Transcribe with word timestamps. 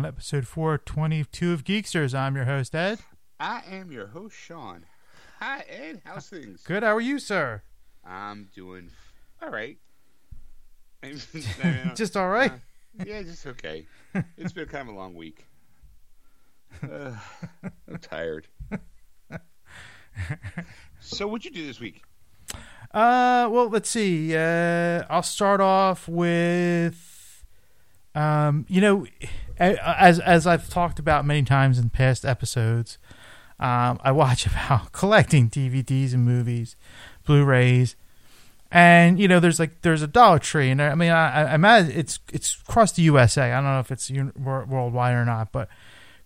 to 0.00 0.08
episode 0.08 0.46
422 0.46 1.52
of 1.52 1.64
Geeksters. 1.64 2.14
I'm 2.14 2.34
your 2.34 2.46
host, 2.46 2.74
Ed. 2.74 3.00
I 3.38 3.62
am 3.70 3.92
your 3.92 4.06
host, 4.06 4.34
Sean. 4.34 4.86
Hi, 5.38 5.64
Ed. 5.68 6.00
How's 6.06 6.28
things? 6.28 6.62
Good. 6.62 6.82
How 6.82 6.96
are 6.96 7.00
you, 7.00 7.18
sir? 7.18 7.60
I'm 8.02 8.48
doing 8.54 8.90
all 9.42 9.50
right. 9.50 9.76
just 11.94 12.16
all 12.16 12.30
right? 12.30 12.52
Uh, 12.52 13.04
yeah, 13.04 13.22
just 13.22 13.46
okay. 13.46 13.86
It's 14.38 14.52
been 14.52 14.66
kind 14.66 14.88
of 14.88 14.94
a 14.94 14.98
long 14.98 15.14
week. 15.14 15.44
Uh, 16.82 17.12
I'm 17.86 17.98
tired. 18.00 18.46
so, 21.00 21.28
what'd 21.28 21.44
you 21.44 21.50
do 21.50 21.66
this 21.66 21.80
week? 21.80 22.02
Uh, 22.94 23.46
well, 23.50 23.68
let's 23.68 23.90
see. 23.90 24.34
Uh, 24.34 25.02
I'll 25.10 25.22
start 25.22 25.60
off 25.60 26.08
with, 26.08 27.44
um, 28.14 28.64
you 28.70 28.80
know, 28.80 29.06
as 29.58 30.18
as 30.20 30.46
I've 30.46 30.68
talked 30.68 30.98
about 30.98 31.24
many 31.24 31.42
times 31.42 31.78
in 31.78 31.90
past 31.90 32.24
episodes, 32.24 32.98
um, 33.60 33.98
I 34.02 34.12
watch 34.12 34.46
about 34.52 34.92
collecting 34.92 35.48
DVDs 35.48 36.14
and 36.14 36.24
movies, 36.24 36.76
Blu-rays, 37.26 37.96
and 38.70 39.20
you 39.20 39.28
know, 39.28 39.38
there's 39.38 39.60
like 39.60 39.82
there's 39.82 40.02
a 40.02 40.06
Dollar 40.06 40.38
Tree, 40.38 40.70
and 40.70 40.80
I 40.80 40.94
mean, 40.94 41.10
I, 41.10 41.50
I 41.50 41.54
imagine 41.54 41.92
it's 41.92 42.18
it's 42.32 42.56
across 42.66 42.92
the 42.92 43.02
USA. 43.02 43.52
I 43.52 43.56
don't 43.56 43.64
know 43.64 43.80
if 43.80 43.90
it's 43.90 44.10
worldwide 44.10 45.14
or 45.14 45.26
not, 45.26 45.52
but 45.52 45.68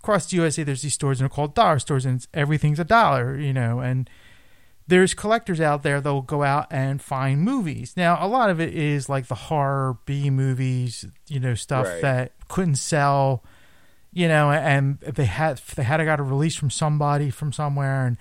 across 0.00 0.30
the 0.30 0.36
USA, 0.36 0.62
there's 0.62 0.82
these 0.82 0.94
stores 0.94 1.20
and 1.20 1.28
they're 1.28 1.34
called 1.34 1.54
dollar 1.56 1.80
stores, 1.80 2.06
and 2.06 2.24
everything's 2.32 2.78
a 2.78 2.84
dollar, 2.84 3.36
you 3.36 3.52
know, 3.52 3.80
and 3.80 4.08
there's 4.88 5.14
collectors 5.14 5.60
out 5.60 5.82
there 5.82 6.00
that 6.00 6.12
will 6.12 6.22
go 6.22 6.42
out 6.42 6.66
and 6.70 7.02
find 7.02 7.40
movies. 7.40 7.94
Now, 7.96 8.18
a 8.24 8.28
lot 8.28 8.50
of 8.50 8.60
it 8.60 8.74
is 8.74 9.08
like 9.08 9.26
the 9.26 9.34
horror 9.34 9.98
B 10.04 10.30
movies, 10.30 11.04
you 11.28 11.40
know, 11.40 11.54
stuff 11.54 11.86
right. 11.86 12.02
that 12.02 12.32
couldn't 12.48 12.76
sell, 12.76 13.42
you 14.12 14.28
know, 14.28 14.50
and 14.50 15.00
they 15.00 15.24
had 15.24 15.60
they 15.74 15.82
had 15.82 16.02
got 16.04 16.20
a 16.20 16.22
release 16.22 16.54
from 16.54 16.70
somebody 16.70 17.30
from 17.30 17.52
somewhere, 17.52 18.06
and 18.06 18.16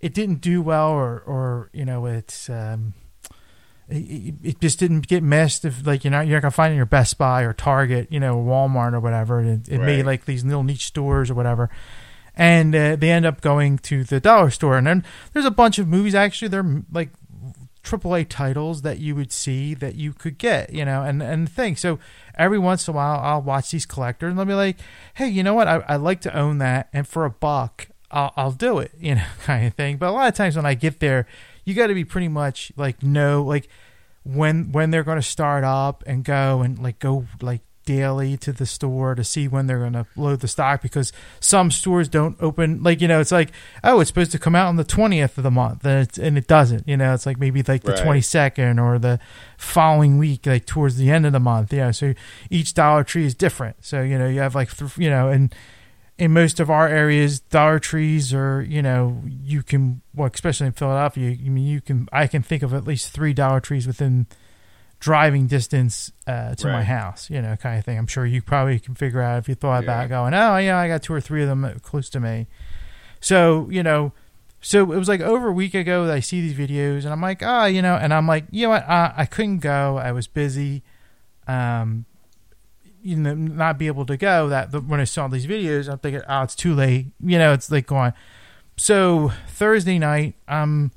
it 0.00 0.12
didn't 0.12 0.40
do 0.40 0.60
well, 0.60 0.90
or 0.90 1.20
or 1.20 1.70
you 1.72 1.84
know, 1.84 2.06
it's 2.06 2.50
um, 2.50 2.94
it, 3.88 4.34
it 4.42 4.60
just 4.60 4.80
didn't 4.80 5.06
get 5.06 5.22
missed. 5.22 5.64
If 5.64 5.86
like 5.86 6.04
you 6.04 6.10
know, 6.10 6.20
you're 6.20 6.36
not 6.36 6.42
gonna 6.42 6.50
find 6.50 6.70
it 6.70 6.74
in 6.74 6.78
your 6.78 6.86
Best 6.86 7.16
Buy 7.16 7.42
or 7.42 7.52
Target, 7.52 8.08
you 8.10 8.18
know, 8.18 8.36
Walmart 8.36 8.92
or 8.92 9.00
whatever. 9.00 9.40
It, 9.40 9.68
it 9.68 9.78
right. 9.78 9.86
made 9.86 10.06
like 10.06 10.24
these 10.24 10.44
little 10.44 10.64
niche 10.64 10.86
stores 10.86 11.30
or 11.30 11.34
whatever 11.34 11.70
and 12.38 12.74
uh, 12.74 12.94
they 12.96 13.10
end 13.10 13.26
up 13.26 13.40
going 13.40 13.78
to 13.78 14.04
the 14.04 14.20
dollar 14.20 14.50
store. 14.50 14.78
And 14.78 14.86
then 14.86 15.04
there's 15.32 15.44
a 15.44 15.50
bunch 15.50 15.78
of 15.78 15.88
movies 15.88 16.14
actually. 16.14 16.48
They're 16.48 16.84
like 16.90 17.10
AAA 17.82 18.28
titles 18.28 18.82
that 18.82 19.00
you 19.00 19.16
would 19.16 19.32
see 19.32 19.74
that 19.74 19.96
you 19.96 20.12
could 20.12 20.38
get, 20.38 20.72
you 20.72 20.84
know, 20.84 21.02
and 21.02 21.22
and 21.22 21.50
think. 21.50 21.78
So 21.78 21.98
every 22.36 22.58
once 22.58 22.86
in 22.86 22.94
a 22.94 22.96
while, 22.96 23.18
I'll 23.20 23.42
watch 23.42 23.70
these 23.72 23.86
collectors 23.86 24.30
and 24.30 24.38
I'll 24.38 24.46
be 24.46 24.54
like, 24.54 24.78
hey, 25.14 25.28
you 25.28 25.42
know 25.42 25.54
what? 25.54 25.66
I 25.66 25.84
I 25.88 25.96
like 25.96 26.20
to 26.22 26.36
own 26.36 26.58
that, 26.58 26.88
and 26.92 27.06
for 27.06 27.24
a 27.24 27.30
buck, 27.30 27.88
I'll 28.10 28.32
I'll 28.36 28.52
do 28.52 28.78
it, 28.78 28.92
you 29.00 29.16
know, 29.16 29.26
kind 29.42 29.66
of 29.66 29.74
thing. 29.74 29.96
But 29.96 30.10
a 30.10 30.12
lot 30.12 30.28
of 30.28 30.34
times 30.34 30.54
when 30.54 30.66
I 30.66 30.74
get 30.74 31.00
there, 31.00 31.26
you 31.64 31.74
got 31.74 31.88
to 31.88 31.94
be 31.94 32.04
pretty 32.04 32.28
much 32.28 32.72
like 32.76 33.02
know 33.02 33.42
like 33.42 33.68
when 34.22 34.70
when 34.70 34.90
they're 34.90 35.02
going 35.02 35.18
to 35.18 35.22
start 35.22 35.64
up 35.64 36.04
and 36.06 36.24
go 36.24 36.60
and 36.62 36.78
like 36.78 37.00
go 37.00 37.26
like 37.40 37.62
daily 37.88 38.36
to 38.36 38.52
the 38.52 38.66
store 38.66 39.14
to 39.14 39.24
see 39.24 39.48
when 39.48 39.66
they're 39.66 39.78
going 39.78 39.94
to 39.94 40.04
load 40.14 40.40
the 40.40 40.46
stock 40.46 40.82
because 40.82 41.10
some 41.40 41.70
stores 41.70 42.06
don't 42.06 42.36
open 42.38 42.82
like 42.82 43.00
you 43.00 43.08
know 43.08 43.18
it's 43.18 43.32
like 43.32 43.50
oh 43.82 43.98
it's 43.98 44.08
supposed 44.08 44.30
to 44.30 44.38
come 44.38 44.54
out 44.54 44.68
on 44.68 44.76
the 44.76 44.84
20th 44.84 45.38
of 45.38 45.42
the 45.42 45.50
month 45.50 45.82
and, 45.86 46.06
it's, 46.06 46.18
and 46.18 46.36
it 46.36 46.46
doesn't 46.46 46.86
you 46.86 46.98
know 46.98 47.14
it's 47.14 47.24
like 47.24 47.38
maybe 47.38 47.62
like 47.62 47.84
the 47.84 47.92
right. 47.92 48.06
22nd 48.06 48.78
or 48.78 48.98
the 48.98 49.18
following 49.56 50.18
week 50.18 50.44
like 50.44 50.66
towards 50.66 50.98
the 50.98 51.10
end 51.10 51.24
of 51.24 51.32
the 51.32 51.40
month 51.40 51.72
yeah 51.72 51.90
so 51.90 52.12
each 52.50 52.74
dollar 52.74 53.02
tree 53.02 53.24
is 53.24 53.34
different 53.34 53.82
so 53.82 54.02
you 54.02 54.18
know 54.18 54.28
you 54.28 54.40
have 54.40 54.54
like 54.54 54.68
you 54.98 55.08
know 55.08 55.30
and 55.30 55.54
in 56.18 56.30
most 56.30 56.60
of 56.60 56.68
our 56.68 56.88
areas 56.88 57.40
dollar 57.40 57.78
trees 57.78 58.34
are 58.34 58.60
you 58.60 58.82
know 58.82 59.22
you 59.26 59.62
can 59.62 60.02
well 60.14 60.28
especially 60.30 60.66
in 60.66 60.74
philadelphia 60.74 61.30
i 61.30 61.48
mean 61.48 61.64
you 61.64 61.80
can 61.80 62.06
i 62.12 62.26
can 62.26 62.42
think 62.42 62.62
of 62.62 62.74
at 62.74 62.84
least 62.84 63.14
three 63.14 63.32
dollar 63.32 63.60
trees 63.60 63.86
within 63.86 64.26
driving 65.00 65.46
distance 65.46 66.12
uh, 66.26 66.54
to 66.56 66.66
right. 66.66 66.74
my 66.74 66.82
house, 66.82 67.30
you 67.30 67.40
know, 67.40 67.56
kind 67.56 67.78
of 67.78 67.84
thing. 67.84 67.98
I'm 67.98 68.06
sure 68.06 68.26
you 68.26 68.42
probably 68.42 68.78
can 68.78 68.94
figure 68.94 69.22
out 69.22 69.38
if 69.38 69.48
you 69.48 69.54
thought 69.54 69.84
yeah. 69.84 69.90
about 69.90 70.08
going, 70.08 70.34
oh, 70.34 70.56
yeah, 70.56 70.76
I 70.76 70.88
got 70.88 71.02
two 71.02 71.12
or 71.12 71.20
three 71.20 71.42
of 71.42 71.48
them 71.48 71.78
close 71.82 72.08
to 72.10 72.20
me. 72.20 72.46
So, 73.20 73.68
you 73.70 73.82
know, 73.82 74.12
so 74.60 74.92
it 74.92 74.98
was 74.98 75.08
like 75.08 75.20
over 75.20 75.48
a 75.48 75.52
week 75.52 75.74
ago 75.74 76.06
that 76.06 76.14
I 76.14 76.20
see 76.20 76.40
these 76.40 76.54
videos 76.54 77.04
and 77.04 77.08
I'm 77.12 77.20
like, 77.20 77.42
ah, 77.42 77.62
oh, 77.62 77.66
you 77.66 77.80
know, 77.80 77.94
and 77.94 78.12
I'm 78.12 78.26
like, 78.26 78.44
you 78.50 78.66
know 78.66 78.70
what, 78.70 78.88
I, 78.88 79.14
I 79.18 79.26
couldn't 79.26 79.58
go. 79.58 79.98
I 79.98 80.12
was 80.12 80.26
busy. 80.26 80.82
Um, 81.46 82.04
you 83.00 83.16
know, 83.16 83.34
not 83.34 83.78
be 83.78 83.86
able 83.86 84.04
to 84.06 84.16
go 84.16 84.48
that 84.48 84.72
when 84.84 85.00
I 85.00 85.04
saw 85.04 85.28
these 85.28 85.46
videos, 85.46 85.88
I'm 85.88 85.98
thinking, 85.98 86.22
oh, 86.28 86.42
it's 86.42 86.56
too 86.56 86.74
late. 86.74 87.06
You 87.20 87.38
know, 87.38 87.52
it's 87.52 87.70
like 87.70 87.86
going. 87.86 88.12
So 88.76 89.32
Thursday 89.48 89.98
night, 89.98 90.34
I'm 90.48 90.90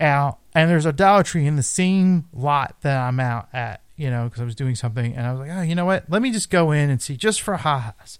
out 0.00 0.38
and 0.54 0.70
there's 0.70 0.86
a 0.86 0.92
Dollar 0.92 1.22
Tree 1.22 1.46
in 1.46 1.56
the 1.56 1.62
same 1.62 2.26
lot 2.32 2.76
that 2.82 2.96
I'm 2.98 3.20
out 3.20 3.48
at, 3.52 3.82
you 3.96 4.10
know, 4.10 4.24
because 4.24 4.40
I 4.40 4.44
was 4.44 4.54
doing 4.54 4.74
something, 4.74 5.14
and 5.14 5.26
I 5.26 5.32
was 5.32 5.40
like, 5.40 5.50
oh, 5.52 5.62
you 5.62 5.74
know 5.74 5.84
what? 5.84 6.04
Let 6.08 6.22
me 6.22 6.32
just 6.32 6.50
go 6.50 6.72
in 6.72 6.90
and 6.90 7.00
see, 7.00 7.16
just 7.16 7.40
for 7.42 7.56
ha-has, 7.56 8.18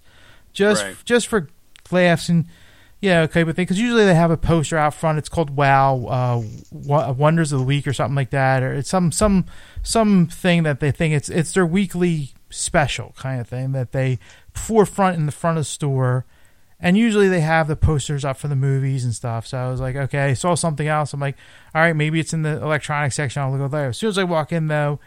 just 0.53 0.83
right. 0.83 0.95
just 1.05 1.27
for 1.27 1.49
laughs 1.91 2.29
and 2.29 2.45
yeah, 3.01 3.21
okay, 3.21 3.41
but 3.41 3.55
because 3.55 3.79
usually 3.79 4.05
they 4.05 4.13
have 4.13 4.29
a 4.29 4.37
poster 4.37 4.77
out 4.77 4.93
front. 4.93 5.17
It's 5.17 5.27
called 5.27 5.49
Wow, 5.49 6.05
uh, 6.05 7.13
Wonders 7.13 7.51
of 7.51 7.59
the 7.59 7.65
Week 7.65 7.87
or 7.87 7.93
something 7.93 8.15
like 8.15 8.29
that, 8.29 8.61
or 8.61 8.73
it's 8.73 8.89
some 8.89 9.11
some 9.11 9.45
some 9.81 10.27
thing 10.27 10.63
that 10.63 10.79
they 10.79 10.91
think 10.91 11.15
it's 11.15 11.27
it's 11.27 11.51
their 11.53 11.65
weekly 11.65 12.29
special 12.51 13.15
kind 13.17 13.41
of 13.41 13.47
thing 13.47 13.71
that 13.71 13.91
they 13.91 14.19
forefront 14.53 15.17
in 15.17 15.25
the 15.25 15.31
front 15.31 15.57
of 15.57 15.61
the 15.61 15.69
store 15.69 16.25
and 16.81 16.97
usually 16.97 17.29
they 17.29 17.41
have 17.41 17.67
the 17.67 17.75
posters 17.75 18.25
up 18.25 18.37
for 18.37 18.47
the 18.47 18.55
movies 18.55 19.05
and 19.05 19.13
stuff. 19.13 19.45
So 19.45 19.57
I 19.57 19.69
was 19.69 19.79
like, 19.79 19.95
okay, 19.95 20.21
I 20.21 20.33
saw 20.33 20.55
something 20.55 20.87
else. 20.87 21.13
I'm 21.13 21.19
like, 21.19 21.37
all 21.75 21.81
right, 21.81 21.95
maybe 21.95 22.19
it's 22.19 22.33
in 22.33 22.41
the 22.41 22.61
electronic 22.61 23.11
section. 23.11 23.41
I'll 23.41 23.55
go 23.55 23.67
there. 23.67 23.89
As 23.89 23.97
soon 23.97 24.09
as 24.09 24.17
I 24.17 24.23
walk 24.23 24.51
in, 24.51 24.67
though, 24.67 24.99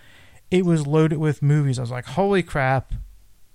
it 0.51 0.65
was 0.65 0.87
loaded 0.87 1.19
with 1.19 1.43
movies. 1.43 1.79
I 1.79 1.83
was 1.83 1.91
like, 1.91 2.07
holy 2.07 2.43
crap. 2.43 2.93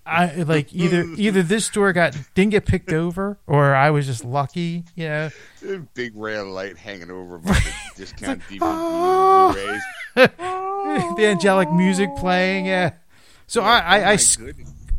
I 0.05 0.41
like 0.41 0.73
either 0.73 1.03
either 1.17 1.43
this 1.43 1.65
store 1.65 1.93
got 1.93 2.17
didn't 2.33 2.51
get 2.51 2.65
picked 2.65 2.91
over 2.91 3.37
or 3.45 3.75
I 3.75 3.91
was 3.91 4.05
just 4.05 4.25
lucky, 4.25 4.83
you 4.95 5.07
know. 5.07 5.29
Big 5.93 6.15
ray 6.15 6.35
of 6.35 6.47
light 6.47 6.77
hanging 6.77 7.11
over 7.11 7.37
by 7.37 7.53
the 7.53 7.73
discount 7.95 8.39
like, 8.39 8.49
DVD 8.49 8.59
oh. 8.61 9.77
Ah. 10.15 11.13
the 11.15 11.25
angelic 11.27 11.71
music 11.71 12.09
playing, 12.17 12.65
yeah. 12.65 12.93
So 13.45 13.61
I 13.61 13.77
I, 13.77 13.97
I, 13.97 14.13
oh 14.15 14.51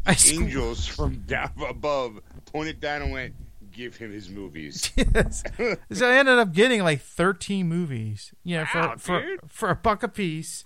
I, 0.07 0.13
I 0.13 0.17
angels 0.29 0.87
from 0.87 1.25
down 1.27 1.51
above 1.69 2.21
pointed 2.53 2.81
down 2.81 3.03
and 3.03 3.13
went, 3.13 3.35
"Give 3.73 3.97
him 3.97 4.13
his 4.13 4.29
movies." 4.29 4.91
yes. 4.97 5.43
so 5.93 6.11
I 6.11 6.17
ended 6.17 6.39
up 6.39 6.53
getting 6.53 6.83
like 6.83 7.01
thirteen 7.01 7.69
movies. 7.69 8.33
You 8.45 8.59
know, 8.59 8.67
wow, 8.75 8.95
for 8.97 9.21
for 9.21 9.49
for 9.49 9.71
a 9.71 9.77
buck 9.77 10.03
a 10.03 10.09
piece. 10.09 10.65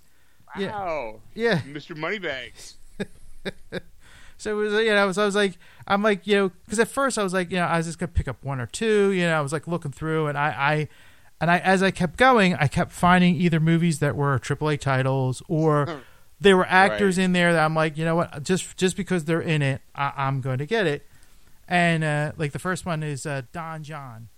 Wow. 0.57 1.21
Yeah. 1.33 1.59
Mr. 1.61 1.97
Moneybags. 1.97 2.77
so 4.37 4.51
it 4.51 4.53
was, 4.53 4.73
you 4.73 4.91
know, 4.91 5.11
so 5.11 5.23
I 5.23 5.25
was 5.25 5.35
like, 5.35 5.57
I'm 5.87 6.01
like, 6.01 6.25
you 6.25 6.35
know, 6.35 6.51
because 6.63 6.79
at 6.79 6.87
first 6.87 7.17
I 7.17 7.23
was 7.23 7.33
like, 7.33 7.51
you 7.51 7.57
know, 7.57 7.65
I 7.65 7.77
was 7.77 7.85
just 7.85 7.99
gonna 7.99 8.11
pick 8.11 8.27
up 8.27 8.43
one 8.43 8.59
or 8.59 8.65
two. 8.65 9.11
You 9.11 9.23
know, 9.23 9.37
I 9.37 9.41
was 9.41 9.51
like 9.51 9.67
looking 9.67 9.91
through, 9.91 10.27
and 10.27 10.37
I, 10.37 10.47
I, 10.47 10.87
and 11.41 11.51
I, 11.51 11.59
as 11.59 11.83
I 11.83 11.91
kept 11.91 12.17
going, 12.17 12.55
I 12.55 12.67
kept 12.67 12.91
finding 12.91 13.35
either 13.35 13.59
movies 13.59 13.99
that 13.99 14.15
were 14.15 14.39
AAA 14.39 14.79
titles 14.79 15.41
or. 15.47 16.01
there 16.37 16.57
were 16.57 16.65
actors 16.67 17.17
right. 17.17 17.23
in 17.23 17.31
there 17.31 17.53
that 17.53 17.63
I'm 17.63 17.73
like, 17.73 17.97
you 17.97 18.03
know 18.03 18.17
what? 18.17 18.43
Just 18.43 18.75
just 18.75 18.97
because 18.97 19.23
they're 19.23 19.41
in 19.41 19.61
it, 19.61 19.81
I, 19.95 20.27
am 20.27 20.41
going 20.41 20.57
to 20.57 20.65
get 20.65 20.85
it 20.85 21.07
and 21.67 22.03
uh, 22.03 22.31
like 22.37 22.51
the 22.51 22.59
first 22.59 22.85
one 22.85 23.03
is 23.03 23.25
uh, 23.25 23.43
Don 23.51 23.83
Jon. 23.83 24.29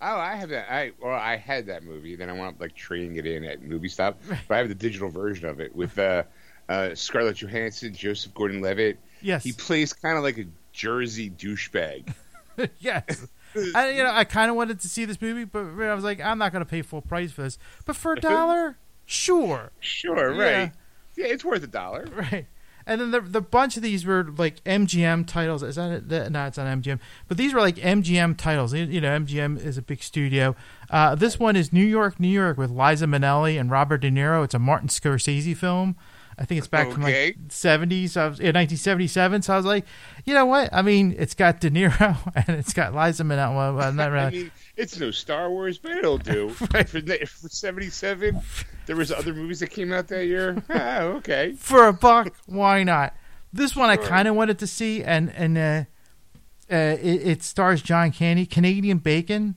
Oh, 0.00 0.16
I 0.16 0.34
have 0.36 0.50
that. 0.50 0.72
I 0.72 0.92
well, 1.00 1.14
I 1.14 1.36
had 1.36 1.66
that 1.66 1.82
movie. 1.82 2.16
Then 2.16 2.28
I 2.28 2.32
wound 2.32 2.56
up 2.56 2.60
like 2.60 2.74
trading 2.74 3.16
it 3.16 3.26
in 3.26 3.44
at 3.44 3.62
movie 3.62 3.88
stop. 3.88 4.20
But 4.48 4.54
I 4.54 4.58
have 4.58 4.68
the 4.68 4.74
digital 4.74 5.08
version 5.08 5.48
of 5.48 5.60
it 5.60 5.74
with 5.74 5.98
uh, 5.98 6.24
uh, 6.68 6.94
Scarlett 6.94 7.40
Johansson, 7.40 7.94
Joseph 7.94 8.34
Gordon-Levitt. 8.34 8.98
Yes, 9.22 9.44
he 9.44 9.52
plays 9.52 9.92
kind 9.92 10.18
of 10.18 10.22
like 10.24 10.38
a 10.38 10.44
Jersey 10.72 11.30
douchebag. 11.30 12.12
yes. 12.78 13.26
I, 13.74 13.90
you 13.90 14.02
know, 14.02 14.10
I 14.12 14.24
kind 14.24 14.50
of 14.50 14.56
wanted 14.56 14.80
to 14.80 14.88
see 14.88 15.04
this 15.04 15.20
movie, 15.20 15.44
but 15.44 15.60
I 15.60 15.94
was 15.94 16.04
like, 16.04 16.20
I'm 16.20 16.38
not 16.38 16.52
going 16.52 16.64
to 16.64 16.68
pay 16.68 16.82
full 16.82 17.02
price 17.02 17.32
for 17.32 17.42
this. 17.42 17.58
But 17.84 17.96
for 17.96 18.14
a 18.14 18.20
dollar, 18.20 18.76
sure, 19.06 19.70
sure, 19.78 20.30
right? 20.30 20.38
Yeah. 20.38 20.70
yeah, 21.16 21.26
it's 21.26 21.44
worth 21.44 21.62
a 21.62 21.68
dollar, 21.68 22.06
right? 22.12 22.46
And 22.86 23.00
then 23.00 23.10
the 23.10 23.20
the 23.20 23.40
bunch 23.40 23.76
of 23.76 23.82
these 23.82 24.04
were 24.04 24.24
like 24.36 24.62
MGM 24.64 25.26
titles. 25.26 25.62
Is 25.62 25.76
that 25.76 25.90
it? 25.90 26.30
No, 26.30 26.46
it's 26.46 26.58
not 26.58 26.66
MGM. 26.66 27.00
But 27.28 27.36
these 27.36 27.54
were 27.54 27.60
like 27.60 27.76
MGM 27.76 28.36
titles. 28.36 28.74
You 28.74 29.00
know, 29.00 29.18
MGM 29.20 29.64
is 29.64 29.78
a 29.78 29.82
big 29.82 30.02
studio. 30.02 30.54
Uh, 30.90 31.14
this 31.14 31.38
one 31.38 31.56
is 31.56 31.72
New 31.72 31.84
York, 31.84 32.20
New 32.20 32.28
York 32.28 32.58
with 32.58 32.70
Liza 32.70 33.06
Minnelli 33.06 33.58
and 33.58 33.70
Robert 33.70 33.98
De 33.98 34.10
Niro. 34.10 34.44
It's 34.44 34.54
a 34.54 34.58
Martin 34.58 34.88
Scorsese 34.88 35.56
film. 35.56 35.96
I 36.38 36.44
think 36.44 36.58
it's 36.58 36.66
back 36.66 36.86
okay. 36.86 36.94
from 36.94 37.02
like 37.02 37.48
70s, 37.48 38.10
so 38.10 38.28
was, 38.28 38.40
in 38.40 38.54
1977. 38.54 39.42
So 39.42 39.54
I 39.54 39.56
was 39.56 39.66
like, 39.66 39.84
you 40.24 40.34
know 40.34 40.46
what? 40.46 40.70
I 40.72 40.82
mean, 40.82 41.14
it's 41.18 41.34
got 41.34 41.60
De 41.60 41.70
Niro 41.70 42.16
and 42.34 42.56
it's 42.56 42.72
got 42.72 42.94
Liza 42.94 43.24
Minnelli. 43.24 43.76
Well, 43.76 43.92
not 43.92 44.10
really. 44.10 44.26
I 44.26 44.30
mean, 44.30 44.50
it's 44.76 44.98
no 44.98 45.10
Star 45.10 45.50
Wars, 45.50 45.78
but 45.78 45.92
it'll 45.92 46.18
do. 46.18 46.54
right. 46.74 46.88
for, 46.88 47.00
for 47.00 47.48
77, 47.48 48.40
there 48.86 48.96
was 48.96 49.12
other 49.12 49.32
movies 49.32 49.60
that 49.60 49.70
came 49.70 49.92
out 49.92 50.08
that 50.08 50.26
year. 50.26 50.62
ah, 50.70 51.00
okay. 51.00 51.52
For 51.52 51.86
a 51.86 51.92
buck, 51.92 52.34
why 52.46 52.82
not? 52.82 53.14
This 53.52 53.76
one 53.76 53.88
I 53.88 53.96
kind 53.96 54.26
of 54.26 54.34
wanted 54.34 54.58
to 54.58 54.66
see, 54.66 55.04
and 55.04 55.32
and 55.32 55.56
uh, 55.56 55.84
uh, 56.68 56.96
it, 57.00 57.26
it 57.26 57.42
stars 57.44 57.82
John 57.82 58.10
Candy, 58.10 58.46
Canadian 58.46 58.98
Bacon. 58.98 59.54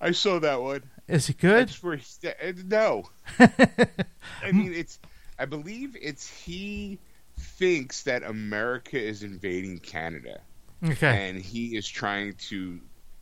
I 0.00 0.12
saw 0.12 0.38
that 0.38 0.62
one. 0.62 0.84
Is 1.08 1.28
it 1.28 1.38
good? 1.38 1.70
Where 1.70 1.98
uh, 2.24 2.52
no. 2.66 3.04
I 3.38 4.52
mean, 4.52 4.72
it's. 4.72 4.98
I 5.38 5.44
believe 5.44 5.96
it's 6.00 6.26
he 6.28 6.98
thinks 7.38 8.04
that 8.04 8.22
America 8.22 8.98
is 8.98 9.22
invading 9.22 9.78
Canada, 9.78 10.40
okay. 10.84 11.28
and 11.28 11.38
he 11.38 11.76
is 11.76 11.86
trying 11.86 12.34
to 12.48 12.80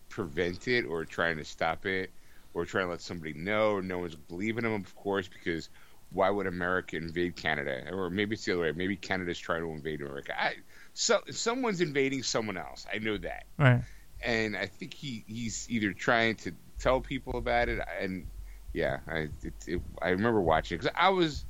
prevent 0.08 0.68
it 0.68 0.84
or 0.84 1.04
trying 1.04 1.36
to 1.38 1.44
stop 1.44 1.86
it 1.86 2.10
or 2.54 2.64
trying 2.64 2.86
to 2.86 2.90
let 2.90 3.00
somebody 3.00 3.32
know. 3.32 3.80
No 3.80 3.98
one's 3.98 4.14
believing 4.14 4.64
him, 4.64 4.72
of 4.74 4.94
course, 4.94 5.28
because 5.28 5.68
why 6.12 6.30
would 6.30 6.46
America 6.46 6.96
invade 6.96 7.34
Canada? 7.34 7.90
Or 7.92 8.08
maybe 8.10 8.34
it's 8.34 8.44
the 8.44 8.52
other 8.52 8.62
way. 8.62 8.72
Maybe 8.72 8.94
Canada's 8.96 9.38
trying 9.38 9.62
to 9.62 9.70
invade 9.70 10.00
America. 10.00 10.40
I, 10.40 10.54
so 10.92 11.20
someone's 11.32 11.80
invading 11.80 12.22
someone 12.22 12.56
else. 12.56 12.86
I 12.92 12.98
know 12.98 13.18
that 13.18 13.46
Right. 13.58 13.82
and 14.22 14.56
I 14.56 14.66
think 14.66 14.94
he 14.94 15.24
he's 15.26 15.66
either 15.68 15.92
trying 15.92 16.36
to 16.36 16.52
tell 16.78 17.00
people 17.00 17.36
about 17.38 17.68
it, 17.68 17.80
and 18.00 18.26
yeah, 18.72 18.98
I 19.08 19.28
it, 19.42 19.54
it, 19.66 19.80
I 20.00 20.10
remember 20.10 20.40
watching 20.40 20.78
because 20.78 20.92
I 20.94 21.08
was, 21.08 21.44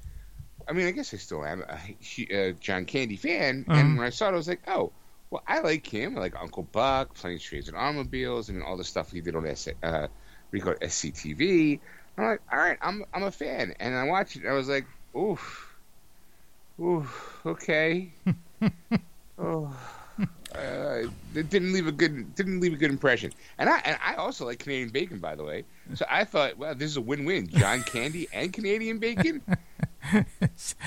I 0.69 0.73
mean, 0.73 0.87
I 0.87 0.91
guess 0.91 1.13
I 1.13 1.19
still 1.19 1.45
am 1.45 1.63
a 1.63 2.49
uh, 2.49 2.53
John 2.61 2.85
Candy 2.85 3.17
fan, 3.17 3.65
and 3.69 3.99
when 3.99 4.07
I 4.07 4.11
saw 4.11 4.29
it, 4.29 4.33
I 4.33 4.37
was 4.37 4.49
like, 4.49 4.63
oh, 4.69 4.93
well, 5.31 5.43
I 5.47 5.61
like 5.61 5.87
him, 5.87 6.17
I 6.17 6.21
like 6.21 6.41
Uncle 6.41 6.63
Buck, 6.63 7.15
Planes, 7.15 7.43
Trains, 7.43 7.69
and 7.69 7.77
Automobiles, 7.77 8.49
and 8.49 8.63
all 8.63 8.77
the 8.77 8.85
stuff 8.85 9.11
he 9.11 9.21
did 9.21 9.37
on 9.37 9.47
S 9.47 9.69
uh, 9.69 9.73
what 9.83 10.11
do 10.53 10.57
you 10.59 10.63
call 10.63 10.73
it, 10.73 10.81
SCTV. 10.81 11.81
I'm 12.17 12.25
like, 12.25 12.41
all 12.53 12.59
right, 12.59 12.79
I'm 12.81 13.05
I'm 13.13 13.25
a 13.25 13.33
fan, 13.33 13.75
and 13.81 13.95
I 13.95 14.05
watched 14.05 14.37
it, 14.37 14.43
and 14.43 14.51
I 14.51 14.55
was 14.55 14.69
like, 14.69 14.87
oof, 15.17 15.75
oof, 16.81 17.41
okay. 17.47 18.13
Oh, 19.37 19.77
uh, 20.55 21.03
it 21.35 21.51
didn't 21.51 21.73
leave 21.73 21.89
a 21.89 21.93
good 21.93 22.35
didn't 22.37 22.61
leave 22.61 22.73
a 22.73 22.77
good 22.77 22.91
impression. 22.91 23.33
And 23.59 23.69
I 23.69 23.79
and 23.85 23.99
I 24.05 24.15
also 24.15 24.45
like 24.45 24.61
Canadian 24.61 24.91
bacon, 24.91 25.19
by 25.19 25.35
the 25.35 25.43
way. 25.43 25.65
So 25.95 26.07
I 26.09 26.25
thought, 26.25 26.57
well, 26.57 26.75
this 26.75 26.91
is 26.91 26.97
a 26.97 27.01
win-win: 27.01 27.49
John 27.49 27.83
Candy 27.83 28.29
and 28.33 28.53
Canadian 28.53 28.99
bacon. 28.99 29.43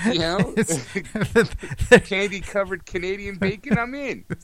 You 0.06 0.18
know, 0.18 0.54
candy 2.04 2.40
covered 2.40 2.86
Canadian 2.86 3.36
bacon. 3.36 3.78
I'm 3.78 3.94
in. 3.94 4.24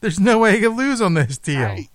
There's 0.00 0.18
no 0.18 0.38
way 0.38 0.56
you 0.56 0.68
can 0.68 0.76
lose 0.76 1.00
on 1.00 1.14
this 1.14 1.38
deal. 1.38 1.60
Right. 1.60 1.88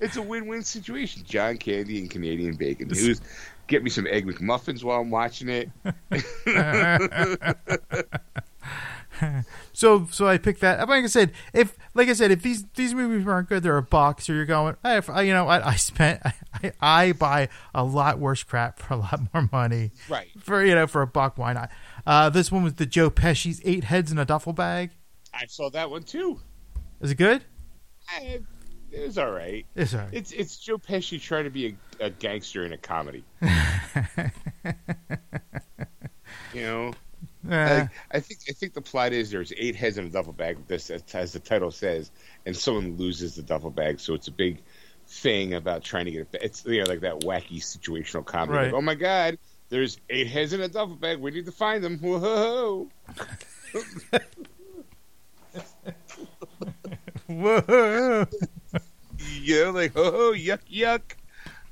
It's 0.00 0.16
a 0.16 0.22
win-win 0.22 0.62
situation: 0.62 1.22
John 1.24 1.56
Candy 1.56 1.98
and 1.98 2.10
Canadian 2.10 2.56
bacon. 2.56 2.88
Who's 2.90 3.20
get 3.66 3.82
me 3.82 3.90
some 3.90 4.06
egg 4.06 4.26
McMuffins 4.26 4.84
while 4.84 5.00
I'm 5.00 5.10
watching 5.10 5.48
it. 5.48 5.70
So, 9.72 10.08
so 10.10 10.26
I 10.26 10.38
picked 10.38 10.62
that. 10.62 10.88
Like 10.88 11.04
I 11.04 11.06
said, 11.06 11.32
if 11.52 11.76
like 11.92 12.08
I 12.08 12.14
said, 12.14 12.30
if 12.30 12.40
these 12.42 12.64
these 12.76 12.94
movies 12.94 13.26
aren't 13.26 13.48
good, 13.50 13.62
they're 13.62 13.76
a 13.76 13.82
box. 13.82 14.30
Or 14.30 14.34
you're 14.34 14.46
going, 14.46 14.76
hey, 14.82 14.96
if- 14.96 15.08
you 15.08 15.34
know 15.34 15.44
what? 15.44 15.62
I 15.66 15.76
spent, 15.76 16.22
I, 16.54 16.72
I 16.80 17.12
buy 17.12 17.50
a 17.74 17.84
lot 17.84 18.18
worse 18.18 18.42
crap 18.42 18.78
for 18.78 18.94
a 18.94 18.96
lot 18.96 19.20
more 19.34 19.48
money. 19.52 19.90
Right. 20.08 20.28
For 20.38 20.64
you 20.64 20.74
know, 20.74 20.86
for 20.86 21.02
a 21.02 21.06
buck, 21.06 21.36
why 21.36 21.52
not? 21.52 21.70
Uh, 22.06 22.30
this 22.30 22.50
one 22.50 22.62
was 22.62 22.74
the 22.74 22.86
Joe 22.86 23.10
Pesci's 23.10 23.60
Eight 23.64 23.84
Heads 23.84 24.10
in 24.10 24.18
a 24.18 24.24
Duffel 24.24 24.54
Bag. 24.54 24.92
I 25.34 25.44
saw 25.46 25.68
that 25.70 25.90
one 25.90 26.04
too. 26.04 26.40
Is 27.02 27.10
it 27.10 27.16
good? 27.16 27.44
I, 28.08 28.40
it 28.90 29.02
was 29.06 29.18
all 29.18 29.30
right. 29.32 29.66
It's 29.74 29.92
all 29.92 30.00
right. 30.00 30.08
It's 30.12 30.32
it's 30.32 30.56
Joe 30.56 30.78
Pesci 30.78 31.20
trying 31.20 31.44
to 31.44 31.50
be 31.50 31.76
a, 32.00 32.06
a 32.06 32.10
gangster 32.10 32.64
in 32.64 32.72
a 32.72 32.78
comedy. 32.78 33.24
you 36.54 36.62
know, 36.62 36.94
Uh, 37.50 37.80
like, 37.80 37.90
I 38.10 38.20
think 38.20 38.40
I 38.48 38.52
think 38.52 38.74
the 38.74 38.80
plot 38.80 39.12
is 39.12 39.30
there's 39.30 39.52
eight 39.56 39.76
heads 39.76 39.98
in 39.98 40.06
a 40.06 40.08
duffel 40.08 40.32
bag. 40.32 40.58
This 40.66 40.90
as 40.90 41.32
the 41.32 41.40
title 41.40 41.70
says, 41.70 42.10
and 42.44 42.56
someone 42.56 42.96
loses 42.96 43.36
the 43.36 43.42
duffel 43.42 43.70
bag, 43.70 44.00
so 44.00 44.14
it's 44.14 44.28
a 44.28 44.32
big 44.32 44.62
thing 45.06 45.54
about 45.54 45.84
trying 45.84 46.06
to 46.06 46.10
get 46.10 46.20
it. 46.32 46.40
It's 46.42 46.64
you 46.66 46.82
know 46.82 46.88
like 46.88 47.00
that 47.00 47.20
wacky 47.20 47.58
situational 47.58 48.24
comedy. 48.24 48.58
Right. 48.58 48.64
Like, 48.66 48.74
oh 48.74 48.80
my 48.80 48.94
god, 48.94 49.38
there's 49.68 49.98
eight 50.10 50.26
heads 50.26 50.52
in 50.52 50.60
a 50.60 50.68
duffel 50.68 50.96
bag. 50.96 51.18
We 51.18 51.30
need 51.30 51.46
to 51.46 51.52
find 51.52 51.82
them. 51.82 51.98
Whoa! 51.98 52.88
whoa. 57.26 58.26
You 59.40 59.64
know, 59.64 59.70
like 59.70 59.92
oh 59.96 60.34
yuck 60.36 60.60
yuck, 60.70 61.00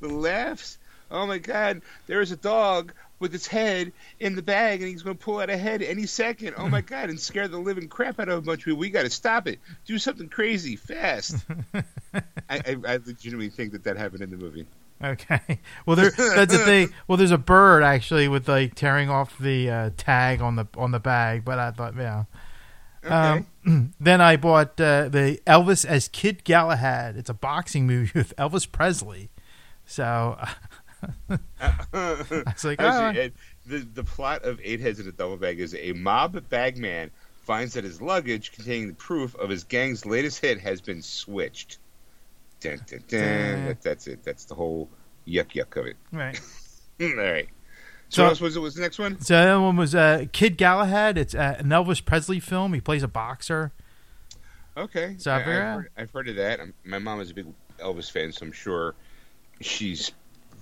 the 0.01 0.09
laughs. 0.09 0.79
Oh 1.11 1.27
my 1.27 1.39
god, 1.39 1.83
there 2.07 2.23
is 2.23 2.33
a 2.33 2.37
dog 2.37 2.95
with 3.25 3.35
its 3.35 3.47
head 3.47 3.91
in 4.21 4.37
the 4.37 4.43
bag, 4.43 4.83
and 4.83 4.91
he's 4.91 5.03
going 5.03 5.17
to 5.17 5.25
pull 5.25 5.39
out 5.39 5.49
a 5.49 5.57
head 5.57 5.81
any 5.81 6.05
second. 6.05 6.53
Oh 6.59 6.69
my 6.69 6.81
god, 6.83 7.09
and 7.09 7.19
scare 7.19 7.49
the 7.49 7.57
living 7.57 7.89
crap 7.89 8.21
out 8.21 8.29
of 8.29 8.37
a 8.37 8.43
bunch 8.43 8.61
of 8.61 8.65
people. 8.67 8.79
We 8.79 8.91
got 8.91 9.05
to 9.05 9.11
stop 9.11 9.49
it. 9.49 9.61
Do 9.87 9.99
something 9.99 10.29
crazy 10.29 10.77
fast. 10.77 11.37
I, 11.75 11.83
I, 12.51 12.77
I 12.87 12.97
legitimately 12.99 13.49
think 13.49 13.73
that 13.73 13.85
that 13.85 13.97
happened 13.97 14.21
in 14.21 14.31
the 14.31 14.37
movie. 14.37 14.67
Okay. 15.03 15.59
Well, 15.87 15.97
there, 15.97 16.11
that's 16.11 16.53
the 16.53 16.59
thing. 16.59 16.91
Well, 17.09 17.17
there's 17.17 17.31
a 17.31 17.39
bird 17.39 17.83
actually 17.83 18.29
with 18.29 18.47
like 18.47 18.75
tearing 18.75 19.09
off 19.09 19.39
the 19.39 19.71
uh, 19.71 19.91
tag 19.97 20.43
on 20.43 20.57
the 20.57 20.67
on 20.77 20.91
the 20.91 21.01
bag, 21.01 21.47
but 21.47 21.59
I 21.59 21.71
thought, 21.71 21.97
yeah. 21.97 22.25
Okay. 23.03 23.15
Um, 23.67 23.95
then 24.01 24.21
I 24.21 24.37
bought 24.37 24.79
uh, 24.79 25.09
the 25.09 25.41
Elvis 25.47 25.87
as 25.87 26.09
Kid 26.09 26.45
Galahad. 26.45 27.17
It's 27.17 27.31
a 27.31 27.35
boxing 27.35 27.87
movie 27.87 28.13
with 28.15 28.37
Elvis 28.37 28.71
Presley. 28.71 29.31
So 29.87 30.39
I 31.61 32.17
was 32.53 32.65
like, 32.65 32.81
oh. 32.81 33.13
The 33.67 33.79
the 33.79 34.05
plot 34.05 34.45
of 34.45 34.61
Eight 34.63 34.81
Heads 34.81 35.01
in 35.01 35.09
a 35.09 35.13
Double 35.13 35.37
Bag 35.37 35.59
is 35.61 35.75
a 35.75 35.93
mob 35.93 36.49
bagman 36.51 37.11
finds 37.45 37.75
that 37.75 37.85
his 37.85 38.01
luggage 38.03 38.53
containing 38.53 38.89
the 38.89 38.95
proof 38.95 39.35
of 39.37 39.49
his 39.51 39.65
gang's 39.65 40.05
latest 40.07 40.41
hit 40.41 40.61
has 40.61 40.81
been 40.81 41.03
switched. 41.03 41.79
Dun, 42.61 42.81
dun, 42.87 43.01
dun. 43.09 43.21
That, 43.67 43.83
that's 43.83 44.07
it. 44.07 44.23
That's 44.25 44.45
the 44.47 44.55
whole 44.55 44.89
yuck 45.27 45.53
yuck 45.53 45.77
of 45.79 45.87
it. 45.87 45.97
right. 46.13 46.39
All 47.01 47.15
right. 47.17 47.49
So, 48.09 48.17
So- 48.17 48.23
what 48.25 48.29
else 48.31 48.41
was 48.41 48.57
it? 48.57 48.61
Was 48.61 48.75
the 48.75 48.83
next 48.83 48.99
one? 48.99 49.21
So 49.21 49.35
the 49.35 49.41
other 49.51 49.61
one 49.61 49.77
was 49.77 49.95
uh, 49.95 50.27
Kid 50.33 50.57
Galahad. 50.59 51.17
It's 51.19 51.35
uh, 51.35 51.57
an 51.59 51.69
Elvis 51.69 52.05
Presley 52.05 52.41
film. 52.41 52.73
He 52.75 52.81
plays 52.81 53.03
a 53.03 53.09
boxer. 53.09 53.73
Okay. 54.77 55.17
So 55.19 55.31
I, 55.33 55.39
have 55.39 55.45
heard, 55.45 55.89
I've 55.97 56.11
heard 56.11 56.29
of 56.29 56.37
that. 56.37 56.61
Um 56.61 56.75
my 56.85 56.99
mom 56.99 57.21
is 57.21 57.31
a 57.31 57.35
big 57.35 57.47
Elvis 57.79 58.11
fan, 58.11 58.33
so 58.33 58.47
I'm 58.47 58.53
sure 58.53 58.95
she's 59.61 60.13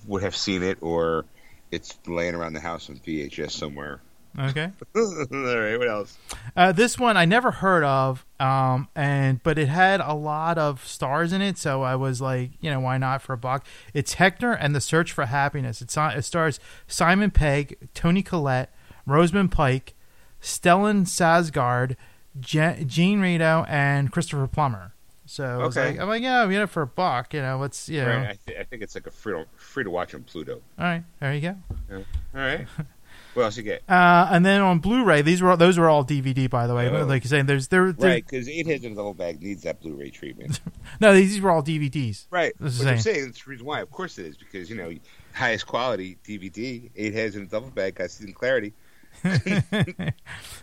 would 0.06 0.22
have 0.22 0.36
seen 0.36 0.62
it, 0.62 0.78
or 0.80 1.24
it's 1.70 1.98
laying 2.06 2.34
around 2.34 2.52
the 2.54 2.60
house 2.60 2.88
on 2.90 2.96
VHS 2.96 3.52
somewhere. 3.52 4.00
Okay. 4.38 4.70
All 4.96 5.02
right. 5.30 5.76
What 5.76 5.88
else? 5.88 6.16
Uh, 6.56 6.72
this 6.72 6.98
one 6.98 7.18
I 7.18 7.26
never 7.26 7.50
heard 7.50 7.84
of, 7.84 8.24
um, 8.40 8.88
and 8.96 9.42
but 9.42 9.58
it 9.58 9.68
had 9.68 10.00
a 10.00 10.14
lot 10.14 10.56
of 10.56 10.86
stars 10.86 11.34
in 11.34 11.42
it, 11.42 11.58
so 11.58 11.82
I 11.82 11.96
was 11.96 12.20
like, 12.22 12.52
you 12.60 12.70
know, 12.70 12.80
why 12.80 12.96
not 12.96 13.20
for 13.20 13.34
a 13.34 13.36
buck? 13.38 13.66
It's 13.92 14.14
Hector 14.14 14.52
and 14.52 14.74
the 14.74 14.80
Search 14.80 15.12
for 15.12 15.26
Happiness. 15.26 15.82
It's 15.82 15.96
it 15.98 16.24
stars 16.24 16.60
Simon 16.86 17.30
Pegg, 17.30 17.76
Toni 17.92 18.22
Collette, 18.22 18.72
Rosamund 19.04 19.52
Pike, 19.52 19.92
Stellan 20.40 21.02
Skarsgård, 21.02 21.96
Je- 22.40 22.84
Jean 22.86 23.20
Reno, 23.20 23.66
and 23.68 24.10
Christopher 24.10 24.46
Plummer. 24.46 24.94
So 25.32 25.44
I 25.44 25.64
was 25.64 25.76
like, 25.76 25.98
I'm 25.98 26.08
like, 26.08 26.22
yeah, 26.22 26.44
you 26.46 26.58
know, 26.58 26.66
for 26.66 26.82
a 26.82 26.86
buck, 26.86 27.32
you 27.32 27.40
know, 27.40 27.56
let's, 27.58 27.88
you 27.88 28.02
know, 28.02 28.06
Right. 28.08 28.28
I, 28.28 28.38
th- 28.46 28.58
I 28.58 28.64
think 28.64 28.82
it's 28.82 28.94
like 28.94 29.06
a 29.06 29.10
free 29.10 29.32
to, 29.32 29.46
free 29.56 29.82
to 29.84 29.88
watch 29.90 30.14
on 30.14 30.24
Pluto. 30.24 30.60
all 30.78 30.84
right, 30.84 31.04
there 31.20 31.34
you 31.34 31.40
go. 31.40 31.56
All 31.90 32.04
right. 32.34 32.66
what 33.34 33.44
else 33.44 33.56
you 33.56 33.62
get? 33.62 33.82
Uh, 33.88 34.28
and 34.30 34.44
then 34.44 34.60
on 34.60 34.80
Blu-ray, 34.80 35.22
these 35.22 35.40
were 35.40 35.56
those 35.56 35.78
were 35.78 35.88
all 35.88 36.04
DVD, 36.04 36.50
by 36.50 36.66
the 36.66 36.74
way. 36.74 36.86
Oh. 36.90 37.06
Like 37.06 37.24
you're 37.24 37.30
saying, 37.30 37.46
there's 37.46 37.68
there, 37.68 37.92
there 37.92 38.10
Right, 38.10 38.26
because 38.28 38.46
Eight 38.46 38.66
Heads 38.66 38.84
in 38.84 38.94
the 38.94 39.02
Whole 39.02 39.14
Bag 39.14 39.40
needs 39.42 39.62
that 39.62 39.80
Blu-ray 39.80 40.10
treatment. 40.10 40.60
no, 41.00 41.14
these 41.14 41.40
were 41.40 41.50
all 41.50 41.62
DVDs. 41.62 42.26
right. 42.30 42.52
Is 42.60 42.78
But 42.78 42.88
I'm 42.88 42.98
saying- 42.98 43.00
saying 43.00 43.24
that's 43.28 43.42
the 43.44 43.50
reason 43.50 43.64
why. 43.64 43.80
Of 43.80 43.90
course 43.90 44.18
it 44.18 44.26
is 44.26 44.36
because 44.36 44.68
you 44.68 44.76
know 44.76 44.92
highest 45.32 45.66
quality 45.66 46.18
DVD, 46.28 46.90
Eight 46.94 47.14
Heads 47.14 47.36
in 47.36 47.42
a 47.44 47.46
Double 47.46 47.70
Bag, 47.70 47.94
got 47.94 48.10
seen 48.10 48.34
clarity. 48.34 48.74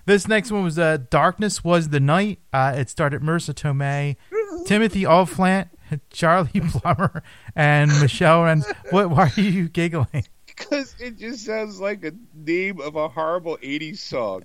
this 0.05 0.27
next 0.27 0.51
one 0.51 0.63
was 0.63 0.77
uh, 0.77 0.97
"Darkness 1.09 1.63
Was 1.63 1.89
the 1.89 1.99
Night." 1.99 2.39
Uh, 2.51 2.73
it 2.75 2.89
started 2.89 3.21
Marisa 3.21 3.53
Tomei, 3.53 4.15
Timothy 4.65 5.05
Olyphant, 5.05 5.69
Charlie 6.11 6.61
Plummer, 6.69 7.23
and 7.55 7.89
Michelle. 8.01 8.45
And 8.45 8.63
what? 8.91 9.09
Why 9.09 9.31
are 9.35 9.41
you 9.41 9.69
giggling? 9.69 10.25
Because 10.45 10.95
it 10.99 11.17
just 11.17 11.45
sounds 11.45 11.79
like 11.79 12.03
a 12.03 12.11
name 12.33 12.81
of 12.81 12.95
a 12.95 13.07
horrible 13.07 13.57
'80s 13.57 13.99
song. 13.99 14.43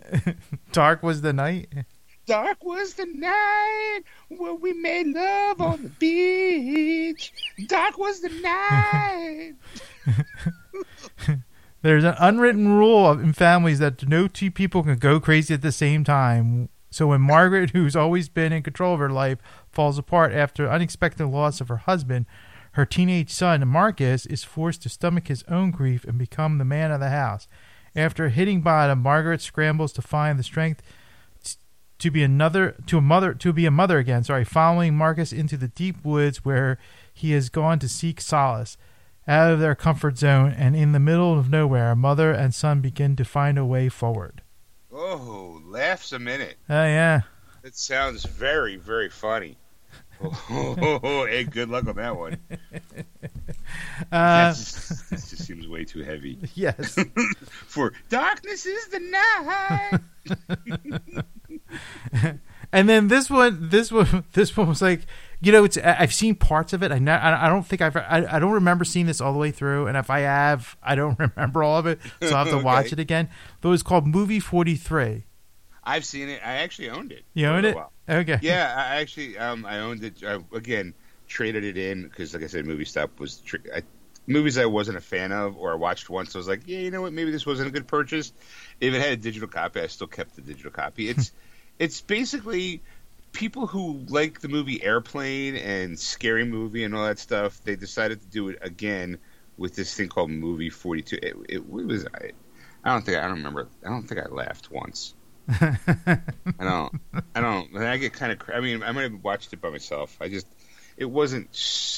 Dark 0.73 1.03
was 1.03 1.21
the 1.23 1.33
night. 1.33 1.69
Dark 2.27 2.65
was 2.65 2.95
the 2.95 3.05
night 3.07 4.01
when 4.29 4.61
we 4.61 4.73
made 4.73 5.09
love 5.09 5.61
on 5.61 5.83
the 5.83 5.89
beach. 5.91 7.33
Dark 7.67 7.99
was 7.99 8.21
the 8.21 8.31
night. 8.31 9.55
There's 11.85 12.05
an 12.05 12.15
unwritten 12.19 12.69
rule 12.69 13.11
in 13.11 13.35
families 13.35 13.79
that 13.81 14.09
no 14.09 14.27
two 14.27 14.51
people 14.51 14.83
can 14.83 14.97
go 14.97 15.21
crazy 15.21 15.53
at 15.53 15.61
the 15.61 15.71
same 15.71 16.03
time. 16.03 16.71
So 16.91 17.09
when 17.09 17.21
Margaret, 17.21 17.73
who's 17.73 17.95
always 17.95 18.31
been 18.31 18.55
in 18.55 18.63
control 18.63 18.95
of 18.95 19.01
her 19.01 19.11
life, 19.11 19.37
falls 19.71 19.99
apart 19.99 20.33
after 20.33 20.67
unexpected 20.67 21.27
loss 21.27 21.61
of 21.61 21.69
her 21.69 21.77
husband, 21.77 22.25
her 22.73 22.87
teenage 22.87 23.29
son 23.29 23.69
Marcus 23.69 24.25
is 24.25 24.45
forced 24.45 24.81
to 24.85 24.89
stomach 24.89 25.29
his 25.29 25.45
own 25.47 25.73
grief 25.73 26.07
and 26.07 26.17
become 26.17 26.57
the 26.57 26.65
man 26.65 26.91
of 26.91 27.01
the 27.01 27.11
house. 27.11 27.47
After 27.95 28.31
hitting 28.31 28.63
bottom, 28.63 29.03
Margaret 29.03 29.43
scrambles 29.43 29.93
to 29.93 30.01
find 30.01 30.39
the 30.39 30.43
strength 30.43 30.81
to 31.99 32.11
be 32.11 32.23
another 32.23 32.77
to 32.87 32.97
a 32.97 33.03
mother 33.03 33.35
to 33.35 33.53
be 33.53 33.67
a 33.67 33.71
mother 33.71 33.99
again. 33.99 34.25
Sorry, 34.25 34.47
following 34.47 34.97
Marcus 34.97 35.35
into 35.35 35.59
the 35.59 35.69
deep 35.69 36.03
woods 36.03 36.47
where 36.47 36.79
he 37.13 37.33
has 37.33 37.51
gone 37.51 37.79
to 37.81 37.91
seek 37.91 38.23
solace. 38.23 38.79
Out 39.27 39.51
of 39.51 39.61
their 39.61 39.75
comfort 39.75 40.19
zone 40.19 40.53
and 40.53 40.77
in 40.77 40.93
the 40.93 41.01
middle 41.01 41.39
of 41.39 41.49
nowhere, 41.49 41.95
mother 41.95 42.31
and 42.31 42.55
son 42.55 42.81
begin 42.81 43.17
to 43.17 43.25
find 43.25 43.57
a 43.59 43.65
way 43.65 43.89
forward. 43.89 44.43
Oh, 44.93 45.63
laughs 45.65 46.13
a 46.13 46.19
minute. 46.19 46.57
Oh 46.69 46.85
yeah. 46.85 47.23
That 47.63 47.75
sounds 47.75 48.25
very, 48.25 48.77
very 48.77 49.09
funny. 49.09 49.57
Oh, 50.23 51.25
hey, 51.29 51.45
good 51.45 51.71
luck 51.71 51.87
on 51.89 51.97
that 51.97 52.17
one. 52.17 52.39
Uh, 54.13 54.51
just, 54.51 55.11
that 55.11 55.17
just 55.17 55.47
seems 55.47 55.67
way 55.67 55.85
too 55.85 56.03
heavy 56.03 56.39
yes. 56.55 56.99
for 57.67 57.93
darkness 58.09 58.67
is 58.67 58.89
the 58.89 59.01
night. 59.01 60.01
And 62.73 62.89
then 62.89 63.07
this 63.07 63.31
one, 63.31 63.69
this 63.69 63.93
one, 63.93 64.25
this 64.33 64.57
one 64.57 64.69
was 64.69 64.83
like, 64.83 65.07
you 65.45 65.53
know, 65.53 65.65
it's 65.65 65.79
I've 65.79 66.15
seen 66.15 66.35
parts 66.35 66.73
of 66.73 66.83
it. 66.83 66.91
I 66.91 66.99
not, 66.99 67.23
I 67.23 67.49
don't 67.49 67.67
think 67.67 67.83
I've 67.83 67.97
I, 67.97 68.27
I 68.31 68.39
don't 68.39 68.53
remember 68.53 68.85
seeing 68.85 69.07
this 69.07 69.21
all 69.21 69.33
the 69.33 69.39
way 69.39 69.51
through. 69.51 69.87
And 69.87 69.97
if 69.97 70.11
I 70.11 70.21
have, 70.21 70.77
I 70.83 70.95
don't 70.95 71.19
remember 71.37 71.63
all 71.63 71.79
of 71.79 71.87
it, 71.87 72.01
so 72.21 72.35
I 72.35 72.39
have 72.39 72.51
to 72.51 72.59
watch 72.65 72.93
it 72.93 72.99
again. 72.99 73.29
But 73.61 73.69
it 73.69 73.73
was 73.73 73.83
called 73.83 74.07
Movie 74.07 74.41
Forty 74.41 74.77
Three. 74.77 75.25
I've 75.83 76.05
seen 76.05 76.29
it. 76.29 76.41
I 76.45 76.55
actually 76.55 76.91
owned 76.91 77.13
it. 77.13 77.25
You 77.35 77.47
for 77.47 77.53
a 77.53 77.57
own 77.57 77.65
it? 77.65 77.77
Okay. 78.09 78.39
Yeah, 78.43 78.73
I 78.77 79.01
actually 79.01 79.39
um 79.39 79.67
I 79.67 79.81
owned 79.81 80.03
it. 80.03 80.25
I, 80.25 80.39
again, 80.55 80.95
traded 81.29 81.65
it 81.65 81.77
in 81.77 82.05
because, 82.05 82.35
like 82.35 82.43
I 82.43 82.47
said, 82.47 82.67
movie 82.67 82.85
stop 82.85 83.19
was 83.21 83.39
tr- 83.39 83.57
I, 83.75 83.83
movies 84.27 84.59
I 84.59 84.67
wasn't 84.67 84.97
a 84.97 85.03
fan 85.03 85.33
of 85.33 85.57
or 85.57 85.73
I 85.73 85.77
watched 85.77 86.09
once. 86.09 86.35
I 86.35 86.39
was 86.39 86.49
like, 86.49 86.63
yeah, 86.67 86.79
you 86.79 86.91
know 86.91 87.03
what? 87.03 87.13
Maybe 87.13 87.31
this 87.31 87.47
wasn't 87.47 87.69
a 87.69 87.73
good 87.73 87.87
purchase. 87.87 88.33
If 88.81 88.95
it 88.95 89.01
had 89.01 89.13
a 89.13 89.17
digital 89.17 89.49
copy, 89.49 89.81
I 89.81 89.87
still 89.89 90.07
kept 90.07 90.37
the 90.37 90.43
digital 90.43 90.71
copy. 90.71 91.09
It's 91.09 91.33
it's 91.79 92.01
basically 92.01 92.83
people 93.35 93.67
who 93.67 94.05
like 94.09 94.41
the 94.41 94.49
movie 94.49 94.83
Airplane 94.83 95.57
and 95.57 95.99
Scary 95.99 96.45
Movie 96.45 96.85
and 96.85 96.95
all 96.95 97.05
that 97.05 97.19
stuff. 97.19 97.61
They 97.65 97.77
decided 97.77 98.23
to 98.23 98.27
do 98.29 98.49
it 98.49 98.59
again 98.63 99.19
with 99.59 99.77
this 99.77 99.95
thing 99.95 100.09
called 100.09 100.31
Movie 100.31 100.71
Forty 100.71 101.03
Two. 101.03 101.17
It, 101.17 101.37
it, 101.49 101.57
it 101.59 101.69
was 101.69 102.07
I, 102.07 102.31
I 102.83 102.93
don't 102.93 103.05
think 103.05 103.19
I 103.19 103.23
don't 103.23 103.37
remember. 103.37 103.69
I 103.85 103.91
don't 103.91 104.05
think 104.05 104.21
I 104.21 104.29
laughed 104.31 104.71
once. 104.71 105.15
I 105.49 106.19
don't. 106.59 107.01
I 107.35 107.41
don't. 107.41 107.77
I 107.77 107.99
get 107.99 108.15
kind 108.15 108.33
of. 108.33 108.39
I 108.53 108.61
mean, 108.61 108.83
I 108.83 108.93
might 108.93 109.03
have 109.03 109.23
watched 109.23 109.53
it 109.53 109.61
by 109.61 109.71
myself. 109.71 110.17
I 110.21 110.29
just. 110.29 110.47
It 110.97 111.07
wasn't. 111.07 111.51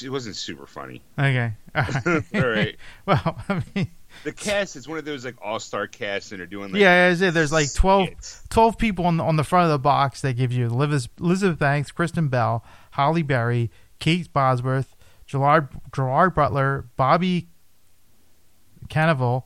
It 0.03 0.09
wasn't 0.09 0.35
super 0.35 0.65
funny. 0.65 1.01
Okay. 1.17 1.53
All 1.75 2.41
right. 2.41 2.75
Well, 3.05 3.37
I 3.47 3.63
mean, 3.75 3.91
The 4.23 4.31
cast 4.33 4.75
is 4.75 4.87
one 4.87 4.97
of 4.97 5.05
those 5.05 5.25
like 5.25 5.35
all 5.41 5.59
star 5.59 5.87
casts, 5.87 6.31
and 6.31 6.39
they're 6.39 6.47
doing 6.47 6.71
like 6.71 6.81
yeah, 6.81 7.13
there's 7.13 7.51
like 7.51 7.73
12, 7.73 8.09
12 8.49 8.77
people 8.77 9.05
on 9.05 9.17
the, 9.17 9.23
on 9.23 9.35
the 9.35 9.43
front 9.43 9.65
of 9.65 9.71
the 9.71 9.79
box 9.79 10.21
that 10.21 10.33
give 10.35 10.51
you 10.51 10.65
Elizabeth, 10.65 11.09
Elizabeth 11.19 11.59
Banks, 11.59 11.91
Kristen 11.91 12.27
Bell, 12.27 12.63
Halle 12.91 13.21
Berry, 13.21 13.71
Kate 13.99 14.31
Bosworth, 14.31 14.95
Gerard 15.25 15.69
Gerard 15.93 16.35
Butler, 16.35 16.87
Bobby 16.95 17.49
Cannavale, 18.89 19.43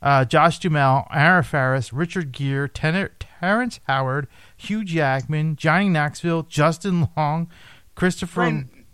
uh, 0.00 0.24
Josh 0.24 0.58
Duhamel, 0.58 1.06
Aaron 1.12 1.44
Ferris, 1.44 1.92
Richard 1.92 2.32
Gere, 2.32 2.68
Ten- 2.68 3.10
Terrence 3.18 3.80
Howard, 3.86 4.28
Hugh 4.56 4.84
Jackman, 4.84 5.56
Johnny 5.56 5.88
Knoxville, 5.88 6.42
Justin 6.44 7.08
Long, 7.16 7.48
Christopher 7.94 8.42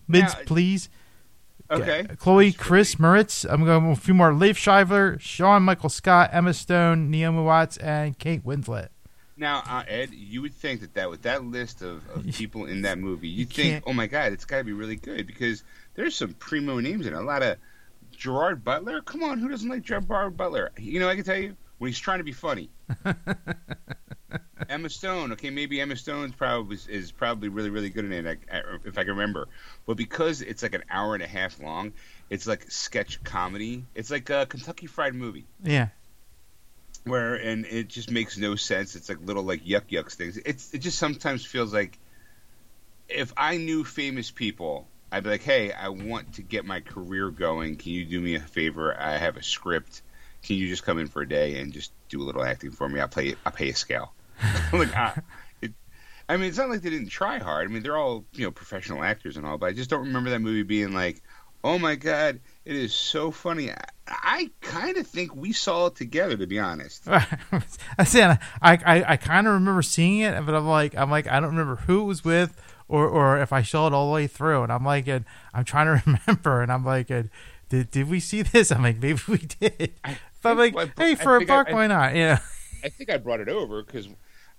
Mintz, 0.09 0.35
please. 0.47 0.89
Okay. 1.71 2.05
Chloe, 2.19 2.53
Chris 2.53 2.95
Moretz. 2.97 3.45
I'm 3.49 3.65
going 3.65 3.89
with 3.89 3.99
a 3.99 4.01
few 4.01 4.15
more. 4.15 4.31
Liev 4.33 4.57
Schreiber, 4.57 5.19
Sean 5.21 5.63
Michael 5.65 5.91
Scott, 5.91 6.31
Emma 6.33 6.55
Stone, 6.55 7.11
Naomi 7.11 7.43
Watts, 7.43 7.77
and 7.77 8.19
Kate 8.19 8.45
Winslet. 8.45 8.89
Now, 9.37 9.63
uh, 9.67 9.85
Ed, 9.87 10.11
you 10.13 10.43
would 10.43 10.55
think 10.55 10.81
that, 10.81 10.95
that 10.95 11.11
with 11.11 11.23
that 11.23 11.45
list 11.45 11.83
of, 11.83 12.03
of 12.11 12.27
people 12.35 12.65
in 12.67 12.83
that 12.83 12.99
movie, 12.99 13.29
you'd 13.29 13.39
You 13.39 13.45
think, 13.65 13.73
can't- 13.73 13.85
oh 13.87 13.93
my 13.93 14.07
god, 14.07 14.33
it's 14.33 14.45
got 14.45 14.59
to 14.59 14.65
be 14.65 14.73
really 14.73 14.97
good 14.97 15.27
because 15.27 15.63
there's 15.95 16.17
some 16.17 16.33
primo 16.35 16.81
names 16.81 17.07
in 17.07 17.13
it. 17.13 17.17
A 17.17 17.21
lot 17.21 17.43
of 17.43 17.57
Gerard 18.17 18.65
Butler. 18.65 19.01
Come 19.03 19.23
on, 19.23 19.39
who 19.39 19.49
doesn't 19.49 19.69
like 19.69 19.83
Gerard 19.83 20.37
Butler? 20.37 20.71
You 20.79 20.99
know, 21.01 21.09
I 21.09 21.15
can 21.15 21.25
tell 21.25 21.37
you 21.37 21.55
when 21.79 21.89
he's 21.89 21.99
trying 21.99 22.19
to 22.19 22.25
be 22.25 22.33
funny. 22.33 22.71
Emma 24.68 24.90
Stone. 24.90 25.33
Okay, 25.33 25.50
maybe 25.50 25.80
Emma 25.80 25.97
Stone's 25.97 26.35
probably 26.35 26.78
is 26.88 27.11
probably 27.12 27.49
really 27.49 27.71
really 27.71 27.88
good 27.90 28.04
in 28.04 28.12
it, 28.12 28.40
I- 28.50 28.57
I- 28.59 28.62
if 28.85 28.99
I 28.99 29.02
can 29.04 29.12
remember. 29.12 29.49
But 29.87 29.97
because 29.97 30.42
it's 30.42 30.62
like 30.62 30.75
an 30.75 30.85
hour 30.90 31.14
and 31.14 31.23
a 31.23 31.26
half 31.26 31.61
long, 31.61 31.92
it's 32.28 32.47
like 32.47 32.71
sketch 32.71 33.23
comedy. 33.25 33.85
It's 33.95 34.11
like 34.11 34.28
a 34.30 34.47
Kentucky 34.47 34.87
Fried 34.87 35.14
Movie 35.14 35.47
Yeah. 35.62 35.88
where 37.04 37.37
and 37.37 37.64
it 37.66 37.88
just 37.88 38.11
makes 38.11 38.37
no 38.37 38.57
sense. 38.57 38.97
It's 38.97 39.09
like 39.09 39.18
little 39.25 39.42
like 39.45 39.64
yuck 39.64 39.87
yucks 39.90 40.14
things. 40.14 40.37
It's 40.37 40.75
it 40.75 40.78
just 40.78 40.99
sometimes 40.99 41.45
feels 41.47 41.73
like 41.73 41.99
if 43.09 43.33
I 43.38 43.57
knew 43.57 43.85
famous 43.85 44.30
people, 44.30 44.87
I'd 45.11 45.25
be 45.25 45.30
like, 45.30 45.42
hey, 45.42 45.73
I 45.73 45.88
want 45.88 46.35
to 46.35 46.42
get 46.42 46.66
my 46.66 46.80
career 46.83 47.30
going. 47.30 47.76
Can 47.76 47.92
you 47.92 48.04
do 48.04 48.21
me 48.21 48.35
a 48.35 48.40
favor? 48.40 48.95
I 48.99 49.16
have 49.16 49.38
a 49.38 49.42
script. 49.42 50.02
Can 50.42 50.57
you 50.57 50.68
just 50.68 50.85
come 50.85 50.99
in 50.99 51.07
for 51.09 51.23
a 51.23 51.28
day 51.28 51.59
and 51.59 51.73
just 51.73 51.90
do 52.09 52.23
a 52.23 52.25
little 52.25 52.43
acting 52.43 52.71
for 52.71 52.88
me? 52.88 53.00
I'll 53.00 53.09
play. 53.09 53.35
I'll 53.45 53.53
pay 53.53 53.71
a 53.71 53.75
scale. 53.75 54.12
like, 54.73 54.97
ah, 54.97 55.17
it, 55.61 55.73
I 56.29 56.37
mean, 56.37 56.49
it's 56.49 56.59
not 56.59 56.69
like 56.69 56.83
they 56.83 56.91
didn't 56.91 57.09
try 57.09 57.38
hard. 57.38 57.69
I 57.69 57.73
mean, 57.73 57.83
they're 57.83 57.97
all 57.97 58.25
you 58.33 58.45
know 58.45 58.50
professional 58.50 59.03
actors 59.03 59.37
and 59.37 59.47
all, 59.47 59.59
but 59.59 59.67
I 59.67 59.73
just 59.73 59.91
don't 59.91 60.07
remember 60.07 60.31
that 60.31 60.41
movie 60.41 60.62
being 60.62 60.93
like, 60.93 61.23
oh 61.65 61.79
my 61.79 61.95
god, 61.97 62.41
it 62.65 62.77
is 62.77 62.95
so 62.95 63.31
funny. 63.31 63.71
I, 63.71 63.85
I 64.07 64.50
kind 64.61 64.97
of 64.97 65.07
think 65.07 65.35
we 65.35 65.53
saw 65.53 65.87
it 65.87 65.97
together, 65.97 66.37
to 66.37 66.47
be 66.47 66.59
honest. 66.59 67.05
I 67.09 68.05
said 68.05 68.38
I 68.62 68.73
I, 68.85 69.05
I 69.12 69.17
kind 69.17 69.47
of 69.47 69.55
remember 69.55 69.83
seeing 69.83 70.21
it, 70.21 70.45
but 70.45 70.55
I'm 70.55 70.67
like 70.67 70.97
I'm 70.97 71.11
like 71.11 71.27
I 71.29 71.41
don't 71.41 71.50
remember 71.50 71.77
who 71.77 72.03
it 72.03 72.05
was 72.05 72.25
with 72.25 72.61
or 72.88 73.07
or 73.07 73.38
if 73.38 73.53
I 73.53 73.62
saw 73.62 73.87
it 73.87 73.93
all 73.93 74.09
the 74.09 74.15
way 74.15 74.27
through, 74.27 74.62
and 74.62 74.73
I'm 74.73 74.85
like 74.85 75.07
and 75.09 75.25
I'm 75.53 75.65
trying 75.65 75.87
to 75.87 76.03
remember, 76.27 76.62
and 76.62 76.73
I'm 76.73 76.85
like 76.85 77.11
and, 77.11 77.31
did 77.69 77.91
did 77.91 78.09
we 78.09 78.21
see 78.21 78.43
this? 78.43 78.73
I'm 78.73 78.83
like 78.83 78.99
maybe 78.99 79.21
we 79.29 79.38
did. 79.38 79.93
But 80.42 80.57
like, 80.57 80.76
I- 80.76 80.92
hey, 80.97 81.14
for 81.14 81.37
a 81.37 81.45
buck, 81.45 81.68
I- 81.68 81.73
why 81.73 81.87
not? 81.87 82.14
Yeah. 82.14 82.38
I 82.85 82.88
think 82.90 83.11
I 83.11 83.16
brought 83.16 83.40
it 83.40 83.49
over 83.49 83.83
because 83.83 84.09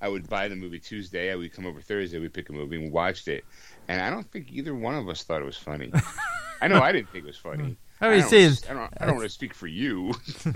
I 0.01 0.09
would 0.09 0.29
buy 0.29 0.47
the 0.49 0.55
movie 0.55 0.79
Tuesday. 0.79 1.31
I 1.31 1.35
would 1.35 1.53
come 1.53 1.65
over 1.65 1.81
Thursday. 1.81 2.19
We'd 2.19 2.33
pick 2.33 2.49
a 2.49 2.53
movie 2.53 2.75
and 2.75 2.85
we 2.85 2.91
watched 2.91 3.27
it. 3.27 3.45
And 3.87 4.01
I 4.01 4.09
don't 4.09 4.29
think 4.31 4.51
either 4.51 4.75
one 4.75 4.95
of 4.95 5.07
us 5.09 5.23
thought 5.23 5.41
it 5.41 5.45
was 5.45 5.57
funny. 5.57 5.91
I 6.61 6.67
know 6.67 6.81
I 6.81 6.91
didn't 6.91 7.09
think 7.11 7.23
it 7.23 7.27
was 7.27 7.37
funny. 7.37 7.63
Mm. 7.63 7.77
I 8.01 8.05
always 8.05 8.29
don't, 8.29 8.53
say 8.55 8.69
I 8.69 8.73
don't, 8.73 8.93
I 9.01 9.05
don't 9.05 9.15
want 9.15 9.25
to 9.27 9.33
speak 9.33 9.53
for 9.53 9.67
you. 9.67 10.13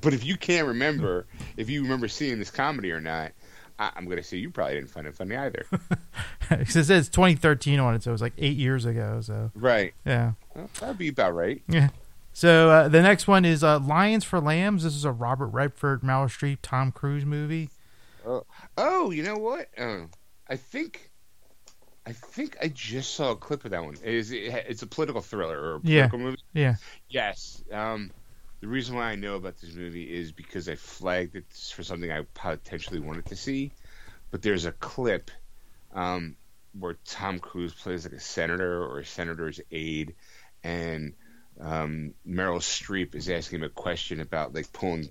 but 0.00 0.14
if 0.14 0.24
you 0.24 0.36
can't 0.36 0.66
remember, 0.68 1.26
if 1.56 1.68
you 1.70 1.82
remember 1.82 2.08
seeing 2.08 2.38
this 2.38 2.50
comedy 2.50 2.90
or 2.92 3.00
not, 3.00 3.32
I, 3.78 3.90
I'm 3.96 4.04
going 4.04 4.16
to 4.18 4.22
say 4.22 4.36
you 4.38 4.50
probably 4.50 4.74
didn't 4.74 4.90
find 4.90 5.06
it 5.06 5.14
funny 5.14 5.36
either. 5.36 5.66
'Cause 6.50 6.76
it 6.76 6.84
says 6.84 7.08
2013 7.08 7.78
on 7.78 7.94
it, 7.94 8.02
so 8.02 8.10
it 8.10 8.12
was 8.12 8.22
like 8.22 8.32
eight 8.38 8.56
years 8.56 8.84
ago. 8.84 9.20
So 9.22 9.50
right. 9.54 9.94
yeah. 10.04 10.32
Well, 10.54 10.68
that'd 10.80 10.98
be 10.98 11.08
about 11.08 11.34
right. 11.34 11.62
Yeah. 11.68 11.88
So 12.32 12.70
uh, 12.70 12.88
the 12.88 13.02
next 13.02 13.26
one 13.26 13.44
is 13.44 13.62
uh, 13.64 13.78
Lions 13.80 14.24
for 14.24 14.40
Lambs. 14.40 14.84
This 14.84 14.94
is 14.94 15.04
a 15.04 15.12
Robert 15.12 15.48
Redford, 15.48 16.02
Meryl 16.02 16.26
Streep, 16.26 16.58
Tom 16.62 16.92
Cruise 16.92 17.26
movie. 17.26 17.70
Oh, 18.76 19.10
you 19.10 19.22
know 19.22 19.36
what? 19.36 19.68
Uh, 19.76 20.02
I 20.48 20.56
think. 20.56 21.10
I 22.06 22.12
think 22.12 22.56
I 22.62 22.68
just 22.68 23.14
saw 23.14 23.32
a 23.32 23.36
clip 23.36 23.64
of 23.64 23.72
that 23.72 23.84
one. 23.84 23.94
It 24.02 24.14
is 24.14 24.32
it, 24.32 24.64
it's 24.68 24.82
a 24.82 24.86
political 24.86 25.20
thriller 25.20 25.58
or 25.60 25.74
a 25.76 25.80
Yeah. 25.82 26.08
political 26.08 26.18
movie? 26.18 26.38
Yeah. 26.54 26.76
Yes. 27.08 27.62
Um, 27.70 28.10
the 28.60 28.68
reason 28.68 28.96
why 28.96 29.10
I 29.10 29.16
know 29.16 29.36
about 29.36 29.58
this 29.58 29.74
movie 29.74 30.04
is 30.12 30.32
because 30.32 30.68
I 30.68 30.76
flagged 30.76 31.36
it 31.36 31.44
for 31.74 31.82
something 31.82 32.10
I 32.10 32.22
potentially 32.34 33.00
wanted 33.00 33.26
to 33.26 33.36
see. 33.36 33.72
But 34.30 34.42
there's 34.42 34.64
a 34.64 34.72
clip 34.72 35.30
um, 35.92 36.36
where 36.78 36.96
Tom 37.04 37.38
Cruise 37.38 37.74
plays 37.74 38.04
like 38.04 38.14
a 38.14 38.20
senator 38.20 38.82
or 38.82 39.00
a 39.00 39.04
senator's 39.04 39.60
aide, 39.70 40.14
and 40.64 41.12
um, 41.60 42.14
Meryl 42.26 42.60
Streep 42.60 43.14
is 43.14 43.28
asking 43.28 43.60
him 43.60 43.64
a 43.64 43.68
question 43.68 44.20
about 44.20 44.54
like 44.54 44.72
pulling. 44.72 45.10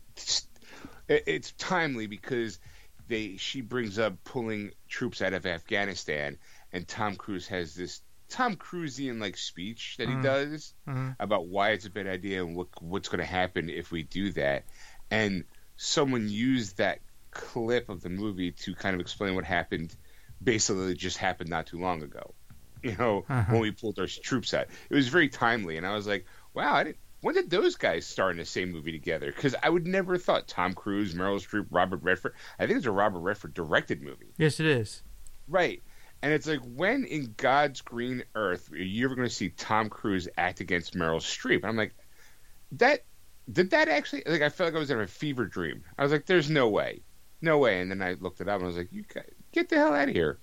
It, 1.07 1.23
it's 1.27 1.51
timely 1.53 2.07
because 2.07 2.59
they 3.07 3.37
she 3.37 3.61
brings 3.61 3.97
up 3.99 4.23
pulling 4.23 4.71
troops 4.87 5.21
out 5.21 5.33
of 5.33 5.45
Afghanistan, 5.45 6.37
and 6.71 6.87
Tom 6.87 7.15
Cruise 7.15 7.47
has 7.47 7.73
this 7.75 8.01
Tom 8.29 8.55
Cruisian 8.55 9.19
like 9.19 9.37
speech 9.37 9.95
that 9.97 10.07
he 10.09 10.15
Mhm. 10.15 10.23
does 10.23 10.73
Mhm. 10.87 11.15
about 11.19 11.47
why 11.47 11.71
it's 11.71 11.85
a 11.85 11.89
bad 11.89 12.07
idea 12.07 12.43
and 12.45 12.55
what 12.55 12.67
what's 12.81 13.09
going 13.09 13.19
to 13.19 13.25
happen 13.25 13.69
if 13.69 13.91
we 13.91 14.03
do 14.03 14.31
that. 14.33 14.65
And 15.09 15.45
someone 15.77 16.29
used 16.29 16.77
that 16.77 16.99
clip 17.31 17.89
of 17.89 18.01
the 18.01 18.09
movie 18.09 18.51
to 18.51 18.75
kind 18.75 18.93
of 18.93 19.01
explain 19.01 19.35
what 19.35 19.45
happened. 19.45 19.95
Basically, 20.43 20.91
it 20.91 20.97
just 20.97 21.17
happened 21.17 21.49
not 21.49 21.67
too 21.67 21.79
long 21.79 22.03
ago. 22.03 22.33
You 22.81 22.95
know, 22.95 23.25
Uh-huh. 23.27 23.51
when 23.51 23.61
we 23.61 23.71
pulled 23.71 23.99
our 23.99 24.07
troops 24.07 24.53
out, 24.53 24.67
it 24.89 24.95
was 24.95 25.09
very 25.09 25.27
timely, 25.27 25.75
and 25.75 25.85
I 25.85 25.93
was 25.95 26.07
like, 26.07 26.25
"Wow, 26.53 26.75
I 26.75 26.83
didn't." 26.83 26.97
When 27.21 27.35
did 27.35 27.49
those 27.49 27.75
guys 27.75 28.05
start 28.05 28.31
in 28.31 28.37
the 28.37 28.45
same 28.45 28.71
movie 28.71 28.93
together? 28.93 29.27
Because 29.27 29.53
I 29.61 29.69
would 29.69 29.85
never 29.85 30.13
have 30.13 30.23
thought 30.23 30.47
Tom 30.47 30.73
Cruise, 30.73 31.13
Meryl 31.13 31.45
Streep, 31.45 31.67
Robert 31.69 32.01
Redford. 32.01 32.33
I 32.57 32.65
think 32.65 32.77
it's 32.77 32.85
a 32.85 32.91
Robert 32.91 33.19
Redford 33.19 33.53
directed 33.53 34.01
movie. 34.01 34.33
Yes, 34.37 34.61
it 34.61 34.65
is. 34.65 35.03
Right. 35.47 35.83
And 36.21 36.31
it's 36.31 36.47
like, 36.47 36.61
when 36.63 37.03
in 37.05 37.33
God's 37.35 37.81
green 37.81 38.23
earth 38.35 38.71
are 38.71 38.77
you 38.77 39.05
ever 39.05 39.15
going 39.15 39.27
to 39.27 39.33
see 39.33 39.49
Tom 39.49 39.89
Cruise 39.89 40.29
act 40.37 40.61
against 40.61 40.93
Meryl 40.93 41.19
Streep? 41.19 41.57
And 41.57 41.65
I'm 41.65 41.75
like, 41.75 41.93
that 42.73 43.03
did 43.51 43.71
that 43.71 43.87
actually? 43.87 44.23
Like, 44.25 44.41
I 44.41 44.49
felt 44.49 44.67
like 44.67 44.75
I 44.75 44.79
was 44.79 44.91
in 44.91 44.99
a 44.99 45.07
fever 45.07 45.45
dream. 45.45 45.83
I 45.97 46.03
was 46.03 46.11
like, 46.11 46.25
"There's 46.25 46.49
no 46.49 46.69
way, 46.69 47.01
no 47.41 47.57
way." 47.57 47.81
And 47.81 47.89
then 47.89 48.01
I 48.01 48.13
looked 48.13 48.41
it 48.41 48.47
up 48.47 48.57
and 48.57 48.65
I 48.65 48.67
was 48.67 48.77
like, 48.77 48.91
"You 48.91 49.03
get 49.51 49.69
the 49.69 49.75
hell 49.75 49.93
out 49.93 50.09
of 50.09 50.15
here." 50.15 50.39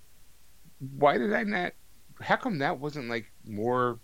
Why 0.78 1.16
did 1.16 1.32
I 1.32 1.44
not? 1.44 1.72
How 2.20 2.36
come 2.36 2.58
that 2.58 2.80
wasn't 2.80 3.08
like 3.08 3.30
more 3.46 4.00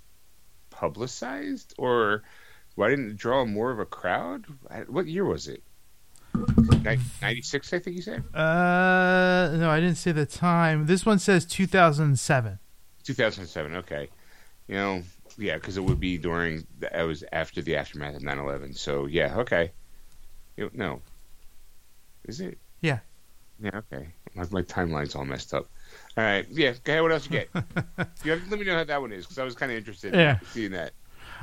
publicized, 0.82 1.74
or 1.78 2.24
why 2.74 2.90
didn't 2.90 3.10
it 3.10 3.16
draw 3.16 3.44
more 3.44 3.70
of 3.70 3.78
a 3.78 3.86
crowd? 3.86 4.46
What 4.88 5.06
year 5.06 5.24
was 5.24 5.46
it? 5.46 5.62
96, 6.34 7.72
I 7.72 7.78
think 7.78 7.94
you 7.94 8.02
said. 8.02 8.24
Uh, 8.34 9.54
no, 9.56 9.70
I 9.70 9.78
didn't 9.78 9.94
say 9.94 10.10
the 10.10 10.26
time. 10.26 10.86
This 10.86 11.06
one 11.06 11.20
says 11.20 11.46
2007. 11.46 12.58
2007. 13.04 13.76
Okay, 13.76 14.08
you 14.66 14.74
know, 14.74 15.02
yeah, 15.38 15.54
because 15.54 15.76
it 15.76 15.84
would 15.84 16.00
be 16.00 16.18
during. 16.18 16.66
The, 16.80 16.90
was 17.06 17.22
after 17.32 17.62
the 17.62 17.76
aftermath 17.76 18.16
of 18.16 18.22
9/11. 18.22 18.76
So 18.76 19.06
yeah, 19.06 19.36
okay. 19.38 19.70
You, 20.56 20.68
no, 20.74 21.00
is 22.24 22.40
it? 22.40 22.58
Yeah. 22.80 22.98
Yeah. 23.62 23.70
Okay. 23.76 24.08
My, 24.34 24.44
my 24.50 24.62
timeline's 24.62 25.14
all 25.14 25.24
messed 25.24 25.54
up. 25.54 25.68
All 26.16 26.24
right. 26.24 26.46
Yeah. 26.50 26.70
Okay. 26.70 27.00
What 27.00 27.12
else 27.12 27.24
you 27.24 27.30
get? 27.30 27.48
you 28.24 28.32
have, 28.32 28.50
let 28.50 28.58
me 28.60 28.66
know 28.66 28.76
how 28.76 28.84
that 28.84 29.00
one 29.00 29.12
is 29.12 29.24
because 29.24 29.38
I 29.38 29.44
was 29.44 29.54
kind 29.54 29.72
of 29.72 29.78
interested 29.78 30.14
Yeah. 30.14 30.38
in 30.40 30.46
seeing 30.46 30.72
that. 30.72 30.92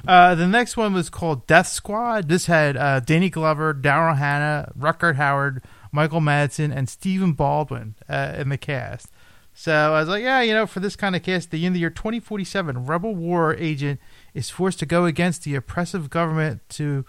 Uh, 0.07 0.33
the 0.35 0.47
next 0.47 0.77
one 0.77 0.93
was 0.93 1.09
called 1.09 1.45
Death 1.47 1.67
Squad. 1.67 2.29
This 2.29 2.45
had 2.45 2.77
uh, 2.77 2.99
Danny 3.01 3.29
Glover, 3.29 3.73
Daryl 3.73 4.17
Hannah, 4.17 4.71
Rutger 4.77 5.15
Hauer, 5.15 5.61
Michael 5.91 6.21
Madsen, 6.21 6.73
and 6.73 6.87
Stephen 6.87 7.33
Baldwin 7.33 7.95
uh, 8.07 8.33
in 8.37 8.49
the 8.49 8.57
cast. 8.57 9.07
So 9.53 9.73
I 9.73 9.99
was 9.99 10.07
like, 10.07 10.23
yeah, 10.23 10.39
you 10.41 10.53
know, 10.53 10.65
for 10.65 10.79
this 10.79 10.95
kind 10.95 11.17
of 11.17 11.23
cast, 11.23 11.51
the 11.51 11.65
end 11.65 11.73
of 11.73 11.73
the 11.73 11.79
year 11.81 11.89
2047, 11.89 12.85
Rebel 12.85 13.13
War 13.13 13.53
agent 13.55 13.99
is 14.33 14.49
forced 14.49 14.79
to 14.79 14.85
go 14.85 15.03
against 15.03 15.43
the 15.43 15.55
oppressive 15.55 16.09
government 16.09 16.61
to 16.69 17.03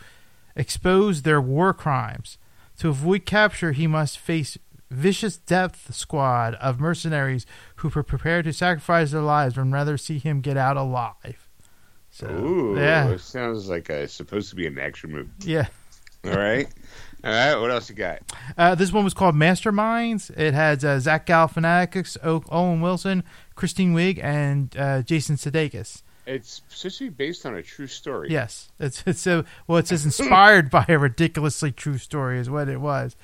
expose 0.57 1.23
their 1.23 1.41
war 1.41 1.73
crimes. 1.73 2.39
To 2.79 2.89
avoid 2.89 3.25
capture, 3.25 3.71
he 3.73 3.87
must 3.87 4.19
face 4.19 4.59
vicious 4.91 5.37
death 5.37 5.95
squad 5.95 6.55
of 6.57 6.81
mercenaries 6.81 7.47
who 7.77 7.91
are 7.97 8.03
prepared 8.03 8.45
to 8.45 8.53
sacrifice 8.53 9.13
their 9.13 9.21
lives 9.23 9.57
and 9.57 9.73
rather 9.73 9.97
see 9.97 10.19
him 10.19 10.41
get 10.41 10.57
out 10.57 10.77
alive. 10.77 11.49
So, 12.11 12.27
Ooh, 12.29 12.77
yeah, 12.79 13.17
sounds 13.19 13.69
like 13.69 13.89
a, 13.89 14.03
it's 14.03 14.13
supposed 14.15 14.51
to 14.51 14.57
be 14.57 14.67
an 14.67 14.79
action 14.79 15.13
movie. 15.13 15.31
yeah. 15.41 15.69
All 16.25 16.33
right. 16.33 16.67
All 17.25 17.31
right. 17.31 17.55
What 17.57 17.71
else 17.71 17.89
you 17.89 17.95
got? 17.97 18.21
Uh, 18.57 18.75
this 18.75 18.93
one 18.93 19.05
was 19.05 19.15
called 19.15 19.35
Masterminds. 19.35 20.31
It 20.39 20.53
had 20.55 20.85
uh, 20.85 20.99
Zach 21.01 21.27
Galifianakis, 21.27 22.17
o- 22.23 22.43
Owen 22.51 22.81
Wilson, 22.81 23.23
Kristen 23.55 23.95
Wiig, 23.95 24.23
and 24.23 24.75
uh, 24.77 25.03
Jason 25.03 25.37
Sudeikis. 25.37 26.03
It's 26.27 26.63
supposed 26.69 26.99
to 26.99 27.05
be 27.05 27.11
based 27.11 27.47
on 27.47 27.55
a 27.57 27.63
true 27.63 27.87
story. 27.87 28.29
Yes, 28.31 28.71
it's 28.79 29.03
it's 29.07 29.21
so 29.21 29.45
well. 29.67 29.79
It 29.79 29.89
says 29.89 30.05
inspired 30.05 30.71
by 30.71 30.85
a 30.89 30.99
ridiculously 30.99 31.73
true 31.73 31.99
story 31.99 32.39
is 32.39 32.51
what 32.51 32.69
it 32.69 32.81
was. 32.81 33.17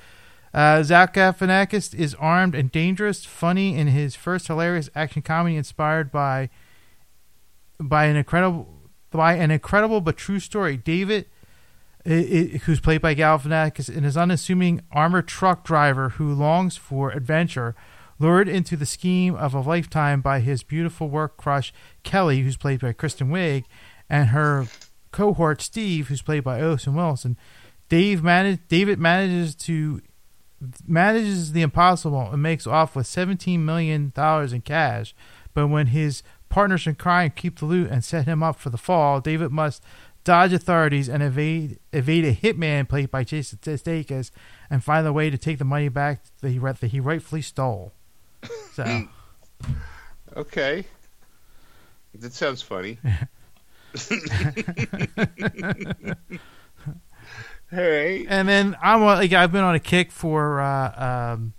Uh, 0.53 0.81
Zach 0.83 1.13
Galifianakis 1.13 1.93
is 1.93 2.15
armed 2.15 2.55
and 2.55 2.71
dangerous, 2.71 3.25
funny 3.25 3.75
in 3.77 3.87
his 3.87 4.15
first 4.15 4.47
hilarious 4.47 4.89
action 4.95 5.21
comedy 5.21 5.55
inspired 5.55 6.11
by 6.11 6.49
by 7.79 8.05
an 8.05 8.15
incredible 8.15 8.73
by 9.11 9.33
an 9.35 9.51
incredible 9.51 10.01
but 10.01 10.17
true 10.17 10.39
story. 10.39 10.77
David, 10.77 11.25
i- 12.05 12.11
i- 12.55 12.57
who's 12.63 12.79
played 12.79 13.01
by 13.01 13.13
Galifianakis, 13.15 13.93
and 13.93 14.03
his 14.05 14.17
unassuming 14.17 14.81
armored 14.91 15.27
truck 15.27 15.63
driver 15.63 16.09
who 16.09 16.33
longs 16.33 16.75
for 16.75 17.11
adventure, 17.11 17.75
lured 18.19 18.47
into 18.49 18.75
the 18.75 18.85
scheme 18.85 19.35
of 19.35 19.53
a 19.53 19.59
lifetime 19.61 20.21
by 20.21 20.39
his 20.39 20.63
beautiful 20.63 21.09
work 21.09 21.37
crush 21.37 21.71
Kelly, 22.03 22.41
who's 22.41 22.57
played 22.57 22.79
by 22.81 22.93
Kristen 22.93 23.29
Wiig, 23.29 23.65
and 24.09 24.29
her 24.29 24.67
cohort 25.11 25.61
Steve, 25.61 26.07
who's 26.07 26.21
played 26.21 26.43
by 26.43 26.59
Owen 26.61 26.95
Wilson. 26.95 27.37
Dave 27.89 28.23
manage, 28.23 28.59
David 28.67 28.99
manages 28.99 29.55
to 29.55 30.01
manages 30.85 31.51
the 31.51 31.61
impossible 31.61 32.29
and 32.31 32.41
makes 32.41 32.67
off 32.67 32.95
with 32.95 33.07
seventeen 33.07 33.65
million 33.65 34.11
dollars 34.15 34.53
in 34.53 34.61
cash. 34.61 35.15
But 35.53 35.67
when 35.67 35.87
his 35.87 36.23
partners 36.49 36.87
in 36.87 36.95
crime 36.95 37.31
keep 37.35 37.59
the 37.59 37.65
loot 37.65 37.89
and 37.89 38.03
set 38.03 38.25
him 38.25 38.43
up 38.43 38.57
for 38.57 38.69
the 38.69 38.77
fall, 38.77 39.21
David 39.21 39.51
must 39.51 39.83
dodge 40.23 40.53
authorities 40.53 41.07
and 41.07 41.23
evade 41.23 41.79
evade 41.93 42.25
a 42.25 42.33
hitman 42.33 42.87
played 42.87 43.09
by 43.09 43.23
Jason 43.23 43.59
Sudeikis 43.59 44.31
and 44.69 44.83
find 44.83 45.07
a 45.07 45.13
way 45.13 45.29
to 45.29 45.37
take 45.37 45.57
the 45.57 45.65
money 45.65 45.89
back 45.89 46.23
that 46.41 46.49
he 46.49 46.59
that 46.59 46.83
he 46.83 46.99
rightfully 46.99 47.41
stole. 47.41 47.93
So 48.73 49.07
Okay. 50.35 50.85
That 52.13 52.33
sounds 52.33 52.61
funny. 52.61 52.99
All 57.71 57.79
right. 57.79 58.25
and 58.29 58.47
then 58.47 58.77
I'm 58.81 59.01
like 59.03 59.33
I've 59.33 59.51
been 59.51 59.63
on 59.63 59.75
a 59.75 59.79
kick 59.79 60.11
for 60.11 60.61
uh, 60.61 61.33
um, 61.33 61.53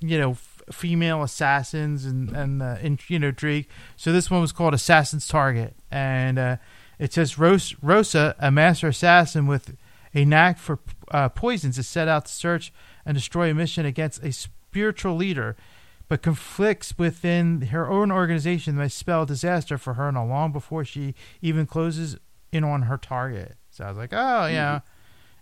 you 0.00 0.18
know 0.18 0.32
f- 0.32 0.62
female 0.70 1.22
assassins 1.22 2.04
and 2.04 2.30
and 2.30 2.62
uh, 2.62 2.76
in, 2.80 2.98
you 3.08 3.18
know 3.18 3.28
intrigue. 3.28 3.66
So 3.96 4.12
this 4.12 4.30
one 4.30 4.40
was 4.40 4.52
called 4.52 4.72
Assassin's 4.74 5.26
Target, 5.26 5.74
and 5.90 6.38
uh, 6.38 6.56
it 6.98 7.12
says 7.12 7.38
Ros- 7.38 7.74
Rosa, 7.82 8.36
a 8.38 8.50
master 8.52 8.88
assassin 8.88 9.46
with 9.46 9.76
a 10.14 10.24
knack 10.24 10.58
for 10.58 10.78
uh, 11.10 11.28
poisons, 11.28 11.76
is 11.78 11.88
set 11.88 12.06
out 12.06 12.26
to 12.26 12.32
search 12.32 12.72
and 13.04 13.16
destroy 13.16 13.50
a 13.50 13.54
mission 13.54 13.84
against 13.84 14.22
a 14.22 14.32
spiritual 14.32 15.16
leader, 15.16 15.56
but 16.08 16.22
conflicts 16.22 16.96
within 16.98 17.62
her 17.62 17.90
own 17.90 18.12
organization 18.12 18.76
may 18.76 18.88
spell 18.88 19.26
disaster 19.26 19.76
for 19.76 19.94
her, 19.94 20.08
and 20.08 20.16
long 20.16 20.52
before 20.52 20.84
she 20.84 21.14
even 21.42 21.66
closes 21.66 22.16
in 22.52 22.62
on 22.62 22.82
her 22.82 22.96
target. 22.96 23.56
So 23.70 23.84
I 23.84 23.88
was 23.88 23.98
like, 23.98 24.12
oh 24.12 24.46
yeah. 24.46 24.80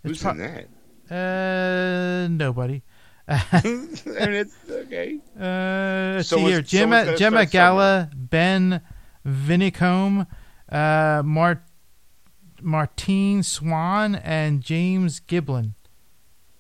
Who's 0.06 0.22
pro- 0.22 0.32
in 0.32 0.38
that? 0.38 0.66
uh, 1.10 2.28
nobody. 2.28 2.82
I 3.28 3.60
mean, 3.64 3.88
it's 4.04 4.54
okay. 4.70 5.18
Uh, 5.38 6.16
let's 6.16 6.28
Someone's- 6.28 6.30
see 6.30 6.52
here. 6.52 6.62
Gemma, 6.62 7.16
Gemma 7.16 7.46
Gala, 7.46 8.08
Ben 8.14 8.80
Vinicombe, 9.26 10.26
uh, 10.70 11.22
Mart, 11.24 11.62
Martine 12.62 13.42
Swan, 13.42 14.14
and 14.16 14.62
James 14.62 15.20
Giblin. 15.20 15.72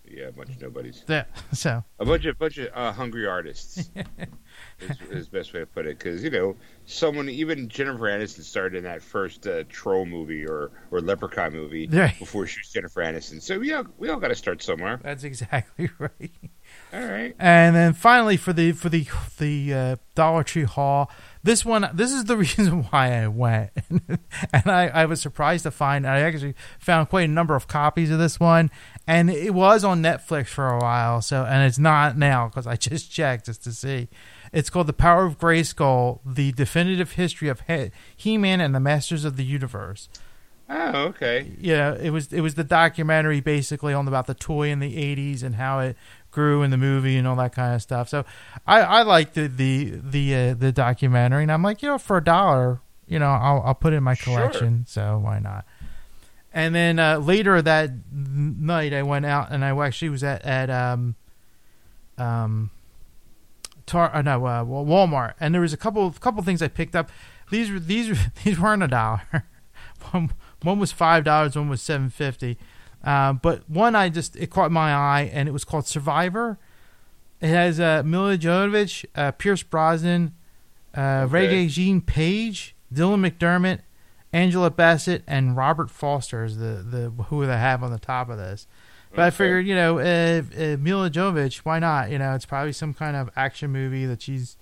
Yeah, 0.08 0.24
a 0.28 0.32
bunch 0.32 0.50
of 0.50 0.62
nobodies. 0.62 1.02
That, 1.06 1.28
so, 1.52 1.84
A 2.00 2.04
bunch 2.04 2.24
of 2.24 2.38
bunch 2.38 2.58
of 2.58 2.68
uh, 2.74 2.92
hungry 2.92 3.26
artists. 3.26 3.90
is, 4.80 4.96
is 5.10 5.28
the 5.28 5.38
best 5.38 5.52
way 5.54 5.60
to 5.60 5.66
put 5.66 5.86
it 5.86 5.98
because 5.98 6.22
you 6.22 6.30
know 6.30 6.56
someone 6.84 7.28
even 7.28 7.68
Jennifer 7.68 8.04
Aniston 8.04 8.42
started 8.42 8.78
in 8.78 8.84
that 8.84 9.02
first 9.02 9.46
uh, 9.46 9.64
troll 9.68 10.06
movie 10.06 10.44
or 10.46 10.70
or 10.90 11.00
Leprechaun 11.00 11.52
movie 11.52 11.86
Right. 11.92 12.18
before 12.18 12.46
she 12.46 12.60
was 12.60 12.70
Jennifer 12.72 13.02
Aniston. 13.02 13.40
So 13.42 13.58
we 13.58 13.72
all 13.72 13.84
we 13.98 14.08
all 14.08 14.18
got 14.20 14.28
to 14.28 14.34
start 14.34 14.62
somewhere. 14.62 15.00
that's 15.02 15.24
exactly 15.24 15.88
right. 15.98 16.30
All 16.92 17.00
right. 17.04 17.34
And 17.38 17.74
then 17.76 17.92
finally 17.94 18.36
for 18.36 18.52
the 18.52 18.72
for 18.72 18.88
the 18.88 19.06
the 19.38 19.72
uh, 19.74 19.96
Dollar 20.14 20.42
Tree 20.42 20.64
haul, 20.64 21.10
this 21.42 21.64
one 21.64 21.88
this 21.94 22.12
is 22.12 22.24
the 22.24 22.36
reason 22.46 22.82
why 22.84 23.14
I 23.22 23.28
went, 23.28 23.70
and 24.52 24.66
I, 24.70 24.88
I 24.88 25.06
was 25.06 25.20
surprised 25.20 25.62
to 25.62 25.70
find 25.70 26.06
I 26.06 26.20
actually 26.20 26.54
found 26.78 27.08
quite 27.08 27.28
a 27.28 27.32
number 27.32 27.54
of 27.54 27.66
copies 27.68 28.10
of 28.10 28.18
this 28.18 28.38
one, 28.38 28.70
and 29.06 29.30
it 29.30 29.54
was 29.54 29.84
on 29.84 30.02
Netflix 30.02 30.48
for 30.48 30.68
a 30.68 30.78
while, 30.78 31.22
so 31.22 31.44
and 31.44 31.66
it's 31.66 31.78
not 31.78 32.16
now 32.18 32.48
because 32.48 32.66
I 32.66 32.76
just 32.76 33.10
checked 33.10 33.46
just 33.46 33.62
to 33.64 33.72
see. 33.72 34.08
It's 34.56 34.70
called 34.70 34.86
The 34.86 34.92
Power 34.94 35.24
of 35.26 35.38
Grayskull: 35.38 36.20
The 36.24 36.50
Definitive 36.52 37.12
History 37.12 37.48
of 37.48 37.60
He- 37.66 37.90
He-Man 38.16 38.60
and 38.60 38.74
the 38.74 38.80
Masters 38.80 39.24
of 39.26 39.36
the 39.36 39.44
Universe 39.44 40.08
Oh, 40.68 41.04
okay. 41.08 41.52
yeah, 41.60 41.94
it 41.94 42.10
was 42.10 42.32
it 42.32 42.40
was 42.40 42.54
the 42.54 42.64
documentary 42.64 43.40
basically 43.40 43.92
on 43.92 44.08
about 44.08 44.26
the 44.26 44.34
toy 44.34 44.68
in 44.70 44.80
the 44.80 44.96
'80s 44.96 45.42
and 45.44 45.54
how 45.56 45.78
it 45.80 45.96
grew 46.32 46.62
in 46.62 46.70
the 46.70 46.76
movie 46.76 47.16
and 47.16 47.28
all 47.28 47.36
that 47.36 47.52
kind 47.54 47.74
of 47.74 47.82
stuff. 47.82 48.08
So 48.08 48.24
I 48.66 48.80
I 48.80 49.02
liked 49.02 49.34
the 49.34 49.46
the 49.46 49.92
the 50.02 50.34
uh, 50.34 50.54
the 50.54 50.72
documentary, 50.72 51.42
and 51.44 51.52
I'm 51.52 51.62
like, 51.62 51.82
you 51.82 51.88
know, 51.88 51.98
for 51.98 52.16
a 52.16 52.24
dollar, 52.24 52.80
you 53.06 53.18
know, 53.20 53.28
I'll 53.28 53.62
I'll 53.64 53.74
put 53.74 53.92
it 53.92 53.96
in 53.96 54.02
my 54.02 54.14
Sure. 54.14 54.34
collection. 54.34 54.86
So 54.88 55.20
why 55.22 55.38
not? 55.38 55.66
And 56.52 56.74
then 56.74 56.98
uh, 56.98 57.18
later 57.18 57.60
that 57.62 57.90
night, 58.12 58.92
I 58.94 59.02
went 59.02 59.26
out 59.26 59.50
and 59.52 59.62
I 59.64 59.70
actually 59.86 60.08
was 60.08 60.24
at 60.24 60.42
at 60.44 60.68
um 60.70 61.14
um 62.18 62.70
tar 63.86 64.14
uh, 64.14 64.22
no 64.22 64.44
uh, 64.46 64.64
Walmart, 64.64 65.34
and 65.40 65.54
there 65.54 65.62
was 65.62 65.72
a 65.72 65.76
couple 65.76 66.10
couple 66.12 66.42
things 66.42 66.60
I 66.62 66.68
picked 66.68 66.94
up. 66.96 67.10
These 67.50 67.70
were 67.70 67.78
these 67.80 68.08
were- 68.08 68.32
these 68.44 68.58
weren't 68.60 68.82
a 68.82 68.88
dollar. 68.88 69.22
one, 70.10 70.30
one 70.62 70.78
was 70.78 70.92
five 70.92 71.24
dollars, 71.24 71.56
one 71.56 71.68
was 71.68 71.82
seven 71.82 72.10
fifty. 72.10 72.58
Uh, 73.04 73.32
but 73.34 73.68
one 73.70 73.94
I 73.94 74.08
just 74.08 74.36
it 74.36 74.50
caught 74.50 74.72
my 74.72 74.92
eye, 74.92 75.30
and 75.32 75.48
it 75.48 75.52
was 75.52 75.64
called 75.64 75.86
Survivor. 75.86 76.58
It 77.40 77.48
has 77.48 77.78
uh, 77.78 78.02
Milla 78.04 78.36
Jovovich, 78.38 79.04
uh, 79.14 79.30
Pierce 79.32 79.62
Brosnan, 79.62 80.34
uh, 80.96 81.26
Okay. 81.28 81.46
Régé-Jean 81.68 82.00
Page, 82.00 82.74
Dylan 82.92 83.30
McDermott, 83.30 83.80
Angela 84.32 84.70
Bassett, 84.70 85.22
and 85.26 85.54
Robert 85.54 85.90
Foster 85.90 86.44
is 86.44 86.56
the, 86.56 86.82
the 86.82 87.22
who 87.24 87.44
they 87.46 87.58
have 87.58 87.82
on 87.82 87.92
the 87.92 87.98
top 87.98 88.30
of 88.30 88.38
this. 88.38 88.66
But 89.16 89.24
I 89.24 89.30
figured, 89.30 89.66
you 89.66 89.74
know, 89.74 89.98
uh, 89.98 90.42
uh, 90.56 90.76
Milla 90.78 91.10
Jovovich, 91.10 91.58
why 91.58 91.78
not? 91.78 92.10
You 92.10 92.18
know, 92.18 92.34
it's 92.34 92.44
probably 92.46 92.72
some 92.72 92.92
kind 92.94 93.16
of 93.16 93.30
action 93.34 93.72
movie 93.72 94.04
that 94.06 94.22
she's 94.22 94.56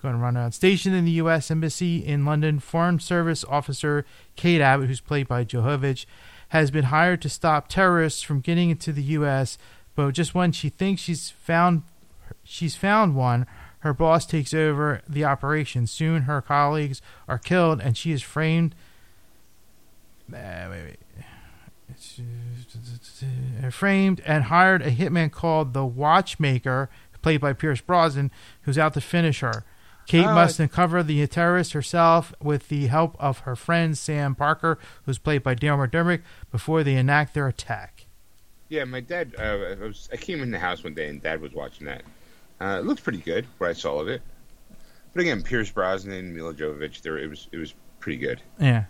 going 0.00 0.14
to 0.14 0.20
run 0.20 0.36
out. 0.36 0.54
Stationed 0.54 0.94
in 0.94 1.04
the 1.04 1.12
U.S. 1.12 1.50
Embassy 1.50 1.98
in 1.98 2.24
London, 2.24 2.58
Foreign 2.58 2.98
Service 2.98 3.44
Officer 3.44 4.04
Kate 4.34 4.60
Abbott, 4.60 4.88
who's 4.88 5.00
played 5.00 5.28
by 5.28 5.44
Jovovich, 5.44 6.06
has 6.48 6.70
been 6.70 6.84
hired 6.84 7.22
to 7.22 7.28
stop 7.28 7.68
terrorists 7.68 8.22
from 8.22 8.40
getting 8.40 8.70
into 8.70 8.92
the 8.92 9.02
U.S. 9.02 9.58
But 9.94 10.12
just 10.12 10.34
when 10.34 10.52
she 10.52 10.68
thinks 10.68 11.02
she's 11.02 11.30
found 11.30 11.82
she's 12.44 12.74
found 12.74 13.14
one, 13.14 13.46
her 13.80 13.92
boss 13.92 14.26
takes 14.26 14.54
over 14.54 15.02
the 15.08 15.24
operation. 15.24 15.86
Soon, 15.86 16.22
her 16.22 16.40
colleagues 16.40 17.02
are 17.28 17.38
killed, 17.38 17.80
and 17.80 17.96
she 17.96 18.12
is 18.12 18.22
framed. 18.22 18.74
Uh, 20.32 20.66
wait, 20.70 20.82
wait. 20.84 20.98
Framed 23.70 24.20
and 24.26 24.44
hired 24.44 24.82
a 24.82 24.90
hitman 24.90 25.30
called 25.30 25.72
the 25.74 25.84
Watchmaker, 25.84 26.90
played 27.20 27.40
by 27.40 27.52
Pierce 27.52 27.80
Brosnan, 27.80 28.30
who's 28.62 28.78
out 28.78 28.94
to 28.94 29.00
finish 29.00 29.40
her. 29.40 29.64
Kate 30.06 30.26
Oh, 30.26 30.34
must 30.34 30.58
uncover 30.58 31.02
the 31.02 31.24
terrorist 31.28 31.72
herself 31.74 32.34
with 32.40 32.68
the 32.68 32.88
help 32.88 33.16
of 33.20 33.40
her 33.40 33.54
friend 33.54 33.96
Sam 33.96 34.34
Parker, 34.34 34.78
who's 35.04 35.18
played 35.18 35.42
by 35.44 35.54
Dale 35.54 35.76
McDermott, 35.76 36.22
before 36.50 36.82
they 36.82 36.96
enact 36.96 37.34
their 37.34 37.46
attack. 37.46 38.06
Yeah, 38.68 38.84
my 38.84 39.00
dad. 39.00 39.34
Uh, 39.38 39.42
I, 39.42 39.74
was, 39.86 40.08
I 40.12 40.16
came 40.16 40.42
in 40.42 40.50
the 40.50 40.58
house 40.58 40.82
one 40.82 40.94
day 40.94 41.08
and 41.08 41.22
Dad 41.22 41.40
was 41.40 41.52
watching 41.52 41.86
that. 41.86 42.02
Uh, 42.60 42.78
it 42.80 42.86
looked 42.86 43.04
pretty 43.04 43.18
good. 43.18 43.46
What 43.58 43.70
I 43.70 43.74
saw 43.74 44.00
of 44.00 44.08
it. 44.08 44.22
But 45.12 45.20
again, 45.20 45.42
Pierce 45.42 45.70
Brosnan, 45.70 46.34
Milla 46.34 46.54
Jovovich. 46.54 47.02
There, 47.02 47.18
it 47.18 47.28
was. 47.28 47.48
It 47.52 47.58
was 47.58 47.74
pretty 48.00 48.16
good. 48.18 48.40
Yeah. 48.58 48.84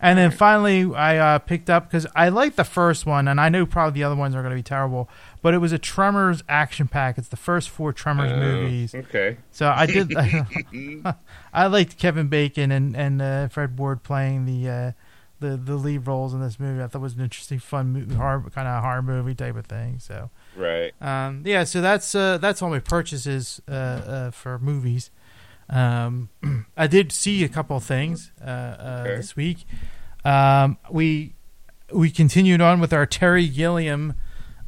And 0.00 0.18
then 0.18 0.30
finally, 0.30 0.94
I 0.94 1.16
uh, 1.16 1.38
picked 1.38 1.70
up 1.70 1.88
because 1.88 2.06
I 2.14 2.28
liked 2.28 2.56
the 2.56 2.64
first 2.64 3.06
one, 3.06 3.26
and 3.28 3.40
I 3.40 3.48
know 3.48 3.64
probably 3.64 3.94
the 4.00 4.04
other 4.04 4.14
ones 4.14 4.34
are 4.34 4.42
going 4.42 4.50
to 4.50 4.56
be 4.56 4.62
terrible. 4.62 5.08
But 5.40 5.54
it 5.54 5.58
was 5.58 5.72
a 5.72 5.78
Tremors 5.78 6.42
action 6.48 6.86
pack. 6.86 7.16
It's 7.16 7.28
the 7.28 7.36
first 7.36 7.70
four 7.70 7.92
Tremors 7.94 8.30
Uh, 8.32 8.36
movies. 8.36 8.94
Okay. 8.94 9.38
So 9.52 9.68
I 9.74 9.86
did. 9.86 10.12
I 11.52 11.66
liked 11.66 11.98
Kevin 11.98 12.28
Bacon 12.28 12.70
and 12.70 12.96
and 12.96 13.22
uh, 13.22 13.48
Fred 13.48 13.78
Ward 13.78 14.02
playing 14.02 14.44
the 14.44 14.68
uh, 14.68 14.92
the 15.40 15.56
the 15.56 15.76
lead 15.76 16.06
roles 16.06 16.34
in 16.34 16.40
this 16.40 16.60
movie. 16.60 16.82
I 16.82 16.86
thought 16.88 16.98
it 16.98 17.02
was 17.02 17.14
an 17.14 17.22
interesting, 17.22 17.58
fun, 17.58 17.88
movie, 17.92 18.14
horror 18.14 18.44
kind 18.54 18.68
of 18.68 18.82
horror 18.82 19.02
movie 19.02 19.34
type 19.34 19.56
of 19.56 19.66
thing. 19.66 19.98
So 19.98 20.30
Right. 20.56 20.92
um, 21.00 21.42
yeah, 21.46 21.64
so 21.64 21.80
that's 21.80 22.14
uh, 22.14 22.38
that's 22.38 22.60
all 22.62 22.70
my 22.70 22.80
purchases 22.80 23.60
uh, 23.68 23.72
uh, 23.72 24.30
for 24.30 24.58
movies. 24.58 25.10
Um, 25.68 26.28
I 26.76 26.86
did 26.86 27.12
see 27.12 27.42
a 27.44 27.48
couple 27.48 27.76
of 27.76 27.84
things 27.84 28.30
uh, 28.40 28.44
uh, 28.44 29.02
Okay. 29.06 29.16
this 29.16 29.34
week. 29.36 29.64
Um, 30.24 30.78
we 30.90 31.34
we 31.92 32.10
continued 32.10 32.60
on 32.60 32.80
with 32.80 32.92
our 32.92 33.06
Terry 33.06 33.46
Gilliam 33.48 34.14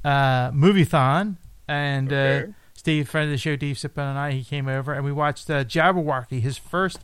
uh, 0.05 0.51
movie-thon, 0.55 1.37
and 1.67 2.13
uh, 2.13 2.17
Okay. 2.17 2.53
Steve, 2.75 3.09
friend 3.09 3.27
of 3.27 3.33
the 3.33 3.39
show, 3.39 3.57
Dave 3.57 3.75
Sippin 3.77 4.09
and 4.09 4.19
I, 4.19 4.31
he 4.31 4.45
came 4.45 4.69
over 4.69 4.93
and 4.93 5.05
we 5.05 5.11
watched 5.13 5.51
uh, 5.51 5.65
Jabberwocky, 5.65 6.41
his 6.41 6.57
first 6.57 7.01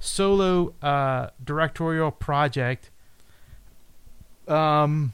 solo 0.00 0.72
uh, 0.80 1.28
directorial 1.44 2.10
project. 2.10 2.90
Um, 4.48 5.12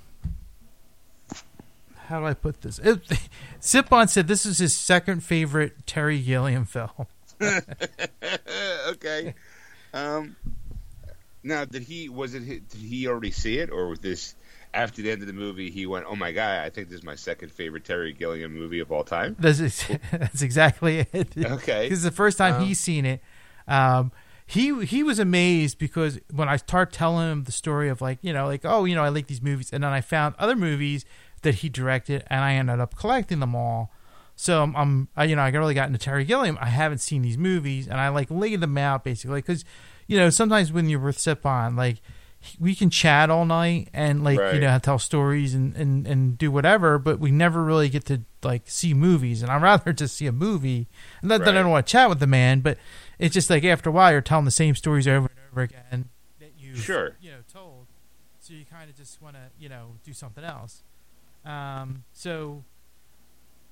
how 2.07 2.20
do 2.20 2.27
I 2.27 2.35
put 2.35 2.61
this? 2.62 2.79
It, 2.79 3.03
Sipon 3.61 4.09
said 4.09 4.29
this 4.29 4.47
is 4.47 4.59
his 4.59 4.73
second 4.73 5.25
favorite 5.25 5.85
Terry 5.87 6.20
Gilliam 6.20 6.64
film. 6.66 6.90
okay. 8.88 9.35
Um. 9.92 10.37
Now, 11.42 11.64
did 11.64 11.83
he 11.83 12.09
was 12.09 12.35
it? 12.35 12.44
Did 12.46 12.80
he 12.80 13.07
already 13.07 13.30
see 13.30 13.59
it, 13.59 13.70
or 13.70 13.88
was 13.88 14.00
this 14.00 14.35
after 14.72 15.02
the 15.02 15.11
end 15.11 15.20
of 15.20 15.26
the 15.26 15.35
movie? 15.35 15.70
He 15.70 15.85
went, 15.87 16.07
"Oh 16.09 16.16
my 16.16 16.33
god, 16.33 16.64
I 16.64 16.70
think 16.70 16.88
this 16.88 16.98
is 16.98 17.04
my 17.04 17.14
second 17.16 17.52
favorite 17.52 17.85
Terry 17.85 18.12
Gilliam 18.12 18.52
movie 18.54 18.80
of 18.80 18.90
all 18.90 19.04
time." 19.04 19.37
This 19.38 19.61
is 19.61 19.87
that's 20.11 20.42
exactly 20.42 21.07
it. 21.12 21.37
Okay. 21.37 21.88
This 21.88 21.98
is 21.98 22.04
the 22.04 22.11
first 22.11 22.38
time 22.38 22.54
Um, 22.54 22.64
he's 22.64 22.80
seen 22.80 23.04
it. 23.04 23.20
Um, 23.68 24.11
he 24.46 24.85
he 24.85 25.02
was 25.02 25.18
amazed 25.18 25.78
because 25.78 26.18
when 26.33 26.48
I 26.48 26.57
start 26.57 26.92
telling 26.92 27.30
him 27.30 27.44
the 27.44 27.52
story 27.52 27.88
of 27.88 28.00
like 28.00 28.18
you 28.22 28.33
know 28.33 28.46
like 28.46 28.62
oh 28.64 28.85
you 28.85 28.94
know 28.94 29.02
I 29.04 29.09
like 29.09 29.26
these 29.26 29.42
movies 29.42 29.70
and 29.72 29.85
then 29.85 29.90
I 29.92 30.00
found 30.00 30.35
other 30.38 30.57
movies 30.57 31.04
that 31.42 31.57
he 31.57 31.68
directed 31.68 32.24
and 32.28 32.40
I 32.42 32.54
ended 32.54 32.80
up 32.80 32.96
collecting 32.96 33.40
them 33.40 33.54
all. 33.54 33.90
So 34.37 34.62
I'm, 34.62 34.75
I'm 34.77 35.09
I, 35.16 35.25
you 35.25 35.37
know 35.37 35.42
I 35.42 35.49
really 35.51 35.75
got 35.75 35.87
into 35.87 35.99
Terry 35.99 36.25
Gilliam. 36.25 36.59
I 36.61 36.66
haven't 36.66 36.99
seen 36.99 37.23
these 37.23 37.38
movies 37.38 37.87
and 37.87 38.01
I 38.01 38.09
like 38.09 38.31
laid 38.31 38.61
them 38.61 38.77
out 38.77 39.05
basically 39.05 39.40
because 39.40 39.64
you 40.07 40.16
know 40.18 40.31
sometimes 40.31 40.73
when 40.73 40.88
you're 40.88 41.01
with 41.01 41.18
Sip 41.18 41.47
on 41.47 41.77
like 41.77 42.01
we 42.61 42.75
can 42.75 42.90
chat 42.90 43.31
all 43.31 43.47
night 43.47 43.88
and 43.94 44.23
like 44.23 44.38
you 44.55 44.61
know 44.61 44.79
tell 44.79 44.99
stories 44.99 45.55
and, 45.55 45.75
and 45.77 46.07
and 46.07 46.37
do 46.37 46.51
whatever 46.51 46.99
but 46.99 47.18
we 47.18 47.31
never 47.31 47.64
really 47.64 47.88
get 47.88 48.05
to 48.05 48.20
like 48.42 48.64
see 48.66 48.92
movies 48.92 49.40
and 49.40 49.51
i'd 49.51 49.62
rather 49.62 49.92
just 49.94 50.14
see 50.16 50.27
a 50.27 50.33
movie. 50.33 50.87
And 51.23 51.31
not 51.31 51.42
that 51.44 51.57
i 51.57 51.62
don't 51.62 51.70
want 51.70 51.87
to 51.87 51.90
chat 51.90 52.11
with 52.11 52.20
the 52.20 52.27
man 52.27 52.61
but 52.61 52.77
it's 53.18 53.33
just 53.33 53.49
like 53.49 53.64
after 53.64 53.88
a 53.88 53.92
while 53.94 54.12
you're 54.12 54.20
telling 54.20 54.44
the 54.44 54.51
same 54.51 54.75
stories 54.75 55.09
over 55.09 55.27
and 55.27 55.38
over 55.53 55.62
again 55.62 56.11
that 56.38 56.53
you 56.59 56.77
Sure. 56.77 57.16
you 57.23 57.31
know 57.31 57.38
told. 57.51 57.87
So 58.40 58.53
you 58.53 58.66
kind 58.66 58.90
of 58.90 58.97
just 58.97 59.23
want 59.23 59.37
to 59.37 59.42
you 59.59 59.70
know 59.70 59.92
do 60.05 60.12
something 60.12 60.44
else. 60.44 60.83
Um 61.47 62.05
so 62.12 62.64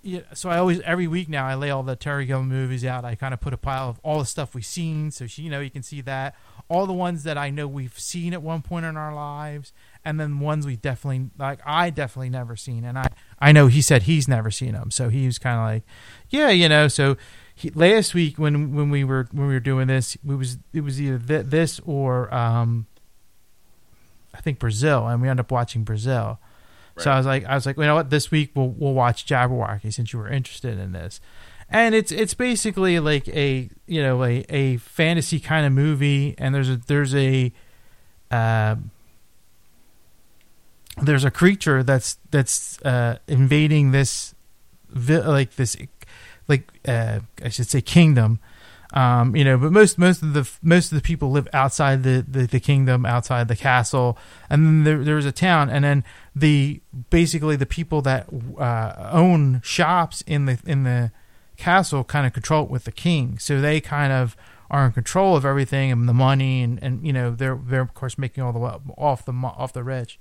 yeah, 0.03 0.21
so 0.35 0.51
I 0.51 0.59
always 0.59 0.81
every 0.81 1.07
week 1.07 1.29
now 1.29 1.47
I 1.47 1.55
lay 1.55 1.71
all 1.71 1.83
the 1.83 1.95
Terry 1.97 2.27
Gilliam 2.27 2.49
movies 2.49 2.85
out. 2.85 3.05
I 3.05 3.15
kind 3.15 3.33
of 3.33 3.41
put 3.41 3.53
a 3.53 3.57
pile 3.57 3.89
of 3.89 4.01
all 4.03 4.19
the 4.19 4.27
stuff 4.27 4.55
we've 4.55 4.67
seen, 4.67 5.11
so 5.11 5.27
she, 5.27 5.43
you 5.43 5.51
know, 5.51 5.61
you 5.61 5.71
can 5.71 5.83
see 5.83 6.01
that 6.03 6.35
all 6.69 6.87
the 6.87 6.93
ones 6.93 7.23
that 7.23 7.39
I 7.39 7.51
know 7.51 7.69
we've 7.69 7.99
seen 7.99 8.33
at 8.33 8.43
one 8.43 8.63
point 8.63 8.85
in 8.85 8.97
our 8.97 9.15
lives, 9.15 9.73
and 10.05 10.19
then 10.19 10.41
ones 10.41 10.67
we 10.67 10.77
definitely 10.77 11.31
like. 11.39 11.61
I 11.65 11.91
definitely 11.91 12.31
never 12.31 12.57
seen, 12.57 12.85
and 12.85 12.99
I 12.99 13.09
I 13.39 13.53
know 13.53 13.69
he 13.69 13.81
said 13.81 14.03
he's 14.03 14.27
never 14.27 14.51
seen 14.51 14.73
them, 14.73 14.91
so 14.91 15.09
he 15.09 15.27
was 15.27 15.39
kind 15.39 15.57
of 15.59 15.65
like, 15.65 15.83
yeah, 16.31 16.51
you 16.51 16.69
know. 16.69 16.89
So 16.89 17.17
he, 17.55 17.71
last 17.71 18.15
week 18.15 18.39
when 18.39 18.75
when 18.75 18.91
we 18.91 19.05
were 19.05 19.29
when 19.31 19.47
we 19.47 19.55
were 19.55 19.61
doing 19.61 19.87
this, 19.87 20.17
it 20.17 20.25
was 20.25 20.59
it 20.73 20.81
was 20.81 21.01
either 21.01 21.19
th- 21.19 21.47
this 21.47 21.81
or 21.87 22.33
um, 22.35 22.87
I 24.35 24.41
think 24.41 24.59
Brazil, 24.59 25.07
and 25.07 25.23
we 25.23 25.29
ended 25.29 25.45
up 25.45 25.53
watching 25.53 25.85
Brazil. 25.85 26.41
So 26.99 27.11
I 27.11 27.17
was 27.17 27.27
like, 27.27 27.45
I 27.45 27.55
was 27.55 27.67
like, 27.67 27.77
you 27.77 27.85
know 27.85 27.95
what? 27.95 28.11
This 28.11 28.31
week 28.31 28.51
we'll 28.55 28.69
we'll 28.69 28.95
watch 28.95 29.27
Jabberwocky 29.27 29.93
since 29.93 30.13
you 30.13 30.19
were 30.19 30.29
interested 30.29 30.79
in 30.79 30.93
this, 30.93 31.21
and 31.69 31.95
it's 31.95 32.13
it's 32.13 32.35
basically 32.35 33.01
like 33.01 33.29
a 33.29 33.71
you 33.87 34.03
know 34.03 34.23
a, 34.25 34.45
a 34.49 34.77
fantasy 34.77 35.41
kind 35.41 35.67
of 35.67 35.73
movie, 35.73 36.35
and 36.39 36.55
there's 36.55 36.69
a 36.69 36.77
there's 36.77 37.15
a 37.15 37.53
uh, 38.31 38.77
there's 41.01 41.25
a 41.25 41.31
creature 41.31 41.83
that's 41.83 42.19
that's 42.31 42.81
uh, 42.83 43.19
invading 43.27 43.93
this 43.93 44.35
vi- 44.91 45.27
like 45.27 45.57
this 45.57 45.77
like 46.49 46.69
uh, 46.87 47.21
I 47.43 47.49
should 47.49 47.69
say 47.69 47.81
kingdom. 47.81 48.39
Um, 48.95 49.35
you 49.35 49.43
know, 49.43 49.57
but 49.57 49.73
most 49.73 49.97
most 49.97 50.23
of 50.23 50.35
the 50.35 50.49
most 50.63 50.93
of 50.93 50.97
the 50.97 51.03
people 51.03 51.31
live 51.31 51.49
outside 51.55 52.03
the, 52.03 52.25
the, 52.29 52.47
the 52.47 52.61
kingdom, 52.61 53.07
outside 53.07 53.49
the 53.49 53.57
castle, 53.57 54.19
and 54.51 54.67
then 54.67 54.85
there 54.85 55.03
there 55.03 55.17
was 55.17 55.25
a 55.25 55.33
town, 55.33 55.71
and 55.71 55.83
then 55.83 56.05
the 56.35 56.81
basically 57.11 57.57
the 57.57 57.67
people 57.67 58.03
that 58.03 58.29
uh, 58.59 59.11
own 59.13 59.61
shops 59.63 60.23
in 60.27 60.47
the 60.47 60.59
in 60.67 60.85
the 60.85 61.13
castle 61.57 62.05
kind 62.05 62.27
of 62.27 62.33
control 62.33 62.65
it 62.65 62.71
with 62.71 62.85
the 62.85 62.93
king, 62.93 63.39
so 63.39 63.61
they 63.61 63.81
kind 63.81 64.13
of 64.13 64.37
are 64.71 64.87
in 64.87 64.93
control 64.93 65.37
of 65.37 65.45
everything 65.45 65.93
and 65.93 66.09
the 66.09 66.15
money, 66.15 66.63
and, 66.63 66.83
and 66.83 67.07
you 67.07 67.13
know 67.13 67.31
they're 67.31 67.61
they're 67.63 67.83
of 67.83 67.95
course 67.95 68.17
making 68.17 68.43
all 68.43 68.53
the 68.53 68.61
off 68.97 69.25
the 69.25 69.33
off 69.33 69.73
the 69.73 69.85
rich, 69.85 70.19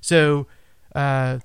so. 0.00 0.46
Uh, 0.94 1.38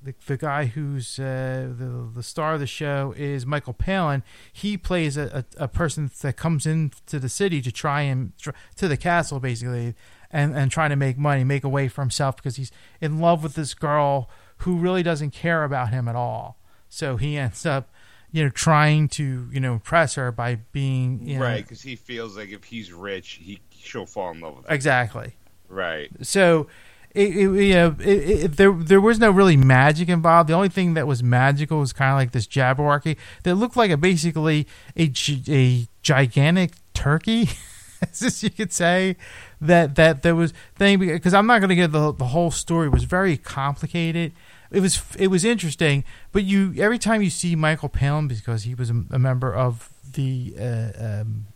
the, 0.00 0.14
the 0.26 0.36
guy 0.36 0.66
who's 0.66 1.18
uh, 1.18 1.68
the 1.76 2.08
the 2.14 2.22
star 2.22 2.54
of 2.54 2.60
the 2.60 2.66
show 2.66 3.12
is 3.16 3.44
Michael 3.44 3.72
Palin. 3.72 4.22
He 4.52 4.76
plays 4.76 5.16
a, 5.16 5.44
a, 5.58 5.64
a 5.64 5.68
person 5.68 6.10
that 6.22 6.36
comes 6.36 6.66
into 6.66 7.18
the 7.18 7.28
city 7.28 7.60
to 7.62 7.72
try 7.72 8.02
and 8.02 8.32
to 8.76 8.88
the 8.88 8.96
castle 8.96 9.40
basically, 9.40 9.94
and 10.30 10.54
and 10.56 10.70
trying 10.70 10.90
to 10.90 10.96
make 10.96 11.18
money, 11.18 11.44
make 11.44 11.64
a 11.64 11.68
way 11.68 11.88
for 11.88 12.02
himself 12.02 12.36
because 12.36 12.56
he's 12.56 12.70
in 13.00 13.18
love 13.18 13.42
with 13.42 13.54
this 13.54 13.74
girl 13.74 14.28
who 14.58 14.76
really 14.76 15.02
doesn't 15.02 15.30
care 15.30 15.64
about 15.64 15.90
him 15.90 16.08
at 16.08 16.16
all. 16.16 16.58
So 16.88 17.16
he 17.16 17.36
ends 17.36 17.64
up, 17.66 17.90
you 18.32 18.44
know, 18.44 18.50
trying 18.50 19.08
to 19.08 19.48
you 19.52 19.60
know 19.60 19.74
impress 19.74 20.14
her 20.14 20.32
by 20.32 20.56
being 20.72 21.20
you 21.22 21.38
know, 21.38 21.44
Right, 21.44 21.62
because 21.62 21.82
he 21.82 21.96
feels 21.96 22.36
like 22.36 22.50
if 22.50 22.64
he's 22.64 22.92
rich, 22.92 23.40
he 23.42 23.60
she'll 23.70 24.06
fall 24.06 24.30
in 24.32 24.40
love 24.40 24.56
with 24.56 24.66
him. 24.66 24.74
exactly. 24.74 25.34
Right. 25.68 26.10
So, 26.22 26.66
it, 27.14 27.36
it, 27.36 27.40
you 27.40 27.74
know, 27.74 27.96
it, 27.98 28.56
there 28.56 28.72
there 28.72 29.00
was 29.00 29.18
no 29.18 29.30
really 29.30 29.56
magic 29.56 30.08
involved. 30.08 30.48
The 30.48 30.54
only 30.54 30.68
thing 30.70 30.94
that 30.94 31.06
was 31.06 31.22
magical 31.22 31.78
was 31.80 31.92
kind 31.92 32.10
of 32.10 32.16
like 32.16 32.32
this 32.32 32.46
Jabberwocky 32.46 33.16
that 33.44 33.54
looked 33.56 33.76
like 33.76 33.90
a 33.90 33.96
basically 33.96 34.66
a 34.96 35.12
a 35.48 35.86
gigantic 36.02 36.72
turkey, 36.94 37.50
as 38.02 38.42
you 38.42 38.50
could 38.50 38.72
say. 38.72 39.16
That 39.60 39.96
that 39.96 40.22
there 40.22 40.36
was 40.36 40.52
thing 40.76 40.98
because 41.00 41.34
I'm 41.34 41.46
not 41.46 41.58
going 41.58 41.70
to 41.70 41.74
get 41.74 41.90
the 41.90 42.12
the 42.12 42.26
whole 42.26 42.50
story. 42.52 42.86
It 42.86 42.92
was 42.92 43.04
very 43.04 43.36
complicated. 43.36 44.32
It 44.70 44.80
was 44.80 45.02
it 45.18 45.28
was 45.28 45.44
interesting, 45.44 46.04
but 46.30 46.44
you 46.44 46.74
every 46.78 46.98
time 46.98 47.22
you 47.22 47.30
see 47.30 47.56
Michael 47.56 47.88
Palin 47.88 48.28
because 48.28 48.62
he 48.64 48.74
was 48.74 48.90
a, 48.90 49.04
a 49.10 49.18
member 49.18 49.52
of 49.52 49.90
the 50.12 50.54
uh, 50.60 51.20
um, 51.22 51.46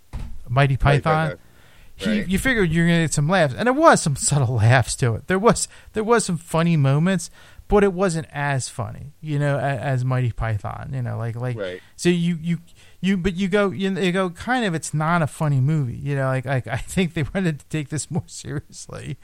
Monty 0.49 0.77
Python 0.77 1.29
Right, 1.29 1.39
he, 1.95 2.19
Right. 2.21 2.29
you 2.29 2.39
figured 2.39 2.73
you're 2.73 2.87
gonna 2.87 3.03
get 3.05 3.13
some 3.13 3.29
laughs, 3.29 3.55
and 3.57 3.67
there 3.67 3.73
was 3.73 4.03
some 4.03 4.17
subtle 4.31 4.57
laughs 4.57 4.97
to 4.97 5.15
it. 5.15 5.29
There 5.29 5.39
was 5.39 5.69
there 5.93 6.03
was 6.03 6.25
some 6.25 6.39
funny 6.39 6.77
moments, 6.77 7.31
but 7.69 7.85
it 7.85 7.93
wasn't 7.93 8.27
as 8.33 8.69
funny, 8.69 9.13
you 9.21 9.39
know, 9.39 9.59
as, 9.59 9.79
as 10.01 10.05
Monty 10.05 10.33
Python. 10.33 10.91
You 10.93 11.03
know, 11.03 11.17
like 11.19 11.37
like 11.37 11.57
Right. 11.57 11.81
so 11.95 12.09
you 12.09 12.37
you 12.41 12.59
you 13.03 13.19
but 13.19 13.35
you 13.35 13.49
go 13.49 13.71
you, 13.71 13.91
you 13.99 14.13
go 14.13 14.31
kind 14.31 14.65
of 14.65 14.75
it's 14.75 14.95
not 14.95 15.21
a 15.21 15.27
funny 15.27 15.61
movie. 15.61 15.97
You 15.97 16.15
know, 16.15 16.25
like 16.29 16.47
like 16.47 16.67
I 16.79 16.79
think 16.79 17.13
they 17.13 17.25
wanted 17.25 17.61
to 17.61 17.67
take 17.67 17.91
this 17.91 18.11
more 18.11 18.25
seriously 18.27 19.19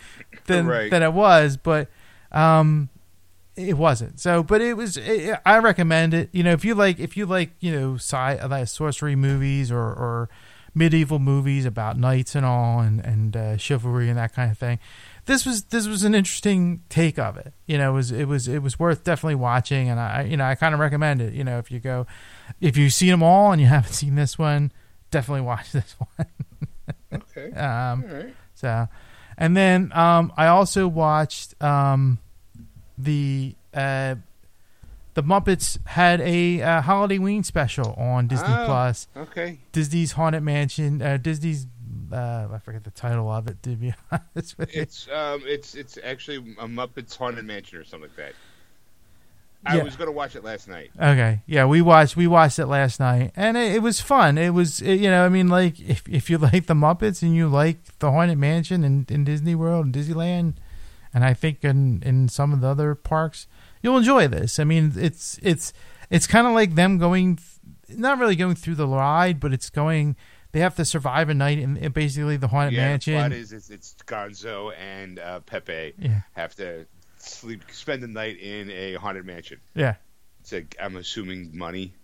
than 0.44 0.66
Right. 0.66 0.90
than 0.90 1.02
it 1.02 1.14
was, 1.14 1.56
but 1.56 1.88
um 2.32 2.90
it 3.56 3.76
wasn't. 3.76 4.20
So, 4.20 4.44
but 4.44 4.60
it 4.60 4.76
was. 4.76 4.96
It, 4.96 5.36
I 5.44 5.58
recommend 5.58 6.14
it. 6.14 6.28
You 6.30 6.44
know, 6.44 6.52
if 6.52 6.64
you 6.64 6.76
like, 6.76 7.00
if 7.00 7.16
you 7.16 7.26
like, 7.26 7.50
you 7.58 7.72
know, 7.72 7.94
sci 7.96 8.46
like 8.46 8.68
sorcery 8.68 9.16
movies 9.16 9.72
or 9.72 9.80
or 9.80 10.28
medieval 10.76 11.18
movies 11.18 11.64
about 11.64 11.98
knights 11.98 12.36
and 12.36 12.46
all, 12.46 12.78
and 12.78 13.04
and 13.04 13.36
uh, 13.36 13.56
chivalry 13.56 14.08
and 14.08 14.16
that 14.16 14.32
kind 14.32 14.52
of 14.52 14.58
thing. 14.58 14.78
This 15.26 15.44
was 15.44 15.64
this 15.64 15.88
was 15.88 16.04
an 16.04 16.14
interesting 16.14 16.84
take 16.88 17.18
of 17.18 17.36
it. 17.36 17.52
You 17.66 17.78
know, 17.78 17.90
it 17.90 17.94
was 17.94 18.12
it 18.12 18.28
was 18.28 18.46
it 18.46 18.62
was 18.62 18.78
worth 18.78 19.02
definitely 19.02 19.34
watching, 19.34 19.88
and 19.90 19.98
I 19.98 20.22
you 20.22 20.36
know 20.36 20.44
I 20.44 20.54
kind 20.54 20.72
of 20.72 20.78
recommend 20.78 21.20
it. 21.20 21.34
You 21.34 21.42
know, 21.42 21.58
if 21.58 21.68
you 21.72 21.80
go, 21.80 22.06
if 22.60 22.76
you've 22.76 22.92
seen 22.92 23.10
them 23.10 23.22
all 23.22 23.52
and 23.52 23.60
you 23.60 23.66
haven't 23.68 23.92
seen 23.92 24.14
this 24.14 24.38
one, 24.38 24.72
definitely 25.10 25.42
watch 25.42 25.72
this 25.72 25.94
one. 25.98 26.26
Okay. 27.12 27.52
Um, 27.52 28.04
All 28.08 28.16
right. 28.16 28.34
so, 28.54 28.88
and 29.36 29.56
then 29.56 29.90
um, 29.94 30.32
I 30.36 30.46
also 30.48 30.86
watched 30.88 31.60
um, 31.62 32.18
the 32.96 33.54
uh, 33.72 34.16
the 35.14 35.22
Muppets 35.22 35.84
had 35.86 36.20
a 36.20 36.62
uh, 36.62 36.82
Halloween 36.82 37.42
special 37.42 37.92
on 37.94 38.26
Disney 38.28 38.46
Oh. 38.48 38.64
Plus. 38.66 39.08
Okay. 39.16 39.58
Disney's 39.72 40.12
Haunted 40.12 40.42
Mansion. 40.42 41.00
Uh, 41.02 41.16
Disney's 41.16 41.66
uh, 42.12 42.48
I 42.52 42.58
forget 42.58 42.84
the 42.84 42.90
title 42.90 43.30
of 43.30 43.48
it 43.48 43.62
to 43.64 43.70
be 43.70 43.92
honest 44.12 44.56
with 44.58 44.74
you. 44.74 44.82
It's 44.82 45.08
um, 45.08 45.42
it's 45.46 45.74
it's 45.74 45.98
actually 46.04 46.36
a 46.58 46.66
Muppets 46.66 47.16
Haunted 47.16 47.44
Mansion 47.44 47.78
or 47.78 47.84
something 47.84 48.10
like 48.10 48.16
that. 48.16 48.32
I 49.66 49.76
Yeah. 49.76 49.82
was 49.82 49.96
gonna 49.96 50.12
watch 50.12 50.36
it 50.36 50.44
last 50.44 50.68
night. 50.68 50.90
Okay, 51.00 51.42
yeah, 51.46 51.64
we 51.66 51.82
watched 51.82 52.16
we 52.16 52.26
watched 52.26 52.58
it 52.58 52.66
last 52.66 53.00
night, 53.00 53.32
and 53.36 53.56
it, 53.56 53.74
it 53.76 53.82
was 53.82 54.00
fun. 54.00 54.38
It 54.38 54.50
was 54.50 54.80
it, 54.80 55.00
you 55.00 55.10
know 55.10 55.24
I 55.26 55.28
mean 55.28 55.48
like 55.48 55.78
if 55.80 56.08
if 56.08 56.30
you 56.30 56.38
like 56.52 56.66
the 56.66 56.74
Muppets 56.74 57.22
and 57.22 57.34
you 57.34 57.48
like 57.48 57.78
the 57.98 58.10
Haunted 58.12 58.38
Mansion 58.38 58.84
and 58.84 59.10
in 59.10 59.24
Disney 59.24 59.54
World 59.54 59.86
and 59.86 59.94
Disneyland, 59.94 60.54
and 61.12 61.24
I 61.24 61.34
think 61.34 61.64
in 61.64 62.02
in 62.04 62.28
some 62.28 62.52
of 62.52 62.60
the 62.60 62.68
other 62.68 62.94
parks, 62.94 63.46
you'll 63.82 63.98
enjoy 63.98 64.28
this. 64.28 64.58
I 64.58 64.64
mean 64.64 64.92
it's 64.96 65.38
it's 65.42 65.72
it's 66.10 66.26
kind 66.26 66.46
of 66.46 66.54
like 66.54 66.74
them 66.74 66.96
going, 66.98 67.38
not 67.88 68.18
really 68.18 68.36
going 68.36 68.54
through 68.54 68.76
the 68.76 68.88
ride, 68.88 69.40
but 69.40 69.52
it's 69.52 69.70
going. 69.70 70.16
They 70.52 70.60
have 70.60 70.76
to 70.76 70.84
survive 70.86 71.28
a 71.28 71.34
night 71.34 71.58
in, 71.58 71.74
basically 71.92 72.38
the 72.38 72.48
Haunted 72.48 72.72
yeah, 72.72 72.88
Mansion. 72.88 73.14
plot 73.14 73.32
is 73.32 73.52
it's, 73.52 73.68
it's 73.68 73.94
Gonzo 74.06 74.72
and 74.78 75.18
uh, 75.18 75.40
Pepe 75.40 75.92
Yeah. 75.98 76.22
have 76.32 76.54
to 76.56 76.86
sleep, 77.28 77.62
spend 77.72 78.02
the 78.02 78.08
night 78.08 78.38
in 78.40 78.70
a 78.70 78.94
haunted 78.94 79.24
mansion. 79.26 79.60
yeah. 79.74 79.94
It's 80.40 80.52
like 80.52 80.76
I'm 80.80 80.96
assuming 80.96 81.50
money. 81.56 81.94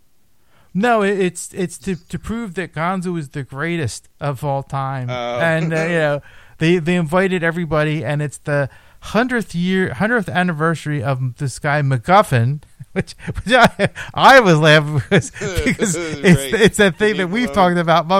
No, 0.74 1.02
it, 1.02 1.18
it's 1.18 1.54
it's 1.54 1.78
to 1.78 1.94
to 2.08 2.18
prove 2.18 2.54
that 2.54 2.74
Gonzo 2.74 3.16
is 3.18 3.30
the 3.30 3.42
greatest 3.44 4.08
of 4.20 4.42
all 4.44 4.62
time, 4.62 5.08
Oh. 5.08 5.38
and 5.40 5.72
uh, 5.72 5.76
you 5.84 5.88
know 5.98 6.22
they 6.58 6.78
they 6.78 6.96
invited 6.96 7.42
everybody, 7.44 8.04
and 8.04 8.20
it's 8.20 8.38
the 8.38 8.68
hundredth 9.00 9.54
year, 9.54 9.94
hundredth 9.94 10.28
anniversary 10.28 11.02
of 11.02 11.36
this 11.36 11.58
guy 11.60 11.80
MacGuffin, 11.80 12.62
which, 12.92 13.12
which 13.44 13.54
I, 13.54 13.90
I 14.14 14.40
was 14.40 14.58
laughing 14.58 14.96
because, 15.10 15.30
because 15.30 15.94
it's 15.96 16.52
Right. 16.52 16.60
it's 16.62 16.76
that 16.78 16.96
thing 16.98 17.18
that 17.18 17.28
we've 17.30 17.52
talked 17.52 17.78
about 17.78 18.10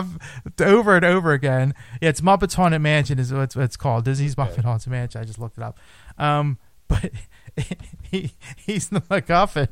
over 0.60 0.94
and 0.96 1.04
over 1.04 1.32
again. 1.32 1.74
Yeah, 2.00 2.10
it's 2.10 2.20
Muppets 2.20 2.54
Haunted 2.54 2.80
Mansion 2.82 3.18
is 3.18 3.32
what 3.32 3.42
it's, 3.42 3.56
what 3.56 3.64
it's 3.64 3.76
called. 3.76 4.04
Disney's 4.04 4.36
Muppet 4.36 4.62
Haunted 4.64 4.90
Mansion. 4.92 5.20
I 5.20 5.24
just 5.24 5.38
looked 5.40 5.58
it 5.58 5.64
up, 5.64 5.78
um, 6.18 6.58
but 7.00 7.10
he 8.10 8.32
he's 8.56 8.88
the 8.88 9.00
MacGuffin 9.02 9.68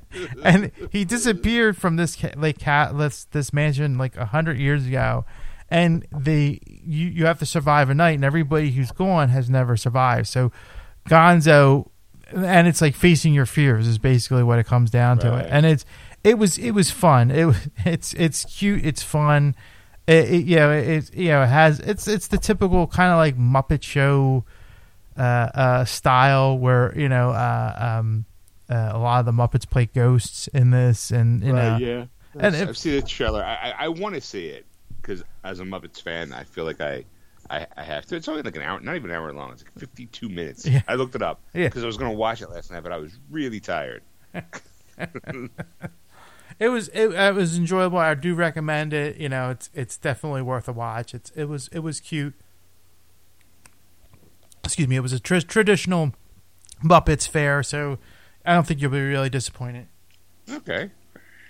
and 0.42 0.70
he 0.90 1.04
disappeared 1.04 1.76
from 1.76 1.96
this 1.96 2.16
like 2.36 2.58
cat 2.58 2.96
this 2.96 3.24
this 3.26 3.52
mansion 3.52 3.98
like 3.98 4.16
a 4.16 4.26
hundred 4.26 4.58
years 4.58 4.86
ago, 4.86 5.24
and 5.70 6.06
they 6.10 6.60
you 6.66 7.08
you 7.08 7.26
have 7.26 7.38
to 7.38 7.46
survive 7.46 7.90
a 7.90 7.94
night, 7.94 8.12
and 8.12 8.24
everybody 8.24 8.70
who's 8.72 8.92
gone 8.92 9.28
has 9.28 9.48
never 9.48 9.76
survived. 9.76 10.28
So 10.28 10.52
Gonzo, 11.08 11.88
and 12.32 12.66
it's 12.66 12.80
like 12.80 12.94
facing 12.94 13.34
your 13.34 13.46
fears 13.46 13.86
is 13.86 13.98
basically 13.98 14.42
what 14.42 14.58
it 14.58 14.66
comes 14.66 14.90
down 14.90 15.18
to 15.18 15.36
it, 15.38 15.46
and 15.50 15.66
it's 15.66 15.84
it 16.24 16.38
was 16.38 16.58
it 16.58 16.72
was 16.72 16.90
fun. 16.90 17.30
It 17.30 17.44
was 17.44 17.68
it's 17.84 18.14
it's 18.14 18.44
cute. 18.44 18.84
It's 18.84 19.02
fun. 19.02 19.54
It, 20.06 20.30
it, 20.30 20.46
you 20.46 20.56
know, 20.56 20.72
it, 20.72 21.14
you 21.14 21.28
know, 21.28 21.42
it 21.42 21.48
has 21.48 21.80
it's 21.80 22.08
it's 22.08 22.28
the 22.28 22.38
typical 22.38 22.86
kind 22.86 23.12
of 23.12 23.18
like 23.18 23.36
Muppet 23.36 23.82
Show 23.82 24.44
uh, 25.16 25.20
uh, 25.20 25.84
style 25.84 26.58
where 26.58 26.96
you 26.98 27.08
know 27.08 27.30
uh, 27.30 27.98
um, 28.00 28.24
uh, 28.70 28.90
a 28.92 28.98
lot 28.98 29.20
of 29.20 29.26
the 29.26 29.32
Muppets 29.32 29.68
play 29.68 29.86
ghosts 29.86 30.48
in 30.48 30.70
this, 30.70 31.10
and 31.10 31.42
you 31.42 31.52
know, 31.52 31.76
yeah. 31.80 32.04
And 32.34 32.56
I've 32.56 32.70
if- 32.70 32.76
seen 32.78 32.94
the 32.96 33.02
trailer. 33.06 33.44
I 33.44 33.54
I, 33.70 33.84
I 33.84 33.88
want 33.88 34.14
to 34.14 34.20
see 34.20 34.46
it 34.46 34.66
because 35.00 35.22
as 35.44 35.60
a 35.60 35.64
Muppets 35.64 36.00
fan, 36.02 36.32
I 36.32 36.44
feel 36.44 36.64
like 36.64 36.80
I, 36.80 37.04
I 37.50 37.66
I 37.76 37.82
have 37.82 38.06
to. 38.06 38.16
It's 38.16 38.28
only 38.28 38.42
like 38.42 38.56
an 38.56 38.62
hour, 38.62 38.80
not 38.80 38.96
even 38.96 39.10
an 39.10 39.16
hour 39.16 39.32
long. 39.32 39.52
It's 39.52 39.62
like 39.64 39.78
52 39.78 40.28
minutes. 40.28 40.66
Yeah. 40.66 40.82
I 40.88 40.94
looked 40.94 41.14
it 41.14 41.22
up 41.22 41.40
Yeah. 41.54 41.64
because 41.68 41.82
I 41.82 41.86
was 41.86 41.96
going 41.96 42.10
to 42.10 42.16
watch 42.16 42.40
it 42.40 42.48
last 42.50 42.70
night, 42.70 42.82
but 42.82 42.92
I 42.92 42.96
was 42.98 43.18
really 43.30 43.60
tired. 43.60 44.02
it 46.58 46.68
was 46.68 46.88
it, 46.88 47.12
it 47.12 47.34
was 47.34 47.56
enjoyable. 47.56 47.98
I 47.98 48.14
do 48.14 48.34
recommend 48.34 48.92
it. 48.92 49.16
You 49.16 49.28
know, 49.28 49.50
it's 49.50 49.70
it's 49.74 49.96
definitely 49.96 50.42
worth 50.42 50.68
a 50.68 50.72
watch. 50.72 51.14
It's 51.14 51.30
it 51.30 51.44
was 51.44 51.68
it 51.68 51.80
was 51.80 52.00
cute. 52.00 52.34
Excuse 54.64 54.88
me. 54.88 54.96
It 54.96 55.00
was 55.00 55.12
a 55.12 55.20
tr- 55.20 55.38
traditional 55.40 56.12
Muppets 56.82 57.28
fair, 57.28 57.62
so 57.62 57.98
I 58.44 58.54
don't 58.54 58.66
think 58.66 58.80
you'll 58.80 58.90
be 58.90 59.00
really 59.00 59.30
disappointed. 59.30 59.86
Okay. 60.50 60.90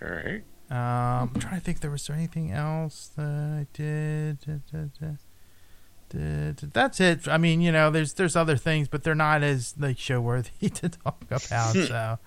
All 0.02 0.08
right. 0.08 0.42
Um, 0.70 1.30
I'm 1.34 1.40
trying 1.40 1.54
to 1.56 1.60
think. 1.60 1.80
There 1.80 1.90
was 1.90 2.06
there 2.06 2.16
anything 2.16 2.50
else 2.52 3.10
that 3.16 3.24
I 3.24 3.66
did. 3.72 4.40
Da. 4.40 4.52
Da, 4.72 4.84
da. 5.00 6.52
That's 6.72 7.00
it. 7.00 7.26
I 7.28 7.38
mean, 7.38 7.60
you 7.60 7.72
know, 7.72 7.90
there's 7.90 8.14
there's 8.14 8.36
other 8.36 8.56
things, 8.56 8.88
but 8.88 9.02
they're 9.02 9.14
not 9.14 9.42
as 9.42 9.74
like 9.78 9.98
show 9.98 10.20
worthy 10.20 10.68
to 10.70 10.88
talk 10.88 11.22
about. 11.30 11.40
so, 11.74 12.18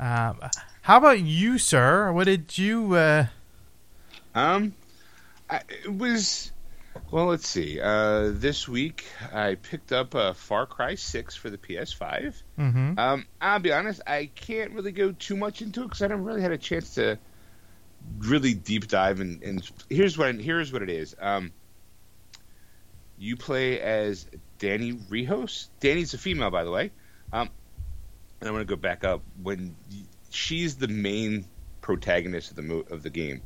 um, 0.00 0.40
how 0.82 0.96
about 0.98 1.20
you, 1.20 1.58
sir? 1.58 2.12
What 2.12 2.24
did 2.24 2.56
you? 2.58 2.94
Uh, 2.94 3.26
Um, 4.34 4.74
I, 5.48 5.60
it 5.84 5.92
was. 5.92 6.52
Well, 7.10 7.26
let's 7.26 7.46
see. 7.48 7.80
Uh, 7.80 8.30
this 8.32 8.68
week 8.68 9.04
I 9.32 9.54
picked 9.56 9.92
up 9.92 10.14
uh, 10.14 10.32
Far 10.32 10.66
Cry 10.66 10.94
6 10.96 11.36
for 11.36 11.50
the 11.50 11.58
PS5. 11.58 12.34
mhm. 12.58 12.98
Um, 12.98 13.26
I'll 13.40 13.58
be 13.60 13.72
honest, 13.72 14.00
I 14.06 14.30
can't 14.34 14.72
really 14.72 14.92
go 14.92 15.12
too 15.12 15.36
much 15.36 15.62
into 15.62 15.82
it 15.82 15.84
because 15.84 16.02
I 16.02 16.04
haven't 16.06 16.24
really 16.24 16.42
had 16.42 16.52
a 16.52 16.58
chance 16.58 16.94
to 16.94 17.18
really 18.18 18.54
deep 18.54 18.88
dive. 18.88 19.20
And, 19.20 19.42
and 19.42 19.70
here's 19.88 20.16
what 20.18 20.34
here's 20.36 20.72
what 20.72 20.82
it 20.82 20.90
is. 20.90 21.14
Um, 21.20 21.52
you 23.18 23.36
play 23.36 23.80
as 23.80 24.26
Dani 24.58 24.98
Rojas. 25.10 25.68
Danny's 25.80 26.14
a 26.14 26.18
female, 26.18 26.50
by 26.50 26.64
the 26.64 26.70
way. 26.70 26.90
Um, 27.32 27.50
and 28.40 28.48
I'm 28.48 28.54
going 28.54 28.66
to 28.66 28.70
go 28.70 28.80
back 28.80 29.04
up 29.04 29.22
when 29.42 29.76
she's 30.30 30.76
the 30.76 30.88
main 30.88 31.44
protagonist 31.82 32.50
of 32.50 32.56
the 32.56 32.62
mo- 32.62 32.84
of 32.90 33.02
the 33.02 33.10
game. 33.10 33.42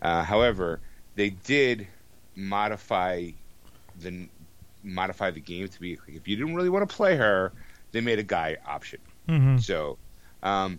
Uh, 0.00 0.22
however, 0.22 0.80
they 1.14 1.30
did 1.30 1.86
modify 2.38 3.30
the 4.00 4.28
modify 4.82 5.30
the 5.30 5.40
game 5.40 5.68
to 5.68 5.80
be 5.80 5.96
like, 5.96 6.16
if 6.16 6.28
you 6.28 6.36
didn't 6.36 6.54
really 6.54 6.68
want 6.68 6.88
to 6.88 6.96
play 6.96 7.16
her, 7.16 7.52
they 7.92 8.00
made 8.00 8.18
a 8.18 8.22
guy 8.22 8.56
option. 8.64 9.00
Mhm. 9.28 9.60
So, 9.60 9.98
um, 10.42 10.78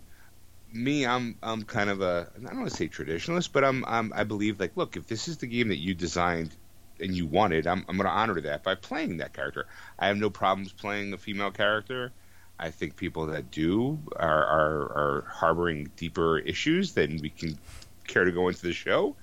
me, 0.72 1.04
I'm 1.06 1.36
I'm 1.42 1.62
kind 1.62 1.90
of 1.90 2.00
a 2.00 2.30
I 2.36 2.46
don't 2.46 2.58
want 2.58 2.70
to 2.70 2.76
say 2.76 2.88
traditionalist, 2.88 3.50
but 3.52 3.64
I'm, 3.64 3.84
I'm 3.86 4.12
I 4.14 4.24
believe 4.24 4.58
like, 4.58 4.76
look, 4.76 4.96
if 4.96 5.06
this 5.06 5.28
is 5.28 5.36
the 5.38 5.46
game 5.46 5.68
that 5.68 5.78
you 5.78 5.94
designed 5.94 6.56
and 6.98 7.14
you 7.14 7.26
wanted, 7.26 7.66
I'm 7.66 7.84
I'm 7.88 7.96
going 7.96 8.08
to 8.08 8.12
honor 8.12 8.40
that 8.42 8.62
by 8.62 8.74
playing 8.74 9.18
that 9.18 9.34
character. 9.34 9.66
I 9.98 10.06
have 10.08 10.16
no 10.16 10.30
problems 10.30 10.72
playing 10.72 11.12
a 11.12 11.18
female 11.18 11.50
character. 11.50 12.12
I 12.58 12.70
think 12.70 12.96
people 12.96 13.26
that 13.26 13.50
do 13.50 13.98
are 14.16 14.44
are, 14.44 14.80
are 14.80 15.26
harboring 15.28 15.90
deeper 15.96 16.38
issues 16.38 16.92
than 16.94 17.18
we 17.20 17.30
can 17.30 17.58
care 18.06 18.24
to 18.24 18.32
go 18.32 18.48
into 18.48 18.62
the 18.62 18.72
show. 18.72 19.16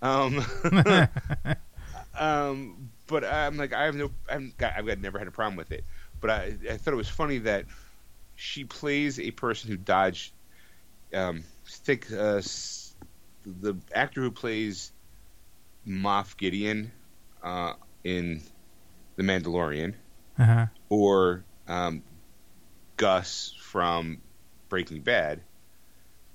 Um, 0.00 0.44
um, 2.18 2.90
but 3.06 3.24
I'm 3.24 3.56
like, 3.56 3.72
I 3.72 3.84
have 3.84 3.94
no, 3.94 4.10
I've 4.28 4.56
got, 4.56 4.74
I've 4.76 4.86
got 4.86 4.98
never 4.98 5.18
had 5.18 5.28
a 5.28 5.32
problem 5.32 5.56
with 5.56 5.72
it. 5.72 5.84
But 6.20 6.30
I, 6.30 6.56
I 6.70 6.76
thought 6.76 6.94
it 6.94 6.96
was 6.96 7.08
funny 7.08 7.38
that 7.38 7.66
she 8.36 8.64
plays 8.64 9.18
a 9.18 9.30
person 9.30 9.70
who 9.70 9.76
dodged. 9.76 10.32
Um, 11.14 11.44
think 11.66 12.10
uh, 12.12 12.40
the 13.44 13.76
actor 13.94 14.20
who 14.20 14.30
plays 14.30 14.92
Moff 15.86 16.36
Gideon 16.36 16.92
uh, 17.42 17.74
in 18.04 18.42
The 19.16 19.22
Mandalorian, 19.22 19.94
Uh-huh. 20.38 20.66
or 20.88 21.44
um, 21.68 22.02
Gus 22.96 23.54
from 23.60 24.22
Breaking 24.68 25.02
Bad. 25.02 25.40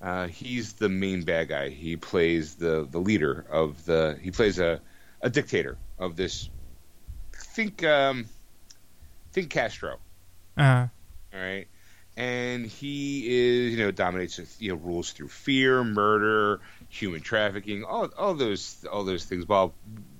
Uh, 0.01 0.27
he's 0.27 0.73
the 0.73 0.89
main 0.89 1.23
bad 1.23 1.47
guy. 1.47 1.69
He 1.69 1.95
plays 1.95 2.55
the, 2.55 2.87
the 2.89 2.99
leader 2.99 3.45
of 3.49 3.83
the. 3.85 4.19
He 4.21 4.29
plays 4.29 4.59
a, 4.59 4.79
a 5.27 5.29
dictator 5.29 5.77
of 5.99 6.15
this. 6.15 6.49
Think 7.33 7.83
um, 7.83 8.25
think 9.33 9.49
Castro. 9.49 9.97
Uh-huh. 10.57 10.87
All 11.33 11.39
right. 11.39 11.67
and 12.15 12.65
he 12.65 13.27
is 13.27 13.73
you 13.73 13.77
know 13.77 13.91
dominates 13.91 14.39
you 14.59 14.69
know 14.69 14.75
rules 14.75 15.11
through 15.11 15.27
fear, 15.27 15.83
murder, 15.83 16.61
human 16.89 17.21
trafficking, 17.21 17.83
all 17.83 18.09
all 18.17 18.33
those 18.33 18.85
all 18.91 19.03
those 19.03 19.25
things 19.25 19.47
while 19.47 19.73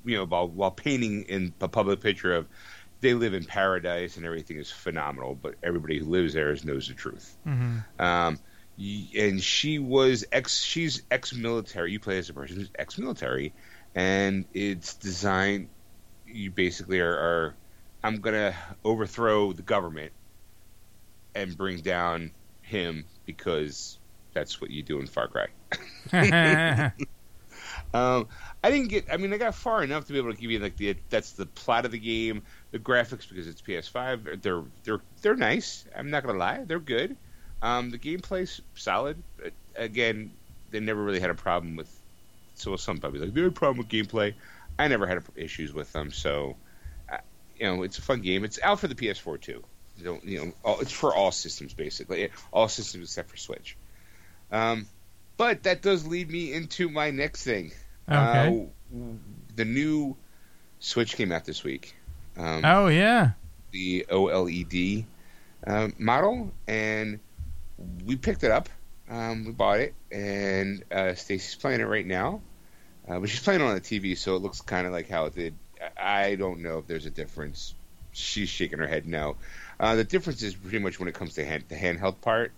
you 0.05 0.17
know 0.17 0.25
while 0.25 0.47
while 0.47 0.71
painting 0.71 1.23
in 1.23 1.53
a 1.61 1.67
public 1.67 2.01
picture 2.01 2.35
of 2.35 2.47
they 2.99 3.13
live 3.13 3.33
in 3.33 3.45
paradise 3.45 4.17
and 4.17 4.25
everything 4.25 4.57
is 4.57 4.71
phenomenal, 4.71 5.35
but 5.35 5.55
everybody 5.63 5.99
who 5.99 6.05
lives 6.05 6.33
there 6.33 6.55
knows 6.63 6.87
the 6.87 6.95
truth. 6.95 7.35
Mm-hmm. 7.47 8.01
Um, 8.01 8.39
and 9.15 9.41
she 9.41 9.79
was 9.79 10.25
ex. 10.31 10.61
She's 10.63 11.01
ex-military. 11.09 11.91
You 11.91 11.99
play 11.99 12.17
as 12.17 12.29
a 12.29 12.33
person 12.33 12.57
who's 12.57 12.69
ex-military, 12.77 13.53
and 13.95 14.45
it's 14.53 14.95
designed. 14.95 15.69
You 16.25 16.51
basically 16.51 16.99
are. 16.99 17.13
are 17.13 17.55
I'm 18.03 18.17
gonna 18.21 18.53
overthrow 18.85 19.53
the 19.53 19.63
government 19.63 20.11
and 21.35 21.57
bring 21.57 21.79
down 21.79 22.31
him 22.61 23.05
because 23.25 23.97
that's 24.33 24.61
what 24.61 24.69
you 24.69 24.83
do 24.83 24.99
in 24.99 25.07
Far 25.07 25.27
Cry. 25.27 25.47
Um, 27.93 28.27
I 28.63 28.71
didn't 28.71 28.89
get. 28.89 29.05
I 29.11 29.17
mean, 29.17 29.33
I 29.33 29.37
got 29.37 29.55
far 29.55 29.83
enough 29.83 30.07
to 30.07 30.13
be 30.13 30.19
able 30.19 30.33
to 30.33 30.39
give 30.39 30.51
you 30.51 30.59
like 30.59 30.77
the 30.77 30.95
that's 31.09 31.31
the 31.33 31.45
plot 31.45 31.85
of 31.85 31.91
the 31.91 31.99
game, 31.99 32.43
the 32.71 32.79
graphics 32.79 33.27
because 33.27 33.47
it's 33.47 33.61
PS5. 33.61 34.41
They're 34.41 34.63
they're 34.83 35.01
they're 35.21 35.35
nice. 35.35 35.85
I'm 35.95 36.09
not 36.09 36.23
gonna 36.23 36.37
lie, 36.37 36.63
they're 36.65 36.79
good. 36.79 37.15
Um, 37.61 37.89
the 37.89 37.97
gameplay's 37.97 38.61
solid. 38.75 39.21
Again, 39.75 40.31
they 40.71 40.79
never 40.79 41.03
really 41.03 41.19
had 41.19 41.29
a 41.29 41.35
problem 41.35 41.75
with. 41.75 41.96
So 42.59 42.75
some 42.75 42.97
probably 42.97 43.19
like 43.19 43.35
a 43.35 43.51
problem 43.51 43.77
with 43.77 43.89
gameplay. 43.89 44.33
I 44.79 44.87
never 44.87 45.07
had 45.07 45.23
issues 45.35 45.73
with 45.73 45.91
them. 45.93 46.11
So, 46.11 46.55
uh, 47.11 47.17
you 47.57 47.65
know, 47.65 47.83
it's 47.83 47.97
a 47.97 48.01
fun 48.01 48.21
game. 48.21 48.43
It's 48.43 48.59
out 48.61 48.79
for 48.79 48.87
the 48.87 48.95
PS4 48.95 49.41
too. 49.41 49.63
You 49.97 50.05
know, 50.05 50.19
you 50.23 50.39
know, 50.39 50.51
all, 50.63 50.79
it's 50.79 50.91
for 50.91 51.13
all 51.13 51.31
systems 51.31 51.73
basically, 51.73 52.29
all 52.51 52.67
systems 52.67 53.05
except 53.05 53.29
for 53.29 53.37
Switch. 53.37 53.77
Um, 54.51 54.87
but 55.37 55.63
that 55.63 55.81
does 55.81 56.05
lead 56.05 56.29
me 56.29 56.53
into 56.53 56.89
my 56.89 57.11
next 57.11 57.43
thing. 57.43 57.71
Okay. 58.09 58.67
Uh, 58.93 58.97
the 59.55 59.65
new 59.65 60.15
Switch 60.79 61.15
came 61.15 61.31
out 61.31 61.45
this 61.45 61.63
week. 61.63 61.95
Um, 62.37 62.61
oh 62.63 62.87
yeah. 62.87 63.31
The 63.71 64.05
OLED 64.09 65.05
um, 65.65 65.93
model, 65.97 66.51
and 66.67 67.19
we 68.05 68.15
picked 68.15 68.43
it 68.43 68.51
up. 68.51 68.69
Um, 69.09 69.45
we 69.45 69.51
bought 69.51 69.79
it, 69.79 69.93
and 70.11 70.83
uh, 70.91 71.15
Stacy's 71.15 71.55
playing 71.55 71.79
it 71.81 71.85
right 71.85 72.05
now. 72.05 72.41
Uh, 73.07 73.19
but 73.19 73.29
she's 73.29 73.39
playing 73.39 73.61
it 73.61 73.63
on 73.63 73.73
the 73.73 73.81
TV, 73.81 74.17
so 74.17 74.35
it 74.35 74.41
looks 74.41 74.61
kind 74.61 74.85
of 74.85 74.91
like 74.91 75.09
how 75.09 75.25
it 75.25 75.35
did. 75.35 75.53
I 75.97 76.35
don't 76.35 76.61
know 76.61 76.79
if 76.79 76.87
there's 76.87 77.05
a 77.05 77.09
difference. 77.09 77.73
She's 78.11 78.49
shaking 78.49 78.79
her 78.79 78.87
head 78.87 79.05
no. 79.05 79.37
Uh, 79.79 79.95
the 79.95 80.03
difference 80.03 80.41
is 80.43 80.55
pretty 80.55 80.79
much 80.79 80.99
when 80.99 81.07
it 81.07 81.15
comes 81.15 81.35
to 81.35 81.45
hand, 81.45 81.65
the 81.69 81.75
handheld 81.75 82.19
part. 82.19 82.51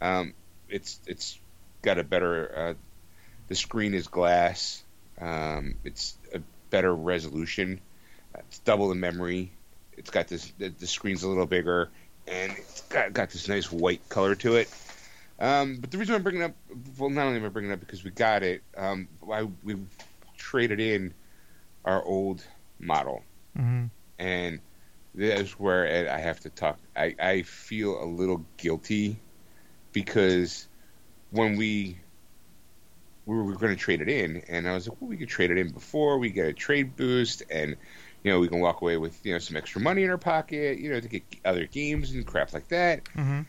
Um, 0.00 0.34
it's 0.68 1.00
it's 1.06 1.38
got 1.82 1.98
a 1.98 2.04
better. 2.04 2.52
Uh, 2.56 2.74
the 3.48 3.54
screen 3.54 3.94
is 3.94 4.08
glass. 4.08 4.82
Um, 5.20 5.76
it's 5.84 6.18
a 6.34 6.40
better 6.70 6.94
resolution. 6.94 7.80
It's 8.36 8.58
double 8.58 8.88
the 8.88 8.94
memory. 8.94 9.52
It's 9.96 10.10
got 10.10 10.28
this. 10.28 10.52
The, 10.58 10.68
the 10.68 10.86
screen's 10.86 11.22
a 11.22 11.28
little 11.28 11.46
bigger, 11.46 11.88
and 12.26 12.52
it's 12.52 12.80
got 12.82 13.12
got 13.12 13.30
this 13.30 13.48
nice 13.48 13.70
white 13.70 14.06
color 14.08 14.34
to 14.36 14.56
it. 14.56 14.68
Um, 15.38 15.78
but 15.80 15.90
the 15.90 15.98
reason 15.98 16.14
I'm 16.14 16.22
bringing 16.22 16.42
it 16.42 16.46
up, 16.46 16.56
well, 16.98 17.10
not 17.10 17.26
only 17.26 17.38
am 17.38 17.44
I 17.44 17.48
bringing 17.48 17.70
it 17.70 17.74
up 17.74 17.80
because 17.80 18.04
we 18.04 18.10
got 18.10 18.42
it, 18.42 18.62
um, 18.76 19.08
I, 19.30 19.42
we 19.62 19.76
traded 20.36 20.80
in 20.80 21.12
our 21.84 22.02
old 22.04 22.44
model, 22.78 23.22
hmm 23.56 23.86
and 24.18 24.60
that's 25.14 25.58
where 25.58 26.08
I 26.10 26.18
have 26.18 26.40
to 26.40 26.50
talk. 26.50 26.78
I, 26.96 27.14
I 27.20 27.42
feel 27.42 28.02
a 28.02 28.06
little 28.06 28.44
guilty 28.56 29.18
because 29.92 30.68
when 31.30 31.56
we 31.56 31.98
we 33.26 33.36
were 33.36 33.54
going 33.54 33.74
to 33.74 33.80
trade 33.80 34.02
it 34.02 34.08
in, 34.08 34.42
and 34.48 34.68
I 34.68 34.74
was 34.74 34.88
like, 34.88 35.00
well, 35.00 35.08
we 35.08 35.16
could 35.16 35.28
trade 35.28 35.50
it 35.50 35.58
in 35.58 35.70
before 35.70 36.18
we 36.18 36.30
get 36.30 36.46
a 36.46 36.52
trade 36.52 36.96
boost, 36.96 37.42
and 37.50 37.76
you 38.22 38.30
know 38.30 38.38
we 38.38 38.48
can 38.48 38.60
walk 38.60 38.82
away 38.82 38.96
with 38.96 39.24
you 39.24 39.32
know 39.32 39.38
some 39.38 39.56
extra 39.56 39.80
money 39.80 40.04
in 40.04 40.10
our 40.10 40.18
pocket, 40.18 40.78
you 40.78 40.90
know, 40.90 41.00
to 41.00 41.08
get 41.08 41.22
other 41.44 41.66
games 41.66 42.12
and 42.12 42.26
crap 42.26 42.52
like 42.52 42.68
that. 42.68 43.08
hmm 43.14 43.40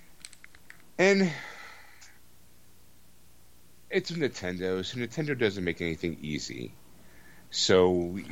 And 0.98 1.32
it's 3.95 4.12
Nintendo, 4.12 4.84
so 4.84 4.97
Nintendo 4.97 5.39
doesn't 5.39 5.63
make 5.63 5.79
anything 5.79 6.17
easy. 6.21 6.73
So 7.49 7.91
we, 7.91 8.25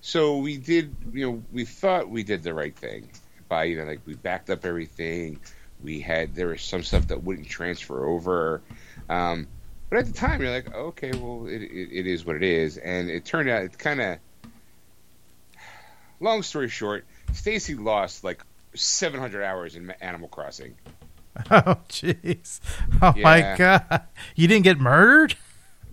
so 0.00 0.38
we 0.38 0.58
did, 0.58 0.94
you 1.12 1.26
know, 1.26 1.42
we 1.52 1.64
thought 1.64 2.08
we 2.08 2.22
did 2.22 2.44
the 2.44 2.54
right 2.54 2.74
thing 2.74 3.10
by, 3.48 3.64
you 3.64 3.78
know, 3.78 3.84
like 3.84 4.02
we 4.06 4.14
backed 4.14 4.48
up 4.48 4.64
everything. 4.64 5.40
We 5.82 6.00
had 6.00 6.36
there 6.36 6.46
was 6.46 6.62
some 6.62 6.84
stuff 6.84 7.08
that 7.08 7.24
wouldn't 7.24 7.48
transfer 7.48 8.06
over, 8.06 8.62
um, 9.08 9.48
but 9.88 9.98
at 9.98 10.06
the 10.06 10.12
time 10.12 10.40
you're 10.40 10.52
like, 10.52 10.72
okay, 10.72 11.10
well, 11.10 11.46
it, 11.48 11.60
it, 11.60 11.88
it 11.90 12.06
is 12.06 12.24
what 12.24 12.36
it 12.36 12.44
is, 12.44 12.76
and 12.76 13.10
it 13.10 13.24
turned 13.24 13.48
out 13.48 13.64
it 13.64 13.76
kind 13.76 14.00
of. 14.00 14.18
Long 16.20 16.42
story 16.42 16.68
short, 16.68 17.06
Stacy 17.32 17.74
lost 17.74 18.22
like 18.22 18.44
700 18.74 19.42
hours 19.42 19.74
in 19.74 19.90
Animal 20.00 20.28
Crossing. 20.28 20.76
Oh 21.50 21.78
jeez. 21.88 22.60
Oh 23.00 23.14
my 23.16 23.54
god. 23.56 24.02
You 24.34 24.48
didn't 24.48 24.64
get 24.64 24.78
murdered? 24.78 25.36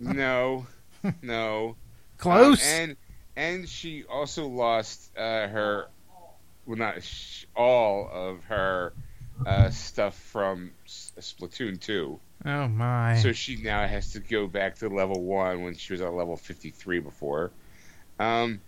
No, 0.00 0.66
no. 1.22 1.76
Close. 2.18 2.62
Um, 2.62 2.80
and 2.80 2.96
and 3.36 3.68
she 3.68 4.04
also 4.04 4.46
lost 4.48 5.16
uh, 5.16 5.46
her, 5.48 5.86
well, 6.66 6.76
not 6.76 7.02
sh- 7.02 7.44
all 7.54 8.08
of 8.12 8.42
her 8.44 8.92
uh, 9.46 9.70
stuff 9.70 10.16
from 10.18 10.72
S- 10.86 11.12
Splatoon 11.20 11.80
2. 11.80 12.18
oh 12.46 12.68
my. 12.68 13.16
So 13.18 13.32
she 13.32 13.56
now 13.56 13.86
has 13.86 14.12
to 14.14 14.20
go 14.20 14.48
back 14.48 14.76
to 14.80 14.88
level 14.88 15.22
one 15.22 15.62
when 15.62 15.74
she 15.76 15.92
was 15.92 16.02
at 16.02 16.12
level 16.12 16.36
53 16.36 16.98
before. 16.98 17.52
Um, 18.18 18.60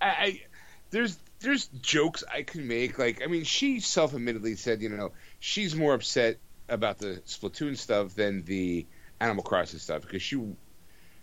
I, 0.00 0.06
I 0.08 0.42
there's 0.90 1.18
there's 1.40 1.66
jokes 1.82 2.24
I 2.32 2.42
can 2.42 2.66
make. 2.66 2.98
Like, 2.98 3.22
I 3.22 3.26
mean, 3.26 3.44
she 3.44 3.80
self-admittedly 3.80 4.56
said, 4.56 4.80
you 4.80 4.88
know, 4.88 5.12
she's 5.46 5.76
more 5.76 5.94
upset 5.94 6.38
about 6.68 6.98
the 6.98 7.22
Splatoon 7.24 7.76
stuff 7.76 8.16
than 8.16 8.42
the 8.42 8.84
Animal 9.20 9.44
Crossing 9.44 9.78
stuff 9.78 10.02
because 10.02 10.20
she 10.20 10.42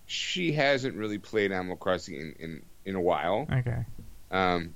she 0.06 0.54
hasn't 0.54 0.96
really 0.96 1.18
played 1.18 1.52
Animal 1.52 1.76
Crossing 1.76 2.16
in 2.16 2.36
in, 2.40 2.62
in 2.86 2.96
a 2.96 3.02
while. 3.02 3.46
okay. 3.52 3.86
Um, 4.32 4.76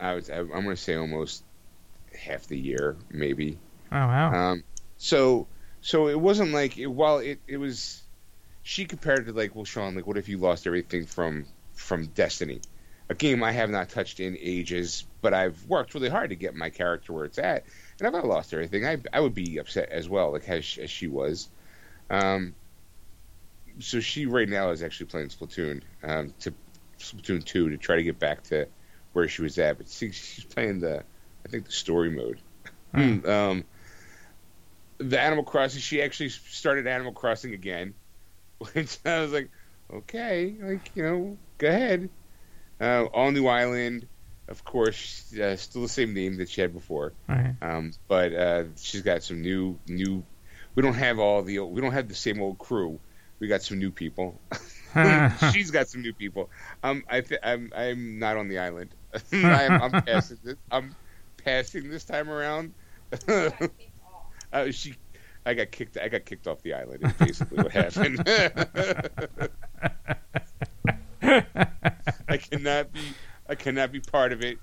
I 0.00 0.14
was 0.14 0.28
I, 0.28 0.40
I'm 0.40 0.48
going 0.48 0.70
to 0.70 0.76
say 0.76 0.96
almost 0.96 1.44
half 2.12 2.48
the 2.48 2.58
year, 2.58 2.96
maybe. 3.08 3.56
Oh 3.92 3.96
wow. 3.96 4.32
Um, 4.50 4.64
so 4.98 5.46
so 5.80 6.08
it 6.08 6.18
wasn't 6.18 6.50
like 6.50 6.76
it, 6.76 6.88
while 6.88 7.18
it 7.18 7.38
it 7.46 7.58
was 7.58 8.02
she 8.64 8.84
compared 8.84 9.20
it 9.20 9.24
to 9.26 9.32
like 9.32 9.54
well 9.54 9.64
Sean 9.64 9.94
like 9.94 10.08
what 10.08 10.16
if 10.18 10.28
you 10.28 10.38
lost 10.38 10.66
everything 10.66 11.06
from 11.06 11.46
from 11.74 12.06
Destiny, 12.06 12.60
a 13.08 13.14
game 13.14 13.44
I 13.44 13.52
have 13.52 13.70
not 13.70 13.90
touched 13.90 14.18
in 14.18 14.36
ages, 14.40 15.04
but 15.20 15.32
I've 15.34 15.64
worked 15.66 15.94
really 15.94 16.08
hard 16.08 16.30
to 16.30 16.36
get 16.36 16.56
my 16.56 16.70
character 16.70 17.12
where 17.12 17.26
it's 17.26 17.38
at, 17.38 17.64
and 18.02 18.16
if 18.16 18.24
I 18.24 18.26
lost 18.26 18.52
everything, 18.52 18.84
I 18.84 18.98
I 19.12 19.20
would 19.20 19.34
be 19.34 19.58
upset 19.58 19.90
as 19.90 20.08
well, 20.08 20.32
like 20.32 20.48
as, 20.48 20.78
as 20.82 20.90
she 20.90 21.06
was. 21.06 21.48
Um, 22.10 22.54
so 23.78 24.00
she 24.00 24.26
right 24.26 24.48
now 24.48 24.70
is 24.70 24.82
actually 24.82 25.06
playing 25.06 25.28
Splatoon 25.28 25.82
um, 26.02 26.34
to 26.40 26.52
Splatoon 26.98 27.44
two 27.44 27.70
to 27.70 27.76
try 27.76 27.96
to 27.96 28.02
get 28.02 28.18
back 28.18 28.42
to 28.44 28.66
where 29.12 29.28
she 29.28 29.42
was 29.42 29.56
at, 29.58 29.78
but 29.78 29.88
see, 29.88 30.10
she's 30.10 30.44
playing 30.44 30.80
the 30.80 31.04
I 31.46 31.48
think 31.48 31.66
the 31.66 31.72
story 31.72 32.10
mode. 32.10 32.40
Hmm. 32.92 33.24
um, 33.24 33.64
the 34.98 35.20
Animal 35.20 35.44
Crossing. 35.44 35.80
She 35.80 36.02
actually 36.02 36.30
started 36.30 36.88
Animal 36.88 37.12
Crossing 37.12 37.54
again, 37.54 37.94
which 38.72 38.98
I 39.06 39.20
was 39.20 39.32
like, 39.32 39.48
okay, 39.92 40.56
like 40.60 40.90
you 40.96 41.04
know, 41.04 41.36
go 41.58 41.68
ahead. 41.68 42.08
Uh, 42.80 43.04
all 43.04 43.30
new 43.30 43.46
island, 43.46 44.08
of 44.52 44.64
course, 44.64 45.32
uh, 45.34 45.56
still 45.56 45.80
the 45.82 45.88
same 45.88 46.12
name 46.12 46.36
that 46.36 46.50
she 46.50 46.60
had 46.60 46.74
before. 46.74 47.14
Okay. 47.28 47.54
Um, 47.62 47.92
but 48.06 48.34
uh, 48.34 48.64
she's 48.76 49.00
got 49.00 49.22
some 49.22 49.40
new 49.40 49.78
new. 49.88 50.22
We 50.74 50.82
don't 50.82 50.94
have 50.94 51.18
all 51.18 51.42
the 51.42 51.60
we 51.60 51.80
don't 51.80 51.92
have 51.92 52.06
the 52.06 52.14
same 52.14 52.40
old 52.40 52.58
crew. 52.58 53.00
We 53.40 53.48
got 53.48 53.62
some 53.62 53.78
new 53.78 53.90
people. 53.90 54.38
she's 55.52 55.70
got 55.70 55.88
some 55.88 56.02
new 56.02 56.12
people. 56.12 56.50
Um, 56.82 57.02
I 57.10 57.22
th- 57.22 57.40
I'm 57.42 57.72
I'm 57.74 58.18
not 58.18 58.36
on 58.36 58.48
the 58.48 58.58
island. 58.58 58.94
I'm, 59.32 59.82
I'm 59.82 60.02
passing 60.02 60.38
this. 60.44 60.56
I'm 60.70 60.94
passing 61.38 61.90
this 61.90 62.04
time 62.04 62.28
around. 62.28 62.74
uh, 63.26 63.50
she, 64.70 64.94
I 65.46 65.54
got 65.54 65.70
kicked. 65.70 65.96
I 65.96 66.08
got 66.08 66.26
kicked 66.26 66.46
off 66.46 66.62
the 66.62 66.74
island. 66.74 67.04
Is 67.04 67.12
basically 67.14 67.62
what 67.62 67.72
happened. 67.72 68.22
I 72.28 72.36
cannot 72.36 72.92
be. 72.92 73.00
I 73.52 73.54
cannot 73.54 73.92
be 73.92 74.00
part 74.00 74.32
of 74.32 74.42
it, 74.42 74.58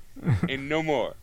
and 0.50 0.68
no 0.68 0.82
more. 0.82 1.14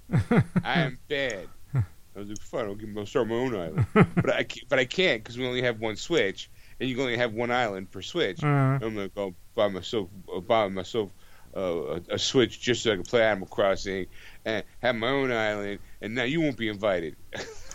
I 0.63 0.83
am 0.83 1.01
bad. 1.09 1.49
I 1.75 1.83
was 2.15 2.29
like, 2.29 2.39
fine. 2.39 2.67
I'll, 2.67 2.77
give, 2.77 2.97
I'll 2.97 3.07
start 3.07 3.27
my 3.27 3.35
own 3.35 3.57
island, 3.57 3.87
but 3.93 4.31
I 4.31 4.45
can't, 4.45 4.69
but 4.69 4.79
I 4.79 4.85
can't 4.85 5.21
because 5.21 5.37
we 5.37 5.45
only 5.45 5.63
have 5.63 5.81
one 5.81 5.97
Switch, 5.97 6.49
and 6.79 6.89
you 6.89 6.95
can 6.95 7.03
only 7.03 7.17
have 7.17 7.33
one 7.35 7.51
island 7.51 7.91
per 7.91 8.03
Switch. 8.03 8.41
Uh, 8.45 8.47
I'm 8.47 8.79
gonna 8.79 9.09
go 9.09 9.35
buy 9.57 9.67
myself 9.67 10.09
uh, 10.33 10.39
buy 10.39 10.69
myself 10.69 11.11
a, 11.55 12.01
a 12.11 12.19
Switch 12.21 12.61
just 12.61 12.85
so 12.85 12.93
I 12.93 12.95
can 12.95 13.03
play 13.03 13.23
Animal 13.23 13.49
Crossing 13.49 14.07
and 14.45 14.63
have 14.81 14.95
my 14.95 15.09
own 15.09 15.33
island, 15.33 15.81
and 16.01 16.15
now 16.15 16.23
you 16.23 16.41
won't 16.41 16.57
be 16.57 16.69
invited. 16.69 17.17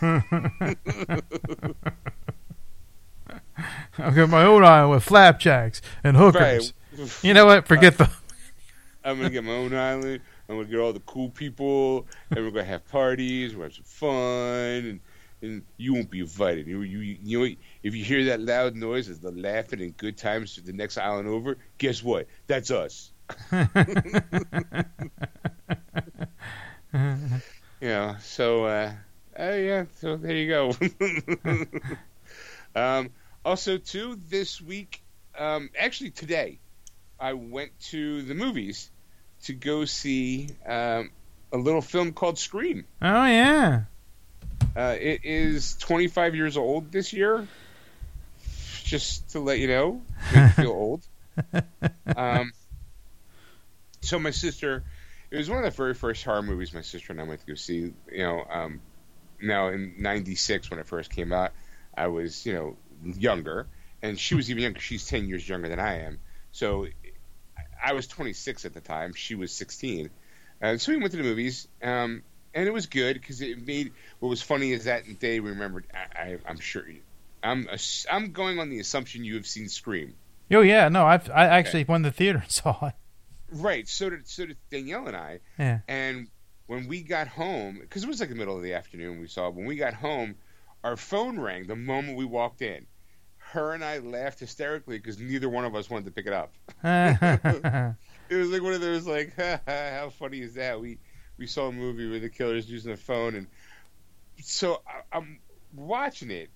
I've 3.98 4.14
got 4.14 4.30
my 4.30 4.42
own 4.44 4.64
island 4.64 4.92
with 4.92 5.04
flapjacks 5.04 5.82
and 6.02 6.16
hookers. 6.16 6.72
Right. 6.96 7.24
You 7.24 7.34
know 7.34 7.44
what? 7.46 7.66
Forget 7.66 7.98
the. 7.98 8.10
I'm 9.04 9.16
gonna 9.16 9.30
get 9.30 9.44
my 9.44 9.52
own 9.52 9.74
island. 9.74 10.20
I'm 10.48 10.56
gonna 10.56 10.68
get 10.68 10.78
all 10.78 10.92
the 10.92 11.00
cool 11.00 11.30
people, 11.30 12.06
and 12.30 12.44
we're 12.44 12.50
gonna 12.50 12.64
have 12.64 12.86
parties. 12.88 13.54
We're 13.54 13.68
gonna 13.68 13.74
have 13.74 13.74
some 13.74 13.84
fun, 13.84 14.10
and, 14.86 15.00
and 15.40 15.62
you 15.76 15.94
won't 15.94 16.10
be 16.10 16.20
invited. 16.20 16.66
You, 16.66 16.82
you, 16.82 17.18
you 17.22 17.38
know, 17.40 17.54
if 17.82 17.94
you 17.94 18.04
hear 18.04 18.24
that 18.26 18.40
loud 18.40 18.76
noise, 18.76 19.08
it's 19.08 19.18
the 19.18 19.32
laughing 19.32 19.80
and 19.80 19.96
good 19.96 20.16
times 20.16 20.54
to 20.54 20.60
the 20.60 20.72
next 20.72 20.98
island 20.98 21.28
over. 21.28 21.56
Guess 21.78 22.02
what? 22.02 22.26
That's 22.46 22.70
us. 22.70 23.12
yeah. 27.80 28.18
So, 28.18 28.64
uh, 28.66 28.92
uh, 29.38 29.42
yeah. 29.42 29.84
So 29.96 30.16
there 30.16 30.36
you 30.36 30.48
go. 30.48 30.74
um, 32.80 33.10
also, 33.44 33.78
too, 33.78 34.18
this 34.28 34.60
week, 34.60 35.02
um, 35.36 35.70
actually 35.78 36.10
today, 36.10 36.58
I 37.22 37.34
went 37.34 37.70
to 37.90 38.22
the 38.22 38.34
movies 38.34 38.90
to 39.44 39.52
go 39.52 39.84
see 39.84 40.48
um, 40.66 41.10
a 41.52 41.56
little 41.56 41.80
film 41.80 42.12
called 42.12 42.36
Scream. 42.36 42.84
Oh 43.00 43.24
yeah. 43.26 43.84
Uh, 44.74 44.96
it 44.98 45.20
is 45.22 45.76
25 45.76 46.34
years 46.34 46.56
old 46.56 46.90
this 46.90 47.12
year. 47.12 47.46
Just 48.82 49.30
to 49.30 49.38
let 49.38 49.60
you 49.60 49.68
know, 49.68 50.02
feel 50.56 50.70
old. 50.70 51.02
Um, 52.14 52.52
so 54.02 54.18
my 54.18 54.32
sister, 54.32 54.84
it 55.30 55.36
was 55.38 55.48
one 55.48 55.56
of 55.58 55.64
the 55.64 55.70
very 55.70 55.94
first 55.94 56.22
horror 56.24 56.42
movies 56.42 56.74
my 56.74 56.82
sister 56.82 57.10
and 57.10 57.20
I 57.20 57.24
went 57.24 57.40
to 57.40 57.46
go 57.46 57.54
see. 57.54 57.94
You 58.10 58.22
know, 58.22 58.44
um, 58.50 58.80
now 59.40 59.68
in 59.68 59.94
'96 59.98 60.70
when 60.70 60.78
it 60.78 60.86
first 60.86 61.10
came 61.10 61.32
out, 61.32 61.52
I 61.96 62.08
was 62.08 62.44
you 62.44 62.52
know 62.52 62.76
younger, 63.02 63.66
and 64.02 64.20
she 64.20 64.34
was 64.34 64.50
even 64.50 64.64
younger. 64.64 64.80
She's 64.80 65.06
10 65.06 65.26
years 65.26 65.48
younger 65.48 65.70
than 65.70 65.80
I 65.80 66.00
am. 66.00 66.18
So 66.50 66.86
I 67.82 67.92
was 67.94 68.06
26 68.06 68.64
at 68.64 68.74
the 68.74 68.80
time. 68.80 69.14
She 69.14 69.34
was 69.34 69.52
16. 69.52 70.10
Uh, 70.60 70.78
so 70.78 70.92
we 70.92 70.98
went 70.98 71.10
to 71.10 71.16
the 71.16 71.24
movies, 71.24 71.66
um, 71.82 72.22
and 72.54 72.68
it 72.68 72.72
was 72.72 72.86
good 72.86 73.14
because 73.14 73.40
it 73.40 73.66
made. 73.66 73.92
What 74.20 74.28
was 74.28 74.40
funny 74.40 74.72
is 74.72 74.84
that 74.84 75.18
day 75.18 75.40
we 75.40 75.50
remembered. 75.50 75.86
I, 75.92 76.38
I'm 76.46 76.60
sure. 76.60 76.84
I'm 77.42 77.68
I'm 78.10 78.30
going 78.32 78.60
on 78.60 78.70
the 78.70 78.78
assumption 78.78 79.24
you 79.24 79.34
have 79.34 79.46
seen 79.46 79.68
Scream. 79.68 80.14
Oh 80.52 80.60
yeah, 80.60 80.88
no, 80.88 81.04
I've 81.04 81.28
I 81.30 81.46
actually 81.46 81.84
went 81.84 82.04
to 82.04 82.10
the 82.10 82.16
theater 82.16 82.38
and 82.38 82.50
saw 82.50 82.86
it. 82.86 82.94
Right. 83.50 83.88
So 83.88 84.10
did 84.10 84.28
so 84.28 84.46
did 84.46 84.56
Danielle 84.70 85.08
and 85.08 85.16
I. 85.16 85.40
Yeah. 85.58 85.80
And 85.88 86.28
when 86.66 86.86
we 86.86 87.02
got 87.02 87.26
home, 87.26 87.78
because 87.80 88.04
it 88.04 88.08
was 88.08 88.20
like 88.20 88.28
the 88.28 88.34
middle 88.36 88.56
of 88.56 88.62
the 88.62 88.74
afternoon, 88.74 89.20
we 89.20 89.26
saw. 89.26 89.50
When 89.50 89.66
we 89.66 89.76
got 89.76 89.94
home, 89.94 90.36
our 90.84 90.96
phone 90.96 91.40
rang 91.40 91.66
the 91.66 91.76
moment 91.76 92.16
we 92.16 92.24
walked 92.24 92.62
in. 92.62 92.86
Her 93.52 93.74
and 93.74 93.84
I 93.84 93.98
laughed 93.98 94.40
hysterically 94.40 94.96
because 94.96 95.18
neither 95.18 95.46
one 95.46 95.66
of 95.66 95.74
us 95.74 95.90
wanted 95.90 96.06
to 96.06 96.10
pick 96.10 96.26
it 96.26 96.32
up. 96.32 96.54
it 96.82 98.36
was 98.36 98.48
like 98.48 98.62
one 98.62 98.72
of 98.72 98.80
those 98.80 99.06
like, 99.06 99.34
how 99.66 100.10
funny 100.18 100.40
is 100.40 100.54
that? 100.54 100.80
We 100.80 100.98
we 101.36 101.46
saw 101.46 101.68
a 101.68 101.72
movie 101.72 102.08
where 102.08 102.18
the 102.18 102.30
killer's 102.30 102.70
using 102.70 102.92
a 102.92 102.96
phone, 102.96 103.34
and 103.34 103.46
so 104.40 104.80
I, 104.86 105.16
I'm 105.18 105.38
watching 105.74 106.30
it 106.30 106.48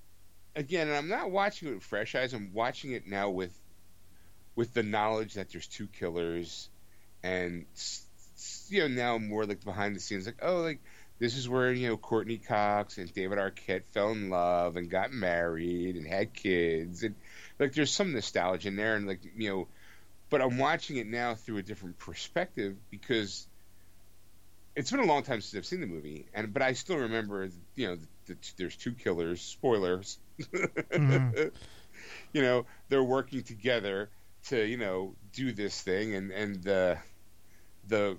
again, 0.55 0.89
and 0.89 0.97
I'm 0.97 1.09
not 1.09 1.31
watching 1.31 1.69
it 1.69 1.75
with 1.75 1.83
fresh 1.83 2.15
eyes. 2.15 2.33
I'm 2.33 2.55
watching 2.55 2.93
it 2.93 3.07
now 3.07 3.29
with 3.29 3.53
with 4.55 4.73
the 4.73 4.83
knowledge 4.83 5.35
that 5.35 5.51
there's 5.53 5.67
two 5.67 5.89
killers, 5.89 6.71
and 7.23 7.67
you 8.69 8.81
know 8.81 8.89
now 8.89 9.19
more 9.19 9.45
like 9.45 9.63
behind 9.63 9.95
the 9.95 10.01
scenes, 10.01 10.25
like 10.25 10.39
oh, 10.41 10.63
like 10.63 10.81
this 11.19 11.37
is 11.37 11.49
where 11.49 11.73
you 11.73 11.89
know 11.89 11.97
Courteney 11.97 12.39
Cox 12.39 12.99
and 12.99 13.13
David 13.13 13.39
Arquette 13.39 13.85
fell 13.93 14.11
in 14.11 14.29
love 14.29 14.77
and 14.77 14.91
got 14.91 15.13
married 15.13 15.97
and 15.97 16.07
had 16.07 16.33
kids, 16.33 17.03
and 17.03 17.15
like 17.59 17.73
there's 17.73 17.91
some 17.91 18.13
nostalgia 18.13 18.69
in 18.69 18.77
there, 18.77 18.97
and 18.97 19.07
like 19.07 19.21
you 19.37 19.51
know, 19.51 19.69
but 20.29 20.43
I'm 20.43 20.59
watching 20.59 20.97
it 20.97 21.07
now 21.07 21.35
through 21.35 21.59
a 21.59 21.63
different 21.63 21.99
perspective 21.99 22.77
because 22.91 23.47
it's 24.75 24.91
been 24.91 25.01
a 25.01 25.07
long 25.07 25.23
time 25.23 25.41
since 25.41 25.59
I've 25.59 25.67
seen 25.67 25.81
the 25.81 25.87
movie, 25.87 26.27
and 26.35 26.53
but 26.53 26.63
I 26.63 26.75
still 26.75 26.99
remember 26.99 27.49
you 27.75 27.89
know 27.89 27.97
the, 27.97 28.07
the, 28.27 28.37
there's 28.59 28.77
two 28.77 28.93
killers, 28.93 29.41
spoilers. 29.41 30.19
mm-hmm. 30.41 31.49
You 32.33 32.43
know 32.43 32.67
they're 32.89 33.03
working 33.03 33.43
together 33.43 34.11
to 34.49 34.65
you 34.65 34.77
know 34.77 35.15
do 35.33 35.53
this 35.53 35.81
thing, 35.81 36.15
and 36.15 36.31
and 36.31 36.63
the 36.63 36.99
the 37.89 38.19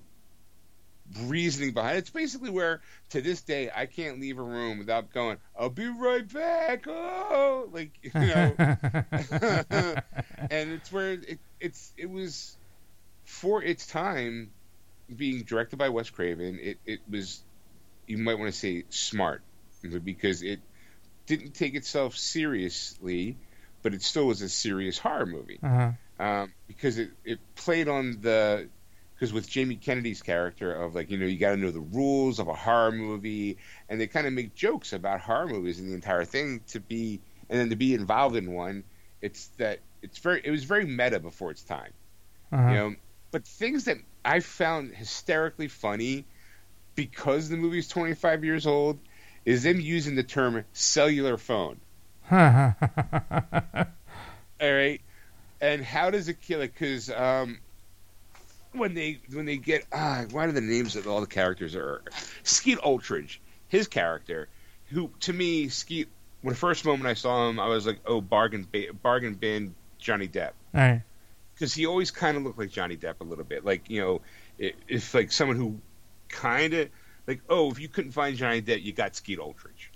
reasoning 1.24 1.74
behind 1.74 1.97
it. 1.97 1.99
It's 1.99 2.10
basically 2.10 2.49
where 2.49 2.82
to 3.10 3.22
this 3.22 3.41
day 3.41 3.70
I 3.74 3.86
can't 3.86 4.20
leave 4.20 4.39
a 4.39 4.43
room 4.43 4.80
without 4.80 5.12
going, 5.12 5.38
"I'll 5.58 5.70
be 5.70 5.88
right 5.88 6.32
back." 6.32 6.86
Oh, 6.88 7.70
like 7.72 7.91
you 8.01 8.12
know, 8.14 8.55
and 8.60 8.82
it's 10.72 10.91
where 10.91 11.14
it, 11.14 11.39
it's 11.60 11.93
it 11.97 12.10
was 12.10 12.58
for 13.26 13.64
its 13.64 13.88
time 13.88 14.51
being 15.14 15.43
directed 15.43 15.78
by 15.78 15.89
Wes 15.89 16.10
Craven. 16.10 16.60
It 16.62 16.80
it 16.86 16.99
was 17.10 17.41
you 18.05 18.18
might 18.18 18.39
want 18.39 18.51
to 18.51 18.58
say 18.58 18.84
smart 18.89 19.41
because 20.03 20.41
it 20.41 20.60
didn't 21.26 21.53
take 21.53 21.76
itself 21.76 22.18
seriously, 22.18 23.38
but 23.84 23.93
it 23.93 24.01
still 24.01 24.26
was 24.26 24.41
a 24.41 24.49
serious 24.49 24.97
horror 24.97 25.26
movie. 25.26 25.60
Uh-huh. 25.62 25.91
Um, 26.20 26.53
because 26.68 26.97
it, 26.97 27.12
it 27.24 27.39
played 27.55 27.88
on 27.88 28.20
the 28.22 28.70
because 29.18 29.34
with 29.34 29.49
Jamie 29.49 29.78
Kennedy's 29.78 30.22
character 30.22 30.72
of 30.74 30.93
like 30.93 31.09
you 31.09 31.18
know 31.18 31.26
you 31.26 31.38
got 31.38 31.51
to 31.51 31.57
know 31.57 31.72
the 31.72 31.80
rules 31.80 32.38
of 32.39 32.47
a 32.47 32.53
horror 32.53 32.91
movie, 32.91 33.57
and 33.89 33.99
they 33.99 34.07
kind 34.07 34.28
of 34.28 34.34
make 34.34 34.53
jokes 34.53 34.93
about 34.93 35.22
horror 35.22 35.47
movies 35.47 35.80
and 35.80 35.89
the 35.89 35.95
entire 35.95 36.24
thing 36.26 36.61
to 36.68 36.80
be 36.80 37.20
and 37.49 37.59
then 37.59 37.70
to 37.70 37.76
be 37.76 37.93
involved 37.93 38.36
in 38.36 38.53
one, 38.53 38.84
it's 39.22 39.47
that 39.57 39.80
it's 40.01 40.20
very 40.20 40.41
it 40.43 40.51
was 40.51 40.63
very 40.63 40.86
meta 40.86 41.20
before 41.20 41.51
its 41.51 41.63
time, 41.63 41.91
uh-huh. 42.51 42.70
you 42.70 42.76
know. 42.76 42.95
But 43.32 43.45
things 43.45 43.86
that 43.86 43.97
I 44.24 44.39
found 44.39 44.93
hysterically 44.93 45.68
funny 45.68 46.26
because 46.95 47.49
the 47.49 47.57
movie's 47.57 47.88
25 47.88 48.43
years 48.43 48.65
old 48.68 48.99
is 49.45 49.63
them 49.63 49.80
using 49.80 50.15
the 50.15 50.24
term 50.24 50.63
cellular 50.74 51.38
phone. 51.38 51.80
All 52.32 52.39
right, 54.61 55.01
and 55.59 55.84
how 55.84 56.11
does 56.11 56.28
it 56.28 56.41
kill 56.41 56.61
it? 56.61 56.74
Because 56.74 57.09
um, 57.09 57.59
when 58.78 58.93
they 58.93 59.19
when 59.34 59.45
they 59.45 59.57
get 59.57 59.86
ah, 59.91 60.25
what 60.32 60.47
are 60.47 60.51
the 60.51 60.61
names 60.61 60.95
of 60.95 61.07
all 61.07 61.21
the 61.21 61.28
characters 61.28 61.75
are? 61.75 62.03
Skeet 62.43 62.80
Ulrich, 62.84 63.41
his 63.67 63.88
character, 63.88 64.47
who 64.88 65.11
to 65.21 65.34
me 65.34 65.69
Skeet. 65.69 66.09
When 66.41 66.53
the 66.53 66.59
first 66.59 66.86
moment 66.86 67.07
I 67.07 67.15
saw 67.15 67.49
him, 67.49 67.59
I 67.59 67.67
was 67.67 67.88
like, 67.88 67.99
oh, 68.05 68.21
bargain 68.21 68.67
bargain 69.01 69.34
bin 69.34 69.75
Johnny 69.97 70.28
Depp. 70.28 70.51
All 70.73 70.82
right. 70.82 71.01
Because 71.53 71.73
he 71.73 71.88
always 71.88 72.11
kind 72.11 72.38
of 72.38 72.43
looked 72.43 72.59
like 72.59 72.69
Johnny 72.69 72.95
Depp 72.95 73.15
a 73.19 73.23
little 73.23 73.43
bit, 73.43 73.65
like 73.65 73.89
you 73.89 74.01
know, 74.01 74.21
if 74.59 75.13
like 75.13 75.32
someone 75.32 75.57
who 75.57 75.80
kind 76.30 76.73
of 76.73 76.89
like, 77.25 77.41
oh, 77.49 77.71
if 77.71 77.80
you 77.80 77.89
couldn't 77.89 78.11
find 78.11 78.38
Johnny 78.38 78.61
Depp, 78.61 78.84
you 78.84 78.93
got 78.93 79.15
Skeet 79.15 79.39
Ulrich. 79.39 79.91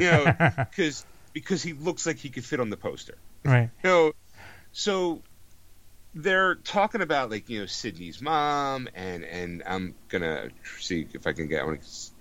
you 0.00 0.10
know, 0.10 0.34
because 0.58 1.06
because 1.32 1.62
he 1.62 1.72
looks 1.72 2.06
like 2.06 2.16
he 2.16 2.28
could 2.28 2.44
fit 2.44 2.60
on 2.60 2.70
the 2.70 2.76
poster. 2.76 3.16
Right. 3.44 3.70
You 3.82 3.90
know, 3.90 4.12
so 4.72 5.22
they're 6.14 6.56
talking 6.56 7.00
about 7.00 7.30
like 7.30 7.48
you 7.48 7.60
know 7.60 7.66
Sydney's 7.66 8.20
mom, 8.20 8.88
and 8.94 9.24
and 9.24 9.62
I'm 9.66 9.94
gonna 10.08 10.48
see 10.78 11.06
if 11.12 11.26
I 11.26 11.32
can 11.32 11.48
get. 11.48 11.64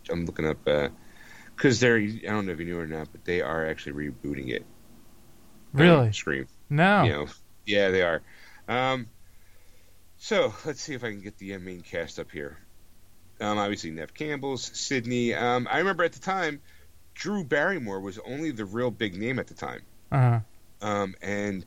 I'm 0.10 0.26
looking 0.26 0.48
up 0.48 0.64
because 0.64 1.82
uh, 1.82 1.82
they're. 1.82 1.98
I 1.98 2.20
don't 2.28 2.46
know 2.46 2.54
if 2.54 2.60
you 2.60 2.66
knew 2.66 2.80
or 2.80 2.88
not, 2.88 3.10
but 3.12 3.26
they 3.26 3.42
are 3.42 3.66
actually 3.66 4.10
rebooting 4.10 4.50
it. 4.50 4.66
Really? 5.74 6.08
Um, 6.08 6.14
Scream. 6.14 6.48
No. 6.70 7.04
You 7.04 7.10
know, 7.12 7.28
yeah, 7.66 7.90
they 7.90 8.02
are. 8.02 8.22
Um, 8.68 9.08
so 10.18 10.54
let's 10.66 10.82
see 10.82 10.94
if 10.94 11.04
I 11.04 11.12
can 11.12 11.22
get 11.22 11.38
the 11.38 11.58
main 11.58 11.82
cast 11.82 12.20
up 12.20 12.32
here. 12.32 12.58
Um, 13.40 13.58
obviously 13.58 13.92
Neve 13.92 14.14
Campbell's 14.14 14.64
Sydney. 14.64 15.34
Um, 15.34 15.68
I 15.70 15.80
remember 15.80 16.04
at 16.04 16.14
the 16.14 16.20
time, 16.20 16.62
Drew 17.14 17.44
Barrymore 17.44 18.00
was 18.00 18.18
only 18.20 18.52
the 18.52 18.66
real 18.66 18.92
big 18.92 19.16
name 19.16 19.40
at 19.40 19.48
the 19.48 19.54
time. 19.54 19.82
Uh-huh. 20.12 20.40
Um, 20.82 21.16
and 21.22 21.66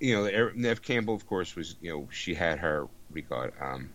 you 0.00 0.14
know, 0.14 0.50
Neve 0.54 0.82
Campbell, 0.82 1.14
of 1.14 1.26
course, 1.26 1.54
was 1.56 1.76
you 1.80 1.90
know 1.90 2.08
she 2.10 2.34
had 2.34 2.58
her 2.58 2.82
what 2.82 3.14
do 3.14 3.20
you 3.20 3.26
call 3.26 3.42
it, 3.42 3.54
um, 3.60 3.90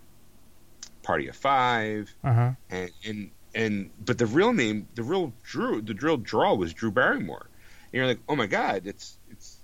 Party 1.03 1.27
of 1.27 1.35
5 1.35 2.15
uh-huh. 2.23 2.51
and 2.69 2.91
and 3.05 3.31
and 3.53 3.89
but 4.03 4.17
the 4.17 4.25
real 4.25 4.53
name, 4.53 4.87
the 4.95 5.03
real 5.03 5.33
Drew, 5.43 5.81
the 5.81 5.93
real 5.93 6.17
draw 6.17 6.55
was 6.55 6.73
Drew 6.73 6.91
Barrymore. 6.91 7.45
And 7.45 7.93
you're 7.93 8.07
like, 8.07 8.19
oh 8.27 8.35
my 8.35 8.47
god, 8.47 8.87
it's 8.87 9.17
it's 9.29 9.57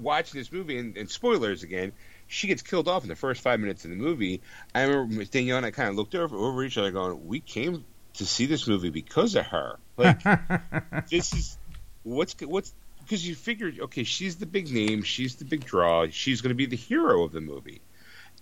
watching 0.00 0.40
this 0.40 0.50
movie 0.50 0.78
and, 0.78 0.96
and 0.96 1.10
spoilers 1.10 1.62
again. 1.62 1.92
She 2.26 2.48
gets 2.48 2.62
killed 2.62 2.88
off 2.88 3.02
in 3.02 3.08
the 3.08 3.16
first 3.16 3.42
five 3.42 3.60
minutes 3.60 3.84
of 3.84 3.90
the 3.90 3.96
movie. 3.96 4.40
I 4.74 4.82
remember 4.84 5.24
Danielle 5.24 5.58
and 5.58 5.66
I 5.66 5.70
kind 5.70 5.90
of 5.90 5.94
looked 5.94 6.14
over 6.14 6.36
over 6.36 6.64
each 6.64 6.78
other, 6.78 6.90
going, 6.90 7.26
"We 7.26 7.40
came 7.40 7.84
to 8.14 8.26
see 8.26 8.46
this 8.46 8.66
movie 8.66 8.90
because 8.90 9.34
of 9.34 9.46
her. 9.46 9.78
Like, 9.96 10.22
this 11.10 11.32
is 11.32 11.58
what's 12.02 12.34
what's 12.40 12.74
because 13.04 13.26
you 13.26 13.34
figured, 13.34 13.78
okay, 13.80 14.04
she's 14.04 14.36
the 14.36 14.46
big 14.46 14.70
name, 14.72 15.02
she's 15.02 15.36
the 15.36 15.44
big 15.44 15.64
draw, 15.64 16.06
she's 16.10 16.40
going 16.40 16.50
to 16.50 16.54
be 16.54 16.66
the 16.66 16.76
hero 16.76 17.22
of 17.22 17.32
the 17.32 17.40
movie, 17.40 17.80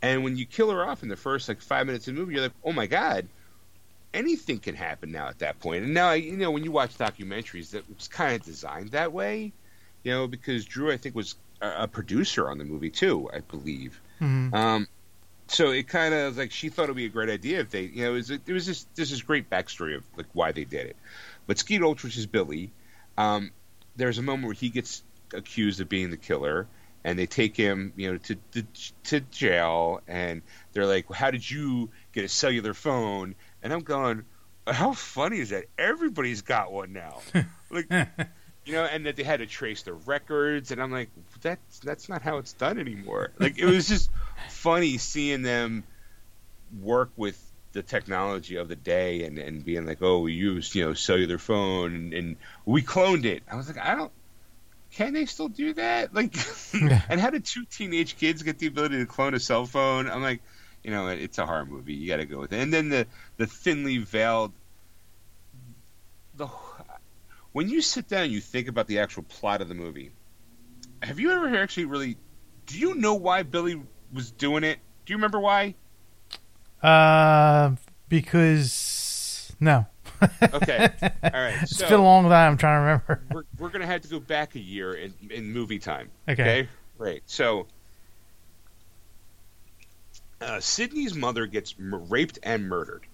And 0.01 0.25
when 0.25 0.37
you 0.37 0.47
kill 0.47 0.71
her 0.71 0.85
off 0.85 1.03
in 1.03 1.09
the 1.09 1.17
first 1.17 1.49
like 1.49 1.61
five 1.61 1.87
minutes 1.87 2.09
of 2.09 2.15
the 2.15 2.21
movie, 2.21 2.35
you're 2.35 2.43
like, 2.43 2.53
oh 2.65 2.73
my 2.73 2.87
god, 2.87 3.29
anything 4.15 4.59
can 4.59 4.75
happen 4.75 5.13
now 5.13 5.29
at 5.29 5.39
that 5.41 5.59
point. 5.61 5.85
And 5.85 5.95
now, 5.95 6.13
you 6.13 6.37
know, 6.37 6.51
when 6.51 6.65
you 6.65 6.73
watch 6.73 6.97
documentaries, 6.99 7.71
that 7.71 7.89
was 7.89 8.09
kind 8.09 8.35
of 8.35 8.43
designed 8.43 8.91
that 8.93 9.13
way, 9.13 9.53
you 10.03 10.13
know, 10.13 10.27
because 10.27 10.65
Drew, 10.65 10.91
I 10.93 10.97
think, 10.97 11.15
was 11.15 11.37
a, 11.61 11.85
a 11.85 11.89
producer 11.89 12.49
on 12.51 12.59
the 12.59 12.65
movie 12.65 12.91
too, 12.91 13.31
I 13.33 13.41
believe. 13.41 14.01
Mhm. 14.21 14.53
Um, 14.55 14.89
so 15.49 15.71
it 15.71 15.89
kind 15.89 16.15
of 16.15 16.37
like 16.37 16.53
she 16.53 16.69
thought 16.69 16.85
it 16.85 16.89
would 16.89 16.97
be 16.97 17.07
a 17.07 17.11
great 17.11 17.29
idea 17.31 17.61
if 17.61 17.71
they, 17.71 17.83
you 17.83 18.05
know, 18.05 18.11
it 18.13 18.15
was, 18.15 18.31
it 18.31 18.49
was 18.49 18.67
just 18.67 18.95
this 18.97 19.13
is 19.13 19.23
great 19.23 19.51
backstory 19.51 19.97
of 19.97 20.05
like 20.17 20.27
why 20.33 20.53
they 20.53 20.65
did 20.65 20.87
it. 20.87 20.97
But 21.47 21.59
Skeet 21.59 21.83
Ulrich, 21.83 22.17
is 22.17 22.27
Billy, 22.27 22.71
um, 23.19 23.51
there's 23.97 24.19
a 24.19 24.23
moment 24.23 24.47
where 24.47 24.55
he 24.55 24.69
gets 24.69 25.03
accused 25.35 25.81
of 25.81 25.89
being 25.89 26.11
the 26.11 26.17
killer, 26.17 26.67
and 27.05 27.19
they 27.19 27.27
take 27.27 27.57
him, 27.57 27.93
you 27.97 28.13
know, 28.13 28.19
to 28.19 28.37
to, 28.53 28.67
to 29.05 29.21
jail, 29.21 30.01
and 30.07 30.43
they're 30.73 30.87
like, 30.87 31.11
well, 31.11 31.19
"How 31.19 31.31
did 31.31 31.49
you 31.49 31.91
get 32.13 32.25
a 32.25 32.29
cellular 32.29 32.75
phone?" 32.75 33.35
And 33.63 33.73
I'm 33.73 33.81
going, 33.81 34.25
"How 34.67 34.93
funny 34.93 35.39
is 35.39 35.51
that? 35.51 35.65
Everybody's 35.79 36.43
got 36.43 36.73
one 36.73 36.93
now." 36.93 37.21
like, 37.71 37.91
you 38.65 38.75
know, 38.75 38.85
and 38.85 39.07
that 39.07 39.17
they 39.17 39.25
had 39.25 39.41
to 39.41 39.47
trace 39.47 39.83
their 39.83 39.95
records, 39.95 40.71
and 40.71 40.81
I'm 40.83 40.93
like, 40.93 41.11
"That's 41.41 41.79
that's 41.81 42.09
not 42.09 42.23
how 42.23 42.39
it's 42.39 42.53
done 42.53 42.79
anymore." 42.79 43.33
Like, 43.39 43.59
it 43.59 43.67
was 43.67 43.89
just 43.89 44.11
funny 44.49 44.99
seeing 44.99 45.43
them 45.43 45.85
work 46.81 47.11
with 47.17 47.52
the 47.73 47.83
technology 47.83 48.57
of 48.57 48.69
the 48.69 48.77
day 48.77 49.25
and, 49.25 49.39
and 49.39 49.65
being 49.65 49.87
like, 49.87 50.03
oh, 50.03 50.21
we 50.21 50.33
used, 50.33 50.75
you 50.75 50.85
know, 50.85 50.95
cellular 50.95 51.39
phone 51.39 51.95
and, 51.95 52.15
and 52.15 52.37
we 52.65 52.83
cloned 52.83 53.25
it. 53.25 53.43
I 53.51 53.57
was 53.57 53.69
like, 53.69 53.79
I 53.79 53.95
don't, 53.95 54.13
can 54.93 55.15
they 55.15 55.27
still 55.27 55.49
do 55.49 55.75
that? 55.75 56.15
Like, 56.15 56.35
and 56.75 57.21
how 57.21 57.31
did 57.31 57.45
two 57.45 57.65
teenage 57.65 58.17
kids 58.17 58.43
get 58.43 58.59
the 58.59 58.67
ability 58.67 58.99
to 58.99 59.07
clone 59.07 59.35
a 59.35 59.41
cell 59.41 59.65
phone? 59.65 60.09
I'm 60.09 60.23
like, 60.23 60.43
you 60.85 60.91
know, 60.91 61.09
it's 61.09 61.39
a 61.39 61.47
horror 61.47 61.65
movie. 61.65 61.95
You 61.95 62.09
got 62.09 62.17
to 62.17 62.27
go 62.27 62.41
with 62.41 62.53
it. 62.53 62.61
And 62.61 62.73
then 62.73 62.89
the, 62.89 63.07
the 63.37 63.47
thinly 63.47 63.99
veiled, 63.99 64.53
the, 66.37 66.49
when 67.53 67.69
you 67.69 67.81
sit 67.81 68.09
down 68.09 68.25
and 68.25 68.33
you 68.33 68.41
think 68.41 68.69
about 68.69 68.87
the 68.87 68.99
actual 68.99 69.23
plot 69.23 69.63
of 69.63 69.69
the 69.69 69.75
movie, 69.75 70.11
have 71.03 71.19
you 71.19 71.31
ever 71.33 71.57
actually 71.57 71.87
really, 71.87 72.17
do 72.67 72.79
you 72.79 72.95
know 72.95 73.15
why 73.15 73.43
Billy 73.43 73.81
was 74.13 74.31
doing 74.31 74.65
it? 74.65 74.79
Do 75.05 75.13
you 75.13 75.17
remember 75.17 75.41
why? 75.41 75.75
Uh, 76.83 77.77
because 78.09 79.53
no, 79.61 79.87
Okay. 80.43 80.89
All 81.03 81.31
right. 81.33 81.59
it's 81.63 81.77
so 81.77 81.89
been 81.89 82.01
a 82.01 82.03
long 82.05 82.25
time. 82.25 82.53
I'm 82.53 82.57
trying 82.57 82.77
to 82.77 82.81
remember. 82.81 83.23
we're 83.33 83.45
we're 83.59 83.69
gonna 83.71 83.87
have 83.87 84.03
to 84.03 84.09
go 84.09 84.21
back 84.21 84.55
a 84.55 84.61
year 84.61 84.95
in 84.95 85.15
in 85.31 85.53
movie 85.53 85.79
time. 85.79 86.11
Okay. 86.29 86.69
Right. 86.99 87.23
So. 87.27 87.67
Uh, 90.41 90.59
Sydney's 90.59 91.15
mother 91.15 91.47
gets 91.47 91.75
m- 91.79 92.09
raped 92.09 92.41
and 92.43 92.69
murdered, 92.69 93.07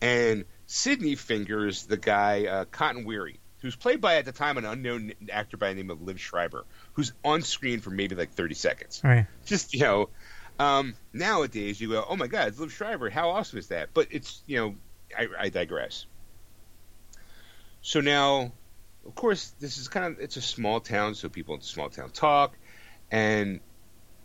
and 0.00 0.44
Sydney 0.66 1.14
fingers 1.14 1.86
the 1.86 1.96
guy 1.96 2.46
uh, 2.46 2.64
Cotton 2.64 3.04
Weary, 3.04 3.38
who's 3.60 3.76
played 3.76 4.00
by 4.00 4.16
at 4.16 4.24
the 4.24 4.32
time 4.32 4.58
an 4.58 4.64
unknown 4.64 5.12
actor 5.30 5.56
by 5.56 5.68
the 5.68 5.74
name 5.76 5.90
of 5.90 5.98
Liev 6.00 6.18
Schreiber, 6.18 6.64
who's 6.94 7.12
on 7.24 7.42
screen 7.42 7.78
for 7.80 7.90
maybe 7.90 8.16
like 8.16 8.32
thirty 8.32 8.56
seconds. 8.56 9.00
Right. 9.04 9.26
Just 9.46 9.74
you 9.74 9.80
know, 9.80 10.08
um, 10.58 10.94
nowadays 11.12 11.80
you 11.80 11.88
go, 11.88 12.04
oh 12.08 12.16
my 12.16 12.26
god, 12.26 12.48
it's 12.48 12.58
Liev 12.58 12.70
Schreiber. 12.70 13.10
How 13.10 13.30
awesome 13.30 13.58
is 13.58 13.68
that? 13.68 13.90
But 13.94 14.08
it's 14.10 14.42
you 14.46 14.56
know, 14.56 14.74
I, 15.16 15.28
I 15.38 15.48
digress. 15.48 16.06
So 17.80 18.00
now, 18.00 18.52
of 19.06 19.14
course, 19.14 19.52
this 19.60 19.78
is 19.78 19.88
kind 19.88 20.06
of 20.06 20.20
it's 20.20 20.36
a 20.36 20.42
small 20.42 20.80
town, 20.80 21.14
so 21.14 21.28
people 21.28 21.54
in 21.54 21.60
small 21.62 21.90
town 21.90 22.10
talk, 22.10 22.56
and 23.10 23.60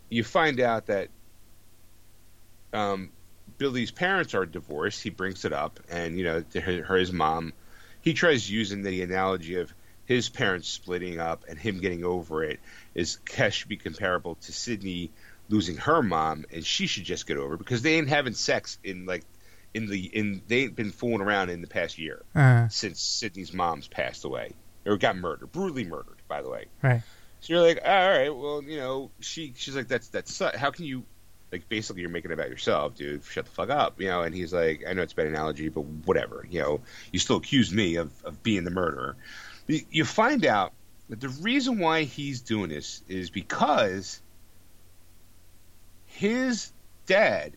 you 0.08 0.22
find 0.24 0.60
out 0.60 0.86
that 0.86 1.08
um, 2.72 3.10
Billy's 3.56 3.90
parents 3.90 4.34
are 4.34 4.46
divorced. 4.46 5.02
He 5.02 5.10
brings 5.10 5.44
it 5.44 5.52
up, 5.52 5.80
and 5.90 6.18
you 6.18 6.24
know, 6.24 6.44
her, 6.54 6.82
her 6.84 6.96
his 6.96 7.12
mom, 7.12 7.52
he 8.00 8.14
tries 8.14 8.48
using 8.48 8.82
the 8.82 9.02
analogy 9.02 9.56
of 9.56 9.72
his 10.04 10.30
parents 10.30 10.68
splitting 10.68 11.20
up 11.20 11.44
and 11.48 11.58
him 11.58 11.80
getting 11.80 12.02
over 12.02 12.42
it 12.42 12.60
is 12.94 13.18
should 13.50 13.68
be 13.68 13.76
comparable 13.76 14.36
to 14.36 14.52
Sydney 14.52 15.10
losing 15.48 15.76
her 15.78 16.02
mom, 16.02 16.44
and 16.52 16.64
she 16.64 16.86
should 16.86 17.04
just 17.04 17.26
get 17.26 17.36
over 17.36 17.54
it 17.54 17.58
because 17.58 17.82
they 17.82 17.94
ain't 17.96 18.08
having 18.08 18.34
sex 18.34 18.78
in 18.84 19.06
like 19.06 19.24
in 19.74 19.86
the 19.86 20.04
in 20.04 20.42
they 20.48 20.60
ain't 20.64 20.76
been 20.76 20.90
fooling 20.90 21.20
around 21.20 21.50
in 21.50 21.60
the 21.60 21.66
past 21.66 21.98
year 21.98 22.22
Uh, 22.34 22.68
since 22.68 23.00
Sydney's 23.00 23.52
mom's 23.52 23.86
passed 23.88 24.24
away 24.24 24.52
or 24.86 24.96
got 24.96 25.16
murdered, 25.16 25.52
brutally 25.52 25.84
murdered, 25.84 26.16
by 26.28 26.42
the 26.42 26.48
way. 26.48 26.66
right. 26.82 27.02
So 27.40 27.52
you're 27.52 27.62
like, 27.62 27.80
all 27.84 28.08
right, 28.08 28.30
well, 28.30 28.62
you 28.64 28.78
know, 28.78 29.10
she 29.20 29.52
she's 29.56 29.76
like, 29.76 29.86
that's 29.88 30.08
that's 30.08 30.38
how 30.56 30.70
can 30.70 30.84
you 30.86 31.04
like 31.52 31.68
basically 31.68 32.02
you're 32.02 32.10
making 32.10 32.30
it 32.30 32.34
about 32.34 32.50
yourself, 32.50 32.94
dude. 32.96 33.24
Shut 33.24 33.44
the 33.44 33.50
fuck 33.50 33.70
up, 33.70 34.00
you 34.00 34.08
know. 34.08 34.22
And 34.22 34.34
he's 34.34 34.52
like, 34.52 34.84
I 34.88 34.92
know 34.92 35.02
it's 35.02 35.12
a 35.12 35.16
bad 35.16 35.28
analogy, 35.28 35.68
but 35.68 35.82
whatever, 35.82 36.46
you 36.50 36.60
know. 36.60 36.80
You 37.12 37.18
still 37.18 37.36
accuse 37.36 37.72
me 37.72 37.96
of 37.96 38.10
of 38.24 38.42
being 38.42 38.64
the 38.64 38.70
murderer. 38.70 39.16
You 39.66 40.04
find 40.04 40.44
out 40.46 40.72
that 41.10 41.20
the 41.20 41.28
reason 41.28 41.78
why 41.78 42.02
he's 42.04 42.40
doing 42.40 42.70
this 42.70 43.02
is 43.08 43.30
because 43.30 44.20
his 46.18 46.72
dad 47.06 47.52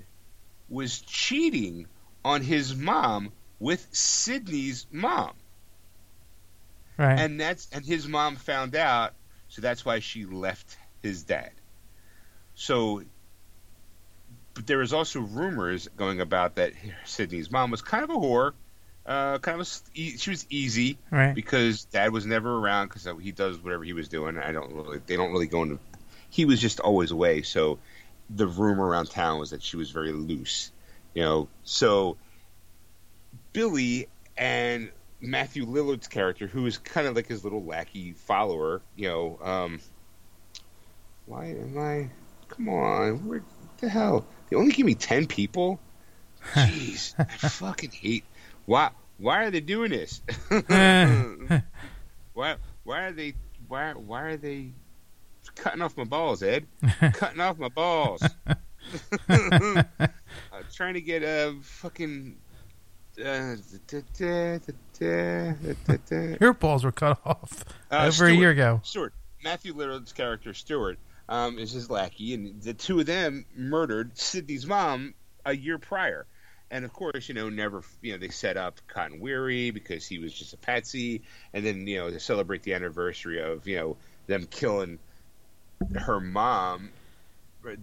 was 0.69 1.01
cheating 1.01 1.87
on 2.23 2.41
his 2.41 2.75
mom 2.75 3.31
with 3.59 3.87
Sydney's 3.91 4.85
mom 4.91 5.33
Right. 6.97 7.19
and 7.19 7.39
that's 7.39 7.67
and 7.71 7.83
his 7.83 8.07
mom 8.07 8.35
found 8.35 8.75
out, 8.75 9.13
so 9.47 9.61
that's 9.63 9.83
why 9.83 9.99
she 9.99 10.25
left 10.25 10.77
his 11.01 11.23
dad. 11.23 11.49
So, 12.53 13.01
but 14.53 14.67
there 14.67 14.77
was 14.77 14.93
also 14.93 15.21
rumors 15.21 15.87
going 15.97 16.21
about 16.21 16.55
that 16.55 16.73
Sydney's 17.05 17.49
mom 17.49 17.71
was 17.71 17.81
kind 17.81 18.03
of 18.03 18.11
a 18.11 18.13
whore, 18.13 18.53
uh, 19.07 19.39
kind 19.39 19.59
of 19.59 19.67
a, 19.95 19.99
she 19.99 20.29
was 20.29 20.45
easy 20.51 20.99
right. 21.09 21.33
because 21.33 21.85
dad 21.85 22.13
was 22.13 22.27
never 22.27 22.55
around 22.55 22.89
because 22.89 23.07
he 23.19 23.31
does 23.31 23.57
whatever 23.57 23.83
he 23.83 23.93
was 23.93 24.07
doing. 24.07 24.37
I 24.37 24.51
don't 24.51 24.71
really, 24.71 24.99
they 25.03 25.15
don't 25.15 25.31
really 25.31 25.47
go 25.47 25.63
into. 25.63 25.79
He 26.29 26.45
was 26.45 26.61
just 26.61 26.79
always 26.79 27.09
away, 27.09 27.41
so 27.41 27.79
the 28.33 28.47
rumor 28.47 28.85
around 28.85 29.09
town 29.09 29.39
was 29.39 29.51
that 29.51 29.61
she 29.61 29.77
was 29.77 29.91
very 29.91 30.11
loose, 30.11 30.71
you 31.13 31.23
know. 31.23 31.47
So 31.63 32.17
Billy 33.53 34.07
and 34.37 34.91
Matthew 35.19 35.65
Lillard's 35.65 36.07
character, 36.07 36.47
who 36.47 36.65
is 36.65 36.77
kind 36.77 37.07
of 37.07 37.15
like 37.15 37.27
his 37.27 37.43
little 37.43 37.63
lackey 37.63 38.13
follower, 38.13 38.81
you 38.95 39.07
know. 39.07 39.39
Um, 39.41 39.79
why 41.25 41.47
am 41.47 41.77
I? 41.77 42.09
Come 42.47 42.69
on, 42.69 43.27
where 43.27 43.43
the 43.79 43.89
hell? 43.89 44.25
They 44.49 44.55
only 44.55 44.73
give 44.73 44.85
me 44.85 44.95
ten 44.95 45.27
people. 45.27 45.79
Jeez, 46.53 47.13
I 47.19 47.47
fucking 47.47 47.91
hate. 47.91 48.25
Why? 48.65 48.89
Why 49.17 49.43
are 49.43 49.51
they 49.51 49.59
doing 49.59 49.91
this? 49.91 50.21
why? 52.33 52.55
Why 52.83 53.03
are 53.03 53.11
they? 53.11 53.33
Why? 53.67 53.93
Why 53.93 54.21
are 54.23 54.37
they 54.37 54.71
cutting 55.55 55.81
off 55.81 55.97
my 55.97 56.03
balls, 56.03 56.43
Ed? 56.43 56.67
cutting 57.13 57.39
off 57.41 57.57
my 57.57 57.69
balls. 57.69 58.23
uh, 59.29 59.83
trying 60.73 60.93
to 60.95 61.01
get 61.01 61.23
a 61.23 61.55
fucking. 61.61 62.37
Uh, 63.23 63.55
Your 66.39 66.53
balls 66.53 66.83
were 66.83 66.91
cut 66.91 67.19
off 67.25 67.63
Uh, 67.91 68.05
over 68.07 68.25
a 68.27 68.33
year 68.33 68.51
ago. 68.51 68.79
Stewart. 68.83 69.13
Matthew 69.43 69.73
Lillard's 69.73 70.13
character 70.13 70.53
Stewart 70.53 70.97
um, 71.27 71.57
is 71.57 71.71
his 71.71 71.89
lackey, 71.89 72.33
and 72.33 72.61
the 72.61 72.73
two 72.73 72.99
of 72.99 73.05
them 73.05 73.45
murdered 73.55 74.17
Sydney's 74.17 74.65
mom 74.65 75.13
a 75.45 75.55
year 75.55 75.77
prior. 75.77 76.25
And 76.69 76.85
of 76.85 76.93
course, 76.93 77.27
you 77.27 77.35
know, 77.35 77.49
never, 77.49 77.83
you 78.01 78.13
know, 78.13 78.17
they 78.17 78.29
set 78.29 78.55
up 78.55 78.79
Cotton 78.87 79.19
Weary 79.19 79.71
because 79.71 80.07
he 80.07 80.19
was 80.19 80.31
just 80.33 80.53
a 80.53 80.57
patsy, 80.57 81.23
and 81.53 81.65
then 81.65 81.85
you 81.87 81.97
know 81.97 82.09
to 82.09 82.19
celebrate 82.19 82.63
the 82.63 82.73
anniversary 82.75 83.41
of 83.41 83.67
you 83.67 83.75
know 83.75 83.97
them 84.27 84.47
killing 84.49 84.99
her 85.95 86.19
mom, 86.19 86.91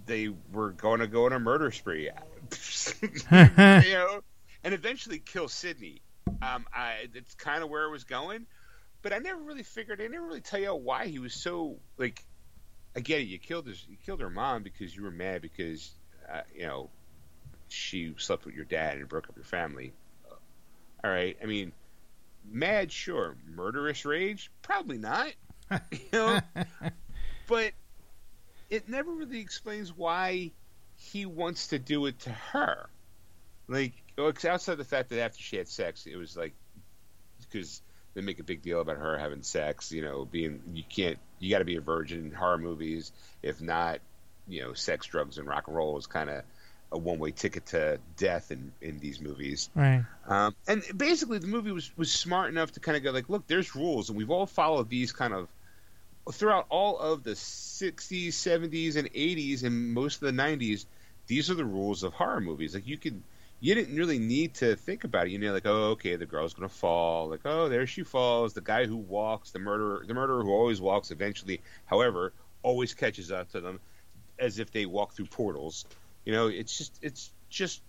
they 0.06 0.28
were 0.52 0.70
going 0.70 1.00
to 1.00 1.06
go 1.06 1.26
on 1.26 1.32
a 1.32 1.38
murder 1.38 1.70
spree, 1.70 2.10
you 3.02 3.10
know, 3.30 4.20
and 4.64 4.74
eventually 4.74 5.18
kill 5.18 5.48
Sydney. 5.48 6.02
Um, 6.42 6.66
I, 6.74 7.08
that's 7.14 7.34
kind 7.34 7.62
of 7.62 7.70
where 7.70 7.84
it 7.84 7.90
was 7.90 8.04
going 8.04 8.46
but 9.02 9.12
I 9.12 9.18
never 9.18 9.40
really 9.40 9.62
figured. 9.62 10.00
I 10.00 10.06
never 10.06 10.26
really 10.26 10.40
tell 10.40 10.60
you 10.60 10.74
why 10.74 11.06
he 11.06 11.18
was 11.18 11.34
so 11.34 11.76
like. 11.96 12.24
I 12.96 13.00
get 13.00 13.20
it. 13.20 13.24
You 13.24 13.38
killed 13.38 13.66
his. 13.66 13.84
You 13.88 13.96
killed 14.04 14.20
her 14.20 14.30
mom 14.30 14.62
because 14.62 14.94
you 14.96 15.02
were 15.02 15.10
mad 15.10 15.42
because 15.42 15.90
uh, 16.32 16.40
you 16.54 16.66
know 16.66 16.90
she 17.68 18.14
slept 18.18 18.44
with 18.44 18.54
your 18.54 18.64
dad 18.64 18.98
and 18.98 19.08
broke 19.08 19.28
up 19.28 19.36
your 19.36 19.44
family. 19.44 19.92
All 21.04 21.10
right. 21.10 21.36
I 21.40 21.46
mean, 21.46 21.72
mad, 22.50 22.90
sure. 22.90 23.36
Murderous 23.54 24.04
rage, 24.04 24.50
probably 24.62 24.98
not. 24.98 25.32
you 25.92 25.98
know, 26.12 26.40
but 27.46 27.72
it 28.70 28.88
never 28.88 29.10
really 29.10 29.40
explains 29.40 29.96
why 29.96 30.52
he 30.96 31.26
wants 31.26 31.68
to 31.68 31.78
do 31.78 32.06
it 32.06 32.18
to 32.20 32.30
her. 32.30 32.88
Like, 33.68 33.92
outside 34.18 34.76
the 34.76 34.84
fact 34.84 35.10
that 35.10 35.20
after 35.20 35.42
she 35.42 35.56
had 35.56 35.68
sex, 35.68 36.06
it 36.06 36.16
was 36.16 36.36
like 36.36 36.54
because 37.40 37.80
they 38.14 38.20
make 38.20 38.40
a 38.40 38.44
big 38.44 38.62
deal 38.62 38.80
about 38.80 38.96
her 38.96 39.18
having 39.18 39.42
sex. 39.42 39.92
You 39.92 40.02
know, 40.02 40.24
being 40.24 40.60
you 40.72 40.82
can't 40.88 41.18
you 41.38 41.50
got 41.50 41.58
to 41.58 41.64
be 41.64 41.76
a 41.76 41.80
virgin 41.80 42.26
in 42.26 42.32
horror 42.32 42.58
movies. 42.58 43.12
If 43.42 43.60
not, 43.60 44.00
you 44.48 44.62
know, 44.62 44.72
sex, 44.72 45.06
drugs, 45.06 45.38
and 45.38 45.46
rock 45.46 45.68
and 45.68 45.76
roll 45.76 45.98
is 45.98 46.06
kind 46.06 46.30
of 46.30 46.42
a 46.90 46.98
one 46.98 47.18
way 47.18 47.30
ticket 47.30 47.66
to 47.66 47.98
death 48.16 48.50
in 48.50 48.72
in 48.80 48.98
these 48.98 49.20
movies. 49.20 49.68
Right. 49.74 50.04
Um, 50.26 50.54
and 50.66 50.82
basically, 50.96 51.38
the 51.38 51.46
movie 51.46 51.72
was 51.72 51.90
was 51.96 52.10
smart 52.10 52.50
enough 52.50 52.72
to 52.72 52.80
kind 52.80 52.96
of 52.96 53.02
go 53.02 53.10
like, 53.10 53.28
look, 53.28 53.46
there's 53.46 53.76
rules, 53.76 54.08
and 54.08 54.16
we've 54.16 54.30
all 54.30 54.46
followed 54.46 54.88
these 54.88 55.12
kind 55.12 55.34
of 55.34 55.48
throughout 56.32 56.66
all 56.68 56.98
of 56.98 57.22
the 57.22 57.32
60s, 57.32 58.28
70s, 58.28 58.96
and 58.96 59.12
80s, 59.12 59.64
and 59.64 59.94
most 59.94 60.22
of 60.22 60.34
the 60.34 60.42
90s. 60.42 60.84
These 61.26 61.50
are 61.50 61.54
the 61.54 61.64
rules 61.64 62.02
of 62.02 62.14
horror 62.14 62.40
movies. 62.40 62.74
Like 62.74 62.86
you 62.86 62.96
could, 62.96 63.22
you 63.60 63.74
didn't 63.74 63.96
really 63.96 64.18
need 64.18 64.54
to 64.54 64.76
think 64.76 65.04
about 65.04 65.26
it. 65.26 65.30
You 65.30 65.38
know, 65.38 65.52
like, 65.52 65.66
oh, 65.66 65.90
okay, 65.90 66.16
the 66.16 66.26
girl's 66.26 66.54
gonna 66.54 66.68
fall. 66.68 67.28
Like, 67.28 67.40
oh, 67.44 67.68
there 67.68 67.86
she 67.86 68.02
falls. 68.02 68.54
The 68.54 68.62
guy 68.62 68.86
who 68.86 68.96
walks, 68.96 69.50
the 69.50 69.58
murderer, 69.58 70.04
the 70.06 70.14
murderer 70.14 70.42
who 70.42 70.52
always 70.52 70.80
walks, 70.80 71.10
eventually, 71.10 71.60
however, 71.84 72.32
always 72.62 72.94
catches 72.94 73.30
up 73.30 73.50
to 73.52 73.60
them, 73.60 73.80
as 74.38 74.58
if 74.58 74.70
they 74.70 74.86
walk 74.86 75.12
through 75.12 75.26
portals. 75.26 75.84
You 76.24 76.32
know, 76.32 76.46
it's 76.48 76.76
just, 76.76 76.98
it's 77.02 77.30
just 77.50 77.82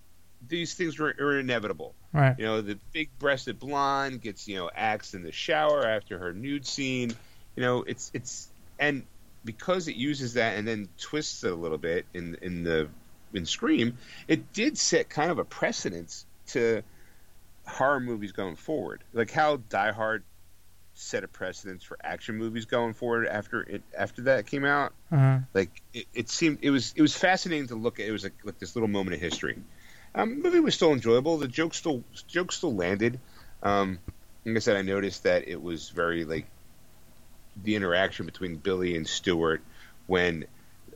these 0.47 0.73
things 0.73 0.99
are, 0.99 1.07
are 1.07 1.39
inevitable. 1.39 1.95
Right. 2.13 2.37
You 2.37 2.45
know, 2.45 2.61
the 2.61 2.77
big-breasted 2.91 3.59
blonde 3.59 4.21
gets 4.21 4.47
you 4.47 4.57
know 4.57 4.69
axed 4.73 5.13
in 5.13 5.23
the 5.23 5.31
shower 5.31 5.85
after 5.85 6.19
her 6.19 6.33
nude 6.33 6.65
scene. 6.65 7.15
You 7.59 7.65
know, 7.65 7.83
it's 7.85 8.09
it's 8.13 8.47
and 8.79 9.03
because 9.43 9.89
it 9.89 9.97
uses 9.97 10.35
that 10.35 10.57
and 10.57 10.65
then 10.65 10.87
twists 10.97 11.43
it 11.43 11.51
a 11.51 11.55
little 11.55 11.77
bit 11.77 12.05
in 12.13 12.37
in 12.41 12.63
the 12.63 12.87
in 13.33 13.45
Scream, 13.45 13.97
it 14.29 14.53
did 14.53 14.77
set 14.77 15.09
kind 15.09 15.29
of 15.29 15.39
a 15.39 15.43
precedence 15.43 16.25
to 16.47 16.83
horror 17.67 17.99
movies 17.99 18.31
going 18.31 18.55
forward. 18.55 19.03
Like 19.11 19.29
how 19.29 19.57
Die 19.57 19.91
Hard 19.91 20.23
set 20.93 21.25
a 21.25 21.27
precedence 21.27 21.83
for 21.83 21.97
action 22.01 22.37
movies 22.37 22.63
going 22.63 22.93
forward 22.93 23.27
after 23.27 23.61
it 23.63 23.81
after 23.97 24.21
that 24.21 24.47
came 24.47 24.63
out. 24.63 24.93
Uh-huh. 25.11 25.39
Like 25.53 25.81
it, 25.93 26.05
it 26.13 26.29
seemed 26.29 26.59
it 26.61 26.69
was 26.69 26.93
it 26.95 27.01
was 27.01 27.13
fascinating 27.13 27.67
to 27.67 27.75
look 27.75 27.99
at. 27.99 28.05
It 28.05 28.13
was 28.13 28.23
like, 28.23 28.35
like 28.45 28.57
this 28.57 28.73
little 28.73 28.87
moment 28.87 29.15
of 29.15 29.19
history. 29.19 29.61
Um, 30.15 30.37
the 30.37 30.43
movie 30.43 30.61
was 30.61 30.75
still 30.75 30.93
enjoyable. 30.93 31.37
The 31.37 31.49
jokes 31.49 31.75
still 31.75 32.05
jokes 32.25 32.55
still 32.55 32.73
landed. 32.73 33.19
Um, 33.61 33.99
like 34.45 34.55
I 34.55 34.59
said, 34.59 34.77
I 34.77 34.81
noticed 34.81 35.23
that 35.23 35.49
it 35.49 35.61
was 35.61 35.89
very 35.89 36.23
like 36.23 36.45
the 37.63 37.75
interaction 37.75 38.25
between 38.25 38.57
Billy 38.57 38.95
and 38.95 39.07
Stewart 39.07 39.61
when 40.07 40.45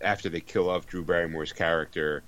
after 0.02 0.30
they 0.30 0.40
kill 0.42 0.70
off 0.70 0.88
Drew 0.88 1.04
Barrymore's 1.04 1.54
character, 1.54 2.24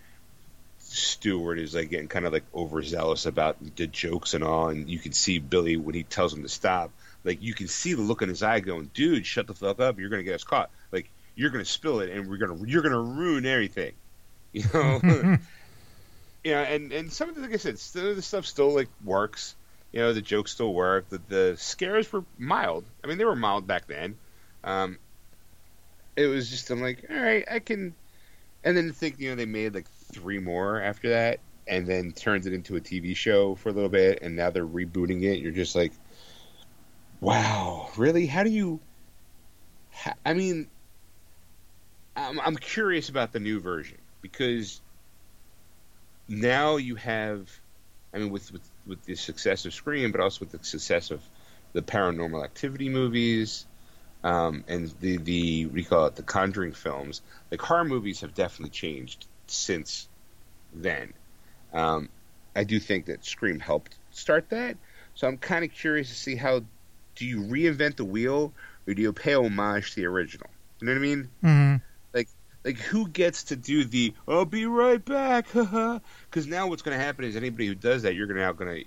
Stewart 0.79 1.59
is 1.59 1.75
like 1.75 1.89
getting 1.89 2.07
kind 2.07 2.25
of 2.25 2.33
like 2.33 2.45
overzealous 2.53 3.25
about 3.25 3.57
the 3.75 3.87
jokes 3.87 4.33
and 4.33 4.43
all, 4.43 4.69
and 4.69 4.89
you 4.89 4.99
can 4.99 5.13
see 5.13 5.39
Billy 5.39 5.77
when 5.77 5.95
he 5.95 6.03
tells 6.03 6.33
him 6.33 6.43
to 6.43 6.49
stop. 6.49 6.91
Like 7.23 7.41
you 7.41 7.53
can 7.53 7.67
see 7.67 7.93
the 7.93 8.01
look 8.01 8.21
in 8.21 8.29
his 8.29 8.43
eye, 8.43 8.59
going, 8.59 8.91
"Dude, 8.93 9.25
shut 9.25 9.47
the 9.47 9.53
fuck 9.53 9.79
up! 9.79 9.99
You're 9.99 10.09
gonna 10.09 10.23
get 10.23 10.35
us 10.35 10.43
caught. 10.43 10.69
Like 10.91 11.09
you're 11.35 11.49
gonna 11.49 11.65
spill 11.65 12.01
it, 12.01 12.11
and 12.11 12.29
we're 12.29 12.37
gonna 12.37 12.63
you're 12.65 12.83
gonna 12.83 13.01
ruin 13.01 13.45
everything." 13.45 13.93
You 14.55 14.63
know. 14.73 15.37
Yeah, 16.45 16.61
and 16.61 16.93
and 16.93 17.11
some 17.11 17.27
of 17.27 17.35
the, 17.35 17.41
like 17.41 17.53
I 17.53 17.57
said, 17.57 17.79
some 17.79 18.05
of 18.05 18.15
the 18.15 18.21
stuff 18.21 18.45
still 18.45 18.73
like 18.73 18.87
works. 19.03 19.55
You 19.91 20.01
know, 20.01 20.13
the 20.13 20.21
jokes 20.21 20.51
still 20.51 20.71
work. 20.71 21.09
The 21.09 21.19
the 21.27 21.55
scares 21.57 22.13
were 22.13 22.23
mild. 22.37 22.85
I 23.03 23.07
mean, 23.07 23.17
they 23.17 23.25
were 23.25 23.35
mild 23.35 23.65
back 23.65 23.87
then. 23.87 24.15
Um, 24.65 24.97
it 26.17 26.25
was 26.25 26.49
just 26.49 26.69
I'm 26.71 26.81
like, 26.81 27.05
all 27.09 27.15
right, 27.15 27.45
I 27.49 27.59
can. 27.59 27.93
And 28.63 28.75
then 28.75 28.91
think 28.91 29.19
you 29.19 29.29
know 29.29 29.35
they 29.35 29.45
made 29.45 29.75
like 29.75 29.87
three 30.11 30.39
more 30.39 30.81
after 30.81 31.09
that, 31.09 31.39
and 31.67 31.87
then 31.87 32.11
turned 32.11 32.47
it 32.47 32.53
into 32.53 32.75
a 32.75 32.81
TV 32.81 33.15
show 33.15 33.55
for 33.55 33.69
a 33.69 33.71
little 33.71 33.89
bit, 33.89 34.19
and 34.23 34.35
now 34.35 34.49
they're 34.49 34.65
rebooting 34.65 35.23
it. 35.23 35.39
You're 35.39 35.51
just 35.51 35.75
like, 35.75 35.93
wow, 37.21 37.89
really? 37.95 38.25
How 38.25 38.43
do 38.43 38.49
you? 38.49 38.79
I 40.25 40.33
mean, 40.33 40.67
I'm 42.15 42.39
I'm 42.39 42.55
curious 42.55 43.09
about 43.09 43.33
the 43.33 43.39
new 43.39 43.59
version 43.59 43.99
because 44.21 44.81
now 46.27 46.77
you 46.77 46.95
have, 46.95 47.51
I 48.13 48.17
mean, 48.17 48.31
with, 48.31 48.51
with 48.51 48.67
with 48.87 49.03
the 49.05 49.15
success 49.15 49.65
of 49.65 49.75
Scream, 49.75 50.11
but 50.11 50.21
also 50.21 50.39
with 50.39 50.51
the 50.51 50.63
success 50.65 51.11
of 51.11 51.21
the 51.73 51.83
Paranormal 51.83 52.43
Activity 52.43 52.89
movies, 52.89 53.67
um, 54.25 54.63
and 54.67 54.91
the 54.99 55.17
the 55.17 55.65
we 55.67 55.83
call 55.83 56.07
it 56.07 56.15
the 56.15 56.23
Conjuring 56.23 56.73
films. 56.73 57.21
Like 57.51 57.61
horror 57.61 57.85
movies 57.85 58.21
have 58.21 58.33
definitely 58.33 58.71
changed 58.71 59.27
since 59.47 60.09
then. 60.73 61.13
Um, 61.71 62.09
I 62.55 62.63
do 62.63 62.79
think 62.79 63.05
that 63.05 63.23
Scream 63.23 63.59
helped 63.59 63.95
start 64.11 64.49
that, 64.49 64.75
so 65.13 65.27
I'm 65.27 65.37
kind 65.37 65.63
of 65.63 65.71
curious 65.71 66.09
to 66.09 66.15
see 66.15 66.35
how 66.35 66.63
do 67.15 67.25
you 67.25 67.41
reinvent 67.41 67.97
the 67.97 68.05
wheel 68.05 68.51
or 68.87 68.93
do 68.93 69.01
you 69.01 69.13
pay 69.13 69.35
homage 69.35 69.91
to 69.91 70.01
the 70.01 70.07
original? 70.07 70.49
You 70.79 70.87
know 70.87 70.93
what 70.93 70.99
I 70.99 71.01
mean? 71.01 71.29
hmm 71.41 71.75
like 72.65 72.79
who 72.79 73.07
gets 73.07 73.43
to 73.43 73.55
do 73.55 73.85
the 73.85 74.13
I'll 74.27 74.43
be 74.43 74.65
right 74.65 75.03
back, 75.05 75.45
because 75.53 76.47
now 76.47 76.67
what's 76.67 76.81
going 76.81 76.97
to 76.97 77.03
happen 77.03 77.23
is 77.23 77.35
anybody 77.35 77.67
who 77.67 77.75
does 77.75 78.01
that, 78.01 78.15
you're 78.15 78.25
going 78.25 78.37
to 78.37 78.43
now 78.43 78.51
going 78.53 78.83
to 78.83 78.85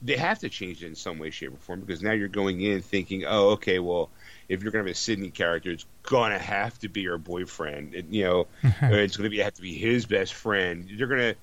they 0.00 0.16
have 0.16 0.38
to 0.40 0.48
change 0.48 0.82
it 0.82 0.86
in 0.86 0.94
some 0.94 1.18
way, 1.18 1.30
shape, 1.30 1.52
or 1.52 1.56
form 1.56 1.80
because 1.80 2.02
now 2.02 2.12
you're 2.12 2.28
going 2.28 2.60
in 2.60 2.82
thinking, 2.82 3.24
oh, 3.26 3.50
okay, 3.50 3.78
well, 3.78 4.10
if 4.48 4.62
you're 4.62 4.72
going 4.72 4.84
to 4.84 4.90
have 4.90 4.96
a 4.96 4.98
Sydney 4.98 5.30
character, 5.30 5.70
it's 5.70 5.86
going 6.02 6.32
to 6.32 6.38
have 6.38 6.78
to 6.80 6.88
be 6.88 7.04
her 7.04 7.18
boyfriend, 7.18 7.94
it, 7.94 8.06
you 8.10 8.24
know, 8.24 8.46
it's 8.62 9.16
going 9.16 9.24
to 9.24 9.30
be 9.30 9.38
have 9.38 9.54
to 9.54 9.62
be 9.62 9.74
his 9.74 10.06
best 10.06 10.34
friend. 10.34 10.88
You're 10.88 11.08
going 11.08 11.20
to 11.20 11.36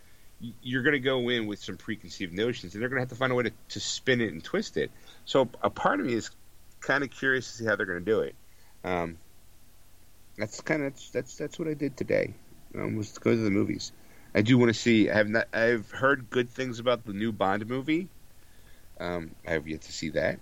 you're 0.63 0.81
going 0.83 0.93
to 0.93 0.99
go 0.99 1.29
in 1.29 1.45
with 1.47 1.61
some 1.61 1.77
preconceived 1.77 2.33
notions, 2.33 2.73
and 2.73 2.81
they're 2.81 2.89
going 2.89 2.97
to 2.97 3.03
have 3.03 3.09
to 3.09 3.15
find 3.15 3.31
a 3.31 3.35
way 3.35 3.43
to, 3.43 3.51
to 3.69 3.79
spin 3.79 4.21
it 4.21 4.33
and 4.33 4.43
twist 4.43 4.75
it. 4.77 4.91
So 5.25 5.49
a 5.61 5.69
part 5.69 5.99
of 5.99 6.07
me 6.07 6.13
is 6.13 6.31
kind 6.79 7.03
of 7.03 7.11
curious 7.11 7.51
to 7.51 7.57
see 7.57 7.65
how 7.65 7.75
they're 7.75 7.85
going 7.85 7.99
to 7.99 8.05
do 8.05 8.21
it. 8.21 8.35
Um, 8.83 9.17
that's 10.37 10.61
kind 10.61 10.83
of 10.83 10.93
that's 11.11 11.35
that's 11.35 11.59
what 11.59 11.67
I 11.67 11.73
did 11.73 11.95
today. 11.97 12.33
Um, 12.75 12.95
was 12.95 13.11
to 13.13 13.19
go 13.19 13.31
to 13.31 13.37
the 13.37 13.51
movies. 13.51 13.91
I 14.33 14.41
do 14.41 14.57
want 14.57 14.73
to 14.73 14.79
see. 14.79 15.09
I 15.09 15.15
have 15.15 15.29
not. 15.29 15.47
I've 15.53 15.91
heard 15.91 16.29
good 16.29 16.49
things 16.49 16.79
about 16.79 17.05
the 17.05 17.13
new 17.13 17.31
Bond 17.31 17.67
movie. 17.67 18.07
Um, 18.99 19.31
I 19.47 19.51
have 19.51 19.67
yet 19.67 19.81
to 19.81 19.91
see 19.91 20.09
that. 20.09 20.39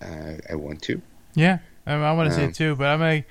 Uh, 0.00 0.34
I 0.50 0.56
want 0.56 0.82
to. 0.82 1.00
Yeah, 1.36 1.58
I, 1.86 1.94
I 1.94 2.12
want 2.12 2.30
to 2.30 2.34
see 2.34 2.42
Um, 2.42 2.50
it 2.50 2.54
too, 2.54 2.74
but 2.74 2.88
I'm 2.88 3.00
like, 3.00 3.28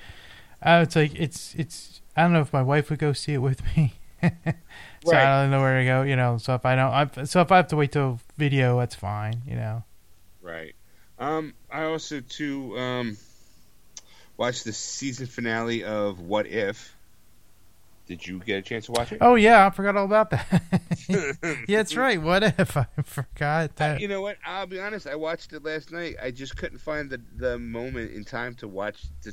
uh, 0.62 0.80
it's 0.84 0.96
like 0.96 1.14
it's 1.14 1.54
it's. 1.56 2.00
I 2.16 2.22
don't 2.22 2.32
know 2.32 2.40
if 2.40 2.52
my 2.54 2.62
wife 2.62 2.88
would 2.88 2.98
go 2.98 3.12
see 3.12 3.34
it 3.34 3.38
with 3.38 3.60
me. 3.76 3.94
so 4.22 4.30
Right. 5.04 5.28
I 5.28 5.42
don't 5.42 5.50
know 5.50 5.60
where 5.60 5.78
to 5.78 5.84
go, 5.84 6.02
you 6.02 6.16
know. 6.16 6.38
So 6.38 6.54
if 6.54 6.64
I 6.64 6.74
don't, 6.76 6.92
I, 6.92 7.24
so 7.24 7.42
if 7.42 7.52
I 7.52 7.56
have 7.58 7.68
to 7.68 7.76
wait 7.76 7.92
till 7.92 8.20
video, 8.38 8.78
that's 8.78 8.94
fine, 8.94 9.42
you 9.46 9.56
know. 9.56 9.84
Right. 10.40 10.74
Um, 11.18 11.54
I 11.70 11.84
also 11.84 12.20
too 12.20 12.76
um, 12.78 13.18
watched 14.36 14.64
the 14.64 14.72
season 14.72 15.26
finale 15.26 15.84
of 15.84 16.20
What 16.20 16.46
If. 16.46 16.95
Did 18.06 18.26
you 18.26 18.38
get 18.38 18.58
a 18.58 18.62
chance 18.62 18.86
to 18.86 18.92
watch 18.92 19.10
it? 19.10 19.18
Oh 19.20 19.34
yeah, 19.34 19.66
I 19.66 19.70
forgot 19.70 19.96
all 19.96 20.04
about 20.04 20.30
that. 20.30 20.62
yeah, 21.08 21.78
that's 21.78 21.96
right. 21.96 22.20
What 22.20 22.42
if 22.44 22.76
I 22.76 22.86
forgot 23.02 23.74
that? 23.76 24.00
You 24.00 24.08
know 24.08 24.20
what? 24.20 24.36
I'll 24.44 24.66
be 24.66 24.80
honest. 24.80 25.06
I 25.06 25.16
watched 25.16 25.52
it 25.52 25.64
last 25.64 25.90
night. 25.90 26.16
I 26.22 26.30
just 26.30 26.56
couldn't 26.56 26.78
find 26.78 27.10
the 27.10 27.20
the 27.36 27.58
moment 27.58 28.12
in 28.12 28.24
time 28.24 28.54
to 28.56 28.68
watch 28.68 29.02
to 29.22 29.32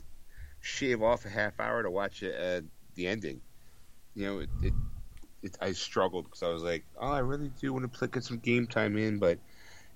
shave 0.60 1.04
off 1.04 1.26
a 1.26 1.30
half 1.30 1.60
hour 1.60 1.84
to 1.84 1.92
watch 1.92 2.24
it, 2.24 2.36
uh, 2.36 2.66
the 2.96 3.08
ending. 3.08 3.42
You 4.16 4.26
know, 4.26 4.40
it, 4.40 4.50
it, 4.64 4.74
it 5.44 5.58
I 5.62 5.74
struggled 5.74 6.26
because 6.26 6.42
I 6.42 6.50
was 6.50 6.64
like, 6.64 6.84
oh, 7.00 7.12
I 7.12 7.20
really 7.20 7.52
do 7.60 7.74
want 7.74 7.94
to 7.94 8.08
get 8.08 8.24
some 8.24 8.40
game 8.40 8.66
time 8.66 8.98
in, 8.98 9.20
but 9.20 9.40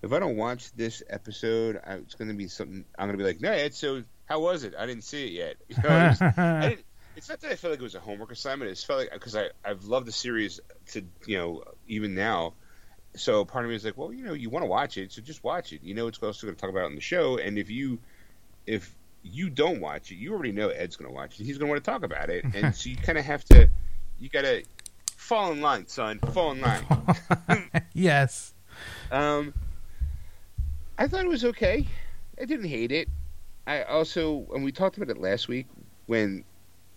if 0.01 0.13
I 0.13 0.19
don't 0.19 0.35
watch 0.35 0.71
this 0.73 1.01
episode, 1.09 1.81
I, 1.85 1.95
it's 1.95 2.15
going 2.15 2.27
to 2.27 2.33
be 2.33 2.47
something. 2.47 2.85
I'm 2.97 3.07
going 3.07 3.17
to 3.17 3.23
be 3.23 3.27
like, 3.27 3.41
no, 3.41 3.51
Ed. 3.51 3.73
So 3.73 4.03
how 4.25 4.39
was 4.39 4.63
it? 4.63 4.73
I 4.77 4.85
didn't 4.85 5.03
see 5.03 5.25
it 5.27 5.31
yet. 5.31 5.55
You 5.69 5.77
know, 5.83 5.89
I, 5.89 6.09
just, 6.09 6.21
I 6.21 6.69
didn't. 6.69 6.85
It's 7.17 7.29
not 7.29 7.41
that 7.41 7.51
I 7.51 7.55
felt 7.55 7.71
like 7.71 7.79
it 7.79 7.83
was 7.83 7.95
a 7.95 7.99
homework 7.99 8.31
assignment. 8.31 8.69
It's 8.69 8.83
felt 8.83 8.99
like 8.99 9.11
because 9.11 9.35
I 9.35 9.49
I've 9.65 9.83
loved 9.85 10.05
the 10.05 10.11
series 10.11 10.59
to 10.91 11.03
you 11.25 11.37
know 11.37 11.63
even 11.87 12.13
now. 12.13 12.53
So 13.15 13.43
part 13.43 13.65
of 13.65 13.69
me 13.69 13.75
is 13.75 13.83
like, 13.83 13.97
well, 13.97 14.13
you 14.13 14.23
know, 14.23 14.33
you 14.33 14.51
want 14.51 14.63
to 14.63 14.67
watch 14.67 14.97
it, 14.97 15.11
so 15.11 15.23
just 15.23 15.43
watch 15.43 15.73
it. 15.73 15.81
You 15.81 15.95
know, 15.95 16.05
it's 16.05 16.21
also 16.21 16.45
going 16.45 16.55
to 16.55 16.61
talk 16.61 16.69
about 16.69 16.81
it 16.81 16.85
on 16.85 16.95
the 16.95 17.01
show, 17.01 17.37
and 17.37 17.57
if 17.57 17.71
you 17.71 17.97
if 18.67 18.95
you 19.23 19.49
don't 19.49 19.81
watch 19.81 20.11
it, 20.11 20.15
you 20.15 20.31
already 20.31 20.51
know 20.51 20.69
Ed's 20.69 20.95
going 20.95 21.09
to 21.09 21.15
watch 21.15 21.39
it. 21.39 21.45
He's 21.45 21.57
going 21.57 21.67
to 21.67 21.71
want 21.71 21.83
to 21.83 21.91
talk 21.91 22.03
about 22.03 22.29
it, 22.29 22.45
and 22.53 22.75
so 22.75 22.89
you 22.89 22.95
kind 22.95 23.17
of 23.17 23.25
have 23.25 23.43
to, 23.45 23.69
you 24.19 24.29
got 24.29 24.43
to 24.43 24.63
fall 25.15 25.51
in 25.51 25.61
line, 25.61 25.87
son. 25.87 26.19
Fall 26.19 26.51
in 26.51 26.61
line. 26.61 26.85
yes. 27.93 28.53
Um, 29.11 29.55
I 30.97 31.07
thought 31.07 31.25
it 31.25 31.29
was 31.29 31.45
okay. 31.45 31.87
I 32.39 32.45
didn't 32.45 32.69
hate 32.69 32.91
it. 32.91 33.09
I 33.65 33.83
also, 33.83 34.47
and 34.53 34.63
we 34.63 34.71
talked 34.71 34.97
about 34.97 35.09
it 35.09 35.19
last 35.19 35.47
week 35.47 35.65
when, 36.05 36.43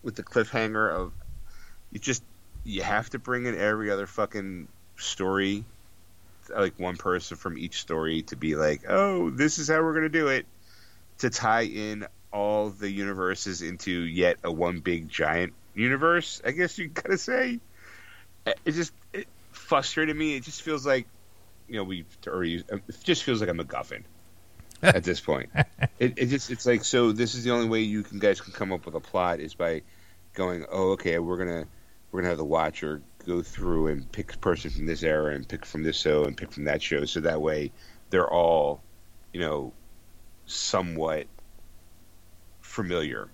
with 0.02 0.16
the 0.16 0.22
cliffhanger 0.22 0.90
of, 0.90 1.12
you 1.90 1.98
just 1.98 2.22
you 2.64 2.82
have 2.82 3.10
to 3.10 3.18
bring 3.18 3.46
in 3.46 3.58
every 3.58 3.90
other 3.90 4.06
fucking 4.06 4.68
story, 4.96 5.64
like 6.54 6.78
one 6.78 6.96
person 6.96 7.36
from 7.36 7.58
each 7.58 7.80
story 7.80 8.22
to 8.22 8.36
be 8.36 8.56
like, 8.56 8.82
oh, 8.88 9.30
this 9.30 9.58
is 9.58 9.68
how 9.68 9.82
we're 9.82 9.94
gonna 9.94 10.08
do 10.08 10.28
it, 10.28 10.46
to 11.18 11.30
tie 11.30 11.64
in 11.64 12.06
all 12.32 12.70
the 12.70 12.90
universes 12.90 13.62
into 13.62 13.90
yet 13.90 14.38
a 14.44 14.52
one 14.52 14.80
big 14.80 15.08
giant 15.08 15.52
universe. 15.74 16.40
I 16.44 16.52
guess 16.52 16.78
you 16.78 16.88
gotta 16.88 17.18
say. 17.18 17.60
Uh, 18.46 18.52
it 18.64 18.72
just 18.72 18.92
it 19.12 19.26
frustrated 19.52 20.16
me. 20.16 20.36
It 20.36 20.44
just 20.44 20.62
feels 20.62 20.86
like 20.86 21.06
you 21.68 21.76
know, 21.76 21.84
we've 21.84 22.06
already. 22.26 22.64
It 22.68 22.82
just 23.04 23.22
feels 23.22 23.40
like 23.40 23.48
a 23.48 23.52
MacGuffin 23.52 24.02
at 24.82 25.04
this 25.04 25.20
point. 25.20 25.50
It, 25.98 26.14
it 26.16 26.26
just 26.26 26.50
it's 26.50 26.64
like 26.64 26.82
so. 26.82 27.12
This 27.12 27.34
is 27.34 27.44
the 27.44 27.50
only 27.50 27.68
way 27.68 27.80
you 27.80 28.02
can 28.02 28.18
guys 28.20 28.40
can 28.40 28.54
come 28.54 28.72
up 28.72 28.86
with 28.86 28.94
a 28.94 29.00
plot 29.00 29.38
is 29.38 29.52
by 29.52 29.82
going, 30.32 30.64
oh, 30.72 30.92
okay, 30.92 31.18
we're 31.18 31.36
gonna 31.36 31.66
we're 32.10 32.20
gonna 32.20 32.30
have 32.30 32.38
the 32.38 32.44
Watcher 32.44 33.02
go 33.26 33.42
through 33.42 33.88
and 33.88 34.10
pick 34.10 34.34
a 34.34 34.38
person 34.38 34.70
from 34.70 34.86
this 34.86 35.02
era 35.02 35.34
and 35.34 35.46
pick 35.46 35.66
from 35.66 35.82
this 35.82 36.00
show 36.00 36.24
and 36.24 36.38
pick 36.38 36.52
from 36.52 36.64
that 36.64 36.80
show, 36.80 37.04
so 37.04 37.20
that 37.20 37.42
way 37.42 37.70
they're 38.08 38.30
all, 38.30 38.82
you 39.34 39.40
know, 39.40 39.74
somewhat 40.46 41.26
familiar. 42.62 43.28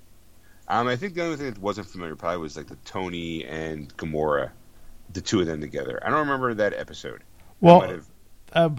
Um, 0.67 0.89
I 0.89 0.97
think 0.97 1.15
the 1.15 1.23
only 1.23 1.37
thing 1.37 1.47
that 1.53 1.59
wasn't 1.59 1.87
familiar 1.87 2.17
probably 2.17 2.39
was 2.39 2.57
like 2.57 2.67
the 2.67 2.77
Tony 2.85 3.45
and 3.45 3.97
Gamora, 3.97 4.51
the 5.13 5.21
two 5.21 5.41
of 5.41 5.47
them 5.47 5.61
together. 5.61 6.01
I 6.05 6.11
don't 6.11 6.21
remember 6.21 6.55
that 6.55 6.75
episode. 6.75 7.23
Well, 7.61 8.01
um, 8.57 8.77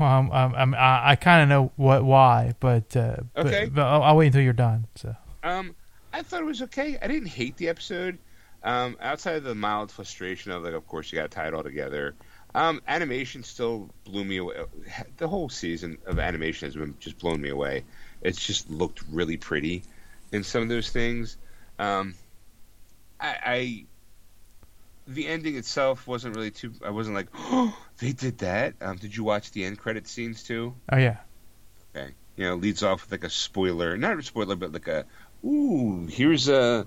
um, 0.00 0.30
um, 0.32 0.54
um, 0.54 0.74
I, 0.74 1.10
I 1.10 1.16
kind 1.16 1.42
of 1.42 1.48
know 1.48 1.72
what 1.76 2.04
why, 2.04 2.54
but 2.60 2.96
uh, 2.96 3.16
okay, 3.36 3.64
but, 3.64 3.74
but 3.74 3.86
I'll, 3.86 4.02
I'll, 4.02 4.16
wait 4.16 4.26
until 4.26 4.42
you're 4.42 4.52
done. 4.52 4.86
So, 4.94 5.16
um, 5.42 5.74
I 6.12 6.22
thought 6.22 6.40
it 6.40 6.46
was 6.46 6.62
okay. 6.62 6.98
I 7.00 7.08
didn't 7.08 7.28
hate 7.28 7.56
the 7.56 7.68
episode. 7.68 8.18
Um, 8.62 8.96
outside 9.00 9.36
of 9.36 9.44
the 9.44 9.54
mild 9.54 9.90
frustration 9.90 10.52
of 10.52 10.62
like, 10.62 10.74
of 10.74 10.86
course, 10.86 11.12
you 11.12 11.18
got 11.18 11.30
to 11.30 11.34
tie 11.34 11.48
it 11.48 11.54
all 11.54 11.62
together. 11.62 12.14
Um, 12.54 12.82
animation 12.88 13.44
still 13.44 13.90
blew 14.04 14.24
me 14.24 14.38
away. 14.38 14.56
The 15.16 15.28
whole 15.28 15.48
season 15.48 15.98
of 16.06 16.18
animation 16.18 16.66
has 16.66 16.74
been 16.74 16.94
just 16.98 17.18
blown 17.18 17.40
me 17.40 17.50
away. 17.50 17.84
It's 18.22 18.44
just 18.44 18.70
looked 18.70 19.02
really 19.10 19.36
pretty 19.36 19.84
in 20.32 20.44
some 20.44 20.62
of 20.62 20.68
those 20.68 20.90
things. 20.90 21.36
Um, 21.78 22.14
I, 23.20 23.36
I, 23.44 23.84
the 25.08 25.26
ending 25.26 25.56
itself 25.56 26.06
wasn't 26.06 26.36
really 26.36 26.50
too. 26.50 26.72
I 26.84 26.90
wasn't 26.90 27.16
like, 27.16 27.28
oh, 27.34 27.76
they 27.98 28.12
did 28.12 28.38
that. 28.38 28.74
Um, 28.80 28.98
did 28.98 29.16
you 29.16 29.24
watch 29.24 29.50
the 29.50 29.64
end 29.64 29.78
credit 29.78 30.06
scenes 30.06 30.42
too? 30.42 30.74
Oh 30.92 30.98
yeah. 30.98 31.16
Okay. 31.96 32.12
You 32.36 32.44
know, 32.44 32.54
leads 32.54 32.82
off 32.82 33.02
with 33.02 33.12
like 33.12 33.24
a 33.24 33.30
spoiler, 33.30 33.96
not 33.96 34.18
a 34.18 34.22
spoiler, 34.22 34.54
but 34.54 34.72
like 34.72 34.86
a, 34.86 35.06
ooh, 35.44 36.06
here's 36.06 36.48
a 36.48 36.86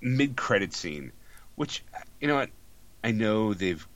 mid 0.00 0.36
credit 0.36 0.74
scene, 0.74 1.10
which 1.56 1.82
you 2.20 2.28
know 2.28 2.36
what, 2.36 2.50
I 3.02 3.12
know 3.12 3.54
they've 3.54 3.86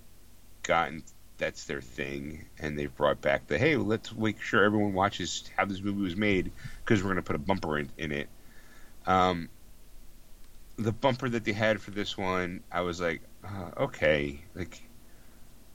gotten 0.63 1.05
that's 1.37 1.65
their 1.65 1.83
thing, 1.83 2.47
and 2.59 2.79
they've 2.79 2.95
brought 2.95 3.21
back 3.21 3.47
the 3.49 3.59
hey, 3.59 3.77
let's 3.77 4.15
make 4.15 4.41
sure 4.41 4.65
everyone 4.65 4.95
watches 4.95 5.51
how 5.57 5.67
this 5.67 5.81
movie 5.81 6.03
was 6.03 6.17
made 6.17 6.51
because 6.85 7.03
we're 7.03 7.09
going 7.11 7.17
to 7.17 7.23
put 7.23 7.37
a 7.37 7.41
bumper 7.41 7.79
in, 7.79 7.91
in 7.99 8.13
it. 8.13 8.29
Um, 9.07 9.51
the 10.77 10.93
bumper 10.93 11.29
that 11.29 11.45
they 11.45 11.53
had 11.53 11.81
for 11.81 11.91
this 11.91 12.17
one, 12.17 12.61
I 12.71 12.83
was 12.83 13.01
like, 13.01 13.23
uh, 13.45 13.83
okay, 13.85 14.41
like, 14.55 14.83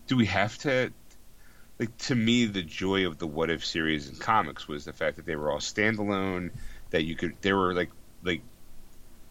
do 0.07 0.17
we 0.17 0.25
have 0.25 0.57
to? 0.59 0.91
Like 1.79 1.97
to 1.99 2.15
me, 2.15 2.45
the 2.45 2.61
joy 2.61 3.07
of 3.07 3.17
the 3.17 3.27
What 3.27 3.49
If 3.49 3.65
series 3.65 4.09
and 4.09 4.19
comics 4.19 4.67
was 4.67 4.83
the 4.83 4.91
fact 4.91 5.15
that 5.15 5.25
they 5.25 5.35
were 5.35 5.51
all 5.51 5.59
standalone. 5.59 6.51
That 6.89 7.03
you 7.03 7.15
could, 7.15 7.35
they 7.41 7.53
were 7.53 7.73
like 7.73 7.89
like 8.23 8.41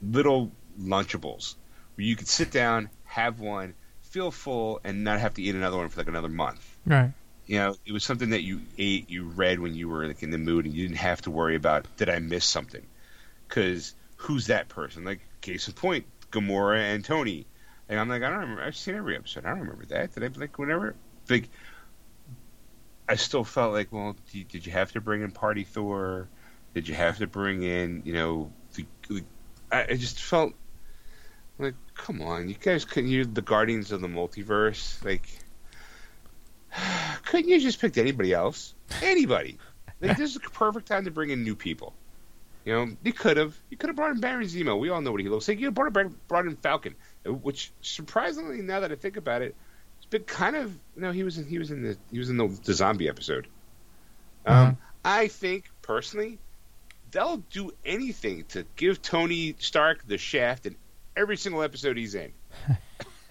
little 0.01 0.53
Lunchables 0.81 1.57
where 1.97 2.07
you 2.07 2.17
could 2.17 2.29
sit 2.29 2.51
down, 2.51 2.89
have 3.05 3.41
one, 3.41 3.75
feel 4.03 4.31
full, 4.31 4.81
and 4.85 5.05
not 5.05 5.21
have 5.21 5.35
to 5.35 5.43
eat 5.43 5.55
another 5.55 5.77
one 5.77 5.89
for 5.89 6.01
like 6.01 6.09
another 6.09 6.29
month. 6.29 6.79
Right. 6.87 7.13
You 7.47 7.59
know, 7.59 7.77
it 7.85 7.93
was 7.93 8.05
something 8.05 8.31
that 8.31 8.43
you 8.43 8.61
ate, 8.79 9.11
you 9.11 9.25
read 9.25 9.59
when 9.59 9.75
you 9.75 9.89
were 9.89 10.07
like 10.07 10.23
in 10.23 10.31
the 10.31 10.39
mood, 10.39 10.65
and 10.65 10.75
you 10.75 10.87
didn't 10.87 10.99
have 10.99 11.23
to 11.23 11.31
worry 11.31 11.57
about 11.57 11.87
did 11.97 12.09
I 12.09 12.21
miss 12.21 12.45
something? 12.45 12.87
Because 13.47 13.95
who's 14.17 14.47
that 14.47 14.69
person? 14.69 15.05
Like 15.05 15.21
case 15.41 15.69
in 15.69 15.75
point, 15.75 16.07
Gamora 16.31 16.79
and 16.95 17.05
Tony. 17.05 17.47
And 17.89 17.99
I'm 17.99 18.09
like, 18.09 18.23
I 18.23 18.31
don't 18.31 18.41
remember. 18.41 18.63
I've 18.63 18.77
seen 18.77 18.97
every 18.97 19.17
episode. 19.17 19.47
I 19.47 19.51
don't 19.51 19.61
remember 19.61 19.87
that. 19.87 20.15
Did 20.15 20.25
I 20.25 20.41
like 20.41 20.59
whatever? 20.59 20.95
Like, 21.29 21.49
I 23.09 23.17
still 23.17 23.45
felt 23.45 23.73
like, 23.73 23.91
well, 23.91 24.17
did 24.33 24.67
you 24.67 24.73
have 24.73 24.93
to 24.93 25.01
bring 25.01 25.23
in 25.23 25.31
Party 25.31 25.65
Thor? 25.65 26.29
Did 26.75 26.89
you 26.89 26.95
have 26.95 27.19
to 27.19 27.27
bring 27.27 27.63
in, 27.63 28.03
you 28.05 28.13
know, 28.13 28.53
the, 28.75 28.85
the 29.09 29.25
I 29.73 29.95
just 29.95 30.21
felt 30.21 30.53
like, 31.59 31.75
come 31.95 32.23
on, 32.23 32.49
you 32.49 32.55
guys 32.55 32.85
couldn't 32.85 33.11
use 33.11 33.27
the 33.33 33.43
Guardians 33.43 33.91
of 33.93 34.01
the 34.01 34.09
Multiverse? 34.09 35.03
Like, 35.05 35.27
couldn't 37.25 37.49
you 37.49 37.61
just 37.61 37.81
picked 37.81 37.97
anybody 37.97 38.33
else? 38.33 38.75
Anybody? 39.03 39.59
Like, 40.01 40.17
this 40.17 40.31
is 40.31 40.37
a 40.37 40.41
perfect 40.41 40.87
time 40.87 41.05
to 41.05 41.11
bring 41.11 41.31
in 41.31 41.43
new 41.43 41.57
people. 41.57 41.95
You 42.69 42.75
know, 42.75 42.89
you 43.03 43.15
could 43.15 43.39
have. 43.39 43.59
You 43.71 43.79
could 43.79 43.89
have 43.89 43.97
brought 43.97 44.11
in 44.11 44.21
Baron 44.21 44.47
Zemo. 44.47 44.79
We 44.79 44.91
all 44.91 45.01
know 45.01 45.11
what 45.11 45.23
he 45.23 45.29
looks 45.31 45.49
like. 45.49 45.59
You 45.59 45.73
could 45.73 45.85
have 45.85 45.93
brought, 45.95 46.29
brought 46.29 46.45
in 46.45 46.55
Falcon, 46.57 46.97
which 47.25 47.73
surprisingly, 47.81 48.61
now 48.61 48.81
that 48.81 48.93
I 48.93 48.95
think 48.95 49.17
about 49.17 49.41
it, 49.41 49.57
it's 49.97 50.05
been 50.05 50.25
kind 50.25 50.55
of. 50.55 50.79
no. 50.95 51.11
he 51.11 51.23
was 51.23 51.39
in. 51.39 51.47
He 51.47 51.59
was 51.59 51.71
in 51.71 51.83
the. 51.83 51.97
He 52.13 52.19
was 52.19 52.29
in 52.29 52.37
the, 52.37 52.49
the 52.65 52.75
zombie 52.75 53.09
episode. 53.09 53.47
Um, 54.45 54.67
mm-hmm. 54.67 54.75
I 55.03 55.29
think 55.29 55.71
personally, 55.81 56.39
they'll 57.11 57.39
do 57.39 57.73
anything 57.87 58.45
to 58.51 58.67
give 58.77 59.01
Tony 59.01 59.55
Stark 59.59 60.07
the 60.07 60.19
shaft 60.19 60.67
in 60.67 60.77
every 61.17 61.39
single 61.39 61.63
episode 61.63 61.97
he's 61.97 62.17
in. 62.17 62.35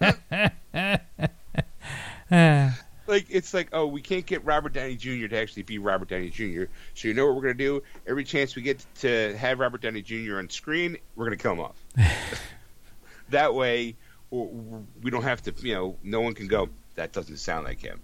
like 3.08 3.26
it's 3.30 3.54
like, 3.54 3.68
oh, 3.72 3.86
we 3.86 4.02
can't 4.02 4.26
get 4.26 4.44
Robert 4.44 4.72
Downey 4.74 4.96
Jr. 4.96 5.26
to 5.28 5.38
actually 5.38 5.62
be 5.62 5.78
Robert 5.78 6.08
Downey 6.08 6.30
Jr. 6.30 6.64
So 6.94 7.08
you 7.08 7.14
know 7.14 7.26
what 7.26 7.36
we're 7.36 7.42
gonna 7.42 7.54
do? 7.54 7.82
Every 8.06 8.24
chance 8.24 8.54
we 8.54 8.62
get 8.62 8.84
to 9.00 9.36
have 9.36 9.58
Robert 9.58 9.80
Downey 9.80 10.02
Jr. 10.02 10.38
on 10.38 10.50
screen, 10.50 10.98
we're 11.16 11.24
gonna 11.24 11.36
kill 11.36 11.52
him 11.52 11.60
off. 11.60 11.76
that 13.30 13.54
way, 13.54 13.96
we 14.30 15.10
don't 15.10 15.22
have 15.22 15.42
to. 15.42 15.54
You 15.58 15.74
know, 15.74 15.96
no 16.02 16.20
one 16.20 16.34
can 16.34 16.46
go. 16.46 16.68
That 16.94 17.12
doesn't 17.12 17.38
sound 17.38 17.64
like 17.64 17.80
him. 17.80 18.00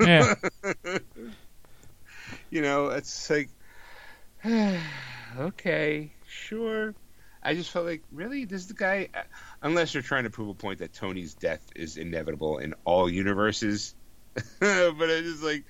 Yeah. 0.00 0.34
you 2.50 2.62
know, 2.62 2.88
it's 2.88 3.30
like, 3.30 3.48
okay, 5.38 6.12
sure. 6.26 6.94
I 7.42 7.54
just 7.54 7.70
felt 7.70 7.84
like, 7.84 8.02
really, 8.10 8.46
this 8.46 8.62
is 8.62 8.68
the 8.68 8.74
guy. 8.74 9.08
Uh, 9.14 9.22
unless 9.62 9.92
you're 9.92 10.02
trying 10.02 10.24
to 10.24 10.30
prove 10.30 10.48
a 10.48 10.54
point 10.54 10.78
that 10.78 10.94
Tony's 10.94 11.34
death 11.34 11.62
is 11.76 11.98
inevitable 11.98 12.58
in 12.58 12.74
all 12.84 13.08
universes, 13.08 13.94
but 14.60 15.10
I 15.10 15.20
just 15.20 15.42
like, 15.42 15.64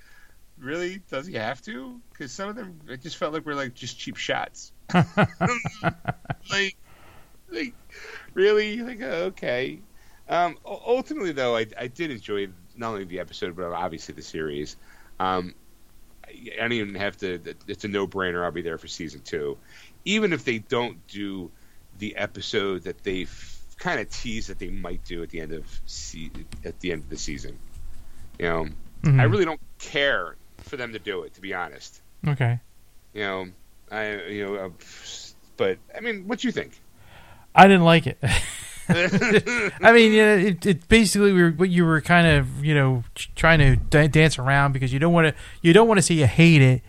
really, 0.59 1.01
does 1.11 1.27
he 1.27 1.35
have 1.35 1.61
to? 1.63 2.01
Because 2.11 2.33
some 2.33 2.49
of 2.49 2.57
them, 2.57 2.81
it 2.89 3.03
just 3.03 3.17
felt 3.17 3.33
like 3.33 3.45
we're 3.45 3.55
like 3.55 3.75
just 3.75 3.99
cheap 3.99 4.17
shots. 4.17 4.73
like, 4.95 6.77
like, 7.51 7.75
really, 8.33 8.79
like, 8.79 9.03
uh, 9.03 9.31
okay. 9.31 9.81
Um, 10.29 10.57
ultimately, 10.65 11.33
though, 11.33 11.57
I, 11.57 11.67
I 11.79 11.89
did 11.89 12.11
enjoy 12.11 12.49
not 12.77 12.93
only 12.93 13.05
the 13.05 13.21
episode 13.21 13.57
but 13.57 13.73
obviously 13.73 14.15
the 14.15 14.23
series. 14.23 14.77
Um, 15.21 15.55
I 16.27 16.57
don't 16.59 16.73
even 16.73 16.95
have 16.95 17.17
to. 17.19 17.41
It's 17.69 17.85
a 17.85 17.89
no-brainer. 17.89 18.45
I'll 18.45 18.51
be 18.51 18.63
there 18.63 18.79
for 18.79 18.89
season 18.89 19.21
two, 19.23 19.59
even 20.05 20.33
if 20.33 20.45
they 20.45 20.59
don't 20.59 21.07
do 21.07 21.51
the 21.99 22.17
episode 22.17 22.85
that 22.85 23.03
they've 23.05 23.55
kind 23.79 24.01
of 24.01 24.09
teased 24.09 24.49
that 24.49 24.59
they 24.59 24.71
might 24.71 25.05
do 25.05 25.23
at 25.23 25.31
the 25.31 25.41
end 25.41 25.53
of 25.53 25.67
se- 25.87 26.31
at 26.65 26.81
the 26.81 26.93
end 26.93 27.03
of 27.03 27.11
the 27.11 27.17
season. 27.17 27.59
You 28.39 28.47
know, 28.47 28.67
mm-hmm. 29.03 29.21
I 29.21 29.25
really 29.25 29.45
don't 29.45 29.61
care 29.79 30.37
for 30.59 30.77
them 30.77 30.93
to 30.93 30.99
do 30.99 31.23
it, 31.23 31.35
to 31.35 31.41
be 31.41 31.55
honest. 31.55 32.01
Okay. 32.27 32.59
You 33.13 33.21
know, 33.21 33.47
I 33.91 34.23
you 34.27 34.47
know, 34.47 34.55
uh, 34.57 34.71
but 35.57 35.79
I 35.97 36.01
mean, 36.01 36.27
what 36.27 36.41
do 36.41 36.49
you 36.49 36.53
think? 36.53 36.81
I 37.55 37.69
didn't 37.69 37.85
like 37.85 38.07
it. 38.07 38.19
I 38.89 39.93
mean, 39.93 40.13
you 40.13 40.23
know, 40.23 40.37
it, 40.37 40.67
it 40.67 40.89
basically 40.89 41.33
we 41.33 41.51
were, 41.51 41.65
you 41.65 41.85
were 41.87 42.01
kind 42.01 42.27
of 42.27 42.65
you 42.65 42.75
know 42.75 43.05
trying 43.35 43.59
to 43.61 43.77
d- 43.77 44.09
dance 44.09 44.39
around 44.39 44.73
because 44.73 44.93
you 44.93 44.99
don't 44.99 45.13
want 45.13 45.29
to 45.29 45.35
you 45.63 45.73
don't 45.73 45.89
want 45.89 45.99
to 45.99 46.03
say 46.03 46.15
you 46.15 46.27
hate 46.27 46.61
it, 46.61 46.83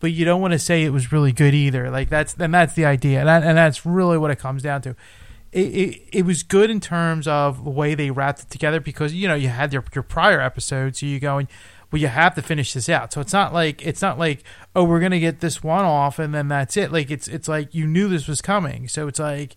but 0.00 0.12
you 0.12 0.24
don't 0.24 0.40
want 0.40 0.52
to 0.52 0.58
say 0.58 0.84
it 0.84 0.90
was 0.90 1.12
really 1.12 1.32
good 1.32 1.54
either. 1.54 1.90
Like 1.90 2.08
that's 2.08 2.34
and 2.34 2.54
that's 2.54 2.74
the 2.74 2.84
idea, 2.84 3.20
and, 3.20 3.28
that, 3.28 3.42
and 3.42 3.56
that's 3.56 3.84
really 3.84 4.18
what 4.18 4.30
it 4.30 4.38
comes 4.38 4.62
down 4.62 4.82
to. 4.82 4.96
It, 5.52 5.60
it, 5.60 6.02
it 6.12 6.22
was 6.24 6.42
good 6.42 6.70
in 6.70 6.80
terms 6.80 7.28
of 7.28 7.64
the 7.64 7.70
way 7.70 7.94
they 7.94 8.10
wrapped 8.10 8.40
it 8.40 8.50
together 8.50 8.80
because 8.80 9.12
you 9.12 9.28
know 9.28 9.34
you 9.34 9.48
had 9.48 9.72
your 9.72 9.84
your 9.94 10.02
prior 10.02 10.40
episodes, 10.40 11.00
so 11.00 11.06
you 11.06 11.20
going, 11.20 11.46
well, 11.90 12.00
you 12.00 12.08
have 12.08 12.34
to 12.36 12.42
finish 12.42 12.72
this 12.72 12.88
out. 12.88 13.12
So 13.12 13.20
it's 13.20 13.34
not 13.34 13.52
like 13.52 13.86
it's 13.86 14.00
not 14.00 14.18
like 14.18 14.42
oh 14.74 14.84
we're 14.84 15.00
gonna 15.00 15.20
get 15.20 15.40
this 15.40 15.62
one 15.62 15.84
off 15.84 16.18
and 16.18 16.34
then 16.34 16.48
that's 16.48 16.76
it. 16.76 16.90
Like 16.90 17.10
it's 17.10 17.28
it's 17.28 17.48
like 17.48 17.74
you 17.74 17.86
knew 17.86 18.08
this 18.08 18.26
was 18.26 18.40
coming, 18.40 18.88
so 18.88 19.08
it's 19.08 19.18
like 19.18 19.56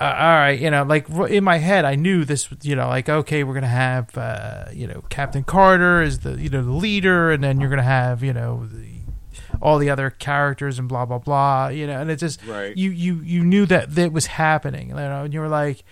uh, 0.00 0.04
all 0.04 0.34
right, 0.34 0.58
you 0.58 0.70
know, 0.70 0.82
like 0.82 1.08
in 1.08 1.44
my 1.44 1.58
head, 1.58 1.84
I 1.84 1.94
knew 1.94 2.24
this, 2.24 2.48
you 2.62 2.74
know, 2.74 2.88
like 2.88 3.08
okay, 3.08 3.44
we're 3.44 3.54
gonna 3.54 3.68
have, 3.68 4.16
uh, 4.18 4.64
you 4.72 4.88
know, 4.88 5.04
Captain 5.08 5.44
Carter 5.44 6.02
is 6.02 6.20
the, 6.20 6.40
you 6.40 6.48
know, 6.48 6.64
the 6.64 6.72
leader, 6.72 7.30
and 7.30 7.44
then 7.44 7.60
you're 7.60 7.70
gonna 7.70 7.82
have, 7.82 8.24
you 8.24 8.32
know, 8.32 8.66
the, 8.66 8.93
all 9.60 9.78
the 9.78 9.90
other 9.90 10.10
characters 10.10 10.78
and 10.78 10.88
blah 10.88 11.04
blah 11.04 11.18
blah, 11.18 11.68
you 11.68 11.86
know, 11.86 12.00
and 12.00 12.10
it 12.10 12.16
just, 12.16 12.44
right. 12.46 12.76
you 12.76 12.90
you 12.90 13.20
you 13.22 13.44
knew 13.44 13.66
that 13.66 13.94
that 13.94 14.12
was 14.12 14.26
happening, 14.26 14.88
you 14.88 14.94
know, 14.94 15.24
and 15.24 15.34
you 15.34 15.40
were 15.40 15.48
like, 15.48 15.84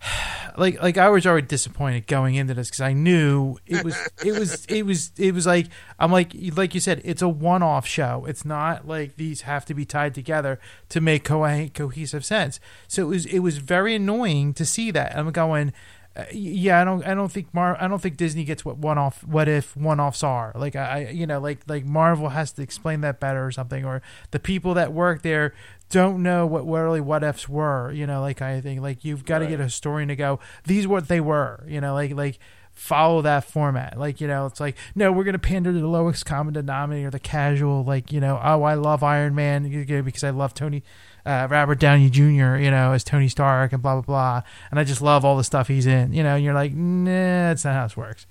like 0.56 0.80
like 0.80 0.98
I 0.98 1.08
was 1.08 1.26
already 1.26 1.46
disappointed 1.46 2.06
going 2.06 2.34
into 2.34 2.54
this 2.54 2.68
because 2.68 2.80
I 2.80 2.92
knew 2.92 3.56
it 3.66 3.84
was 3.84 3.96
it 4.24 4.38
was 4.38 4.64
it 4.68 4.84
was 4.84 5.12
it 5.16 5.32
was 5.32 5.46
like 5.46 5.66
I'm 5.98 6.12
like 6.12 6.32
like 6.54 6.74
you 6.74 6.80
said 6.80 7.00
it's 7.04 7.22
a 7.22 7.28
one 7.28 7.62
off 7.62 7.86
show. 7.86 8.24
It's 8.26 8.44
not 8.44 8.86
like 8.86 9.16
these 9.16 9.42
have 9.42 9.64
to 9.66 9.74
be 9.74 9.84
tied 9.84 10.14
together 10.14 10.58
to 10.90 11.00
make 11.00 11.24
co- 11.24 11.68
cohesive 11.68 12.24
sense. 12.24 12.60
So 12.88 13.02
it 13.02 13.06
was 13.06 13.26
it 13.26 13.40
was 13.40 13.58
very 13.58 13.94
annoying 13.94 14.54
to 14.54 14.64
see 14.64 14.90
that. 14.92 15.16
I'm 15.16 15.30
going 15.30 15.72
Uh, 16.16 16.24
yeah, 16.32 16.80
I 16.80 16.84
don't, 16.84 17.06
I 17.06 17.12
don't 17.14 17.30
think 17.30 17.52
Mar, 17.52 17.76
I 17.78 17.88
don't 17.88 18.00
think 18.00 18.16
Disney 18.16 18.44
gets 18.44 18.64
what 18.64 18.78
one 18.78 18.96
off, 18.96 19.22
what 19.24 19.48
if 19.48 19.76
one 19.76 20.00
offs 20.00 20.22
are. 20.22 20.52
Like 20.54 20.74
I, 20.74 21.08
you 21.10 21.26
know, 21.26 21.38
like 21.40 21.60
like 21.68 21.84
Marvel 21.84 22.30
has 22.30 22.52
to 22.52 22.62
explain 22.62 23.02
that 23.02 23.20
better 23.20 23.44
or 23.44 23.52
something, 23.52 23.84
or 23.84 24.00
the 24.30 24.38
people 24.38 24.72
that 24.74 24.92
work 24.94 25.20
there 25.22 25.52
don't 25.90 26.22
know 26.22 26.46
what 26.46 26.66
really 26.66 27.00
what 27.02 27.22
ifs 27.22 27.48
were. 27.48 27.92
You 27.92 28.06
know, 28.06 28.20
like 28.22 28.40
I 28.40 28.60
think 28.62 28.80
like 28.80 29.04
you've 29.04 29.24
got 29.26 29.38
to 29.40 29.44
Right. 29.44 29.50
get 29.50 29.60
a 29.60 29.64
historian 29.64 30.08
to 30.08 30.16
go. 30.16 30.40
These 30.64 30.86
what 30.86 31.08
they 31.08 31.20
were. 31.20 31.64
You 31.68 31.82
know, 31.82 31.92
like 31.92 32.12
like 32.14 32.38
follow 32.72 33.20
that 33.22 33.44
format. 33.44 33.98
Like 33.98 34.20
you 34.20 34.26
know, 34.26 34.46
it's 34.46 34.58
like 34.60 34.76
no, 34.94 35.12
we're 35.12 35.24
gonna 35.24 35.38
pander 35.38 35.72
to 35.72 35.78
the 35.78 35.86
lowest 35.86 36.24
common 36.24 36.54
denominator, 36.54 37.10
the 37.10 37.18
casual. 37.20 37.84
Like 37.84 38.10
you 38.10 38.20
know, 38.20 38.40
oh, 38.42 38.62
I 38.62 38.72
love 38.74 39.02
Iron 39.02 39.34
Man 39.34 39.68
because 40.02 40.24
I 40.24 40.30
love 40.30 40.54
Tony. 40.54 40.82
Uh, 41.26 41.48
Robert 41.50 41.80
Downey 41.80 42.08
Jr., 42.08 42.56
you 42.56 42.70
know, 42.70 42.92
as 42.92 43.02
Tony 43.02 43.28
Stark 43.28 43.72
and 43.72 43.82
blah 43.82 43.94
blah 43.94 44.02
blah, 44.02 44.42
and 44.70 44.78
I 44.78 44.84
just 44.84 45.02
love 45.02 45.24
all 45.24 45.36
the 45.36 45.44
stuff 45.44 45.66
he's 45.66 45.86
in, 45.86 46.12
you 46.12 46.22
know. 46.22 46.36
And 46.36 46.44
you're 46.44 46.54
like, 46.54 46.72
nah, 46.72 47.48
that's 47.48 47.64
not 47.64 47.74
how 47.74 47.82
this 47.82 47.96
works. 47.96 48.26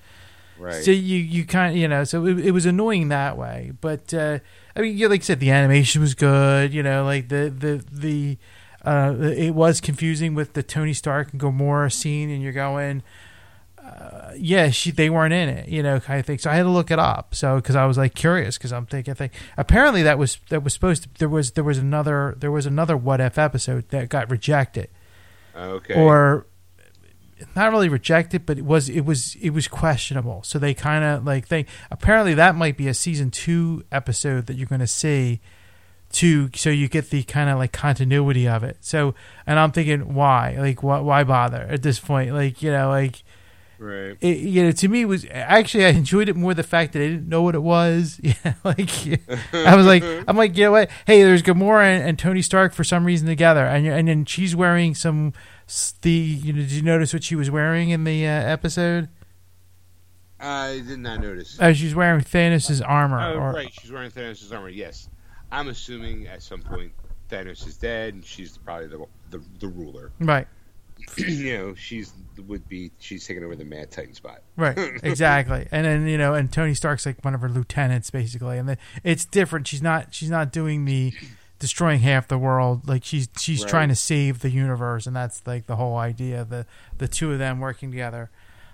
Right. 0.58 0.84
So 0.84 0.92
you 0.92 1.18
you 1.18 1.46
kind 1.46 1.74
of 1.74 1.78
you 1.78 1.88
know 1.88 2.06
so 2.06 2.26
it, 2.26 2.40
it 2.40 2.52
was 2.52 2.66
annoying 2.66 3.10
that 3.10 3.38
way, 3.38 3.74
but 3.82 4.14
uh, 4.14 4.40
I 4.76 4.82
mean 4.82 4.98
yeah, 4.98 5.08
like 5.08 5.22
I 5.22 5.24
said, 5.24 5.40
the 5.42 5.52
animation 5.52 6.02
was 6.02 6.14
good. 6.14 6.74
You 6.74 6.84
know, 6.84 7.04
like 7.04 7.28
the 7.28 7.54
the 7.56 7.84
the 7.92 8.38
uh, 8.86 9.16
it 9.20 9.52
was 9.52 9.82
confusing 9.82 10.36
with 10.36 10.54
the 10.54 10.64
Tony 10.64 10.94
Stark 10.94 11.34
and 11.34 11.42
Gamora 11.42 11.92
scene, 11.92 12.30
and 12.30 12.42
you're 12.42 12.54
going, 12.54 13.04
uh, 14.12 14.34
yeah, 14.38 14.70
she 14.70 14.92
they 14.92 15.10
weren't 15.10 15.34
in 15.34 15.50
it. 15.50 15.70
You 15.70 15.84
know, 15.84 16.00
kind 16.00 16.20
of 16.20 16.26
thing. 16.26 16.38
So 16.38 16.50
I 16.50 16.56
had 16.56 16.64
to 16.64 16.70
look 16.70 16.92
it 16.92 17.00
up. 17.00 17.36
So 17.36 17.56
because 17.58 17.76
I 17.76 17.86
was 17.86 17.98
like 17.98 18.14
curious, 18.14 18.58
because 18.58 18.74
I'm 18.74 18.86
thinking, 18.86 19.14
think 19.16 19.34
apparently 19.58 20.04
that 20.04 20.18
was 20.18 20.40
that 20.50 20.64
was 20.64 20.74
supposed 20.74 21.04
to 21.04 21.10
there 21.20 21.30
was 21.30 21.52
there 21.52 21.64
was 21.64 21.78
another 21.78 22.36
there 22.38 22.52
was 22.52 22.66
another 22.66 22.96
what 22.98 23.22
if 23.22 23.38
episode 23.38 23.90
that 23.90 24.10
got 24.10 24.30
rejected 24.30 24.90
okay. 25.56 25.96
or 25.96 26.46
not 27.56 27.72
really 27.72 27.90
rejected, 27.90 28.46
but 28.46 28.58
it 28.58 28.66
was 28.66 28.90
it 28.90 29.02
was 29.02 29.36
it 29.36 29.52
was 29.52 29.68
questionable. 29.68 30.44
So 30.44 30.60
they 30.60 30.74
kind 30.74 31.04
of 31.04 31.26
like 31.26 31.48
they 31.48 31.66
apparently 31.92 32.34
that 32.36 32.56
might 32.56 32.78
be 32.78 32.88
a 32.88 32.94
season 32.94 33.32
two 33.32 33.84
episode 33.92 34.48
that 34.48 34.56
you're 34.56 34.68
going 34.68 34.80
to 34.80 34.88
see, 34.88 35.42
to 36.14 36.50
so 36.56 36.70
you 36.70 36.88
get 36.88 37.10
the 37.10 37.24
kind 37.24 37.50
of 37.50 37.58
like 37.58 37.72
continuity 37.72 38.48
of 38.48 38.64
it. 38.64 38.78
So 38.82 39.16
and 39.46 39.60
I'm 39.60 39.72
thinking 39.72 40.14
why 40.14 40.56
like 40.58 40.82
why 40.82 41.00
why 41.00 41.24
bother 41.24 41.62
at 41.62 41.82
this 41.82 42.00
point 42.00 42.34
like 42.34 42.62
you 42.62 42.72
know 42.72 42.90
like 42.90 43.24
right. 43.78 44.18
it, 44.22 44.38
you 44.38 44.64
know 44.64 44.72
to 44.72 44.88
me 44.88 45.02
it 45.02 45.06
was 45.06 45.26
actually 45.32 45.86
I 45.86 45.90
enjoyed 45.90 46.30
it 46.30 46.36
more 46.36 46.54
the 46.54 46.64
fact 46.64 46.94
that 46.94 47.02
I 47.02 47.08
didn't 47.08 47.30
know 47.30 47.42
what 47.42 47.56
it 47.56 47.64
was. 47.64 48.20
Yeah, 48.26 48.54
like 48.64 48.90
I 49.54 49.76
was 49.76 49.86
like 49.86 50.04
I'm 50.28 50.36
like 50.36 50.58
you 50.58 50.66
know 50.66 50.72
what 50.72 50.90
hey 51.06 51.22
there's 51.22 51.44
Gamora 51.44 51.84
and, 51.84 52.10
and 52.10 52.20
Tony 52.20 52.42
Stark 52.42 52.74
for 52.74 52.84
some 52.84 53.06
reason 53.06 53.28
together 53.28 53.66
and 53.66 53.86
and 53.88 54.08
then 54.08 54.26
she's 54.26 54.56
wearing 54.56 54.96
some 54.96 55.34
the 56.02 56.10
you 56.10 56.54
know 56.54 56.60
did 56.60 56.72
you 56.72 56.82
notice 56.82 57.14
what 57.14 57.24
she 57.24 57.36
was 57.36 57.50
wearing 57.50 57.90
in 57.90 58.04
the 58.04 58.26
uh, 58.26 58.30
episode? 58.30 59.10
I 60.40 60.84
did 60.86 61.00
not 61.00 61.22
notice. 61.22 61.58
Oh, 61.62 61.74
she's 61.74 61.96
wearing 61.96 62.22
Thanos' 62.22 62.82
armor. 62.86 63.20
Oh, 63.20 63.40
or, 63.40 63.54
right. 63.54 63.72
She's 63.72 63.92
wearing 63.92 64.12
Thanos' 64.12 64.54
armor. 64.54 64.70
Yes. 64.70 65.10
I'm 65.52 65.70
assuming 65.70 66.28
at 66.28 66.44
some 66.44 66.62
point 66.62 66.92
Thanos 67.30 67.66
is 67.66 67.78
dead, 67.78 68.14
and 68.14 68.26
she's 68.26 68.58
probably 68.58 68.88
the 68.88 69.06
the, 69.30 69.44
the 69.60 69.68
ruler. 69.68 70.12
right. 70.20 70.48
you 71.18 71.58
know, 71.58 71.76
she's 71.76 72.14
would 72.48 72.68
be 72.68 72.92
she's 73.00 73.26
taking 73.26 73.44
over 73.44 73.56
the 73.56 73.64
Mad 73.66 73.92
Titan 73.92 74.14
spot. 74.14 74.42
Right, 74.58 74.78
exactly, 75.04 75.68
and 75.72 75.86
then 75.86 76.08
you 76.08 76.18
know, 76.18 76.34
and 76.34 76.52
Tony 76.52 76.74
Stark's 76.74 77.06
like 77.06 77.24
one 77.24 77.34
of 77.34 77.42
her 77.42 77.50
lieutenants, 77.50 78.10
basically, 78.10 78.58
and 78.58 78.68
then 78.70 78.78
it's 79.04 79.26
different. 79.26 79.68
She's 79.68 79.82
not, 79.82 80.14
she's 80.14 80.30
not 80.30 80.52
doing 80.52 80.86
the 80.86 81.14
destroying 81.60 82.02
half 82.02 82.28
the 82.28 82.38
world. 82.38 82.88
Like 82.88 83.04
she's, 83.06 83.30
she's 83.38 83.62
Right. 83.64 83.70
trying 83.70 83.90
to 83.90 83.96
save 83.96 84.40
the 84.40 84.50
universe, 84.50 85.08
and 85.08 85.16
that's 85.16 85.42
like 85.48 85.68
the 85.68 85.78
whole 85.78 85.96
idea. 85.98 86.44
The 86.44 86.66
the 86.98 87.08
two 87.08 87.32
of 87.32 87.40
them 87.40 87.60
working 87.62 87.92
together, 87.92 88.30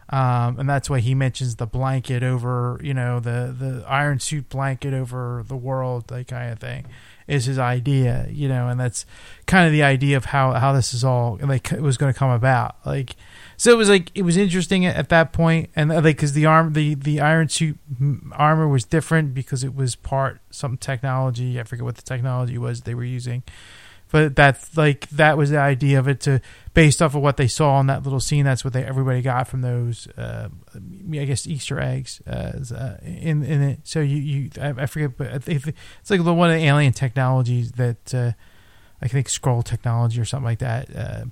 um, 0.10 0.60
and 0.60 0.68
that's 0.70 0.90
why 0.90 1.00
he 1.00 1.14
mentions 1.14 1.58
the 1.58 1.68
blanket 1.68 2.24
over, 2.24 2.80
you 2.84 2.94
know, 2.96 3.20
the 3.20 3.56
the 3.58 3.86
iron 3.88 4.20
suit 4.20 4.50
blanket 4.50 4.94
over 4.96 5.44
the 5.48 5.56
world, 5.56 6.10
like 6.10 6.28
kind 6.30 6.52
of 6.52 6.60
thing, 6.60 6.88
is 7.32 7.46
his 7.46 7.58
idea, 7.58 8.28
you 8.30 8.50
know, 8.50 8.68
and 8.68 8.80
that's 8.80 9.06
kind 9.46 9.66
of 9.66 9.72
the 9.72 9.84
idea 9.84 10.18
of 10.18 10.26
how 10.26 10.52
how 10.54 10.74
this 10.74 10.94
is 10.94 11.04
all 11.04 11.40
like 11.42 11.72
it 11.72 11.82
was 11.82 11.98
going 11.98 12.12
to 12.14 12.18
come 12.18 12.30
about, 12.30 12.76
like. 12.86 13.16
So 13.58 13.72
it 13.72 13.78
was 13.78 13.90
like 13.90 14.12
it 14.16 14.24
was 14.24 14.38
interesting 14.38 14.88
at, 14.88 14.96
at 14.96 15.10
that 15.10 15.34
point, 15.34 15.70
and 15.76 15.92
uh, 15.92 15.96
like 15.96 16.18
because 16.18 16.34
the 16.34 16.48
arm, 16.48 16.74
the 16.74 16.96
the 16.96 17.22
iron 17.22 17.48
suit 17.48 17.78
mm, 17.94 18.20
armor 18.34 18.68
was 18.68 18.86
different 18.86 19.36
because 19.36 19.64
it 19.64 19.76
was 19.76 19.96
part 19.96 20.42
some 20.50 20.78
technology. 20.78 21.60
I 21.60 21.64
forget 21.64 21.86
what 21.86 21.96
the 21.96 22.02
technology 22.02 22.58
was 22.58 22.82
they 22.82 22.96
were 22.96 23.04
using, 23.04 23.44
but 24.12 24.36
that's 24.36 24.76
like 24.76 25.10
that 25.10 25.38
was 25.38 25.50
the 25.52 25.58
idea 25.58 25.98
of 25.98 26.08
it 26.08 26.20
to 26.22 26.42
based 26.74 27.02
off 27.02 27.16
of 27.16 27.22
what 27.22 27.38
they 27.38 27.48
saw 27.48 27.80
in 27.80 27.88
that 27.88 28.04
little 28.04 28.20
scene. 28.20 28.44
That's 28.44 28.64
what 28.64 28.74
they 28.74 28.84
everybody 28.84 29.22
got 29.22 29.48
from 29.48 29.62
those, 29.62 30.08
uh, 30.18 30.50
I 30.76 31.26
guess 31.26 31.48
Easter 31.48 31.80
eggs 31.80 32.22
uh, 32.28 32.62
uh, 32.76 32.98
in 33.06 33.44
in 33.44 33.62
it. 33.62 33.80
So 33.84 34.02
you 34.02 34.18
you 34.18 34.50
I, 34.62 34.86
forget, 34.86 35.18
but 35.18 35.48
it's 35.48 36.10
like 36.10 36.24
one 36.24 36.52
of 36.52 36.58
the 36.58 36.66
alien 36.66 36.92
technologies 36.92 37.72
that 37.74 38.14
uh, 38.14 38.34
I 39.02 39.08
think 39.08 39.30
scroll 39.30 39.64
technology 39.64 40.20
or 40.20 40.26
something 40.26 40.46
like 40.46 40.60
that. 40.60 40.96
Uh, 40.96 41.26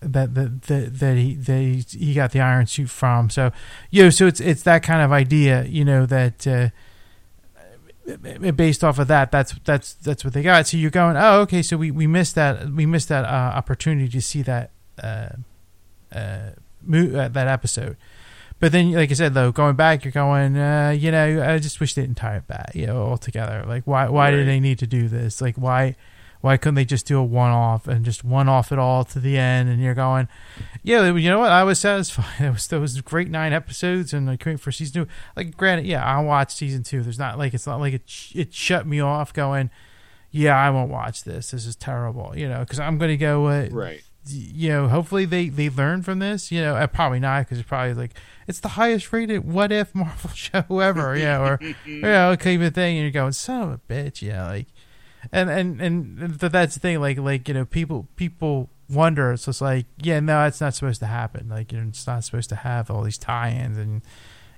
that 0.00 0.34
that 0.34 0.62
that, 0.62 0.98
that 0.98 1.16
he 1.16 1.34
that 1.36 1.58
he, 1.58 1.84
he 1.98 2.14
got 2.14 2.32
the 2.32 2.40
iron 2.40 2.66
suit 2.66 2.90
from. 2.90 3.30
So, 3.30 3.52
you 3.90 4.02
know, 4.02 4.10
so 4.10 4.26
it's 4.26 4.40
it's 4.40 4.64
that 4.64 4.82
kind 4.82 5.02
of 5.02 5.12
idea, 5.12 5.64
you 5.64 5.84
know, 5.84 6.04
that 6.04 6.46
uh, 6.46 6.68
based 8.56 8.84
off 8.84 8.98
of 8.98 9.08
that, 9.08 9.30
that's 9.32 9.54
that's 9.64 9.94
that's 9.94 10.24
what 10.24 10.34
they 10.34 10.42
got. 10.42 10.66
So 10.66 10.76
you're 10.76 10.90
going, 10.90 11.16
oh, 11.16 11.40
okay, 11.42 11.62
so 11.62 11.76
we, 11.76 11.90
we 11.90 12.06
missed 12.06 12.34
that 12.34 12.68
we 12.70 12.86
missed 12.86 13.08
that 13.08 13.24
uh, 13.24 13.52
opportunity 13.56 14.08
to 14.08 14.20
see 14.20 14.42
that 14.42 14.70
uh, 15.02 15.28
uh, 16.12 16.50
mo- 16.82 17.14
uh, 17.18 17.28
that 17.28 17.48
episode. 17.48 17.96
But 18.60 18.72
then, 18.72 18.92
like 18.92 19.10
I 19.10 19.14
said, 19.14 19.34
though, 19.34 19.50
going 19.52 19.74
back, 19.76 20.04
you're 20.04 20.12
going, 20.12 20.56
uh, 20.56 20.94
you 20.96 21.10
know, 21.10 21.42
I 21.42 21.58
just 21.58 21.80
wish 21.80 21.94
they 21.94 22.02
didn't 22.02 22.16
tie 22.16 22.36
it 22.36 22.46
back, 22.46 22.70
you 22.74 22.86
know, 22.86 22.98
altogether. 23.02 23.64
Like, 23.66 23.84
why 23.86 24.08
why 24.08 24.30
Right. 24.30 24.36
did 24.36 24.48
they 24.48 24.60
need 24.60 24.78
to 24.78 24.86
do 24.86 25.08
this? 25.08 25.40
Like, 25.40 25.56
why 25.56 25.96
why 26.44 26.58
couldn't 26.58 26.74
they 26.74 26.84
just 26.84 27.06
do 27.06 27.18
a 27.18 27.24
one 27.24 27.50
off 27.50 27.88
and 27.88 28.04
just 28.04 28.22
one 28.22 28.50
off 28.50 28.70
it 28.70 28.78
all 28.78 29.02
to 29.02 29.18
the 29.18 29.38
end? 29.38 29.70
And 29.70 29.80
you're 29.82 29.94
going, 29.94 30.28
yeah, 30.82 31.10
you 31.10 31.30
know 31.30 31.38
what? 31.38 31.50
I 31.50 31.64
was 31.64 31.78
satisfied. 31.80 32.26
It 32.38 32.50
was 32.52 32.70
was 32.70 33.00
great 33.00 33.30
nine 33.30 33.54
episodes, 33.54 34.12
and 34.12 34.28
I 34.28 34.36
couldn't 34.36 34.58
for 34.58 34.70
season 34.70 35.04
two. 35.04 35.10
Like, 35.36 35.56
granted, 35.56 35.86
yeah, 35.86 36.04
I 36.04 36.20
watched 36.20 36.58
season 36.58 36.82
two. 36.82 37.02
There's 37.02 37.18
not 37.18 37.38
like 37.38 37.54
it's 37.54 37.66
not 37.66 37.80
like 37.80 37.94
it 37.94 38.02
sh- 38.04 38.32
it 38.36 38.52
shut 38.52 38.86
me 38.86 39.00
off. 39.00 39.32
Going, 39.32 39.70
yeah, 40.30 40.54
I 40.54 40.68
won't 40.68 40.90
watch 40.90 41.24
this. 41.24 41.52
This 41.52 41.64
is 41.64 41.76
terrible. 41.76 42.34
You 42.36 42.46
know, 42.50 42.58
because 42.60 42.78
I'm 42.78 42.98
going 42.98 43.10
to 43.12 43.16
go. 43.16 43.46
Uh, 43.46 43.68
Right. 43.72 44.02
you 44.26 44.68
know, 44.68 44.88
hopefully 44.88 45.24
they 45.24 45.48
they 45.48 45.70
learn 45.70 46.02
from 46.02 46.18
this. 46.18 46.52
You 46.52 46.60
know, 46.60 46.74
uh, 46.76 46.86
probably 46.88 47.20
not 47.20 47.46
because 47.46 47.58
it's 47.58 47.66
probably 47.68 47.94
like 47.94 48.12
it's 48.46 48.60
the 48.60 48.68
highest 48.68 49.10
rated 49.14 49.50
what 49.50 49.72
if 49.72 49.94
Marvel 49.94 50.28
show 50.34 50.62
ever. 50.78 51.16
You 51.16 51.24
know, 51.24 51.42
or 51.44 51.58
you 51.86 52.02
know, 52.02 52.36
kind 52.36 52.62
of 52.62 52.74
thing. 52.74 52.98
And 52.98 53.02
you're 53.04 53.10
going, 53.22 53.32
son 53.32 53.62
of 53.62 53.70
a 53.72 53.78
bitch. 53.90 54.20
You 54.20 54.32
know, 54.32 54.44
like, 54.48 54.66
and 55.32 55.50
and 55.50 55.80
and 55.80 56.40
th- 56.40 56.52
that's 56.52 56.74
the 56.74 56.80
thing. 56.80 57.00
Like 57.00 57.18
like 57.18 57.48
you 57.48 57.54
know, 57.54 57.64
people 57.64 58.08
people 58.16 58.70
wonder. 58.88 59.32
It's 59.32 59.60
like, 59.60 59.86
yeah, 59.98 60.20
no, 60.20 60.44
it's 60.46 60.60
not 60.60 60.74
supposed 60.74 61.00
to 61.00 61.06
happen. 61.06 61.48
Like 61.48 61.72
you 61.72 61.80
know, 61.80 61.88
it's 61.88 62.06
not 62.06 62.24
supposed 62.24 62.48
to 62.50 62.56
have 62.56 62.90
all 62.90 63.02
these 63.02 63.18
tie-ins 63.18 63.78
and. 63.78 64.02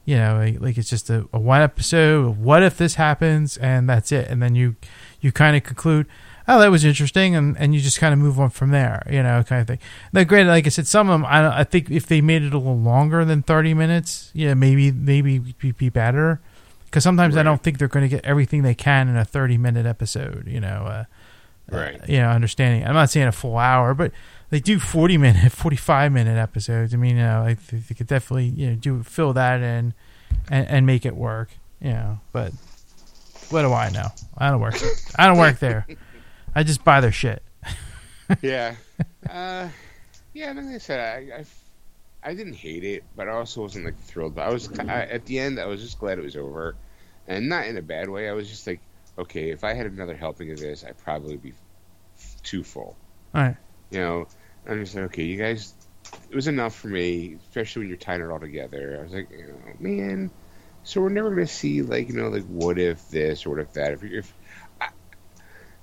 You 0.09 0.19
know, 0.19 0.37
like, 0.37 0.61
like 0.61 0.79
it's 0.79 0.89
just 0.89 1.11
a, 1.11 1.29
a 1.33 1.41
one 1.41 1.63
episode. 1.63 2.39
What 2.39 2.63
if 2.63 2.79
this 2.79 2.95
happens, 2.95 3.57
and 3.57 3.89
that's 3.89 4.13
it. 4.13 4.29
And 4.31 4.41
then 4.41 4.55
you, 4.55 4.77
you 5.21 5.33
kind 5.33 5.57
of 5.57 5.65
conclude, 5.65 6.07
oh, 6.47 6.61
that 6.61 6.71
was 6.71 6.85
interesting, 6.85 7.35
and, 7.35 7.57
and 7.59 7.75
you 7.75 7.81
just 7.81 7.99
kind 7.99 8.13
of 8.13 8.21
move 8.21 8.39
on 8.39 8.51
from 8.51 8.71
there, 8.71 9.05
you 9.11 9.21
know, 9.21 9.43
kind 9.43 9.63
of 9.63 9.67
thing. 9.67 9.81
Now, 10.13 10.23
granted, 10.23 10.53
like 10.53 10.65
I 10.65 10.69
said, 10.69 10.87
some 10.87 11.11
of 11.11 11.15
them, 11.21 11.27
I, 11.27 11.59
I 11.59 11.65
think 11.65 11.91
if 11.91 12.07
they 12.07 12.21
made 12.21 12.45
it 12.45 12.55
a 12.55 12.59
little 12.59 12.79
longer 12.79 13.25
than 13.25 13.43
thirty 13.43 13.75
minutes, 13.75 14.31
yeah, 14.33 14.55
maybe 14.55 14.93
maybe 14.93 15.41
be, 15.41 15.73
be 15.73 15.89
better. 15.89 16.41
Because 16.97 17.05
sometimes 17.05 17.37
I 17.37 17.43
don't 17.43 17.63
think 17.63 17.77
they're 17.77 17.89
going 17.89 18.09
to 18.09 18.09
get 18.09 18.25
everything 18.25 18.63
they 18.63 18.75
can 18.75 19.11
in 19.11 19.19
a 19.19 19.25
thirty-minute 19.27 19.85
episode, 19.85 20.47
you 20.49 20.61
know. 20.61 20.87
Uh, 20.87 21.05
Right. 21.71 22.01
uh, 22.01 22.07
you 22.09 22.19
know, 22.21 22.31
understanding. 22.31 22.87
I'm 22.87 22.95
not 22.95 23.11
saying 23.11 23.27
a 23.27 23.33
full 23.33 23.59
hour, 23.59 23.93
but 23.93 24.13
they 24.49 24.61
do 24.61 24.79
40 24.79 25.19
minute, 25.19 25.53
45 25.53 26.11
minute 26.13 26.39
episodes. 26.39 26.95
I 26.95 26.97
mean, 26.97 27.17
you 27.17 27.23
know, 27.23 27.45
they, 27.45 27.55
they 27.77 27.95
could 27.95 28.07
definitely, 28.07 28.47
you 28.47 28.71
know, 28.71 28.77
do 28.77 29.03
fill 29.03 29.35
that 29.35 29.61
in 29.61 29.93
and, 30.49 30.69
and 30.69 30.87
make 30.87 31.05
it 31.05 31.15
work, 31.17 31.51
you 31.83 31.91
know, 31.91 32.21
but 32.33 32.53
what 33.51 33.61
do 33.63 33.75
I 33.75 33.91
know? 33.91 34.07
I 34.39 34.51
don't 34.51 34.61
work. 34.61 34.77
I 35.19 35.27
don't 35.27 35.39
work 35.39 35.59
there. 35.59 35.87
I 36.55 36.63
just 36.63 36.83
buy 36.83 37.03
their 37.03 37.13
shit. 37.13 37.43
yeah. 38.41 38.77
Uh, 39.29 39.69
yeah, 40.33 40.53
like 40.53 40.65
I 40.67 40.79
said, 40.79 41.01
I, 41.01 41.41
I, 41.41 42.31
I 42.31 42.35
didn't 42.35 42.55
hate 42.55 42.85
it, 42.85 43.05
but 43.17 43.29
I 43.29 43.33
also 43.33 43.61
wasn't 43.63 43.85
like 43.85 43.99
thrilled. 43.99 44.35
But 44.37 44.47
I 44.47 44.51
was 44.51 44.71
I, 44.79 45.03
at 45.03 45.27
the 45.27 45.39
end. 45.39 45.59
I 45.61 45.67
was 45.67 45.83
just 45.83 45.99
glad 45.99 46.19
it 46.19 46.23
was 46.25 46.37
over, 46.37 46.75
and 47.27 47.49
not 47.49 47.67
in 47.67 47.77
a 47.77 47.83
bad 47.83 48.09
way. 48.09 48.29
I 48.29 48.33
was 48.33 48.49
just 48.49 48.67
like, 48.67 48.81
okay, 49.19 49.51
if 49.51 49.65
I 49.65 49.75
had 49.75 49.87
another 49.87 50.15
helping 50.15 50.51
of 50.51 50.59
this, 50.59 50.85
I'd 50.85 50.99
probably 50.99 51.37
be 51.37 51.51
f- 51.51 52.43
too 52.43 52.63
full. 52.63 52.97
All 53.35 53.43
right. 53.43 53.57
You 53.91 54.01
know, 54.01 54.29
I'm 54.69 54.83
just 54.83 54.95
like, 54.95 55.05
okay, 55.07 55.25
you 55.25 55.39
guys, 55.39 55.75
it 56.31 56.35
was 56.35 56.49
enough 56.49 56.75
for 56.75 56.89
me, 56.89 57.37
especially 57.49 57.81
when 57.81 57.89
you're 57.89 57.99
tying 57.99 58.21
it 58.21 58.31
all 58.31 58.41
together. 58.41 58.99
I 58.99 59.03
was 59.03 59.13
like, 59.13 59.31
you 59.31 59.47
know, 59.49 59.59
man, 59.79 60.31
so 60.83 61.01
we're 61.01 61.09
never 61.09 61.31
gonna 61.31 61.49
see 61.49 61.83
like 61.83 62.09
you 62.09 62.15
know 62.15 62.29
like 62.29 62.45
what 62.45 62.79
if 62.79 63.09
this 63.09 63.45
or 63.45 63.51
what 63.51 63.61
if 63.61 63.73
that. 63.73 63.93
If, 63.93 64.05
if 64.05 64.35
I, 64.81 64.89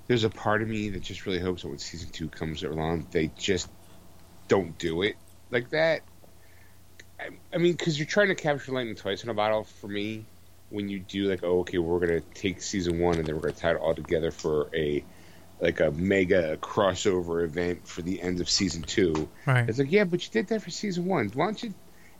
there's 0.08 0.24
a 0.24 0.30
part 0.30 0.62
of 0.62 0.70
me 0.70 0.90
that 0.90 1.02
just 1.02 1.26
really 1.26 1.40
hopes 1.40 1.62
that 1.62 1.68
when 1.68 1.78
season 1.78 2.10
two 2.10 2.30
comes 2.30 2.64
along, 2.64 3.08
they 3.12 3.28
just 3.38 3.70
don't 4.48 4.78
do 4.78 5.02
it 5.02 5.18
like 5.52 5.70
that. 5.72 6.02
I, 7.20 7.30
I 7.54 7.58
mean, 7.58 7.74
because 7.74 7.98
you're 8.00 8.08
trying 8.08 8.30
to 8.30 8.36
capture 8.36 8.72
lightning 8.72 8.96
twice 8.96 9.24
in 9.24 9.30
a 9.30 9.34
bottle 9.34 9.66
for 9.66 9.88
me. 9.88 10.26
When 10.74 10.90
you 10.90 11.00
do 11.00 11.30
like, 11.30 11.44
oh, 11.44 11.60
okay, 11.60 11.78
we're 11.78 12.00
gonna 12.00 12.22
take 12.34 12.60
season 12.64 13.00
one 13.00 13.20
and 13.20 13.28
then 13.28 13.36
we're 13.36 13.42
gonna 13.42 13.54
tie 13.54 13.72
it 13.72 13.78
all 13.78 13.94
together 13.94 14.32
for 14.32 14.70
a 14.76 15.04
like 15.62 15.80
a 15.80 15.92
mega 15.92 16.58
crossover 16.58 17.44
event 17.46 17.88
for 17.88 18.02
the 18.02 18.20
end 18.20 18.42
of 18.42 18.50
season 18.50 18.82
two. 18.82 19.30
Right. 19.46 19.70
It's 19.70 19.78
like, 19.78 19.92
yeah, 19.92 20.04
but 20.04 20.26
you 20.26 20.32
did 20.32 20.48
that 20.48 20.64
for 20.64 20.72
season 20.72 21.06
one. 21.06 21.30
Why 21.36 21.46
don't 21.46 21.62
you 21.62 21.74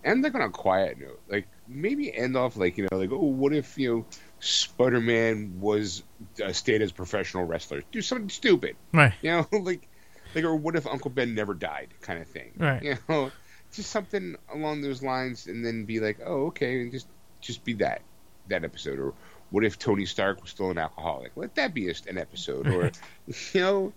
end 0.04 0.24
like 0.24 0.36
on 0.36 0.42
a 0.42 0.50
quiet 0.52 1.00
note? 1.00 1.20
Like 1.28 1.48
maybe 1.68 2.16
end 2.16 2.38
off 2.38 2.56
like 2.56 2.78
you 2.78 2.88
know, 2.92 2.98
like 2.98 3.12
oh, 3.12 3.18
what 3.18 3.54
if 3.54 3.76
you 3.80 3.92
know 3.92 4.06
Spider 4.40 5.02
Man 5.02 5.60
was 5.60 6.04
uh, 6.46 6.52
stayed 6.54 6.84
as 6.84 6.92
a 6.92 6.94
professional 6.94 7.46
wrestler? 7.46 7.82
Do 7.92 8.02
something 8.04 8.30
stupid, 8.30 8.76
Right. 8.94 9.14
you 9.24 9.32
know, 9.32 9.48
like 9.60 9.88
like 10.36 10.44
or 10.44 10.56
what 10.56 10.76
if 10.76 10.86
Uncle 10.86 11.10
Ben 11.10 11.34
never 11.34 11.56
died, 11.56 11.88
kind 12.02 12.22
of 12.22 12.28
thing, 12.28 12.52
Right. 12.58 12.84
You 12.84 12.98
know, 13.10 13.32
just 13.74 13.90
something 13.90 14.36
along 14.54 14.82
those 14.84 15.02
lines, 15.02 15.48
and 15.48 15.66
then 15.66 15.86
be 15.86 16.00
like, 16.00 16.20
oh, 16.24 16.46
okay, 16.48 16.82
and 16.82 16.92
just 16.92 17.08
just 17.42 17.64
be 17.64 17.74
that 17.74 18.04
that 18.48 18.64
episode, 18.64 19.00
or 19.00 19.14
what 19.50 19.64
if 19.64 19.78
Tony 19.78 20.06
Stark 20.06 20.42
was 20.42 20.52
still 20.52 20.72
an 20.72 20.78
alcoholic? 20.78 21.32
Let 21.36 21.56
that 21.56 21.74
be 21.74 21.90
a, 21.90 21.94
an 22.08 22.18
episode, 22.18 22.68
or 22.68 22.92
you 23.28 23.62
know, 23.62 23.94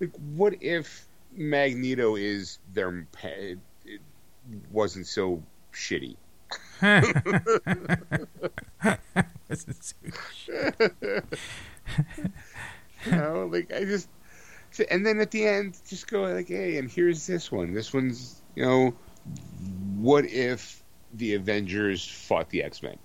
like 0.00 0.14
what 0.34 0.62
if 0.62 1.06
Magneto 1.32 2.16
is 2.16 2.58
their 2.72 3.06
it 3.22 3.58
wasn't 4.70 5.06
so 5.06 5.42
shitty. 5.72 6.16
You 13.06 13.12
know, 13.12 13.48
like 13.52 13.72
I 13.72 13.84
just, 13.84 14.08
and 14.90 15.06
then 15.06 15.20
at 15.20 15.30
the 15.30 15.46
end, 15.46 15.78
just 15.88 16.08
go 16.08 16.22
like, 16.22 16.48
hey, 16.48 16.78
and 16.78 16.90
here's 16.90 17.26
this 17.26 17.50
one. 17.50 17.72
This 17.72 17.92
one's, 17.92 18.42
you 18.54 18.64
know, 18.64 18.94
what 19.96 20.24
if 20.24 20.82
the 21.14 21.34
Avengers 21.34 22.06
fought 22.06 22.50
the 22.50 22.62
X 22.62 22.82
Men? 22.82 22.98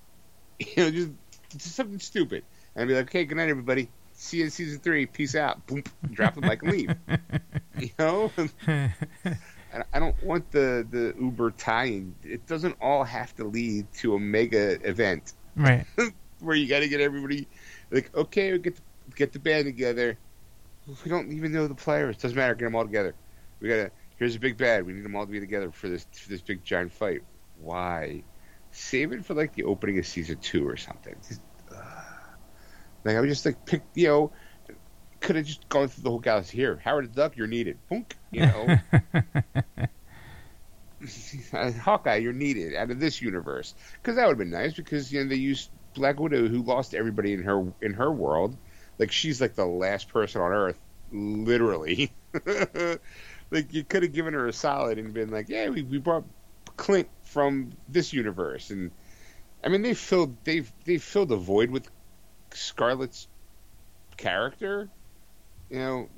You 0.75 0.83
know, 0.83 0.91
just, 0.91 1.11
just 1.57 1.75
something 1.75 1.99
stupid, 1.99 2.43
and 2.75 2.83
I'd 2.83 2.87
be 2.87 2.95
like, 2.95 3.05
okay, 3.05 3.25
good 3.25 3.37
night, 3.37 3.49
everybody. 3.49 3.89
See 4.13 4.37
you 4.37 4.45
in 4.45 4.51
season 4.51 4.79
three. 4.79 5.05
Peace 5.05 5.35
out. 5.35 5.65
Boom. 5.65 5.83
Drop 6.11 6.35
the 6.35 6.41
mic 6.41 6.61
and 6.63 6.71
leave. 6.71 6.95
You 7.79 7.89
know. 7.97 8.31
I 9.91 9.99
don't 9.99 10.23
want 10.23 10.51
the 10.51 10.85
the 10.89 11.15
Uber 11.19 11.51
tie-in. 11.51 12.15
It 12.23 12.45
doesn't 12.45 12.77
all 12.79 13.03
have 13.03 13.35
to 13.37 13.43
lead 13.43 13.91
to 13.95 14.13
a 14.13 14.19
mega 14.19 14.79
event 14.87 15.33
right. 15.55 15.85
where 16.39 16.55
you 16.55 16.67
got 16.67 16.79
to 16.79 16.87
get 16.87 17.01
everybody 17.01 17.47
like, 17.89 18.15
okay, 18.15 18.51
we 18.51 18.59
get 18.59 18.75
the, 18.75 18.81
get 19.15 19.33
the 19.33 19.39
band 19.39 19.65
together. 19.65 20.17
We 21.03 21.09
don't 21.09 21.31
even 21.31 21.53
know 21.53 21.67
the 21.67 21.75
players. 21.75 22.17
Doesn't 22.17 22.35
matter. 22.35 22.55
Get 22.55 22.65
them 22.65 22.75
all 22.75 22.83
together. 22.83 23.15
We 23.59 23.69
gotta. 23.69 23.91
Here's 24.17 24.35
a 24.35 24.39
big 24.39 24.57
band. 24.57 24.85
We 24.85 24.93
need 24.93 25.03
them 25.03 25.15
all 25.15 25.25
to 25.25 25.31
be 25.31 25.39
together 25.39 25.71
for 25.71 25.89
this 25.89 26.05
for 26.11 26.29
this 26.29 26.41
big 26.41 26.63
giant 26.63 26.91
fight. 26.91 27.21
Why? 27.59 28.23
Save 28.73 29.13
it 29.13 29.25
for 29.25 29.33
like 29.33 29.53
the 29.53 29.63
opening 29.63 29.99
of 29.99 30.05
season 30.05 30.37
two 30.39 30.67
or 30.67 30.77
something. 30.77 31.15
Just, 31.27 31.41
uh, 31.71 32.01
like 33.03 33.15
I 33.15 33.19
would 33.21 33.29
just 33.29 33.45
like 33.45 33.65
pick. 33.65 33.83
You 33.93 34.07
know, 34.07 34.31
could 35.19 35.35
have 35.35 35.45
just 35.45 35.69
gone 35.69 35.87
through 35.87 36.03
the 36.03 36.09
whole 36.09 36.19
galaxy. 36.19 36.57
Here, 36.57 36.81
Howard 36.83 37.13
the 37.13 37.15
Duck, 37.15 37.37
you're 37.37 37.47
needed. 37.47 37.77
Punk. 37.87 38.17
You 38.31 38.41
know. 38.41 38.77
Hawkeye, 41.81 42.15
you're 42.17 42.33
needed 42.33 42.75
out 42.75 42.91
of 42.91 42.99
this 42.99 43.21
universe 43.21 43.73
because 44.01 44.15
that 44.15 44.25
would 44.25 44.33
have 44.33 44.37
been 44.37 44.49
nice 44.49 44.73
because 44.73 45.11
you 45.11 45.21
know 45.21 45.29
they 45.29 45.35
used 45.35 45.69
Black 45.93 46.19
Widow 46.19 46.47
who 46.47 46.63
lost 46.63 46.93
everybody 46.93 47.33
in 47.33 47.43
her 47.43 47.65
in 47.81 47.93
her 47.93 48.11
world, 48.11 48.57
like 48.99 49.11
she's 49.11 49.41
like 49.41 49.55
the 49.55 49.65
last 49.65 50.09
person 50.09 50.41
on 50.41 50.51
Earth, 50.51 50.79
literally. 51.11 52.11
like 53.51 53.73
you 53.73 53.83
could 53.83 54.03
have 54.03 54.13
given 54.13 54.33
her 54.33 54.47
a 54.47 54.53
solid 54.53 54.97
and 54.97 55.13
been 55.13 55.29
like, 55.29 55.49
yeah, 55.49 55.69
we, 55.69 55.83
we 55.83 55.97
brought 55.97 56.23
Clint 56.77 57.07
from 57.33 57.73
this 57.89 58.13
universe, 58.13 58.69
and 58.69 58.91
I 59.63 59.69
mean 59.69 59.81
they 59.81 59.93
filled 59.95 60.37
they've 60.45 60.71
they 60.85 60.97
filled 60.97 61.31
a 61.31 61.37
void 61.37 61.71
with 61.71 61.89
Scarlett's 62.51 63.27
character, 64.17 64.89
you 65.69 65.79
know. 65.79 66.09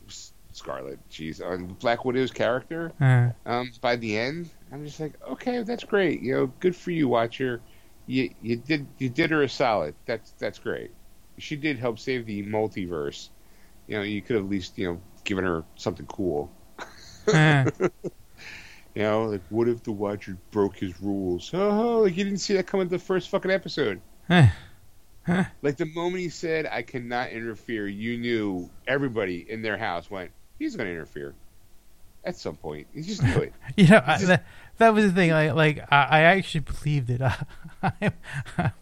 Scarlett, 0.55 0.99
jeez, 1.09 1.45
on 1.45 1.67
Black 1.67 2.05
Widow's 2.05 2.31
character, 2.31 2.93
Uh, 3.01 3.31
um, 3.45 3.71
by 3.81 3.97
the 3.97 4.17
end, 4.17 4.49
I'm 4.71 4.85
just 4.85 5.01
like, 5.01 5.13
okay, 5.31 5.61
that's 5.63 5.83
great. 5.83 6.21
You 6.21 6.33
know, 6.33 6.53
good 6.61 6.75
for 6.75 6.91
you, 6.91 7.09
Watcher. 7.09 7.61
You 8.07 8.33
you 8.41 8.55
did 8.55 8.87
you 8.97 9.09
did 9.09 9.31
her 9.31 9.43
a 9.43 9.49
solid. 9.49 9.95
That's 10.05 10.31
that's 10.39 10.59
great. 10.59 10.91
She 11.37 11.57
did 11.57 11.77
help 11.77 11.99
save 11.99 12.25
the 12.25 12.43
multiverse. 12.45 13.29
You 13.87 13.97
know, 13.97 14.03
you 14.03 14.21
could 14.21 14.37
have 14.37 14.45
at 14.45 14.49
least 14.49 14.77
you 14.77 14.87
know 14.87 15.01
given 15.25 15.43
her 15.43 15.65
something 15.75 16.05
cool. 16.05 16.49
uh, 17.27 17.69
You 18.95 19.01
know, 19.03 19.25
like 19.25 19.41
what 19.49 19.67
if 19.67 19.83
the 19.83 19.91
Watcher 19.91 20.37
broke 20.51 20.77
his 20.77 20.99
rules? 21.01 21.51
Oh, 21.53 21.99
like 22.03 22.15
you 22.15 22.23
didn't 22.23 22.39
see 22.39 22.53
that 22.55 22.65
coming 22.65 22.87
the 22.87 22.97
first 22.97 23.29
fucking 23.29 23.51
episode. 23.51 23.99
uh, 24.29 24.47
Like 25.61 25.77
the 25.77 25.85
moment 25.85 26.21
he 26.21 26.29
said, 26.29 26.65
"I 26.65 26.81
cannot 26.81 27.31
interfere," 27.31 27.87
you 27.87 28.17
knew 28.17 28.69
everybody 28.87 29.45
in 29.49 29.61
their 29.61 29.77
house 29.77 30.09
went, 30.09 30.31
"He's 30.59 30.75
going 30.75 30.87
to 30.87 30.93
interfere." 30.93 31.33
At 32.23 32.37
some 32.37 32.55
point, 32.55 32.87
you 32.93 33.03
just 33.03 33.21
knew 33.21 33.35
it. 33.37 33.53
you 33.75 33.87
know, 33.87 34.01
I, 34.03 34.17
that, 34.23 34.45
that 34.77 34.93
was 34.95 35.05
the 35.05 35.11
thing. 35.11 35.29
Like, 35.29 35.53
like 35.53 35.79
I, 35.91 36.05
I 36.05 36.19
actually 36.21 36.61
believed 36.61 37.09
it. 37.11 37.21
I'm, 37.83 38.13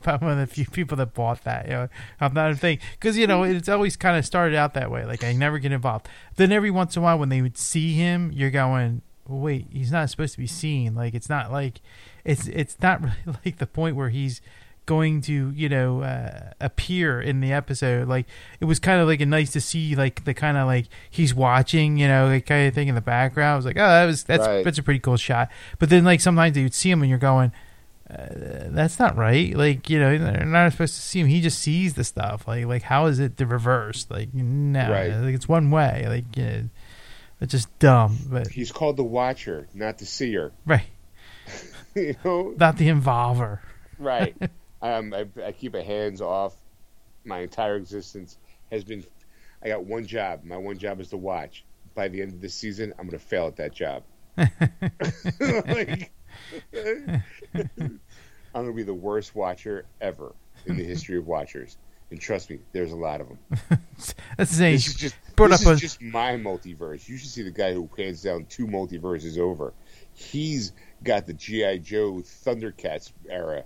I'm 0.05 0.19
one 0.21 0.31
of 0.31 0.37
the 0.37 0.47
few 0.47 0.65
people 0.65 0.95
that 0.97 1.13
bought 1.13 1.43
that. 1.43 1.65
You 1.65 1.71
know, 1.73 1.87
I'm 2.21 2.33
not 2.33 2.51
a 2.51 2.55
thing 2.55 2.79
because 2.93 3.17
you 3.17 3.27
know 3.27 3.43
it's 3.43 3.67
always 3.67 3.97
kind 3.97 4.17
of 4.17 4.25
started 4.25 4.55
out 4.55 4.75
that 4.75 4.89
way. 4.91 5.05
Like 5.05 5.23
I 5.25 5.33
never 5.33 5.59
get 5.59 5.71
involved. 5.73 6.07
Then 6.37 6.51
every 6.53 6.71
once 6.71 6.95
in 6.95 7.01
a 7.01 7.03
while, 7.03 7.17
when 7.19 7.29
they 7.29 7.41
would 7.41 7.57
see 7.57 7.93
him, 7.95 8.31
you're 8.33 8.49
going, 8.51 9.01
"Wait, 9.27 9.67
he's 9.71 9.91
not 9.91 10.09
supposed 10.09 10.33
to 10.33 10.39
be 10.39 10.47
seen." 10.47 10.95
Like 10.95 11.13
it's 11.13 11.29
not 11.29 11.51
like 11.51 11.81
it's 12.23 12.47
it's 12.47 12.77
not 12.81 13.01
really 13.25 13.37
like 13.45 13.57
the 13.57 13.67
point 13.67 13.95
where 13.95 14.09
he's 14.09 14.41
going 14.85 15.21
to 15.21 15.49
you 15.55 15.69
know 15.69 16.01
uh, 16.01 16.51
appear 16.59 17.21
in 17.21 17.39
the 17.39 17.53
episode. 17.53 18.07
Like 18.07 18.25
it 18.59 18.65
was 18.65 18.79
kind 18.79 18.99
of 19.01 19.07
like 19.07 19.21
a 19.21 19.25
nice 19.25 19.51
to 19.53 19.61
see 19.61 19.95
like 19.95 20.25
the 20.25 20.33
kind 20.33 20.57
of 20.57 20.67
like 20.67 20.87
he's 21.09 21.33
watching 21.33 21.97
you 21.97 22.07
know 22.07 22.27
like 22.27 22.45
kind 22.45 22.67
of 22.67 22.73
thing 22.73 22.89
in 22.89 22.95
the 22.95 23.01
background. 23.01 23.53
I 23.53 23.55
was 23.55 23.65
like 23.65 23.77
oh 23.77 23.87
that 23.87 24.05
was 24.05 24.23
that's 24.23 24.45
Right. 24.45 24.63
that's 24.63 24.77
a 24.77 24.83
pretty 24.83 24.99
cool 24.99 25.17
shot. 25.17 25.49
But 25.79 25.89
then 25.89 26.03
like 26.03 26.19
sometimes 26.19 26.57
you'd 26.57 26.73
see 26.73 26.91
him 26.91 27.01
and 27.01 27.09
you're 27.09 27.17
going 27.19 27.51
uh, 28.09 28.67
that's 28.67 28.99
not 28.99 29.15
right. 29.15 29.55
Like 29.55 29.89
you 29.89 29.97
know 29.99 30.17
they're 30.17 30.45
not 30.45 30.71
supposed 30.73 30.95
to 30.95 31.01
see 31.01 31.21
him. 31.21 31.27
He 31.27 31.39
just 31.39 31.59
sees 31.59 31.93
the 31.93 32.03
stuff. 32.03 32.45
Like 32.47 32.65
like 32.65 32.81
how 32.83 33.05
is 33.05 33.19
it 33.19 33.37
the 33.37 33.47
reverse? 33.47 34.05
Like 34.09 34.33
no. 34.33 34.91
Right. 34.91 35.13
like 35.13 35.33
it's 35.33 35.47
one 35.47 35.71
way. 35.71 36.05
Like 36.09 36.35
you 36.37 36.43
know, 36.43 36.63
it's 37.43 37.51
just 37.51 37.79
dumb 37.79 38.17
but 38.29 38.47
He's 38.47 38.71
called 38.71 38.97
the 38.97 39.03
Watcher, 39.03 39.67
not 39.73 39.99
the 39.99 40.05
Seer. 40.05 40.51
right 40.65 40.87
you 41.95 42.15
know, 42.23 42.55
not 42.57 42.77
the 42.77 42.87
involver 42.89 43.59
right. 44.03 44.35
um, 44.81 45.13
I, 45.13 45.25
I 45.43 45.51
keep 45.51 45.73
a 45.73 45.83
hands 45.83 46.21
off. 46.21 46.53
My 47.25 47.39
entire 47.39 47.75
existence 47.75 48.37
has 48.71 48.83
been. 48.83 49.03
I 49.63 49.69
got 49.69 49.85
one 49.85 50.05
job. 50.05 50.43
My 50.43 50.57
one 50.57 50.77
job 50.77 50.99
is 50.99 51.09
to 51.09 51.17
watch. 51.17 51.63
By 51.95 52.09
the 52.09 52.21
end 52.21 52.33
of 52.33 52.41
the 52.41 52.49
season, 52.49 52.93
I'm 52.97 53.07
going 53.07 53.19
to 53.19 53.25
fail 53.25 53.47
at 53.47 53.57
that 53.57 53.73
job. 53.73 54.03
Like, 55.39 56.11
I'm 56.73 57.21
going 58.53 58.67
to 58.67 58.73
be 58.73 58.83
the 58.83 58.93
worst 58.93 59.35
watcher 59.35 59.85
ever 60.01 60.33
in 60.65 60.75
the 60.75 60.83
history 60.83 61.17
of 61.17 61.27
watchers. 61.27 61.77
And 62.13 62.21
trust 62.21 62.51
me, 62.51 62.59
there's 62.73 62.91
a 62.91 62.95
lot 62.95 63.21
of 63.21 63.27
them. 63.27 63.39
that's 64.37 64.51
the 64.51 64.55
same 64.55 64.73
This 64.73 64.85
is 64.89 64.93
just 64.93 65.15
brought 65.35 65.49
this 65.49 65.65
up 65.65 65.73
is 65.73 65.79
a- 65.79 65.81
just 65.81 65.99
my 65.99 66.33
multiverse. 66.33 67.09
You 67.09 67.17
should 67.17 67.31
see 67.31 67.41
the 67.41 67.49
guy 67.49 67.73
who 67.73 67.89
hands 67.97 68.21
down 68.21 68.45
two 68.45 68.67
multiverses 68.67 69.39
over. 69.39 69.73
He's 70.13 70.73
got 71.03 71.25
the 71.25 71.33
GI 71.33 71.79
Joe 71.79 72.21
Thundercats 72.45 73.11
era. 73.27 73.63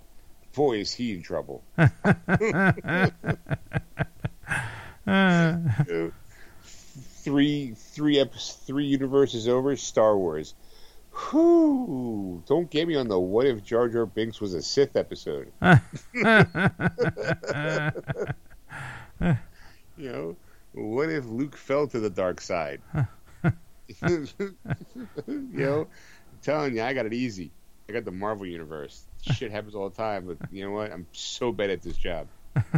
Boy, 0.55 0.77
is 0.77 0.93
he 0.93 1.13
in 1.13 1.23
trouble. 1.23 1.61
uh, 1.77 1.89
three, 6.63 7.73
three, 7.75 8.23
three 8.65 8.85
universes 8.85 9.49
over. 9.49 9.75
Star 9.75 10.17
Wars. 10.17 10.53
Whew! 11.17 12.43
Don't 12.45 12.69
get 12.69 12.87
me 12.87 12.95
on 12.95 13.07
the 13.07 13.19
what 13.19 13.47
if 13.47 13.63
Jar 13.63 13.89
Jar 13.89 14.05
Binks 14.05 14.39
was 14.39 14.53
a 14.53 14.61
Sith 14.61 14.95
episode. 14.95 15.51
You 19.97 20.11
know, 20.11 20.35
what 20.73 21.09
if 21.09 21.25
Luke 21.25 21.57
fell 21.57 21.87
to 21.87 21.99
the 21.99 22.09
dark 22.09 22.39
side? 22.39 22.81
you 24.07 24.27
know, 25.27 25.81
I'm 25.81 25.87
telling 26.43 26.75
you, 26.75 26.83
I 26.83 26.93
got 26.93 27.07
it 27.07 27.13
easy. 27.13 27.51
I 27.89 27.93
got 27.93 28.05
the 28.05 28.11
Marvel 28.11 28.45
universe. 28.45 29.03
Shit 29.21 29.51
happens 29.51 29.73
all 29.73 29.89
the 29.89 29.95
time, 29.95 30.27
but 30.27 30.37
you 30.51 30.63
know 30.63 30.71
what? 30.71 30.91
I'm 30.91 31.07
so 31.13 31.51
bad 31.51 31.71
at 31.71 31.81
this 31.81 31.97
job. 31.97 32.27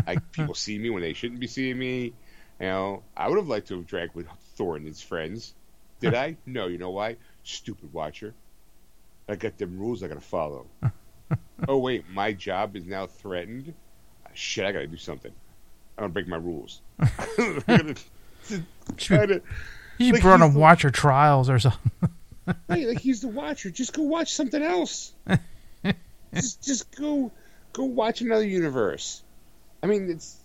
I, 0.08 0.18
people 0.32 0.56
see 0.56 0.80
me 0.80 0.90
when 0.90 1.02
they 1.02 1.14
shouldn't 1.14 1.40
be 1.40 1.48
seeing 1.48 1.78
me. 1.78 2.14
You 2.60 2.68
know, 2.68 3.04
I 3.18 3.28
would 3.28 3.38
have 3.38 3.48
liked 3.48 3.68
to 3.70 3.78
have 3.78 3.88
drank 3.88 4.16
with 4.16 4.28
Thor 4.56 4.78
and 4.78 4.86
his 4.86 5.02
friends. 5.02 5.54
Did 6.00 6.14
I? 6.14 6.38
No. 6.46 6.68
You 6.68 6.78
know 6.78 6.92
why? 6.92 7.18
Stupid 7.50 7.92
watcher. 7.92 8.36
I 9.28 9.36
got 9.36 9.58
them 9.58 9.80
rules 9.80 10.04
I 10.04 10.08
gotta 10.08 10.22
follow. 10.22 10.68
oh 11.68 11.80
wait, 11.80 12.06
my 12.12 12.32
job 12.32 12.76
is 12.76 12.86
now 12.86 13.08
threatened. 13.08 13.74
Uh, 14.26 14.30
shit, 14.36 14.66
I 14.66 14.72
gotta 14.72 14.86
do 14.86 14.98
something. 14.98 15.32
I'm 15.98 16.04
gonna 16.04 16.14
break 16.14 16.28
my 16.28 16.38
rules. 16.38 16.82
Try 18.98 19.26
to. 19.26 19.42
you 19.98 20.06
should 20.06 20.14
Like, 20.14 20.22
brought 20.22 20.42
on 20.42 20.54
the- 20.54 20.60
Watcher 20.60 20.92
Trials 20.92 21.50
or 21.50 21.58
something. 21.60 21.92
Hey, 22.68 22.88
like 22.88 23.00
he's 23.00 23.22
the 23.22 23.28
watcher. 23.28 23.70
Just 23.70 23.94
go 23.94 24.02
watch 24.02 24.34
something 24.34 24.64
else. 24.64 25.14
just 26.34 26.64
just 26.64 26.90
go 26.96 27.32
go 27.74 27.84
watch 27.84 28.22
another 28.22 28.44
universe. 28.44 29.22
I 29.84 29.86
mean, 29.86 30.10
it's 30.10 30.36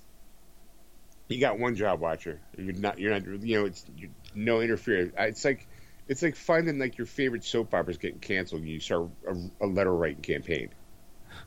you 1.29 1.41
got 1.41 1.59
one 1.59 1.77
job 1.77 2.01
watcher. 2.01 2.41
You're 2.59 2.75
not 2.75 2.99
you're 2.99 3.11
not 3.19 3.43
you 3.43 3.59
know 3.59 3.65
it's 3.65 3.87
no 4.35 4.61
interference. 4.61 5.15
It's 5.17 5.47
like 5.47 5.67
it's 6.09 6.23
like 6.23 6.37
finding 6.37 6.79
like 6.79 6.99
your 6.99 7.07
favorite 7.07 7.45
soap 7.45 7.75
operas 7.75 7.99
getting 7.99 8.19
canceled. 8.19 8.63
and 8.63 8.71
You 8.71 8.81
start 8.81 9.09
a, 9.29 9.65
a 9.65 9.67
letter 9.67 9.95
writing 9.95 10.23
campaign. 10.23 10.71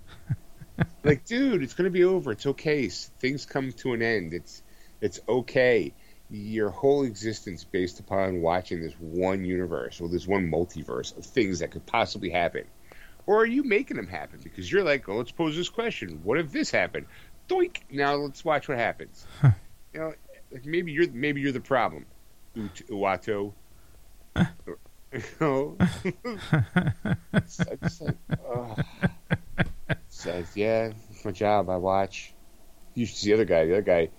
like, 1.04 1.26
dude, 1.26 1.64
it's 1.64 1.74
gonna 1.74 1.90
be 1.90 2.04
over. 2.04 2.32
It's 2.32 2.46
okay. 2.46 2.88
Things 2.90 3.46
come 3.46 3.72
to 3.74 3.94
an 3.94 4.02
end. 4.02 4.34
It's 4.34 4.64
it's 5.02 5.20
okay. 5.28 5.94
Your 6.30 6.70
whole 6.70 7.04
existence 7.04 7.64
based 7.64 8.00
upon 8.00 8.42
watching 8.42 8.82
this 8.82 8.94
one 9.00 9.46
universe 9.46 10.02
or 10.02 10.10
this 10.10 10.28
one 10.28 10.52
multiverse 10.52 11.16
of 11.18 11.26
things 11.26 11.60
that 11.60 11.72
could 11.72 11.86
possibly 11.86 12.30
happen. 12.30 12.66
Or 13.26 13.42
are 13.42 13.46
you 13.46 13.64
making 13.64 13.98
them 13.98 14.08
happen 14.08 14.40
because 14.44 14.70
you're 14.72 14.84
like, 14.84 15.08
oh, 15.08 15.18
let's 15.18 15.32
pose 15.32 15.56
this 15.56 15.70
question: 15.70 16.22
What 16.24 16.40
if 16.40 16.52
this 16.52 16.72
happened? 16.72 17.06
Doink! 17.48 17.78
Now 17.92 18.16
let's 18.16 18.44
watch 18.44 18.68
what 18.68 18.78
happens. 18.78 19.26
you 19.44 20.00
know, 20.00 20.14
like 20.52 20.66
maybe 20.66 20.92
you're 20.92 21.10
maybe 21.12 21.42
you're 21.42 21.52
the 21.52 21.60
problem, 21.60 22.06
Uatu. 22.56 23.54
You 25.14 25.22
know, 25.40 25.78
it's, 27.34 27.60
it's 27.60 28.02
like, 28.02 28.16
uh, 28.32 28.36
oh. 28.46 28.76
Says, 30.10 30.48
yeah, 30.56 30.92
it's 31.12 31.24
my 31.24 31.32
job. 31.32 31.70
I 31.70 31.78
watch. 31.78 32.34
You 32.94 33.06
should 33.06 33.18
see 33.18 33.30
the 33.30 33.36
other 33.36 33.46
guy. 33.46 33.66
The 33.66 33.74
other 33.74 33.82
guy, 33.82 34.10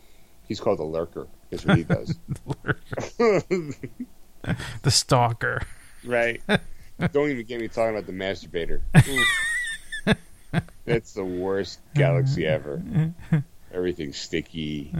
he's 0.47 0.61
called 0.61 0.79
the 0.79 0.85
lurker. 0.85 1.27
That's 1.51 1.65
what 1.65 1.79
he 1.79 1.85
does. 1.85 2.15
the 4.83 4.91
stalker. 4.91 5.63
Right. 6.05 6.41
Don't 7.13 7.31
even 7.31 7.45
get 7.47 7.61
me 7.61 7.69
talking 7.69 7.97
about 7.97 8.07
the 8.07 8.13
masturbator. 8.13 8.81
That's 10.85 11.13
the 11.13 11.25
worst 11.25 11.81
galaxy 11.95 12.47
ever. 12.47 12.83
Everything's 13.73 14.17
sticky. 14.19 14.93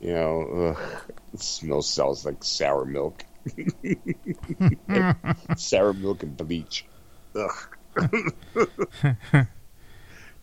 You 0.00 0.14
know, 0.14 0.74
ugh, 0.78 1.12
it 1.34 1.40
smells 1.40 1.92
smells 1.92 2.24
like 2.24 2.42
sour 2.42 2.84
milk. 2.84 3.24
sour 5.56 5.92
milk 5.92 6.22
and 6.22 6.36
bleach. 6.36 6.86
Ugh. 7.34 7.50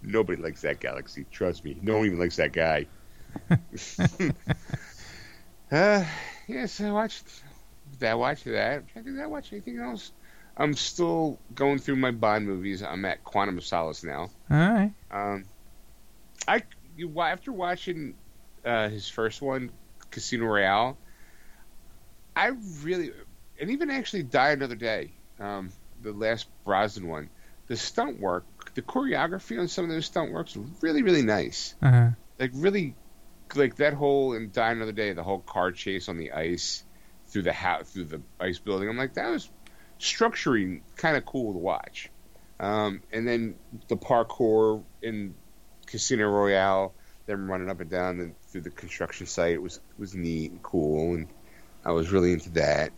Nobody 0.02 0.42
likes 0.42 0.62
that 0.62 0.80
galaxy. 0.80 1.26
Trust 1.32 1.66
me. 1.66 1.78
No 1.82 1.98
one 1.98 2.06
even 2.06 2.20
likes 2.20 2.36
that 2.38 2.54
guy. 2.54 2.86
uh, 5.72 6.06
yes, 6.48 6.82
I 6.82 6.92
watched 6.92 7.44
that. 8.00 8.18
Watched 8.18 8.46
that. 8.46 8.84
Did 8.94 9.20
I 9.20 9.28
watch 9.28 9.52
anything 9.52 9.80
else? 9.80 10.12
I'm 10.56 10.74
still 10.74 11.40
going 11.54 11.80
through 11.80 11.98
my 11.98 12.12
Bond 12.12 12.48
movies. 12.48 12.82
I'm 12.82 13.04
at 13.06 13.24
Quantum 13.24 13.58
of 13.58 13.66
Solace 13.66 14.04
now. 14.04 14.30
All 14.50 14.58
right. 14.58 14.92
Um, 15.12 15.46
I 16.48 16.64
you, 16.96 17.20
after 17.22 17.52
watching 17.52 18.16
uh, 18.66 18.90
his 18.90 19.08
first 19.08 19.42
one, 19.42 19.72
Casino 20.10 20.46
Royale, 20.46 20.98
I 22.38 22.52
really, 22.84 23.12
and 23.60 23.72
even 23.72 23.90
actually 23.90 24.24
Die 24.24 24.52
Another 24.52 24.76
Day, 24.76 25.12
um, 25.40 25.72
the 26.02 26.12
last 26.12 26.48
Brosnan 26.66 27.08
one, 27.08 27.30
the 27.66 27.76
stunt 27.76 28.20
work, 28.20 28.46
the 28.76 28.84
choreography 28.84 29.60
on 29.60 29.68
some 29.68 29.86
of 29.86 29.92
those 29.92 30.06
stunt 30.06 30.32
works 30.32 30.56
was 30.56 30.68
really, 30.82 31.02
really 31.02 31.24
nice. 31.24 31.74
Uh-huh. 31.82 32.10
Like 32.40 32.52
really, 32.54 32.94
like 33.56 33.78
that 33.78 33.94
whole 33.94 34.34
in 34.34 34.52
Die 34.52 34.72
Another 34.72 34.92
Day, 34.92 35.14
the 35.14 35.24
whole 35.24 35.40
car 35.40 35.72
chase 35.72 36.10
on 36.10 36.18
the 36.18 36.32
ice 36.32 36.84
through 37.26 37.42
the 37.42 37.54
house, 37.54 37.90
through 37.90 38.06
the 38.06 38.22
ice 38.40 38.60
building. 38.60 38.88
I'm 38.88 38.98
like, 38.98 39.16
that 39.16 39.32
was 39.32 39.50
structuring 40.00 40.82
kind 40.96 41.18
of 41.18 41.26
cool 41.26 41.54
to 41.54 41.60
watch. 41.60 42.12
Um, 42.60 43.02
and 43.12 43.28
then 43.28 43.56
the 43.88 43.98
parkour 43.98 44.84
in 45.02 45.34
Casino 45.88 46.30
Royale, 46.30 46.94
them 47.26 47.50
running 47.50 47.70
up 47.70 47.80
and 47.80 47.90
down 47.90 48.18
the, 48.18 48.32
through 48.50 48.62
the 48.62 48.70
construction 48.70 49.26
site 49.26 49.60
was 49.60 49.80
was 49.98 50.14
neat 50.14 50.52
and 50.52 50.62
cool, 50.62 51.16
and 51.16 51.28
I 51.88 51.92
was 51.92 52.12
really 52.12 52.34
into 52.34 52.50
that. 52.52 52.92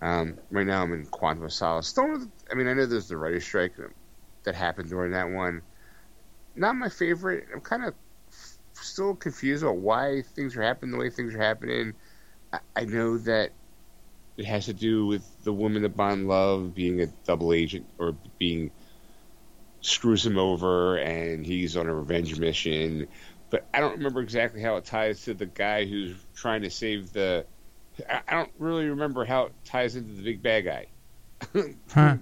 Um, 0.00 0.38
right 0.50 0.66
now, 0.66 0.82
I'm 0.82 0.94
in 0.94 1.04
Quantum 1.04 1.44
of 1.44 1.52
Solace. 1.52 1.96
I 1.98 2.54
mean, 2.54 2.66
I 2.66 2.72
know 2.72 2.86
there's 2.86 3.08
the 3.08 3.18
writer's 3.18 3.44
strike 3.44 3.74
that 4.44 4.54
happened 4.54 4.88
during 4.88 5.12
that 5.12 5.30
one. 5.30 5.60
Not 6.56 6.74
my 6.74 6.88
favorite. 6.88 7.48
I'm 7.52 7.60
kind 7.60 7.84
of 7.84 7.94
still 8.72 9.14
confused 9.14 9.62
about 9.62 9.76
why 9.76 10.22
things 10.22 10.56
are 10.56 10.62
happening 10.62 10.92
the 10.92 10.98
way 10.98 11.10
things 11.10 11.34
are 11.34 11.42
happening. 11.42 11.92
I, 12.50 12.60
I 12.74 12.84
know 12.86 13.18
that 13.18 13.50
it 14.38 14.46
has 14.46 14.64
to 14.66 14.72
do 14.72 15.06
with 15.06 15.44
the 15.44 15.52
woman 15.52 15.82
that 15.82 15.94
Bond 15.94 16.26
loved 16.26 16.74
being 16.74 17.02
a 17.02 17.06
double 17.26 17.52
agent 17.52 17.86
or 17.98 18.16
being 18.38 18.70
screws 19.82 20.24
him 20.24 20.38
over 20.38 20.96
and 20.96 21.44
he's 21.44 21.76
on 21.76 21.86
a 21.86 21.94
revenge 21.94 22.38
mission. 22.38 23.06
But 23.50 23.66
I 23.74 23.80
don't 23.80 23.98
remember 23.98 24.22
exactly 24.22 24.62
how 24.62 24.76
it 24.76 24.86
ties 24.86 25.24
to 25.24 25.34
the 25.34 25.44
guy 25.44 25.84
who's 25.84 26.16
trying 26.34 26.62
to 26.62 26.70
save 26.70 27.12
the. 27.12 27.44
I 28.08 28.34
don't 28.34 28.52
really 28.58 28.88
remember 28.88 29.24
how 29.24 29.46
it 29.46 29.52
ties 29.64 29.96
into 29.96 30.14
the 30.14 30.22
big 30.22 30.42
bad 30.42 30.64
guy. 30.64 30.86
huh. 31.92 32.16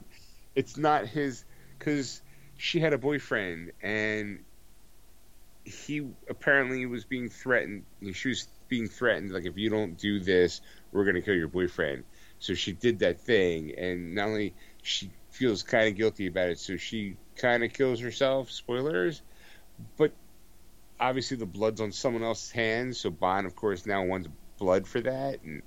It's 0.54 0.76
not 0.76 1.06
his 1.06 1.44
because 1.78 2.22
she 2.56 2.80
had 2.80 2.92
a 2.92 2.98
boyfriend 2.98 3.72
and 3.82 4.40
he 5.64 6.08
apparently 6.28 6.86
was 6.86 7.04
being 7.04 7.28
threatened. 7.28 7.84
She 8.12 8.28
was 8.28 8.48
being 8.68 8.88
threatened, 8.88 9.32
like 9.32 9.44
if 9.44 9.56
you 9.56 9.70
don't 9.70 9.98
do 9.98 10.20
this, 10.20 10.60
we're 10.92 11.04
gonna 11.04 11.22
kill 11.22 11.34
your 11.34 11.48
boyfriend. 11.48 12.04
So 12.38 12.54
she 12.54 12.72
did 12.72 13.00
that 13.00 13.20
thing, 13.20 13.74
and 13.76 14.14
not 14.14 14.28
only 14.28 14.54
she 14.82 15.10
feels 15.30 15.62
kind 15.62 15.88
of 15.88 15.96
guilty 15.96 16.26
about 16.26 16.50
it, 16.50 16.58
so 16.58 16.76
she 16.76 17.16
kind 17.36 17.64
of 17.64 17.72
kills 17.72 18.00
herself. 18.00 18.50
Spoilers, 18.50 19.22
but 19.96 20.12
obviously 21.00 21.36
the 21.36 21.46
blood's 21.46 21.80
on 21.80 21.92
someone 21.92 22.22
else's 22.22 22.50
hands. 22.50 23.00
So 23.00 23.10
Bond, 23.10 23.46
of 23.46 23.56
course, 23.56 23.86
now 23.86 24.04
wants 24.04 24.28
blood 24.58 24.86
for 24.86 25.00
that, 25.00 25.42
and 25.42 25.62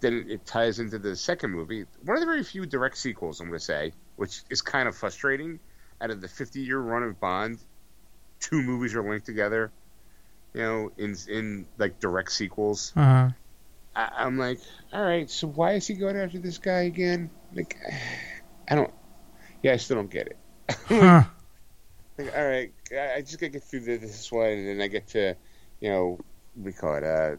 then 0.00 0.26
it 0.28 0.44
ties 0.44 0.78
into 0.78 0.98
the 0.98 1.16
second 1.16 1.50
movie. 1.50 1.84
One 2.04 2.16
of 2.16 2.20
the 2.20 2.26
very 2.26 2.44
few 2.44 2.66
direct 2.66 2.98
sequels, 2.98 3.40
I'm 3.40 3.48
going 3.48 3.58
to 3.58 3.64
say, 3.64 3.92
which 4.16 4.42
is 4.50 4.62
kind 4.62 4.88
of 4.88 4.96
frustrating. 4.96 5.60
Out 6.00 6.10
of 6.10 6.20
the 6.20 6.28
50 6.28 6.60
year 6.60 6.78
run 6.78 7.02
of 7.02 7.18
Bond, 7.18 7.58
two 8.40 8.62
movies 8.62 8.94
are 8.94 9.08
linked 9.08 9.24
together. 9.24 9.72
You 10.52 10.62
know, 10.62 10.92
in 10.98 11.16
in 11.28 11.66
like 11.78 12.00
direct 12.00 12.32
sequels. 12.32 12.92
Uh-huh. 12.96 13.30
I, 13.94 14.26
am 14.26 14.36
like, 14.36 14.60
all 14.92 15.02
right, 15.02 15.28
so 15.30 15.46
why 15.46 15.72
is 15.72 15.86
he 15.86 15.94
going 15.94 16.16
after 16.16 16.38
this 16.38 16.58
guy 16.58 16.80
again? 16.80 17.30
Like, 17.54 17.78
I 18.68 18.74
don't. 18.74 18.92
Yeah, 19.62 19.72
I 19.72 19.76
still 19.78 19.96
don't 19.96 20.10
get 20.10 20.28
it. 20.28 20.36
Huh. 20.86 21.24
like, 22.18 22.36
all 22.36 22.46
right, 22.46 22.72
I 22.92 23.20
just 23.20 23.40
gotta 23.40 23.50
get 23.50 23.64
through 23.64 23.80
this 23.80 24.30
one, 24.30 24.48
and 24.48 24.68
then 24.68 24.80
I 24.80 24.88
get 24.88 25.08
to, 25.08 25.34
you 25.80 25.90
know, 25.90 26.18
we 26.56 26.72
call 26.72 26.96
it 26.96 27.04
uh, 27.04 27.36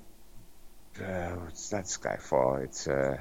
uh 1.02 1.36
it's 1.48 1.72
not 1.72 1.84
Skyfall. 1.84 2.64
It's 2.64 2.88
uh, 2.88 3.18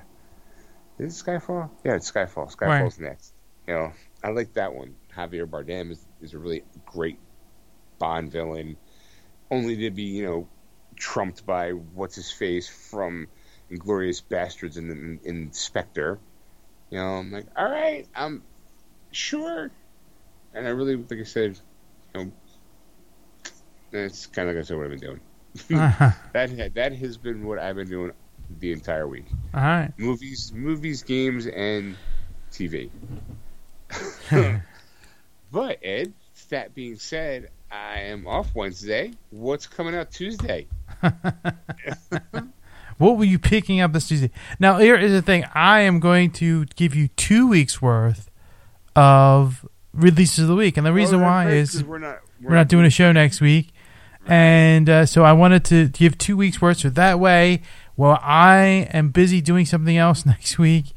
is 0.98 1.20
it 1.20 1.24
Skyfall? 1.24 1.70
Yeah, 1.85 1.97
it's 1.97 2.11
Skyfall. 2.11 2.55
Skyfall's 2.55 2.98
right. 2.98 3.11
next. 3.11 3.32
You 3.66 3.74
know, 3.74 3.93
I 4.23 4.31
like 4.31 4.55
that 4.55 4.74
one. 4.74 4.94
Javier 5.16 5.47
Bardem 5.47 5.90
is 5.90 6.05
is 6.20 6.35
a 6.35 6.39
really 6.39 6.62
great 6.85 7.19
Bond 7.98 8.31
villain, 8.31 8.77
only 9.51 9.77
to 9.77 9.90
be 9.90 10.03
you 10.03 10.27
know 10.27 10.48
trumped 10.97 11.44
by 11.47 11.70
what's 11.70 12.16
his 12.16 12.31
face 12.31 12.69
from 12.69 13.28
Inglourious 13.70 14.23
Basterds 14.23 14.77
and 14.77 14.90
in, 14.90 15.20
in 15.24 15.53
Spectre. 15.53 16.19
You 16.90 16.98
know, 16.98 17.07
I'm 17.07 17.32
like, 17.32 17.47
all 17.57 17.69
right, 17.69 18.07
I'm 18.15 18.43
sure, 19.11 19.70
and 20.55 20.66
I 20.66 20.70
really, 20.70 20.97
like 20.97 21.20
I 21.20 21.24
said, 21.24 21.59
you 22.15 22.24
know, 22.24 22.32
that's 23.90 24.27
kind 24.27 24.48
of 24.48 24.55
like 24.55 24.62
I 24.62 24.66
said 24.66 24.77
what 24.77 24.85
I've 24.85 24.90
been 24.90 25.01
doing. 25.01 25.20
Uh-huh. 25.70 26.10
that 26.32 26.74
that 26.74 26.92
has 26.94 27.16
been 27.16 27.44
what 27.46 27.58
I've 27.58 27.76
been 27.76 27.88
doing 27.88 28.12
the 28.60 28.72
entire 28.72 29.06
week. 29.06 29.26
All 29.54 29.60
right, 29.60 29.92
movies, 29.96 30.52
movies, 30.54 31.02
games, 31.02 31.46
and 31.46 31.96
TV. 32.50 32.90
but 35.52 35.78
Ed, 35.82 36.12
that 36.50 36.74
being 36.74 36.96
said, 36.96 37.50
I 37.70 38.00
am 38.00 38.26
off 38.26 38.54
Wednesday. 38.54 39.12
What's 39.30 39.66
coming 39.66 39.94
out 39.94 40.10
Tuesday? 40.10 40.66
what 42.98 43.16
were 43.16 43.24
you 43.24 43.38
picking 43.38 43.80
up 43.80 43.92
this 43.92 44.08
Tuesday? 44.08 44.30
Now, 44.58 44.78
here 44.78 44.96
is 44.96 45.12
the 45.12 45.22
thing. 45.22 45.44
I 45.54 45.80
am 45.80 46.00
going 46.00 46.30
to 46.32 46.64
give 46.76 46.94
you 46.94 47.08
two 47.08 47.48
weeks 47.48 47.82
worth 47.82 48.30
of 48.94 49.66
releases 49.92 50.40
of 50.40 50.48
the 50.48 50.54
week, 50.54 50.76
and 50.76 50.86
the 50.86 50.92
reason 50.92 51.20
why 51.20 51.50
is 51.50 51.82
we're 51.84 51.98
not 51.98 52.20
we're, 52.40 52.50
we're 52.50 52.56
not 52.56 52.68
doing 52.68 52.86
a 52.86 52.90
show 52.90 53.12
next 53.12 53.40
week, 53.40 53.72
and 54.27 54.89
uh, 54.89 55.07
so 55.07 55.24
I 55.24 55.32
wanted 55.32 55.65
to 55.66 55.89
give 55.89 56.19
two 56.19 56.36
weeks 56.36 56.61
worth. 56.61 56.78
So 56.78 56.90
that 56.90 57.20
way, 57.20 57.62
while 57.94 58.19
I 58.23 58.89
am 58.93 59.11
busy 59.11 59.40
doing 59.40 59.66
something 59.66 59.97
else 59.97 60.27
next 60.27 60.59
week, 60.59 60.93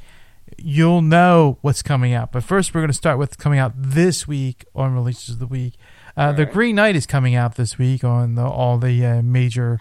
you'll 0.58 1.02
know 1.02 1.58
what's 1.62 1.82
coming 1.82 2.14
out. 2.14 2.32
But 2.32 2.44
first, 2.44 2.74
we're 2.74 2.82
going 2.82 2.90
to 2.90 2.94
start 2.94 3.18
with 3.18 3.38
coming 3.38 3.60
out 3.60 3.74
this 3.76 4.28
week 4.28 4.66
on 4.76 4.94
releases 4.94 5.36
of 5.36 5.40
the 5.40 5.48
week. 5.48 5.74
Uh, 6.18 6.28
right. 6.28 6.38
The 6.38 6.46
Green 6.46 6.76
Knight 6.76 6.96
is 6.96 7.06
coming 7.06 7.36
out 7.36 7.56
this 7.56 7.78
week 7.78 8.04
on 8.04 8.36
the, 8.36 8.44
all 8.44 8.78
the 8.78 9.06
uh, 9.06 9.22
major. 9.22 9.80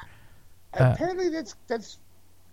Uh, 0.73 0.93
Apparently, 0.95 1.31
that's 1.31 1.57
that's 1.67 1.99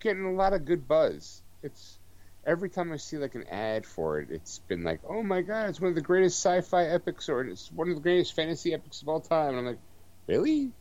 getting 0.00 0.24
a 0.24 0.32
lot 0.32 0.52
of 0.52 0.64
good 0.64 0.88
buzz. 0.88 1.42
It's 1.62 1.98
every 2.46 2.70
time 2.70 2.92
I 2.92 2.96
see 2.96 3.18
like 3.18 3.34
an 3.34 3.44
ad 3.48 3.84
for 3.84 4.18
it, 4.20 4.30
it's 4.30 4.60
been 4.60 4.82
like, 4.82 5.00
"Oh 5.08 5.22
my 5.22 5.42
god, 5.42 5.68
it's 5.68 5.80
one 5.80 5.90
of 5.90 5.94
the 5.94 6.00
greatest 6.00 6.38
sci-fi 6.38 6.86
epics, 6.86 7.28
or 7.28 7.42
it's 7.42 7.70
one 7.72 7.88
of 7.90 7.94
the 7.94 8.00
greatest 8.00 8.34
fantasy 8.34 8.72
epics 8.72 9.02
of 9.02 9.08
all 9.08 9.20
time." 9.20 9.50
And 9.50 9.58
I'm 9.58 9.66
like, 9.66 9.78
"Really? 10.26 10.72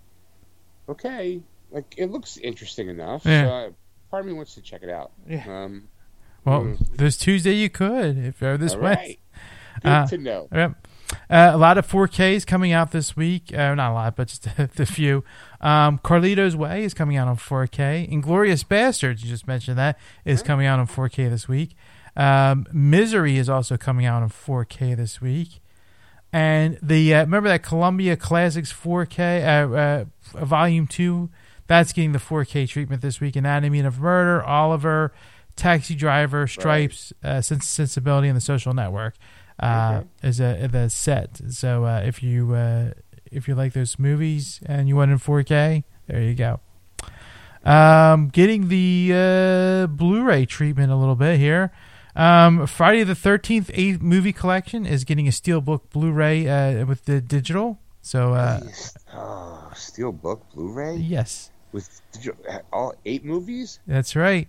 Okay." 0.90 1.42
Like 1.72 1.96
it 1.98 2.12
looks 2.12 2.38
interesting 2.38 2.90
enough. 2.90 3.26
Yeah. 3.26 3.44
So 3.46 3.50
uh, 3.50 3.70
part 4.12 4.22
of 4.22 4.28
me 4.28 4.34
wants 4.34 4.56
to 4.56 4.62
check 4.62 4.82
it 4.84 4.90
out. 4.90 5.12
Yeah. 5.28 5.44
Um, 5.48 5.90
Well, 6.46 6.62
Mm. 6.62 6.98
this 6.98 7.18
Tuesday 7.18 7.54
you 7.54 7.70
could 7.70 8.18
if 8.18 8.40
you're 8.42 8.58
this 8.58 8.76
way. 8.76 8.82
right. 8.82 9.20
Good 9.82 9.90
Uh, 9.92 10.08
to 10.08 10.18
know. 10.18 10.48
Yep. 10.54 10.88
Uh, 11.30 11.52
a 11.54 11.58
lot 11.58 11.78
of 11.78 11.86
4Ks 11.88 12.46
coming 12.46 12.72
out 12.72 12.92
this 12.92 13.16
week. 13.16 13.54
Uh, 13.54 13.76
not 13.76 13.92
a 13.92 13.94
lot, 13.94 14.16
but 14.16 14.28
just 14.30 14.48
a, 14.80 14.86
few. 14.86 15.24
Um, 15.60 16.00
Carlito's 16.00 16.56
Way 16.56 16.84
is 16.84 16.94
coming 16.94 17.18
out 17.18 17.28
on 17.28 17.36
4K. 17.38 18.10
Inglourious 18.10 18.64
Basterds, 18.66 19.22
you 19.24 19.30
just 19.30 19.48
mentioned 19.48 19.78
that, 19.78 19.98
is 20.24 20.42
coming 20.42 20.66
out 20.66 20.80
on 20.80 20.88
4K 20.88 21.30
this 21.30 21.48
week. 21.48 21.76
Um, 22.16 22.66
Misery 22.72 23.38
is 23.38 23.50
also 23.50 23.76
coming 23.78 24.06
out 24.06 24.24
on 24.24 24.30
4K 24.30 24.96
this 24.96 25.20
week. 25.20 25.60
And 26.36 26.78
the 26.82 27.14
uh, 27.14 27.22
remember 27.22 27.48
that 27.48 27.64
Columbia 27.64 28.18
Classics 28.18 28.74
4K 28.74 29.42
uh, 29.72 29.74
uh, 30.38 30.46
Volume 30.46 30.86
Two, 30.86 31.30
that's 31.68 31.94
getting 31.94 32.12
the 32.12 32.20
4K 32.20 32.68
treatment 32.68 33.02
this 33.02 33.22
week. 33.22 33.38
Anatomy 33.38 33.80
of 33.80 34.00
Murder, 34.00 34.44
Oliver, 34.44 35.14
Taxi 35.56 35.96
Driver, 35.96 36.46
Stripes, 36.46 37.14
uh, 37.24 37.40
Sens- 37.40 37.66
Sensibility, 37.70 38.28
and 38.28 38.36
the 38.36 38.42
Social 38.42 38.74
Network 38.74 39.16
uh, 39.62 40.02
Okay. 40.02 40.28
is 40.28 40.42
a 40.42 40.68
the 40.70 40.90
set. 40.90 41.40
So 41.52 41.86
uh, 41.86 42.02
if 42.06 42.22
you 42.22 42.54
uh, 42.54 42.92
if 43.32 43.48
you 43.48 43.56
like 43.56 43.72
those 43.72 43.98
movies 43.98 44.60
and 44.66 44.90
you 44.90 44.98
want 44.98 45.12
in 45.12 45.20
4K, 45.20 45.86
there 46.08 46.22
you 46.22 46.34
go. 46.36 46.60
Um, 47.64 48.28
getting 48.28 48.68
the 48.68 49.12
uh, 49.14 49.88
Blu-ray 49.88 50.48
treatment 50.48 50.92
a 50.92 50.98
little 50.98 51.16
bit 51.16 51.40
here. 51.40 51.72
Um, 52.16 52.66
Friday 52.68 53.04
the 53.04 53.16
Thirteenth 53.16 53.70
eight 53.74 54.02
movie 54.02 54.32
collection 54.34 54.86
is 54.86 55.04
getting 55.04 55.28
a 55.28 55.32
steelbook 55.32 55.82
Blu-ray 55.92 56.48
uh, 56.48 56.86
with 56.86 57.06
the 57.06 57.20
digital. 57.22 57.80
So 58.02 58.34
uh, 58.34 58.62
Nice. 58.64 58.96
oh, 59.14 59.70
Steelbook 59.74 60.42
Blu-ray 60.54 60.96
yes, 60.98 61.52
with 61.72 62.02
you, 62.22 62.36
all 62.72 62.94
eight 63.06 63.26
movies. 63.26 63.80
that's 63.88 64.16
right. 64.16 64.48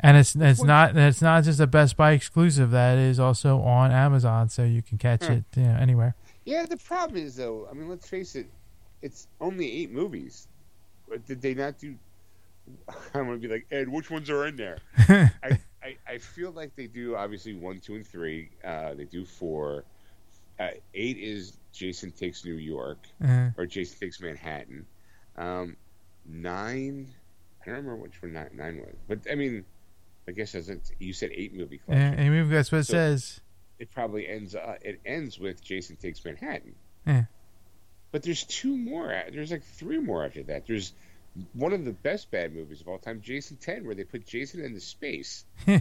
And 0.00 0.16
it's 0.16 0.34
it's 0.34 0.58
What- 0.60 0.66
not 0.66 0.96
it's 0.96 1.22
not 1.22 1.44
just 1.44 1.60
a 1.60 1.66
Best 1.66 1.96
Buy 1.96 2.12
exclusive. 2.12 2.70
That 2.72 2.98
is 2.98 3.20
also 3.20 3.60
on 3.60 3.92
Amazon, 3.92 4.48
so 4.48 4.64
you 4.64 4.82
can 4.82 4.98
catch 4.98 5.26
Hmm. 5.26 5.32
it 5.34 5.44
you 5.56 5.62
know, 5.62 5.76
anywhere. 5.80 6.14
Yeah, 6.44 6.66
the 6.66 6.76
problem 6.76 7.22
is 7.22 7.36
though. 7.36 7.68
I 7.70 7.74
mean, 7.74 7.88
let's 7.88 8.08
face 8.08 8.34
it, 8.34 8.46
it's 9.00 9.28
only 9.40 9.70
eight 9.82 9.92
movies. 9.92 10.48
Did 11.26 11.40
they 11.40 11.54
not 11.54 11.78
do? 11.78 11.94
I'm 13.14 13.26
gonna 13.26 13.36
be 13.36 13.46
like 13.48 13.66
Ed. 13.70 13.88
Which 13.88 14.10
ones 14.10 14.28
are 14.30 14.46
in 14.46 14.56
there? 14.56 14.78
I, 14.98 15.60
I, 15.84 15.96
I 16.08 16.18
feel 16.18 16.50
like 16.52 16.74
they 16.76 16.86
do 16.86 17.14
obviously 17.16 17.54
one, 17.54 17.78
two, 17.80 17.94
and 17.96 18.06
three. 18.06 18.48
Uh, 18.64 18.94
they 18.94 19.04
do 19.04 19.24
four. 19.24 19.84
Uh, 20.58 20.68
eight 20.94 21.18
is 21.18 21.58
Jason 21.72 22.10
takes 22.12 22.44
New 22.44 22.54
York 22.54 22.98
Uh, 23.22 23.50
or 23.58 23.66
Jason 23.66 23.98
takes 23.98 24.20
Manhattan. 24.20 24.86
Um, 25.36 25.76
nine, 26.26 27.08
I 27.62 27.66
don't 27.66 27.74
remember 27.76 27.96
which 27.96 28.22
one 28.22 28.32
nine, 28.32 28.50
nine 28.54 28.76
was, 28.78 28.94
but 29.08 29.18
I 29.30 29.34
mean, 29.34 29.64
I 30.28 30.32
guess 30.32 30.54
as 30.54 30.70
you 31.00 31.12
said 31.12 31.30
eight 31.34 31.54
movie 31.54 31.80
yeah, 31.88 31.94
collection. 31.96 32.18
and 32.20 32.34
maybe 32.34 32.48
that's 32.48 32.70
what 32.72 32.78
it 32.78 32.84
So- 32.84 32.92
says. 32.92 33.40
It 33.80 33.90
probably 33.90 34.28
ends. 34.28 34.54
Uh, 34.54 34.76
it 34.82 35.00
ends 35.04 35.40
with 35.40 35.62
Jason 35.62 35.96
takes 35.96 36.24
Manhattan. 36.24 36.76
Yeah. 37.04 37.24
But 38.12 38.22
there's 38.22 38.44
two 38.44 38.76
more. 38.78 39.08
There's 39.32 39.50
like 39.50 39.64
three 39.64 39.98
more 39.98 40.24
after 40.24 40.44
that. 40.44 40.64
There's 40.68 40.92
one 41.52 41.72
of 41.72 41.84
the 41.84 41.92
best 41.92 42.30
bad 42.30 42.54
movies 42.54 42.80
of 42.80 42.88
all 42.88 42.98
time, 42.98 43.20
Jason 43.20 43.56
Ten, 43.56 43.84
where 43.84 43.94
they 43.94 44.04
put 44.04 44.26
Jason 44.26 44.64
into 44.64 44.80
space. 44.80 45.44
you 45.66 45.80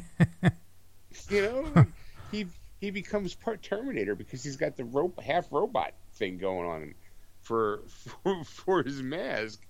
know, 1.29 1.85
he 2.31 2.47
he 2.79 2.91
becomes 2.91 3.35
part 3.35 3.61
Terminator 3.61 4.15
because 4.15 4.43
he's 4.43 4.57
got 4.57 4.75
the 4.75 4.83
rope 4.83 5.21
half 5.21 5.51
robot 5.51 5.93
thing 6.15 6.37
going 6.37 6.67
on 6.67 6.93
for 7.41 7.81
for, 8.23 8.43
for 8.43 8.83
his 8.83 9.01
mask. 9.01 9.61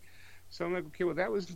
So 0.50 0.66
I'm 0.66 0.74
like, 0.74 0.86
okay, 0.88 1.04
well 1.04 1.16
that 1.16 1.32
was 1.32 1.52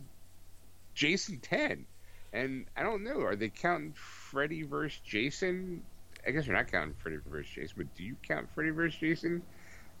Jason 0.94 1.38
Ten, 1.38 1.86
and 2.32 2.66
I 2.76 2.82
don't 2.82 3.04
know, 3.04 3.20
are 3.22 3.36
they 3.36 3.48
counting 3.48 3.94
Freddy 3.94 4.62
versus 4.62 5.00
Jason? 5.04 5.82
I 6.26 6.32
guess 6.32 6.46
they're 6.46 6.54
not 6.54 6.70
counting 6.70 6.94
Freddy 6.98 7.18
versus 7.26 7.50
Jason, 7.54 7.74
but 7.78 7.96
do 7.96 8.02
you 8.02 8.16
count 8.26 8.48
Freddy 8.54 8.70
versus 8.70 8.98
Jason? 8.98 9.42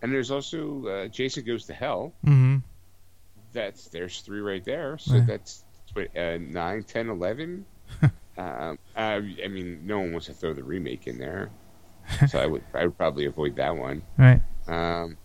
And 0.02 0.12
there's 0.12 0.30
also 0.30 0.86
uh, 0.86 1.08
Jason 1.08 1.44
Goes 1.44 1.66
to 1.66 1.74
Hell. 1.74 2.12
hmm 2.22 2.58
That's 3.52 3.88
there's 3.88 4.20
three 4.20 4.40
right 4.40 4.64
there. 4.64 4.98
So 4.98 5.20
that's 5.20 5.64
what, 5.94 6.14
uh, 6.16 6.38
9, 6.38 6.82
10, 6.82 7.08
11. 7.08 7.66
um, 8.38 8.78
I, 8.96 9.14
I 9.14 9.48
mean, 9.48 9.80
no 9.84 10.00
one 10.00 10.12
wants 10.12 10.26
to 10.26 10.34
throw 10.34 10.54
the 10.54 10.62
remake 10.62 11.06
in 11.06 11.18
there, 11.18 11.50
so 12.28 12.38
I 12.38 12.46
would 12.46 12.62
I 12.74 12.84
would 12.84 12.96
probably 12.96 13.26
avoid 13.26 13.56
that 13.56 13.76
one. 13.76 14.02
Right. 14.16 14.40
Um, 14.66 15.16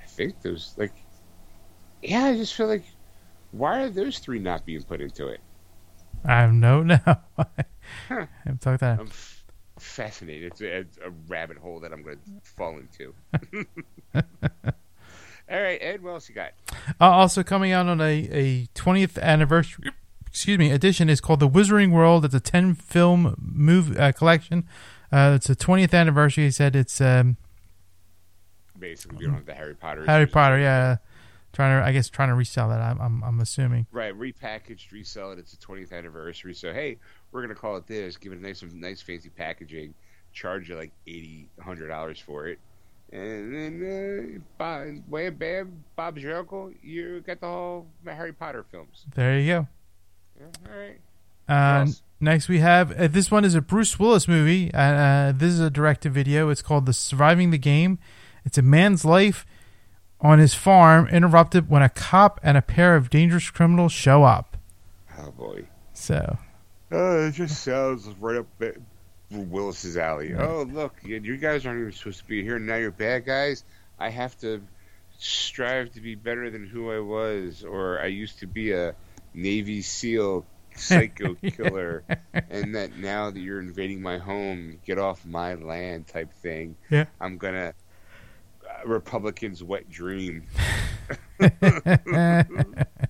I 0.00 0.04
think 0.06 0.40
those 0.42 0.74
like, 0.76 0.94
yeah, 2.02 2.24
I 2.26 2.36
just 2.36 2.54
feel 2.54 2.66
like 2.66 2.84
why 3.50 3.82
are 3.82 3.90
those 3.90 4.18
three 4.18 4.38
not 4.38 4.66
being 4.66 4.82
put 4.82 5.00
into 5.00 5.28
it? 5.28 5.40
I 6.24 6.40
have 6.40 6.52
no 6.52 6.82
no. 6.82 6.98
Huh. 7.06 8.26
I'm 8.44 8.58
talking 8.58 8.78
that. 8.80 9.00
I'm 9.00 9.06
f- 9.06 9.44
fascinated. 9.78 10.52
It's 10.52 10.60
a, 10.60 10.78
it's 10.78 10.98
a 10.98 11.10
rabbit 11.28 11.56
hole 11.56 11.80
that 11.80 11.92
I'm 11.92 12.02
going 12.02 12.18
to 12.18 12.32
fall 12.42 12.78
into. 12.78 13.14
All 15.50 15.60
right, 15.60 15.78
Ed, 15.80 16.02
what 16.02 16.10
else 16.10 16.28
you 16.28 16.34
got? 16.34 16.52
Uh, 17.00 17.10
also 17.10 17.42
coming 17.42 17.72
out 17.72 17.86
on 17.86 18.00
a, 18.00 18.28
a 18.32 18.66
20th 18.74 19.20
anniversary, 19.20 19.92
excuse 20.26 20.58
me, 20.58 20.72
edition 20.72 21.08
is 21.08 21.20
called 21.20 21.40
The 21.40 21.48
Wizarding 21.48 21.92
World. 21.92 22.24
It's 22.24 22.34
a 22.34 22.40
10 22.40 22.74
film 22.74 23.36
movie 23.38 23.96
uh, 23.96 24.12
collection. 24.12 24.66
Uh, 25.12 25.34
it's 25.36 25.48
a 25.48 25.54
20th 25.54 25.94
anniversary. 25.94 26.44
He 26.44 26.50
said 26.50 26.74
it's 26.74 27.00
um, 27.00 27.36
Basically, 28.78 29.24
don't 29.24 29.34
have 29.34 29.46
the 29.46 29.54
Harry 29.54 29.74
Potter. 29.74 30.04
Harry. 30.04 30.26
Potter. 30.26 30.58
Yeah, 30.58 30.96
trying 31.52 31.80
to 31.80 31.86
I 31.86 31.92
guess 31.92 32.08
trying 32.08 32.28
to 32.28 32.34
resell 32.34 32.68
that. 32.68 32.80
I'm 32.80 33.00
I'm, 33.00 33.24
I'm 33.24 33.40
assuming. 33.40 33.86
Right, 33.92 34.12
repackaged, 34.12 34.90
resell 34.92 35.32
it. 35.32 35.38
It's 35.38 35.54
a 35.54 35.56
20th 35.56 35.92
anniversary, 35.92 36.54
so 36.54 36.72
hey, 36.72 36.98
we're 37.32 37.40
gonna 37.40 37.54
call 37.54 37.76
it 37.76 37.86
this. 37.86 38.16
Give 38.16 38.32
it 38.32 38.38
a 38.38 38.42
nice, 38.42 38.62
nice, 38.74 39.00
fancy 39.00 39.30
packaging. 39.30 39.94
Charge 40.32 40.68
you 40.68 40.76
like 40.76 40.92
eighty, 41.06 41.48
hundred 41.60 41.88
dollars 41.88 42.18
for 42.20 42.48
it, 42.48 42.58
and 43.12 43.54
then 43.54 44.40
uh, 44.40 44.40
Bob, 44.58 45.38
bam, 45.38 45.84
Bob's 45.94 46.22
your 46.22 46.38
uncle. 46.38 46.72
You 46.82 47.20
got 47.20 47.40
the 47.40 47.46
whole 47.46 47.86
Harry 48.04 48.32
Potter 48.32 48.64
films. 48.70 49.04
There 49.14 49.38
you 49.38 49.46
go. 49.46 49.68
Yeah, 50.38 50.46
all 50.70 50.78
right. 50.78 51.00
Um, 51.48 51.94
next 52.20 52.48
we 52.48 52.58
have 52.58 52.98
uh, 52.98 53.06
this 53.06 53.30
one 53.30 53.44
is 53.44 53.54
a 53.54 53.60
Bruce 53.60 53.98
Willis 53.98 54.26
movie. 54.26 54.72
Uh, 54.74 54.80
uh, 54.80 55.32
this 55.32 55.52
is 55.52 55.60
a 55.60 55.70
directed 55.70 56.12
video. 56.12 56.48
It's 56.48 56.62
called 56.62 56.86
The 56.86 56.92
Surviving 56.92 57.50
the 57.50 57.58
Game. 57.58 57.98
It's 58.44 58.58
a 58.58 58.62
man's 58.62 59.04
life 59.04 59.46
on 60.20 60.38
his 60.38 60.54
farm 60.54 61.06
interrupted 61.08 61.68
when 61.68 61.82
a 61.82 61.88
cop 61.88 62.40
and 62.42 62.56
a 62.56 62.62
pair 62.62 62.96
of 62.96 63.10
dangerous 63.10 63.50
criminals 63.50 63.92
show 63.92 64.24
up. 64.24 64.56
Oh 65.18 65.30
boy. 65.30 65.64
So 65.92 66.38
Oh, 66.92 67.26
it 67.26 67.32
just 67.32 67.62
sounds 67.62 68.06
right 68.20 68.36
up 68.36 68.46
Willis's 69.30 69.96
alley. 69.96 70.34
Oh, 70.34 70.62
look, 70.62 70.94
you 71.02 71.36
guys 71.36 71.66
aren't 71.66 71.80
even 71.80 71.92
supposed 71.92 72.18
to 72.20 72.26
be 72.26 72.42
here. 72.42 72.58
Now 72.58 72.76
you're 72.76 72.90
bad 72.90 73.24
guys. 73.24 73.64
I 73.98 74.10
have 74.10 74.38
to 74.40 74.62
strive 75.18 75.92
to 75.92 76.00
be 76.00 76.14
better 76.14 76.50
than 76.50 76.66
who 76.66 76.90
I 76.90 77.00
was, 77.00 77.64
or 77.64 78.00
I 78.00 78.06
used 78.06 78.40
to 78.40 78.46
be 78.46 78.72
a 78.72 78.94
Navy 79.34 79.82
SEAL 79.82 80.44
psycho 80.74 81.34
killer, 81.42 82.04
and 82.50 82.74
that 82.74 82.96
now 82.96 83.30
that 83.30 83.40
you're 83.40 83.60
invading 83.60 84.02
my 84.02 84.18
home, 84.18 84.78
get 84.84 84.98
off 84.98 85.24
my 85.24 85.54
land 85.54 86.06
type 86.06 86.32
thing. 86.34 86.76
Yeah. 86.90 87.06
I'm 87.20 87.38
gonna. 87.38 87.74
Uh, 88.68 88.86
Republicans' 88.86 89.62
wet 89.62 89.88
dream. 89.88 90.44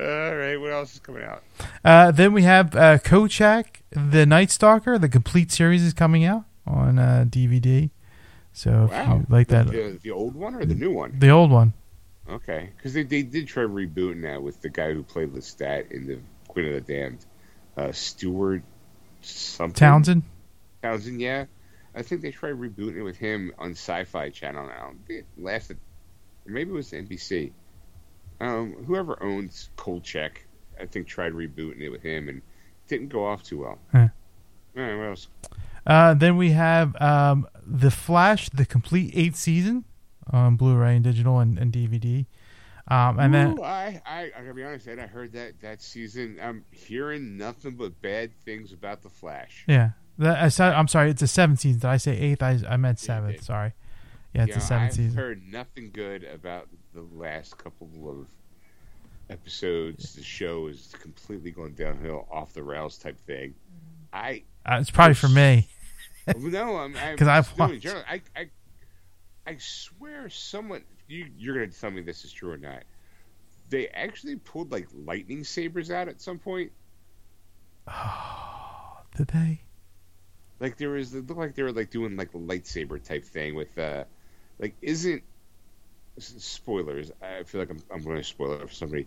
All 0.00 0.34
right, 0.36 0.56
what 0.56 0.72
else 0.72 0.94
is 0.94 1.00
coming 1.00 1.22
out? 1.22 1.42
uh, 1.84 2.10
then 2.10 2.32
we 2.32 2.42
have 2.42 2.74
uh, 2.74 2.98
Kolchak, 2.98 3.82
the 3.90 4.24
Night 4.24 4.50
Stalker. 4.50 4.98
The 4.98 5.08
complete 5.08 5.52
series 5.52 5.82
is 5.82 5.92
coming 5.92 6.24
out 6.24 6.44
on 6.66 6.98
uh, 6.98 7.24
DVD. 7.28 7.90
So 8.52 8.84
if 8.84 8.90
Wow, 8.92 9.16
you 9.18 9.26
like 9.28 9.48
that, 9.48 9.66
The, 9.68 9.98
the 10.02 10.10
old 10.10 10.34
one 10.34 10.54
or 10.54 10.64
the 10.64 10.74
new 10.74 10.90
one? 10.92 11.18
the 11.18 11.28
old 11.30 11.50
one. 11.50 11.74
Okay, 12.28 12.70
because 12.76 12.94
they, 12.94 13.02
they 13.02 13.22
did 13.22 13.46
try 13.48 13.64
rebooting 13.64 14.22
that 14.22 14.42
with 14.42 14.60
the 14.62 14.68
guy 14.70 14.92
who 14.94 15.02
played 15.02 15.32
Lestat 15.32 15.90
in 15.90 16.06
the 16.06 16.18
Queen 16.48 16.66
of 16.66 16.74
the 16.74 16.80
Damned, 16.80 17.24
uh, 17.76 17.92
Stuart 17.92 18.62
something 19.20 19.74
Townsend. 19.74 20.22
Townsend, 20.82 21.20
yeah. 21.20 21.46
I 21.94 22.02
think 22.02 22.22
they 22.22 22.30
tried 22.30 22.54
rebooting 22.54 22.96
it 22.96 23.02
with 23.02 23.16
him 23.16 23.52
on 23.58 23.72
Sci-Fi 23.72 24.30
Channel 24.30 24.66
now. 24.68 24.92
It 25.08 25.26
lasted, 25.36 25.78
or 26.46 26.52
maybe 26.52 26.70
it 26.70 26.74
was 26.74 26.92
NBC. 26.92 27.50
Um, 28.40 28.84
whoever 28.86 29.22
owns 29.22 29.70
Kolchak, 29.76 30.46
I 30.80 30.86
think 30.86 31.06
tried 31.06 31.32
rebooting 31.32 31.80
it 31.80 31.90
with 31.90 32.02
him 32.02 32.28
and 32.28 32.42
didn't 32.88 33.08
go 33.08 33.26
off 33.26 33.42
too 33.42 33.58
well. 33.60 33.78
Huh. 33.92 34.08
Right, 34.74 34.96
what 34.96 35.08
else? 35.08 35.28
Uh, 35.86 36.14
then 36.14 36.36
we 36.36 36.50
have 36.52 37.00
um, 37.00 37.46
The 37.66 37.90
Flash, 37.90 38.48
the 38.50 38.64
complete 38.66 39.12
eighth 39.14 39.36
season 39.36 39.84
on 40.30 40.56
Blu 40.56 40.76
ray 40.76 40.94
and 40.96 41.04
digital 41.04 41.38
and, 41.38 41.58
and 41.58 41.72
DVD. 41.72 42.26
Um, 42.88 43.20
and 43.20 43.32
then 43.32 43.58
I, 43.62 44.00
I, 44.04 44.30
I 44.36 44.40
gotta 44.40 44.54
be 44.54 44.64
honest, 44.64 44.88
Ed, 44.88 44.98
I 44.98 45.06
heard 45.06 45.32
that 45.34 45.60
that 45.60 45.80
season. 45.80 46.38
I'm 46.42 46.64
hearing 46.72 47.36
nothing 47.36 47.76
but 47.76 48.00
bad 48.02 48.32
things 48.44 48.72
about 48.72 49.02
the 49.02 49.08
Flash. 49.08 49.64
yeah, 49.68 49.90
the, 50.18 50.42
I 50.42 50.48
said, 50.48 50.72
I'm 50.72 50.88
sorry, 50.88 51.10
it's 51.10 51.20
the 51.20 51.28
seventh 51.28 51.60
season. 51.60 51.80
Did 51.80 51.88
I 51.88 51.98
say 51.98 52.16
eighth? 52.18 52.42
I, 52.42 52.58
I 52.68 52.76
meant 52.76 52.98
seventh. 52.98 53.36
did. 53.36 53.44
Sorry. 53.44 53.74
Yeah, 54.32 54.42
it's 54.44 54.48
You 54.48 54.54
the 54.54 54.60
know, 54.60 54.64
seventh 54.66 54.90
I've 54.90 54.94
season. 54.96 55.18
heard 55.18 55.42
nothing 55.46 55.90
good 55.92 56.24
about 56.24 56.68
the 56.94 57.02
last 57.02 57.58
couple 57.58 57.88
of 58.08 58.28
episodes. 59.28 60.14
The 60.14 60.22
show 60.22 60.68
is 60.68 60.94
completely 61.00 61.50
going 61.50 61.74
downhill, 61.74 62.26
off 62.30 62.52
the 62.52 62.62
rails 62.62 62.96
type 62.98 63.18
thing. 63.26 63.54
I 64.12 64.44
Uh, 64.64 64.78
it's 64.80 64.90
probably 64.90 65.14
for 65.14 65.28
me. 65.28 65.68
no, 66.36 66.76
I'm 66.78 66.96
I'm 66.96 67.16
'Cause 67.16 67.28
I've 67.28 67.46
just 67.46 67.56
doing 67.56 67.70
it 67.74 67.84
watched. 67.84 68.04
I, 68.08 68.22
I 68.36 68.50
I 69.46 69.56
swear 69.58 70.28
someone 70.28 70.84
you 71.08 71.26
you're 71.36 71.54
gonna 71.54 71.68
tell 71.68 71.90
me 71.90 72.02
this 72.02 72.24
is 72.24 72.32
true 72.32 72.52
or 72.52 72.56
not. 72.58 72.84
They 73.68 73.88
actually 73.88 74.36
pulled 74.36 74.70
like 74.72 74.88
lightning 74.92 75.44
sabers 75.44 75.90
out 75.90 76.08
at 76.08 76.20
some 76.20 76.38
point. 76.38 76.72
Did 79.16 79.28
they? 79.28 79.60
Like 80.60 80.76
there 80.76 80.90
was, 80.90 81.14
it 81.14 81.26
looked 81.26 81.40
like 81.40 81.54
they 81.54 81.62
were 81.62 81.72
like 81.72 81.90
doing 81.90 82.16
like 82.16 82.32
the 82.32 82.38
lightsaber 82.38 83.02
type 83.02 83.24
thing 83.24 83.54
with, 83.54 83.76
uh 83.78 84.04
like 84.60 84.74
isn't 84.82 85.22
spoilers? 86.18 87.10
I 87.22 87.42
feel 87.44 87.60
like 87.60 87.70
I'm 87.70 87.82
I'm 87.92 88.02
going 88.02 88.16
to 88.16 88.24
spoil 88.24 88.52
it 88.54 88.68
for 88.68 88.74
somebody. 88.74 89.06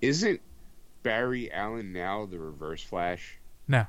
Isn't 0.00 0.40
Barry 1.02 1.52
Allen 1.52 1.92
now 1.92 2.26
the 2.26 2.38
Reverse 2.38 2.82
Flash? 2.82 3.38
No. 3.68 3.86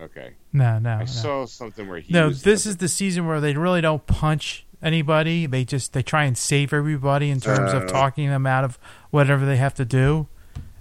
Okay, 0.00 0.32
No, 0.52 0.78
no. 0.78 0.90
I 0.94 0.98
no. 1.00 1.04
saw 1.04 1.46
something 1.46 1.86
where 1.88 2.00
he 2.00 2.12
No, 2.12 2.28
was 2.28 2.42
this 2.42 2.66
is 2.66 2.78
the 2.78 2.88
season 2.88 3.26
where 3.26 3.40
they 3.40 3.54
really 3.54 3.80
don't 3.82 4.04
punch 4.06 4.66
anybody. 4.82 5.46
They 5.46 5.64
just 5.64 5.92
they 5.92 6.02
try 6.02 6.24
and 6.24 6.36
save 6.36 6.72
everybody 6.72 7.30
in 7.30 7.40
terms 7.40 7.72
of 7.72 7.82
Uh. 7.84 7.86
talking 7.86 8.28
them 8.28 8.46
out 8.46 8.64
of 8.64 8.78
whatever 9.10 9.44
they 9.46 9.58
have 9.58 9.74
to 9.74 9.84
do. 9.84 10.26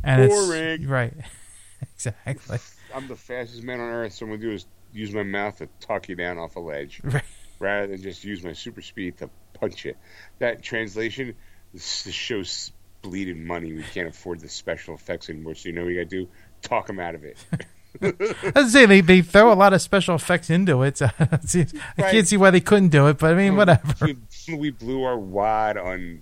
And 0.04 0.28
Boring. 0.30 0.82
it's 0.82 0.86
right. 0.86 1.14
exactly. 1.96 2.58
I'm 2.96 3.08
the 3.08 3.16
fastest 3.16 3.64
man 3.64 3.80
on 3.80 3.90
earth. 3.90 4.14
So 4.14 4.26
I'm 4.26 4.32
gonna 4.32 4.42
do 4.42 4.52
is 4.54 4.66
use 4.94 5.12
my 5.14 5.24
mouth 5.24 5.58
to 5.58 5.68
talk 5.82 6.10
you 6.10 6.16
down 6.16 6.38
off 6.38 6.56
a 6.56 6.60
ledge, 6.60 7.02
Right. 7.04 7.24
Rather 7.62 7.88
than 7.88 8.02
just 8.02 8.24
use 8.24 8.44
my 8.44 8.54
super 8.54 8.82
speed 8.82 9.18
to 9.18 9.30
punch 9.54 9.86
it. 9.86 9.98
That 10.40 10.62
translation, 10.62 11.36
this, 11.74 12.04
this 12.04 12.14
show's 12.14 12.72
bleeding 13.02 13.46
money. 13.46 13.74
We 13.74 13.84
can't 13.84 14.10
afford 14.10 14.42
the 14.42 14.50
special 14.50 14.96
effects 14.96 15.30
anymore. 15.30 15.56
So 15.56 15.70
you 15.70 15.76
know 15.76 15.84
what 15.84 15.90
you 15.90 16.04
gotta 16.04 16.10
do? 16.10 16.28
Talk 16.62 16.88
them 16.88 17.00
out 17.00 17.16
of 17.16 17.24
it. 17.24 17.38
I 18.02 18.52
was 18.56 18.72
say 18.72 18.86
they, 18.86 19.02
they 19.02 19.22
throw 19.22 19.52
a 19.52 19.56
lot 19.56 19.74
of 19.74 19.82
special 19.82 20.16
effects 20.16 20.50
into 20.50 20.82
it. 20.84 20.98
So 20.98 21.10
I 21.20 22.02
can't 22.12 22.28
see 22.28 22.38
why 22.38 22.50
they 22.50 22.62
couldn't 22.62 22.90
do 22.90 23.08
it, 23.08 23.18
but 23.18 23.32
I 23.32 23.36
mean, 23.36 23.54
mm. 23.54 23.58
whatever. 23.58 23.94
we, 24.48 24.56
we 24.56 24.72
blew 24.72 25.04
our 25.04 25.18
wad 25.18 25.78
on 25.78 26.22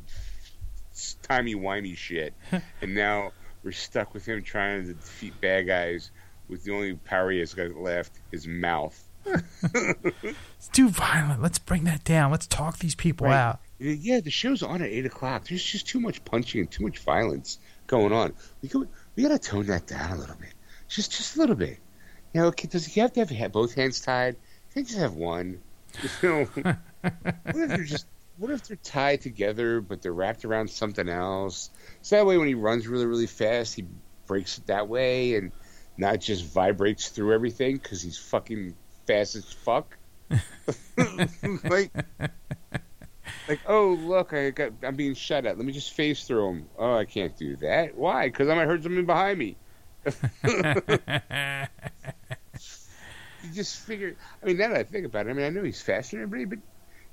timey 1.22 1.56
wimey 1.56 1.96
shit, 1.96 2.34
and 2.82 2.96
now 2.96 3.32
we're 3.64 3.72
stuck 3.72 4.14
with 4.14 4.26
him 4.26 4.42
trying 4.44 4.86
to 4.86 4.94
defeat 4.94 5.40
bad 5.40 5.68
guys 5.68 6.12
with 6.48 6.64
the 6.64 6.74
only 6.74 6.96
power 6.96 7.30
he 7.32 7.40
has 7.40 7.54
got 7.54 7.76
left, 7.76 8.20
his 8.32 8.48
mouth. 8.48 9.09
It's 9.26 10.68
too 10.74 10.90
violent. 10.90 11.42
Let's 11.42 11.60
bring 11.60 11.84
that 11.86 12.04
down. 12.04 12.32
Let's 12.32 12.48
talk 12.48 12.80
these 12.80 12.96
people 12.96 13.28
Right. 13.28 13.36
out. 13.38 13.60
Yeah, 13.80 14.20
the 14.20 14.30
show's 14.32 14.62
on 14.64 14.82
at 14.82 14.90
eight 14.90 15.06
o'clock. 15.06 15.48
There's 15.48 15.64
just 15.64 15.88
too 15.88 16.00
much 16.00 16.24
punching 16.26 16.62
and 16.62 16.72
too 16.72 16.84
much 16.84 17.00
violence 17.00 17.60
going 17.88 18.12
on. 18.12 18.34
We 18.62 18.70
go, 18.70 18.86
we 19.16 19.24
gotta 19.24 19.40
tone 19.40 19.68
that 19.68 19.88
down 19.88 20.12
a 20.12 20.16
little 20.18 20.36
bit, 20.36 20.54
just 20.88 21.12
just 21.12 21.36
a 21.38 21.40
little 21.40 21.56
bit. 21.56 21.78
You 22.34 22.42
know, 22.42 22.52
does 22.52 22.86
he 22.86 23.00
have 23.00 23.14
to 23.14 23.26
have 23.26 23.52
both 23.52 23.74
hands 23.76 24.02
tied? 24.02 24.36
Can 24.74 24.84
he 24.84 24.88
just 24.88 25.00
have 25.00 25.14
one? 25.14 25.62
You 26.22 26.30
know, 26.30 26.46
what 26.54 27.56
if 27.56 27.70
they're 27.70 27.84
just 27.84 28.06
what 28.38 28.52
if 28.52 28.68
they're 28.68 28.78
tied 28.78 29.22
together 29.22 29.82
but 29.82 30.02
they're 30.02 30.14
wrapped 30.14 30.46
around 30.46 30.70
something 30.70 31.08
else? 31.10 31.70
So 32.02 32.18
that 32.18 32.26
way, 32.26 32.38
when 32.38 32.48
he 32.48 32.54
runs 32.54 32.88
really 32.88 33.06
really 33.08 33.28
fast, 33.28 33.76
he 33.76 33.86
breaks 34.28 34.58
it 34.60 34.68
that 34.68 34.88
way 34.88 35.36
and 35.36 35.52
not 35.98 36.20
just 36.20 36.46
vibrates 36.46 37.10
through 37.10 37.34
everything 37.34 37.78
because 37.78 38.02
he's 38.02 38.18
fucking 38.20 38.76
fast 39.10 39.36
as 39.36 39.46
fuck. 39.46 39.98
like 41.64 41.92
like, 43.48 43.60
oh 43.68 43.98
look, 44.00 44.34
I 44.34 44.52
got, 44.52 44.74
I'm 44.84 44.96
being 44.96 45.16
shot 45.16 45.48
at. 45.48 45.58
Let 45.58 45.66
me 45.66 45.74
just 45.74 45.94
face 45.94 46.26
through 46.26 46.50
him. 46.50 46.70
Oh, 46.78 46.94
I 46.94 47.06
can't 47.06 47.36
do 47.36 47.56
that. 47.58 47.98
Why? 47.98 48.28
Because 48.28 48.50
I 48.50 48.56
might 48.56 48.68
hurt 48.68 48.84
something 48.84 49.06
behind 49.06 49.40
me. 49.40 49.58
You 53.42 53.52
just 53.54 53.80
figure. 53.80 54.18
I 54.44 54.46
mean, 54.46 54.58
now 54.58 54.68
that 54.68 54.78
I 54.78 54.84
think 54.84 55.06
about 55.06 55.26
it, 55.26 55.30
I 55.30 55.34
mean, 55.34 55.46
I 55.46 55.50
know 55.50 55.64
he's 55.64 55.82
faster 55.82 56.18
than 56.18 56.24
everybody, 56.24 56.58
but 56.58 56.60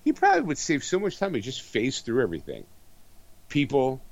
he 0.05 0.13
probably 0.13 0.41
would 0.41 0.59
save 0.59 0.83
so 0.83 0.99
much 0.99 1.19
time. 1.19 1.35
He 1.35 1.41
just 1.41 1.63
phase 1.63 2.01
through 2.01 2.21
everything, 2.21 2.65
people, 3.49 4.03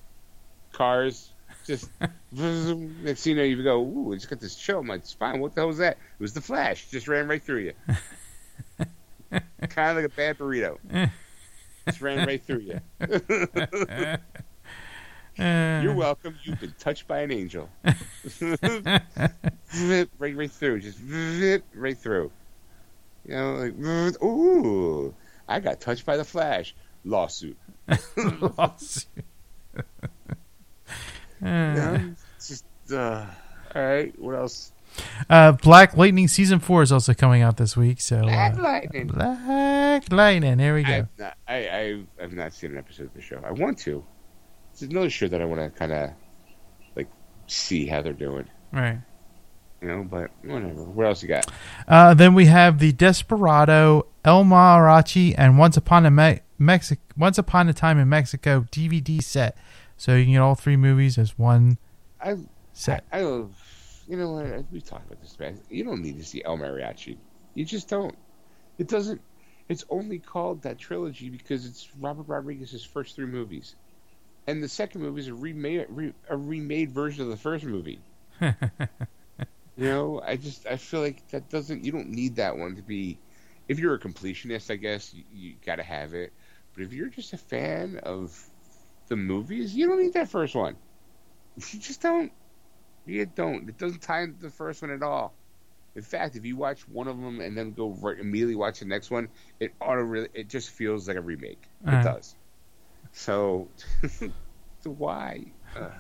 cars. 0.70 1.28
Just 1.66 1.90
next 2.32 3.24
thing 3.24 3.30
you 3.30 3.36
know, 3.36 3.42
you 3.42 3.62
go, 3.62 3.80
"Ooh, 3.80 4.12
I 4.12 4.16
just 4.16 4.28
got 4.28 4.40
this 4.40 4.54
chill 4.54 4.78
on 4.78 4.86
my 4.86 4.98
spine. 5.00 5.40
What 5.40 5.54
the 5.54 5.62
hell 5.62 5.68
was 5.68 5.78
that? 5.78 5.92
It 5.92 6.22
was 6.22 6.34
the 6.34 6.40
Flash. 6.40 6.90
Just 6.90 7.08
ran 7.08 7.26
right 7.26 7.42
through 7.42 7.60
you, 7.60 7.72
kind 9.30 9.90
of 9.90 9.96
like 9.96 10.04
a 10.04 10.14
bad 10.14 10.38
burrito. 10.38 10.78
Just 11.86 12.00
ran 12.00 12.26
right 12.26 12.42
through 12.42 12.60
you. 12.60 12.80
You're 15.36 15.94
welcome. 15.94 16.36
You've 16.44 16.60
been 16.60 16.74
touched 16.78 17.08
by 17.08 17.20
an 17.20 17.32
angel. 17.32 17.68
right, 18.40 20.08
right 20.18 20.50
through. 20.50 20.80
Just 20.80 21.00
right 21.74 21.98
through. 21.98 22.30
You 23.26 23.34
know, 23.34 23.54
like, 23.54 24.22
ooh, 24.22 25.14
I 25.48 25.60
got 25.60 25.80
touched 25.80 26.06
by 26.06 26.16
the 26.16 26.24
Flash. 26.24 26.74
Lawsuit. 27.04 27.56
lawsuit. 28.56 29.24
You 31.44 32.16
just, 32.38 32.64
uh, 32.92 33.26
all 33.74 33.82
right, 33.82 34.18
what 34.18 34.34
else? 34.34 34.72
Uh, 35.28 35.52
Black 35.52 35.96
Lightning 35.96 36.28
season 36.28 36.60
four 36.60 36.82
is 36.82 36.92
also 36.92 37.14
coming 37.14 37.42
out 37.42 37.56
this 37.56 37.76
week. 37.76 38.00
So 38.00 38.22
Black 38.22 38.56
uh, 38.58 38.62
Lightning. 38.62 39.06
Black 39.08 40.10
Lightning. 40.12 40.56
There 40.58 40.74
we 40.74 40.84
go. 40.84 40.92
I've 40.92 41.08
not, 41.18 41.36
I, 41.48 41.54
I 41.54 42.02
have 42.22 42.32
not 42.32 42.52
seen 42.52 42.72
an 42.72 42.78
episode 42.78 43.06
of 43.06 43.14
the 43.14 43.20
show. 43.20 43.40
I 43.44 43.50
want 43.52 43.78
to. 43.80 44.04
It's 44.72 44.82
another 44.82 45.10
show 45.10 45.28
that 45.28 45.40
I 45.40 45.44
want 45.44 45.60
to 45.60 45.70
kind 45.78 45.92
of 45.92 46.10
like 46.96 47.08
see 47.46 47.86
how 47.86 48.02
they're 48.02 48.12
doing. 48.12 48.48
Right. 48.72 48.98
You 49.80 49.88
know, 49.88 50.04
but 50.04 50.30
whatever. 50.44 50.84
What 50.84 51.06
else 51.06 51.22
you 51.22 51.28
got? 51.28 51.46
Uh, 51.86 52.14
then 52.14 52.34
we 52.34 52.46
have 52.46 52.78
the 52.78 52.92
Desperado, 52.92 54.06
El 54.24 54.44
Mariachi, 54.44 55.34
and 55.36 55.58
Once 55.58 55.76
Upon 55.76 56.06
a 56.06 56.10
Me- 56.10 56.40
Mexic- 56.58 57.00
Once 57.16 57.36
Upon 57.36 57.68
a 57.68 57.72
Time 57.74 57.98
in 57.98 58.08
Mexico 58.08 58.64
DVD 58.72 59.22
set. 59.22 59.56
So 59.96 60.16
you 60.16 60.24
can 60.24 60.32
get 60.34 60.40
all 60.40 60.54
three 60.54 60.76
movies 60.76 61.18
as 61.18 61.38
one 61.38 61.78
I 62.20 62.36
set. 62.72 63.04
I, 63.12 63.18
I 63.18 63.20
you 63.20 64.16
know 64.16 64.32
what? 64.32 64.64
We've 64.70 64.84
talked 64.84 65.06
about 65.06 65.22
this, 65.22 65.38
man. 65.38 65.60
You 65.70 65.84
don't 65.84 66.02
need 66.02 66.18
to 66.18 66.24
see 66.24 66.42
El 66.44 66.58
Mariachi. 66.58 67.16
You 67.54 67.64
just 67.64 67.88
don't. 67.88 68.16
It 68.78 68.88
doesn't. 68.88 69.20
It's 69.68 69.84
only 69.88 70.18
called 70.18 70.62
that 70.62 70.78
trilogy 70.78 71.30
because 71.30 71.64
it's 71.64 71.88
Robert 71.98 72.28
Rodriguez's 72.28 72.84
first 72.84 73.16
three 73.16 73.26
movies, 73.26 73.74
and 74.46 74.62
the 74.62 74.68
second 74.68 75.00
movie 75.00 75.20
is 75.20 75.28
a 75.28 75.34
remade, 75.34 75.86
re, 75.88 76.12
a 76.28 76.36
remade 76.36 76.90
version 76.90 77.22
of 77.22 77.30
the 77.30 77.36
first 77.36 77.64
movie. 77.64 78.00
You 79.76 79.88
know, 79.88 80.22
I 80.24 80.36
just 80.36 80.66
I 80.66 80.76
feel 80.76 81.00
like 81.00 81.26
that 81.30 81.50
doesn't. 81.50 81.84
You 81.84 81.92
don't 81.92 82.10
need 82.10 82.36
that 82.36 82.56
one 82.56 82.76
to 82.76 82.82
be. 82.82 83.18
If 83.68 83.78
you're 83.78 83.94
a 83.94 83.98
completionist, 83.98 84.70
I 84.70 84.76
guess 84.76 85.12
you, 85.12 85.24
you 85.34 85.54
got 85.64 85.76
to 85.76 85.82
have 85.82 86.14
it. 86.14 86.32
But 86.74 86.84
if 86.84 86.92
you're 86.92 87.08
just 87.08 87.32
a 87.32 87.38
fan 87.38 87.98
of 88.02 88.38
the 89.08 89.16
movies, 89.16 89.74
you 89.74 89.86
don't 89.86 90.00
need 90.02 90.12
that 90.14 90.28
first 90.28 90.54
one. 90.54 90.76
You 91.56 91.78
just 91.78 92.00
don't. 92.02 92.32
You 93.06 93.26
don't. 93.26 93.68
It 93.68 93.78
doesn't 93.78 94.00
tie 94.02 94.22
into 94.22 94.40
the 94.42 94.50
first 94.50 94.82
one 94.82 94.90
at 94.90 95.02
all. 95.02 95.32
In 95.94 96.02
fact, 96.02 96.34
if 96.34 96.44
you 96.44 96.56
watch 96.56 96.88
one 96.88 97.06
of 97.06 97.16
them 97.20 97.40
and 97.40 97.56
then 97.56 97.72
go 97.72 97.90
right 98.00 98.18
immediately 98.18 98.56
watch 98.56 98.80
the 98.80 98.86
next 98.86 99.10
one, 99.10 99.28
it 99.60 99.72
auto 99.80 100.00
really 100.00 100.28
it 100.34 100.48
just 100.48 100.70
feels 100.70 101.06
like 101.06 101.16
a 101.16 101.20
remake. 101.20 101.62
It 101.86 101.94
Uh. 101.94 102.02
does. 102.02 102.34
So, 103.12 103.68
so 104.80 104.90
why? 104.90 105.44
Uh, 105.76 105.90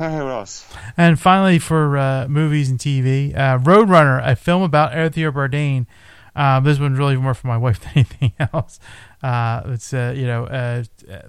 all 0.00 0.08
right, 0.08 0.22
what 0.22 0.32
else? 0.32 0.66
And 0.96 1.20
finally, 1.20 1.60
for 1.60 1.96
uh, 1.96 2.26
movies 2.26 2.68
and 2.70 2.78
TV, 2.78 3.36
uh, 3.36 3.58
Roadrunner, 3.58 4.20
a 4.26 4.34
film 4.34 4.62
about 4.62 4.92
Anthony 4.94 5.26
Bourdain. 5.26 5.86
Uh, 6.34 6.58
this 6.60 6.80
one's 6.80 6.98
really 6.98 7.16
more 7.16 7.34
for 7.34 7.46
my 7.46 7.58
wife 7.58 7.78
than 7.80 7.92
anything 7.94 8.32
else. 8.52 8.80
Uh, 9.22 9.62
it's 9.66 9.94
uh, 9.94 10.12
you 10.16 10.26
know 10.26 10.46
uh, 10.46 10.82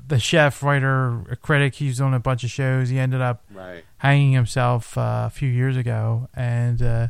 the 0.07 0.19
chef, 0.19 0.63
writer, 0.63 1.37
critic. 1.41 1.75
He's 1.75 2.01
on 2.01 2.13
a 2.13 2.19
bunch 2.19 2.43
of 2.43 2.49
shows. 2.49 2.89
He 2.89 2.97
ended 2.97 3.21
up 3.21 3.43
Right. 3.53 3.83
hanging 3.97 4.31
himself 4.31 4.97
uh, 4.97 5.25
a 5.27 5.29
few 5.29 5.49
years 5.49 5.77
ago, 5.77 6.27
and 6.33 6.81
uh, 6.81 7.07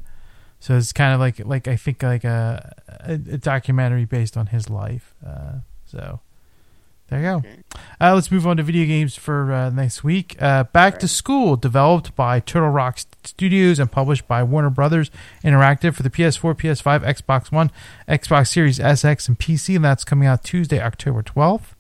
so 0.60 0.76
it's 0.76 0.92
kind 0.92 1.14
of 1.14 1.20
like 1.22 1.40
like 1.46 1.68
I 1.70 1.78
think 1.78 2.04
like 2.04 2.26
a, 2.26 2.74
a, 2.88 3.14
a 3.14 3.38
documentary 3.38 4.04
based 4.06 4.36
on 4.36 4.48
his 4.48 4.70
life. 4.70 5.16
Uh, 5.26 5.60
so 5.86 6.20
there 7.10 7.20
you 7.20 7.26
go. 7.26 7.44
Uh, 8.02 8.16
let's 8.16 8.32
move 8.32 8.48
on 8.48 8.58
to 8.58 8.64
video 8.64 8.86
games 8.86 9.16
for 9.16 9.52
uh, 9.52 9.70
next 9.70 10.04
week. 10.04 10.36
Uh, 10.42 10.64
Back 10.64 11.00
to 11.00 11.08
School, 11.08 11.56
developed 11.56 12.16
by 12.16 12.40
Turtle 12.40 12.70
Rock 12.70 13.00
Studios 13.24 13.80
and 13.80 13.92
published 13.92 14.28
by 14.28 14.42
Warner 14.44 14.70
Brothers 14.70 15.12
Interactive 15.44 15.96
for 15.96 16.04
the 16.04 16.10
PS4, 16.10 16.56
PS5, 16.56 17.02
Xbox 17.02 17.52
One, 17.52 17.72
Xbox 18.08 18.48
Series 18.48 18.80
SX, 18.80 19.28
and 19.28 19.38
PC, 19.38 19.76
and 19.76 19.86
that's 19.86 20.04
coming 20.04 20.28
out 20.28 20.44
Tuesday, 20.44 20.82
October 20.82 21.22
12th. 21.22 21.76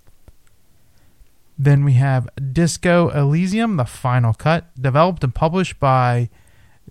Then 1.57 1.85
we 1.85 1.93
have 1.93 2.27
Disco 2.51 3.09
Elysium, 3.09 3.77
the 3.77 3.85
final 3.85 4.33
cut, 4.33 4.65
developed 4.79 5.23
and 5.23 5.33
published 5.33 5.79
by 5.79 6.29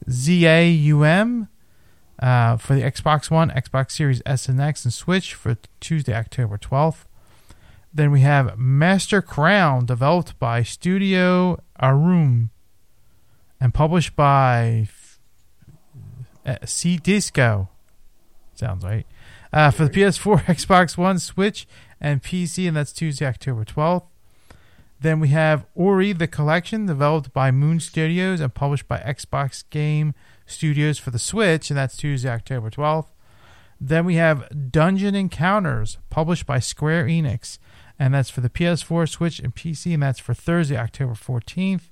ZAUM 0.09 1.49
uh, 2.19 2.57
for 2.57 2.75
the 2.75 2.83
Xbox 2.83 3.31
One, 3.31 3.51
Xbox 3.51 3.93
Series 3.93 4.23
S 4.25 4.49
and 4.49 4.61
X, 4.61 4.85
and 4.85 4.93
Switch 4.93 5.35
for 5.35 5.57
Tuesday, 5.81 6.15
October 6.15 6.59
12th. 6.59 7.05
Then 7.95 8.11
we 8.11 8.21
have 8.21 8.59
Monster 8.59 9.21
Crown, 9.21 9.85
developed 9.85 10.39
by 10.39 10.63
Studio 10.63 11.63
Aurum 11.79 12.51
and 13.61 13.75
published 13.75 14.17
by 14.17 14.89
uh, 16.47 16.57
Soedesco. 16.65 17.69
Sounds 18.55 18.85
right. 18.85 19.07
Uh, 19.53 19.71
for 19.71 19.85
the 19.85 19.91
PS4, 19.91 20.45
Xbox 20.47 20.97
One, 20.97 21.19
Switch, 21.19 21.67
and 22.01 22.23
PC, 22.23 22.67
and 22.67 22.77
that's 22.77 22.93
Tuesday, 22.93 23.27
October 23.27 23.65
12th. 23.65 24.07
Then 25.01 25.21
we 25.21 25.29
have 25.29 25.67
Ori 25.75 26.13
the 26.13 26.29
Collection, 26.29 26.87
developed 26.87 27.33
by 27.33 27.51
Moon 27.51 27.81
Studios 27.81 28.41
and 28.41 28.55
published 28.55 28.89
by 28.89 28.99
Xbox 28.99 29.65
Game 29.69 30.15
Studios 30.47 30.99
for 30.99 31.11
the 31.11 31.19
Switch, 31.19 31.71
and 31.71 31.77
that's 31.77 31.97
Tuesday, 31.97 32.31
October 32.31 32.71
12th. 32.71 33.09
Then 33.81 34.05
we 34.05 34.15
have 34.15 34.71
Dungeon 34.71 35.15
Encounters, 35.17 35.99
published 36.09 36.47
by 36.47 36.61
Square 36.61 37.07
Enix, 37.07 37.59
and 38.03 38.13
that's 38.13 38.31
for 38.31 38.41
the 38.41 38.51
PS4, 38.51 39.09
Switch, 39.09 39.39
and 39.39 39.55
PC, 39.55 39.95
and 39.95 40.03
that's 40.03 40.19
for 40.19 40.35
Thursday, 40.35 40.77
October 40.77 41.13
14th. 41.13 41.83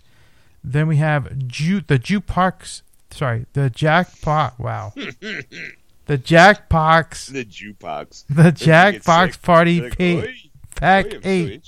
Then 0.64 0.88
we 0.88 0.96
have 0.96 1.46
Ju- 1.46 1.82
the 1.86 2.00
Jukebox, 2.00 2.82
sorry, 3.12 3.46
the 3.52 3.70
Jackpot, 3.70 4.58
wow. 4.58 4.92
the 4.96 6.18
Jackbox, 6.18 7.30
The 7.32 7.44
jukebox. 7.44 8.24
the 8.28 8.50
Jackbox 8.50 9.40
Party 9.40 9.82
like, 9.82 9.96
pa- 9.96 10.32
Pack 10.74 11.14
oi, 11.14 11.20
8. 11.22 11.64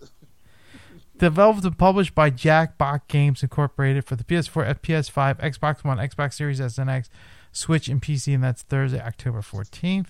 so. 0.00 0.06
Developed 1.18 1.64
and 1.64 1.78
published 1.78 2.14
by 2.16 2.28
Jackbox 2.28 3.02
Games 3.06 3.44
Incorporated 3.44 4.04
for 4.04 4.16
the 4.16 4.24
PS4, 4.24 4.80
PS5, 4.80 5.38
Xbox 5.38 5.84
One, 5.84 5.98
Xbox 5.98 6.34
Series 6.34 6.60
S 6.60 6.76
and 6.76 6.90
X, 6.90 7.08
Switch, 7.52 7.86
and 7.88 8.02
PC, 8.02 8.34
and 8.34 8.42
that's 8.42 8.62
Thursday, 8.62 9.00
October 9.00 9.42
14th. 9.42 10.06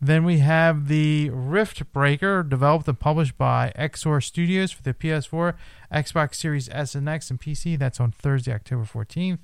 Then 0.00 0.24
we 0.24 0.38
have 0.38 0.86
the 0.88 1.30
Rift 1.30 1.92
Breaker, 1.92 2.42
developed 2.42 2.86
and 2.86 2.98
published 2.98 3.36
by 3.36 3.72
Exor 3.76 4.22
Studios 4.22 4.70
for 4.70 4.82
the 4.82 4.94
PS4, 4.94 5.54
Xbox 5.92 6.36
Series 6.36 6.68
S 6.70 6.94
and 6.94 7.08
X, 7.08 7.30
and 7.30 7.40
PC. 7.40 7.76
That's 7.78 7.98
on 7.98 8.12
Thursday, 8.12 8.52
October 8.52 8.84
14th. 8.84 9.38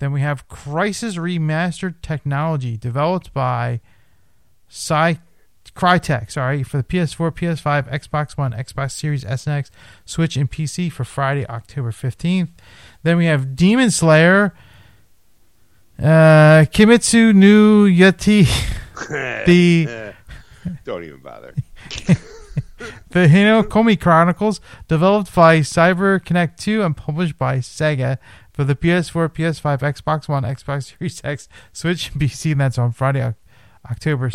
Then 0.00 0.12
we 0.12 0.20
have 0.20 0.48
Crysis 0.48 1.16
Remastered 1.16 1.94
Technology, 2.02 2.76
developed 2.76 3.32
by 3.32 3.80
Crytek, 4.68 6.30
sorry, 6.30 6.62
for 6.62 6.76
the 6.76 6.84
PS4, 6.84 7.30
PS5, 7.30 7.90
Xbox 7.90 8.36
One, 8.36 8.52
Xbox 8.52 8.92
Series 8.92 9.24
S 9.24 9.46
and 9.46 9.56
X, 9.56 9.70
Switch, 10.04 10.36
and 10.36 10.50
PC 10.50 10.90
for 10.90 11.04
Friday, 11.04 11.46
October 11.46 11.90
15th. 11.90 12.50
Then 13.02 13.16
we 13.16 13.26
have 13.26 13.56
Demon 13.56 13.90
Slayer, 13.90 14.54
uh, 15.98 16.66
Kimetsu 16.70 17.34
no 17.34 17.84
Yati, 17.84 18.46
the 19.46 20.14
Don't 20.84 21.04
even 21.04 21.20
bother. 21.20 21.54
the 23.10 23.26
Hinokami 23.28 24.00
Chronicles, 24.00 24.60
developed 24.88 25.34
by 25.34 25.60
Cyber 25.60 26.24
Connect 26.24 26.58
2 26.60 26.82
and 26.82 26.96
published 26.96 27.38
by 27.38 27.58
Sega 27.58 28.18
for 28.52 28.64
the 28.64 28.74
PS4, 28.76 29.28
PS5, 29.28 29.80
Xbox 29.80 30.28
One, 30.28 30.44
Xbox 30.44 30.96
Series 30.96 31.20
X, 31.24 31.48
Switch, 31.72 32.10
and 32.10 32.20
PC, 32.20 32.52
and 32.52 32.60
that's 32.60 32.78
on 32.78 32.92
Friday, 32.92 33.22
Oc- 33.22 33.34
October, 33.90 34.30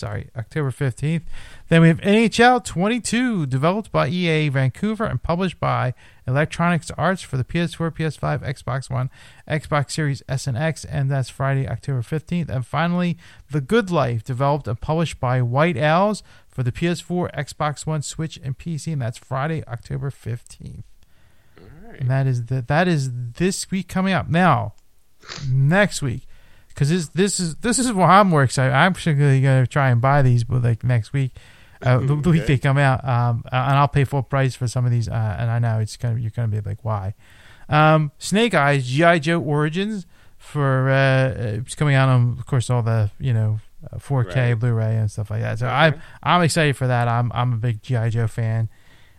sorry, 0.00 0.30
October 0.36 0.70
15th. 0.70 1.22
Then 1.68 1.82
we 1.82 1.88
have 1.88 2.00
NHL 2.00 2.64
22, 2.64 3.46
developed 3.46 3.92
by 3.92 4.08
EA 4.08 4.48
Vancouver 4.48 5.04
and 5.04 5.22
published 5.22 5.60
by 5.60 5.94
Electronics 6.26 6.90
Arts 6.96 7.22
for 7.22 7.36
the 7.36 7.44
PS4, 7.44 7.90
PS5, 7.90 8.40
Xbox 8.40 8.90
One, 8.90 9.10
Xbox 9.48 9.92
Series 9.92 10.22
S 10.28 10.46
and 10.46 10.56
X, 10.56 10.84
and 10.84 11.10
that's 11.10 11.28
Friday, 11.28 11.68
October 11.68 12.02
15th. 12.02 12.48
And 12.48 12.66
finally, 12.66 13.18
The 13.50 13.60
Good 13.60 13.90
Life, 13.90 14.24
developed 14.24 14.66
and 14.66 14.80
published 14.80 15.20
by 15.20 15.42
White 15.42 15.76
Owls 15.76 16.22
for 16.48 16.62
the 16.62 16.72
PS4, 16.72 17.32
Xbox 17.36 17.86
One, 17.86 18.02
Switch, 18.02 18.40
and 18.42 18.58
PC, 18.58 18.92
and 18.94 19.02
that's 19.02 19.18
Friday, 19.18 19.62
October 19.68 20.10
15th. 20.10 20.82
All 21.58 21.64
right. 21.86 22.00
And 22.00 22.10
that 22.10 22.26
is 22.26 22.46
the, 22.46 22.62
that 22.62 22.88
is 22.88 23.10
this 23.12 23.70
week 23.70 23.86
coming 23.86 24.14
up. 24.14 24.28
Now, 24.28 24.74
next 25.46 26.00
week, 26.00 26.26
because 26.80 26.88
this 26.88 27.08
this 27.08 27.38
is 27.40 27.56
this 27.56 27.78
is 27.78 27.92
what 27.92 28.08
I'm 28.08 28.28
more 28.28 28.42
excited. 28.42 28.72
I'm 28.72 28.94
particularly 28.94 29.42
gonna 29.42 29.66
try 29.66 29.90
and 29.90 30.00
buy 30.00 30.22
these, 30.22 30.44
but 30.44 30.62
like 30.62 30.82
next 30.82 31.12
week, 31.12 31.32
uh, 31.82 31.98
the, 31.98 32.16
the 32.16 32.30
week 32.30 32.46
they 32.46 32.56
come 32.56 32.78
out, 32.78 33.06
um, 33.06 33.44
and 33.52 33.76
I'll 33.76 33.86
pay 33.86 34.04
full 34.04 34.22
price 34.22 34.54
for 34.54 34.66
some 34.66 34.86
of 34.86 34.90
these. 34.90 35.06
Uh, 35.06 35.36
and 35.38 35.50
I 35.50 35.58
know 35.58 35.78
it's 35.80 35.98
gonna 35.98 36.18
you're 36.18 36.30
gonna 36.30 36.48
be 36.48 36.62
like, 36.62 36.82
why? 36.82 37.14
Um, 37.68 38.12
Snake 38.16 38.54
Eyes 38.54 38.86
GI 38.88 39.20
Joe 39.20 39.42
Origins 39.42 40.06
for 40.38 40.88
uh, 40.88 41.34
it's 41.58 41.74
coming 41.74 41.94
out 41.94 42.08
on, 42.08 42.36
of 42.38 42.46
course, 42.46 42.70
all 42.70 42.80
the 42.82 43.10
you 43.18 43.34
know. 43.34 43.60
uh, 43.92 43.98
4K 43.98 44.34
Right. 44.34 44.54
Blu-ray 44.54 44.96
and 44.96 45.10
stuff 45.10 45.30
like 45.30 45.42
that. 45.42 45.58
So 45.58 45.66
Okay. 45.66 45.74
I'm 45.74 46.02
I'm 46.22 46.42
excited 46.42 46.78
for 46.78 46.86
that. 46.86 47.08
I'm 47.08 47.30
I'm 47.34 47.52
a 47.52 47.56
big 47.56 47.82
GI 47.82 48.08
Joe 48.08 48.26
fan, 48.26 48.70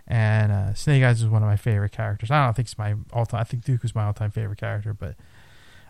and 0.07 0.51
uh, 0.51 0.73
Snake 0.73 1.03
Eyes 1.03 1.21
is 1.21 1.27
one 1.29 1.43
of 1.43 1.47
my 1.47 1.57
favorite 1.57 1.91
characters. 1.91 2.31
I 2.31 2.43
don't 2.43 2.55
think 2.55 2.67
it's 2.67 2.77
my 2.79 2.95
all 3.13 3.27
time. 3.27 3.41
I 3.41 3.43
think 3.43 3.63
Duke 3.65 3.85
is 3.85 3.93
my 3.93 4.05
all 4.05 4.13
time 4.13 4.31
favorite 4.31 4.57
character, 4.59 4.95
but 4.95 5.15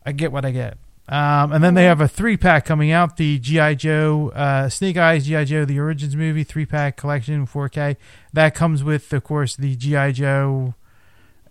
I 0.05 0.11
get 0.11 0.33
what 0.33 0.43
I 0.45 0.51
get. 0.51 0.77
Um, 1.09 1.51
and 1.51 1.63
then 1.63 1.73
they 1.73 1.85
have 1.85 1.99
a 1.99 2.07
three 2.07 2.37
pack 2.37 2.65
coming 2.65 2.91
out: 2.91 3.17
the 3.17 3.39
GI 3.39 3.75
Joe 3.75 4.31
uh, 4.35 4.69
Snake 4.69 4.97
Eyes 4.97 5.25
GI 5.25 5.45
Joe 5.45 5.65
the 5.65 5.79
Origins 5.79 6.15
movie 6.15 6.43
three 6.43 6.65
pack 6.65 6.95
collection 6.95 7.45
4K. 7.45 7.97
That 8.33 8.55
comes 8.55 8.83
with, 8.83 9.11
of 9.11 9.23
course, 9.23 9.55
the 9.55 9.75
GI 9.75 10.13
Joe 10.13 10.75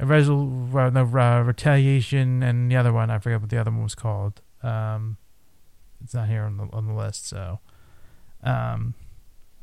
Resol- 0.01 0.75
uh, 0.75 0.91
no, 0.91 1.03
uh, 1.03 1.43
Retaliation 1.43 2.43
and 2.43 2.71
the 2.71 2.77
other 2.77 2.93
one. 2.93 3.11
I 3.11 3.19
forget 3.19 3.41
what 3.41 3.51
the 3.51 3.59
other 3.59 3.71
one 3.71 3.83
was 3.83 3.95
called. 3.95 4.41
Um, 4.63 5.19
it's 6.03 6.15
not 6.15 6.29
here 6.29 6.43
on 6.43 6.57
the 6.57 6.69
on 6.73 6.87
the 6.87 6.95
list. 6.95 7.29
So, 7.29 7.61
um, 8.43 8.95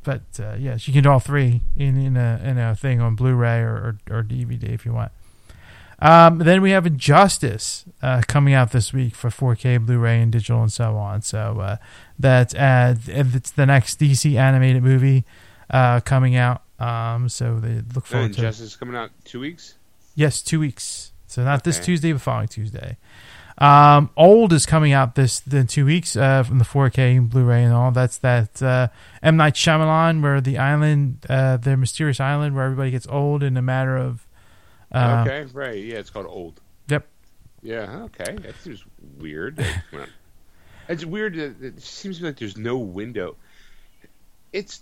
but 0.03 0.21
uh, 0.39 0.55
yes, 0.59 0.87
you 0.87 0.93
can 0.93 1.03
do 1.03 1.09
all 1.09 1.19
three 1.19 1.61
in 1.75 1.97
in 1.97 2.17
a 2.17 2.39
in 2.43 2.57
a 2.57 2.75
thing 2.75 3.01
on 3.01 3.15
Blu-ray 3.15 3.59
or 3.61 3.97
or, 4.09 4.17
or 4.17 4.23
DVD 4.23 4.63
if 4.65 4.85
you 4.85 4.93
want. 4.93 5.11
Um, 5.99 6.37
then 6.39 6.61
we 6.61 6.71
have 6.71 6.85
Injustice 6.85 7.85
uh, 8.01 8.21
coming 8.27 8.53
out 8.53 8.71
this 8.71 8.93
week 8.93 9.15
for 9.15 9.29
4K 9.29 9.83
Blu-ray 9.85 10.21
and 10.21 10.31
digital 10.31 10.61
and 10.61 10.71
so 10.71 10.95
on. 10.95 11.21
So 11.23 11.59
uh, 11.59 11.77
that's 12.19 12.53
uh, 12.53 12.95
it's 13.07 13.51
the 13.51 13.65
next 13.65 13.99
DC 13.99 14.35
animated 14.35 14.83
movie 14.83 15.25
uh, 15.69 16.01
coming 16.01 16.35
out. 16.35 16.61
Um, 16.79 17.29
so 17.29 17.59
they 17.59 17.81
look 17.95 18.05
forward 18.05 18.33
to 18.33 18.39
Injustice 18.39 18.75
coming 18.75 18.95
out 18.95 19.09
two 19.23 19.39
weeks. 19.39 19.75
Yes, 20.13 20.41
two 20.41 20.59
weeks. 20.59 21.11
So 21.25 21.43
not 21.43 21.63
this 21.63 21.79
Tuesday, 21.79 22.11
but 22.11 22.21
following 22.21 22.47
Tuesday. 22.47 22.97
Um, 23.57 24.11
Old 24.15 24.53
is 24.53 24.67
coming 24.67 24.93
out 24.93 25.15
this 25.15 25.41
in 25.47 25.65
two 25.65 25.85
weeks 25.85 26.15
uh, 26.15 26.43
from 26.43 26.59
the 26.59 26.63
4K 26.63 27.27
Blu-ray 27.27 27.63
and 27.63 27.73
all. 27.73 27.91
That's 27.91 28.17
that 28.19 28.61
uh, 28.61 28.89
M 29.23 29.35
Night 29.35 29.55
Shyamalan, 29.55 30.21
where 30.21 30.39
the 30.39 30.59
island, 30.59 31.25
uh, 31.27 31.57
the 31.57 31.75
mysterious 31.75 32.19
island, 32.19 32.55
where 32.55 32.65
everybody 32.65 32.91
gets 32.91 33.07
old 33.07 33.41
in 33.41 33.57
a 33.57 33.61
matter 33.63 33.97
of. 33.97 34.26
Uh, 34.91 35.25
okay, 35.27 35.45
right. 35.53 35.83
Yeah, 35.83 35.95
it's 35.97 36.09
called 36.09 36.25
Old. 36.27 36.59
Yep. 36.89 37.05
Yeah. 37.61 38.03
Okay, 38.05 38.35
that 38.37 38.55
seems 38.63 38.83
weird. 39.19 39.63
It's 40.89 41.03
weird. 41.03 41.35
It 41.35 41.81
seems 41.81 42.21
like 42.21 42.39
there's 42.39 42.55
no 42.55 42.77
window. 42.77 43.35
It's. 44.53 44.81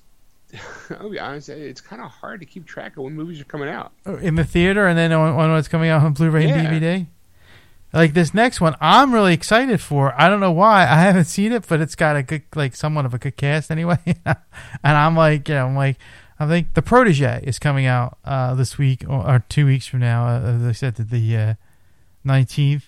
I'll 1.00 1.10
be 1.10 1.20
honest. 1.20 1.50
It's 1.50 1.82
kind 1.82 2.00
of 2.00 2.12
hard 2.12 2.42
to 2.42 2.46
keep 2.46 2.68
track 2.68 2.96
of 2.98 3.04
when 3.06 3.14
movies 3.16 3.42
are 3.42 3.46
coming 3.46 3.70
out. 3.70 3.92
in 4.22 4.36
the 4.36 4.44
theater, 4.44 4.86
and 4.86 4.96
then 4.96 5.12
on, 5.12 5.34
on 5.34 5.52
what's 5.52 5.68
coming 5.68 5.90
out 5.90 6.04
on 6.04 6.14
Blu-ray 6.14 6.48
Yeah. 6.48 6.56
and 6.60 6.68
DVD. 6.84 7.08
Like 7.92 8.14
this 8.14 8.34
next 8.36 8.62
one, 8.62 8.76
I'm 8.80 9.14
really 9.16 9.34
excited 9.34 9.82
for. 9.82 10.14
I 10.20 10.30
don't 10.30 10.42
know 10.42 10.52
why. 10.52 10.84
I 10.84 10.98
haven't 10.98 11.26
seen 11.26 11.52
it, 11.52 11.66
but 11.68 11.82
it's 11.82 11.96
got 11.96 12.16
a 12.18 12.22
good, 12.22 12.44
like, 12.54 12.76
somewhat 12.76 13.06
of 13.06 13.14
a 13.16 13.18
good 13.18 13.36
cast 13.38 13.72
anyway. 13.72 13.98
and 14.26 14.36
I'm 14.84 15.16
like, 15.16 15.48
yeah, 15.50 15.66
I'm 15.66 15.76
like, 15.76 15.98
I 16.46 16.48
think 16.48 16.74
the 16.74 16.82
Protege 16.82 17.42
is 17.44 17.60
coming 17.60 17.86
out 17.86 18.18
uh, 18.24 18.54
this 18.56 18.78
week 18.78 19.04
or, 19.08 19.28
or 19.28 19.44
two 19.50 19.66
weeks 19.66 19.88
from 19.88 20.00
now. 20.00 20.28
Uh, 20.28 20.58
they 20.58 20.74
said 20.74 20.96
that 20.96 21.10
the 21.10 21.38
uh, 21.38 21.54
19th. 22.26 22.84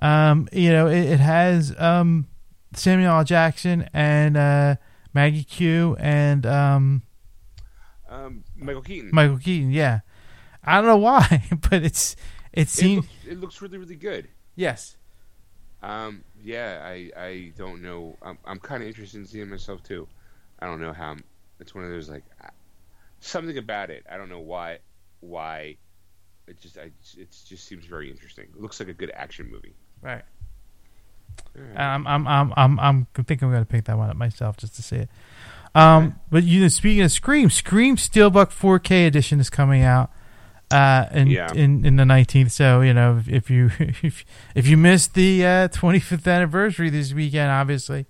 Um, 0.00 0.48
you 0.52 0.70
know, 0.70 0.86
it, 0.88 1.04
it 1.04 1.20
has 1.20 1.74
um, 1.78 2.26
Samuel 2.74 3.16
L. 3.18 3.24
Jackson 3.24 3.88
and 3.92 4.36
uh, 4.36 4.76
Maggie 5.12 5.44
Q 5.44 5.96
and 6.00 6.44
um, 6.46 7.02
Um, 8.08 8.44
Michael 8.56 8.82
Keaton. 8.82 9.10
Michael 9.12 9.38
Keaton. 9.38 9.70
Yeah, 9.70 10.00
I 10.64 10.76
don't 10.76 10.86
know 10.86 10.96
why, 10.96 11.44
but 11.70 11.82
it's 11.84 12.16
it 12.52 12.62
it, 12.62 12.68
seems 12.68 13.04
look, 13.24 13.32
it 13.32 13.40
looks 13.40 13.60
really, 13.62 13.78
really 13.78 13.96
good. 13.96 14.28
yes. 14.56 14.96
Um, 15.82 16.24
yeah, 16.42 16.80
I, 16.82 17.10
I 17.14 17.52
don't 17.58 17.82
know. 17.82 18.16
I'm, 18.22 18.38
I'm 18.46 18.58
kind 18.58 18.82
of 18.82 18.88
interested 18.88 19.18
in 19.18 19.26
seeing 19.26 19.50
myself 19.50 19.82
too. 19.82 20.08
I 20.58 20.64
don't 20.66 20.80
know 20.80 20.94
how. 20.94 21.10
I'm, 21.10 21.24
it's 21.60 21.74
one 21.74 21.84
of 21.84 21.90
those 21.90 22.08
like 22.08 22.24
uh, 22.42 22.48
something 23.28 23.58
about 23.58 23.90
it. 23.90 24.04
I 24.10 24.16
don't 24.16 24.28
know 24.28 24.40
why. 24.40 24.78
Why 25.20 25.76
it 26.46 26.60
just 26.60 26.76
I 26.78 26.90
it 27.16 27.34
just 27.46 27.66
seems 27.66 27.86
very 27.86 28.10
interesting. 28.10 28.44
It 28.54 28.60
looks 28.60 28.78
like 28.80 28.88
a 28.88 28.94
good 28.94 29.10
action 29.14 29.50
movie. 29.50 29.74
Right. 30.02 30.22
I'm 31.76 32.06
I'm 32.06 32.26
I'm 32.26 32.52
I'm 32.56 32.80
I'm 32.80 33.06
I 33.16 33.22
think 33.22 33.42
I'm 33.42 33.50
gonna 33.50 33.64
pick 33.64 33.84
that 33.86 33.96
one 33.96 34.10
up 34.10 34.16
myself 34.16 34.56
just 34.56 34.76
to 34.76 34.82
see 34.82 34.96
it. 34.96 35.08
Um, 35.74 36.04
Okay. 36.04 36.14
but 36.30 36.44
you 36.44 36.60
know, 36.62 36.68
speaking 36.68 37.02
of 37.02 37.10
Scream, 37.12 37.50
Scream 37.50 37.96
Steelbook 37.96 38.50
4K 38.50 39.06
edition 39.06 39.40
is 39.40 39.50
coming 39.50 39.82
out. 39.82 40.10
Uh, 40.70 41.06
in, 41.12 41.26
Yeah. 41.28 41.52
in 41.52 41.84
in 41.84 41.96
the 41.96 42.04
19th. 42.04 42.50
So 42.50 42.80
you 42.80 42.92
know, 42.94 43.18
if, 43.18 43.28
if 43.28 43.50
you 43.50 43.70
if, 43.78 44.24
if 44.54 44.66
you 44.66 44.76
missed 44.76 45.14
the 45.14 45.44
uh, 45.44 45.68
25th 45.68 46.30
anniversary 46.32 46.90
this 46.90 47.12
weekend, 47.12 47.50
obviously, 47.50 48.06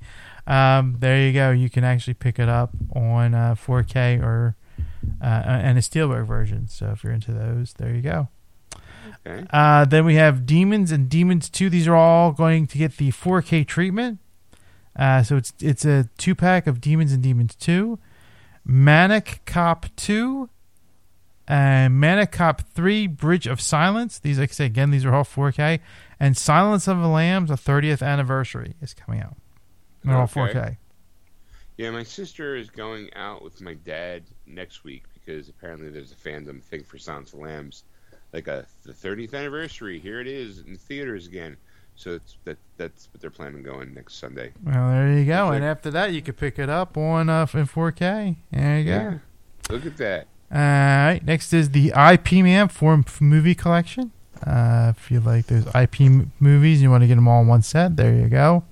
um, 0.47 0.97
there 1.01 1.21
you 1.27 1.33
go. 1.33 1.51
You 1.51 1.71
can 1.71 1.85
actually 1.85 2.15
pick 2.15 2.39
it 2.39 2.49
up 2.49 2.71
on 2.95 3.35
uh, 3.35 3.55
4K 3.55 4.23
or 4.23 4.57
uh, 5.21 5.25
and 5.25 5.79
a 5.79 5.81
Steelbook 5.81 6.27
version. 6.27 6.69
So 6.69 6.91
if 6.91 7.05
you're 7.05 7.13
into 7.13 7.33
those, 7.33 7.73
there 7.75 7.95
you 7.95 8.03
go. 8.03 8.29
Okay. 9.27 9.47
Uh, 9.51 9.85
then 9.85 10.05
we 10.05 10.15
have 10.17 10.47
Demons 10.47 10.91
and 10.91 11.09
Demons 11.09 11.49
Two. 11.49 11.71
These 11.71 11.89
are 11.89 11.95
all 11.95 12.33
going 12.33 12.67
to 12.67 12.79
get 12.79 12.97
the 12.97 13.11
4K 13.11 13.67
treatment. 13.67 14.19
Uh, 14.97 15.23
so 15.23 15.37
it's 15.37 15.53
it's 15.61 15.85
a 15.85 16.09
two 16.19 16.35
pack 16.35 16.67
of 16.67 16.81
Demons 16.81 17.13
and 17.13 17.23
Demons 17.23 17.55
Two, 17.55 17.99
Maniac 18.65 19.41
Cop 19.45 19.87
Two, 19.97 20.49
and 21.49 21.99
Maniac 21.99 22.33
Cop 22.33 22.63
Three: 22.63 23.07
Bridge 23.07 23.47
of 23.47 23.61
Silence. 23.61 24.19
These, 24.19 24.39
like 24.39 24.51
I 24.51 24.53
say 24.53 24.67
again, 24.67 24.91
these 24.91 25.05
are 25.05 25.15
all 25.15 25.25
4K. 25.25 25.81
And 26.21 26.37
Silence 26.37 26.87
of 26.87 27.01
the 27.01 27.09
Lambs, 27.09 27.51
a 27.51 27.55
30th 27.55 28.07
anniversary, 28.07 28.75
is 28.81 28.95
coming 28.95 29.21
out. 29.21 29.37
They're 30.05 30.17
all 30.17 30.29
4K. 30.29 30.77
Yeah, 31.77 31.91
my 31.91 32.05
sister 32.05 32.55
is 32.55 32.71
going 32.71 33.13
out 33.15 33.43
with 33.43 33.61
my 33.61 33.75
dad 33.75 34.23
next 34.47 34.85
week 34.85 35.05
because 35.15 35.49
apparently 35.49 35.91
there's 35.91 36.13
a 36.13 36.17
fandom 36.17 36.63
thing 36.63 36.85
for 36.85 36.99
Silence 36.99 37.33
of 37.33 37.41
the 37.41 37.45
Lambs, 37.45 37.85
like 38.33 38.47
a 38.47 38.67
the 38.85 38.93
30th 38.93 39.35
anniversary. 39.35 39.99
Here 39.99 40.21
it 40.21 40.29
is 40.29 40.61
in 40.61 40.77
theaters 40.77 41.27
again. 41.27 41.57
So 41.97 42.13
it's, 42.13 42.37
that 42.45 42.59
that's 42.77 43.09
what 43.13 43.21
they're 43.21 43.31
planning 43.31 43.57
on 43.57 43.63
going 43.63 43.95
next 43.95 44.15
Sunday. 44.15 44.53
Well, 44.65 44.89
there 44.91 45.13
you 45.19 45.25
go. 45.25 45.51
And 45.51 45.65
after 45.65 45.91
that, 45.93 46.13
you 46.13 46.23
could 46.23 46.37
pick 46.37 46.59
it 46.59 46.69
up 46.69 46.97
on 46.97 47.29
uh, 47.29 47.47
in 47.55 47.67
4K. 47.67 48.37
There 48.51 48.79
you 48.79 48.85
go. 48.85 49.21
Look 49.71 49.87
at 49.87 49.97
that. 49.99 50.27
All 50.53 50.59
right. 50.61 51.21
Next 51.25 51.53
is 51.53 51.71
the 51.71 51.89
IP 51.89 52.33
Man 52.45 52.69
Forum 52.69 53.05
movie 53.21 53.55
collection. 53.55 54.13
Uh, 54.45 54.93
if 54.97 55.11
you 55.11 55.21
like 55.21 55.47
those 55.47 55.67
IP 55.75 56.03
m- 56.03 56.33
movies, 56.39 56.83
you 56.83 56.91
want 56.91 57.03
to 57.03 57.07
get 57.07 57.15
them 57.15 57.29
all 57.29 57.43
in 57.43 57.49
one 57.49 57.63
set. 57.63 57.97
There 57.97 58.15
you 58.15 58.29
go. 58.29 58.65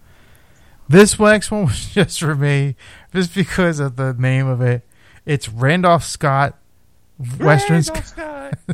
This 0.93 1.19
next 1.19 1.51
one 1.51 1.65
was 1.65 1.87
just 1.95 2.21
for 2.21 2.35
me, 2.35 2.77
just 3.15 3.35
because 3.35 3.81
of 3.81 3.97
the 3.97 4.13
name 4.13 4.47
of 4.47 4.61
it. 4.61 4.83
It's 5.25 5.49
Randolph 5.49 6.05
Scott 6.05 6.59
Western. 7.41 7.77
Randolph 7.77 8.07
Scott. 8.07 8.59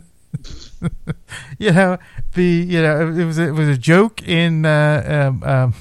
You 1.58 1.72
know 1.72 1.98
the 2.34 2.44
you 2.44 2.80
know 2.80 3.08
it 3.08 3.24
was 3.24 3.38
it 3.38 3.50
was 3.50 3.66
a 3.66 3.76
joke 3.76 4.22
in 4.22 4.64
uh, 4.64 5.26
um, 5.28 5.42
um, 5.42 5.74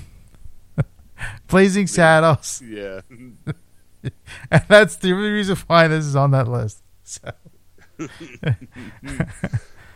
Blazing 1.47 1.85
Saddles, 1.85 2.63
yeah. 2.65 3.01
and 3.11 4.63
that's 4.67 4.95
the 4.95 5.13
only 5.13 5.29
reason 5.29 5.55
why 5.67 5.87
this 5.87 6.03
is 6.03 6.15
on 6.15 6.31
that 6.31 6.47
list. 6.47 6.81
So. 7.03 7.31
All 7.99 8.07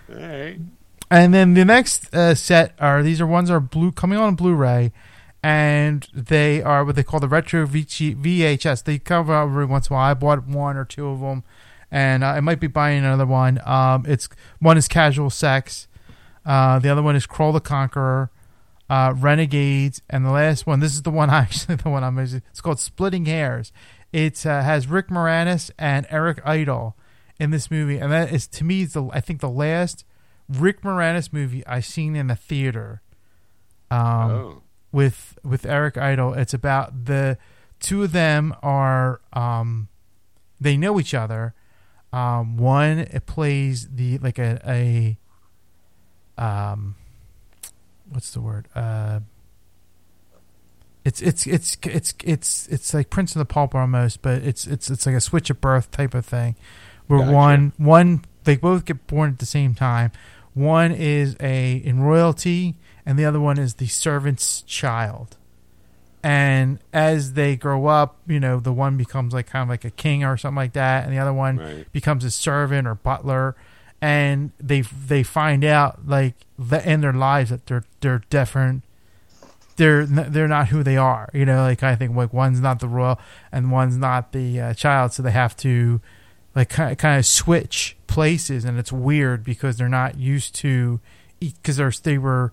right. 0.10 0.60
And 1.10 1.34
then 1.34 1.56
the 1.56 1.66
next 1.66 2.14
uh, 2.14 2.36
set 2.36 2.76
are 2.80 3.02
these 3.02 3.20
are 3.20 3.28
ones 3.28 3.50
are 3.50 3.60
blue 3.60 3.92
coming 3.92 4.20
on 4.20 4.36
Blu-ray, 4.36 4.92
and 5.44 6.08
they 6.14 6.62
are 6.62 6.86
what 6.86 6.96
they 6.96 7.04
call 7.04 7.20
the 7.20 7.28
retro 7.28 7.66
VHS. 7.66 8.84
They 8.84 9.00
come 9.00 9.30
out 9.30 9.48
every 9.48 9.66
once 9.66 9.90
in 9.90 9.94
a 9.94 9.98
while. 9.98 10.12
I 10.12 10.14
bought 10.14 10.48
one 10.48 10.78
or 10.78 10.86
two 10.86 11.08
of 11.08 11.20
them, 11.20 11.44
and 11.90 12.24
uh, 12.24 12.28
I 12.28 12.40
might 12.42 12.60
be 12.60 12.68
buying 12.68 13.00
another 13.00 13.26
one. 13.26 13.60
Um, 13.66 14.06
it's 14.08 14.30
one 14.60 14.78
is 14.78 14.88
Casual 14.88 15.30
Sex, 15.30 15.88
uh, 16.46 16.80
the 16.80 16.90
other 16.90 17.02
one 17.02 17.16
is 17.16 17.26
Kull 17.26 17.52
the 17.52 17.60
Conqueror, 17.60 18.32
uh, 18.90 19.14
Renegades, 19.16 20.02
and 20.10 20.26
the 20.26 20.32
last 20.32 20.66
one. 20.66 20.80
This 20.80 20.94
is 20.94 21.02
the 21.04 21.12
one 21.12 21.30
actually 21.32 21.76
the 21.76 21.90
one 21.90 22.04
I'm. 22.04 22.18
using, 22.18 22.42
It's 22.50 22.62
called 22.62 22.80
Splitting 22.80 23.28
Heirs. 23.28 23.72
It 24.12 24.46
uh, 24.46 24.62
has 24.62 24.88
Rick 24.88 25.08
Moranis 25.08 25.72
and 25.80 26.06
Eric 26.10 26.42
Idle 26.46 26.98
in 27.40 27.52
this 27.52 27.72
movie, 27.72 27.98
and 27.98 28.12
that 28.12 28.32
is 28.32 28.48
to 28.48 28.64
me 28.64 28.86
the 28.86 29.10
I 29.14 29.22
think 29.22 29.40
the 29.40 29.50
last 29.50 30.06
Rick 30.50 30.82
Moranis 30.82 31.32
movie 31.32 31.66
I 31.66 31.80
seen 31.80 32.16
in 32.16 32.28
the 32.28 32.36
theater. 32.36 33.02
Um, 33.90 34.32
oh. 34.32 34.64
With 34.92 35.38
with 35.44 35.66
Eric 35.66 35.98
Idle. 35.98 36.34
It's 36.34 36.54
about 36.54 37.06
the 37.06 37.38
two 37.80 38.04
of 38.04 38.12
them 38.12 38.56
are 38.62 39.22
um, 39.34 39.88
they 40.60 40.78
know 40.78 41.00
each 41.00 41.14
other. 41.14 41.54
Um, 42.14 42.58
one 42.58 43.00
it 43.00 43.26
plays 43.26 43.88
the 43.90 44.18
like 44.18 44.38
a 44.38 44.60
a 46.38 46.44
um, 46.44 46.96
what's 48.10 48.32
the 48.32 48.42
word? 48.42 48.68
Uh, 48.76 49.22
it's 51.04 51.22
it's 51.22 51.48
it's 51.48 51.78
it's 51.84 52.14
it's 52.24 52.68
it's 52.68 52.94
like 52.94 53.10
Prince 53.10 53.36
of 53.36 53.40
the 53.40 53.46
Pauper 53.46 53.80
almost, 53.80 54.22
but 54.22 54.44
it's 54.44 54.68
it's 54.68 54.90
it's 54.90 55.06
like 55.06 55.16
a 55.16 55.22
switch 55.22 55.50
of 55.50 55.60
birth 55.62 55.90
type 55.92 56.14
of 56.14 56.26
thing, 56.26 56.56
where 57.08 57.20
Gotcha. 57.20 57.32
one 57.32 57.74
one 57.78 58.26
they 58.44 58.58
both 58.58 58.86
get 58.86 59.08
born 59.08 59.32
at 59.32 59.40
the 59.40 59.46
same 59.46 59.74
time. 59.74 60.12
One 60.54 60.92
is 60.92 61.36
a 61.40 61.76
in 61.78 62.02
royalty, 62.02 62.76
and 63.06 63.18
the 63.18 63.26
other 63.26 63.40
one 63.40 63.58
is 63.58 63.76
the 63.76 63.88
servant's 63.88 64.62
child. 64.64 65.38
And 66.24 66.78
as 66.94 67.34
they 67.34 67.56
grow 67.56 67.88
up, 67.88 68.18
you 68.28 68.40
know, 68.40 68.60
the 68.60 68.72
one 68.74 68.96
becomes 68.96 69.34
like 69.34 69.48
kind 69.48 69.64
of 69.64 69.70
like 69.70 69.86
a 69.86 69.90
king 69.90 70.24
or 70.24 70.38
something 70.38 70.56
like 70.56 70.74
that, 70.74 71.04
and 71.06 71.14
the 71.14 71.18
other 71.20 71.34
one 71.34 71.58
Right. 71.58 71.92
becomes 71.92 72.24
a 72.24 72.32
servant 72.32 72.88
or 72.88 72.96
butler. 72.96 73.56
And 74.04 74.52
they 74.60 74.82
they 74.82 75.24
find 75.24 75.64
out 75.64 76.08
like 76.08 76.34
the, 76.58 76.88
in 76.90 77.02
their 77.02 77.14
lives 77.14 77.50
that 77.50 77.66
they're 77.68 77.84
they're 78.02 78.22
different. 78.30 78.84
They're 79.78 80.06
they're 80.06 80.48
not 80.48 80.68
who 80.70 80.84
they 80.84 80.98
are. 80.98 81.30
You 81.34 81.46
know, 81.46 81.62
like 81.62 81.82
I 81.84 81.96
think 81.96 82.16
like 82.16 82.34
one's 82.34 82.60
not 82.62 82.80
the 82.80 82.88
royal 82.88 83.20
and 83.52 83.72
one's 83.72 83.98
not 83.98 84.32
the 84.32 84.60
uh, 84.60 84.74
child, 84.76 85.14
so 85.14 85.24
they 85.24 85.32
have 85.32 85.56
to 85.58 86.02
like 86.56 86.70
kind 86.70 86.92
of, 86.92 86.98
kind 86.98 87.18
of 87.20 87.26
switch 87.26 87.96
places, 88.08 88.66
and 88.66 88.78
it's 88.78 88.92
weird 88.92 89.44
because 89.44 89.78
they're 89.78 89.88
not 89.90 90.18
used 90.20 90.54
to 90.56 91.00
because 91.40 92.02
they 92.02 92.18
were 92.18 92.52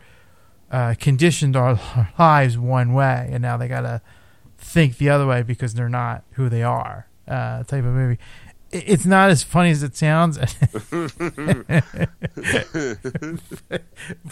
uh, 0.70 0.94
conditioned 0.98 1.56
our 1.56 1.80
lives 2.18 2.58
one 2.58 2.92
way, 2.92 3.28
and 3.30 3.42
now 3.42 3.56
they 3.56 3.68
gotta 3.68 4.02
think 4.56 4.98
the 4.98 5.08
other 5.08 5.26
way 5.26 5.42
because 5.42 5.74
they're 5.74 5.88
not 5.88 6.24
who 6.32 6.48
they 6.48 6.62
are. 6.62 7.06
Uh, 7.26 7.62
type 7.64 7.84
of 7.84 7.92
movie. 7.92 8.18
It's 8.70 9.06
not 9.06 9.30
as 9.30 9.42
funny 9.42 9.70
as 9.70 9.82
it 9.82 9.96
sounds, 9.96 10.36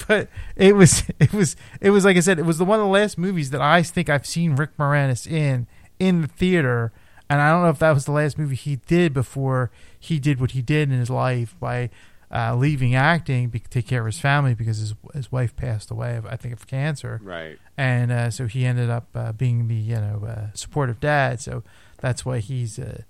but 0.06 0.28
it 0.56 0.76
was 0.76 1.04
it 1.18 1.32
was 1.32 1.56
it 1.80 1.88
was 1.90 2.04
like 2.04 2.18
I 2.18 2.20
said, 2.20 2.38
it 2.38 2.44
was 2.44 2.58
the 2.58 2.66
one 2.66 2.78
of 2.78 2.84
the 2.84 2.90
last 2.92 3.16
movies 3.16 3.48
that 3.50 3.62
I 3.62 3.82
think 3.82 4.10
I've 4.10 4.26
seen 4.26 4.54
Rick 4.56 4.76
Moranis 4.76 5.26
in 5.30 5.66
in 5.98 6.20
the 6.20 6.28
theater, 6.28 6.92
and 7.30 7.40
I 7.40 7.50
don't 7.50 7.62
know 7.62 7.70
if 7.70 7.78
that 7.78 7.92
was 7.92 8.04
the 8.04 8.12
last 8.12 8.36
movie 8.36 8.56
he 8.56 8.76
did 8.76 9.14
before 9.14 9.70
he 9.98 10.18
did 10.18 10.38
what 10.38 10.50
he 10.50 10.60
did 10.60 10.90
in 10.90 10.98
his 10.98 11.08
life 11.08 11.54
by 11.58 11.88
uh, 12.36 12.54
leaving 12.54 12.94
acting 12.94 13.50
to 13.50 13.58
take 13.70 13.86
care 13.86 14.00
of 14.00 14.06
his 14.06 14.18
family 14.20 14.54
because 14.54 14.78
his 14.78 14.94
his 15.14 15.32
wife 15.32 15.54
passed 15.56 15.90
away, 15.90 16.16
of, 16.16 16.26
I 16.26 16.36
think, 16.36 16.52
of 16.54 16.66
cancer 16.66 17.20
Right. 17.22 17.58
and 17.78 18.12
uh, 18.12 18.30
so 18.30 18.46
he 18.46 18.64
ended 18.66 18.90
up 18.90 19.06
uh, 19.14 19.32
being 19.32 19.68
the 19.68 19.74
you 19.74 19.96
know 19.96 20.24
uh, 20.28 20.46
supportive 20.54 21.00
dad. 21.00 21.40
So 21.40 21.62
that's 21.98 22.24
why 22.26 22.38
he's 22.40 22.78
uh, 22.78 23.02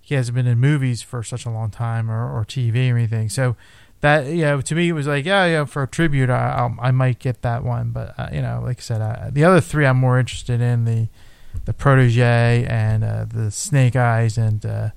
he 0.00 0.14
hasn't 0.14 0.34
been 0.36 0.46
in 0.46 0.58
movies 0.58 1.02
for 1.02 1.22
such 1.22 1.44
a 1.44 1.50
long 1.50 1.70
time 1.70 2.10
or, 2.10 2.22
or 2.34 2.44
TV 2.44 2.92
or 2.92 2.96
anything. 2.96 3.28
So 3.28 3.56
that 4.00 4.26
you 4.26 4.42
know 4.42 4.60
to 4.60 4.74
me 4.76 4.88
it 4.90 4.92
was 4.92 5.08
like 5.08 5.24
yeah 5.24 5.44
yeah 5.46 5.64
for 5.64 5.82
a 5.82 5.88
tribute 5.88 6.30
I 6.30 6.50
I'll, 6.58 6.76
I 6.80 6.90
might 6.92 7.18
get 7.18 7.42
that 7.42 7.64
one, 7.64 7.90
but 7.90 8.14
uh, 8.18 8.28
you 8.32 8.40
know 8.42 8.60
like 8.64 8.78
I 8.78 8.80
said 8.80 9.00
uh, 9.00 9.30
the 9.32 9.44
other 9.44 9.60
three 9.60 9.86
I'm 9.86 9.96
more 9.98 10.18
interested 10.20 10.60
in 10.60 10.84
the 10.84 11.08
the 11.64 11.72
protege 11.72 12.64
and 12.68 13.02
uh, 13.02 13.24
the 13.24 13.50
Snake 13.50 13.96
Eyes 13.96 14.38
and 14.38 14.64
uh, 14.64 14.90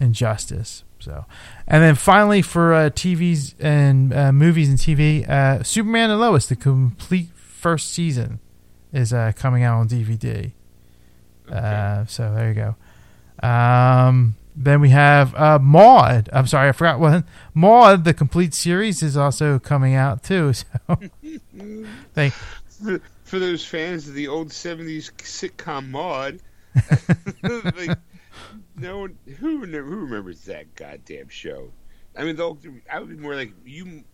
Injustice. 0.00 0.84
So, 0.98 1.24
and 1.66 1.82
then 1.82 1.94
finally 1.94 2.42
for 2.42 2.74
uh, 2.74 2.90
TVs 2.90 3.54
and 3.58 4.12
uh, 4.12 4.32
movies 4.32 4.68
and 4.68 4.78
TV, 4.78 5.28
uh, 5.28 5.62
Superman 5.62 6.10
and 6.10 6.20
Lois, 6.20 6.46
the 6.46 6.56
complete 6.56 7.28
first 7.34 7.90
season, 7.90 8.40
is 8.92 9.12
uh, 9.12 9.32
coming 9.36 9.62
out 9.62 9.78
on 9.78 9.88
DVD. 9.88 10.52
Uh, 11.50 12.04
so 12.06 12.34
there 12.34 12.48
you 12.48 12.54
go. 12.54 13.46
Um, 13.46 14.36
then 14.56 14.80
we 14.80 14.90
have 14.90 15.34
uh, 15.34 15.58
Maude. 15.58 16.28
I'm 16.32 16.46
sorry, 16.46 16.68
I 16.68 16.72
forgot 16.72 17.00
one. 17.00 17.24
Maude, 17.54 18.04
the 18.04 18.14
complete 18.14 18.54
series, 18.54 19.02
is 19.02 19.16
also 19.16 19.58
coming 19.58 19.94
out 19.94 20.22
too. 20.22 20.52
So, 20.86 20.98
thank 22.14 22.34
For, 22.34 23.00
for 23.24 23.38
those 23.38 23.64
fans 23.64 24.06
of 24.08 24.14
the 24.14 24.28
old 24.28 24.48
'70s 24.48 25.10
sitcom 25.12 25.90
Maude, 25.90 26.40
like, 27.42 27.98
no 28.76 28.98
one 28.98 29.18
who 29.38 29.64
who 29.64 30.00
remembers 30.00 30.40
that 30.42 30.74
goddamn 30.74 31.28
show. 31.28 31.72
I 32.16 32.24
mean, 32.24 32.36
though 32.36 32.58
I 32.90 33.00
would 33.00 33.08
be 33.08 33.16
more 33.16 33.34
like 33.34 33.52
you. 33.64 34.04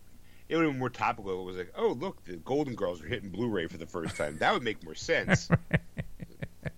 It 0.49 0.57
would 0.57 0.69
be 0.69 0.77
more 0.77 0.89
topical. 0.89 1.41
It 1.41 1.45
was 1.45 1.55
like, 1.55 1.73
oh 1.77 1.93
look, 1.93 2.25
the 2.25 2.35
Golden 2.35 2.75
Girls 2.75 3.01
are 3.01 3.07
hitting 3.07 3.29
Blu-ray 3.29 3.67
for 3.67 3.77
the 3.77 3.85
first 3.85 4.17
time. 4.17 4.37
That 4.39 4.53
would 4.53 4.63
make 4.63 4.83
more 4.83 4.95
sense. 4.95 5.49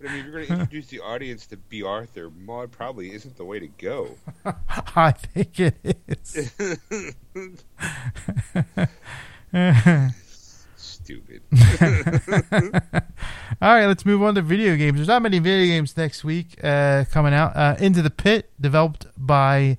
But 0.04 0.10
I 0.10 0.14
mean, 0.14 0.20
if 0.20 0.26
you're 0.26 0.34
going 0.34 0.48
to 0.48 0.54
introduce 0.54 0.88
the 0.88 1.02
audience 1.02 1.48
to 1.48 1.58
Bea 1.58 1.84
Arthur, 1.84 2.30
Maude 2.30 2.72
probably 2.72 3.14
isn't 3.14 3.36
the 3.36 3.46
way 3.46 3.60
to 3.60 3.68
go. 3.68 4.16
I 4.46 5.12
think 5.12 5.60
it 5.60 5.76
is. 6.08 6.54
stupid. 11.04 11.42
All 13.62 13.74
right, 13.74 13.86
let's 13.86 14.06
move 14.06 14.24
on 14.24 14.36
to 14.36 14.42
video 14.42 14.76
games. 14.76 14.96
There's 14.96 15.08
not 15.08 15.22
many 15.22 15.40
video 15.40 15.68
games 15.68 15.96
next 15.98 16.24
week 16.24 16.58
uh, 16.64 17.06
coming 17.12 17.34
out. 17.34 17.56
Uh, 17.56 17.76
Into 17.80 18.02
the 18.02 18.10
Pit, 18.10 18.50
developed 18.60 19.08
by 19.18 19.78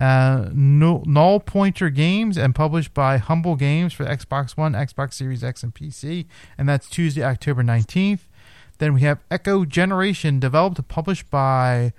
uh, 0.00 0.48
Null 0.52 1.40
Pointer 1.40 1.90
Games 1.90 2.36
and 2.36 2.54
published 2.54 2.94
by 2.94 3.18
Humble 3.18 3.56
Games 3.56 3.92
for 3.92 4.04
Xbox 4.04 4.56
One, 4.56 4.72
Xbox 4.72 5.14
Series 5.14 5.42
X, 5.42 5.62
and 5.62 5.74
PC, 5.74 6.26
and 6.56 6.68
that's 6.68 6.88
Tuesday, 6.88 7.22
October 7.22 7.62
19th. 7.62 8.20
Then 8.78 8.94
we 8.94 9.02
have 9.02 9.20
Echo 9.30 9.64
Generation, 9.64 10.40
developed 10.40 10.78
and 10.78 10.88
published 10.88 11.30
by 11.30 11.92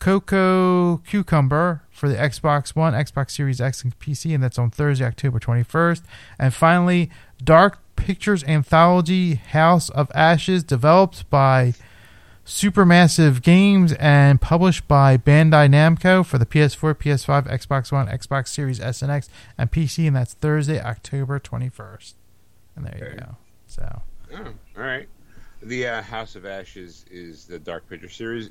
Coco 0.00 0.96
Cucumber 1.06 1.82
for 1.90 2.08
the 2.08 2.16
Xbox 2.16 2.74
One, 2.74 2.94
Xbox 2.94 3.30
Series 3.30 3.60
X, 3.60 3.84
and 3.84 3.96
PC, 3.98 4.34
and 4.34 4.42
that's 4.42 4.58
on 4.58 4.70
Thursday, 4.70 5.04
October 5.04 5.38
21st. 5.38 6.02
And 6.38 6.52
finally, 6.52 7.10
Dark 7.42 7.78
Pictures 7.96 8.42
Anthology 8.44 9.34
House 9.34 9.90
of 9.90 10.10
Ashes, 10.14 10.64
developed 10.64 11.28
by 11.30 11.74
Supermassive 12.46 13.42
Games 13.42 13.92
and 13.94 14.40
published 14.40 14.88
by 14.88 15.16
Bandai 15.16 15.68
Namco 15.68 16.24
for 16.26 16.38
the 16.38 16.46
PS4, 16.46 16.94
PS5, 16.94 17.46
Xbox 17.48 17.92
One, 17.92 18.08
Xbox 18.08 18.48
Series 18.48 18.80
S 18.80 19.02
and 19.02 19.12
X, 19.12 19.28
and 19.58 19.70
PC, 19.70 20.06
and 20.06 20.16
that's 20.16 20.34
Thursday, 20.34 20.80
October 20.80 21.38
21st. 21.38 22.14
And 22.74 22.86
there 22.86 22.94
Okay. 22.96 23.10
you 23.12 23.20
go. 23.20 23.36
So, 23.66 24.02
Oh, 24.34 24.44
all 24.78 24.82
right. 24.82 25.08
The 25.62 25.86
uh, 25.86 26.02
House 26.02 26.36
of 26.36 26.46
Ashes 26.46 27.04
is 27.10 27.44
the 27.44 27.58
Dark 27.58 27.86
Picture 27.88 28.08
series. 28.08 28.48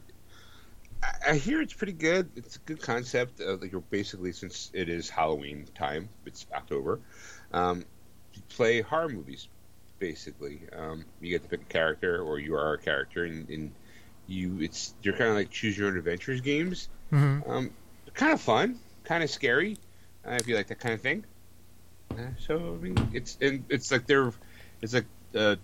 I, 1.27 1.35
hear 1.35 1.61
it's 1.61 1.73
pretty 1.73 1.93
good. 1.93 2.29
It's 2.35 2.55
a 2.57 2.59
good 2.59 2.81
concept. 2.81 3.41
Uh, 3.41 3.55
like 3.55 3.71
you're 3.71 3.81
basically, 3.81 4.31
since 4.31 4.69
it 4.73 4.89
is 4.89 5.09
Halloween 5.09 5.67
time, 5.75 6.09
it's 6.25 6.45
October. 6.53 6.99
Um, 7.53 7.85
you 8.33 8.41
play 8.49 8.81
horror 8.81 9.09
movies, 9.09 9.47
basically. 9.99 10.61
Um, 10.75 11.05
you 11.21 11.29
get 11.31 11.43
to 11.43 11.49
pick 11.49 11.61
a 11.61 11.71
character, 11.71 12.21
or 12.21 12.39
you 12.39 12.55
are 12.55 12.73
a 12.73 12.77
character, 12.77 13.23
and, 13.25 13.49
and 13.49 13.71
you 14.27 14.59
it's 14.61 14.93
you're 15.01 15.15
kind 15.15 15.29
of 15.29 15.35
like 15.35 15.49
choose 15.49 15.77
your 15.77 15.87
own 15.87 15.97
adventures 15.97 16.41
games. 16.41 16.89
mhm. 17.11 17.47
Um, 17.49 17.71
kind 18.13 18.33
of 18.33 18.41
fun, 18.41 18.79
kind 19.03 19.23
of 19.23 19.29
scary, 19.29 19.77
uh, 20.27 20.33
if 20.33 20.47
you 20.47 20.55
like 20.55 20.67
that 20.67 20.79
kind 20.79 20.93
of 20.93 21.01
thing. 21.01 21.25
Uh, 22.11 22.17
so 22.45 22.57
I 22.57 22.83
mean, 22.83 23.09
it's 23.13 23.37
and 23.41 23.63
it's 23.69 23.91
like 23.91 24.05
they're 24.05 24.31
it's 24.81 24.93
like 24.93 25.05
uh, 25.35 25.55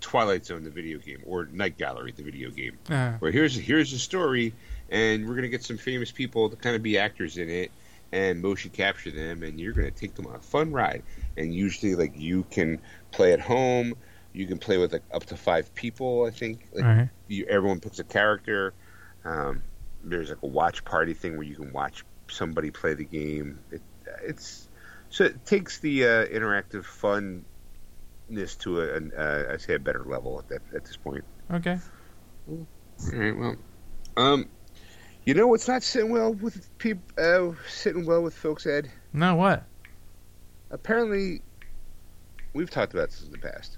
Twilight 0.00 0.46
Zone, 0.46 0.64
the 0.64 0.70
video 0.70 0.98
game, 0.98 1.22
or 1.26 1.46
Night 1.46 1.78
Gallery, 1.78 2.12
the 2.12 2.22
video 2.22 2.50
game. 2.50 2.78
Uh, 2.88 3.12
Where 3.18 3.32
here's 3.32 3.56
here's 3.56 3.92
a 3.92 3.98
story, 3.98 4.54
and 4.90 5.28
we're 5.28 5.34
gonna 5.34 5.48
get 5.48 5.64
some 5.64 5.76
famous 5.76 6.10
people 6.10 6.50
to 6.50 6.56
kind 6.56 6.76
of 6.76 6.82
be 6.82 6.98
actors 6.98 7.38
in 7.38 7.48
it, 7.48 7.70
and 8.12 8.40
motion 8.40 8.70
capture 8.70 9.10
them, 9.10 9.42
and 9.42 9.60
you're 9.60 9.72
gonna 9.72 9.90
take 9.90 10.14
them 10.14 10.26
on 10.26 10.36
a 10.36 10.40
fun 10.40 10.72
ride. 10.72 11.02
And 11.36 11.54
usually, 11.54 11.94
like 11.94 12.12
you 12.16 12.44
can 12.50 12.80
play 13.10 13.32
at 13.32 13.40
home, 13.40 13.94
you 14.32 14.46
can 14.46 14.58
play 14.58 14.78
with 14.78 14.92
like 14.92 15.02
up 15.12 15.24
to 15.26 15.36
five 15.36 15.74
people. 15.74 16.24
I 16.24 16.30
think 16.30 16.68
like 16.72 16.84
right. 16.84 17.08
you, 17.28 17.46
everyone 17.46 17.80
picks 17.80 17.98
a 17.98 18.04
character. 18.04 18.74
Um, 19.24 19.62
there's 20.04 20.28
like 20.28 20.42
a 20.42 20.46
watch 20.46 20.84
party 20.84 21.14
thing 21.14 21.36
where 21.36 21.46
you 21.46 21.56
can 21.56 21.72
watch 21.72 22.04
somebody 22.28 22.70
play 22.70 22.94
the 22.94 23.04
game. 23.04 23.58
It, 23.70 23.82
it's 24.22 24.68
so 25.08 25.24
it 25.24 25.44
takes 25.46 25.80
the 25.80 26.04
uh, 26.04 26.26
interactive 26.26 26.84
funness 26.84 28.58
to 28.60 28.80
a, 28.80 28.94
an, 28.94 29.12
uh, 29.16 29.44
I 29.52 29.56
say 29.56 29.74
a 29.74 29.78
better 29.78 30.04
level 30.04 30.38
at 30.38 30.48
that 30.48 30.62
at 30.74 30.84
this 30.84 30.96
point. 30.96 31.24
Okay. 31.50 31.78
All 32.48 32.66
right, 33.12 33.36
well, 33.36 33.56
um, 34.16 34.48
you 35.26 35.34
know 35.34 35.48
what's 35.48 35.66
not 35.66 35.82
sitting 35.82 36.10
well 36.10 36.32
with 36.32 36.78
people, 36.78 37.02
uh, 37.18 37.52
sitting 37.68 38.06
well 38.06 38.22
with 38.22 38.32
folks, 38.32 38.64
Ed. 38.64 38.90
No, 39.12 39.34
what? 39.34 39.64
Apparently, 40.70 41.42
we've 42.54 42.70
talked 42.70 42.94
about 42.94 43.10
this 43.10 43.24
in 43.24 43.32
the 43.32 43.38
past. 43.38 43.76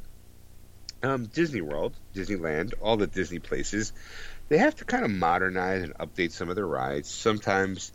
Um, 1.02 1.26
Disney 1.26 1.62
World, 1.62 1.94
Disneyland, 2.14 2.74
all 2.82 2.98
the 2.98 3.06
Disney 3.06 3.38
places, 3.38 3.94
they 4.48 4.58
have 4.58 4.76
to 4.76 4.84
kind 4.84 5.04
of 5.04 5.10
modernize 5.10 5.82
and 5.82 5.94
update 5.94 6.32
some 6.32 6.50
of 6.50 6.56
their 6.56 6.66
rides. 6.66 7.08
Sometimes 7.08 7.92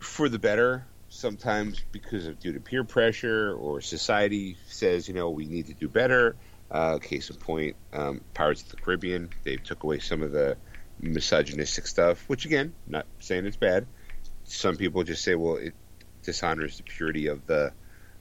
for 0.00 0.28
the 0.28 0.38
better, 0.38 0.84
sometimes 1.10 1.80
because 1.92 2.26
of 2.26 2.40
due 2.40 2.54
to 2.54 2.60
peer 2.60 2.82
pressure 2.82 3.54
or 3.54 3.80
society 3.80 4.56
says, 4.66 5.06
you 5.06 5.14
know, 5.14 5.30
we 5.30 5.46
need 5.46 5.66
to 5.66 5.74
do 5.74 5.88
better. 5.88 6.34
Uh, 6.70 6.98
case 6.98 7.30
in 7.30 7.36
point, 7.36 7.76
um, 7.92 8.20
Pirates 8.34 8.62
of 8.62 8.70
the 8.70 8.76
Caribbean, 8.76 9.30
they 9.44 9.56
took 9.56 9.84
away 9.84 10.00
some 10.00 10.22
of 10.22 10.32
the 10.32 10.56
misogynistic 11.00 11.86
stuff, 11.86 12.24
which 12.28 12.44
again, 12.44 12.74
not 12.86 13.06
saying 13.20 13.46
it's 13.46 13.56
bad. 13.56 13.86
Some 14.44 14.76
people 14.76 15.04
just 15.04 15.22
say, 15.22 15.34
well, 15.34 15.56
it 15.56 15.74
dishonors 16.22 16.76
the 16.76 16.82
purity 16.82 17.26
of 17.26 17.46
the 17.46 17.72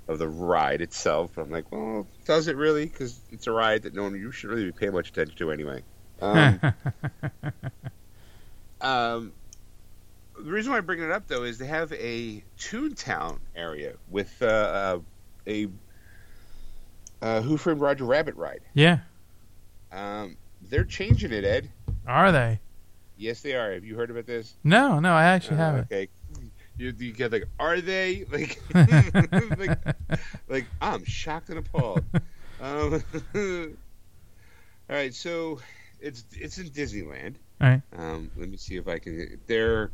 of 0.08 0.20
the 0.20 0.28
ride 0.28 0.82
itself. 0.82 1.32
But 1.36 1.44
I'm 1.44 1.52
like, 1.52 1.72
well, 1.72 2.08
does 2.26 2.48
it 2.48 2.56
really? 2.56 2.86
Because 2.86 3.20
it's 3.32 3.48
a 3.48 3.52
ride 3.52 3.84
that 3.84 3.94
no 3.94 4.04
one 4.04 4.16
you 4.16 4.32
should 4.32 4.50
really 4.50 4.66
be 4.66 4.72
paying 4.72 4.94
much 4.94 5.10
attention 5.10 5.38
to 5.38 5.52
anyway. 5.52 5.84
Um, 6.22 6.60
um, 8.82 9.34
the 10.38 10.52
reason 10.52 10.72
why 10.72 10.78
I 10.78 10.82
bring 10.82 11.02
it 11.02 11.12
up 11.12 11.28
though 11.28 11.44
is 11.44 11.58
they 11.58 11.68
have 11.68 11.92
a 11.94 12.44
Toontown 12.60 13.40
area 13.56 13.94
with 14.10 14.42
uh, 14.42 14.46
uh, 14.46 15.00
a 15.48 15.68
uh, 17.22 17.42
Who 17.42 17.58
Framed 17.58 17.82
Roger 17.82 18.06
Rabbit 18.06 18.36
ride. 18.36 18.62
yeah. 18.74 19.00
Um, 19.92 20.36
they're 20.70 20.84
changing 20.84 21.32
it, 21.32 21.46
Ed. 21.46 21.70
Are 22.06 22.32
they? 22.32 22.60
Yes, 23.18 23.42
they 23.42 23.54
are. 23.56 23.74
Have 23.74 23.84
you 23.84 23.96
heard 23.96 24.12
about 24.12 24.26
this? 24.26 24.54
No, 24.64 25.00
no, 25.00 25.14
I 25.14 25.24
actually 25.26 25.58
Uh, 25.58 25.66
haven't. 25.66 25.86
Okay. 25.86 26.08
You, 26.78 26.94
you 26.98 27.12
get 27.12 27.32
like, 27.32 27.46
are 27.60 27.82
they 27.82 28.26
like, 28.32 28.60
like, 29.58 29.80
like 30.48 30.66
I'm 30.80 31.04
shocked 31.06 31.50
and 31.50 31.60
appalled. 31.60 32.04
Um, 32.60 33.04
all 33.36 34.96
right, 34.96 35.14
so 35.14 35.60
it's 36.00 36.24
it's 36.34 36.58
in 36.58 36.70
Disneyland. 36.70 37.36
All 37.62 37.70
right. 37.70 37.82
Um, 37.96 38.32
let 38.36 38.50
me 38.50 38.58
see 38.58 38.78
if 38.78 38.88
I 38.88 38.98
can. 38.98 39.40
They're 39.46 39.92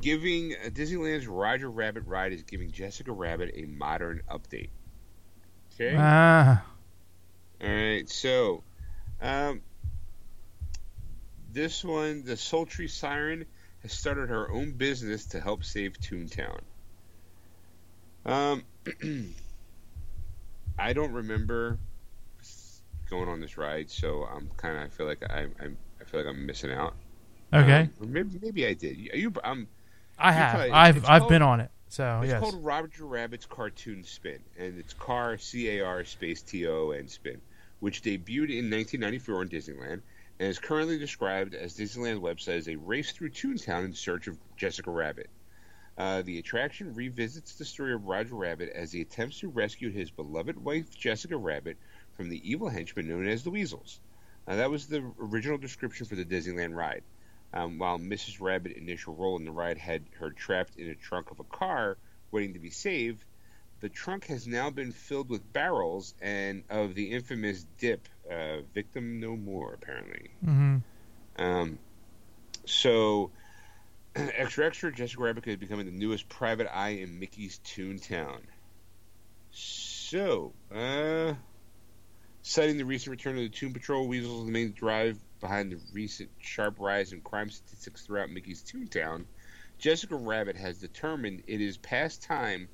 giving 0.00 0.54
uh, 0.64 0.68
Disneyland's 0.68 1.26
Roger 1.26 1.68
Rabbit 1.68 2.04
ride 2.06 2.32
is 2.32 2.42
giving 2.42 2.70
Jessica 2.70 3.10
Rabbit 3.10 3.54
a 3.56 3.62
modern 3.64 4.22
update. 4.30 4.68
Okay. 5.74 5.96
Ah, 5.98 6.64
All 7.60 7.68
right, 7.68 8.08
so 8.08 8.62
um, 9.20 9.60
this 11.54 11.84
one, 11.84 12.24
the 12.24 12.36
sultry 12.36 12.88
siren, 12.88 13.46
has 13.82 13.92
started 13.92 14.28
her 14.28 14.50
own 14.50 14.72
business 14.72 15.26
to 15.26 15.40
help 15.40 15.64
save 15.64 15.94
Toontown. 16.00 16.60
Um, 18.26 18.64
I 20.78 20.92
don't 20.92 21.12
remember 21.12 21.78
going 23.08 23.28
on 23.28 23.40
this 23.40 23.56
ride, 23.56 23.90
so 23.90 24.24
I'm 24.24 24.50
kind 24.56 24.76
of 24.78 24.82
I 24.84 24.88
feel 24.88 25.06
like 25.06 25.22
I, 25.30 25.46
I'm 25.60 25.76
I 26.00 26.04
feel 26.04 26.20
like 26.20 26.28
I'm 26.28 26.44
missing 26.46 26.72
out. 26.72 26.94
okay. 27.52 27.88
Um, 28.00 28.12
maybe 28.12 28.38
maybe 28.42 28.66
I 28.66 28.74
did. 28.74 28.96
You, 28.98 29.32
I'm. 29.42 29.68
I 30.18 30.32
have. 30.32 30.50
probably- 30.54 30.70
I've 30.72 30.96
I've 31.08 31.20
called- 31.20 31.28
been 31.30 31.42
on 31.42 31.60
it. 31.60 31.70
So 31.88 32.20
It's 32.22 32.30
yes. 32.32 32.40
called 32.40 32.64
Roger 32.64 33.04
Rabbit's 33.04 33.46
Car 33.46 33.70
Toon 33.70 34.02
Spin, 34.02 34.40
and 34.58 34.80
it's 34.80 34.94
car 34.94 35.38
C 35.38 35.78
A 35.78 35.84
R 35.86 36.04
space 36.04 36.42
T 36.42 36.66
O 36.66 36.90
N 36.90 37.06
Spin, 37.06 37.40
which 37.78 38.02
debuted 38.02 38.50
in 38.50 38.68
1994 38.68 39.42
in 39.42 39.48
Disneyland 39.48 40.00
and 40.38 40.48
is 40.48 40.58
currently 40.58 40.98
described 40.98 41.54
as 41.54 41.76
Disneyland 41.76 42.20
website 42.20 42.58
as 42.58 42.68
a 42.68 42.76
race 42.76 43.12
through 43.12 43.30
Toontown 43.30 43.84
in 43.84 43.94
search 43.94 44.26
of 44.26 44.38
Jessica 44.56 44.90
Rabbit. 44.90 45.30
Uh, 45.96 46.22
the 46.22 46.38
attraction 46.38 46.92
revisits 46.94 47.54
the 47.54 47.64
story 47.64 47.92
of 47.92 48.06
Roger 48.06 48.34
Rabbit 48.34 48.70
as 48.74 48.90
he 48.90 49.00
attempts 49.00 49.40
to 49.40 49.48
rescue 49.48 49.90
his 49.90 50.10
beloved 50.10 50.62
wife 50.62 50.96
Jessica 50.96 51.36
Rabbit 51.36 51.76
from 52.16 52.28
the 52.28 52.50
evil 52.50 52.68
henchmen 52.68 53.08
known 53.08 53.28
as 53.28 53.44
the 53.44 53.50
Weasels. 53.50 54.00
Uh, 54.46 54.56
that 54.56 54.70
was 54.70 54.86
the 54.86 55.04
original 55.20 55.56
description 55.56 56.06
for 56.06 56.16
the 56.16 56.24
Disneyland 56.24 56.74
ride. 56.74 57.04
Um, 57.52 57.78
while 57.78 57.98
Mrs. 57.98 58.40
Rabbit's 58.40 58.76
initial 58.76 59.14
role 59.14 59.36
in 59.36 59.44
the 59.44 59.52
ride 59.52 59.78
had 59.78 60.02
her 60.18 60.30
trapped 60.30 60.76
in 60.76 60.88
a 60.90 60.94
trunk 60.96 61.30
of 61.30 61.38
a 61.38 61.44
car 61.44 61.96
waiting 62.32 62.54
to 62.54 62.58
be 62.58 62.70
saved, 62.70 63.24
the 63.84 63.90
trunk 63.90 64.24
has 64.28 64.46
now 64.46 64.70
been 64.70 64.92
filled 64.92 65.28
with 65.28 65.52
barrels 65.52 66.14
and 66.22 66.64
of 66.70 66.94
the 66.94 67.10
infamous 67.10 67.66
dip, 67.76 68.08
uh, 68.32 68.62
victim 68.72 69.20
no 69.20 69.36
more, 69.36 69.74
apparently. 69.74 70.30
hmm 70.42 70.76
Um, 71.36 71.78
so, 72.64 73.30
extra 74.16 74.64
extra, 74.64 74.90
Jessica 74.90 75.22
Rabbit 75.22 75.46
is 75.46 75.58
becoming 75.58 75.84
the 75.84 75.92
newest 75.92 76.30
private 76.30 76.66
eye 76.74 77.00
in 77.02 77.18
Mickey's 77.18 77.60
Toontown. 77.62 78.40
So, 79.50 80.54
uh, 80.74 81.34
citing 82.40 82.78
the 82.78 82.86
recent 82.86 83.10
return 83.10 83.36
of 83.36 83.42
the 83.42 83.50
Toon 83.50 83.74
Patrol, 83.74 84.08
Weasels 84.08 84.40
is 84.40 84.46
the 84.46 84.52
main 84.52 84.72
drive 84.72 85.18
behind 85.42 85.72
the 85.72 85.78
recent 85.92 86.30
sharp 86.38 86.76
rise 86.78 87.12
in 87.12 87.20
crime 87.20 87.50
statistics 87.50 88.06
throughout 88.06 88.30
Mickey's 88.30 88.62
Toontown. 88.62 89.26
Jessica 89.76 90.16
Rabbit 90.16 90.56
has 90.56 90.78
determined 90.78 91.42
it 91.46 91.60
is 91.60 91.76
past 91.76 92.22
time 92.22 92.70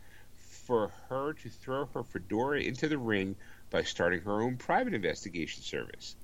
for 0.70 0.92
her 1.08 1.32
to 1.32 1.48
throw 1.48 1.84
her 1.86 2.04
fedora 2.04 2.60
into 2.60 2.86
the 2.86 2.96
ring 2.96 3.34
by 3.70 3.82
starting 3.82 4.20
her 4.20 4.40
own 4.40 4.56
private 4.56 4.94
investigation 4.94 5.64
service. 5.64 6.14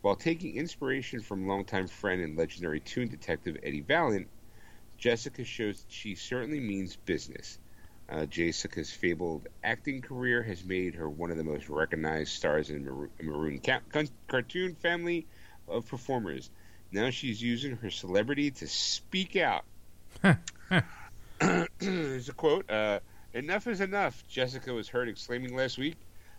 While 0.00 0.14
taking 0.14 0.54
inspiration 0.54 1.18
from 1.18 1.48
longtime 1.48 1.88
friend 1.88 2.22
and 2.22 2.38
legendary 2.38 2.78
Toon 2.78 3.08
detective 3.08 3.56
Eddie 3.64 3.80
Valiant, 3.80 4.28
Jessica 4.96 5.42
shows 5.42 5.80
that 5.80 5.90
she 5.90 6.14
certainly 6.14 6.60
means 6.60 6.94
business. 6.94 7.58
Uh, 8.08 8.26
Jessica's 8.26 8.92
fabled 8.92 9.48
acting 9.64 10.02
career 10.02 10.40
has 10.44 10.62
made 10.64 10.94
her 10.94 11.10
one 11.10 11.32
of 11.32 11.36
the 11.36 11.42
most 11.42 11.68
recognized 11.68 12.30
stars 12.30 12.70
in 12.70 12.84
the 12.84 12.92
Maroon, 12.92 13.10
Maroon 13.20 13.58
ca- 13.58 14.04
cartoon 14.28 14.76
family 14.76 15.26
of 15.66 15.88
performers. 15.88 16.48
Now 16.92 17.10
she's 17.10 17.42
using 17.42 17.76
her 17.78 17.90
celebrity 17.90 18.52
to 18.52 18.68
speak 18.68 19.34
out. 19.34 19.64
There's 21.80 22.28
a 22.28 22.32
quote 22.34 22.70
uh, 22.70 23.00
Enough 23.32 23.68
is 23.68 23.80
enough, 23.80 24.26
Jessica 24.26 24.72
was 24.72 24.88
heard 24.88 25.08
exclaiming 25.08 25.54
last 25.54 25.78
week. 25.78 25.96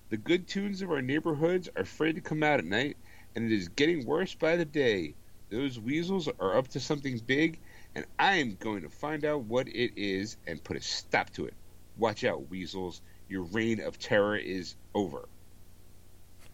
The 0.10 0.18
good 0.18 0.46
toons 0.46 0.82
of 0.82 0.92
our 0.92 1.02
neighborhoods 1.02 1.70
are 1.78 1.84
afraid 1.84 2.16
to 2.16 2.22
come 2.22 2.44
out 2.44 2.60
at 2.60 2.66
night, 2.66 2.98
and 3.34 3.46
it 3.46 3.56
is 3.56 3.70
getting 3.70 4.06
worse 4.06 4.36
by 4.36 4.58
the 4.58 4.66
day. 4.66 5.16
Those 5.50 5.80
weasels 5.80 6.28
are 6.28 6.58
up 6.58 6.68
to 6.70 6.82
something 6.82 7.18
big, 7.20 7.60
and 7.96 8.06
I 8.20 8.36
am 8.36 8.58
going 8.60 8.82
to 8.82 8.90
find 8.90 9.24
out 9.24 9.44
what 9.44 9.70
it 9.70 9.94
is 9.96 10.36
and 10.46 10.62
put 10.62 10.76
a 10.76 10.82
stop 10.82 11.30
to 11.32 11.46
it. 11.46 11.54
Watch 11.98 12.26
out, 12.26 12.50
weasels. 12.50 13.02
Your 13.30 13.44
reign 13.44 13.80
of 13.80 13.98
terror 13.98 14.36
is 14.36 14.76
over. 14.94 15.30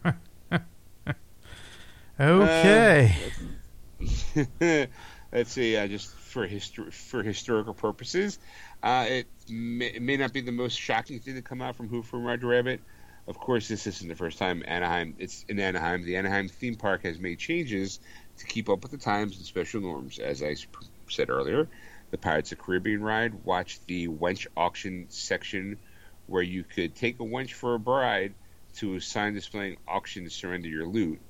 okay. 2.20 3.14
Uh, 4.00 4.86
let's 5.32 5.50
see. 5.50 5.76
I 5.76 5.88
just 5.88 6.10
for 6.28 6.46
histor- 6.46 6.92
for 6.92 7.22
historical 7.22 7.74
purposes, 7.74 8.38
uh, 8.82 9.06
it, 9.08 9.26
may, 9.48 9.86
it 9.86 10.02
may 10.02 10.16
not 10.16 10.32
be 10.32 10.40
the 10.40 10.52
most 10.52 10.78
shocking 10.78 11.18
thing 11.18 11.34
to 11.34 11.42
come 11.42 11.60
out 11.60 11.76
from 11.76 11.88
Who 11.88 12.02
Framed 12.02 12.26
Roger 12.26 12.46
Rabbit. 12.46 12.80
Of 13.26 13.38
course, 13.38 13.68
this 13.68 13.86
isn't 13.86 14.08
the 14.08 14.14
first 14.14 14.38
time 14.38 14.62
Anaheim. 14.66 15.14
It's 15.18 15.44
in 15.48 15.60
Anaheim. 15.60 16.04
The 16.04 16.16
Anaheim 16.16 16.48
theme 16.48 16.76
park 16.76 17.02
has 17.02 17.18
made 17.18 17.38
changes 17.38 18.00
to 18.38 18.46
keep 18.46 18.68
up 18.68 18.82
with 18.82 18.92
the 18.92 18.98
times 18.98 19.36
and 19.36 19.44
special 19.44 19.80
norms. 19.80 20.18
As 20.18 20.42
I 20.42 20.56
said 21.10 21.28
earlier, 21.28 21.68
the 22.10 22.18
Pirates 22.18 22.52
of 22.52 22.58
Caribbean 22.58 23.02
ride 23.02 23.44
Watch 23.44 23.84
the 23.86 24.08
wench 24.08 24.46
auction 24.56 25.06
section, 25.10 25.78
where 26.26 26.42
you 26.42 26.64
could 26.64 26.94
take 26.94 27.20
a 27.20 27.24
wench 27.24 27.52
for 27.52 27.74
a 27.74 27.78
bride 27.78 28.32
to 28.76 28.94
a 28.94 29.00
sign 29.00 29.34
displaying 29.34 29.76
auction 29.86 30.24
to 30.24 30.30
surrender 30.30 30.68
your 30.68 30.86
loot. 30.86 31.20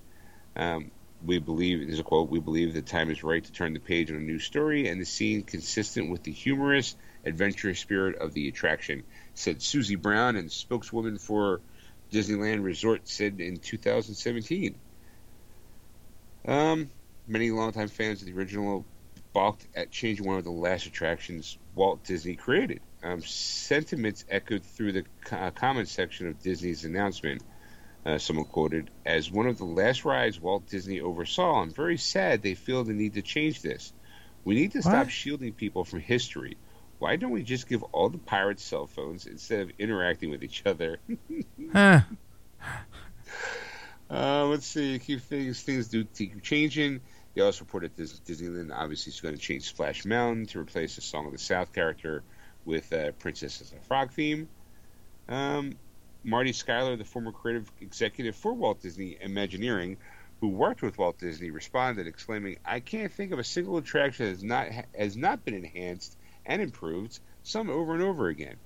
Um, 0.54 0.90
we 1.24 1.38
believe 1.38 1.86
there's 1.86 1.98
a 1.98 2.04
quote. 2.04 2.30
We 2.30 2.40
believe 2.40 2.74
the 2.74 2.82
time 2.82 3.10
is 3.10 3.22
right 3.22 3.44
to 3.44 3.52
turn 3.52 3.72
the 3.72 3.80
page 3.80 4.10
on 4.10 4.16
a 4.16 4.20
new 4.20 4.38
story 4.38 4.88
and 4.88 5.00
the 5.00 5.04
scene 5.04 5.42
consistent 5.42 6.10
with 6.10 6.22
the 6.22 6.32
humorous, 6.32 6.94
adventurous 7.24 7.80
spirit 7.80 8.16
of 8.16 8.34
the 8.34 8.48
attraction," 8.48 9.02
said 9.34 9.58
Suzi 9.58 10.00
Brown, 10.00 10.36
and 10.36 10.50
spokeswoman 10.50 11.18
for 11.18 11.60
Disneyland 12.12 12.62
Resort 12.62 13.08
said 13.08 13.40
in 13.40 13.58
2017. 13.58 14.74
Um, 16.46 16.88
many 17.26 17.50
longtime 17.50 17.88
fans 17.88 18.22
of 18.22 18.26
the 18.26 18.32
original 18.32 18.86
balked 19.32 19.66
at 19.74 19.90
changing 19.90 20.26
one 20.26 20.38
of 20.38 20.44
the 20.44 20.50
last 20.50 20.86
attractions 20.86 21.58
Walt 21.74 22.02
Disney 22.04 22.34
created. 22.34 22.80
Um, 23.02 23.20
sentiments 23.22 24.24
echoed 24.28 24.64
through 24.64 24.92
the 24.92 25.04
uh, 25.30 25.50
comment 25.50 25.88
section 25.88 26.26
of 26.26 26.42
Disney's 26.42 26.84
announcement. 26.84 27.42
Uh, 28.06 28.18
someone 28.18 28.46
quoted, 28.46 28.90
As 29.04 29.30
one 29.30 29.46
of 29.46 29.58
the 29.58 29.64
last 29.64 30.04
rides 30.04 30.40
Walt 30.40 30.66
Disney 30.66 31.00
oversaw, 31.00 31.60
I'm 31.60 31.70
very 31.70 31.98
sad 31.98 32.42
they 32.42 32.54
feel 32.54 32.84
the 32.84 32.92
need 32.92 33.14
to 33.14 33.22
change 33.22 33.60
this. 33.60 33.92
We 34.44 34.54
need 34.54 34.72
to 34.72 34.82
stop 34.82 35.08
shielding 35.10 35.52
people 35.52 35.84
from 35.84 36.00
history. 36.00 36.56
Why 36.98 37.16
don't 37.16 37.30
we 37.32 37.42
just 37.42 37.68
give 37.68 37.82
all 37.84 38.08
the 38.08 38.18
pirates 38.18 38.64
cell 38.64 38.86
phones 38.86 39.26
instead 39.26 39.60
of 39.60 39.70
interacting 39.78 40.30
with 40.30 40.42
each 40.42 40.62
other? 40.64 40.98
Huh. 41.72 42.00
Uh, 44.10 44.46
let's 44.46 44.66
see. 44.66 44.98
Keep 44.98 45.20
things 45.20 45.62
things 45.62 45.88
do 45.88 46.04
keep 46.04 46.42
changing. 46.42 47.00
They 47.34 47.42
also 47.42 47.64
reported 47.64 47.94
Dis- 47.94 48.20
Disneyland 48.20 48.74
obviously 48.74 49.10
is 49.10 49.20
going 49.20 49.34
to 49.34 49.40
change 49.40 49.64
Splash 49.64 50.06
Mountain 50.06 50.46
to 50.46 50.60
replace 50.60 50.96
the 50.96 51.02
Song 51.02 51.26
of 51.26 51.32
the 51.32 51.38
South 51.38 51.74
character 51.74 52.22
with 52.64 52.90
uh, 52.92 53.12
Princess 53.12 53.60
as 53.60 53.72
a 53.72 53.80
Frog 53.86 54.12
theme. 54.12 54.48
Um, 55.28 55.76
Marty 56.24 56.52
Sklar, 56.52 56.98
the 56.98 57.04
former 57.04 57.32
creative 57.32 57.70
executive 57.80 58.36
for 58.36 58.54
Walt 58.54 58.80
Disney 58.80 59.16
Imagineering, 59.20 59.98
who 60.40 60.48
worked 60.48 60.82
with 60.82 60.98
Walt 60.98 61.18
Disney, 61.18 61.50
responded, 61.50 62.06
exclaiming, 62.06 62.56
"I 62.64 62.80
can't 62.80 63.12
think 63.12 63.32
of 63.32 63.38
a 63.38 63.44
single 63.44 63.76
attraction 63.78 64.26
that 64.26 64.32
has 64.32 64.44
not 64.44 64.86
has 64.94 65.16
not 65.16 65.44
been 65.44 65.54
enhanced 65.54 66.16
and 66.44 66.62
improved, 66.62 67.18
some 67.42 67.70
over 67.70 67.94
and 67.94 68.02
over 68.02 68.28
again." 68.28 68.56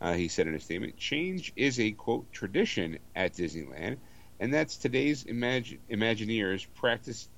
Uh, 0.00 0.14
he 0.14 0.28
said 0.28 0.46
in 0.46 0.54
a 0.54 0.60
statement, 0.60 0.96
"Change 0.96 1.52
is 1.56 1.80
a 1.80 1.92
quote 1.92 2.30
tradition 2.32 2.98
at 3.14 3.34
Disneyland." 3.34 3.98
and 4.38 4.52
that's 4.52 4.76
today's 4.76 5.24
imag- 5.24 5.80
Imagineers 5.90 6.66
practice 6.74 7.28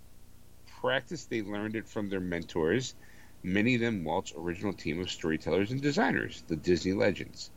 practice 0.81 1.27
they 1.27 1.43
learned 1.43 1.77
it 1.77 1.89
from 1.89 2.09
their 2.09 2.21
mentors, 2.21 2.95
many 3.43 3.75
of 3.75 3.81
them 3.81 4.05
Walt's 4.05 4.33
original 4.37 4.73
team 4.73 5.01
of 5.01 5.11
storytellers 5.11 5.71
and 5.71 5.81
designers, 5.81 6.43
the 6.49 6.57
Disney 6.57 6.93
legends. 6.93 7.51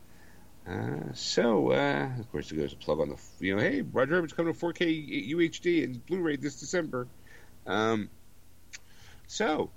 Uh, 0.66 1.12
so, 1.12 1.72
uh, 1.72 2.08
of 2.18 2.30
course, 2.30 2.50
it 2.52 2.56
goes 2.56 2.72
a 2.72 2.76
plug 2.76 3.00
on 3.00 3.08
the, 3.08 3.16
you 3.40 3.54
know, 3.56 3.60
hey, 3.60 3.82
Roger 3.82 4.14
Rabbit's 4.14 4.32
coming 4.32 4.54
to 4.54 4.58
4K 4.58 5.30
UHD 5.30 5.84
and 5.84 6.06
Blu-ray 6.06 6.36
this 6.36 6.60
December. 6.60 7.08
Um, 7.66 8.08
so, 9.26 9.70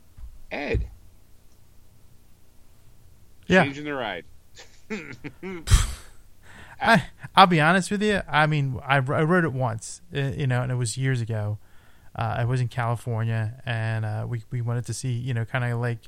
Ed, 0.52 0.88
Yeah. 3.48 3.64
changing 3.64 3.86
the 3.86 3.94
ride. 3.94 4.26
I, 6.82 7.06
I'll 7.36 7.48
be 7.48 7.60
honest 7.62 7.90
with 7.90 8.04
you. 8.04 8.22
I 8.28 8.46
mean, 8.48 8.80
I, 8.86 8.98
I 8.98 9.00
rode 9.00 9.44
it 9.46 9.54
once, 9.54 10.02
uh, 10.16 10.20
you 10.20 10.46
know, 10.48 10.62
and 10.62 10.72
it 10.72 10.76
was 10.76 10.98
years 10.98 11.22
ago. 11.22 11.58
Uh, 12.18 12.36
I 12.40 12.46
was 12.46 12.62
in 12.62 12.68
California, 12.70 13.62
and 13.66 14.06
uh, 14.06 14.26
we 14.28 14.44
we 14.50 14.62
wanted 14.62 14.86
to 14.86 14.94
see, 14.94 15.12
you 15.12 15.34
know, 15.34 15.46
kind 15.46 15.66
of 15.66 15.80
like. 15.80 16.00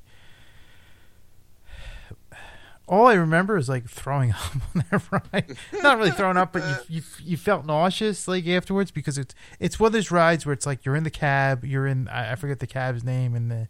All 2.88 3.05
I 3.07 3.15
remember 3.15 3.57
is 3.57 3.68
like 3.68 3.89
throwing 3.89 4.31
up 4.34 4.55
on 4.76 4.85
that 4.91 5.11
ride. 5.34 5.57
Not 5.84 5.97
really 5.97 6.11
throwing 6.11 6.38
up, 6.38 6.53
but 6.53 6.64
you, 6.89 6.97
you 6.97 7.01
you 7.23 7.38
felt 7.38 7.65
nauseous 7.65 8.27
like 8.27 8.47
afterwards 8.47 8.91
because 8.91 9.18
it's 9.18 9.35
it's 9.59 9.80
one 9.80 9.88
of 9.88 9.93
those 9.93 10.09
rides 10.11 10.45
where 10.45 10.53
it's 10.53 10.65
like 10.65 10.85
you're 10.85 10.95
in 10.95 11.03
the 11.03 11.09
cab, 11.09 11.65
you're 11.65 11.88
in 11.88 12.07
I 12.07 12.35
forget 12.35 12.59
the 12.59 12.68
cab's 12.68 13.03
name 13.03 13.35
in 13.35 13.49
the 13.49 13.68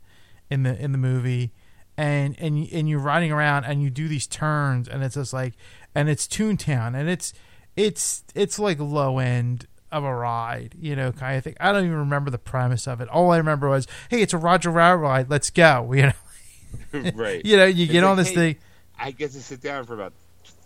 in 0.50 0.64
the 0.64 0.80
in 0.82 0.92
the 0.92 0.98
movie, 0.98 1.52
and 1.98 2.36
and 2.40 2.60
you- 2.60 2.68
and 2.78 2.88
you're 2.88 3.00
riding 3.00 3.32
around 3.32 3.66
and 3.66 3.82
you 3.82 3.90
do 3.90 4.08
these 4.08 4.28
turns 4.28 4.88
and 4.88 5.04
it's 5.04 5.16
just 5.16 5.34
like 5.34 5.54
and 5.96 6.10
it's 6.10 6.28
Toontown 6.28 6.96
and 6.96 7.10
it's 7.10 7.34
it's 7.76 8.24
it's 8.36 8.60
like 8.60 8.80
low 8.80 9.18
end 9.20 9.68
of 9.92 10.04
a 10.04 10.14
ride, 10.14 10.76
you 10.80 10.96
know, 10.96 11.12
kind 11.12 11.38
of 11.38 11.44
thing. 11.44 11.56
I 11.60 11.72
don't 11.72 11.86
even 11.86 11.98
remember 11.98 12.30
the 12.30 12.38
premise 12.38 12.88
of 12.88 13.00
it. 13.02 13.08
All 13.10 13.32
I 13.32 13.38
remember 13.38 13.70
was, 13.70 13.88
hey, 14.10 14.22
it's 14.22 14.34
a 14.34 14.38
Roger 14.38 14.70
Rabbit 14.70 14.98
ride, 14.98 15.30
let's 15.30 15.50
go. 15.50 15.92
You 16.94 17.02
know, 17.04 17.12
right. 17.16 17.44
you 17.46 17.56
know, 17.58 17.66
you 17.66 17.84
It's 17.86 17.92
get 17.94 18.04
like, 18.04 18.12
on 18.12 18.18
this 18.18 18.28
hey, 18.30 18.36
thing. 18.36 18.56
I 19.00 19.12
get 19.12 19.32
to 19.32 19.42
sit 19.42 19.62
down 19.62 19.86
for 19.86 19.94
about 19.94 20.14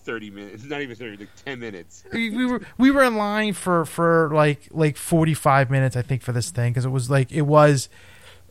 30 0.04 0.30
minutes. 0.32 0.64
Not 0.64 0.82
even 0.82 0.96
30, 0.96 1.18
like 1.18 1.30
10 1.46 1.60
minutes. 1.60 2.04
we, 2.12 2.30
we 2.30 2.46
were 2.46 2.62
we 2.78 2.92
were 2.92 3.04
in 3.04 3.16
line 3.16 3.54
for 3.54 3.86
for 3.86 4.30
like 4.34 4.68
like 4.72 4.98
45 4.98 5.70
minutes 5.70 5.96
i 5.96 6.02
think 6.02 6.22
for 6.24 6.32
this 6.32 6.50
thing 6.50 6.72
because 6.74 6.86
it 6.86 6.90
was 6.90 7.10
like 7.10 7.32
it 7.32 7.44
was 7.44 7.88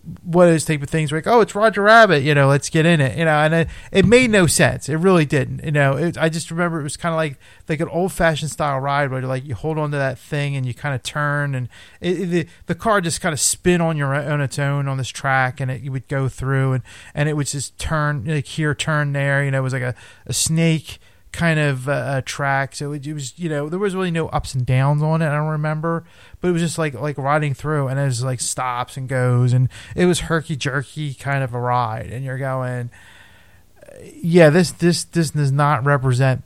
of 0.04 0.32
those 0.32 0.64
type 0.64 0.82
of 0.82 0.88
things 0.88 1.12
like 1.12 1.26
oh 1.26 1.40
it's 1.40 1.54
roger 1.54 1.82
rabbit 1.82 2.22
you 2.22 2.34
know 2.34 2.48
let's 2.48 2.70
get 2.70 2.86
in 2.86 3.00
it 3.00 3.18
you 3.18 3.24
know 3.24 3.30
and 3.30 3.54
it, 3.54 3.68
it 3.92 4.06
made 4.06 4.30
no 4.30 4.46
sense. 4.46 4.88
It 4.88 4.96
really 4.96 5.24
didn't 5.24 5.64
you 5.64 5.72
know. 5.72 5.96
It, 5.96 6.18
i 6.18 6.28
just 6.28 6.50
remember 6.50 6.80
it 6.80 6.82
was 6.82 6.96
kind 6.96 7.12
of 7.12 7.16
like 7.16 7.38
like 7.68 7.80
an 7.80 7.88
old 7.88 8.12
fashioned 8.12 8.50
style 8.50 8.80
ride 8.80 9.10
where 9.10 9.22
like 9.22 9.44
you 9.44 9.54
hold 9.54 9.78
on 9.78 9.90
to 9.90 9.96
that 9.96 10.18
thing 10.18 10.56
and 10.56 10.66
you 10.66 10.74
kind 10.74 10.94
of 10.94 11.02
turn 11.02 11.54
and 11.54 11.68
it, 12.00 12.26
the, 12.26 12.46
the 12.66 12.74
car 12.74 13.00
just 13.00 13.20
kind 13.20 13.32
of 13.32 13.40
spin 13.40 13.80
on 13.80 13.96
your 13.96 14.14
on 14.14 14.40
its 14.40 14.58
own 14.58 14.88
on 14.88 14.96
this 14.96 15.08
track 15.08 15.60
and 15.60 15.70
it 15.70 15.82
you 15.82 15.92
would 15.92 16.08
go 16.08 16.28
through 16.28 16.72
and 16.72 16.82
and 17.14 17.28
it 17.28 17.34
would 17.34 17.46
just 17.46 17.78
turn 17.78 18.24
like 18.24 18.46
here 18.46 18.74
turn 18.74 19.12
there 19.12 19.44
you 19.44 19.50
know 19.50 19.58
it 19.58 19.62
was 19.62 19.72
like 19.72 19.82
a, 19.82 19.94
a 20.26 20.32
snake 20.32 20.98
kind 21.32 21.60
of 21.60 21.88
uh, 21.88 22.22
track. 22.24 22.74
So 22.74 22.92
it, 22.92 23.06
it 23.06 23.14
was, 23.14 23.38
you 23.38 23.48
know, 23.48 23.68
there 23.68 23.78
was 23.78 23.94
really 23.94 24.10
no 24.10 24.28
ups 24.28 24.54
and 24.54 24.66
downs 24.66 25.02
on 25.02 25.22
it. 25.22 25.28
I 25.28 25.36
don't 25.36 25.48
remember, 25.48 26.04
but 26.40 26.48
it 26.48 26.52
was 26.52 26.62
just 26.62 26.78
like 26.78 26.94
like 26.94 27.18
riding 27.18 27.54
through, 27.54 27.88
and 27.88 27.98
it 27.98 28.04
was 28.04 28.24
like 28.24 28.40
stops 28.40 28.96
and 28.96 29.08
goes, 29.08 29.52
and 29.52 29.68
it 29.94 30.06
was 30.06 30.20
herky 30.20 30.56
jerky 30.56 31.14
kind 31.14 31.42
of 31.44 31.54
a 31.54 31.60
ride. 31.60 32.10
And 32.10 32.24
you're 32.24 32.38
going, 32.38 32.90
yeah, 34.14 34.50
this 34.50 34.72
this 34.72 35.04
this 35.04 35.30
does 35.30 35.52
not 35.52 35.84
represent 35.84 36.42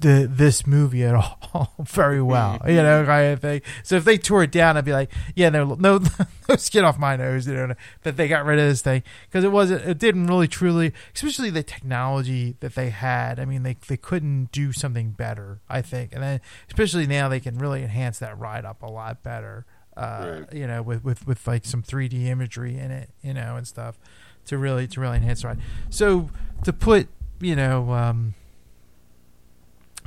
the 0.00 0.26
this 0.30 0.66
movie 0.66 1.04
at 1.04 1.14
all 1.54 1.72
very 1.80 2.22
well, 2.22 2.60
you 2.66 2.76
know, 2.76 3.04
kind 3.04 3.32
of 3.32 3.40
thing. 3.40 3.62
So 3.82 3.96
if 3.96 4.04
they 4.04 4.18
tore 4.18 4.42
it 4.42 4.50
down, 4.52 4.76
I'd 4.76 4.84
be 4.84 4.92
like, 4.92 5.10
yeah, 5.34 5.48
no, 5.50 5.74
no, 5.78 6.00
no 6.48 6.56
skin 6.56 6.84
off 6.84 6.98
my 6.98 7.16
nose, 7.16 7.46
you 7.46 7.54
know, 7.54 7.74
that 8.02 8.16
they 8.16 8.28
got 8.28 8.44
rid 8.44 8.58
of 8.58 8.66
this 8.68 8.82
thing 8.82 9.02
because 9.28 9.44
it 9.44 9.52
wasn't, 9.52 9.84
it 9.86 9.98
didn't 9.98 10.26
really 10.26 10.48
truly, 10.48 10.92
especially 11.14 11.50
the 11.50 11.62
technology 11.62 12.56
that 12.60 12.74
they 12.74 12.90
had. 12.90 13.38
I 13.38 13.44
mean, 13.44 13.62
they 13.62 13.76
they 13.88 13.96
couldn't 13.96 14.52
do 14.52 14.72
something 14.72 15.10
better, 15.10 15.60
I 15.68 15.82
think, 15.82 16.12
and 16.12 16.22
then 16.22 16.40
especially 16.68 17.06
now 17.06 17.28
they 17.28 17.40
can 17.40 17.58
really 17.58 17.82
enhance 17.82 18.18
that 18.20 18.38
ride 18.38 18.64
up 18.64 18.82
a 18.82 18.90
lot 18.90 19.22
better. 19.22 19.66
Uh, 19.96 20.40
Right. 20.40 20.52
you 20.54 20.66
know, 20.66 20.80
with, 20.82 21.04
with, 21.04 21.26
with 21.26 21.46
like 21.46 21.64
some 21.66 21.82
3D 21.82 22.24
imagery 22.26 22.78
in 22.78 22.90
it, 22.90 23.10
you 23.22 23.34
know, 23.34 23.56
and 23.56 23.66
stuff 23.66 23.98
to 24.46 24.56
really 24.56 24.86
to 24.86 25.00
really 25.00 25.16
enhance 25.16 25.42
the 25.42 25.48
ride. 25.48 25.58
So 25.90 26.30
to 26.64 26.72
put, 26.72 27.08
you 27.40 27.54
know, 27.54 27.92
um, 27.92 28.34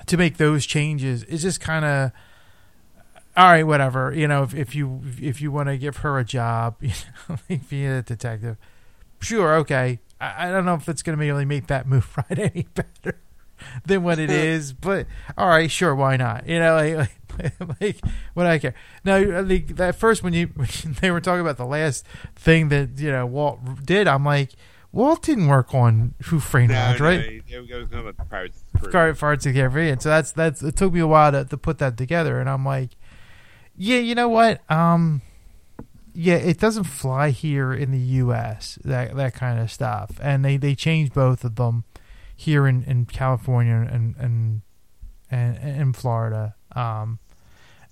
to 0.08 0.18
make 0.18 0.38
those 0.38 0.66
changes 0.66 1.24
is 1.24 1.42
just 1.42 1.62
kind 1.62 1.86
of 1.86 2.12
all 3.36 3.46
right 3.46 3.64
whatever 3.64 4.14
you 4.14 4.28
know 4.28 4.44
if, 4.44 4.54
if 4.54 4.76
you 4.76 5.02
if 5.22 5.42
you 5.42 5.52
want 5.52 5.68
to 5.68 5.78
give 5.78 5.98
her 5.98 6.20
a 6.20 6.24
job 6.24 6.76
you 6.82 6.92
know 7.30 7.38
like 7.50 7.68
be 7.70 7.86
a 7.86 8.02
detective 8.02 8.58
sure 9.20 9.56
okay 9.56 10.00
I, 10.24 10.48
I 10.48 10.52
don't 10.52 10.66
know 10.66 10.76
if 10.76 10.88
it's 10.88 11.04
going 11.04 11.18
to 11.18 11.24
really 11.24 11.46
make 11.46 11.68
that 11.68 11.88
move 11.88 12.16
right 12.18 12.40
any 12.40 12.68
better 12.74 13.20
than 13.86 14.04
what 14.04 14.20
it 14.20 14.30
is. 14.30 14.74
But 14.74 15.08
all 15.38 15.48
right, 15.48 15.70
sure, 15.70 15.94
why 15.94 16.18
not? 16.18 16.48
You 16.48 16.60
know, 16.60 16.76
like, 16.76 17.10
like, 17.38 17.82
like 17.82 18.00
what 18.34 18.46
I 18.46 18.60
care. 18.60 18.74
Now, 19.04 19.16
uh, 19.16 19.44
like, 19.44 19.80
at 19.80 19.96
first 19.96 20.24
when 20.24 20.34
you 20.34 20.48
when 20.56 20.70
they 21.02 21.12
were 21.12 21.22
talking 21.22 21.42
about 21.42 21.58
the 21.58 21.66
last 21.66 22.06
thing 22.36 22.70
that 22.70 23.00
you 23.00 23.12
know 23.12 23.26
Walt 23.26 23.86
did, 23.86 24.08
I'm 24.08 24.24
like, 24.24 24.52
Walt 24.94 25.24
didn't 25.24 25.48
work 25.48 25.74
on 25.74 26.14
Who 26.26 26.40
Framed 26.40 26.72
No, 26.72 26.76
Roger, 26.92 27.00
no, 27.04 27.10
right? 27.10 27.20
it- 27.20 27.44
was 27.60 27.90
the 27.90 28.14
Pirates. 28.30 28.64
of 28.76 29.20
Farts 29.20 29.46
of 29.46 29.54
the 29.54 29.54
Caribbean. 29.54 30.00
So 30.00 30.08
that's 30.10 30.32
that's 30.32 30.62
it 30.64 30.76
took 30.78 30.94
me 30.94 31.00
a 31.02 31.08
while 31.08 31.32
to, 31.32 31.44
to 31.46 31.58
put 31.58 31.80
that 31.80 31.98
together, 31.98 32.40
and 32.40 32.48
I'm 32.50 32.64
like, 32.64 32.92
yeah, 33.76 33.98
you 33.98 34.14
know 34.16 34.30
what? 34.30 34.62
Um, 34.72 35.24
yeah, 36.14 36.36
it 36.36 36.60
doesn't 36.60 36.84
fly 36.84 37.32
here 37.32 37.74
in 37.74 37.92
the 37.92 37.98
U.S. 38.22 38.78
that 38.86 39.16
that 39.16 39.34
kind 39.34 39.60
of 39.60 39.72
stuff, 39.72 40.20
and 40.22 40.46
they 40.46 40.58
they 40.58 40.76
changed 40.76 41.14
both 41.14 41.44
of 41.44 41.56
them 41.56 41.86
here 42.36 42.68
in, 42.68 42.84
in 42.84 43.06
California 43.08 43.88
and 43.92 44.16
and 44.20 44.62
and 45.32 45.58
in 45.58 45.94
Florida. 45.94 46.54
Um, 46.76 47.18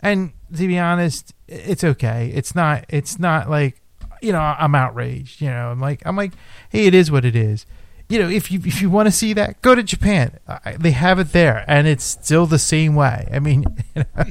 and 0.02 0.34
to 0.56 0.68
be 0.68 0.78
honest, 0.78 1.34
it's 1.48 1.84
okay. 1.84 2.32
It's 2.34 2.54
not. 2.54 2.86
It's 2.90 3.18
not 3.18 3.50
like 3.50 3.81
you 4.22 4.32
know 4.32 4.40
I'm 4.40 4.76
outraged. 4.76 5.42
You 5.42 5.50
know, 5.50 5.72
I'm 5.72 5.80
like 5.80 6.02
I'm 6.06 6.16
like, 6.16 6.34
hey, 6.70 6.86
it 6.86 6.94
is 6.94 7.12
what 7.12 7.26
it 7.26 7.36
is. 7.36 7.66
You 8.10 8.20
know, 8.20 8.30
if 8.30 8.52
you 8.52 8.60
if 8.66 8.82
you 8.82 8.90
want 8.90 9.08
to 9.08 9.12
see 9.12 9.34
that, 9.34 9.62
go 9.62 9.76
to 9.76 9.84
Japan. 9.84 10.38
I, 10.48 10.76
they 10.78 10.92
have 10.92 11.20
it 11.20 11.32
there, 11.32 11.64
and 11.68 11.88
it's 11.88 12.04
still 12.04 12.46
the 12.46 12.60
same 12.60 12.96
way. 12.96 13.28
I 13.32 13.40
mean, 13.40 13.66
you 13.96 14.04
know, 14.16 14.26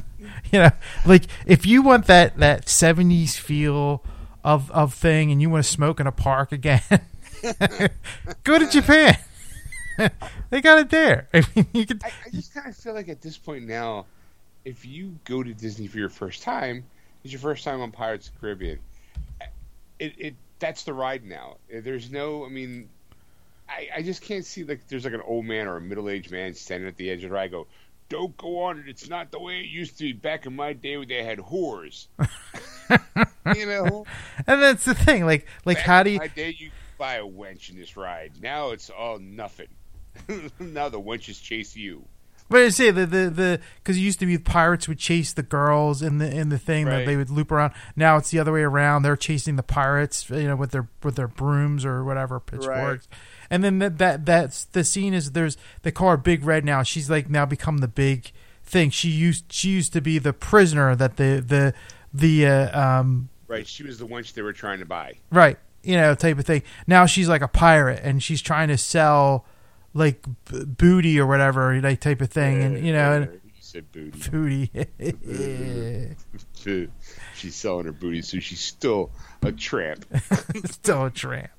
you 0.51 0.59
know, 0.59 0.69
like 1.05 1.23
if 1.45 1.65
you 1.65 1.81
want 1.81 2.05
that 2.07 2.37
that 2.37 2.65
'70s 2.65 3.37
feel 3.37 4.03
of 4.43 4.69
of 4.71 4.93
thing, 4.93 5.31
and 5.31 5.41
you 5.41 5.49
want 5.49 5.65
to 5.65 5.71
smoke 5.71 5.99
in 5.99 6.07
a 6.07 6.11
park 6.11 6.51
again, 6.51 6.81
go 8.43 8.59
to 8.59 8.67
Japan. 8.69 9.17
they 10.49 10.61
got 10.61 10.79
it 10.79 10.89
there. 10.89 11.27
I 11.33 11.43
mean, 11.55 11.67
you 11.73 11.85
could. 11.85 12.03
I, 12.03 12.11
I 12.25 12.29
just 12.29 12.53
kind 12.53 12.67
of 12.67 12.75
feel 12.75 12.93
like 12.93 13.09
at 13.09 13.21
this 13.21 13.37
point 13.37 13.67
now, 13.67 14.05
if 14.63 14.85
you 14.85 15.17
go 15.25 15.43
to 15.43 15.53
Disney 15.53 15.87
for 15.87 15.97
your 15.97 16.09
first 16.09 16.43
time, 16.43 16.83
it's 17.23 17.33
your 17.33 17.39
first 17.39 17.63
time 17.63 17.81
on 17.81 17.91
Pirates 17.91 18.27
of 18.27 18.39
Caribbean. 18.39 18.79
It, 20.01 20.13
it 20.17 20.35
that's 20.57 20.83
the 20.83 20.93
ride 20.93 21.23
now. 21.23 21.57
Uh, 21.71 21.81
there's 21.83 22.11
no, 22.11 22.45
I 22.45 22.49
mean, 22.49 22.89
I, 23.69 23.89
I 23.97 24.01
just 24.01 24.21
can't 24.21 24.45
see 24.45 24.63
like 24.63 24.87
there's 24.87 25.05
like 25.05 25.13
an 25.13 25.21
old 25.21 25.45
man 25.45 25.67
or 25.67 25.77
a 25.77 25.81
middle 25.81 26.09
aged 26.09 26.31
man 26.31 26.55
standing 26.55 26.87
at 26.87 26.97
the 26.97 27.09
edge 27.09 27.23
of 27.23 27.29
the 27.29 27.35
ride. 27.35 27.51
Go, 27.51 27.67
don't 28.09 28.35
go 28.37 28.63
on 28.63 28.79
it. 28.79 28.85
It's 28.87 29.07
not 29.07 29.31
the 29.31 29.39
way 29.39 29.59
it 29.59 29.67
used 29.67 29.97
to 29.99 30.03
be 30.05 30.13
back 30.13 30.45
in 30.45 30.55
my 30.55 30.73
day 30.73 30.97
when 30.97 31.07
they 31.07 31.23
had 31.23 31.39
whores. 31.39 32.07
you 33.55 33.65
know, 33.65 34.05
And 34.47 34.61
that's 34.61 34.85
the 34.85 34.95
thing. 34.95 35.25
Like, 35.25 35.47
like 35.65 35.77
back 35.77 35.85
how 35.85 36.03
do 36.03 36.09
you? 36.09 36.19
my 36.19 36.27
day 36.27 36.55
you 36.57 36.71
buy 36.97 37.15
a 37.15 37.23
wench 37.23 37.69
in 37.69 37.77
this 37.77 37.95
ride. 37.95 38.31
Now 38.41 38.71
it's 38.71 38.89
all 38.89 39.19
nothing. 39.19 39.69
now 40.59 40.89
the 40.89 40.99
wenches 40.99 41.41
chase 41.41 41.75
you. 41.75 42.03
But 42.51 42.63
I 42.63 42.69
say 42.69 42.91
the 42.91 43.05
the 43.05 43.29
the 43.29 43.59
because 43.77 43.95
it 43.95 44.01
used 44.01 44.19
to 44.19 44.25
be 44.25 44.37
pirates 44.37 44.85
would 44.89 44.99
chase 44.99 45.31
the 45.31 45.41
girls 45.41 46.01
in 46.01 46.17
the 46.17 46.29
in 46.29 46.49
the 46.49 46.57
thing 46.57 46.83
that 46.85 47.05
they 47.05 47.15
would 47.15 47.29
loop 47.29 47.49
around. 47.49 47.71
Now 47.95 48.17
it's 48.17 48.29
the 48.29 48.39
other 48.39 48.51
way 48.51 48.63
around. 48.63 49.03
They're 49.03 49.15
chasing 49.15 49.55
the 49.55 49.63
pirates, 49.63 50.29
you 50.29 50.49
know, 50.49 50.57
with 50.57 50.71
their 50.71 50.89
with 51.01 51.15
their 51.15 51.29
brooms 51.29 51.85
or 51.85 52.03
whatever 52.03 52.41
pitchforks. 52.41 53.07
And 53.49 53.63
then 53.63 53.79
that 53.79 53.97
that 53.99 54.25
that's 54.25 54.65
the 54.65 54.83
scene 54.83 55.13
is 55.13 55.31
there's 55.31 55.55
they 55.83 55.91
call 55.91 56.09
her 56.09 56.17
Big 56.17 56.43
Red 56.43 56.65
now. 56.65 56.83
She's 56.83 57.09
like 57.09 57.29
now 57.29 57.45
become 57.45 57.77
the 57.77 57.87
big 57.87 58.33
thing. 58.65 58.89
She 58.89 59.07
used 59.07 59.45
she 59.47 59.69
used 59.69 59.93
to 59.93 60.01
be 60.01 60.19
the 60.19 60.33
prisoner 60.33 60.93
that 60.93 61.15
the 61.15 61.41
the 61.47 61.73
the 62.13 62.47
uh, 62.47 62.99
um 62.99 63.29
Right, 63.47 63.65
she 63.65 63.83
was 63.83 63.97
the 63.97 64.07
wench 64.07 64.33
they 64.33 64.41
were 64.41 64.51
trying 64.51 64.79
to 64.79 64.85
buy. 64.85 65.13
right 65.31 65.57
you 65.83 65.95
know 65.95 66.13
type 66.15 66.37
of 66.37 66.45
thing. 66.45 66.63
Now 66.85 67.05
she's 67.05 67.29
like 67.29 67.41
a 67.41 67.47
pirate 67.47 68.01
and 68.03 68.21
she's 68.21 68.41
trying 68.41 68.67
to 68.67 68.77
sell 68.77 69.45
like 69.93 70.23
b- 70.49 70.65
booty 70.65 71.19
or 71.19 71.27
whatever 71.27 71.79
like 71.81 71.99
type 71.99 72.21
of 72.21 72.29
thing. 72.29 72.61
And 72.63 72.85
you 72.85 72.93
know. 72.93 73.13
And, 73.13 73.41
you 73.43 73.51
said 73.61 73.91
booty. 73.91 74.29
Booty. 74.29 74.71
she's 77.35 77.55
selling 77.55 77.85
her 77.85 77.91
booty, 77.91 78.21
so 78.21 78.39
she's 78.39 78.59
still 78.59 79.11
a 79.43 79.51
tramp. 79.51 80.05
Still 80.65 81.05
a 81.05 81.09
tramp. 81.11 81.49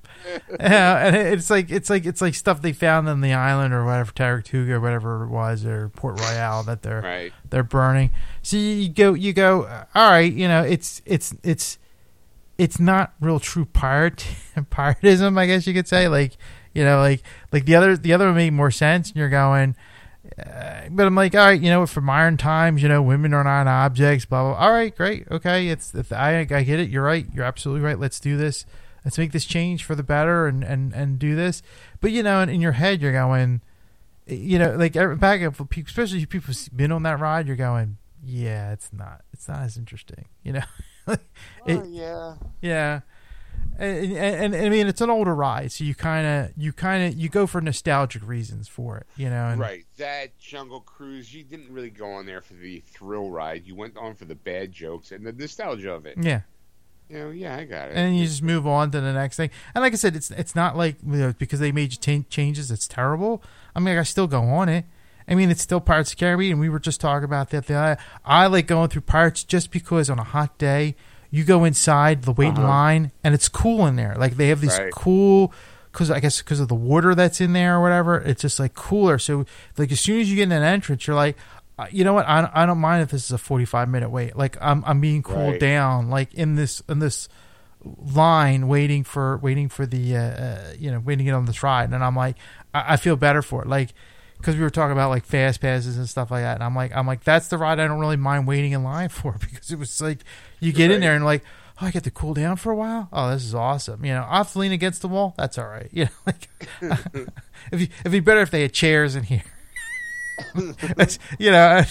yeah, 0.57 1.05
and 1.05 1.15
it's 1.17 1.49
like 1.49 1.69
it's 1.69 1.89
like 1.89 2.05
it's 2.05 2.21
like 2.21 2.33
stuff 2.33 2.61
they 2.61 2.71
found 2.71 3.09
on 3.09 3.19
the 3.19 3.33
island 3.33 3.73
or 3.73 3.83
whatever, 3.83 4.11
Taratuga 4.13 4.69
or 4.69 4.79
whatever 4.79 5.23
it 5.25 5.29
was, 5.29 5.65
or 5.65 5.89
Port 5.89 6.17
Royal 6.19 6.63
that 6.63 6.81
they're 6.81 7.01
Right. 7.01 7.33
they're 7.49 7.63
burning. 7.63 8.11
So 8.41 8.55
you 8.55 8.87
go, 8.87 9.13
you 9.13 9.33
go. 9.33 9.63
All 9.93 10.09
right, 10.09 10.31
you 10.31 10.47
know, 10.47 10.61
it's 10.63 11.01
it's 11.05 11.35
it's 11.43 11.77
it's 12.57 12.79
not 12.79 13.13
real 13.19 13.39
true 13.41 13.65
pirate 13.65 14.25
piratism, 14.55 15.37
I 15.37 15.45
guess 15.45 15.67
you 15.67 15.73
could 15.73 15.87
say. 15.89 16.07
Like 16.07 16.37
you 16.73 16.83
know, 16.83 16.99
like 16.99 17.23
like 17.51 17.65
the 17.65 17.75
other 17.75 17.95
the 17.97 18.13
other 18.13 18.27
one 18.27 18.35
made 18.35 18.53
more 18.53 18.71
sense, 18.71 19.09
and 19.09 19.17
you're 19.17 19.29
going. 19.29 19.75
Uh, 20.37 20.83
but 20.89 21.05
I'm 21.05 21.15
like, 21.15 21.35
all 21.35 21.45
right, 21.45 21.61
you 21.61 21.69
know, 21.69 21.85
from 21.85 22.05
modern 22.05 22.37
times, 22.37 22.81
you 22.81 22.89
know, 22.89 23.01
women 23.01 23.33
are 23.33 23.43
not 23.43 23.67
objects. 23.67 24.25
Blah 24.25 24.43
blah. 24.43 24.53
All 24.53 24.71
right, 24.71 24.95
great, 24.95 25.27
okay. 25.29 25.67
It's 25.67 25.93
if 25.93 26.11
I 26.11 26.39
I 26.39 26.43
get 26.45 26.79
it. 26.79 26.89
You're 26.89 27.03
right. 27.03 27.25
You're 27.33 27.45
absolutely 27.45 27.85
right. 27.85 27.99
Let's 27.99 28.19
do 28.19 28.37
this. 28.37 28.65
Let's 29.05 29.17
make 29.17 29.33
this 29.33 29.45
change 29.45 29.83
for 29.83 29.95
the 29.95 30.03
better 30.03 30.47
and 30.47 30.63
and 30.63 30.93
and 30.93 31.19
do 31.19 31.35
this. 31.35 31.61
But 31.99 32.11
you 32.11 32.23
know, 32.23 32.39
in, 32.41 32.49
in 32.49 32.61
your 32.61 32.71
head, 32.71 33.01
you're 33.01 33.11
going, 33.11 33.61
you 34.25 34.57
know, 34.57 34.75
like 34.75 34.93
back 35.19 35.41
up, 35.41 35.59
especially 35.77 36.21
if 36.23 36.29
people 36.29 36.53
been 36.73 36.91
on 36.91 37.03
that 37.03 37.19
ride, 37.19 37.45
you're 37.47 37.57
going, 37.57 37.97
yeah, 38.23 38.71
it's 38.71 38.91
not, 38.93 39.21
it's 39.33 39.47
not 39.47 39.61
as 39.61 39.77
interesting, 39.77 40.25
you 40.43 40.53
know. 40.53 40.63
It- 41.67 41.79
oh, 41.79 41.83
yeah. 41.83 42.35
yeah, 42.61 43.01
and, 43.83 44.17
and, 44.17 44.55
and 44.55 44.65
I 44.65 44.69
mean, 44.69 44.87
it's 44.87 45.01
an 45.01 45.09
older 45.09 45.35
ride, 45.35 45.71
so 45.71 45.83
you 45.83 45.93
kind 45.95 46.25
of, 46.25 46.51
you 46.57 46.71
kind 46.73 47.11
of, 47.13 47.19
you 47.19 47.29
go 47.29 47.45
for 47.47 47.61
nostalgic 47.61 48.27
reasons 48.27 48.67
for 48.67 48.97
it, 48.97 49.07
you 49.15 49.29
know. 49.29 49.47
And, 49.49 49.59
Right. 49.59 49.85
That 49.97 50.37
Jungle 50.39 50.81
Cruise, 50.81 51.33
you 51.33 51.43
didn't 51.43 51.71
really 51.71 51.89
go 51.89 52.11
on 52.11 52.25
there 52.25 52.41
for 52.41 52.53
the 52.53 52.79
thrill 52.87 53.29
ride. 53.29 53.65
You 53.65 53.75
went 53.75 53.97
on 53.97 54.15
for 54.15 54.25
the 54.25 54.35
bad 54.35 54.71
jokes 54.71 55.11
and 55.11 55.25
the 55.25 55.31
nostalgia 55.33 55.91
of 55.93 56.05
it. 56.05 56.17
Yeah, 56.21 56.41
You 57.09 57.17
know, 57.19 57.29
yeah, 57.31 57.55
I 57.57 57.63
got 57.65 57.89
it. 57.89 57.95
and 57.95 57.97
then 57.97 58.13
you 58.15 58.25
just 58.25 58.41
move 58.43 58.65
on 58.67 58.91
to 58.91 59.01
the 59.01 59.13
next 59.13 59.37
thing. 59.37 59.49
And 59.75 59.81
like 59.81 59.93
I 59.93 59.97
said, 59.97 60.15
it's 60.15 60.31
it's 60.31 60.55
not 60.55 60.75
like 60.77 60.95
you 61.05 61.17
know, 61.17 61.33
because 61.37 61.59
they 61.59 61.71
made 61.71 61.99
cha- 62.01 62.23
changes, 62.29 62.71
it's 62.71 62.87
terrible. 62.87 63.43
I 63.75 63.79
mean, 63.79 63.97
I 63.97 64.03
still 64.03 64.27
go 64.27 64.41
on 64.43 64.69
it. 64.69 64.85
I 65.25 65.35
mean, 65.35 65.49
it's 65.49 65.61
still 65.61 65.79
Pirates 65.79 66.11
of 66.11 66.17
Caribbean. 66.19 66.59
We 66.59 66.67
were 66.67 66.79
just 66.79 66.99
talking 66.99 67.23
about 67.23 67.49
that. 67.51 67.67
The 67.67 67.75
I, 67.75 67.97
I 68.25 68.47
like 68.47 68.67
going 68.67 68.89
through 68.89 69.03
Pirates 69.03 69.45
just 69.45 69.71
because 69.71 70.09
on 70.09 70.19
a 70.19 70.23
hot 70.23 70.57
day 70.57 70.95
you 71.35 71.43
go 71.43 71.63
inside 71.65 72.21
the 72.23 72.31
waiting 72.31 72.59
Uh-huh. 72.59 72.67
line 72.67 73.11
and 73.23 73.33
it's 73.33 73.49
cool 73.49 73.87
in 73.87 73.95
there. 73.95 74.13
Like 74.17 74.37
they 74.37 74.49
have 74.49 74.61
these 74.61 74.77
Right. 74.77 74.91
cool 74.93 75.51
because 75.91 76.11
I 76.11 76.19
guess 76.19 76.37
because 76.43 76.59
of 76.59 76.67
the 76.67 76.75
water 76.75 77.15
that's 77.15 77.41
in 77.41 77.53
there 77.53 77.77
or 77.77 77.81
whatever. 77.81 78.17
It's 78.19 78.41
just 78.43 78.59
like 78.59 78.73
cooler. 78.75 79.17
So 79.17 79.45
like 79.77 79.91
as 79.91 79.99
soon 79.99 80.21
as 80.21 80.29
you 80.29 80.35
get 80.35 80.43
in 80.43 80.51
an 80.51 80.63
entrance, 80.63 81.07
you're 81.07 81.15
like. 81.15 81.35
uh, 81.79 81.87
You 81.89 82.03
know 82.03 82.13
what? 82.13 82.27
I, 82.29 82.47
I 82.53 82.67
don't 82.67 82.77
mind 82.77 83.01
if 83.01 83.09
this 83.09 83.25
is 83.25 83.31
a 83.31 83.37
45 83.39 83.89
minute 83.89 84.09
wait. 84.11 84.35
Like 84.37 84.57
I'm 84.61 84.83
I'm 84.85 85.01
being 85.01 85.23
cooled 85.23 85.53
Right. 85.53 85.59
down. 85.59 86.09
Like 86.11 86.31
in 86.35 86.53
this 86.55 86.83
in 86.87 86.99
this 86.99 87.27
line 87.83 88.67
waiting 88.67 89.03
for 89.03 89.37
waiting 89.39 89.69
for 89.69 89.85
the 89.85 90.15
uh, 90.15 90.21
uh, 90.21 90.73
you 90.79 90.91
know 90.91 90.99
waiting 90.99 91.25
to 91.25 91.31
get 91.31 91.33
on 91.35 91.45
this 91.45 91.61
ride 91.63 91.91
and 91.91 92.01
i'm 92.03 92.15
like 92.15 92.37
i, 92.73 92.93
I 92.93 92.97
feel 92.97 93.17
better 93.17 93.41
for 93.41 93.61
it 93.61 93.67
like 93.67 93.93
because 94.43 94.57
we 94.57 94.61
were 94.61 94.69
talking 94.69 94.91
about 94.91 95.09
like 95.09 95.23
fast 95.23 95.61
passes 95.61 95.97
and 95.97 96.09
stuff 96.09 96.29
like 96.29 96.41
that 96.43 96.55
and 96.55 96.63
i'm 96.63 96.75
like 96.75 96.93
i'm 96.93 97.07
like 97.07 97.23
that's 97.23 97.47
the 97.47 97.57
ride 97.57 97.79
i 97.79 97.87
don't 97.87 97.99
really 97.99 98.17
mind 98.17 98.45
waiting 98.45 98.73
in 98.73 98.83
line 98.83 99.07
for 99.09 99.37
because 99.39 99.71
it 99.71 99.79
was 99.79 100.01
like 100.01 100.19
you 100.59 100.73
get 100.73 100.91
in 100.91 100.99
there 100.99 101.15
and 101.15 101.23
like 101.23 101.43
oh 101.81 101.85
i 101.85 101.91
get 101.91 102.03
to 102.03 102.11
cool 102.11 102.33
down 102.33 102.57
for 102.57 102.71
a 102.71 102.75
while? 102.75 103.07
Oh 103.13 103.31
this 103.31 103.45
is 103.45 103.55
awesome. 103.55 104.03
You 104.03 104.13
know 104.13 104.23
i'll 104.23 104.43
have 104.43 104.51
to 104.51 104.59
lean 104.59 104.73
against 104.73 105.01
the 105.01 105.07
wall? 105.07 105.33
That's 105.37 105.57
all 105.57 105.67
right. 105.67 105.89
You 105.93 106.05
know 106.05 106.11
like 106.25 106.49
if 107.71 107.81
you, 107.81 107.87
it'd 108.01 108.11
be 108.11 108.19
better 108.19 108.41
if 108.41 108.51
they 108.51 108.63
had 108.63 108.73
chairs 108.73 109.15
in 109.15 109.23
here. 109.23 109.43
You 110.55 111.51
know 111.51 111.77
I 111.77 111.83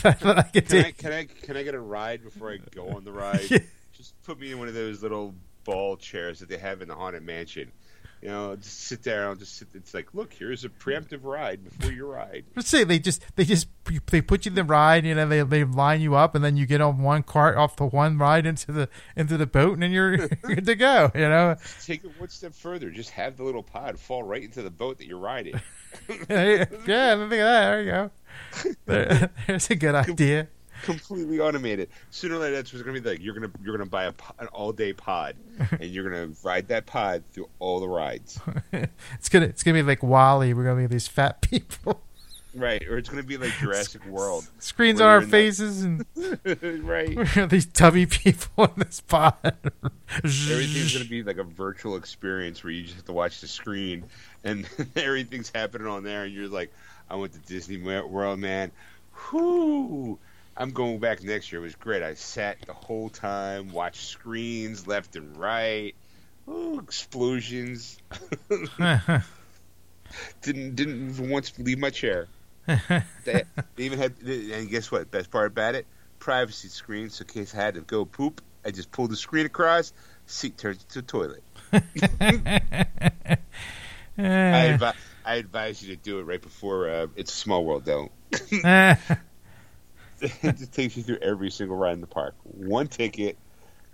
could 0.42 0.68
Can 0.68 0.84
I, 0.84 0.90
can 0.90 1.12
I 1.12 1.24
can 1.24 1.56
I 1.56 1.62
get 1.62 1.74
a 1.74 1.80
ride 1.80 2.22
before 2.22 2.52
I 2.52 2.58
go 2.74 2.90
on 2.90 3.04
the 3.04 3.12
ride? 3.12 3.50
Yeah. 3.50 3.58
Just 3.92 4.20
put 4.24 4.38
me 4.38 4.52
in 4.52 4.58
one 4.58 4.68
of 4.68 4.74
those 4.74 5.02
little 5.02 5.34
ball 5.64 5.96
chairs 5.96 6.40
that 6.40 6.48
they 6.48 6.58
have 6.58 6.82
in 6.82 6.88
the 6.88 6.94
haunted 6.94 7.22
mansion. 7.22 7.72
You 8.22 8.28
know, 8.28 8.54
just 8.54 8.82
sit 8.82 9.02
there. 9.02 9.26
I'll 9.26 9.34
just 9.34 9.56
sit. 9.56 9.66
It's 9.74 9.92
like, 9.92 10.14
look, 10.14 10.32
here's 10.32 10.64
a 10.64 10.68
preemptive 10.68 11.24
ride 11.24 11.64
before 11.64 11.90
you 11.90 12.06
ride. 12.06 12.44
Let's 12.54 12.68
say 12.68 12.84
they 12.84 13.00
just 13.00 13.24
they 13.34 13.44
just 13.44 13.66
they 14.12 14.22
put 14.22 14.44
you 14.46 14.50
in 14.50 14.54
the 14.54 14.62
ride, 14.62 15.04
you 15.04 15.16
know, 15.16 15.26
they 15.26 15.42
they 15.42 15.64
line 15.64 16.00
you 16.00 16.14
up, 16.14 16.36
and 16.36 16.44
then 16.44 16.56
you 16.56 16.64
get 16.64 16.80
on 16.80 17.02
one 17.02 17.24
cart 17.24 17.56
off 17.56 17.74
the 17.74 17.84
one 17.84 18.18
ride 18.18 18.46
into 18.46 18.70
the 18.70 18.88
into 19.16 19.36
the 19.36 19.46
boat, 19.46 19.72
and 19.72 19.82
then 19.82 19.90
you're 19.90 20.28
good 20.42 20.66
to 20.66 20.76
go. 20.76 21.10
You 21.16 21.28
know, 21.28 21.56
Take 21.82 22.04
it 22.04 22.12
one 22.16 22.28
step 22.28 22.54
further. 22.54 22.90
Just 22.90 23.10
have 23.10 23.36
the 23.36 23.42
little 23.42 23.64
pod 23.64 23.98
fall 23.98 24.22
right 24.22 24.44
into 24.44 24.62
the 24.62 24.70
boat 24.70 24.98
that 24.98 25.08
you're 25.08 25.18
riding. 25.18 25.54
yeah, 26.08 26.62
I 26.62 26.64
think 26.64 26.70
of 26.70 26.86
that. 26.86 27.28
There 27.28 27.82
you 27.82 27.90
go. 27.90 28.10
There, 28.86 29.30
there's 29.46 29.70
a 29.70 29.74
good 29.74 29.94
idea. 29.94 30.48
Completely 30.82 31.40
automated. 31.40 31.88
Sooner 32.10 32.34
or 32.36 32.38
later, 32.38 32.56
that's 32.56 32.72
what's 32.72 32.82
going 32.82 32.96
to 32.96 33.00
be 33.00 33.08
like. 33.08 33.20
You're 33.20 33.34
gonna 33.34 33.50
you're 33.62 33.76
gonna 33.76 33.88
buy 33.88 34.04
a, 34.04 34.12
an 34.38 34.48
all 34.48 34.72
day 34.72 34.92
pod, 34.92 35.36
and 35.70 35.84
you're 35.84 36.08
gonna 36.08 36.32
ride 36.42 36.68
that 36.68 36.86
pod 36.86 37.22
through 37.32 37.48
all 37.58 37.80
the 37.80 37.88
rides. 37.88 38.40
It's 39.14 39.28
gonna 39.28 39.46
it's 39.46 39.62
gonna 39.62 39.78
be 39.78 39.82
like 39.82 40.02
WALL-E. 40.02 40.52
We're 40.54 40.64
gonna 40.64 40.80
be 40.80 40.86
these 40.86 41.08
fat 41.08 41.40
people. 41.40 42.02
Right, 42.54 42.86
or 42.86 42.98
it's 42.98 43.08
going 43.08 43.22
to 43.22 43.26
be 43.26 43.38
like 43.38 43.52
Jurassic 43.52 44.04
World. 44.08 44.46
Screens 44.58 45.00
on 45.00 45.06
our 45.08 45.14
you're 45.14 45.20
the- 45.22 45.30
faces 45.30 45.82
and 45.84 46.04
right. 46.84 47.48
these 47.48 47.64
tubby 47.64 48.04
people 48.04 48.64
in 48.64 48.72
this 48.76 49.00
pod. 49.00 49.34
Everything's 50.22 50.92
going 50.92 51.02
to 51.04 51.08
be 51.08 51.22
like 51.22 51.38
a 51.38 51.44
virtual 51.44 51.96
experience 51.96 52.62
where 52.62 52.70
you 52.70 52.82
just 52.82 52.96
have 52.96 53.06
to 53.06 53.12
watch 53.14 53.40
the 53.40 53.48
screen 53.48 54.04
and 54.44 54.68
everything's 54.96 55.50
happening 55.54 55.86
on 55.86 56.02
there, 56.02 56.24
and 56.24 56.34
you're 56.34 56.48
like, 56.48 56.70
I 57.08 57.16
went 57.16 57.32
to 57.32 57.38
Disney 57.38 57.78
World, 57.78 58.38
man. 58.38 58.70
Whoo! 59.32 60.18
I'm 60.56 60.70
going 60.70 60.98
back 60.98 61.22
next 61.22 61.50
year. 61.50 61.60
It 61.60 61.64
was 61.64 61.74
great. 61.74 62.02
I 62.02 62.14
sat 62.14 62.58
the 62.66 62.74
whole 62.74 63.08
time, 63.08 63.72
watched 63.72 64.08
screens 64.08 64.86
left 64.86 65.16
and 65.16 65.36
right. 65.36 65.94
Ooh, 66.48 66.80
explosions. 66.80 67.98
didn't 70.42 70.76
didn't 70.76 71.10
even 71.10 71.30
once 71.30 71.58
leave 71.58 71.78
my 71.78 71.90
chair. 71.90 72.28
they, 72.66 73.02
they 73.24 73.44
even 73.78 73.98
had, 73.98 74.14
and 74.22 74.70
guess 74.70 74.90
what? 74.90 75.10
Best 75.10 75.30
part 75.30 75.46
about 75.46 75.74
it, 75.74 75.86
privacy 76.18 76.68
screen. 76.68 77.10
So 77.10 77.22
in 77.22 77.28
case 77.28 77.54
I 77.54 77.58
had 77.58 77.74
to 77.74 77.80
go 77.80 78.04
poop, 78.04 78.40
I 78.64 78.70
just 78.70 78.92
pulled 78.92 79.10
the 79.10 79.16
screen 79.16 79.46
across. 79.46 79.92
Seat 80.26 80.58
turns 80.58 80.84
into 80.84 81.00
a 81.00 81.02
toilet. 81.02 81.42
I, 81.72 81.80
advi- 84.18 84.94
I 85.24 85.34
advise 85.36 85.82
you 85.82 85.96
to 85.96 86.00
do 86.00 86.20
it 86.20 86.24
right 86.24 86.40
before. 86.40 86.88
Uh, 86.88 87.06
it's 87.16 87.32
a 87.32 87.36
small 87.36 87.64
world, 87.64 87.84
though. 87.84 88.10
It 90.22 90.32
just 90.58 90.72
takes 90.72 90.96
you 90.96 91.02
through 91.02 91.18
every 91.18 91.50
single 91.50 91.76
ride 91.76 91.94
in 91.94 92.00
the 92.00 92.06
park. 92.06 92.34
One 92.44 92.86
ticket, 92.88 93.36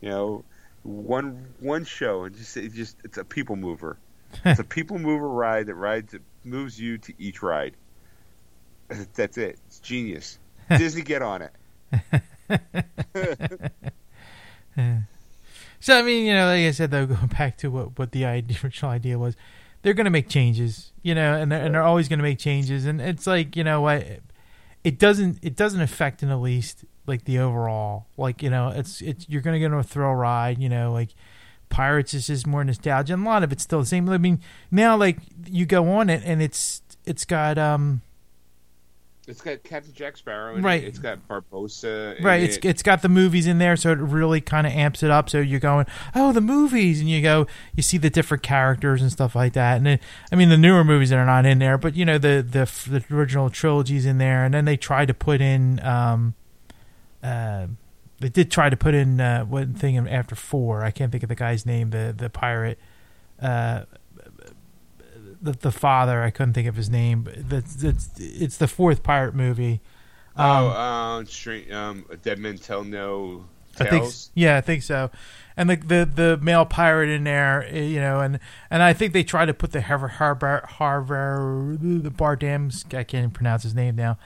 you 0.00 0.08
know, 0.08 0.44
one 0.82 1.46
one 1.60 1.84
show, 1.84 2.24
and 2.24 2.36
just 2.36 2.56
it 2.56 2.72
just 2.72 2.96
it's 3.04 3.18
a 3.18 3.24
people 3.24 3.56
mover. 3.56 3.98
It's 4.44 4.60
a 4.60 4.64
people 4.76 4.98
mover 4.98 5.28
ride 5.28 5.66
that 5.66 5.74
rides 5.74 6.12
that 6.12 6.22
moves 6.44 6.80
you 6.80 6.98
to 6.98 7.12
each 7.18 7.42
ride. 7.42 7.74
That's 8.88 9.36
it. 9.36 9.58
It's 9.66 9.80
genius. 9.80 10.38
Disney, 10.76 11.02
get 11.02 11.22
on 11.22 11.42
it. 11.42 11.52
so 15.80 15.98
I 15.98 16.02
mean, 16.02 16.26
you 16.26 16.34
know, 16.34 16.46
like 16.46 16.60
I 16.60 16.70
said, 16.70 16.90
though, 16.90 17.06
going 17.06 17.26
back 17.28 17.56
to 17.58 17.70
what 17.70 17.98
what 17.98 18.12
the 18.12 18.24
idea, 18.24 18.56
original 18.62 18.90
idea 18.92 19.18
was, 19.18 19.36
they're 19.82 19.94
going 19.94 20.04
to 20.04 20.10
make 20.10 20.28
changes, 20.28 20.92
you 21.02 21.14
know, 21.14 21.34
and 21.34 21.50
they're, 21.50 21.64
and 21.64 21.74
they're 21.74 21.82
always 21.82 22.08
going 22.08 22.18
to 22.18 22.22
make 22.22 22.38
changes, 22.38 22.84
and 22.86 23.00
it's 23.00 23.26
like 23.26 23.56
you 23.56 23.64
know 23.64 23.80
what, 23.80 24.06
it 24.84 24.98
doesn't 24.98 25.38
it 25.42 25.56
doesn't 25.56 25.80
affect 25.80 26.22
in 26.22 26.28
the 26.28 26.36
least 26.36 26.84
like 27.06 27.24
the 27.24 27.38
overall, 27.38 28.06
like 28.16 28.42
you 28.42 28.50
know, 28.50 28.68
it's 28.68 29.00
it's 29.00 29.28
you're 29.28 29.42
to 29.54 29.58
get 29.58 29.72
on 29.72 29.80
a 29.80 29.84
thrill 29.84 30.14
ride, 30.14 30.58
you 30.58 30.68
know, 30.68 30.92
like 30.92 31.10
Pirates 31.70 32.14
is 32.14 32.26
just 32.26 32.46
more 32.46 32.62
nostalgia, 32.64 33.14
and 33.14 33.26
a 33.26 33.28
lot 33.28 33.42
of 33.42 33.52
it's 33.52 33.62
still 33.62 33.80
the 33.80 33.86
same. 33.86 34.08
I 34.08 34.18
mean, 34.18 34.40
now 34.70 34.96
like 34.96 35.18
you 35.46 35.66
go 35.66 35.88
on 35.90 36.10
it, 36.10 36.22
and 36.24 36.42
it's 36.42 36.82
it's 37.04 37.24
got 37.24 37.58
um 37.58 38.02
It's 39.28 39.42
got 39.42 39.62
Captain 39.62 39.92
Jack 39.92 40.16
Sparrow. 40.16 40.58
Right. 40.58 40.82
It. 40.82 40.86
It's 40.86 40.98
got 40.98 41.18
Barbossa. 41.28 42.16
in 42.18 42.24
Right, 42.24 42.42
it's 42.42 42.56
it. 42.56 42.64
it's 42.64 42.82
got 42.82 43.02
the 43.02 43.10
movies 43.10 43.46
in 43.46 43.58
there, 43.58 43.76
so 43.76 43.92
it 43.92 43.98
really 43.98 44.40
kind 44.40 44.66
of 44.66 44.72
amps 44.72 45.02
it 45.02 45.10
up. 45.10 45.28
So 45.28 45.38
you're 45.38 45.60
going, 45.60 45.86
oh, 46.14 46.32
the 46.32 46.40
movies, 46.40 47.00
and 47.00 47.10
you 47.10 47.20
go, 47.20 47.46
you 47.76 47.82
see 47.82 47.98
the 47.98 48.08
different 48.08 48.42
characters 48.42 49.02
and 49.02 49.12
stuff 49.12 49.36
like 49.36 49.52
that. 49.52 49.76
And 49.76 49.86
it, 49.86 50.02
I 50.32 50.36
mean, 50.36 50.48
the 50.48 50.56
newer 50.56 50.82
movies 50.82 51.10
that 51.10 51.18
are 51.18 51.26
not 51.26 51.44
in 51.44 51.58
there, 51.58 51.76
but 51.76 51.94
you 51.94 52.06
know, 52.06 52.16
the 52.16 52.44
the 52.48 52.64
the 52.88 53.14
original 53.14 53.50
trilogy's 53.50 54.06
in 54.06 54.16
there, 54.16 54.44
and 54.44 54.54
then 54.54 54.64
they 54.64 54.78
tried 54.78 55.08
to 55.08 55.14
put 55.14 55.42
in, 55.42 55.78
um, 55.84 56.34
uh, 57.22 57.66
they 58.20 58.30
did 58.30 58.50
try 58.50 58.70
to 58.70 58.76
put 58.76 58.94
in 58.94 59.20
uh, 59.20 59.44
one 59.44 59.74
thing 59.74 59.98
after 60.08 60.34
four. 60.34 60.82
I 60.82 60.90
can't 60.90 61.12
think 61.12 61.22
of 61.22 61.28
the 61.28 61.34
guy's 61.34 61.66
name, 61.66 61.90
the 61.90 62.14
the 62.16 62.30
pirate, 62.30 62.78
uh. 63.40 63.82
The, 65.40 65.52
the 65.52 65.72
father, 65.72 66.22
I 66.22 66.30
couldn't 66.30 66.54
think 66.54 66.68
of 66.68 66.76
his 66.76 66.90
name. 66.90 67.22
But 67.22 67.48
that's, 67.48 67.74
that's 67.76 68.10
it's 68.18 68.56
the 68.56 68.68
fourth 68.68 69.02
pirate 69.02 69.34
movie. 69.34 69.80
oh, 70.36 70.68
um, 70.68 71.26
straight, 71.26 71.72
um, 71.72 72.04
Dead 72.22 72.38
Men 72.38 72.58
Tell 72.58 72.84
No 72.84 73.44
I 73.80 73.90
think, 73.90 74.02
Tales. 74.02 74.30
yeah, 74.34 74.56
I 74.56 74.60
think 74.60 74.82
so. 74.82 75.10
And 75.56 75.70
the 75.70 75.76
the 75.76 76.10
the 76.12 76.38
male 76.38 76.64
pirate 76.64 77.10
in 77.10 77.24
there, 77.24 77.66
eh, 77.68 77.82
you 77.82 78.00
know, 78.00 78.20
and 78.20 78.38
and 78.70 78.82
I 78.82 78.92
think 78.92 79.12
they 79.12 79.24
try 79.24 79.44
to 79.44 79.54
put 79.54 79.72
the 79.72 79.82
Harvard 79.82 80.12
Harvard 80.12 80.64
Harvard 80.64 81.80
the 81.80 82.10
Bardem's 82.10 82.84
I 82.86 83.04
can't 83.04 83.14
even 83.14 83.30
pronounce 83.30 83.62
his 83.62 83.74
name 83.74 83.96
now. 83.96 84.18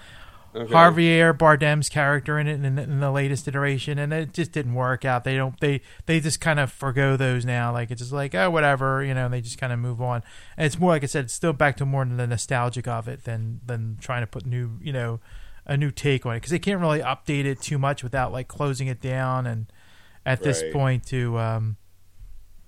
Okay. 0.54 0.72
Javier 0.72 1.36
Bardem's 1.36 1.88
character 1.88 2.38
in 2.38 2.46
it 2.46 2.62
in, 2.62 2.78
in 2.78 3.00
the 3.00 3.10
latest 3.10 3.48
iteration, 3.48 3.98
and 3.98 4.12
it 4.12 4.34
just 4.34 4.52
didn't 4.52 4.74
work 4.74 5.04
out. 5.04 5.24
They 5.24 5.34
don't 5.36 5.58
they 5.60 5.80
they 6.06 6.20
just 6.20 6.40
kind 6.40 6.60
of 6.60 6.70
forgo 6.70 7.16
those 7.16 7.46
now. 7.46 7.72
Like 7.72 7.90
it's 7.90 8.00
just 8.02 8.12
like 8.12 8.34
oh 8.34 8.50
whatever, 8.50 9.02
you 9.02 9.14
know. 9.14 9.28
They 9.30 9.40
just 9.40 9.56
kind 9.58 9.72
of 9.72 9.78
move 9.78 10.02
on. 10.02 10.22
And 10.58 10.66
it's 10.66 10.78
more 10.78 10.90
like 10.90 11.02
I 11.02 11.06
said, 11.06 11.24
it's 11.24 11.32
still 11.34 11.54
back 11.54 11.76
to 11.78 11.86
more 11.86 12.04
than 12.04 12.18
the 12.18 12.26
nostalgic 12.26 12.86
of 12.86 13.08
it 13.08 13.24
than 13.24 13.60
than 13.64 13.96
trying 14.00 14.22
to 14.22 14.26
put 14.26 14.44
new 14.44 14.72
you 14.82 14.92
know 14.92 15.20
a 15.64 15.76
new 15.76 15.90
take 15.90 16.26
on 16.26 16.34
it 16.34 16.38
because 16.38 16.50
they 16.50 16.58
can't 16.58 16.80
really 16.80 17.00
update 17.00 17.44
it 17.46 17.60
too 17.62 17.78
much 17.78 18.02
without 18.02 18.30
like 18.32 18.48
closing 18.48 18.88
it 18.88 19.00
down. 19.00 19.46
And 19.46 19.66
at 20.26 20.42
this 20.42 20.62
Right. 20.62 20.72
point, 20.72 21.06
to 21.06 21.38
um 21.38 21.76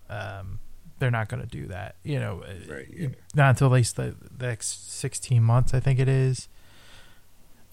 um 0.09 0.59
they're 1.01 1.11
not 1.11 1.29
going 1.29 1.43
to 1.43 1.49
do 1.49 1.67
that. 1.67 1.97
You 2.05 2.21
know, 2.21 2.43
Right, 2.69 2.87
yeah. 2.97 3.09
not 3.35 3.51
until 3.51 3.67
at 3.67 3.73
least 3.75 3.97
the, 3.97 4.15
the 4.39 4.47
next 4.47 4.91
sixteen 4.93 5.43
months, 5.43 5.75
I 5.75 5.81
think 5.81 5.99
it 5.99 6.09
is. 6.09 6.49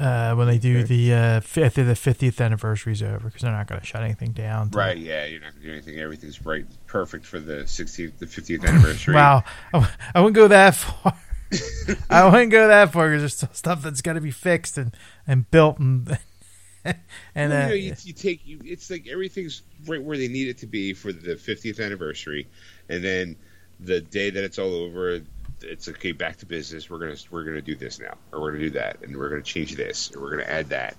Uh, 0.01 0.33
when 0.35 0.47
they 0.47 0.57
do 0.57 0.79
Okay. 0.79 0.87
the 0.87 1.13
uh, 1.13 1.39
fifth, 1.41 1.75
the 1.75 1.95
fiftieth 1.95 2.41
anniversary 2.41 2.93
is 2.93 3.03
over 3.03 3.19
because 3.19 3.43
they're 3.43 3.51
not 3.51 3.67
going 3.67 3.79
to 3.79 3.85
shut 3.85 4.01
anything 4.01 4.31
down. 4.31 4.71
Right, 4.71 4.97
yeah, 4.97 5.25
you're 5.25 5.41
not 5.41 5.53
gonna 5.53 5.65
do 5.65 5.71
anything. 5.71 5.99
Everything's 5.99 6.43
right, 6.43 6.65
perfect 6.87 7.25
for 7.25 7.39
the 7.39 7.63
16th, 7.65 8.17
the 8.17 8.25
50th 8.25 8.65
anniversary. 8.67 9.13
Wow, 9.21 9.43
I 9.73 10.19
wouldn't 10.21 10.35
go 10.35 10.47
that 10.47 10.75
far. 10.75 11.13
I 12.09 12.27
wouldn't 12.29 12.51
go 12.51 12.67
that 12.67 12.91
far 12.91 13.09
because 13.09 13.21
there's 13.21 13.35
still 13.35 13.49
stuff 13.53 13.83
that's 13.83 14.01
got 14.01 14.13
to 14.13 14.21
be 14.21 14.31
fixed 14.31 14.77
and, 14.77 14.95
and 15.27 15.49
built 15.51 15.77
and 15.79 16.17
and 16.85 17.51
Well, 17.51 17.51
uh, 17.51 17.61
you, 17.63 17.67
know, 17.67 17.73
you, 17.75 17.93
you 18.03 18.13
take 18.13 18.41
you, 18.45 18.59
it's 18.63 18.89
like 18.89 19.07
everything's 19.07 19.61
right 19.85 20.01
where 20.01 20.17
they 20.17 20.27
need 20.29 20.47
it 20.47 20.57
to 20.59 20.65
be 20.67 20.93
for 20.93 21.11
the 21.13 21.35
50th 21.35 21.79
anniversary, 21.83 22.47
and 22.89 23.03
then 23.03 23.35
the 23.79 24.01
day 24.01 24.29
that 24.29 24.43
it's 24.43 24.57
all 24.57 24.73
over, 24.73 25.21
it's 25.63 25.87
okay. 25.87 26.11
Back 26.11 26.37
to 26.37 26.45
business. 26.45 26.89
We're 26.89 26.99
gonna 26.99 27.15
we're 27.29 27.43
gonna 27.43 27.61
do 27.61 27.75
this 27.75 27.99
now, 27.99 28.17
or 28.31 28.41
we're 28.41 28.51
gonna 28.53 28.63
do 28.65 28.69
that, 28.71 29.01
and 29.03 29.15
we're 29.15 29.29
gonna 29.29 29.41
change 29.43 29.75
this, 29.75 30.11
or 30.15 30.21
we're 30.21 30.31
gonna 30.31 30.43
add 30.49 30.69
that. 30.69 30.95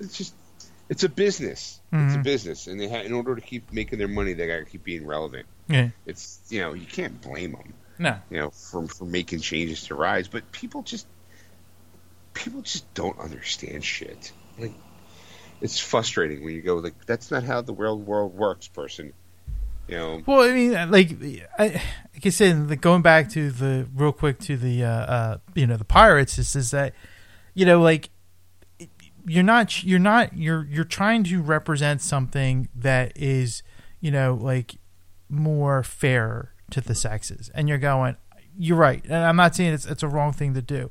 It's 0.00 0.16
just 0.16 0.34
it's 0.88 1.04
a 1.04 1.08
business. 1.08 1.80
It's 1.92 2.14
a 2.14 2.18
Mhm. 2.18 2.22
business, 2.22 2.66
and 2.66 2.80
they 2.80 2.88
ha- 2.88 3.00
in 3.02 3.12
order 3.12 3.34
to 3.34 3.40
keep 3.40 3.72
making 3.72 3.98
their 3.98 4.08
money, 4.08 4.32
they 4.34 4.46
gotta 4.46 4.64
keep 4.64 4.84
being 4.84 5.06
relevant. 5.06 5.46
yeah, 5.68 5.90
It's 6.06 6.40
you 6.48 6.60
know 6.60 6.72
you 6.74 6.86
can't 6.86 7.20
blame 7.20 7.52
them. 7.52 7.74
no, 7.98 8.16
you 8.30 8.38
know, 8.38 8.50
for 8.50 8.86
for 8.88 9.04
making 9.04 9.40
changes 9.40 9.84
to 9.88 9.94
rise, 9.94 10.28
but 10.28 10.50
people 10.52 10.82
just 10.82 11.06
people 12.34 12.62
just 12.62 12.92
don't 12.94 13.18
understand 13.18 13.84
shit. 13.84 14.32
Like 14.58 14.72
it's 15.60 15.78
frustrating 15.78 16.44
when 16.44 16.54
you 16.54 16.62
go 16.62 16.76
like 16.76 17.04
that's 17.06 17.30
not 17.30 17.42
how 17.42 17.62
the 17.62 17.74
real 17.74 17.98
world 17.98 18.34
works, 18.34 18.68
person. 18.68 19.12
You 19.88 19.96
know, 19.96 20.22
Well, 20.26 20.42
I 20.42 20.52
mean, 20.52 20.72
like, 20.90 21.16
I, 21.58 21.82
like 22.12 22.26
I 22.26 22.28
said, 22.28 22.80
going 22.80 23.02
back 23.02 23.30
to 23.30 23.50
the 23.50 23.88
real 23.94 24.12
quick 24.12 24.38
to 24.40 24.56
the, 24.56 24.84
uh, 24.84 24.88
uh, 24.88 25.38
you 25.54 25.66
know, 25.66 25.76
the 25.76 25.84
pirates 25.84 26.38
is, 26.38 26.54
is 26.54 26.70
that, 26.72 26.92
you 27.54 27.64
know, 27.64 27.80
like, 27.80 28.10
you're 29.26 29.42
not, 29.42 29.82
you're 29.82 29.98
not, 29.98 30.36
you're, 30.36 30.66
you're 30.66 30.84
trying 30.84 31.24
to 31.24 31.42
represent 31.42 32.02
something 32.02 32.68
that 32.74 33.12
is, 33.16 33.62
you 34.00 34.10
know, 34.10 34.38
like 34.40 34.76
more 35.28 35.82
fair 35.82 36.52
to 36.70 36.80
the 36.80 36.94
sexes, 36.94 37.50
and 37.54 37.68
you're 37.68 37.78
going, 37.78 38.16
you're 38.58 38.76
right, 38.76 39.04
and 39.04 39.14
I'm 39.14 39.36
not 39.36 39.54
saying 39.54 39.74
it's, 39.74 39.86
it's 39.86 40.02
a 40.02 40.08
wrong 40.08 40.32
thing 40.32 40.54
to 40.54 40.62
do, 40.62 40.90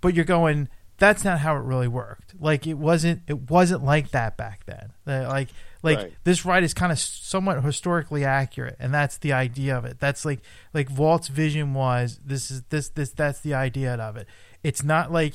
but 0.00 0.14
you're 0.14 0.24
going, 0.24 0.68
that's 0.98 1.24
not 1.24 1.40
how 1.40 1.54
it 1.56 1.62
really 1.62 1.88
worked. 1.88 2.34
Like 2.40 2.66
it 2.66 2.74
wasn't, 2.74 3.22
it 3.26 3.50
wasn't 3.50 3.84
like 3.84 4.10
that 4.10 4.36
back 4.36 4.64
then. 4.66 4.92
Like, 5.06 5.48
like 5.82 5.98
Right. 5.98 6.12
this 6.24 6.44
ride 6.44 6.64
is 6.64 6.74
kind 6.74 6.90
of 6.92 6.98
somewhat 6.98 7.62
historically 7.62 8.24
accurate 8.24 8.76
and 8.80 8.92
that's 8.92 9.18
the 9.18 9.32
idea 9.32 9.76
of 9.76 9.84
it. 9.84 9.98
That's 10.00 10.24
like 10.24 10.40
like 10.74 10.88
Walt's 10.90 11.28
vision 11.28 11.74
was 11.74 12.20
this 12.24 12.50
is 12.50 12.62
this 12.70 12.88
this 12.90 13.10
that's 13.10 13.40
the 13.40 13.54
idea 13.54 13.94
of 13.94 14.16
it. 14.16 14.26
It's 14.62 14.82
not 14.82 15.12
like 15.12 15.34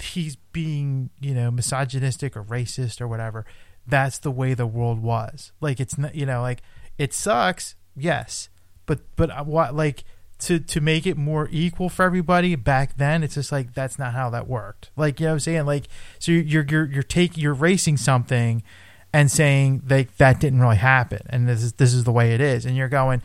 he's 0.00 0.36
being 0.36 1.10
you 1.20 1.34
know 1.34 1.50
misogynistic 1.50 2.36
or 2.36 2.44
racist 2.44 3.00
or 3.00 3.08
whatever. 3.08 3.44
That's 3.86 4.18
the 4.18 4.30
way 4.30 4.54
the 4.54 4.66
world 4.66 5.02
was. 5.02 5.52
Like 5.60 5.80
it's 5.80 5.98
not 5.98 6.14
you 6.14 6.26
know 6.26 6.40
like 6.42 6.62
it 6.98 7.12
sucks 7.14 7.74
yes 7.96 8.48
but 8.86 9.00
but 9.16 9.30
uh, 9.30 9.44
what 9.44 9.74
like 9.74 10.04
to 10.38 10.58
to 10.58 10.80
make 10.80 11.06
it 11.06 11.16
more 11.16 11.48
equal 11.50 11.88
for 11.88 12.02
everybody 12.04 12.54
back 12.54 12.96
then 12.96 13.22
it's 13.22 13.34
just 13.34 13.52
like 13.52 13.74
that's 13.74 13.98
not 13.98 14.14
how 14.14 14.30
that 14.30 14.48
worked. 14.48 14.90
Like 14.96 15.20
you 15.20 15.26
know 15.26 15.32
what 15.32 15.34
i'm 15.34 15.40
saying? 15.40 15.66
Like 15.66 15.86
so 16.18 16.32
you're 16.32 16.64
you're 16.64 16.86
you're 16.86 17.02
taking 17.02 17.42
you're 17.42 17.54
racing 17.54 17.96
something 17.96 18.62
and 19.12 19.30
saying 19.30 19.82
that 19.86 20.16
that 20.18 20.40
didn't 20.40 20.60
really 20.60 20.76
happen. 20.76 21.20
And 21.28 21.48
this 21.48 21.62
is 21.62 21.72
this 21.74 21.92
is 21.92 22.04
the 22.04 22.12
way 22.12 22.34
it 22.34 22.40
is. 22.40 22.64
And 22.64 22.76
you're 22.76 22.88
going 22.88 23.22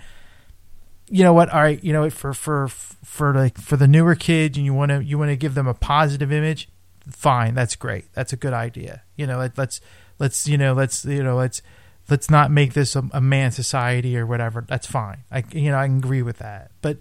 you 1.07 1.23
know 1.23 1.33
what? 1.33 1.49
All 1.49 1.61
right 1.61 1.83
you 1.83 1.93
know 1.93 2.09
for 2.09 2.33
for 2.33 2.67
for 2.67 3.33
like 3.33 3.57
for 3.57 3.77
the 3.77 3.87
newer 3.87 4.15
kids 4.15 4.57
and 4.57 4.65
you 4.65 4.73
want 4.73 4.89
to 4.89 5.03
you 5.03 5.17
want 5.17 5.29
to 5.29 5.35
give 5.35 5.53
them 5.55 5.67
a 5.67 5.73
positive 5.73 6.31
image 6.31 6.69
fine. 7.09 7.53
That's 7.53 7.75
great. 7.75 8.05
That's 8.13 8.33
a 8.33 8.37
good 8.37 8.53
idea. 8.53 9.03
You 9.15 9.27
know 9.27 9.37
let, 9.37 9.57
let's 9.57 9.81
let's 10.19 10.47
you 10.47 10.57
know 10.57 10.73
let's 10.73 11.05
you 11.05 11.23
know 11.23 11.35
let's 11.35 11.61
let's 12.09 12.29
not 12.29 12.51
make 12.51 12.73
this 12.73 12.95
a, 12.95 13.03
a 13.13 13.21
man 13.21 13.51
society 13.51 14.17
or 14.17 14.25
whatever. 14.25 14.65
That's 14.67 14.87
fine. 14.87 15.23
I 15.31 15.43
you 15.51 15.71
know 15.71 15.77
i 15.77 15.85
can 15.85 15.97
agree 15.97 16.23
with 16.23 16.39
that. 16.39 16.71
But 16.81 16.97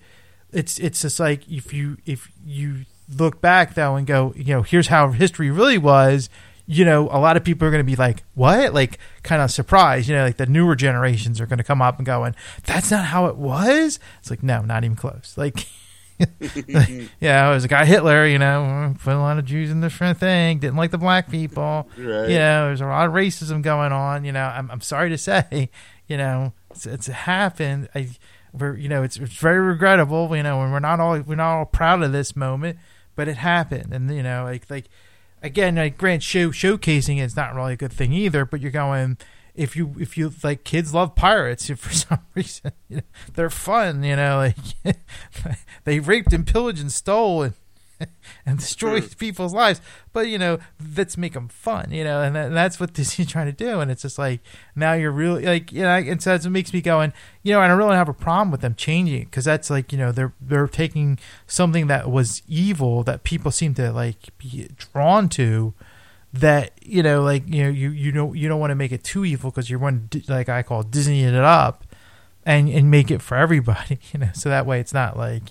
it's 0.53 0.79
it's 0.79 1.03
just 1.03 1.19
like 1.19 1.49
if 1.49 1.73
you 1.73 1.97
if 2.05 2.31
you 2.45 2.85
look 3.19 3.41
back 3.41 3.75
though 3.75 3.97
and 3.97 4.07
go, 4.07 4.33
you 4.37 4.55
know, 4.55 4.63
here's 4.63 4.89
how 4.89 5.11
history 5.11 5.51
really 5.51 5.79
was. 5.79 6.29
You 6.67 6.85
know, 6.85 7.09
a 7.11 7.21
lot 7.21 7.37
of 7.37 7.45
people 7.45 7.69
are 7.69 7.71
going 7.71 7.85
to 7.85 7.91
be 7.91 7.97
like, 7.97 8.23
"What?" 8.35 8.73
Like, 8.73 8.99
kind 9.23 9.43
of 9.43 9.51
surprised. 9.51 10.09
You 10.09 10.17
know, 10.17 10.25
like 10.25 10.39
the 10.39 10.47
newer 10.47 10.75
generations 10.75 11.41
are 11.41 11.47
going 11.47 11.59
to 11.59 11.65
come 11.65 11.83
up 11.83 11.99
and 11.99 12.07
going, 12.07 12.35
"That's 12.65 12.91
not 12.91 13.07
how 13.07 13.27
it 13.27 13.37
was." 13.37 13.99
It's 14.21 14.31
like, 14.31 14.43
no, 14.43 14.63
not 14.63 14.83
even 14.83 14.97
close. 14.97 15.35
Like, 15.37 15.67
yeah, 17.21 17.51
it 17.51 17.55
was 17.55 17.65
a 17.65 17.69
guy 17.69 17.85
Hitler. 17.85 18.27
You 18.27 18.39
know, 18.39 18.95
put 19.03 19.15
a 19.15 19.19
lot 19.19 19.39
of 19.39 19.45
Jews 19.45 19.71
in 19.71 19.81
the 19.81 19.89
different 19.89 20.19
thing. 20.19 20.59
Didn't 20.59 20.77
like 20.77 20.91
the 20.91 20.99
black 20.99 21.31
people. 21.31 21.89
Right. 21.99 22.31
You 22.31 22.39
know, 22.39 22.67
there's 22.67 22.81
a 22.81 22.87
lot 22.87 23.07
of 23.07 23.13
racism 23.13 23.63
going 23.63 23.93
on. 23.93 24.25
You 24.25 24.33
know, 24.33 24.45
I'm 24.45 24.71
I'm 24.71 24.81
sorry 24.81 25.11
to 25.11 25.19
say, 25.19 25.71
you 26.09 26.17
know, 26.17 26.53
it's, 26.71 26.87
it's 26.87 27.07
happened. 27.09 27.89
I, 27.95 28.09
we're 28.53 28.77
you 28.77 28.89
know, 28.89 29.03
it's 29.03 29.17
it's 29.17 29.35
very 29.35 29.61
regrettable. 29.61 30.35
You 30.37 30.43
know, 30.43 30.63
and 30.63 30.73
we're 30.73 30.81
not 30.81 31.01
all 31.01 31.21
we're 31.21 31.35
not 31.35 31.59
all 31.59 31.67
proud 31.67 32.03
of 32.03 32.13
this 32.13 32.37
moment, 32.37 32.79
but 33.17 33.29
it 33.29 33.37
happened. 33.37 33.93
And 33.93 34.15
you 34.15 34.23
know, 34.23 34.45
like 34.45 34.71
like 34.71 34.87
again, 35.45 35.77
like 35.77 35.99
grant 35.99 36.23
show 36.23 36.51
showcasing 36.51 37.21
is 37.21 37.37
not 37.37 37.55
really 37.55 37.75
a 37.75 37.77
good 37.77 37.93
thing 37.93 38.13
either. 38.13 38.45
But 38.45 38.61
you're 38.61 38.71
going 38.73 39.19
if 39.55 39.77
you 39.77 39.95
if 39.99 40.19
you 40.19 40.33
like 40.43 40.65
kids 40.65 40.93
love 40.93 41.15
pirates 41.15 41.69
for 41.77 41.93
some 41.93 42.19
reason 42.35 42.73
you 42.89 42.97
know, 42.97 43.03
they're 43.35 43.51
fun 43.51 44.03
you 44.03 44.17
know 44.17 44.37
like 44.37 44.97
they 45.85 46.01
raped 46.01 46.33
and 46.33 46.47
pillaged 46.47 46.81
and 46.81 46.91
stole 46.93 47.43
and 47.43 47.55
and 48.47 48.59
destroyed 48.59 49.17
people's 49.19 49.55
lives. 49.55 49.81
But 50.13 50.29
you 50.29 50.39
know 50.39 50.59
let's 50.97 51.17
make 51.17 51.33
them 51.33 51.49
fun 51.49 51.91
you 51.91 52.05
know 52.05 52.23
and, 52.23 52.37
that, 52.37 52.47
and 52.47 52.57
that's 52.57 52.79
what 52.79 52.93
Disney's 52.95 53.29
trying 53.29 53.47
to 53.47 53.53
do. 53.53 53.81
And 53.81 53.91
it's 53.91 54.03
just 54.03 54.19
like 54.19 54.41
now 54.75 54.93
you're 54.93 55.13
really 55.13 55.45
like 55.45 55.73
you 55.73 55.83
know 55.83 55.95
and 55.95 56.23
so 56.23 56.31
that's 56.31 56.45
what 56.45 56.53
makes 56.53 56.73
me 56.73 56.81
going 56.81 57.13
you 57.43 57.53
know 57.53 57.61
and 57.61 57.73
I 57.73 57.75
really 57.77 57.97
have 57.97 58.09
a 58.09 58.15
problem 58.15 58.51
with 58.51 58.61
them 58.61 58.75
changing 58.75 59.23
it 59.23 59.25
because 59.27 59.45
that's 59.45 59.71
like 59.71 59.93
you 59.93 59.99
know 59.99 60.13
they're 60.13 60.35
they're 60.41 60.69
taking 60.69 61.19
something 61.47 61.87
that 61.89 62.11
was 62.11 62.43
evil 62.49 63.03
that 63.05 63.25
people 63.25 63.51
seem 63.51 63.75
to 63.75 63.93
like 63.93 64.37
be 64.39 64.69
drawn 64.77 65.29
to 65.31 65.75
that 66.35 66.73
you 66.83 67.03
know 67.03 67.23
like 67.23 67.45
you 67.47 67.63
know 67.63 67.71
you 67.71 67.91
you 67.91 68.11
don't 68.11 68.37
you 68.37 68.49
don't 68.49 68.59
want 68.59 68.73
to 68.73 68.75
make 68.75 68.91
it 68.91 69.05
too 69.05 69.25
evil 69.25 69.51
because 69.51 69.71
you 69.71 69.79
want 69.79 70.11
to 70.11 70.23
like 70.29 70.49
I 70.49 70.65
call 70.65 70.83
Disney 70.83 71.23
it 71.23 71.35
up 71.35 71.85
and 72.45 72.69
and 72.69 72.91
make 72.91 73.11
it 73.11 73.23
for 73.23 73.37
everybody 73.37 74.01
you 74.13 74.19
know 74.19 74.31
so 74.35 74.49
that 74.49 74.67
way 74.67 74.81
it's 74.81 74.93
not 74.93 75.17
like 75.17 75.45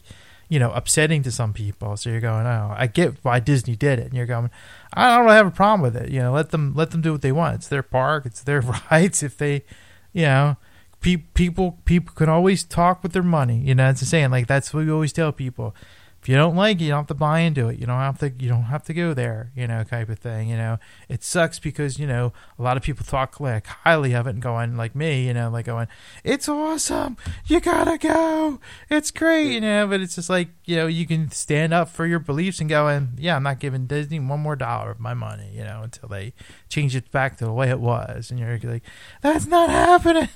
you 0.49 0.59
know 0.59 0.71
upsetting 0.71 1.23
to 1.23 1.31
some 1.31 1.53
people. 1.53 1.97
So 1.97 2.09
you're 2.09 2.19
going 2.19 2.45
oh 2.45 2.73
I 2.75 2.87
get 2.87 3.15
why 3.23 3.39
Disney 3.39 3.75
did 3.75 3.99
it. 3.99 4.07
And 4.07 4.13
you're 4.13 4.25
going 4.25 4.49
I 4.93 5.15
don't 5.15 5.25
really 5.25 5.37
have 5.37 5.47
a 5.47 5.51
problem 5.51 5.81
with 5.81 5.95
it. 5.95 6.09
You 6.11 6.19
know 6.19 6.31
let 6.31 6.51
them 6.51 6.73
let 6.75 6.91
them 6.91 7.01
do 7.01 7.11
what 7.11 7.21
they 7.21 7.31
want. 7.31 7.55
It's 7.55 7.67
their 7.67 7.83
park. 7.83 8.25
It's 8.25 8.41
their 8.41 8.61
rights. 8.91 9.23
If 9.23 9.37
they 9.37 9.63
you 10.11 10.23
know 10.23 10.57
pe- 11.01 11.17
people 11.17 11.79
people 11.85 12.13
can 12.15 12.29
always 12.29 12.63
talk 12.63 13.03
with 13.03 13.13
their 13.13 13.23
money. 13.23 13.59
You 13.59 13.75
know 13.75 13.89
it's 13.89 13.99
the 13.99 14.05
saying 14.05 14.31
like 14.31 14.47
that's 14.47 14.73
what 14.73 14.85
we 14.85 14.91
always 14.91 15.13
tell 15.13 15.31
people 15.31 15.75
if 16.23 16.29
you 16.29 16.37
don't 16.37 16.55
like 16.55 16.79
it, 16.79 16.85
you 16.85 16.89
don't 16.91 16.99
have 16.99 17.07
to 17.07 17.13
buy 17.15 17.39
into 17.39 17.67
it. 17.67 17.77
You 17.79 17.85
don't 17.85 17.99
have 17.99 18.17
to 18.19 18.29
you 18.29 18.47
don't 18.47 18.63
have 18.63 18.85
to 18.85 18.93
go 18.93 19.13
there, 19.13 19.51
you 19.57 19.67
know, 19.67 19.83
type 19.83 20.07
of 20.07 20.19
thing. 20.19 20.47
You 20.47 20.55
know, 20.55 20.79
it 21.09 21.21
sucks 21.21 21.59
because 21.59 21.99
you 21.99 22.07
know 22.07 22.31
a 22.57 22.61
lot 22.61 22.77
of 22.77 22.83
people 22.83 23.05
talk 23.05 23.41
like 23.41 23.67
highly 23.67 24.13
of 24.13 24.25
it 24.25 24.29
and 24.29 24.41
going 24.41 24.77
like 24.77 24.95
me, 24.95 25.27
you 25.27 25.33
know, 25.33 25.49
like 25.49 25.65
going, 25.65 25.89
it's 26.23 26.47
awesome, 26.47 27.17
you 27.47 27.59
gotta 27.59 27.97
go, 27.97 28.61
it's 28.89 29.11
great, 29.11 29.51
you 29.51 29.59
know. 29.59 29.85
But 29.85 29.99
it's 29.99 30.15
just 30.15 30.29
like 30.29 30.47
you 30.63 30.77
know, 30.77 30.87
you 30.87 31.05
can 31.05 31.29
stand 31.29 31.73
up 31.73 31.89
for 31.89 32.05
your 32.05 32.19
beliefs 32.19 32.61
and 32.61 32.69
going, 32.69 33.17
yeah, 33.17 33.35
I'm 33.35 33.43
not 33.43 33.59
giving 33.59 33.85
Disney 33.85 34.21
one 34.21 34.39
more 34.39 34.55
dollar 34.55 34.91
of 34.91 35.01
my 35.01 35.13
money, 35.13 35.51
you 35.53 35.65
know, 35.65 35.81
until 35.83 36.07
they 36.07 36.31
change 36.69 36.95
it 36.95 37.11
back 37.11 37.35
to 37.39 37.45
the 37.45 37.51
way 37.51 37.69
it 37.69 37.81
was. 37.81 38.31
And 38.31 38.39
you're 38.39 38.57
like, 38.63 38.83
that's 39.21 39.45
not 39.45 39.69
happening. 39.69 40.29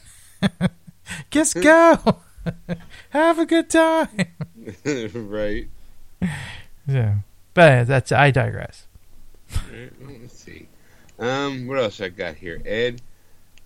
Just 1.31 1.61
go. 1.61 2.19
Have 3.11 3.39
a 3.39 3.45
good 3.45 3.69
time. 3.69 4.09
right. 5.13 5.69
Yeah, 6.89 7.15
but 7.53 7.85
that's 7.87 8.13
I 8.13 8.31
digress. 8.31 8.85
Let's 10.01 10.39
see. 10.39 10.69
Um, 11.19 11.67
what 11.67 11.77
else 11.79 11.99
I 11.99 12.07
got 12.07 12.35
here, 12.35 12.61
Ed? 12.65 13.01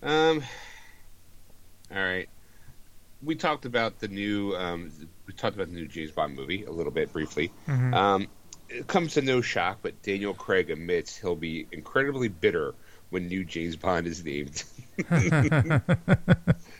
Um, 0.02 0.42
all 1.94 2.02
right. 2.02 2.28
We 3.22 3.36
talked 3.36 3.64
about 3.64 4.00
the 4.00 4.08
new. 4.08 4.56
Um, 4.56 4.90
we 5.26 5.34
talked 5.34 5.54
about 5.54 5.68
the 5.68 5.74
new 5.74 5.86
James 5.86 6.10
Bond 6.10 6.34
movie 6.34 6.64
a 6.64 6.72
little 6.72 6.90
bit 6.90 7.12
briefly. 7.12 7.52
Mhm. 7.68 7.94
Um, 7.94 8.26
it 8.68 8.88
comes 8.88 9.14
to 9.14 9.22
no 9.22 9.40
shock, 9.40 9.78
but 9.82 10.02
Daniel 10.02 10.34
Craig 10.34 10.70
admits 10.70 11.16
he'll 11.16 11.36
be 11.36 11.68
incredibly 11.70 12.26
bitter 12.26 12.74
when 13.10 13.28
new 13.28 13.44
James 13.44 13.76
Bond 13.76 14.06
is 14.08 14.24
named. 14.24 14.64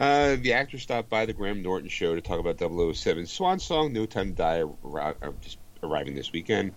Uh, 0.00 0.36
the 0.36 0.54
actor 0.54 0.78
stopped 0.78 1.10
by 1.10 1.26
the 1.26 1.34
Graham 1.34 1.60
Norton 1.60 1.90
show 1.90 2.14
to 2.14 2.22
talk 2.22 2.40
about 2.40 2.58
007 2.58 3.26
Swan 3.26 3.58
Song, 3.58 3.92
No 3.92 4.06
Time 4.06 4.30
to 4.30 4.34
Die, 4.34 4.62
uh, 4.62 5.32
just 5.42 5.58
arriving 5.82 6.14
this 6.14 6.32
weekend. 6.32 6.72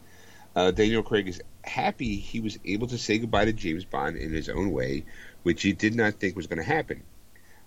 Uh, 0.58 0.72
Daniel 0.72 1.04
Craig 1.04 1.30
is 1.30 1.42
happy 1.64 2.18
he 2.18 2.42
was 2.42 2.60
able 2.66 2.88
to 2.88 2.98
say 2.98 3.20
goodbye 3.20 3.46
to 3.46 3.54
James 3.54 3.86
Bond 3.86 4.18
in 4.18 4.34
his 4.34 4.50
own 4.50 4.72
way, 4.72 5.06
which 5.44 5.62
he 5.62 5.72
did 5.72 5.96
not 5.96 6.16
think 6.16 6.36
was 6.36 6.48
going 6.48 6.58
to 6.58 6.66
happen. 6.66 7.02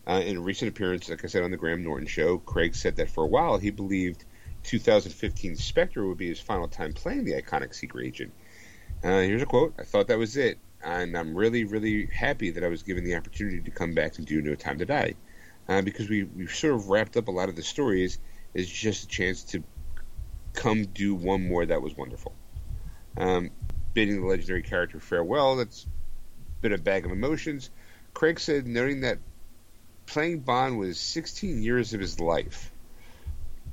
Uh, 0.06 0.20
in 0.26 0.36
a 0.36 0.40
recent 0.40 0.68
appearance, 0.68 1.08
like 1.08 1.24
I 1.24 1.28
said 1.28 1.42
on 1.42 1.50
the 1.50 1.56
Graham 1.56 1.82
Norton 1.82 2.06
show, 2.06 2.36
Craig 2.36 2.74
said 2.74 2.96
that 2.96 3.08
for 3.08 3.24
a 3.24 3.26
while 3.26 3.56
he 3.56 3.70
believed 3.70 4.26
2015 4.64 5.56
Spectre 5.56 6.06
would 6.06 6.18
be 6.18 6.28
his 6.28 6.38
final 6.38 6.68
time 6.68 6.92
playing 6.92 7.24
the 7.24 7.32
iconic 7.32 7.74
secret 7.74 8.04
agent. 8.06 8.34
Uh, 9.02 9.20
here's 9.20 9.40
a 9.40 9.46
quote 9.46 9.72
I 9.78 9.84
thought 9.84 10.08
that 10.08 10.18
was 10.18 10.36
it, 10.36 10.58
and 10.84 11.16
I'm 11.16 11.34
really, 11.34 11.64
really 11.64 12.04
happy 12.14 12.50
that 12.50 12.62
I 12.62 12.68
was 12.68 12.82
given 12.82 13.04
the 13.04 13.16
opportunity 13.16 13.62
to 13.62 13.70
come 13.70 13.94
back 13.94 14.18
and 14.18 14.26
do 14.26 14.42
No 14.42 14.54
Time 14.54 14.76
to 14.80 14.84
Die 14.84 15.14
uh, 15.68 15.82
because 15.82 16.09
we 16.09 16.24
we've 16.24 16.55
sort 16.55 16.74
of 16.74 16.88
wrapped 16.88 17.16
up 17.16 17.28
a 17.28 17.30
lot 17.30 17.48
of 17.48 17.56
the 17.56 17.62
stories. 17.62 18.18
It's 18.55 18.70
just 18.70 19.05
a 19.05 19.09
chance 19.09 19.43
to 19.44 19.62
come 20.55 20.86
do 20.86 21.14
one 21.14 21.47
more 21.47 21.66
that 21.66 21.82
was 21.82 21.97
wonderful. 21.97 22.34
Um, 23.18 23.51
bidding 23.94 24.20
the 24.20 24.26
legendary 24.26 24.62
character 24.62 25.01
farewell, 25.01 25.56
that's 25.56 25.86
been 26.60 26.72
a 26.72 26.78
bag 26.78 27.05
of 27.05 27.12
emotions. 27.12 27.70
Craig 28.14 28.40
said, 28.40 28.66
noting 28.66 29.01
that 29.01 29.18
playing 30.06 30.40
Bond 30.40 30.78
was 30.78 30.98
16 30.98 31.62
years 31.62 31.93
of 31.93 32.01
his 32.01 32.20
life. 32.20 32.72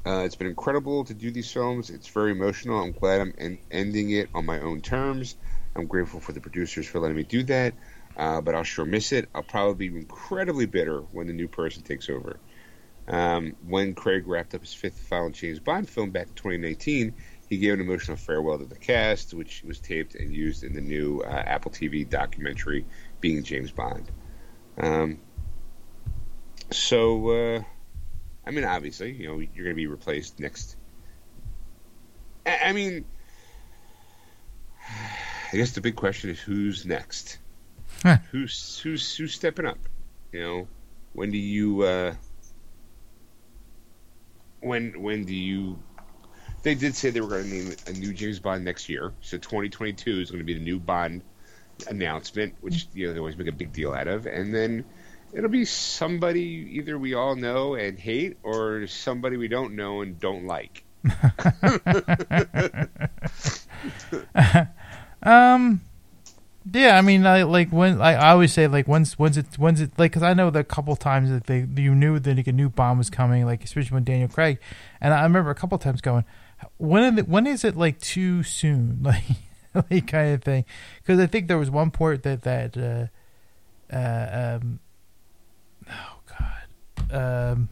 Uh, 0.06 0.24
it's 0.26 0.36
been 0.36 0.48
incredible 0.48 1.06
to 1.06 1.14
do 1.14 1.32
these 1.32 1.50
films. 1.50 1.90
It's 1.90 2.08
very 2.08 2.32
emotional. 2.32 2.82
I'm 2.82 2.92
glad 2.92 3.22
I'm 3.22 3.34
en- 3.38 3.60
ending 3.72 4.12
it 4.12 4.30
on 4.34 4.46
my 4.46 4.60
own 4.60 4.82
terms. 4.82 5.38
I'm 5.76 5.88
grateful 5.88 6.20
for 6.20 6.34
the 6.34 6.42
producers 6.42 6.86
for 6.88 7.00
letting 7.00 7.16
me 7.16 7.24
do 7.24 7.44
that 7.44 7.74
uh, 8.18 8.42
but 8.42 8.56
I'll 8.56 8.64
sure 8.64 8.86
miss 8.86 9.12
it. 9.12 9.30
I'll 9.34 9.44
probably 9.44 9.90
be 9.90 9.98
incredibly 9.98 10.66
bitter 10.66 11.00
when 11.12 11.28
the 11.28 11.34
new 11.34 11.48
person 11.48 11.84
takes 11.84 12.10
over. 12.10 12.40
Um, 13.08 13.56
when 13.68 13.94
Craig 13.96 14.28
wrapped 14.28 14.56
up 14.56 14.62
his 14.62 14.74
fifth 14.74 15.00
final 15.00 15.30
James 15.30 15.60
Bond 15.60 15.90
film 15.90 16.12
back 16.12 16.28
in 16.28 16.34
2019, 16.36 17.14
he 17.50 17.58
gave 17.58 17.74
an 17.74 17.82
emotional 17.82 18.18
farewell 18.18 18.58
to 18.58 18.66
the 18.66 18.78
cast, 18.78 19.34
which 19.34 19.64
was 19.64 19.80
taped 19.80 20.16
and 20.16 20.34
used 20.34 20.64
in 20.64 20.74
the 20.74 20.82
new 20.82 21.22
uh, 21.22 21.44
Apple 21.46 21.72
TV 21.72 22.08
documentary, 22.08 22.86
Being 23.20 23.44
James 23.44 23.72
Bond. 23.72 24.10
Um, 24.78 25.20
so, 26.72 27.30
uh, 27.30 27.64
I 28.46 28.52
mean, 28.52 28.64
obviously, 28.64 29.12
you 29.12 29.28
know, 29.28 29.40
you're 29.40 29.66
going 29.66 29.76
to 29.76 29.76
be 29.76 29.88
replaced 29.88 30.40
next. 30.40 30.78
I, 32.46 32.60
I 32.66 32.74
mean, 32.74 33.06
I 35.54 35.58
guess 35.58 35.72
the 35.74 35.82
big 35.82 35.96
question 35.96 36.30
is 36.30 36.40
who's 36.40 36.86
next? 36.86 37.38
Huh. 38.04 38.18
Who's 38.32 38.80
who's 38.80 39.16
who's 39.16 39.34
stepping 39.34 39.66
up? 39.66 39.78
You 40.34 40.42
know, 40.42 40.68
when 41.14 41.32
do 41.32 41.38
you 41.38 41.84
uh, 41.84 42.16
when 44.60 45.02
when 45.02 45.24
do 45.24 45.34
you? 45.34 45.80
They 46.64 46.76
did 46.76 46.96
say 46.96 47.12
they 47.12 47.22
were 47.22 47.30
going 47.30 47.44
to 47.44 47.50
name 47.50 47.74
a 47.88 47.94
new 47.94 48.14
James 48.14 48.40
Bond 48.40 48.66
next 48.66 48.90
year, 48.90 49.14
so 49.22 49.38
2022 49.38 50.20
is 50.20 50.32
going 50.32 50.40
to 50.40 50.46
be 50.46 50.54
the 50.54 50.60
new 50.60 50.80
Bond 50.80 51.22
announcement, 51.88 52.56
which 52.60 52.88
you 52.94 53.08
know 53.08 53.14
they 53.14 53.20
always 53.20 53.38
make 53.38 53.48
a 53.48 53.54
big 53.54 53.72
deal 53.72 53.94
out 53.94 54.10
of, 54.10 54.26
and 54.26 54.54
then 54.54 54.84
it'll 55.32 55.50
be 55.50 55.64
somebody 55.64 56.42
either 56.74 57.00
we 57.00 57.14
all 57.14 57.38
know 57.38 57.76
and 57.76 57.98
hate, 57.98 58.36
or 58.44 58.86
somebody 58.88 59.38
we 59.38 59.48
don't 59.48 59.78
know 59.78 60.02
and 60.02 60.20
don't 60.20 60.46
like. 60.46 60.84
Um, 65.26 65.80
yeah, 66.72 66.98
I 66.98 67.02
mean, 67.02 67.26
I, 67.26 67.44
like 67.44 67.70
when 67.72 68.02
I, 68.02 68.14
I 68.14 68.32
always 68.32 68.54
say 68.54 68.68
like 68.68 68.88
when's 68.88 69.20
when's 69.20 69.38
it 69.38 69.46
when's 69.58 69.82
it 69.82 69.92
like 69.98 70.12
because 70.12 70.24
I 70.24 70.34
know 70.34 70.50
that 70.50 70.60
a 70.60 70.64
couple 70.64 70.96
times 70.96 71.30
that 71.30 71.46
they 71.46 71.68
you 71.82 71.94
knew 71.94 72.20
that 72.20 72.38
like, 72.38 72.48
a 72.48 72.54
new 72.54 72.70
bomb 72.70 72.98
was 72.98 73.10
coming, 73.10 73.46
like 73.46 73.64
especially 73.64 73.94
when 73.94 74.04
Daniel 74.04 74.30
Craig, 74.30 74.60
and 75.02 75.14
I 75.14 75.24
remember 75.24 75.50
a 75.50 75.56
couple 75.56 75.78
times 75.78 76.00
going, 76.00 76.24
when 76.78 77.04
are 77.04 77.12
the, 77.12 77.24
when 77.24 77.48
is 77.48 77.66
it 77.66 77.76
like 77.76 78.00
too 78.00 78.44
soon, 78.44 79.00
like 79.04 79.24
like 79.90 80.08
kind 80.08 80.34
of 80.34 80.44
thing, 80.44 80.64
because 81.02 81.20
I 81.20 81.28
think 81.28 81.48
there 81.48 81.58
was 81.58 81.70
one 81.70 81.92
point 81.92 82.24
that 82.24 82.44
that 82.44 82.78
uh, 82.78 83.94
uh 83.94 84.60
um 84.62 84.80
oh 85.90 86.16
god 86.40 87.14
um 87.14 87.70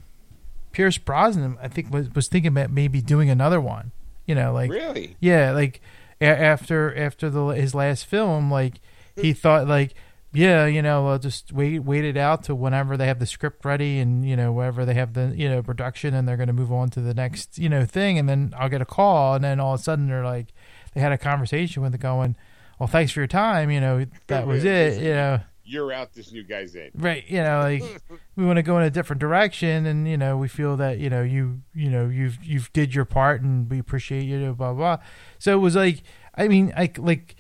Pierce 0.73 0.97
Brosnan 0.97 1.57
I 1.61 1.69
think 1.69 1.93
was 1.93 2.09
was 2.13 2.27
thinking 2.27 2.49
about 2.49 2.71
maybe 2.71 3.01
doing 3.01 3.29
another 3.29 3.61
one, 3.61 3.93
you 4.25 4.35
know, 4.35 4.51
like 4.53 4.69
really? 4.69 5.15
yeah, 5.21 5.51
like 5.51 5.81
after 6.29 6.95
after 6.95 7.29
the 7.29 7.47
his 7.47 7.73
last 7.73 8.05
film, 8.05 8.51
like 8.51 8.79
he 9.15 9.33
thought 9.33 9.67
like 9.67 9.93
yeah, 10.33 10.65
you 10.65 10.81
know, 10.81 11.07
uh, 11.09 11.17
just 11.17 11.51
wait 11.51 11.79
wait 11.79 12.05
it 12.05 12.15
out 12.15 12.43
to 12.43 12.55
whenever 12.55 12.95
they 12.95 13.07
have 13.07 13.19
the 13.19 13.25
script 13.25 13.65
ready 13.65 13.99
and 13.99 14.25
you 14.25 14.37
know 14.37 14.51
wherever 14.53 14.85
they 14.85 14.93
have 14.93 15.13
the 15.13 15.33
you 15.35 15.49
know 15.49 15.61
production 15.61 16.13
and 16.13 16.27
they're 16.27 16.37
going 16.37 16.47
to 16.47 16.53
move 16.53 16.71
on 16.71 16.89
to 16.91 17.01
the 17.01 17.13
next 17.13 17.57
you 17.57 17.67
know 17.67 17.85
thing 17.85 18.17
and 18.17 18.29
then 18.29 18.53
I'll 18.57 18.69
get 18.69 18.81
a 18.81 18.85
call 18.85 19.35
and 19.35 19.43
then 19.43 19.59
all 19.59 19.73
of 19.73 19.81
a 19.81 19.83
sudden 19.83 20.07
they're 20.07 20.23
like 20.23 20.47
they 20.93 21.01
had 21.01 21.11
a 21.11 21.17
conversation 21.17 21.83
with 21.83 21.93
it 21.93 21.99
going, 21.99 22.35
well, 22.79 22.87
thanks 22.87 23.11
for 23.11 23.19
your 23.19 23.27
time, 23.27 23.69
you 23.69 23.79
know, 23.79 24.05
that 24.27 24.47
was 24.47 24.65
it, 24.65 25.01
you 25.01 25.13
know. 25.13 25.39
You're 25.71 25.93
out. 25.93 26.13
This 26.13 26.31
new 26.31 26.43
guy's 26.43 26.75
in. 26.75 26.91
Right, 26.95 27.23
you 27.29 27.41
know, 27.41 27.59
like 27.61 28.01
we 28.35 28.45
want 28.45 28.57
to 28.57 28.63
go 28.63 28.77
in 28.77 28.83
a 28.83 28.89
different 28.89 29.21
direction, 29.21 29.85
and 29.85 30.07
you 30.07 30.17
know, 30.17 30.35
we 30.37 30.47
feel 30.47 30.75
that 30.77 30.99
you 30.99 31.09
know 31.09 31.23
you 31.23 31.61
you 31.73 31.89
know 31.89 32.07
you've 32.09 32.43
you've 32.43 32.71
did 32.73 32.93
your 32.93 33.05
part, 33.05 33.41
and 33.41 33.69
we 33.69 33.79
appreciate 33.79 34.23
you, 34.23 34.53
blah 34.53 34.73
blah. 34.73 34.97
So 35.39 35.53
it 35.53 35.61
was 35.61 35.75
like, 35.75 36.03
I 36.35 36.49
mean, 36.49 36.73
like 36.75 36.97
like 36.97 37.35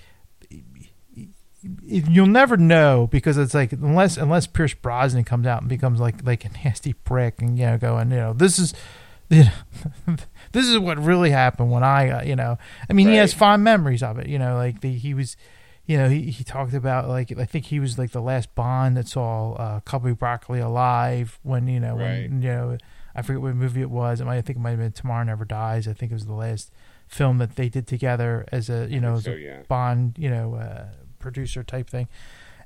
you'll 1.83 2.27
never 2.27 2.57
know 2.57 3.07
because 3.11 3.37
it's 3.37 3.53
like 3.53 3.71
unless 3.71 4.17
unless 4.17 4.47
Pierce 4.47 4.73
Brosnan 4.73 5.23
comes 5.23 5.45
out 5.45 5.61
and 5.61 5.69
becomes 5.69 5.99
like 5.99 6.25
like 6.25 6.45
a 6.45 6.49
nasty 6.63 6.93
prick 6.93 7.41
and 7.41 7.57
you 7.57 7.65
know 7.65 7.77
going 7.77 8.09
you 8.11 8.17
know 8.17 8.33
this 8.33 8.57
is 8.57 8.73
you 9.29 9.43
know, 9.45 10.15
this 10.51 10.67
is 10.67 10.77
what 10.79 10.97
really 10.97 11.29
happened 11.29 11.71
when 11.71 11.83
I 11.83 12.09
uh, 12.09 12.23
you 12.23 12.35
know 12.35 12.57
I 12.89 12.93
mean 12.93 13.07
right. 13.07 13.13
he 13.13 13.17
has 13.19 13.33
fond 13.33 13.63
memories 13.63 14.01
of 14.01 14.17
it 14.17 14.27
you 14.27 14.39
know 14.39 14.55
like 14.55 14.81
the 14.81 14.93
he 14.93 15.13
was 15.13 15.37
you 15.85 15.97
know 15.97 16.09
he, 16.09 16.31
he 16.31 16.43
talked 16.43 16.73
about 16.73 17.07
like 17.07 17.37
I 17.37 17.45
think 17.45 17.65
he 17.65 17.79
was 17.79 17.97
like 17.97 18.11
the 18.11 18.21
last 18.21 18.53
Bond 18.55 18.97
that 18.97 19.07
saw 19.07 19.53
uh, 19.53 19.79
Cubby 19.81 20.13
Broccoli 20.13 20.59
alive 20.59 21.39
when 21.43 21.67
you 21.67 21.79
know 21.79 21.95
right. 21.95 22.29
when 22.29 22.41
you 22.41 22.49
know 22.49 22.77
I 23.15 23.21
forget 23.21 23.41
what 23.41 23.55
movie 23.55 23.81
it 23.81 23.89
was 23.89 24.21
it 24.21 24.25
might 24.25 24.37
I 24.37 24.41
think 24.41 24.57
it 24.57 24.61
might 24.61 24.71
have 24.71 24.79
been 24.79 24.91
Tomorrow 24.91 25.23
Never 25.23 25.45
Dies 25.45 25.87
I 25.87 25.93
think 25.93 26.11
it 26.11 26.15
was 26.15 26.25
the 26.25 26.33
last 26.33 26.71
film 27.07 27.39
that 27.39 27.57
they 27.57 27.67
did 27.67 27.87
together 27.87 28.45
as 28.51 28.69
a 28.69 28.87
you 28.89 28.99
know 28.99 29.15
as 29.15 29.25
so, 29.25 29.33
a 29.33 29.35
yeah. 29.35 29.61
Bond 29.67 30.15
you 30.17 30.29
know 30.29 30.55
uh, 30.55 30.85
producer 31.19 31.63
type 31.63 31.89
thing, 31.89 32.07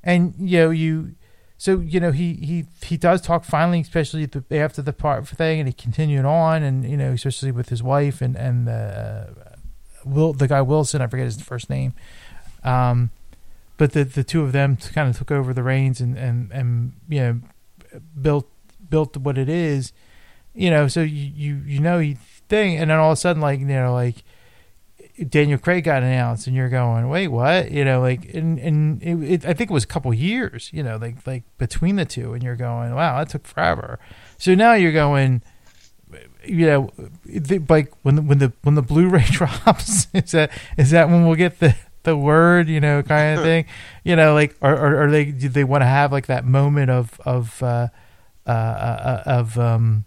and 0.02 0.34
you 0.38 0.58
know 0.58 0.70
you. 0.70 1.14
So 1.58 1.80
you 1.80 2.00
know 2.00 2.12
he 2.12 2.34
he 2.34 2.66
he 2.84 2.98
does 2.98 3.22
talk 3.22 3.42
finally, 3.42 3.80
especially 3.80 4.26
the, 4.26 4.44
after 4.50 4.82
the 4.82 4.92
part 4.92 5.26
thing, 5.26 5.58
and 5.58 5.66
he 5.66 5.72
continued 5.72 6.26
on, 6.26 6.62
and 6.62 6.88
you 6.88 6.98
know 6.98 7.12
especially 7.12 7.50
with 7.50 7.70
his 7.70 7.82
wife 7.82 8.20
and 8.20 8.36
and 8.36 8.68
uh, 8.68 9.24
Will 10.04 10.32
the 10.32 10.46
guy 10.46 10.62
Wilson, 10.62 11.02
I 11.02 11.08
forget 11.08 11.24
his 11.24 11.40
first 11.40 11.68
name, 11.68 11.92
um, 12.64 13.10
but 13.76 13.92
the 13.92 14.04
the 14.04 14.24
two 14.24 14.42
of 14.42 14.52
them 14.52 14.76
kind 14.76 15.08
of 15.08 15.18
took 15.18 15.30
over 15.30 15.52
the 15.52 15.62
reins 15.62 16.00
and 16.00 16.16
and 16.16 16.50
and 16.52 16.92
you 17.08 17.20
know 17.20 17.40
built 18.20 18.48
built 18.88 19.16
what 19.16 19.38
it 19.38 19.48
is, 19.48 19.92
you 20.54 20.70
know. 20.70 20.88
So 20.88 21.02
you 21.02 21.32
you 21.34 21.62
you 21.66 21.80
know 21.80 21.98
he 21.98 22.14
thing, 22.48 22.76
and 22.76 22.90
then 22.90 22.98
all 22.98 23.10
of 23.10 23.14
a 23.14 23.20
sudden 23.20 23.42
like 23.42 23.60
you 23.60 23.66
know 23.66 23.92
like 23.92 24.24
Daniel 25.28 25.58
Craig 25.58 25.84
got 25.84 26.02
announced, 26.02 26.46
and 26.46 26.54
you're 26.54 26.68
going, 26.68 27.08
wait, 27.08 27.28
what? 27.28 27.70
You 27.70 27.84
know, 27.84 28.00
like, 28.00 28.34
and 28.34 28.58
and 28.58 29.02
it, 29.02 29.16
it, 29.22 29.46
I 29.46 29.54
think 29.54 29.70
it 29.70 29.74
was 29.74 29.84
a 29.84 29.88
couple 29.88 30.12
years, 30.12 30.70
you 30.72 30.82
know, 30.82 30.96
like 30.96 31.26
like 31.26 31.44
between 31.56 31.96
the 31.96 32.04
two, 32.04 32.34
and 32.34 32.42
you're 32.42 32.56
going, 32.56 32.94
wow, 32.94 33.18
that 33.18 33.30
took 33.30 33.46
forever. 33.46 33.98
So 34.36 34.54
now 34.54 34.74
you're 34.74 34.92
going, 34.92 35.42
you 36.44 36.66
know, 36.66 36.92
like 37.68 37.92
when 38.02 38.16
the, 38.16 38.22
when 38.22 38.38
the 38.38 38.52
when 38.62 38.74
the 38.74 38.82
Blu-ray 38.82 39.24
drops, 39.30 40.08
is 40.12 40.32
that 40.32 40.50
is 40.76 40.90
that 40.90 41.08
when 41.08 41.26
we'll 41.26 41.36
get 41.36 41.60
the 41.60 41.74
the 42.06 42.16
word, 42.16 42.68
you 42.68 42.80
know, 42.80 43.02
kind 43.02 43.38
of 43.38 43.44
thing, 43.44 43.66
you 44.02 44.16
know, 44.16 44.32
like, 44.32 44.56
or, 44.62 44.74
or, 44.74 45.02
or 45.02 45.10
they 45.10 45.26
do 45.26 45.50
they 45.50 45.64
want 45.64 45.82
to 45.82 45.86
have 45.86 46.10
like 46.10 46.26
that 46.26 46.46
moment 46.46 46.90
of 46.90 47.20
of 47.26 47.62
uh, 47.62 47.88
uh, 48.46 48.50
uh, 48.50 49.22
of 49.26 49.58
um 49.58 50.06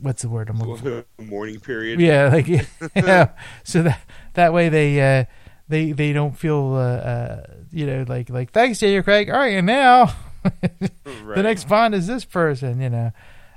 what's 0.00 0.22
the 0.22 0.28
word 0.28 0.48
I'm 0.48 0.58
looking 0.58 0.76
for? 0.76 1.04
Mourning 1.22 1.60
period. 1.60 2.00
Yeah, 2.00 2.28
like 2.28 2.48
yeah. 2.96 3.30
so 3.64 3.82
that 3.82 4.00
that 4.34 4.52
way 4.52 4.68
they 4.68 5.00
uh, 5.00 5.24
they 5.68 5.92
they 5.92 6.12
don't 6.12 6.36
feel 6.36 6.74
uh, 6.74 6.78
uh, 6.78 7.46
you 7.70 7.86
know 7.86 8.04
like 8.08 8.30
like 8.30 8.52
thanks 8.52 8.78
Daniel 8.78 9.02
Craig. 9.02 9.30
All 9.30 9.38
right, 9.38 9.54
and 9.54 9.66
now 9.66 10.14
right. 10.44 11.36
the 11.36 11.42
next 11.42 11.68
Bond 11.68 11.94
is 11.94 12.06
this 12.06 12.24
person. 12.24 12.80
You 12.80 12.90
know, 12.90 13.12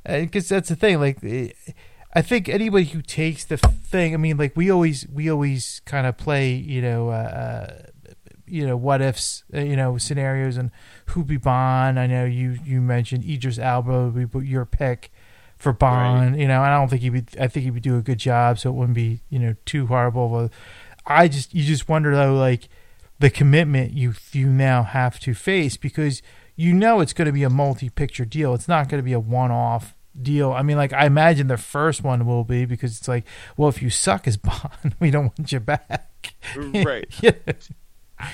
because 0.06 0.52
uh, 0.52 0.56
that's 0.56 0.70
the 0.70 0.76
thing. 0.76 1.00
Like. 1.00 1.20
I 2.16 2.22
think 2.22 2.48
anybody 2.48 2.86
who 2.86 3.02
takes 3.02 3.44
the 3.44 3.58
thing, 3.58 4.14
I 4.14 4.18
mean, 4.18 4.38
like 4.38 4.56
we 4.56 4.70
always 4.72 5.08
we 5.08 5.30
always 5.30 5.82
kind 5.86 6.06
of 6.06 6.16
play, 6.16 6.54
you 6.54 6.82
know, 6.82 7.10
uh, 7.10 7.12
uh, 7.12 8.14
you 8.46 8.68
know, 8.68 8.78
what 8.78 9.02
ifs, 9.02 9.44
uh, 9.54 9.62
you 9.62 9.76
know, 9.76 9.98
scenarios 9.98 10.56
and 10.58 10.70
who 11.08 11.24
be 11.24 11.38
Bond. 11.38 12.00
I 12.00 12.06
know 12.06 12.26
you 12.26 12.60
you 12.64 12.82
mentioned 12.82 13.26
Idris 13.26 13.58
Elba 13.58 14.10
would 14.10 14.32
be 14.32 14.48
your 14.48 14.66
pick 14.66 15.12
for 15.58 15.74
Bond. 15.74 16.34
Right. 16.34 16.42
You 16.42 16.48
know, 16.48 16.62
I 16.62 16.70
don't 16.70 16.88
think 16.88 17.02
he 17.02 17.10
would. 17.10 17.30
I 17.40 17.48
think 17.48 17.64
he 17.64 17.72
would 17.72 17.84
do 17.84 17.98
a 17.98 18.02
good 18.02 18.20
job, 18.20 18.60
so 18.60 18.70
it 18.70 18.74
wouldn't 18.74 18.96
be 18.96 19.22
you 19.30 19.40
know 19.40 19.56
too 19.66 19.88
horrible. 19.88 20.52
I 21.08 21.28
just 21.28 21.54
you 21.56 21.64
just 21.64 21.90
wonder 21.90 22.16
though, 22.16 22.36
like 22.36 22.70
the 23.18 23.32
commitment 23.32 23.94
you 23.94 24.14
you 24.32 24.48
now 24.48 24.84
have 24.84 25.20
to 25.22 25.34
face 25.34 25.78
because 25.78 26.22
you 26.56 26.74
know 26.74 27.00
it's 27.00 27.14
going 27.14 27.26
to 27.26 27.32
be 27.32 27.44
a 27.44 27.50
multi-picture 27.50 28.26
deal. 28.26 28.54
It's 28.54 28.68
not 28.68 28.88
going 28.88 29.00
to 29.00 29.04
be 29.04 29.14
a 29.14 29.20
one-off 29.20 29.96
deal. 30.20 30.52
I 30.52 30.62
mean, 30.62 30.78
like 30.78 30.94
I 30.94 31.06
imagine 31.06 31.48
the 31.48 31.58
first 31.58 32.04
one 32.04 32.26
will 32.26 32.44
be 32.44 32.66
because 32.66 32.98
it's 32.98 33.08
like, 33.08 33.26
well, 33.58 33.70
if 33.70 33.82
you 33.82 33.90
suck 33.90 34.28
as 34.28 34.38
Bond, 34.44 34.96
we 35.00 35.12
don't 35.12 35.38
want 35.38 35.52
you 35.52 35.60
back. 35.60 36.36
Right. 36.56 37.08
yeah. 37.22 37.32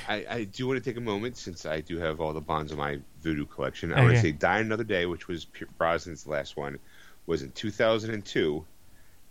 I, 0.08 0.26
I 0.30 0.44
do 0.44 0.68
want 0.68 0.84
to 0.84 0.88
take 0.88 0.98
a 0.98 1.02
moment 1.02 1.38
since 1.38 1.66
I 1.66 1.82
do 1.82 1.98
have 1.98 2.22
all 2.22 2.34
the 2.34 2.42
bonds 2.42 2.72
in 2.72 2.78
my 2.78 3.00
Vudu 3.24 3.50
collection. 3.50 3.92
I 3.92 3.96
okay. 3.96 4.04
want 4.04 4.16
to 4.16 4.22
say 4.22 4.32
Die 4.32 4.60
Another 4.60 4.84
Day, 4.84 5.06
which 5.06 5.28
was 5.28 5.48
Brosnan's 5.80 6.28
last 6.28 6.58
one 6.58 6.78
was 7.26 7.42
in 7.44 7.52
2002, 7.52 8.66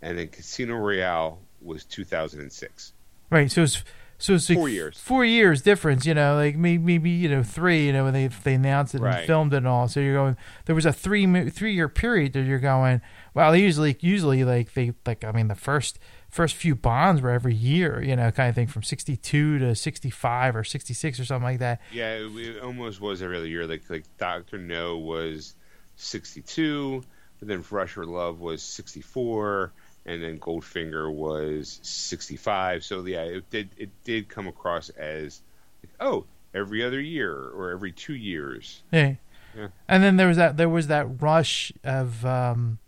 and 0.01 0.17
then 0.17 0.27
Casino 0.29 0.75
Royale 0.75 1.39
was 1.61 1.83
2006. 1.83 2.93
Right. 3.29 3.51
So 3.51 3.63
it's 3.63 3.83
so 4.19 4.33
it's 4.33 4.49
like 4.49 4.57
four 4.57 4.69
years. 4.69 4.99
Four 4.99 5.25
years 5.25 5.61
difference. 5.61 6.05
You 6.05 6.13
know, 6.13 6.35
like 6.35 6.57
maybe, 6.57 6.83
maybe 6.83 7.09
you 7.09 7.29
know 7.29 7.41
three. 7.41 7.87
You 7.87 7.93
know, 7.93 8.03
when 8.03 8.13
they 8.13 8.27
they 8.27 8.55
announced 8.55 8.93
it 8.93 9.01
right. 9.01 9.19
and 9.19 9.27
filmed 9.27 9.53
it 9.53 9.57
and 9.57 9.67
all. 9.67 9.87
So 9.87 10.01
you're 10.01 10.13
going. 10.13 10.37
There 10.65 10.75
was 10.75 10.85
a 10.85 10.93
three 10.93 11.49
three 11.49 11.73
year 11.73 11.87
period 11.87 12.33
that 12.33 12.43
you're 12.43 12.59
going. 12.59 13.01
Well, 13.33 13.55
usually 13.55 13.97
usually 14.01 14.43
like 14.43 14.73
they 14.73 14.93
like 15.05 15.23
I 15.23 15.31
mean 15.31 15.47
the 15.47 15.55
first 15.55 15.99
first 16.29 16.55
few 16.55 16.75
bonds 16.75 17.21
were 17.21 17.31
every 17.31 17.55
year, 17.55 18.03
you 18.03 18.15
know, 18.15 18.29
kind 18.31 18.49
of 18.49 18.55
thing 18.55 18.67
from 18.67 18.83
62 18.83 19.59
to 19.59 19.73
65 19.75 20.55
or 20.55 20.63
66 20.63 21.19
or 21.19 21.25
something 21.25 21.43
like 21.43 21.59
that. 21.59 21.81
Yeah, 21.91 22.15
it, 22.15 22.35
it 22.35 22.61
almost 22.61 23.01
was 23.01 23.21
every 23.21 23.37
other 23.37 23.47
year. 23.47 23.65
Like 23.65 23.83
like 23.89 24.03
Doctor 24.17 24.57
No 24.57 24.97
was 24.97 25.55
62, 25.95 27.03
and 27.39 27.49
then 27.49 27.61
For 27.61 27.75
Russia 27.75 28.03
Love 28.03 28.39
was 28.41 28.61
64, 28.61 29.71
and 30.09 30.23
then 30.23 30.39
Goldfinger 30.39 31.13
was 31.13 31.79
65. 31.83 32.83
So 32.83 33.05
yeah, 33.05 33.21
it 33.21 33.49
did 33.51 33.69
it 33.77 33.89
did 34.03 34.27
come 34.27 34.47
across 34.47 34.89
as 34.89 35.41
like, 35.83 35.93
oh, 35.99 36.25
every 36.53 36.83
other 36.83 36.99
year 36.99 37.33
or 37.33 37.69
every 37.69 37.91
two 37.91 38.15
years. 38.15 38.81
Yeah. 38.91 39.15
yeah. 39.55 39.67
And 39.87 40.03
then 40.03 40.17
there 40.17 40.27
was 40.27 40.37
that 40.37 40.57
there 40.57 40.67
was 40.67 40.87
that 40.87 41.21
rush 41.21 41.71
of 41.83 42.25
um, 42.25 42.79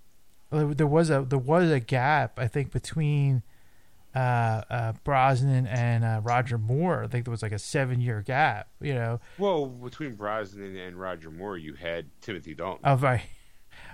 there 0.49 0.87
was 0.87 1.11
a 1.11 1.21
there 1.21 1.39
was 1.39 1.69
a 1.69 1.79
gap 1.79 2.39
I 2.39 2.47
think 2.47 2.71
between 2.71 3.43
uh, 4.15 4.63
uh, 4.69 4.93
Brosnan 5.03 5.67
and 5.67 6.03
uh, 6.03 6.21
Roger 6.23 6.57
Moore. 6.57 7.03
I 7.03 7.07
think 7.07 7.25
there 7.25 7.31
was 7.31 7.43
like 7.43 7.51
a 7.51 7.59
seven 7.59 8.01
year 8.01 8.23
gap. 8.25 8.67
You 8.81 8.95
know. 8.95 9.19
Well, 9.37 9.67
between 9.67 10.15
Brosnan 10.15 10.75
and 10.75 10.99
Roger 10.99 11.29
Moore, 11.29 11.55
you 11.55 11.75
had 11.75 12.07
Timothy 12.21 12.55
Dalton. 12.55 12.81
Oh, 12.83 12.97
right 12.97 13.21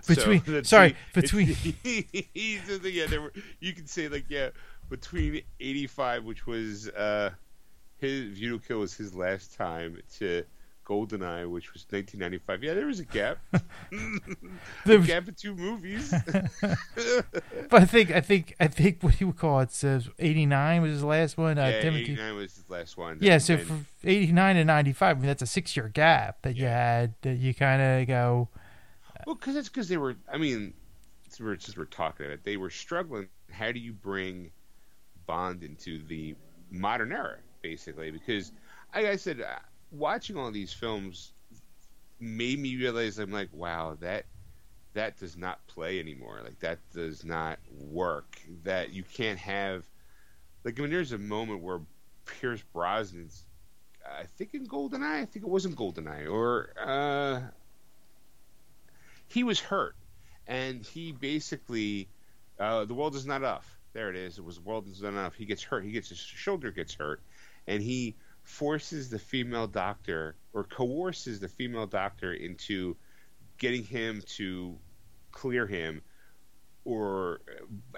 between 0.08 0.44
so, 0.46 0.64
sorry 0.64 0.96
between 1.14 1.48
yeah 1.84 3.06
there 3.08 3.22
were 3.22 3.34
you 3.60 3.74
can 3.74 3.88
say 3.88 4.08
like 4.08 4.26
yeah 4.30 4.50
between 4.90 5.42
85 5.60 6.24
which 6.24 6.46
was 6.48 6.88
uh 6.90 7.32
his 7.98 8.38
View 8.38 8.60
to 8.60 8.68
Kill 8.68 8.80
was 8.80 8.94
his 8.94 9.16
last 9.16 9.56
time 9.56 10.00
to 10.18 10.44
Goldeneye, 10.88 11.50
which 11.50 11.74
was 11.74 11.86
1995. 11.90 12.64
Yeah, 12.64 12.74
there 12.74 12.86
was 12.86 13.02
a 13.02 13.06
gap. 13.06 13.40
the 14.86 15.00
gap 15.00 15.28
of 15.28 15.36
two 15.36 15.54
movies. 15.54 16.14
but 17.70 17.82
I 17.82 17.86
think 17.86 18.12
I 18.12 18.22
think 18.22 18.56
I 18.60 18.68
think 18.68 19.04
what 19.04 19.20
you 19.20 19.28
would 19.28 19.38
call 19.38 19.60
it 19.60 19.72
says 19.72 20.10
89 20.18 20.82
was 20.82 20.92
his 20.92 21.04
last 21.04 21.38
one. 21.38 21.58
Uh, 21.58 21.66
yeah, 21.66 21.82
Timothy. 21.82 22.14
89 22.14 22.36
was 22.36 22.56
his 22.56 22.70
last 22.70 22.98
one. 22.98 23.18
Yeah, 23.20 23.38
so 23.38 23.58
from 23.58 23.86
89 24.04 24.56
to 24.56 24.64
95, 24.66 25.18
I 25.18 25.20
mean 25.20 25.28
that's 25.28 25.42
a 25.42 25.48
six 25.48 25.76
year 25.76 25.90
gap 25.90 26.42
that 26.44 26.56
yeah. 26.56 26.62
you 26.62 26.70
had. 26.70 27.14
That 27.24 27.38
you 27.38 27.54
kind 27.54 27.82
of 27.82 28.08
go. 28.08 28.50
Well, 29.28 29.36
because 29.36 29.58
it's 29.58 29.68
because 29.68 29.90
they 29.90 29.98
were. 29.98 30.16
I 30.32 30.38
mean, 30.38 30.74
we're 31.38 31.58
just 31.58 31.78
we're 31.78 31.84
talking 31.84 32.26
about 32.26 32.36
it. 32.36 32.44
They 32.46 32.56
were 32.56 32.70
struggling. 32.70 33.28
How 33.52 33.74
do 33.74 33.80
you 33.80 33.92
bring 33.92 34.52
Bond 35.26 35.64
into 35.64 36.02
the 36.08 36.34
modern 36.72 37.12
era, 37.12 37.36
basically? 37.62 38.10
Because, 38.10 38.54
like 38.96 39.06
I 39.06 39.18
said, 39.18 39.42
uh, 39.42 39.60
watching 39.92 40.38
all 40.38 40.50
these 40.50 40.72
films 40.72 41.34
made 42.22 42.58
me 42.58 42.78
realize 42.78 43.20
I'm 43.20 43.34
like, 43.34 43.50
wow, 43.52 43.98
that 44.00 44.24
that 44.94 45.18
does 45.18 45.36
not 45.36 45.60
play 45.68 46.00
anymore. 46.00 46.40
Like 46.42 46.60
that 46.60 46.80
does 46.94 47.26
not 47.26 47.60
work. 47.92 48.40
That 48.64 48.94
you 48.94 49.04
can't 49.04 49.40
have. 49.40 49.84
Like 50.64 50.80
I 50.80 50.84
mean, 50.84 50.92
there's 50.92 51.12
a 51.12 51.18
moment 51.18 51.62
where 51.62 51.82
Pierce 52.24 52.64
Brosnan's. 52.74 53.44
I 54.10 54.24
think 54.24 54.54
in 54.54 54.66
Goldeneye. 54.66 55.24
I 55.24 55.26
think 55.26 55.44
it 55.44 55.50
wasn't 55.50 55.76
Goldeneye, 55.76 56.32
or 56.32 56.70
uh, 56.82 57.42
he 59.28 59.44
was 59.44 59.60
hurt, 59.60 59.96
and 60.48 60.86
he 60.86 61.12
basically 61.12 62.10
uh, 62.60 62.86
the 62.86 62.94
world 62.94 63.16
is 63.16 63.26
not 63.26 63.38
enough. 63.38 63.78
There 63.94 64.10
it 64.10 64.16
is. 64.16 64.38
It 64.38 64.44
was 64.44 64.56
the 64.56 64.62
world 64.62 64.88
is 64.88 65.02
not 65.02 65.10
enough. 65.10 65.36
He 65.36 65.46
gets 65.46 65.64
hurt. 65.64 65.84
He 65.84 65.92
gets 65.92 66.10
his 66.10 66.20
shoulder 66.20 66.72
gets 66.72 66.94
hurt, 66.94 67.22
and 67.68 67.82
he 67.82 68.16
forces 68.44 69.10
the 69.10 69.20
female 69.20 69.68
doctor 69.68 70.36
or 70.54 70.64
coerces 70.64 71.40
the 71.40 71.50
female 71.50 71.86
doctor 71.86 72.34
into 72.34 72.96
getting 73.58 73.84
him 73.84 74.22
to 74.36 74.78
clear 75.32 75.68
him 75.68 76.02
or 76.86 77.42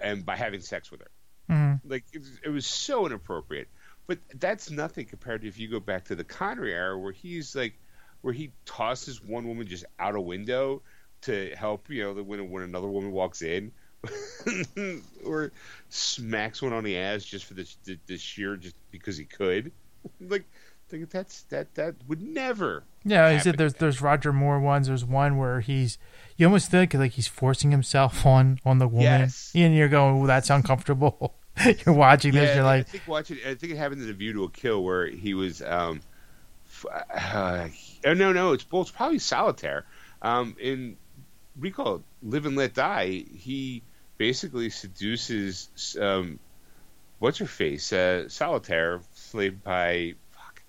and 0.02 0.26
by 0.26 0.36
having 0.36 0.62
sex 0.62 0.90
with 0.90 1.02
her. 1.02 1.12
Mhm. 1.50 1.82
Like 1.86 2.06
it, 2.14 2.24
it 2.46 2.50
was 2.50 2.66
so 2.66 3.06
inappropriate. 3.06 3.68
But 4.08 4.20
that's 4.34 4.72
nothing 4.72 5.06
compared 5.06 5.42
to 5.42 5.48
if 5.48 5.60
you 5.60 5.68
go 5.68 5.80
back 5.80 6.06
to 6.06 6.16
the 6.16 6.24
Connery 6.24 6.74
era 6.74 6.98
where 6.98 7.12
he's 7.12 7.56
like 7.56 7.80
where 8.22 8.34
he 8.34 8.52
tosses 8.66 9.24
one 9.24 9.48
woman 9.48 9.68
just 9.68 9.86
out 10.00 10.16
a 10.16 10.22
window 10.22 10.82
to 11.24 11.54
help, 11.56 11.90
you 11.90 12.04
know, 12.04 12.14
the 12.14 12.24
when 12.24 12.50
when 12.50 12.64
another 12.64 12.88
woman 12.88 13.12
walks 13.12 13.42
in. 13.42 13.72
or 15.26 15.52
smacks 15.90 16.62
one 16.62 16.72
on 16.72 16.86
the 16.86 16.98
ass 16.98 17.24
just 17.26 17.44
for 17.44 17.54
the, 17.54 17.70
the, 17.84 18.00
the 18.08 18.18
sheer 18.18 18.56
just 18.56 18.76
because 18.92 19.18
he 19.18 19.26
could. 19.26 19.72
like 20.22 20.46
think 20.90 21.10
that's 21.10 21.44
that 21.44 21.76
that 21.76 21.96
would 22.08 22.22
never 22.22 22.84
Yeah, 23.06 23.32
he 23.32 23.40
said 23.40 23.58
there's 23.58 23.76
there's 23.76 24.02
Roger 24.02 24.34
Moore 24.34 24.60
ones. 24.60 24.88
There's 24.88 25.06
one 25.06 25.38
where 25.38 25.62
he's 25.62 25.98
you 26.36 26.48
almost 26.48 26.72
think 26.72 26.94
like 26.94 27.12
he's 27.12 27.28
forcing 27.28 27.72
himself 27.72 28.26
on 28.26 28.60
on 28.66 28.80
the 28.80 28.88
woman, 28.88 29.04
Yes. 29.22 29.52
and 29.54 29.76
you're 29.76 29.88
going, 29.88 30.24
"Ooh, 30.24 30.28
that's 30.28 30.50
uncomfortable." 30.50 31.36
you're 31.86 31.94
watching 31.96 32.34
this, 32.34 32.56
you're 32.56 32.64
I 32.66 32.78
like, 32.78 32.88
think 32.88 33.08
watching. 33.08 33.38
I 33.46 33.54
think 33.54 33.74
it 33.74 33.78
happened 33.78 34.02
in 34.02 34.08
the 34.08 34.14
View 34.14 34.34
to 34.34 34.44
a 34.46 34.50
Kill 34.50 34.84
where 34.84 35.06
he 35.08 35.34
was. 35.34 35.62
Um, 35.62 36.02
uh, 36.90 37.68
oh 38.06 38.14
no, 38.14 38.32
no, 38.34 38.54
it's 38.54 38.66
well, 38.72 38.82
it's 38.82 38.92
probably 38.92 39.20
Solitaire. 39.20 39.86
Um, 40.22 40.56
in 40.60 40.98
we 41.60 41.72
call 41.72 41.96
it 41.96 42.02
Live 42.24 42.46
and 42.46 42.56
Let 42.56 42.74
Die. 42.74 43.24
He 43.36 43.82
basically 44.18 44.70
seduces 44.70 45.98
um, 46.00 46.40
what's 47.20 47.38
her 47.40 47.46
face, 47.46 47.92
uh, 47.94 48.28
Solitaire, 48.30 49.02
played 49.32 49.64
by 49.64 50.16
fuck, 50.32 50.62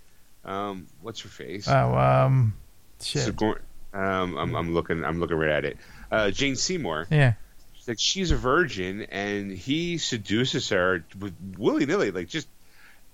um, 0.44 0.86
what's 1.02 1.20
her 1.20 1.28
face? 1.28 1.68
"Oh, 1.68 1.94
um, 1.96 2.54
shit." 3.00 3.22
Sigour- 3.22 3.60
um, 3.92 4.36
I'm, 4.36 4.54
I'm 4.54 4.74
looking. 4.74 5.04
I'm 5.04 5.18
looking 5.20 5.36
right 5.36 5.50
at 5.50 5.64
it. 5.64 5.76
Uh, 6.10 6.30
Jane 6.30 6.56
Seymour. 6.56 7.06
yeah, 7.10 7.34
She's 7.74 7.88
like 7.88 7.98
she's 7.98 8.30
a 8.30 8.36
virgin, 8.36 9.02
and 9.10 9.50
he 9.50 9.98
seduces 9.98 10.68
her 10.70 11.04
with 11.18 11.34
willy 11.58 11.86
nilly, 11.86 12.10
like 12.10 12.28
just, 12.28 12.46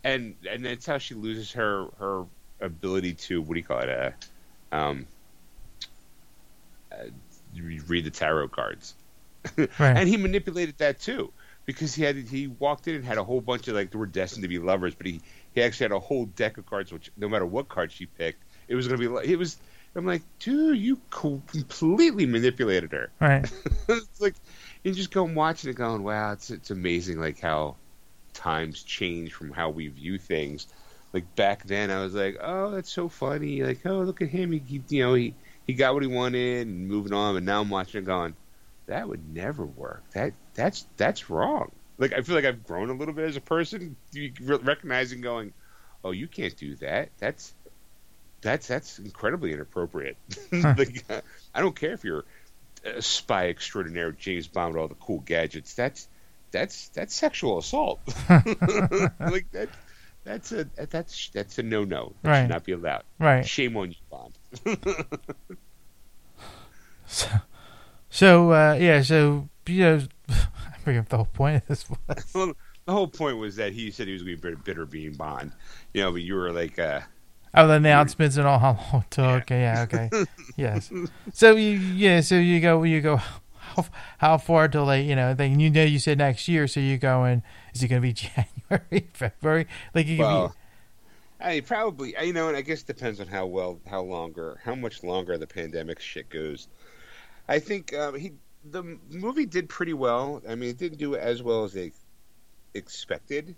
and 0.05 0.35
and 0.48 0.65
that's 0.65 0.85
how 0.86 0.98
she 0.98 1.15
loses 1.15 1.53
her 1.53 1.86
her 1.98 2.24
ability 2.61 3.15
to 3.15 3.40
what 3.40 3.55
do 3.55 3.61
you 3.61 3.65
call 3.65 3.81
it? 3.81 3.89
Uh, 3.89 4.74
um, 4.74 5.07
uh, 6.93 6.97
you 7.57 7.83
read 7.87 8.05
the 8.05 8.11
tarot 8.11 8.49
cards, 8.49 8.95
right. 9.57 9.70
and 9.78 10.09
he 10.09 10.16
manipulated 10.16 10.78
that 10.78 11.01
too 11.01 11.33
because 11.66 11.95
he 11.95 12.03
had 12.03 12.16
he 12.16 12.47
walked 12.47 12.89
in 12.89 12.95
and 12.95 13.05
had 13.05 13.19
a 13.19 13.24
whole 13.24 13.41
bunch 13.41 13.69
of 13.69 13.74
like 13.74 13.91
they 13.91 13.99
were 13.99 14.07
destined 14.07 14.43
to 14.43 14.49
be 14.49 14.59
lovers, 14.59 14.95
but 14.95 15.07
he 15.07 15.20
he 15.55 15.62
actually 15.62 15.85
had 15.85 15.93
a 15.93 16.01
whole 16.01 16.24
deck 16.24 16.57
of 16.57 16.65
cards, 16.65 16.93
which 16.93 17.11
no 17.16 17.28
matter 17.28 17.45
what 17.45 17.69
card 17.69 17.93
she 17.93 18.07
picked, 18.07 18.43
it 18.69 18.74
was 18.74 18.89
gonna 18.89 18.99
be 18.99 19.09
like 19.09 19.27
it 19.27 19.37
was. 19.37 19.59
I'm 19.95 20.05
like, 20.05 20.20
dude, 20.41 20.77
you 20.77 21.01
completely 21.09 22.27
manipulated 22.27 22.93
her 22.93 23.11
right. 23.19 23.51
it's 23.89 24.20
like 24.20 24.35
you 24.85 24.93
just 24.93 25.11
go 25.11 25.24
and 25.24 25.35
watch 25.35 25.65
it, 25.65 25.73
going, 25.74 26.03
"Wow, 26.03 26.33
it's 26.33 26.51
it's 26.51 26.70
amazing!" 26.70 27.19
Like 27.19 27.41
how 27.41 27.77
times 28.35 28.83
change 28.83 29.33
from 29.33 29.51
how 29.51 29.70
we 29.70 29.89
view 29.89 30.19
things. 30.19 30.66
Like 31.15 31.35
back 31.35 31.65
then, 31.65 31.91
I 31.91 32.03
was 32.03 32.15
like, 32.15 32.37
"Oh, 32.43 32.73
that's 32.73 32.93
so 32.93 33.09
funny!" 33.09 33.62
Like, 33.62 33.87
"Oh, 33.87 34.01
look 34.01 34.20
at 34.20 34.28
him! 34.28 34.53
He 34.53 34.83
you 34.91 35.03
know, 35.03 35.15
he 35.15 35.35
he 35.67 35.75
got 35.75 35.95
what 35.95 36.03
he 36.03 36.09
wanted 36.09 36.67
and 36.67 36.89
moving 36.89 37.13
on." 37.13 37.37
And 37.37 37.47
now 37.47 37.61
I'm 37.61 37.71
watching 37.71 38.03
it, 38.03 38.07
going, 38.07 38.35
"That 38.87 39.09
would 39.09 39.35
never 39.35 39.65
work. 39.65 40.05
That 40.13 40.33
that's 40.55 40.87
that's 40.97 41.31
wrong." 41.31 41.73
Like 41.99 42.13
I 42.13 42.21
feel 42.23 42.35
like 42.35 42.45
I've 42.45 42.65
grown 42.65 42.91
a 42.91 42.95
little 42.95 43.15
bit 43.15 43.29
as 43.29 43.37
a 43.37 43.41
person, 43.41 43.97
recognizing, 44.41 45.21
going, 45.21 45.53
"Oh, 46.05 46.11
you 46.11 46.29
can't 46.29 46.57
do 46.57 46.77
that. 46.77 47.11
That's." 47.19 47.55
That's 48.43 48.69
that's 48.69 48.99
incredibly 48.99 49.53
inappropriate. 49.53 50.17
like, 50.53 51.05
I 51.55 51.61
don't 51.61 51.75
care 51.75 51.95
if 51.95 52.05
you're 52.05 52.25
a 52.85 53.03
spy 53.03 53.49
extraordinaire 53.49 54.13
James 54.13 54.47
Bond 54.47 54.75
with 54.75 54.81
all 54.83 54.89
the 54.89 54.95
cool 54.95 55.21
gadgets. 55.21 55.75
That's 55.75 56.07
that's 56.51 56.89
that's 56.89 57.15
sexual 57.15 57.59
assault. 57.59 58.01
like 58.29 59.51
that 59.53 59.69
that's 60.27 60.53
a 60.53 60.65
that's 60.90 61.31
that's 61.31 61.59
a 61.59 61.62
no 61.62 61.85
no. 61.85 62.12
That 62.23 62.28
Right. 62.31 62.40
should 62.43 62.51
not 62.51 62.65
be 62.65 62.73
allowed. 62.73 63.05
Right. 63.19 63.47
Shame 63.47 63.77
on 63.78 63.90
you, 63.90 63.97
Bond. 64.11 64.36
So, 67.09 67.28
so 68.11 68.51
uh, 68.53 68.74
yeah, 68.81 69.01
so 69.03 69.48
you 69.66 69.81
know, 69.82 70.01
I 70.28 70.44
bring 70.85 70.98
up 70.98 71.09
the 71.09 71.16
whole 71.19 71.27
point 71.32 71.57
of 71.62 71.66
this 71.69 71.89
was. 71.89 71.98
well, 72.35 72.53
the 72.85 72.93
whole 72.93 73.07
point 73.09 73.36
was 73.39 73.55
that 73.57 73.73
he 73.73 73.90
said 73.93 74.09
he 74.09 74.12
was 74.12 74.23
going 74.23 74.36
to 74.36 74.43
be 74.43 74.48
bitter, 74.51 74.57
bitter 74.62 74.86
being 74.86 75.12
Bond. 75.12 75.53
You 75.94 76.03
know, 76.03 76.12
but 76.12 76.23
you 76.23 76.35
were 76.35 76.51
like, 76.53 76.78
uh, 76.78 77.01
Oh, 77.55 77.66
the 77.69 77.74
announcements 77.74 78.36
and 78.36 78.47
all 78.47 78.59
how 78.59 78.73
long 78.93 79.03
it 79.03 79.11
took. 79.12 79.51
Yeah, 79.51 79.86
okay. 79.89 80.11
yes. 80.57 80.90
So 81.32 81.55
you 81.55 81.70
yeah, 81.78 82.20
so 82.20 82.35
you 82.35 82.61
go 82.61 82.82
you 82.82 83.01
go 83.01 83.20
how, 83.77 83.86
how 84.19 84.39
far 84.39 84.69
till 84.69 84.86
they 84.86 85.03
you 85.03 85.15
know 85.16 85.35
they 85.35 85.48
you 85.48 85.70
know 85.70 85.85
you 85.85 85.98
said 85.98 86.19
next 86.19 86.48
year, 86.48 86.66
so 86.66 86.81
you're 86.81 86.98
going 86.98 87.43
is 87.74 87.82
it 87.82 87.89
going 87.89 88.03
to 88.03 88.07
be 88.07 88.12
January, 88.70 89.09
February? 89.12 89.66
Like 89.94 90.07
you 90.07 90.19
well, 90.19 90.48
be 90.48 90.55
I 91.40 91.61
probably, 91.61 92.15
you 92.23 92.32
know, 92.32 92.48
and 92.48 92.57
I 92.57 92.62
guess 92.62 92.82
it 92.82 92.86
depends 92.86 93.20
on 93.20 93.27
how 93.27 93.47
well, 93.47 93.78
how 93.86 94.03
longer, 94.03 94.59
how 94.65 94.74
much 94.74 95.03
longer 95.03 95.36
the 95.36 95.47
pandemic 95.47 96.01
shit 96.01 96.31
goes. 96.31 96.69
I 97.48 97.59
think 97.59 97.94
um, 97.94 98.19
he, 98.19 98.32
the 98.65 98.98
movie 99.11 99.47
did 99.47 99.69
pretty 99.69 99.93
well. 99.93 100.43
I 100.48 100.55
mean, 100.55 100.70
it 100.70 100.78
didn't 100.78 100.98
do 100.98 101.15
as 101.15 101.43
well 101.43 101.65
as 101.65 101.73
they 101.73 101.93
expected. 102.74 103.55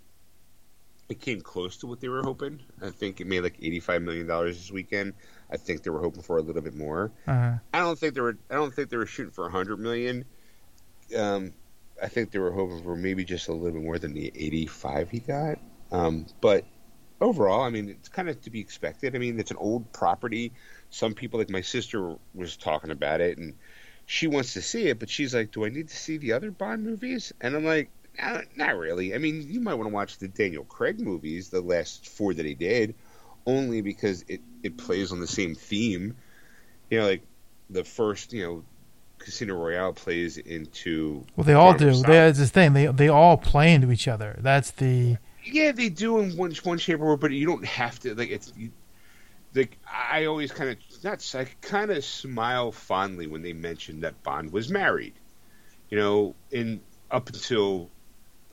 It 1.08 1.20
came 1.20 1.40
close 1.40 1.78
to 1.78 1.86
what 1.86 2.00
they 2.00 2.08
were 2.08 2.22
hoping. 2.22 2.60
I 2.82 2.90
think 2.90 3.20
it 3.20 3.26
made 3.26 3.40
like 3.40 3.56
eighty-five 3.62 4.02
million 4.02 4.26
dollars 4.26 4.58
this 4.58 4.70
weekend. 4.70 5.14
I 5.50 5.56
think 5.56 5.82
they 5.82 5.90
were 5.90 6.00
hoping 6.00 6.22
for 6.22 6.38
a 6.38 6.42
little 6.42 6.62
bit 6.62 6.74
more. 6.74 7.10
uh, 7.26 7.54
I 7.72 7.78
don't 7.80 7.98
think 7.98 8.14
they 8.14 8.20
were. 8.20 8.36
I 8.50 8.54
don't 8.54 8.74
think 8.74 8.90
they 8.90 8.96
were 8.96 9.06
shooting 9.06 9.32
for 9.32 9.46
a 9.46 9.50
hundred 9.50 9.78
million. 9.78 10.24
Um, 11.16 11.52
I 12.02 12.08
think 12.08 12.30
they 12.30 12.38
were 12.38 12.52
hoping 12.52 12.82
for 12.82 12.94
maybe 12.94 13.24
just 13.24 13.48
a 13.48 13.52
little 13.52 13.72
bit 13.72 13.82
more 13.82 13.98
than 13.98 14.12
the 14.12 14.30
eighty-five 14.34 15.10
he 15.10 15.20
got. 15.20 15.58
Um, 15.90 16.26
but 16.40 16.64
overall, 17.20 17.62
I 17.62 17.70
mean, 17.70 17.88
it's 17.88 18.08
kind 18.08 18.28
of 18.28 18.40
to 18.42 18.50
be 18.50 18.60
expected. 18.60 19.16
I 19.16 19.18
mean, 19.18 19.40
it's 19.40 19.50
an 19.50 19.56
old 19.56 19.90
property. 19.92 20.52
Some 20.90 21.14
people, 21.14 21.38
like 21.38 21.50
my 21.50 21.60
sister, 21.62 22.16
was 22.34 22.56
talking 22.56 22.90
about 22.90 23.20
it, 23.20 23.38
and 23.38 23.54
she 24.06 24.26
wants 24.26 24.52
to 24.54 24.62
see 24.62 24.88
it, 24.88 24.98
but 24.98 25.08
she's 25.10 25.34
like, 25.34 25.50
"Do 25.50 25.64
I 25.64 25.70
need 25.70 25.88
to 25.88 25.96
see 25.96 26.18
the 26.18 26.32
other 26.32 26.50
Bond 26.50 26.84
movies?" 26.84 27.32
And 27.40 27.54
I'm 27.56 27.64
like, 27.64 27.90
"Nah, 28.18 28.42
"Not 28.56 28.76
really. 28.76 29.14
I 29.14 29.18
mean, 29.18 29.46
you 29.50 29.60
might 29.60 29.74
want 29.74 29.88
to 29.88 29.94
watch 29.94 30.18
the 30.18 30.28
Daniel 30.28 30.64
Craig 30.64 31.00
movies, 31.00 31.48
the 31.48 31.60
last 31.60 32.06
four 32.08 32.34
that 32.34 32.46
he 32.46 32.54
did, 32.54 32.94
only 33.46 33.80
because 33.80 34.24
it 34.28 34.40
it 34.62 34.76
plays 34.76 35.12
on 35.12 35.20
the 35.20 35.26
same 35.26 35.54
theme. 35.54 36.16
You 36.90 37.00
know, 37.00 37.06
like 37.06 37.22
the 37.70 37.84
first, 37.84 38.32
you 38.32 38.44
know." 38.44 38.64
Casino 39.18 39.56
Royale 39.56 39.92
plays 39.92 40.38
into 40.38 41.24
well 41.34 41.44
they 41.44 41.52
all 41.52 41.74
do. 41.74 41.92
that's 42.02 42.38
the 42.38 42.46
thing. 42.46 42.72
They 42.72 42.86
they 42.86 43.08
all 43.08 43.36
play 43.36 43.74
into 43.74 43.90
each 43.90 44.06
other. 44.06 44.38
That's 44.40 44.70
the 44.70 45.16
Yeah, 45.44 45.72
they 45.72 45.88
do 45.88 46.20
in 46.20 46.36
one 46.36 46.54
one 46.62 46.78
shape 46.78 47.00
or 47.00 47.06
form, 47.06 47.20
but 47.20 47.32
you 47.32 47.46
don't 47.46 47.64
have 47.64 47.98
to. 48.00 48.14
Like 48.14 48.30
it's, 48.30 48.52
you, 48.56 48.70
like 49.54 49.78
I 49.90 50.26
always 50.26 50.52
kind 50.52 50.70
of 50.70 51.04
not. 51.04 51.34
I 51.34 51.46
kind 51.60 51.90
of 51.90 52.04
smile 52.04 52.72
fondly 52.72 53.26
when 53.26 53.42
they 53.42 53.52
mention 53.52 54.00
that 54.00 54.22
Bond 54.22 54.52
was 54.52 54.68
married. 54.68 55.14
You 55.90 55.98
know, 55.98 56.34
in 56.50 56.80
up 57.10 57.28
until 57.28 57.90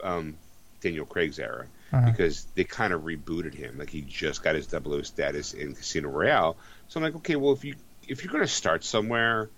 um, 0.04 0.38
Daniel 0.82 1.06
Craig's 1.06 1.40
era, 1.40 1.68
uh, 1.96 2.06
because 2.06 2.46
they 2.56 2.64
kind 2.64 2.94
of 2.94 3.02
rebooted 3.02 3.54
him. 3.54 3.78
Like 3.78 3.90
he 3.90 4.02
just 4.02 4.44
got 4.44 4.56
his 4.56 4.68
00 4.68 5.02
status 5.04 5.54
in 5.54 5.76
Casino 5.76 6.10
Royale. 6.10 6.58
So 6.88 7.00
I'm 7.00 7.04
like, 7.04 7.16
okay, 7.16 7.36
well 7.36 7.54
if 7.54 7.64
you 7.64 7.76
if 8.08 8.24
you're 8.24 8.32
going 8.32 8.44
to 8.44 8.48
start 8.48 8.84
somewhere, 8.84 9.50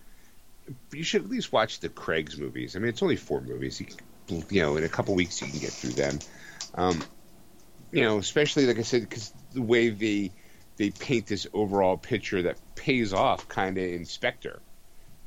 you 0.92 1.04
should 1.04 1.24
at 1.24 1.30
least 1.30 1.52
watch 1.52 1.80
the 1.80 1.90
Craig's 1.90 2.38
movies. 2.38 2.76
I 2.76 2.80
mean, 2.80 2.90
it's 2.90 3.02
only 3.02 3.16
four 3.16 3.42
movies. 3.42 3.80
You, 3.80 3.88
can, 3.88 4.46
you 4.50 4.62
know, 4.62 4.78
in 4.78 4.84
a 4.84 4.90
couple 4.90 5.16
weeks 5.16 5.42
you 5.42 5.48
can 5.48 5.60
get 5.60 5.72
through 5.72 5.92
them. 5.92 6.20
Um, 6.76 7.02
you 7.92 8.04
know, 8.04 8.18
especially 8.18 8.66
like 8.66 8.80
I 8.80 8.84
said, 8.84 9.02
because 9.02 9.34
the 9.54 9.62
way 9.62 9.90
they 9.90 10.32
they 10.78 10.92
paint 10.92 11.26
this 11.26 11.48
overall 11.54 11.98
picture 11.98 12.44
that 12.44 12.58
pays 12.76 13.14
off, 13.14 13.48
kind 13.48 13.78
of 13.78 13.84
in 13.84 14.06
Spectre. 14.06 14.60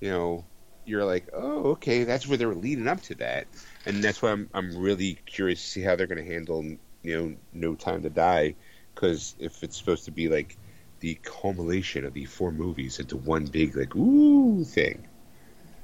You 0.01 0.11
know, 0.11 0.45
you're 0.85 1.05
like, 1.05 1.29
oh, 1.33 1.73
okay, 1.73 2.05
that's 2.05 2.27
where 2.27 2.39
they're 2.39 2.55
leading 2.55 2.89
up 2.89 3.03
to 3.03 3.15
that, 3.17 3.47
and 3.85 4.03
that's 4.03 4.23
why 4.23 4.31
I'm 4.31 4.49
I'm 4.55 4.77
really 4.77 5.19
curious 5.27 5.63
to 5.63 5.69
see 5.69 5.81
how 5.81 5.97
they're 5.97 6.07
going 6.07 6.25
to 6.25 6.33
handle, 6.33 6.77
you 7.03 7.17
know, 7.17 7.37
No 7.53 7.75
Time 7.75 8.03
to 8.03 8.11
Die, 8.11 8.55
because 8.95 9.35
if 9.39 9.63
it's 9.63 9.77
supposed 9.77 10.05
to 10.07 10.11
be 10.11 10.29
like 10.29 10.57
the 11.01 11.19
culmination 11.23 12.05
of 12.05 12.13
the 12.13 12.27
four 12.27 12.53
movies 12.53 12.99
into 12.99 13.17
one 13.17 13.47
big 13.47 13.77
like 13.77 13.95
ooh 13.97 14.65
thing, 14.65 15.07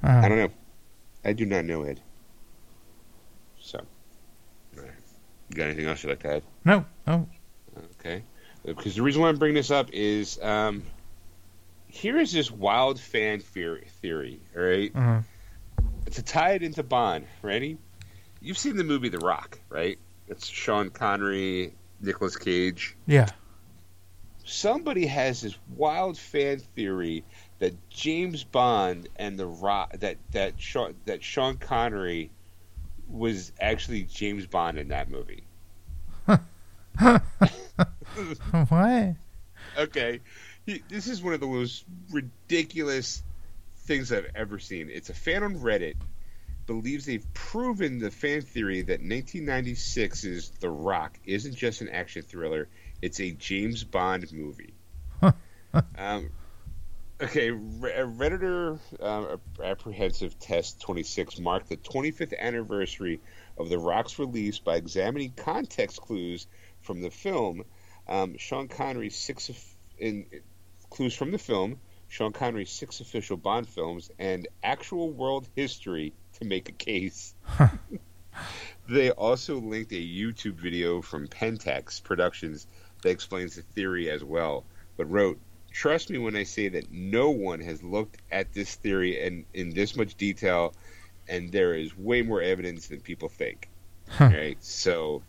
uh, 0.03 0.21
I 0.23 0.29
don't 0.29 0.37
know. 0.37 0.51
I 1.25 1.33
do 1.33 1.45
not 1.45 1.65
know 1.65 1.83
Ed. 1.83 1.99
So, 3.59 3.79
all 3.79 4.83
right. 4.83 4.91
you 5.49 5.55
got 5.55 5.65
anything 5.65 5.87
else 5.87 6.03
you'd 6.03 6.09
like 6.09 6.19
to 6.19 6.35
add? 6.35 6.43
no, 6.63 6.85
no. 7.05 7.27
Okay. 7.99 8.23
Because 8.65 8.95
the 8.95 9.01
reason 9.01 9.21
why 9.21 9.29
I'm 9.29 9.37
bringing 9.37 9.55
this 9.55 9.71
up 9.71 9.89
is 9.93 10.41
um, 10.41 10.83
here 11.87 12.17
is 12.17 12.31
this 12.31 12.51
wild 12.51 12.99
fan 12.99 13.39
theory, 13.39 14.41
all 14.55 14.61
right? 14.63 14.91
Uh, 14.95 15.21
To 16.11 16.23
tie 16.23 16.51
it 16.51 16.63
into 16.63 16.83
Bond, 16.83 17.25
ready? 17.41 17.77
You've 18.41 18.57
seen 18.57 18.77
the 18.77 18.83
movie 18.83 19.09
The 19.09 19.19
Rock, 19.19 19.59
right? 19.69 19.97
It's 20.27 20.47
Sean 20.47 20.89
Connery, 20.89 21.73
Nicolas 22.01 22.35
Cage. 22.35 22.95
yeah. 23.05 23.29
somebody 24.43 25.05
has 25.05 25.41
this 25.41 25.57
wild 25.75 26.17
fan 26.17 26.59
theory 26.59 27.23
that 27.59 27.73
James 27.89 28.43
Bond 28.43 29.09
and 29.15 29.37
the 29.37 29.47
Rock 29.47 29.99
that 29.99 30.17
that 30.31 30.59
Sean, 30.59 30.95
that 31.05 31.23
Sean 31.23 31.57
Connery 31.57 32.29
was 33.07 33.51
actually 33.59 34.03
James 34.03 34.45
Bond 34.45 34.77
in 34.77 34.89
that 34.89 35.09
movie. 35.09 35.43
what? 38.69 39.15
Okay, 39.77 40.19
he, 40.65 40.83
this 40.89 41.07
is 41.07 41.21
one 41.21 41.33
of 41.33 41.39
the 41.39 41.47
most 41.47 41.85
ridiculous 42.11 43.23
things 43.79 44.11
I've 44.11 44.29
ever 44.35 44.59
seen. 44.59 44.89
It's 44.91 45.09
a 45.09 45.13
fan 45.13 45.43
on 45.43 45.55
Reddit 45.55 45.95
believes 46.67 47.05
they've 47.05 47.33
proven 47.33 47.97
the 47.97 48.11
fan 48.11 48.41
theory 48.41 48.83
that 48.83 49.01
1996's 49.01 50.51
The 50.59 50.69
Rock 50.69 51.17
isn't 51.25 51.55
just 51.55 51.81
an 51.81 51.89
action 51.89 52.21
thriller; 52.21 52.67
it's 53.01 53.19
a 53.19 53.31
James 53.31 53.83
Bond 53.83 54.31
movie. 54.31 54.73
um, 55.97 56.29
okay, 57.21 57.49
Redditor 57.49 58.79
uh, 58.99 59.37
Apprehensive 59.63 60.37
Test 60.39 60.81
26 60.81 61.39
marked 61.39 61.69
the 61.69 61.77
25th 61.77 62.37
anniversary 62.37 63.21
of 63.57 63.69
The 63.69 63.79
Rock's 63.79 64.19
release 64.19 64.59
by 64.59 64.75
examining 64.75 65.31
context 65.31 66.01
clues 66.01 66.47
from 66.81 67.01
the 67.01 67.09
film. 67.09 67.63
Um, 68.07 68.37
Sean 68.37 68.67
Connery's 68.67 69.17
six 69.17 69.49
in 69.97 70.27
clues 70.89 71.15
from 71.15 71.31
the 71.31 71.37
film, 71.37 71.79
Sean 72.07 72.31
Connery's 72.31 72.71
six 72.71 72.99
official 72.99 73.37
Bond 73.37 73.67
films, 73.67 74.09
and 74.17 74.47
actual 74.63 75.11
world 75.11 75.47
history 75.55 76.13
to 76.39 76.45
make 76.45 76.69
a 76.69 76.73
case. 76.73 77.33
they 78.89 79.11
also 79.11 79.59
linked 79.59 79.91
a 79.91 79.95
YouTube 79.95 80.55
video 80.55 81.01
from 81.01 81.27
Pentex 81.27 82.01
Productions 82.03 82.67
that 83.01 83.09
explains 83.09 83.55
the 83.55 83.61
theory 83.61 84.09
as 84.09 84.23
well, 84.23 84.63
but 84.95 85.09
wrote, 85.09 85.39
Trust 85.71 86.09
me 86.09 86.17
when 86.17 86.35
I 86.35 86.43
say 86.43 86.69
that 86.69 86.91
no 86.91 87.29
one 87.29 87.59
has 87.59 87.83
looked 87.83 88.17
at 88.31 88.51
this 88.53 88.73
theory 88.75 89.21
in, 89.21 89.45
in 89.53 89.69
this 89.69 89.95
much 89.95 90.15
detail, 90.15 90.73
and 91.27 91.51
there 91.51 91.75
is 91.75 91.95
way 91.95 92.21
more 92.23 92.41
evidence 92.41 92.87
than 92.87 92.99
people 93.01 93.29
think. 93.29 93.69
Huh. 94.09 94.31
Right? 94.33 94.63
So, 94.63 95.21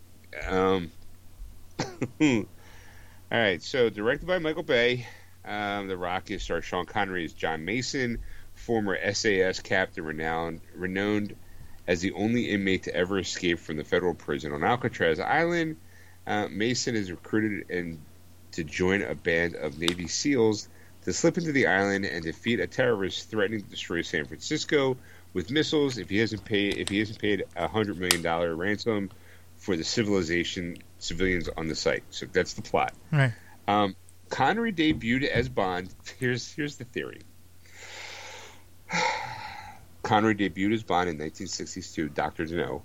um, 0.47 0.91
all 2.21 2.47
right. 3.31 3.63
So, 3.63 3.91
directed 3.91 4.27
by 4.27 4.39
Michael 4.39 4.63
Bay, 4.63 5.07
um, 5.44 5.89
The 5.89 5.97
Rock 5.97 6.31
is 6.31 6.43
star 6.43 6.62
Sean 6.62 6.86
Connery 6.86 7.24
as 7.24 7.32
John 7.32 7.65
Mason, 7.65 8.19
former 8.55 8.97
SAS 9.12 9.60
captain, 9.60 10.05
renowned 10.05 10.60
renowned 10.74 11.35
as 11.86 12.01
the 12.01 12.12
only 12.12 12.51
inmate 12.51 12.85
to 12.85 12.94
ever 12.94 13.19
escape 13.19 13.59
from 13.59 13.77
the 13.77 13.85
federal 13.85 14.15
prison 14.15 14.52
on 14.52 14.62
Alcatraz 14.62 15.19
Island. 15.19 15.77
Uh, 16.27 16.47
Mason 16.51 16.94
is 16.94 17.10
recruited 17.10 17.70
and 17.70 17.98
to 18.52 18.65
join 18.65 19.02
a 19.02 19.15
band 19.15 19.56
of 19.56 19.78
Navy 19.78 20.09
SEALs 20.09 20.69
to 21.05 21.12
slip 21.12 21.39
into 21.39 21.52
the 21.52 21.66
island 21.66 22.05
and 22.05 22.23
defeat 22.23 22.60
a 22.60 22.66
terrorist 22.66 23.31
threatening 23.31 23.62
to 23.62 23.70
destroy 23.70 24.02
San 24.02 24.27
Francisco 24.27 24.97
with 25.32 25.51
missiles 25.51 25.97
if 25.98 26.10
he 26.10 26.19
hasn't 26.19 26.44
paid 26.44 26.77
if 26.77 26.89
he 26.89 26.98
hasn't 26.98 27.19
paid 27.19 27.44
a 27.56 27.69
hundred 27.69 27.98
million 27.98 28.23
dollar 28.23 28.55
ransom 28.55 29.10
for 29.56 29.77
the 29.77 29.85
civilization 29.85 30.77
civilians 30.98 31.48
on 31.48 31.69
the 31.69 31.74
site. 31.74 32.02
So 32.10 32.27
that's 32.27 32.55
the 32.55 32.62
plot. 32.62 32.93
Right. 33.10 33.32
Um, 33.66 33.97
Connery 34.29 34.73
debuted 34.73 35.25
as 35.25 35.49
Bond. 35.49 35.95
Here's 36.19 36.53
here's 36.53 36.77
the 36.77 36.85
theory. 36.85 37.23
Connery 40.03 40.35
debuted 40.35 40.75
as 40.75 40.83
Bond 40.83 41.09
in 41.09 41.17
1962, 41.17 42.09
Doctor 42.11 42.47
No, 42.47 42.83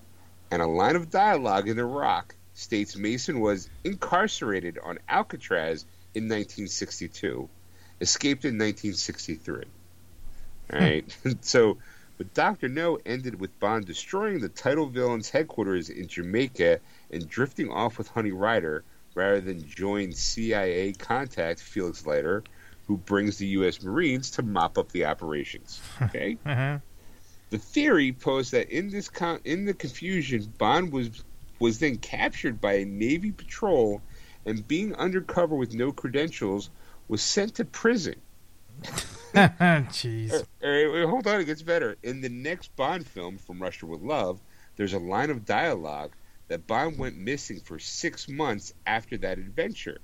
and 0.51 0.61
a 0.61 0.67
line 0.67 0.95
of 0.95 1.09
dialogue 1.09 1.67
in 1.67 1.77
The 1.77 1.85
Rock 1.85 2.35
states 2.53 2.95
Mason 2.95 3.39
was 3.39 3.69
incarcerated 3.83 4.77
on 4.77 4.99
Alcatraz 5.09 5.85
in 6.13 6.23
1962, 6.23 7.49
escaped 8.01 8.45
in 8.45 8.57
1963. 8.57 9.63
All 10.71 10.79
hmm. 10.79 10.83
right, 10.83 11.17
so 11.41 11.77
but 12.17 12.33
Doctor 12.33 12.69
No 12.69 12.99
ended 13.05 13.39
with 13.39 13.59
Bond 13.59 13.85
destroying 13.85 14.39
the 14.39 14.49
title 14.49 14.85
villain's 14.85 15.29
headquarters 15.29 15.89
in 15.89 16.07
Jamaica 16.07 16.79
and 17.11 17.27
drifting 17.27 17.71
off 17.71 17.97
with 17.97 18.07
Honey 18.07 18.31
Ryder 18.31 18.83
rather 19.15 19.41
than 19.41 19.67
join 19.67 20.11
CIA 20.11 20.93
contact 20.93 21.59
Felix 21.59 22.05
Leiter, 22.05 22.43
who 22.87 22.97
brings 22.97 23.37
the 23.37 23.47
U.S. 23.47 23.81
Marines 23.81 24.31
to 24.31 24.43
mop 24.43 24.77
up 24.77 24.91
the 24.91 25.05
operations. 25.05 25.79
Okay. 26.01 26.37
uh-huh. 26.45 26.79
The 27.49 27.57
theory 27.59 28.13
posed 28.13 28.51
that 28.53 28.69
in 28.71 28.89
this 28.89 29.09
con- 29.09 29.41
in 29.45 29.65
the 29.65 29.73
confusion, 29.75 30.51
Bond 30.57 30.91
was 30.91 31.23
was 31.59 31.79
then 31.79 31.97
captured 31.97 32.59
by 32.59 32.73
a 32.73 32.85
Navy 32.85 33.31
patrol, 33.31 34.01
and 34.45 34.67
being 34.67 34.95
undercover 34.95 35.55
with 35.55 35.73
no 35.73 35.91
credentials, 35.91 36.71
was 37.07 37.21
sent 37.21 37.55
to 37.55 37.65
prison. 37.65 38.15
Jeez. 39.33 40.33
All 40.33 40.69
right, 40.69 40.91
wait, 40.91 41.05
hold 41.07 41.27
on, 41.27 41.41
it 41.41 41.45
gets 41.45 41.61
better. 41.61 41.95
In 42.03 42.21
the 42.21 42.29
next 42.29 42.75
Bond 42.75 43.05
film, 43.07 43.37
From 43.37 43.61
Russia 43.61 43.85
with 43.85 44.01
Love, 44.01 44.39
there's 44.75 44.93
a 44.93 44.99
line 44.99 45.29
of 45.29 45.45
dialogue 45.45 46.11
that 46.53 46.67
Bond 46.67 46.99
went 46.99 47.17
missing 47.17 47.59
for 47.59 47.79
six 47.79 48.29
months 48.29 48.75
after 48.85 49.17
that 49.17 49.39
adventure. 49.39 49.97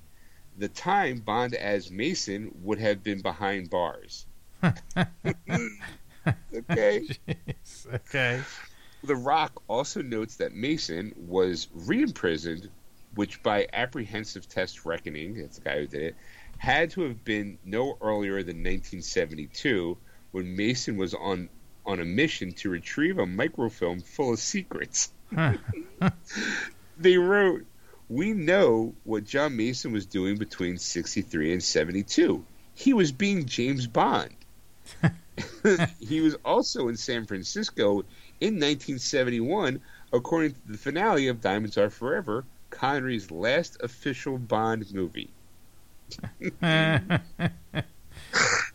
The 0.58 0.68
time 0.68 1.20
Bond 1.20 1.54
as 1.54 1.92
Mason 1.92 2.50
would 2.64 2.80
have 2.80 3.04
been 3.04 3.22
behind 3.22 3.70
bars. 3.70 4.26
okay. 4.64 4.74
Jeez. 6.26 7.94
Okay. 7.94 8.42
The 9.04 9.16
Rock 9.16 9.62
also 9.68 10.02
notes 10.02 10.38
that 10.38 10.56
Mason 10.56 11.14
was 11.16 11.68
re-imprisoned, 11.72 12.68
which 13.14 13.44
by 13.44 13.68
apprehensive 13.72 14.50
test 14.50 14.88
reckoning, 14.88 15.38
that's 15.40 15.60
the 15.60 15.64
guy 15.66 15.82
who 15.82 15.86
did 15.86 16.02
it, 16.02 16.16
had 16.58 16.90
to 16.90 17.02
have 17.02 17.24
been 17.24 17.60
no 17.64 17.96
earlier 18.02 18.42
than 18.42 18.58
1972, 18.58 19.96
when 20.32 20.56
Mason 20.56 20.98
was 20.98 21.14
on 21.14 21.48
on 21.86 22.00
a 22.00 22.06
mission 22.06 22.54
to 22.54 22.72
retrieve 22.72 23.20
a 23.20 23.26
microfilm 23.28 24.00
full 24.02 24.34
of 24.34 24.40
secrets. 24.40 25.12
they 26.98 27.18
wrote, 27.18 27.66
We 28.10 28.34
know 28.34 28.94
what 29.04 29.26
John 29.26 29.56
Mason 29.56 29.92
was 29.92 30.06
doing 30.06 30.38
between 30.38 30.78
63 30.78 31.54
and 31.54 31.64
72. 31.64 32.44
He 32.76 32.94
was 32.94 33.12
being 33.12 33.46
James 33.46 33.88
Bond. 33.88 34.36
he 36.00 36.22
was 36.22 36.36
also 36.46 36.88
in 36.88 36.98
San 36.98 37.26
Francisco 37.26 38.04
in 38.42 38.56
1971, 38.56 39.82
according 40.14 40.54
to 40.54 40.60
the 40.68 40.78
finale 40.78 41.28
of 41.28 41.42
Diamonds 41.42 41.78
Are 41.78 41.90
Forever, 41.90 42.46
Connery's 42.70 43.32
last 43.32 43.78
official 43.82 44.38
Bond 44.38 44.94
movie. 44.94 45.30
All 46.64 47.20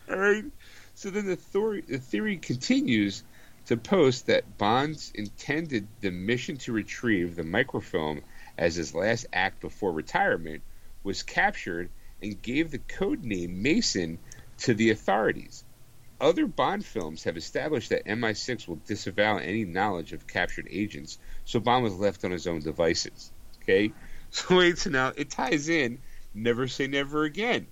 right. 0.07 0.45
So 0.93 1.09
then 1.09 1.25
the 1.25 1.35
theory, 1.35 1.81
the 1.81 1.97
theory 1.97 2.37
continues 2.37 3.23
to 3.65 3.77
post 3.77 4.27
that 4.27 4.57
Bonds 4.57 5.11
intended 5.15 5.87
the 6.01 6.11
mission 6.11 6.57
to 6.57 6.71
retrieve 6.71 7.35
the 7.35 7.43
microfilm 7.43 8.21
as 8.57 8.75
his 8.75 8.93
last 8.93 9.25
act 9.33 9.59
before 9.59 9.91
retirement 9.91 10.61
was 11.03 11.23
captured 11.23 11.89
and 12.21 12.41
gave 12.41 12.71
the 12.71 12.77
code 12.79 13.23
name 13.23 13.61
Mason 13.61 14.19
to 14.59 14.73
the 14.73 14.91
authorities. 14.91 15.63
Other 16.21 16.47
Bond 16.47 16.85
films 16.85 17.23
have 17.23 17.37
established 17.37 17.89
that 17.89 18.05
MI6 18.05 18.67
will 18.67 18.79
disavow 18.87 19.37
any 19.37 19.65
knowledge 19.65 20.13
of 20.13 20.27
captured 20.27 20.67
agents, 20.69 21.17
so 21.43 21.59
Bond 21.59 21.83
was 21.83 21.95
left 21.95 22.23
on 22.23 22.31
his 22.31 22.47
own 22.47 22.61
devices. 22.61 23.31
Okay? 23.61 23.91
So 24.31 24.57
wait, 24.57 24.77
so 24.77 24.89
now 24.89 25.13
it 25.15 25.29
ties 25.29 25.69
in 25.69 25.99
Never 26.33 26.67
Say 26.67 26.87
Never 26.87 27.23
Again. 27.23 27.67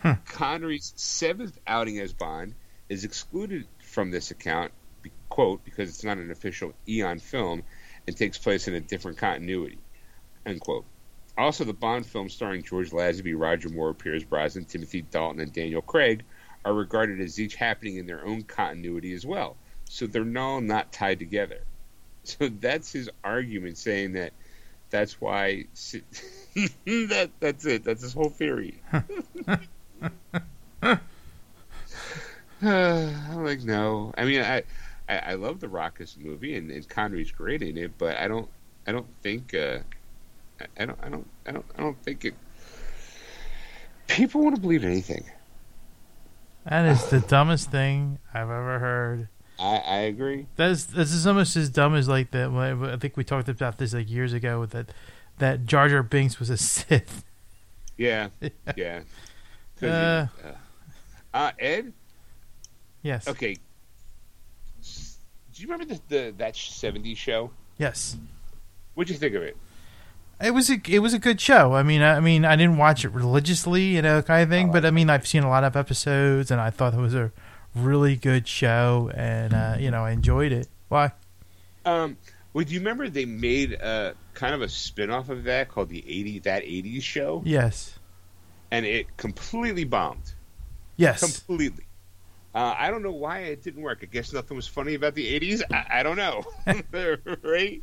Huh. 0.00 0.16
Connery's 0.26 0.92
seventh 0.96 1.56
outing 1.64 2.00
as 2.00 2.12
Bond 2.12 2.54
is 2.88 3.04
excluded 3.04 3.68
from 3.78 4.10
this 4.10 4.32
account 4.32 4.72
quote, 5.32 5.64
because 5.64 5.88
it's 5.88 6.04
not 6.04 6.18
an 6.18 6.30
official 6.30 6.74
Eon 6.86 7.18
film 7.18 7.62
and 8.06 8.14
takes 8.14 8.36
place 8.36 8.68
in 8.68 8.74
a 8.74 8.80
different 8.80 9.16
continuity, 9.16 9.78
end 10.44 10.60
quote. 10.60 10.84
Also, 11.38 11.64
the 11.64 11.72
Bond 11.72 12.04
films 12.04 12.34
starring 12.34 12.62
George 12.62 12.90
Lazenby, 12.90 13.32
Roger 13.34 13.70
Moore, 13.70 13.94
Pierce 13.94 14.24
Brosnan, 14.24 14.66
Timothy 14.66 15.00
Dalton, 15.00 15.40
and 15.40 15.50
Daniel 15.50 15.80
Craig 15.80 16.22
are 16.66 16.74
regarded 16.74 17.18
as 17.18 17.40
each 17.40 17.54
happening 17.54 17.96
in 17.96 18.06
their 18.06 18.26
own 18.26 18.42
continuity 18.42 19.14
as 19.14 19.24
well. 19.24 19.56
So 19.88 20.06
they're 20.06 20.38
all 20.38 20.60
not 20.60 20.92
tied 20.92 21.18
together. 21.18 21.60
So 22.24 22.50
that's 22.50 22.92
his 22.92 23.08
argument, 23.24 23.78
saying 23.78 24.12
that 24.12 24.34
that's 24.90 25.18
why 25.18 25.64
that 26.54 27.30
that's 27.40 27.64
it. 27.64 27.84
That's 27.84 28.02
his 28.02 28.12
whole 28.12 28.28
theory. 28.28 28.82
I'm 32.62 33.44
like, 33.44 33.64
no. 33.64 34.12
I 34.16 34.24
mean, 34.24 34.42
I 34.42 34.62
I, 35.12 35.32
I 35.32 35.34
love 35.34 35.60
the 35.60 35.68
Raucous 35.68 36.16
movie, 36.16 36.56
and, 36.56 36.70
and 36.70 36.88
Connery's 36.88 37.30
great 37.30 37.62
in 37.62 37.76
it, 37.76 37.92
but 37.98 38.16
I 38.16 38.28
don't 38.28 38.48
I 38.86 38.92
don't 38.92 39.06
think 39.22 39.54
uh, 39.54 39.78
I, 40.60 40.82
I 40.82 40.86
don't 40.86 40.98
I 41.02 41.08
don't 41.08 41.28
I 41.46 41.52
don't 41.52 41.66
I 41.76 41.82
don't 41.82 42.02
think 42.02 42.24
it. 42.24 42.34
People 44.08 44.42
want 44.42 44.56
to 44.56 44.60
believe 44.60 44.84
anything. 44.84 45.24
That 46.64 46.86
is 46.86 47.08
the 47.08 47.20
dumbest 47.20 47.70
thing 47.70 48.18
I've 48.32 48.42
ever 48.42 48.78
heard. 48.78 49.28
I, 49.58 49.76
I 49.76 49.96
agree. 50.02 50.46
That's 50.56 50.84
this 50.84 51.12
is 51.12 51.26
almost 51.26 51.56
as 51.56 51.70
dumb 51.70 51.94
as 51.94 52.08
like 52.08 52.30
that. 52.30 52.50
I 52.50 52.96
think 52.96 53.16
we 53.16 53.24
talked 53.24 53.48
about 53.48 53.78
this 53.78 53.92
like 53.92 54.10
years 54.10 54.32
ago 54.32 54.60
with 54.60 54.70
that 54.70 54.92
that 55.38 55.66
Jar 55.66 55.88
Jar 55.88 56.02
Binks 56.02 56.38
was 56.38 56.50
a 56.50 56.56
Sith. 56.56 57.24
Yeah, 57.96 58.28
yeah. 58.76 59.02
Uh. 59.82 59.86
uh, 59.86 60.26
uh, 61.34 61.50
Ed. 61.58 61.92
Yes. 63.02 63.26
Okay. 63.26 63.56
Do 65.62 65.68
you 65.68 65.72
remember 65.74 65.94
the, 65.94 66.00
the 66.08 66.34
that 66.38 66.54
'70s 66.54 67.16
show? 67.16 67.52
Yes. 67.78 68.16
What'd 68.94 69.12
you 69.12 69.16
think 69.16 69.36
of 69.36 69.44
it? 69.44 69.56
It 70.40 70.50
was 70.50 70.68
a 70.68 70.80
it 70.88 70.98
was 70.98 71.14
a 71.14 71.20
good 71.20 71.40
show. 71.40 71.74
I 71.74 71.84
mean, 71.84 72.02
I, 72.02 72.16
I 72.16 72.20
mean, 72.20 72.44
I 72.44 72.56
didn't 72.56 72.78
watch 72.78 73.04
it 73.04 73.10
religiously, 73.10 73.82
you 73.84 74.02
know, 74.02 74.22
kind 74.22 74.42
of 74.42 74.48
thing. 74.48 74.72
But 74.72 74.84
I 74.84 74.90
mean, 74.90 75.08
I've 75.08 75.24
seen 75.24 75.44
a 75.44 75.48
lot 75.48 75.62
of 75.62 75.76
episodes, 75.76 76.50
and 76.50 76.60
I 76.60 76.70
thought 76.70 76.94
it 76.94 76.98
was 76.98 77.14
a 77.14 77.30
really 77.76 78.16
good 78.16 78.48
show, 78.48 79.12
and 79.14 79.54
uh, 79.54 79.76
you 79.78 79.92
know, 79.92 80.04
I 80.04 80.10
enjoyed 80.10 80.50
it. 80.50 80.66
Why? 80.88 81.12
Um, 81.84 82.16
well, 82.52 82.64
do 82.64 82.74
you 82.74 82.80
remember 82.80 83.08
they 83.08 83.24
made 83.24 83.74
a 83.74 84.16
kind 84.34 84.56
of 84.56 84.62
a 84.62 84.68
spin-off 84.68 85.28
of 85.28 85.44
that 85.44 85.68
called 85.68 85.90
the 85.90 86.00
'80 86.00 86.40
that 86.40 86.64
'80s 86.64 87.02
show, 87.02 87.40
Yes. 87.46 88.00
and 88.72 88.84
it 88.84 89.16
completely 89.16 89.84
bombed. 89.84 90.32
Yes. 90.96 91.20
Completely. 91.20 91.84
Uh, 92.54 92.74
I 92.76 92.90
don't 92.90 93.02
know 93.02 93.12
why 93.12 93.40
it 93.40 93.62
didn't 93.62 93.82
work. 93.82 94.00
I 94.02 94.06
guess 94.06 94.32
nothing 94.32 94.56
was 94.56 94.66
funny 94.66 94.94
about 94.94 95.14
the 95.14 95.40
'80s. 95.40 95.62
I, 95.70 96.00
I 96.00 96.02
don't 96.02 96.16
know. 96.16 96.44
right? 97.42 97.82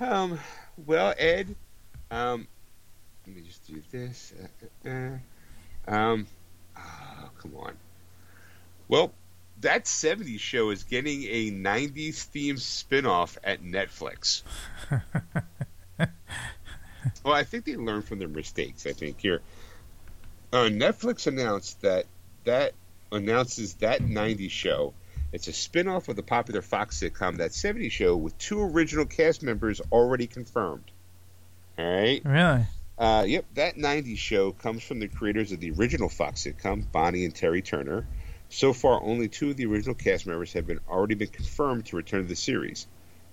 Um. 0.00 0.38
Well, 0.86 1.14
Ed. 1.18 1.54
Um. 2.10 2.48
Let 3.26 3.36
me 3.36 3.42
just 3.42 3.66
do 3.66 3.82
this. 3.90 4.32
Uh, 4.84 4.88
uh, 4.88 4.92
uh. 5.90 5.94
Um. 5.94 6.26
Oh, 6.76 7.30
come 7.38 7.54
on. 7.56 7.76
Well, 8.88 9.12
that 9.60 9.84
'70s 9.84 10.40
show 10.40 10.70
is 10.70 10.84
getting 10.84 11.24
a 11.24 11.50
'90s 11.50 12.28
themed 12.32 12.60
spin-off 12.60 13.36
at 13.44 13.62
Netflix. 13.62 14.42
well, 15.98 17.34
I 17.34 17.44
think 17.44 17.66
they 17.66 17.76
learned 17.76 18.06
from 18.06 18.18
their 18.18 18.28
mistakes. 18.28 18.86
I 18.86 18.92
think 18.92 19.20
here. 19.20 19.42
Uh, 20.52 20.68
Netflix 20.68 21.26
announced 21.26 21.80
that 21.82 22.06
that 22.44 22.72
announces 23.12 23.74
that 23.74 24.00
90s 24.02 24.50
show. 24.50 24.94
It's 25.32 25.48
a 25.48 25.52
spin-off 25.52 26.08
of 26.08 26.16
the 26.16 26.22
popular 26.22 26.60
Fox 26.60 27.00
sitcom 27.00 27.38
That 27.38 27.52
70s 27.52 27.90
Show 27.90 28.16
with 28.16 28.36
two 28.36 28.60
original 28.60 29.06
cast 29.06 29.42
members 29.42 29.80
already 29.90 30.26
confirmed. 30.26 30.90
All 31.78 31.84
right. 31.84 32.20
Really? 32.24 32.64
Uh, 32.98 33.24
yep, 33.26 33.46
that 33.54 33.76
90s 33.76 34.18
show 34.18 34.52
comes 34.52 34.82
from 34.82 35.00
the 35.00 35.08
creators 35.08 35.50
of 35.50 35.60
the 35.60 35.70
original 35.72 36.08
Fox 36.08 36.42
sitcom, 36.42 36.90
Bonnie 36.92 37.24
and 37.24 37.34
Terry 37.34 37.62
Turner. 37.62 38.06
So 38.50 38.74
far, 38.74 39.02
only 39.02 39.28
two 39.28 39.50
of 39.50 39.56
the 39.56 39.64
original 39.64 39.94
cast 39.94 40.26
members 40.26 40.52
have 40.52 40.66
been 40.66 40.80
already 40.86 41.14
been 41.14 41.28
confirmed 41.28 41.86
to 41.86 41.96
return 41.96 42.22
to 42.22 42.28
the 42.28 42.36
series. 42.36 42.86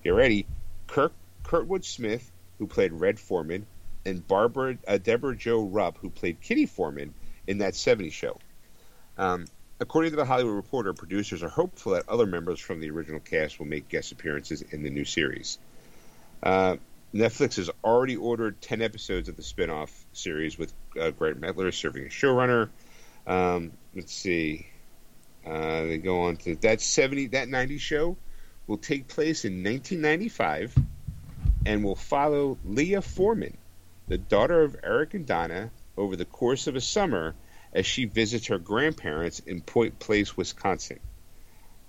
Get 0.03 0.11
ready, 0.11 0.45
Kirk 0.87 1.11
Kurtwood 1.43 1.83
Smith, 1.83 2.31
who 2.57 2.67
played 2.67 2.93
Red 2.93 3.19
Forman, 3.19 3.65
and 4.05 4.25
Barbara 4.25 4.77
uh, 4.87 4.97
Debra 4.97 5.35
Jo 5.35 5.61
Rupp, 5.61 5.97
who 5.97 6.09
played 6.09 6.39
Kitty 6.39 6.65
Forman 6.65 7.13
in 7.47 7.57
that 7.57 7.73
70s 7.73 8.13
show. 8.13 8.39
Um, 9.17 9.45
according 9.79 10.11
to 10.11 10.17
the 10.17 10.25
Hollywood 10.25 10.55
Reporter, 10.55 10.93
producers 10.93 11.41
are 11.43 11.49
hopeful 11.49 11.93
that 11.93 12.07
other 12.09 12.25
members 12.25 12.59
from 12.59 12.79
the 12.79 12.89
original 12.89 13.19
cast 13.19 13.59
will 13.59 13.65
make 13.65 13.87
guest 13.89 14.11
appearances 14.11 14.61
in 14.61 14.83
the 14.83 14.89
new 14.89 15.05
series. 15.05 15.57
Uh, 16.43 16.77
Netflix 17.13 17.55
has 17.55 17.69
already 17.83 18.15
ordered 18.15 18.61
10 18.61 18.81
episodes 18.81 19.29
of 19.29 19.35
the 19.35 19.41
spin 19.41 19.69
off 19.69 20.05
series 20.13 20.57
with 20.57 20.73
uh, 20.99 21.11
Grant 21.11 21.41
Mettler 21.41 21.73
serving 21.73 22.05
as 22.05 22.11
showrunner. 22.11 22.69
Um, 23.25 23.71
let's 23.95 24.13
see. 24.13 24.67
Uh, 25.45 25.85
they 25.85 25.97
go 25.97 26.23
on 26.23 26.37
to 26.37 26.55
that 26.57 26.81
70, 26.81 27.27
that 27.27 27.49
90 27.49 27.77
show 27.77 28.17
will 28.67 28.77
take 28.77 29.07
place 29.07 29.45
in 29.45 29.63
1995 29.63 30.75
and 31.65 31.83
will 31.83 31.95
follow 31.95 32.57
Leia 32.67 33.03
Forman, 33.03 33.57
the 34.07 34.17
daughter 34.17 34.61
of 34.61 34.75
Eric 34.83 35.13
and 35.13 35.25
Donna, 35.25 35.71
over 35.97 36.15
the 36.15 36.25
course 36.25 36.67
of 36.67 36.75
a 36.75 36.81
summer 36.81 37.33
as 37.73 37.85
she 37.85 38.05
visits 38.05 38.47
her 38.47 38.57
grandparents 38.57 39.39
in 39.39 39.61
Point 39.61 39.99
Place, 39.99 40.35
Wisconsin. 40.35 40.99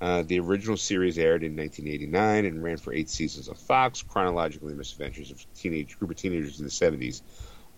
Uh, 0.00 0.22
the 0.22 0.40
original 0.40 0.76
series 0.76 1.18
aired 1.18 1.42
in 1.42 1.56
1989 1.56 2.46
and 2.46 2.62
ran 2.62 2.78
for 2.78 2.92
eight 2.92 3.10
seasons 3.10 3.48
on 3.48 3.54
Fox, 3.54 4.02
chronologically 4.02 4.74
misadventures 4.74 5.30
of 5.30 5.44
teenage 5.54 5.98
group 5.98 6.10
of 6.10 6.16
teenagers 6.16 6.58
in 6.58 6.64
the 6.64 6.70
70s. 6.70 7.20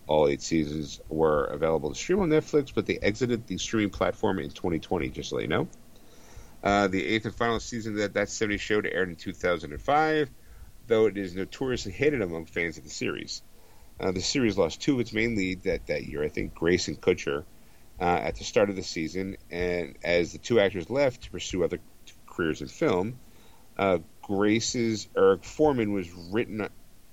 All 0.07 0.27
eight 0.27 0.41
seasons 0.41 1.01
were 1.09 1.45
available 1.45 1.89
to 1.89 1.95
stream 1.95 2.19
on 2.19 2.29
Netflix, 2.29 2.73
but 2.73 2.85
they 2.85 2.97
exited 2.97 3.47
the 3.47 3.57
streaming 3.57 3.89
platform 3.89 4.39
in 4.39 4.49
2020. 4.49 5.09
Just 5.09 5.29
to 5.29 5.35
let 5.35 5.41
you 5.41 5.47
know. 5.47 5.67
Uh, 6.63 6.87
the 6.87 7.05
eighth 7.05 7.25
and 7.25 7.35
final 7.35 7.59
season 7.59 7.93
of 7.93 7.99
that 7.99 8.13
that 8.13 8.29
70 8.29 8.57
show 8.57 8.79
aired 8.79 9.09
in 9.09 9.15
2005, 9.17 10.29
though 10.87 11.05
it 11.07 11.17
is 11.17 11.35
notoriously 11.35 11.91
hated 11.91 12.21
among 12.21 12.45
fans 12.45 12.77
of 12.77 12.85
the 12.85 12.89
series. 12.89 13.41
Uh, 13.99 14.11
the 14.11 14.21
series 14.21 14.57
lost 14.57 14.81
two 14.81 14.93
of 14.93 14.99
its 15.01 15.13
main 15.13 15.35
leads 15.35 15.65
that, 15.65 15.87
that 15.87 16.05
year, 16.05 16.23
I 16.23 16.29
think 16.29 16.53
Grace 16.53 16.87
and 16.87 16.99
Kutcher, 16.99 17.43
uh, 18.03 18.19
at 18.21 18.35
the 18.35 18.43
start 18.43 18.69
of 18.69 18.75
the 18.75 18.83
season, 18.83 19.37
and 19.49 19.95
as 20.03 20.33
the 20.33 20.37
two 20.37 20.59
actors 20.59 20.89
left 20.89 21.21
to 21.23 21.31
pursue 21.31 21.63
other 21.63 21.79
careers 22.27 22.61
in 22.61 22.67
film, 22.67 23.17
uh, 23.77 23.99
Grace's 24.21 25.07
Eric 25.15 25.45
Forman 25.45 25.93
was 25.93 26.11
written 26.11 26.67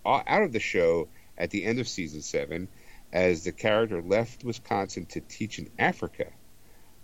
out 0.05 0.43
of 0.43 0.53
the 0.53 0.59
show 0.59 1.07
at 1.39 1.51
the 1.51 1.65
end 1.65 1.79
of 1.79 1.87
season 1.87 2.23
seven, 2.23 2.67
as 3.13 3.45
the 3.45 3.53
character 3.53 4.03
left 4.03 4.43
Wisconsin 4.43 5.07
to 5.07 5.21
teach 5.21 5.61
in 5.61 5.71
Africa. 5.79 6.27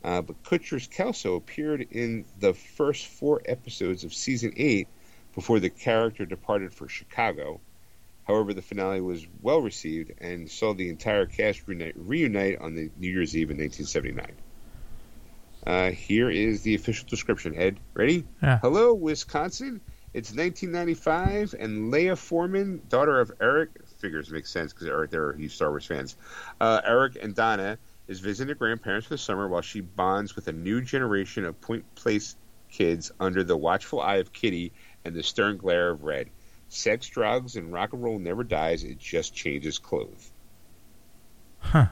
Uh, 0.02 0.20
but 0.20 0.42
Kutcher's 0.42 0.88
Kelso 0.88 1.36
appeared 1.36 1.86
in 1.92 2.24
the 2.40 2.54
first 2.54 3.06
four 3.06 3.40
episodes 3.44 4.02
of 4.02 4.12
season 4.12 4.52
eight 4.56 4.88
before 5.32 5.60
the 5.60 5.70
character 5.70 6.26
departed 6.26 6.74
for 6.74 6.88
Chicago. 6.88 7.60
However, 8.26 8.52
the 8.52 8.62
finale 8.62 9.00
was 9.00 9.24
well 9.40 9.60
received 9.60 10.12
and 10.18 10.50
saw 10.50 10.74
the 10.74 10.88
entire 10.88 11.26
cast 11.26 11.66
reunite, 11.68 11.94
reunite 11.96 12.58
on 12.60 12.74
the 12.74 12.90
New 12.98 13.10
Year's 13.10 13.36
Eve 13.36 13.50
in 13.50 13.58
1979. 13.58 14.36
Uh, 15.66 15.90
here 15.90 16.28
is 16.28 16.62
the 16.62 16.74
official 16.74 17.06
description. 17.08 17.56
Ed, 17.56 17.78
ready? 17.94 18.24
Yeah. 18.42 18.58
Hello, 18.58 18.94
Wisconsin. 18.94 19.80
It's 20.12 20.30
1995, 20.30 21.54
and 21.58 21.92
Leia 21.92 22.16
Forman, 22.16 22.80
daughter 22.88 23.20
of 23.20 23.32
Eric, 23.40 23.70
figures 23.98 24.30
makes 24.30 24.50
sense 24.50 24.72
because 24.72 24.88
Eric, 24.88 25.10
they're 25.10 25.34
huge 25.34 25.54
Star 25.54 25.68
Wars 25.70 25.84
fans. 25.84 26.16
Uh, 26.60 26.80
Eric 26.84 27.18
and 27.20 27.34
Donna 27.34 27.78
is 28.08 28.20
visiting 28.20 28.48
her 28.48 28.54
grandparents 28.54 29.06
for 29.06 29.14
the 29.14 29.18
summer 29.18 29.46
while 29.46 29.60
she 29.60 29.80
bonds 29.80 30.34
with 30.34 30.48
a 30.48 30.52
new 30.52 30.80
generation 30.80 31.44
of 31.44 31.60
Point 31.60 31.94
Place 31.94 32.36
kids 32.70 33.12
under 33.20 33.44
the 33.44 33.56
watchful 33.56 34.00
eye 34.00 34.16
of 34.16 34.32
Kitty 34.32 34.72
and 35.04 35.14
the 35.14 35.22
stern 35.22 35.58
glare 35.58 35.90
of 35.90 36.04
Red. 36.04 36.30
Sex, 36.76 37.08
drugs, 37.08 37.56
and 37.56 37.72
rock 37.72 37.92
and 37.94 38.02
roll 38.02 38.18
never 38.18 38.44
dies. 38.44 38.84
It 38.84 38.98
just 38.98 39.34
changes 39.34 39.78
clothes. 39.78 40.30
Huh. 41.58 41.86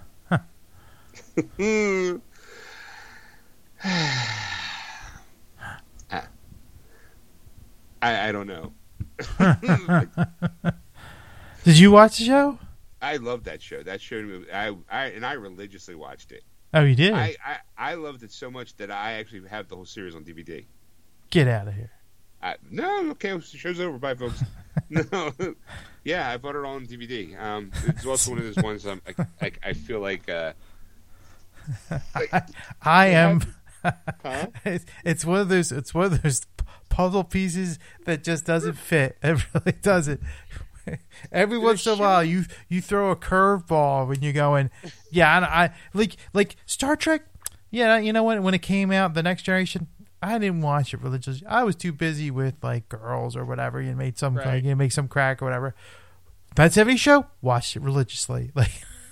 Ah. 6.11 6.27
I, 8.01 8.29
I 8.29 8.33
don't 8.33 8.47
know. 8.47 8.73
Did 11.65 11.79
you 11.79 11.91
watch 11.91 12.19
the 12.19 12.25
show? 12.25 12.59
I 13.01 13.17
love 13.17 13.45
that 13.45 13.61
show. 13.61 13.83
That 13.83 14.01
show, 14.01 14.43
I, 14.53 14.75
I 14.91 15.07
and 15.07 15.25
I 15.25 15.35
religiously 15.35 15.95
watched 15.95 16.33
it. 16.33 16.43
Oh, 16.73 16.83
you 16.83 16.95
did? 16.95 17.13
I, 17.13 17.37
I, 17.45 17.59
I 17.77 17.95
loved 17.95 18.23
it 18.23 18.33
so 18.33 18.51
much 18.51 18.77
that 18.77 18.91
I 18.91 19.15
actually 19.15 19.49
have 19.49 19.69
the 19.69 19.77
whole 19.77 19.85
series 19.85 20.15
on 20.15 20.25
DVD. 20.25 20.65
Get 21.31 21.47
out 21.47 21.69
of 21.69 21.75
here. 21.75 21.91
I, 22.45 22.57
no, 22.71 23.11
okay, 23.13 23.33
the 23.33 23.41
show's 23.41 23.81
over. 23.81 23.97
Bye, 23.97 24.15
folks. 24.15 24.45
no, 24.91 25.33
yeah, 26.05 26.31
I 26.31 26.37
bought 26.37 26.57
it 26.57 26.65
all 26.65 26.75
on 26.75 26.87
DVD. 26.87 27.41
Um, 27.41 27.73
it's 27.87 28.05
also 28.05 28.33
one 28.33 28.41
of 28.41 28.45
those 28.45 28.63
ones 28.63 28.85
I'm, 28.87 29.01
I, 29.07 29.27
I, 29.41 29.53
I 29.63 29.73
feel 29.73 30.01
like, 30.01 30.29
uh, 30.29 30.53
like, 32.15 32.31
I 32.83 33.07
am. 33.07 33.41
huh? 33.83 34.47
It's, 34.67 34.85
it's 35.05 35.25
one 35.25 35.41
of 35.41 35.49
those. 35.49 35.73
It's 35.73 35.95
one 35.95 36.05
of 36.07 36.23
those 36.23 36.43
puzzle 36.91 37.25
pieces 37.25 37.79
that 38.05 38.23
just 38.23 38.45
doesn't 38.45 38.75
fit. 38.75 39.17
It 39.23 39.43
really 39.55 39.79
doesn't. 39.81 40.21
Every 41.33 41.57
once 41.57 41.87
in 41.87 41.95
a 41.95 41.97
while, 41.97 42.23
you 42.23 42.45
you 42.69 42.83
throw 42.83 43.11
a 43.11 43.17
curveball 43.17 44.07
when 44.07 44.21
you're 44.21 44.35
going, 44.35 44.71
yeah, 45.11 45.35
and 45.35 45.47
I 45.47 45.71
like 45.95 46.17
like 46.35 46.57
Star 46.67 46.95
Trek. 46.95 47.23
Yeah, 47.71 47.99
you 47.99 48.13
know 48.13 48.23
what? 48.23 48.43
When 48.43 48.53
it 48.53 48.61
came 48.63 48.93
out, 48.93 49.15
the 49.15 49.23
Next 49.23 49.43
Generation, 49.45 49.89
I 50.25 50.39
didn't 50.39 50.63
watch 50.63 50.95
it 50.95 51.01
religiously. 51.01 51.47
I 51.47 51.63
was 51.65 51.77
too 51.77 51.93
busy 51.93 52.31
with 52.31 52.55
like 52.63 52.89
girls 52.89 53.37
or 53.37 53.45
whatever. 53.45 53.81
You 53.81 53.95
made 53.95 54.19
some 54.19 54.37
Right. 54.37 54.47
like, 54.47 54.65
you 54.65 54.75
make 54.77 54.93
some 54.93 55.09
crack 55.09 55.43
or 55.43 55.45
whatever. 55.45 55.75
That 56.57 56.73
seventy 56.73 56.97
show, 56.97 57.27
watched 57.43 57.77
it 57.77 57.83
religiously. 57.83 58.51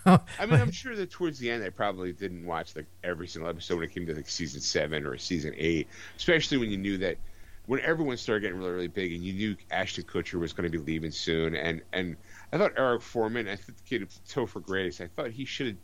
Like, 0.04 0.20
I 0.36 0.46
mean, 0.46 0.60
I'm 0.60 0.72
sure 0.72 0.96
that 0.96 1.12
towards 1.12 1.38
the 1.38 1.48
end, 1.48 1.62
I 1.62 1.70
probably 1.70 2.12
didn't 2.12 2.44
watch 2.44 2.74
like 2.74 2.86
every 3.04 3.28
single 3.28 3.48
episode 3.48 3.76
when 3.76 3.84
it 3.84 3.94
came 3.94 4.04
to 4.06 4.14
like 4.14 4.28
season 4.28 4.60
seven 4.60 5.06
or 5.06 5.16
season 5.16 5.54
eight, 5.56 5.86
especially 6.16 6.58
when 6.58 6.70
you 6.70 6.76
knew 6.76 6.98
that 6.98 7.18
when 7.66 7.78
everyone 7.80 8.16
started 8.16 8.40
getting 8.40 8.58
really, 8.58 8.72
really 8.72 8.88
big, 8.88 9.12
and 9.12 9.22
you 9.22 9.32
knew 9.32 9.56
Ashton 9.70 10.02
Kutcher 10.02 10.40
was 10.40 10.52
going 10.52 10.68
to 10.68 10.76
be 10.76 10.84
leaving 10.84 11.12
soon, 11.12 11.54
and 11.54 11.82
and 11.92 12.16
I 12.52 12.58
thought 12.58 12.72
Eric 12.76 13.02
Forman, 13.02 13.46
I 13.46 13.54
think 13.54 13.78
the 13.78 13.84
kid 13.84 14.08
Topher 14.28 14.60
Grace, 14.60 15.00
I 15.00 15.06
thought 15.06 15.30
he 15.30 15.44
should 15.44 15.66
have. 15.68 15.76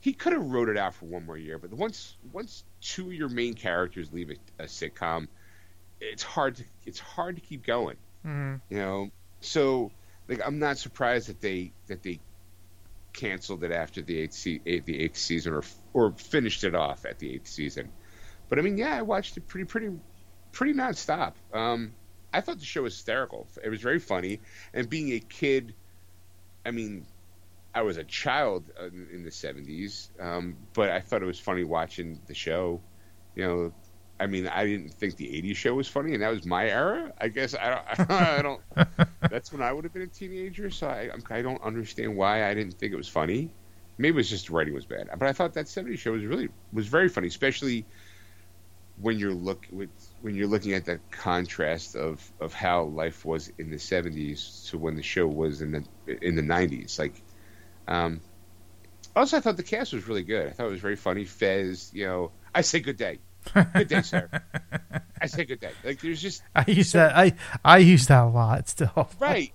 He 0.00 0.12
could 0.12 0.32
have 0.32 0.44
wrote 0.44 0.68
it 0.68 0.76
out 0.76 0.94
for 0.94 1.06
one 1.06 1.26
more 1.26 1.36
year, 1.36 1.58
but 1.58 1.72
once 1.72 2.16
once 2.32 2.64
two 2.80 3.06
of 3.06 3.12
your 3.14 3.28
main 3.28 3.54
characters 3.54 4.12
leave 4.12 4.30
a, 4.30 4.62
a 4.62 4.66
sitcom, 4.66 5.28
it's 6.00 6.22
hard 6.22 6.56
to 6.56 6.64
it's 6.86 6.98
hard 7.00 7.36
to 7.36 7.42
keep 7.42 7.64
going. 7.66 7.96
mhm. 8.24 8.60
You 8.70 8.78
know, 8.78 9.10
so 9.40 9.90
like 10.28 10.40
I'm 10.44 10.58
not 10.58 10.78
surprised 10.78 11.28
that 11.28 11.40
they 11.40 11.72
that 11.88 12.02
they 12.02 12.20
canceled 13.12 13.64
it 13.64 13.72
after 13.72 14.00
the 14.02 14.18
eighth, 14.20 14.34
se- 14.34 14.60
eight, 14.66 14.84
the 14.84 15.00
eighth 15.00 15.16
season, 15.16 15.52
or 15.54 15.62
or 15.92 16.12
finished 16.12 16.62
it 16.64 16.74
off 16.74 17.04
at 17.04 17.18
the 17.18 17.34
eighth 17.34 17.48
season. 17.48 17.90
But 18.48 18.58
I 18.58 18.62
mean, 18.62 18.78
yeah, 18.78 18.96
I 18.96 19.02
watched 19.02 19.36
it 19.36 19.48
pretty 19.48 19.64
pretty 19.64 19.90
pretty 20.52 20.74
nonstop. 20.74 21.34
Um, 21.52 21.92
I 22.32 22.40
thought 22.40 22.58
the 22.58 22.64
show 22.64 22.82
was 22.82 22.94
hysterical. 22.94 23.48
It 23.64 23.68
was 23.68 23.80
very 23.80 23.98
funny, 23.98 24.40
and 24.72 24.88
being 24.88 25.12
a 25.12 25.18
kid, 25.20 25.74
I 26.64 26.70
mean, 26.70 27.06
I 27.78 27.82
was 27.82 27.96
a 27.96 28.02
child 28.02 28.64
in 29.12 29.22
the 29.22 29.30
'70s, 29.30 30.08
um, 30.20 30.56
but 30.74 30.90
I 30.90 30.98
thought 30.98 31.22
it 31.22 31.26
was 31.26 31.38
funny 31.38 31.62
watching 31.62 32.20
the 32.26 32.34
show. 32.34 32.80
You 33.36 33.46
know, 33.46 33.72
I 34.18 34.26
mean, 34.26 34.48
I 34.48 34.64
didn't 34.66 34.94
think 34.94 35.14
the 35.14 35.26
'80s 35.26 35.54
show 35.54 35.74
was 35.74 35.86
funny, 35.86 36.14
and 36.14 36.22
that 36.24 36.30
was 36.30 36.44
my 36.44 36.68
era. 36.68 37.12
I 37.20 37.28
guess 37.28 37.54
I 37.54 37.70
don't. 37.70 38.10
I 38.10 38.42
don't. 38.42 38.60
that's 39.30 39.52
when 39.52 39.62
I 39.62 39.72
would 39.72 39.84
have 39.84 39.92
been 39.92 40.02
a 40.02 40.08
teenager, 40.08 40.70
so 40.70 40.88
I, 40.88 41.10
I 41.30 41.40
don't 41.40 41.62
understand 41.62 42.16
why 42.16 42.50
I 42.50 42.54
didn't 42.54 42.74
think 42.74 42.92
it 42.92 42.96
was 42.96 43.08
funny. 43.08 43.54
Maybe 43.96 44.10
it 44.10 44.16
was 44.16 44.30
just 44.30 44.48
the 44.48 44.54
writing 44.54 44.74
was 44.74 44.86
bad, 44.86 45.08
but 45.16 45.28
I 45.28 45.32
thought 45.32 45.54
that 45.54 45.66
'70s 45.66 46.00
show 46.00 46.10
was 46.10 46.24
really 46.24 46.48
was 46.72 46.88
very 46.88 47.08
funny, 47.08 47.28
especially 47.28 47.86
when 48.96 49.20
you're 49.20 49.32
look 49.32 49.66
with 49.70 49.90
when 50.20 50.34
you're 50.34 50.48
looking 50.48 50.72
at 50.72 50.84
the 50.84 50.98
contrast 51.12 51.94
of 51.94 52.28
of 52.40 52.52
how 52.52 52.82
life 52.82 53.24
was 53.24 53.48
in 53.58 53.70
the 53.70 53.76
70s 53.76 54.68
to 54.68 54.78
when 54.78 54.96
the 54.96 55.02
show 55.02 55.28
was 55.28 55.62
in 55.62 55.70
the 55.70 55.84
in 56.20 56.34
the 56.34 56.42
90s 56.42 56.98
like 56.98 57.22
um 57.88 58.20
also 59.16 59.36
i 59.36 59.40
thought 59.40 59.56
the 59.56 59.62
cast 59.62 59.92
was 59.92 60.06
really 60.06 60.22
good 60.22 60.46
i 60.46 60.50
thought 60.50 60.66
it 60.66 60.70
was 60.70 60.80
very 60.80 60.96
funny 60.96 61.24
fez 61.24 61.90
you 61.92 62.06
know 62.06 62.30
i 62.54 62.60
say 62.60 62.80
good 62.80 62.96
day 62.96 63.18
good 63.74 63.88
day 63.88 64.02
sir 64.02 64.28
i 65.20 65.26
say 65.26 65.44
good 65.44 65.60
day 65.60 65.70
like 65.84 66.00
there's 66.00 66.20
just 66.20 66.42
I 66.54 66.64
use 66.68 66.92
that. 66.92 67.16
I 67.16 67.34
I 67.64 67.78
use 67.78 68.06
that 68.08 68.24
a 68.24 68.28
lot 68.28 68.68
still. 68.68 69.08
right 69.18 69.52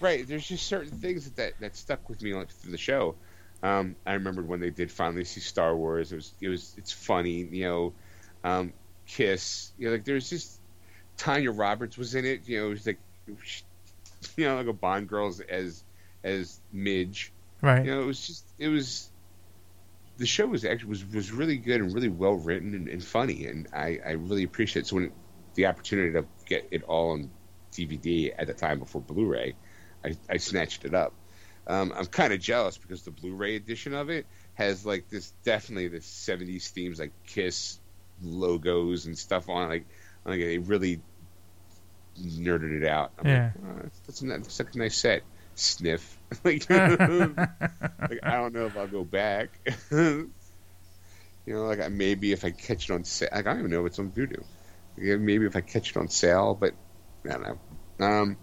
right 0.00 0.26
there's 0.26 0.46
just 0.46 0.66
certain 0.66 0.92
things 0.92 1.24
that 1.24 1.36
that 1.36 1.60
that 1.60 1.76
stuck 1.76 2.08
with 2.08 2.22
me 2.22 2.34
like, 2.34 2.50
through 2.50 2.72
the 2.72 2.78
show 2.78 3.16
um 3.62 3.96
i 4.06 4.12
remembered 4.12 4.46
when 4.46 4.60
they 4.60 4.70
did 4.70 4.90
finally 4.90 5.24
see 5.24 5.40
star 5.40 5.74
wars 5.74 6.12
it 6.12 6.16
was 6.16 6.32
it 6.40 6.48
was 6.48 6.74
it's 6.76 6.92
funny 6.92 7.48
you 7.50 7.64
know 7.64 7.92
um 8.44 8.72
Kiss. 9.10 9.72
You 9.76 9.86
know, 9.86 9.92
like 9.92 10.04
there's 10.04 10.30
just 10.30 10.60
Tanya 11.16 11.50
Roberts 11.50 11.98
was 11.98 12.14
in 12.14 12.24
it. 12.24 12.48
You 12.48 12.60
know, 12.60 12.66
it 12.66 12.70
was 12.70 12.86
like 12.86 12.98
you 14.36 14.44
know, 14.44 14.56
like 14.56 14.66
a 14.66 14.72
Bond 14.72 15.08
girl 15.08 15.28
as 15.28 15.40
as, 15.40 15.84
as 16.22 16.60
Midge. 16.72 17.32
Right. 17.62 17.84
You 17.84 17.90
know, 17.90 18.02
it 18.02 18.06
was 18.06 18.26
just 18.26 18.44
it 18.58 18.68
was 18.68 19.10
the 20.18 20.26
show 20.26 20.46
was 20.46 20.64
actually 20.64 20.88
was 20.90 21.04
was 21.04 21.32
really 21.32 21.56
good 21.56 21.80
and 21.80 21.94
really 21.94 22.08
well 22.08 22.34
written 22.34 22.74
and, 22.74 22.88
and 22.88 23.02
funny, 23.02 23.46
and 23.46 23.68
I 23.72 23.98
I 24.04 24.10
really 24.12 24.44
appreciate 24.44 24.82
it. 24.82 24.86
So 24.86 24.96
when 24.96 25.12
the 25.54 25.66
opportunity 25.66 26.12
to 26.12 26.24
get 26.46 26.68
it 26.70 26.82
all 26.84 27.12
on 27.12 27.30
DVD 27.72 28.32
at 28.36 28.46
the 28.46 28.54
time 28.54 28.78
before 28.78 29.00
Blu-ray, 29.00 29.54
I, 30.04 30.16
I 30.28 30.36
snatched 30.36 30.84
it 30.84 30.94
up. 30.94 31.12
Um, 31.66 31.92
I'm 31.94 32.06
kind 32.06 32.32
of 32.32 32.40
jealous 32.40 32.78
because 32.78 33.02
the 33.02 33.10
Blu-ray 33.10 33.56
edition 33.56 33.94
of 33.94 34.10
it 34.10 34.26
has 34.54 34.84
like 34.86 35.08
this 35.08 35.32
definitely 35.44 35.88
the 35.88 35.98
70s 35.98 36.68
themes 36.68 36.98
like 36.98 37.12
Kiss, 37.26 37.78
logos 38.22 39.06
and 39.06 39.16
stuff 39.16 39.48
on. 39.48 39.68
Like, 39.68 39.86
like 40.24 40.40
they 40.40 40.58
really 40.58 41.00
nerded 42.20 42.82
it 42.82 42.86
out. 42.88 43.12
I'm 43.18 43.26
Yeah. 43.28 43.50
like, 43.54 43.64
oh, 43.64 43.80
that's, 43.82 44.20
that's, 44.20 44.20
that's 44.20 44.58
like 44.60 44.74
a 44.74 44.78
nice 44.78 44.96
set. 44.96 45.22
Sniff. 45.60 46.18
like, 46.44 46.68
like, 46.70 46.80
I 48.22 48.32
don't 48.32 48.52
know 48.54 48.66
if 48.66 48.76
I'll 48.76 48.86
go 48.86 49.04
back. 49.04 49.60
you 49.90 50.30
know, 51.46 51.64
like 51.64 51.80
I- 51.80 51.88
maybe 51.88 52.32
if 52.32 52.44
I 52.44 52.50
catch 52.50 52.88
it 52.88 52.92
on 52.92 53.04
sale, 53.04 53.28
like 53.32 53.46
I 53.46 53.50
don't 53.50 53.60
even 53.60 53.70
know 53.70 53.80
if 53.80 53.86
it's 53.88 53.98
on 53.98 54.10
Vudu. 54.10 54.42
Yeah, 54.96 55.16
Maybe 55.16 55.46
if 55.46 55.56
I 55.56 55.60
catch 55.60 55.90
it 55.90 55.96
on 55.96 56.08
sale, 56.08 56.54
but 56.54 56.74
I 57.26 57.32
don't 57.32 57.42
know. 57.42 58.06
Um, 58.06 58.36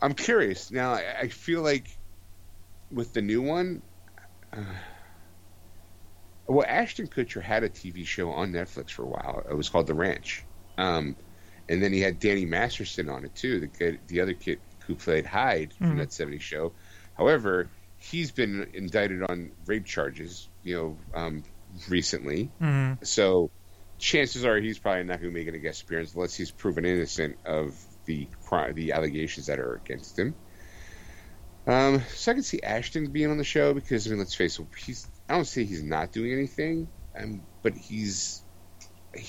I'm 0.00 0.14
curious 0.14 0.70
now. 0.70 0.92
I, 0.92 1.04
I 1.22 1.28
feel 1.28 1.62
like 1.62 1.86
with 2.90 3.12
the 3.14 3.22
new 3.22 3.42
one, 3.42 3.82
uh, 4.52 4.60
well, 6.46 6.66
Ashton 6.68 7.06
Kutcher 7.06 7.40
had 7.42 7.62
a 7.62 7.68
TV 7.68 8.04
show 8.06 8.30
on 8.32 8.52
Netflix 8.52 8.90
for 8.90 9.04
a 9.04 9.08
while. 9.08 9.44
It 9.48 9.54
was 9.54 9.68
called 9.68 9.86
The 9.86 9.94
Ranch, 9.94 10.44
um, 10.76 11.16
and 11.68 11.82
then 11.82 11.92
he 11.92 12.00
had 12.00 12.18
Danny 12.18 12.44
Masterson 12.44 13.08
on 13.08 13.24
it 13.24 13.34
too, 13.34 13.60
the 13.60 13.68
kid, 13.68 14.00
the 14.08 14.20
other 14.20 14.34
kid 14.34 14.60
who 14.86 14.94
played 14.94 15.26
Hyde 15.26 15.72
from 15.74 15.94
Mhm. 15.94 15.98
that 15.98 16.12
'70s 16.12 16.42
show. 16.42 16.74
However, 17.14 17.68
he's 17.98 18.32
been 18.32 18.70
indicted 18.74 19.22
on 19.22 19.52
rape 19.66 19.86
charges, 19.86 20.48
you 20.62 20.74
know, 20.74 20.98
um, 21.14 21.42
recently. 21.88 22.50
Mhm. 22.60 23.04
So 23.06 23.50
chances 23.98 24.44
are 24.44 24.56
he's 24.58 24.78
probably 24.78 25.04
not 25.04 25.20
going 25.20 25.32
to 25.32 25.38
make 25.38 25.52
a 25.54 25.58
guest 25.58 25.82
appearance 25.82 26.14
unless 26.14 26.34
he's 26.34 26.50
proven 26.50 26.84
innocent 26.84 27.38
of 27.44 27.78
the 28.06 28.28
crime, 28.44 28.74
the 28.74 28.92
allegations 28.92 29.46
that 29.46 29.60
are 29.60 29.74
against 29.74 30.18
him. 30.18 30.34
Um, 31.64 32.02
so 32.12 32.32
I 32.32 32.34
can 32.34 32.42
see 32.42 32.60
Ashton 32.62 33.12
being 33.12 33.30
on 33.30 33.38
the 33.38 33.44
show 33.44 33.72
because 33.72 34.06
I 34.06 34.10
mean, 34.10 34.18
let's 34.18 34.34
face 34.34 34.58
it, 34.58 34.66
he's. 34.84 35.06
I 35.28 35.34
don't 35.34 35.44
say 35.44 35.64
he's 35.64 35.84
not 35.84 36.10
doing 36.12 36.32
anything, 36.32 36.88
um, 37.16 37.42
but 37.62 37.74
he's. 37.74 38.42
He, 39.14 39.28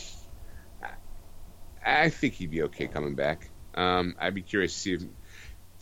I 1.86 2.10
think 2.10 2.34
he'd 2.34 2.50
be 2.52 2.64
okay 2.64 2.88
coming 2.88 3.16
back. 3.16 3.50
Um, 3.76 4.16
I'd 4.20 4.34
be 4.34 4.42
curious 4.42 4.74
to 4.74 4.80
see 4.80 4.94
if 4.94 5.02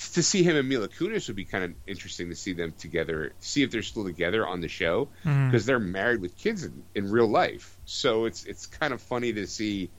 to 0.10 0.24
see 0.24 0.44
him 0.44 0.56
and 0.56 0.68
Mila 0.68 0.88
Kunis 0.88 1.28
would 1.28 1.36
be 1.36 1.46
kind 1.46 1.64
of 1.64 1.74
interesting 1.88 2.30
to 2.30 2.36
see 2.36 2.54
them 2.54 2.74
together, 2.78 3.34
see 3.40 3.64
if 3.64 3.72
they're 3.72 3.84
still 3.84 4.04
together 4.04 4.46
on 4.46 4.62
the 4.62 4.68
show 4.68 5.10
because 5.24 5.66
they're 5.66 5.80
married 5.80 6.22
with 6.22 6.38
kids 6.38 6.64
in, 6.64 6.84
in 6.96 7.12
real 7.12 7.28
life. 7.28 7.78
So 7.86 8.26
it's 8.26 8.44
it's 8.46 8.66
kind 8.66 8.94
of 8.94 9.02
funny 9.02 9.34
to 9.34 9.48
see 9.48 9.90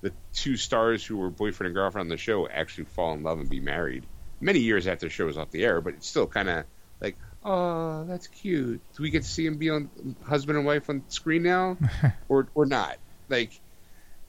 the 0.00 0.12
two 0.32 0.56
stars 0.56 1.04
who 1.04 1.18
were 1.18 1.30
boyfriend 1.30 1.68
and 1.68 1.74
girlfriend 1.74 2.06
on 2.06 2.08
the 2.08 2.16
show 2.16 2.48
actually 2.48 2.84
fall 2.84 3.12
in 3.12 3.22
love 3.22 3.38
and 3.38 3.50
be 3.50 3.60
married 3.60 4.06
many 4.40 4.60
years 4.60 4.86
after 4.86 5.06
the 5.06 5.10
show 5.10 5.26
was 5.26 5.36
off 5.36 5.50
the 5.50 5.64
air. 5.64 5.80
But 5.80 5.94
it's 5.94 6.08
still 6.08 6.26
kind 6.26 6.48
of 6.48 6.64
like, 7.00 7.16
oh, 7.44 8.04
that's 8.04 8.26
cute. 8.26 8.80
Do 8.96 9.02
we 9.02 9.10
get 9.10 9.22
to 9.22 9.28
see 9.28 9.46
them 9.46 9.58
be 9.58 9.70
on 9.70 10.16
husband 10.26 10.56
and 10.58 10.66
wife 10.66 10.88
on 10.88 11.04
screen 11.08 11.42
now, 11.42 11.76
or 12.28 12.48
or 12.54 12.66
not? 12.66 12.96
Like, 13.28 13.52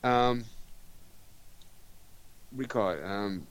um, 0.03 0.43
we 2.55 2.65
call 2.65 2.91
it 2.91 3.03
um, 3.03 3.47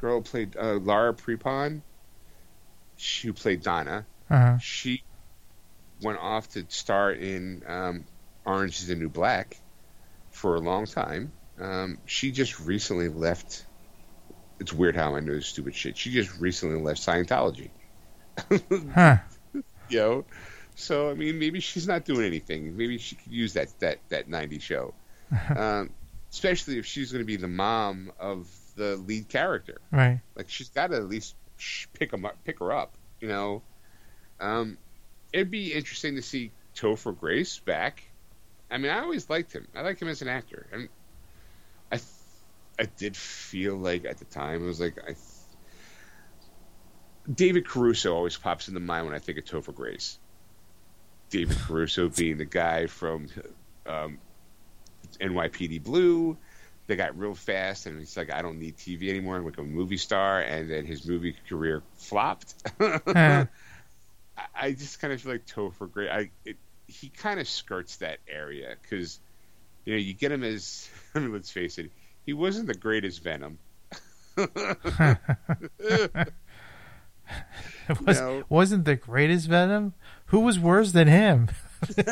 girl 0.00 0.20
played 0.22 0.56
uh, 0.56 0.74
Laura 0.74 1.12
Prepon. 1.14 1.82
She 2.96 3.30
played 3.32 3.62
Donna 3.62 4.06
Uh-huh. 4.30 4.58
she 4.58 5.02
went 6.02 6.18
off 6.18 6.48
to 6.50 6.64
star 6.68 7.12
in 7.12 7.62
um, 7.66 8.04
Orange 8.44 8.80
is 8.80 8.86
the 8.88 8.94
New 8.94 9.08
Black 9.08 9.56
for 10.30 10.54
a 10.56 10.60
long 10.60 10.86
time. 10.86 11.32
Um, 11.60 11.98
she 12.06 12.30
just 12.30 12.60
recently 12.60 13.08
left. 13.08 13.64
It's 14.60 14.72
weird 14.72 14.96
how 14.96 15.14
I 15.14 15.20
know 15.20 15.34
this 15.34 15.46
stupid 15.46 15.74
shit. 15.74 15.96
She 15.96 16.10
just 16.10 16.38
recently 16.40 16.80
left 16.80 17.00
Scientology. 17.00 17.70
Huh. 18.94 19.16
You 19.88 19.98
know, 19.98 20.24
so 20.74 21.10
I 21.10 21.14
mean, 21.14 21.38
maybe 21.38 21.60
she's 21.60 21.88
not 21.88 22.04
doing 22.04 22.26
anything. 22.26 22.76
Maybe 22.76 22.98
she 22.98 23.16
could 23.16 23.32
use 23.32 23.54
that 23.54 23.68
that 23.80 23.98
that 24.10 24.28
'90s 24.28 24.60
show, 24.60 24.94
um, 25.56 25.90
especially 26.30 26.78
if 26.78 26.86
she's 26.86 27.10
going 27.10 27.22
to 27.22 27.26
be 27.26 27.36
the 27.36 27.48
mom 27.48 28.12
of 28.20 28.48
the 28.78 28.96
lead 28.96 29.28
character. 29.28 29.80
Right. 29.92 30.20
Like 30.34 30.48
she's 30.48 30.70
got 30.70 30.88
to 30.88 30.96
at 30.96 31.08
least 31.08 31.34
pick 31.92 32.12
him 32.12 32.24
up, 32.24 32.36
pick 32.44 32.60
her 32.60 32.72
up. 32.72 32.94
You 33.20 33.28
know, 33.28 33.62
um, 34.40 34.78
it'd 35.32 35.50
be 35.50 35.72
interesting 35.74 36.14
to 36.14 36.22
see 36.22 36.52
Topher 36.74 37.18
Grace 37.18 37.58
back. 37.58 38.04
I 38.70 38.78
mean, 38.78 38.90
I 38.90 39.00
always 39.00 39.28
liked 39.28 39.52
him. 39.52 39.66
I 39.74 39.82
like 39.82 40.00
him 40.00 40.08
as 40.08 40.22
an 40.22 40.28
actor, 40.28 40.66
and 40.72 40.88
I, 41.90 41.96
th- 41.96 42.08
I 42.78 42.84
did 42.84 43.16
feel 43.16 43.76
like 43.76 44.04
at 44.04 44.18
the 44.18 44.24
time 44.24 44.62
it 44.62 44.66
was 44.66 44.80
like 44.80 44.96
I. 45.06 45.16
David 47.30 47.66
Caruso 47.66 48.14
always 48.14 48.36
pops 48.38 48.68
into 48.68 48.80
mind 48.80 49.04
when 49.04 49.14
I 49.14 49.18
think 49.18 49.38
of 49.38 49.44
Topher 49.44 49.74
Grace. 49.74 50.18
David 51.28 51.58
Caruso 51.58 52.08
being 52.08 52.38
the 52.38 52.46
guy 52.46 52.86
from 52.86 53.28
um, 53.86 54.18
NYPD 55.20 55.82
Blue, 55.82 56.38
that 56.88 56.96
got 56.96 57.16
real 57.18 57.34
fast, 57.34 57.86
and 57.86 57.98
he's 57.98 58.16
like, 58.16 58.32
I 58.32 58.42
don't 58.42 58.58
need 58.58 58.76
TV 58.76 59.08
anymore. 59.10 59.36
I'm 59.36 59.44
like 59.44 59.58
a 59.58 59.62
movie 59.62 59.96
star, 59.98 60.40
and 60.40 60.68
then 60.70 60.84
his 60.86 61.06
movie 61.06 61.36
career 61.48 61.82
flopped. 61.96 62.54
Huh. 62.80 63.46
I, 64.54 64.72
just 64.72 65.00
kind 65.00 65.12
of 65.12 65.20
feel 65.20 65.32
like 65.32 65.46
Topher 65.46 65.90
Grace. 65.90 66.10
I 66.12 66.30
it, 66.44 66.56
he 66.86 67.08
kind 67.10 67.38
of 67.40 67.48
skirts 67.48 67.96
that 67.96 68.18
area 68.28 68.74
because 68.82 69.18
you 69.84 69.92
know 69.94 69.98
you 69.98 70.14
get 70.14 70.32
him 70.32 70.42
as 70.44 70.88
I 71.14 71.18
mean, 71.20 71.32
let's 71.32 71.50
face 71.50 71.78
it, 71.78 71.90
he 72.26 72.32
wasn't 72.32 72.66
the 72.66 72.74
greatest 72.74 73.22
Venom. 73.22 73.58
Was, 78.04 78.20
No. 78.20 78.44
wasn't 78.48 78.84
the 78.84 78.96
greatest 78.96 79.48
Venom? 79.48 79.94
Who 80.26 80.40
was 80.40 80.58
worse 80.58 80.92
than 80.92 81.08
him? 81.08 81.48
you 81.96 82.04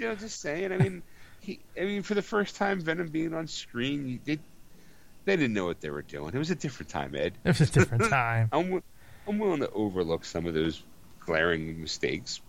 know, 0.00 0.14
just 0.14 0.40
saying. 0.40 0.72
I 0.72 0.78
mean, 0.78 1.02
he. 1.48 1.60
I 1.80 1.84
mean, 1.84 2.02
for 2.02 2.14
the 2.14 2.22
first 2.22 2.56
time, 2.56 2.80
Venom 2.80 3.08
being 3.08 3.34
on 3.34 3.46
screen, 3.46 4.08
you 4.08 4.18
did. 4.18 4.40
They 5.24 5.36
didn't 5.36 5.54
know 5.54 5.66
what 5.66 5.80
they 5.80 5.90
were 5.90 6.02
doing. 6.02 6.34
It 6.34 6.38
was 6.38 6.50
a 6.50 6.54
different 6.54 6.90
time, 6.90 7.14
Ed. 7.14 7.34
It 7.44 7.48
was 7.48 7.60
a 7.60 7.66
different 7.66 8.04
time. 8.10 8.48
I'm 8.52 8.82
I'm 9.26 9.38
willing 9.38 9.60
to 9.60 9.70
overlook 9.70 10.24
some 10.24 10.46
of 10.46 10.54
those 10.54 10.82
glaring 11.20 11.80
mistakes. 11.80 12.40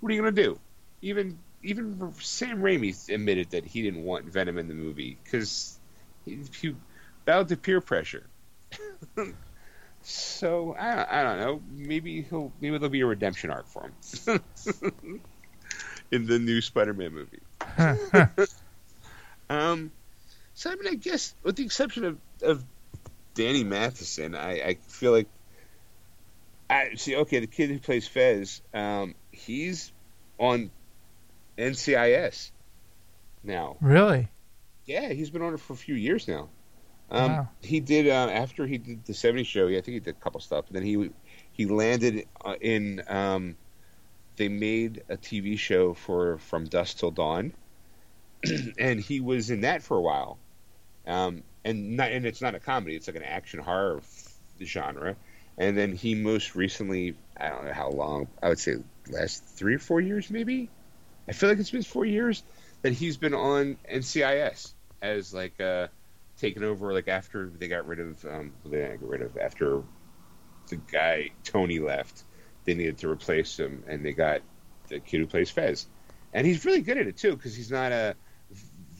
What 0.00 0.10
are 0.10 0.14
you 0.14 0.20
gonna 0.20 0.32
do? 0.32 0.58
Even 1.00 1.38
even 1.62 2.12
Sam 2.20 2.60
Raimi 2.60 3.08
admitted 3.08 3.50
that 3.50 3.64
he 3.64 3.82
didn't 3.82 4.02
want 4.02 4.24
Venom 4.24 4.58
in 4.58 4.66
the 4.68 4.74
movie 4.74 5.16
because 5.22 5.78
he, 6.24 6.40
he 6.60 6.74
bowed 7.24 7.48
to 7.48 7.56
peer 7.56 7.80
pressure. 7.80 8.26
So 10.04 10.74
I, 10.74 11.20
I 11.20 11.22
don't 11.22 11.38
know. 11.38 11.62
Maybe 11.70 12.22
he'll 12.22 12.52
maybe 12.60 12.76
there'll 12.76 12.90
be 12.90 13.02
a 13.02 13.06
redemption 13.06 13.50
arc 13.50 13.68
for 13.68 13.84
him 13.84 14.42
in 16.10 16.26
the 16.26 16.38
new 16.40 16.60
Spider-Man 16.60 17.12
movie. 17.12 17.38
um, 19.50 19.90
so 20.54 20.70
I 20.70 20.74
mean, 20.76 20.88
I 20.88 20.94
guess 20.94 21.34
with 21.42 21.56
the 21.56 21.64
exception 21.64 22.04
of, 22.04 22.18
of 22.42 22.64
Danny 23.34 23.64
Matheson, 23.64 24.34
I, 24.34 24.52
I 24.60 24.74
feel 24.86 25.12
like 25.12 25.28
I 26.68 26.94
see. 26.96 27.16
Okay, 27.16 27.40
the 27.40 27.46
kid 27.46 27.70
who 27.70 27.78
plays 27.78 28.06
Fez, 28.06 28.62
um, 28.72 29.14
he's 29.30 29.92
on 30.38 30.70
NCIS 31.58 32.50
now. 33.42 33.76
Really? 33.80 34.28
Yeah, 34.86 35.10
he's 35.10 35.30
been 35.30 35.42
on 35.42 35.54
it 35.54 35.60
for 35.60 35.72
a 35.72 35.76
few 35.76 35.94
years 35.94 36.26
now. 36.28 36.48
Um, 37.10 37.32
Wow. 37.32 37.48
He 37.60 37.80
did 37.80 38.08
uh, 38.08 38.30
after 38.32 38.66
he 38.66 38.78
did 38.78 39.04
the 39.04 39.12
'70s 39.12 39.46
show. 39.46 39.66
Yeah, 39.66 39.78
I 39.78 39.80
think 39.82 39.94
he 39.94 40.00
did 40.00 40.16
a 40.16 40.20
couple 40.20 40.40
stuff. 40.40 40.66
And 40.68 40.76
then 40.76 40.82
he 40.82 41.10
he 41.52 41.66
landed 41.66 42.26
uh, 42.44 42.54
in. 42.60 43.02
Um, 43.06 43.56
they 44.36 44.48
made 44.48 45.02
a 45.08 45.16
TV 45.16 45.58
show 45.58 45.94
for 45.94 46.38
From 46.38 46.64
Dusk 46.64 46.98
Till 46.98 47.10
Dawn, 47.10 47.52
and 48.78 49.00
he 49.00 49.20
was 49.20 49.50
in 49.50 49.62
that 49.62 49.82
for 49.82 49.96
a 49.96 50.00
while. 50.00 50.38
Um, 51.06 51.42
and 51.64 51.96
not, 51.96 52.12
and 52.12 52.26
it's 52.26 52.40
not 52.40 52.54
a 52.54 52.60
comedy; 52.60 52.96
it's 52.96 53.06
like 53.06 53.16
an 53.16 53.22
action 53.22 53.60
horror 53.60 53.98
f- 53.98 54.34
genre. 54.64 55.16
And 55.58 55.76
then 55.76 55.92
he 55.92 56.14
most 56.14 56.54
recently, 56.56 57.14
I 57.36 57.50
don't 57.50 57.66
know 57.66 57.72
how 57.72 57.90
long, 57.90 58.28
I 58.42 58.48
would 58.48 58.58
say 58.58 58.76
last 59.10 59.44
three 59.44 59.74
or 59.74 59.78
four 59.78 60.00
years, 60.00 60.30
maybe. 60.30 60.70
I 61.28 61.32
feel 61.32 61.48
like 61.50 61.58
it's 61.58 61.70
been 61.70 61.82
four 61.82 62.04
years 62.04 62.42
that 62.82 62.92
he's 62.92 63.16
been 63.16 63.34
on 63.34 63.76
NCIS 63.90 64.72
as 65.00 65.32
like 65.32 65.60
uh, 65.60 65.88
taken 66.38 66.64
over 66.64 66.92
like 66.92 67.08
after 67.08 67.48
they 67.48 67.68
got 67.68 67.86
rid 67.86 68.00
of 68.00 68.24
um, 68.24 68.52
they 68.64 68.78
didn't 68.78 69.02
rid 69.02 69.22
of 69.22 69.36
after 69.36 69.82
the 70.68 70.76
guy 70.76 71.30
Tony 71.44 71.78
left. 71.78 72.24
They 72.64 72.74
needed 72.74 72.98
to 72.98 73.10
replace 73.10 73.58
him, 73.58 73.84
and 73.88 74.04
they 74.04 74.12
got 74.12 74.42
the 74.88 75.00
kid 75.00 75.18
who 75.18 75.26
plays 75.26 75.50
Fez, 75.50 75.86
and 76.32 76.46
he's 76.46 76.64
really 76.64 76.80
good 76.80 76.98
at 76.98 77.06
it 77.06 77.16
too 77.16 77.36
because 77.36 77.56
he's 77.56 77.70
not 77.70 77.92
a 77.92 78.16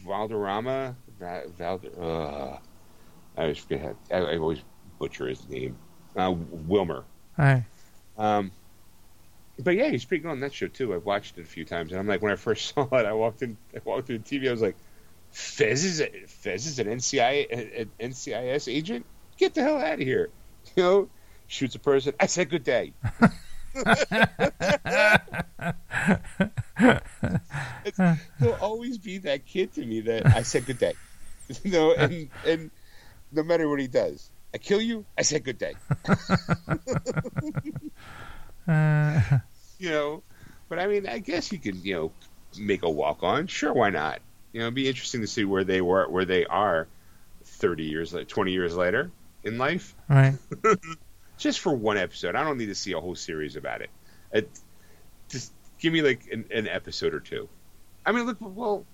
Valderrama. 0.05 0.97
Va- 1.19 1.45
Valder, 1.59 1.99
uh, 2.01 2.59
I 3.37 3.43
always 3.43 3.59
forget. 3.59 3.97
How, 4.11 4.17
I, 4.17 4.33
I 4.33 4.39
always 4.39 4.63
butcher 4.99 5.29
his 5.29 5.49
name. 5.49 5.77
Uh, 6.17 6.33
Wilmer. 6.33 7.05
Right. 7.39 7.65
Um, 8.17 8.51
but 9.59 9.77
yeah, 9.77 9.89
he's 9.89 10.05
pretty 10.05 10.23
good 10.23 10.31
on 10.31 10.41
that 10.41 10.53
show 10.53 10.69
too. 10.69 10.95
I've 10.95 11.05
watched 11.05 11.39
it 11.39 11.43
a 11.43 11.45
few 11.45 11.65
times, 11.65 11.93
and 11.93 12.01
I'm 12.01 12.07
like, 12.07 12.23
when 12.23 12.33
I 12.33 12.37
first 12.37 12.69
saw 12.75 12.85
it, 12.93 13.07
I 13.07 13.13
walked 13.13 13.43
in, 13.43 13.57
I 13.75 13.81
walked 13.85 14.07
through 14.07 14.19
the 14.19 14.25
TV, 14.25 14.49
I 14.49 14.51
was 14.51 14.63
like, 14.63 14.77
Fez 15.31 15.85
is 15.85 16.01
a, 16.01 16.09
Fez 16.27 16.67
is 16.67 16.79
an 16.79 16.89
NCI 16.89 17.81
an 17.81 17.91
NCIS 18.01 18.73
agent. 18.73 19.07
Get 19.39 19.55
the 19.55 19.63
hell 19.63 19.79
out 19.79 19.95
of 19.95 20.01
here! 20.01 20.31
You 20.77 20.83
know, 20.83 21.09
shoots 21.47 21.75
a 21.75 21.79
person. 21.79 22.15
I 22.21 22.27
said 22.27 22.51
good 22.51 22.65
day. 22.65 22.93
He'll 28.39 28.59
always 28.61 28.99
be 28.99 29.19
that 29.19 29.47
kid 29.47 29.73
to 29.75 29.85
me 29.85 30.01
that 30.03 30.27
I 30.27 30.43
said 30.43 30.67
good 30.67 30.79
day. 30.79 30.95
You 31.65 31.71
know, 31.73 31.93
and 31.93 32.31
and 32.47 32.71
no 33.31 33.43
matter 33.43 33.69
what 33.69 33.79
he 33.79 33.87
does, 33.87 34.31
I 34.55 34.59
kill 34.59 34.81
you. 34.81 35.05
I 35.19 35.23
said 35.23 35.45
good 35.45 35.59
day. 35.59 35.75
Uh, 38.67 39.21
you 39.79 39.91
know. 39.91 40.23
But 40.71 40.79
I 40.79 40.87
mean, 40.87 41.07
I 41.07 41.19
guess 41.19 41.53
you 41.53 41.59
could, 41.59 41.85
you 41.85 41.95
know, 41.95 42.13
make 42.59 42.85
a 42.85 42.89
walk 42.89 43.23
on. 43.23 43.49
Sure, 43.49 43.73
why 43.73 43.91
not? 43.91 44.21
You 44.53 44.61
know, 44.61 44.67
it'd 44.67 44.75
be 44.75 44.89
interesting 44.89 45.21
to 45.21 45.27
see 45.27 45.45
where 45.45 45.65
they 45.65 45.83
were, 45.83 46.09
where 46.09 46.25
they 46.25 46.47
are, 46.47 46.87
thirty 47.45 47.85
years, 47.85 48.15
like 48.15 48.29
twenty 48.29 48.53
years 48.53 48.75
later 48.75 49.11
in 49.45 49.59
life, 49.59 49.95
right. 50.09 50.37
just 51.43 51.61
for 51.61 51.75
one 51.75 51.99
episode. 51.99 52.35
I 52.35 52.45
don't 52.45 52.59
need 52.59 52.67
to 52.67 52.75
see 52.75 52.93
a 52.93 53.01
whole 53.01 53.15
series 53.15 53.57
about 53.57 53.83
it. 53.83 53.91
it 54.33 54.49
just 55.29 55.53
give 55.79 55.93
me 55.93 56.03
like 56.03 56.27
an, 56.31 56.45
an 56.51 56.69
episode 56.69 57.15
or 57.15 57.21
two. 57.21 57.49
I 58.07 58.13
mean, 58.13 58.27
look, 58.27 58.39
well, 58.41 58.85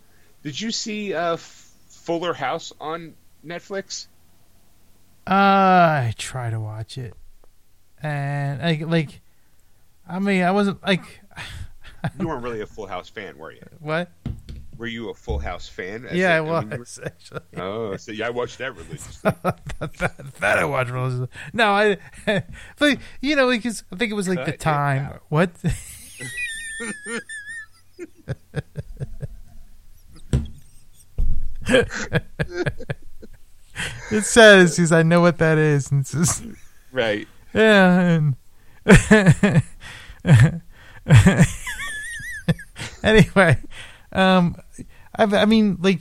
did 0.43 0.61
you 0.61 0.71
see 0.71 1.15
uh, 1.15 1.37
Fuller 1.37 2.33
House 2.33 2.73
on 2.81 3.15
Netflix? 3.45 4.07
Uh, 5.27 5.31
I 5.31 6.15
try 6.17 6.51
to 6.51 6.59
watch 6.59 6.97
it, 6.97 7.15
and 8.03 8.63
like, 8.63 8.81
like, 8.89 9.21
I 10.09 10.19
mean, 10.19 10.43
I 10.43 10.53
wasn't 10.53 10.83
like, 10.83 11.03
You 12.19 12.29
weren't 12.29 12.43
really 12.43 12.63
a 12.63 12.67
Full 12.67 12.87
House 12.87 13.09
fan, 13.09 13.37
were 13.37 13.53
you? 13.53 13.67
what? 13.81 14.11
Were 14.79 14.87
you 14.87 15.11
a 15.11 15.15
Full 15.15 15.41
House 15.41 15.69
fan? 15.69 16.07
As 16.07 16.17
yeah, 16.17 16.35
I 16.35 16.37
a- 16.37 16.63
you 16.65 16.79
was 16.79 17.01
actually. 17.05 17.41
were- 17.53 17.63
Oh, 17.63 17.97
so 17.97 18.13
yeah, 18.13 18.29
I 18.29 18.31
watched 18.31 18.59
that 18.59 18.77
religiously. 18.77 19.33
that, 19.43 20.33
that 20.41 20.59
I 20.59 20.65
watched. 20.65 20.91
religiously. 20.93 21.29
No, 21.53 21.73
I, 21.73 21.97
but 22.79 22.99
you 23.21 23.35
know, 23.35 23.51
because 23.51 23.83
I 23.93 23.97
think 23.97 24.13
it 24.13 24.15
was 24.15 24.29
like 24.29 24.39
the 24.39 24.45
Cut 24.45 24.55
it 24.55 24.61
time. 24.61 25.19
What? 25.29 25.51
it 34.11 34.25
says 34.25 34.77
because 34.77 34.93
I 34.93 35.03
know 35.03 35.21
what 35.21 35.39
that 35.39 35.59
is, 35.59 35.91
and 35.91 36.01
it's 36.03 36.13
just 36.13 36.45
right. 36.93 37.27
yeah. 37.55 38.21
And 38.21 38.37
anyway, 43.03 43.59
um, 44.13 44.57
I, 45.17 45.25
I 45.25 45.45
mean, 45.45 45.79
like, 45.81 46.01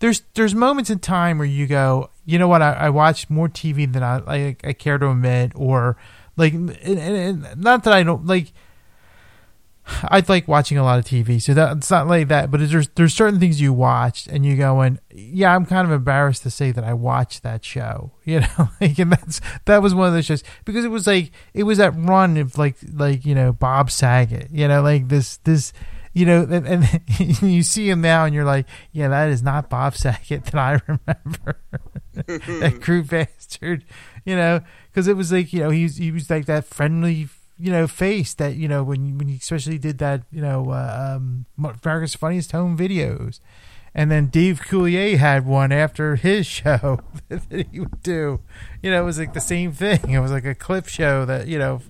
there's 0.00 0.22
there's 0.34 0.54
moments 0.54 0.90
in 0.90 0.98
time 0.98 1.38
where 1.38 1.46
you 1.46 1.66
go, 1.66 2.10
you 2.24 2.38
know 2.38 2.48
what? 2.48 2.62
I, 2.62 2.72
I 2.72 2.90
watch 2.90 3.28
more 3.30 3.48
TV 3.48 3.90
than 3.90 4.02
I, 4.02 4.18
I 4.26 4.56
I 4.64 4.72
care 4.72 4.98
to 4.98 5.10
admit, 5.10 5.52
or 5.54 5.96
like, 6.36 6.52
and, 6.52 6.70
and, 6.70 7.44
and 7.44 7.62
not 7.62 7.84
that 7.84 7.92
I 7.92 8.02
don't 8.02 8.26
like. 8.26 8.52
I 9.86 10.24
like 10.26 10.48
watching 10.48 10.78
a 10.78 10.82
lot 10.82 10.98
of 10.98 11.04
TV, 11.04 11.42
so 11.42 11.52
that 11.52 11.76
it's 11.76 11.90
not 11.90 12.06
like 12.06 12.28
that. 12.28 12.50
But 12.50 12.60
there's 12.68 12.88
there's 12.88 13.12
certain 13.12 13.38
things 13.38 13.60
you 13.60 13.74
watched, 13.74 14.26
and 14.26 14.44
you 14.44 14.56
go, 14.56 14.80
and 14.80 14.98
yeah, 15.10 15.54
I'm 15.54 15.66
kind 15.66 15.86
of 15.86 15.92
embarrassed 15.92 16.42
to 16.44 16.50
say 16.50 16.70
that 16.70 16.84
I 16.84 16.94
watched 16.94 17.42
that 17.42 17.64
show. 17.64 18.12
You 18.24 18.40
know, 18.40 18.70
like, 18.80 18.98
and 18.98 19.12
that's 19.12 19.42
that 19.66 19.82
was 19.82 19.94
one 19.94 20.08
of 20.08 20.14
those 20.14 20.24
shows 20.24 20.42
because 20.64 20.86
it 20.86 20.88
was 20.88 21.06
like 21.06 21.30
it 21.52 21.64
was 21.64 21.76
that 21.76 21.94
run 21.94 22.38
of 22.38 22.56
like 22.56 22.76
like 22.94 23.26
you 23.26 23.34
know 23.34 23.52
Bob 23.52 23.90
Saget, 23.90 24.48
you 24.50 24.66
know, 24.66 24.80
like 24.80 25.08
this 25.08 25.36
this 25.44 25.74
you 26.14 26.24
know, 26.24 26.46
and, 26.48 26.66
and 26.66 27.00
you 27.42 27.62
see 27.62 27.90
him 27.90 28.00
now, 28.00 28.24
and 28.24 28.34
you're 28.34 28.44
like, 28.44 28.66
yeah, 28.92 29.08
that 29.08 29.28
is 29.28 29.42
not 29.42 29.68
Bob 29.68 29.96
Saget 29.96 30.44
that 30.44 30.54
I 30.54 30.80
remember, 30.86 31.58
that 32.14 32.78
crude 32.80 33.10
bastard, 33.10 33.84
you 34.24 34.36
know, 34.36 34.60
because 34.90 35.08
it 35.08 35.16
was 35.16 35.32
like 35.32 35.52
you 35.52 35.60
know 35.60 35.70
he 35.70 35.82
was 35.82 35.96
he 35.96 36.12
was 36.12 36.30
like 36.30 36.46
that 36.46 36.64
friendly 36.64 37.28
you 37.58 37.70
know 37.70 37.86
face 37.86 38.34
that 38.34 38.56
you 38.56 38.66
know 38.66 38.82
when 38.82 39.18
when 39.18 39.28
he 39.28 39.36
especially 39.36 39.78
did 39.78 39.98
that 39.98 40.22
you 40.32 40.40
know 40.40 40.70
uh, 40.70 41.16
um 41.16 41.46
America's 41.58 42.14
Funniest 42.14 42.52
Home 42.52 42.78
Videos, 42.78 43.40
and 43.92 44.10
then 44.10 44.26
Dave 44.28 44.60
Coulier 44.60 45.16
had 45.16 45.44
one 45.44 45.72
after 45.72 46.14
his 46.14 46.46
show 46.46 47.00
that 47.28 47.42
he 47.50 47.80
would 47.80 48.02
do. 48.02 48.40
You 48.82 48.92
know, 48.92 49.02
it 49.02 49.04
was 49.04 49.18
like 49.18 49.34
the 49.34 49.40
same 49.40 49.72
thing. 49.72 50.10
It 50.10 50.20
was 50.20 50.30
like 50.30 50.44
a 50.44 50.54
clip 50.54 50.86
show 50.86 51.24
that 51.24 51.48
you 51.48 51.58
know 51.58 51.82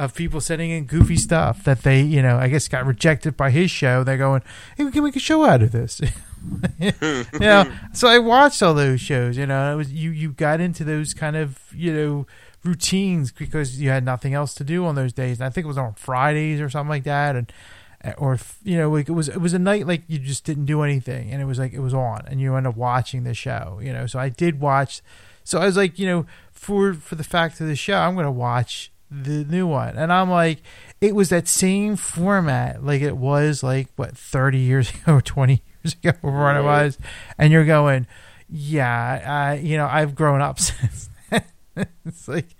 of 0.00 0.14
people 0.14 0.40
sending 0.40 0.70
in 0.70 0.86
goofy 0.86 1.16
stuff 1.16 1.62
that 1.64 1.82
they 1.82 2.00
you 2.00 2.22
know 2.22 2.38
I 2.38 2.48
guess 2.48 2.68
got 2.68 2.86
rejected 2.86 3.36
by 3.36 3.50
his 3.50 3.70
show. 3.70 4.02
They're 4.02 4.16
going, 4.16 4.42
hey, 4.76 4.84
we 4.84 4.90
can 4.90 5.04
make 5.04 5.16
a 5.16 5.20
show 5.20 5.44
out 5.44 5.62
of 5.62 5.72
this. 5.72 6.00
you 6.78 6.92
know, 7.38 7.70
so 7.92 8.08
I 8.08 8.18
watched 8.18 8.62
all 8.62 8.74
those 8.74 9.00
shows. 9.00 9.36
You 9.36 9.46
know, 9.46 9.72
it 9.72 9.76
was 9.76 9.92
you 9.92 10.10
you 10.10 10.32
got 10.32 10.60
into 10.60 10.84
those 10.84 11.12
kind 11.12 11.36
of 11.36 11.58
you 11.74 11.92
know 11.92 12.26
routines 12.64 13.30
because 13.30 13.80
you 13.80 13.90
had 13.90 14.04
nothing 14.04 14.34
else 14.34 14.54
to 14.54 14.64
do 14.64 14.84
on 14.84 14.94
those 14.94 15.12
days. 15.12 15.38
And 15.38 15.46
I 15.46 15.50
think 15.50 15.64
it 15.64 15.68
was 15.68 15.78
on 15.78 15.94
Fridays 15.94 16.60
or 16.60 16.70
something 16.70 16.90
like 16.90 17.04
that, 17.04 17.36
and 17.36 17.52
eh, 18.02 18.12
or 18.16 18.38
you 18.62 18.78
know, 18.78 18.90
like 18.90 19.08
it 19.08 19.12
was 19.12 19.28
it 19.28 19.40
was 19.40 19.52
a 19.52 19.58
night 19.58 19.86
like 19.86 20.02
you 20.08 20.18
just 20.18 20.44
didn't 20.44 20.64
do 20.64 20.82
anything, 20.82 21.30
and 21.30 21.42
it 21.42 21.46
was 21.46 21.58
like 21.58 21.72
it 21.72 21.80
was 21.80 21.94
on, 21.94 22.24
and 22.26 22.40
you 22.40 22.54
end 22.54 22.66
up 22.66 22.76
watching 22.76 23.24
the 23.24 23.34
show. 23.34 23.78
You 23.82 23.92
know, 23.92 24.06
so 24.06 24.18
I 24.18 24.30
did 24.30 24.60
watch. 24.60 25.02
So 25.44 25.60
I 25.60 25.66
was 25.66 25.76
like, 25.76 25.98
you 25.98 26.06
know, 26.06 26.26
for 26.52 26.94
for 26.94 27.16
the 27.16 27.24
fact 27.24 27.60
of 27.60 27.66
the 27.66 27.76
show, 27.76 27.98
I'm 27.98 28.14
gonna 28.14 28.32
watch 28.32 28.89
the 29.10 29.44
new 29.44 29.66
one, 29.66 29.96
and 29.96 30.12
I'm 30.12 30.30
like, 30.30 30.62
it 31.00 31.14
was 31.14 31.30
that 31.30 31.48
same 31.48 31.96
format, 31.96 32.84
like 32.84 33.02
it 33.02 33.16
was 33.16 33.62
like 33.62 33.88
what 33.96 34.16
30 34.16 34.58
years 34.58 34.90
ago, 34.94 35.20
20 35.20 35.62
years 35.84 35.94
ago, 35.94 36.12
whatever 36.20 36.60
it 36.60 36.62
was, 36.62 36.98
and 37.38 37.52
you're 37.52 37.64
going, 37.64 38.06
yeah, 38.48 39.22
I, 39.26 39.54
you 39.54 39.76
know, 39.76 39.86
I've 39.86 40.14
grown 40.14 40.40
up 40.40 40.58
since. 40.60 41.10
then. 41.30 41.44
it's 42.04 42.28
like 42.28 42.56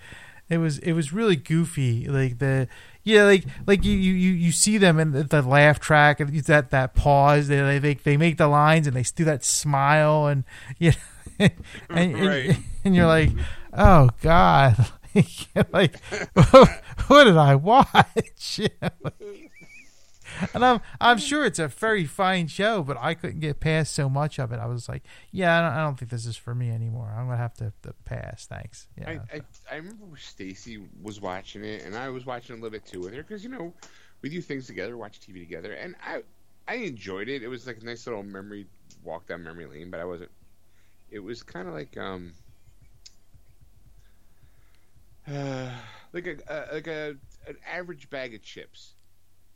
it 0.48 0.58
was 0.58 0.78
it 0.78 0.92
was 0.92 1.12
really 1.12 1.36
goofy 1.36 2.06
like 2.08 2.38
the 2.38 2.66
yeah 3.04 3.24
like 3.24 3.44
like 3.66 3.84
you 3.84 3.92
you 3.92 4.32
you 4.32 4.52
see 4.52 4.78
them 4.78 4.98
in 4.98 5.12
the, 5.12 5.22
the 5.22 5.42
laugh 5.42 5.78
track 5.78 6.20
and 6.20 6.36
that 6.44 6.70
that 6.70 6.94
pause. 6.94 7.48
They 7.48 7.56
they 7.60 7.80
make 7.80 8.02
they 8.02 8.16
make 8.16 8.36
the 8.36 8.48
lines 8.48 8.86
and 8.86 8.96
they 8.96 9.02
do 9.02 9.24
that 9.24 9.44
smile 9.44 10.26
and 10.26 10.44
you 10.78 10.90
know, 10.90 11.48
and, 11.88 12.16
and, 12.16 12.64
and 12.84 12.96
you're 12.96 13.06
like 13.06 13.30
oh 13.72 14.10
god 14.20 14.90
like 15.72 16.00
what 17.08 17.24
did 17.24 17.36
I 17.36 17.54
watch 17.54 18.60
and 20.54 20.64
I'm 20.64 20.80
I'm 21.00 21.18
sure 21.18 21.44
it's 21.44 21.58
a 21.58 21.68
very 21.68 22.06
fine 22.06 22.46
show, 22.46 22.82
but 22.82 22.96
I 22.98 23.14
couldn't 23.14 23.40
get 23.40 23.60
past 23.60 23.92
so 23.92 24.08
much 24.08 24.38
of 24.38 24.52
it. 24.52 24.58
I 24.58 24.66
was 24.66 24.88
like, 24.88 25.02
yeah, 25.32 25.58
I 25.58 25.62
don't, 25.62 25.78
I 25.78 25.82
don't 25.82 25.98
think 25.98 26.10
this 26.10 26.26
is 26.26 26.36
for 26.36 26.54
me 26.54 26.70
anymore. 26.70 27.14
I'm 27.16 27.26
gonna 27.26 27.36
have 27.36 27.54
to, 27.54 27.72
to 27.82 27.94
pass. 28.04 28.46
Thanks. 28.46 28.88
Yeah. 28.98 29.10
I, 29.10 29.36
I, 29.36 29.40
I 29.70 29.76
remember 29.76 30.16
Stacy 30.16 30.80
was 31.02 31.20
watching 31.20 31.64
it, 31.64 31.84
and 31.84 31.96
I 31.96 32.08
was 32.08 32.26
watching 32.26 32.54
a 32.54 32.56
little 32.56 32.70
bit 32.70 32.86
too 32.86 33.00
with 33.00 33.14
her 33.14 33.22
because 33.22 33.42
you 33.42 33.50
know 33.50 33.72
we 34.22 34.28
do 34.28 34.40
things 34.40 34.66
together, 34.66 34.96
watch 34.96 35.20
TV 35.20 35.40
together, 35.40 35.72
and 35.72 35.94
I 36.04 36.22
I 36.68 36.74
enjoyed 36.74 37.28
it. 37.28 37.42
It 37.42 37.48
was 37.48 37.66
like 37.66 37.78
a 37.80 37.84
nice 37.84 38.06
little 38.06 38.22
memory 38.22 38.66
walk 39.02 39.26
down 39.26 39.42
memory 39.42 39.66
lane, 39.66 39.90
but 39.90 40.00
I 40.00 40.04
wasn't. 40.04 40.30
It 41.10 41.20
was 41.20 41.42
kind 41.42 41.68
of 41.68 41.74
like 41.74 41.96
um. 41.96 42.32
Uh, 45.30 45.70
like 46.12 46.26
a 46.26 46.52
uh, 46.52 46.66
like 46.72 46.86
a 46.86 47.16
an 47.46 47.56
average 47.70 48.10
bag 48.10 48.34
of 48.34 48.42
chips. 48.42 48.94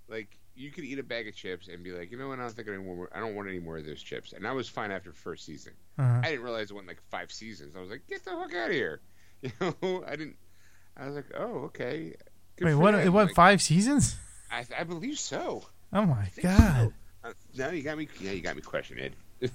Like 0.08 0.38
you 0.54 0.70
could 0.70 0.84
eat 0.84 0.98
a 0.98 1.02
bag 1.02 1.26
of 1.28 1.34
chips 1.34 1.68
and 1.68 1.82
be 1.82 1.92
like, 1.92 2.10
you 2.10 2.18
know 2.18 2.28
what? 2.28 2.38
I 2.38 2.42
don't 2.42 2.52
think 2.52 2.68
I 2.68 2.78
want. 2.78 3.10
I 3.14 3.20
don't 3.20 3.34
want 3.34 3.48
any 3.48 3.58
more 3.58 3.76
of 3.76 3.86
those 3.86 4.02
chips. 4.02 4.32
And 4.32 4.46
I 4.46 4.52
was 4.52 4.68
fine 4.68 4.90
after 4.90 5.12
first 5.12 5.44
season. 5.44 5.72
Uh-huh. 5.98 6.20
I 6.22 6.30
didn't 6.30 6.42
realize 6.42 6.70
it 6.70 6.74
went 6.74 6.86
like 6.86 7.02
five 7.10 7.32
seasons. 7.32 7.74
I 7.76 7.80
was 7.80 7.90
like, 7.90 8.06
get 8.08 8.24
the 8.24 8.30
fuck 8.30 8.54
out 8.54 8.68
of 8.68 8.74
here. 8.74 9.00
You 9.42 9.50
know, 9.60 10.02
I 10.06 10.16
didn't. 10.16 10.36
I 10.96 11.04
was 11.04 11.16
like, 11.16 11.26
oh, 11.36 11.64
okay. 11.66 12.14
Good 12.56 12.64
Wait, 12.64 12.74
what? 12.76 12.94
It 12.94 13.10
went 13.10 13.28
Like, 13.28 13.34
five 13.34 13.60
seasons? 13.60 14.16
I, 14.50 14.64
I 14.78 14.84
believe 14.84 15.18
so. 15.18 15.64
Oh 15.92 16.06
my 16.06 16.30
god, 16.42 16.92
so. 17.22 17.28
Uh, 17.28 17.32
now 17.54 17.68
you 17.68 17.82
got 17.82 17.98
me. 17.98 18.08
Yeah, 18.20 18.30
you 18.30 18.40
got 18.40 18.56
me 18.56 18.62
questioning 18.62 19.12
it. 19.12 19.54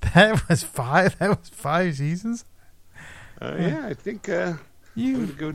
that 0.00 0.48
was 0.48 0.62
five. 0.62 1.18
That 1.18 1.38
was 1.38 1.50
five 1.50 1.96
seasons. 1.96 2.46
uh, 3.42 3.56
yeah, 3.58 3.86
I 3.86 3.92
think. 3.92 4.26
Uh, 4.30 4.54
You 4.96 5.26
go. 5.26 5.54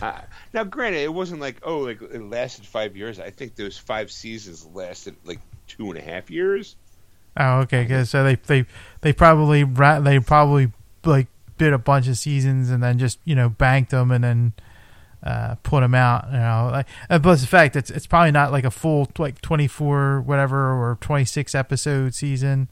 Uh, 0.00 0.20
now, 0.52 0.62
granted, 0.64 0.98
it 1.02 1.12
wasn't 1.12 1.40
like 1.40 1.56
oh, 1.64 1.78
like 1.78 2.00
it 2.02 2.22
lasted 2.22 2.66
five 2.66 2.96
years. 2.96 3.18
I 3.18 3.30
think 3.30 3.56
those 3.56 3.76
five 3.76 4.12
seasons 4.12 4.64
lasted 4.66 5.16
like 5.24 5.40
two 5.66 5.88
and 5.88 5.96
a 5.98 6.02
half 6.02 6.30
years. 6.30 6.76
Oh, 7.36 7.60
okay. 7.60 7.84
'cause 7.86 8.10
so 8.10 8.22
they 8.22 8.36
they 8.36 8.66
they 9.00 9.12
probably 9.12 9.64
they 9.64 10.20
probably 10.20 10.72
like 11.04 11.26
did 11.56 11.72
a 11.72 11.78
bunch 11.78 12.06
of 12.06 12.16
seasons 12.16 12.70
and 12.70 12.82
then 12.82 12.98
just 12.98 13.18
you 13.24 13.34
know 13.34 13.48
banked 13.48 13.90
them 13.90 14.10
and 14.12 14.22
then 14.22 14.52
uh, 15.22 15.56
put 15.64 15.80
them 15.80 15.94
out. 15.94 16.26
You 16.30 16.38
know, 16.38 16.68
like 16.70 16.86
and 17.08 17.22
plus 17.22 17.40
the 17.40 17.46
fact 17.46 17.74
it's 17.74 17.90
it's 17.90 18.06
probably 18.06 18.30
not 18.32 18.52
like 18.52 18.64
a 18.64 18.70
full 18.70 19.10
like 19.18 19.40
twenty 19.40 19.66
four 19.66 20.20
whatever 20.20 20.70
or 20.72 20.96
twenty 21.00 21.24
six 21.24 21.54
episode 21.54 22.14
season, 22.14 22.68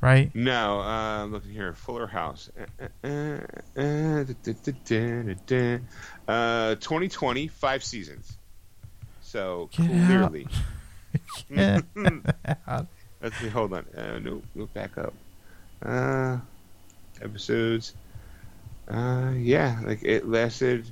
right? 0.00 0.34
No, 0.34 0.80
uh, 0.80 1.22
I'm 1.24 1.32
looking 1.32 1.52
here. 1.52 1.72
Fuller 1.74 2.06
House. 2.06 2.50
Uh, 2.80 2.86
uh, 3.04 3.08
uh, 3.08 4.24
da, 4.24 4.34
da, 4.42 4.72
da, 4.84 5.22
da, 5.22 5.34
da. 5.46 5.78
Uh, 6.26 6.74
2020, 6.76 7.48
five 7.48 7.82
seasons. 7.82 8.36
So 9.22 9.68
Get 9.72 9.86
clearly, 9.88 10.46
let's 11.50 13.38
see. 13.38 13.48
Hold 13.48 13.74
on. 13.74 13.84
Uh, 13.96 14.18
no, 14.20 14.42
no, 14.54 14.66
back 14.66 14.96
up. 14.96 15.12
Uh, 15.82 16.38
episodes. 17.20 17.94
Uh, 18.88 19.32
yeah, 19.36 19.80
like 19.84 20.02
it 20.02 20.26
lasted, 20.26 20.86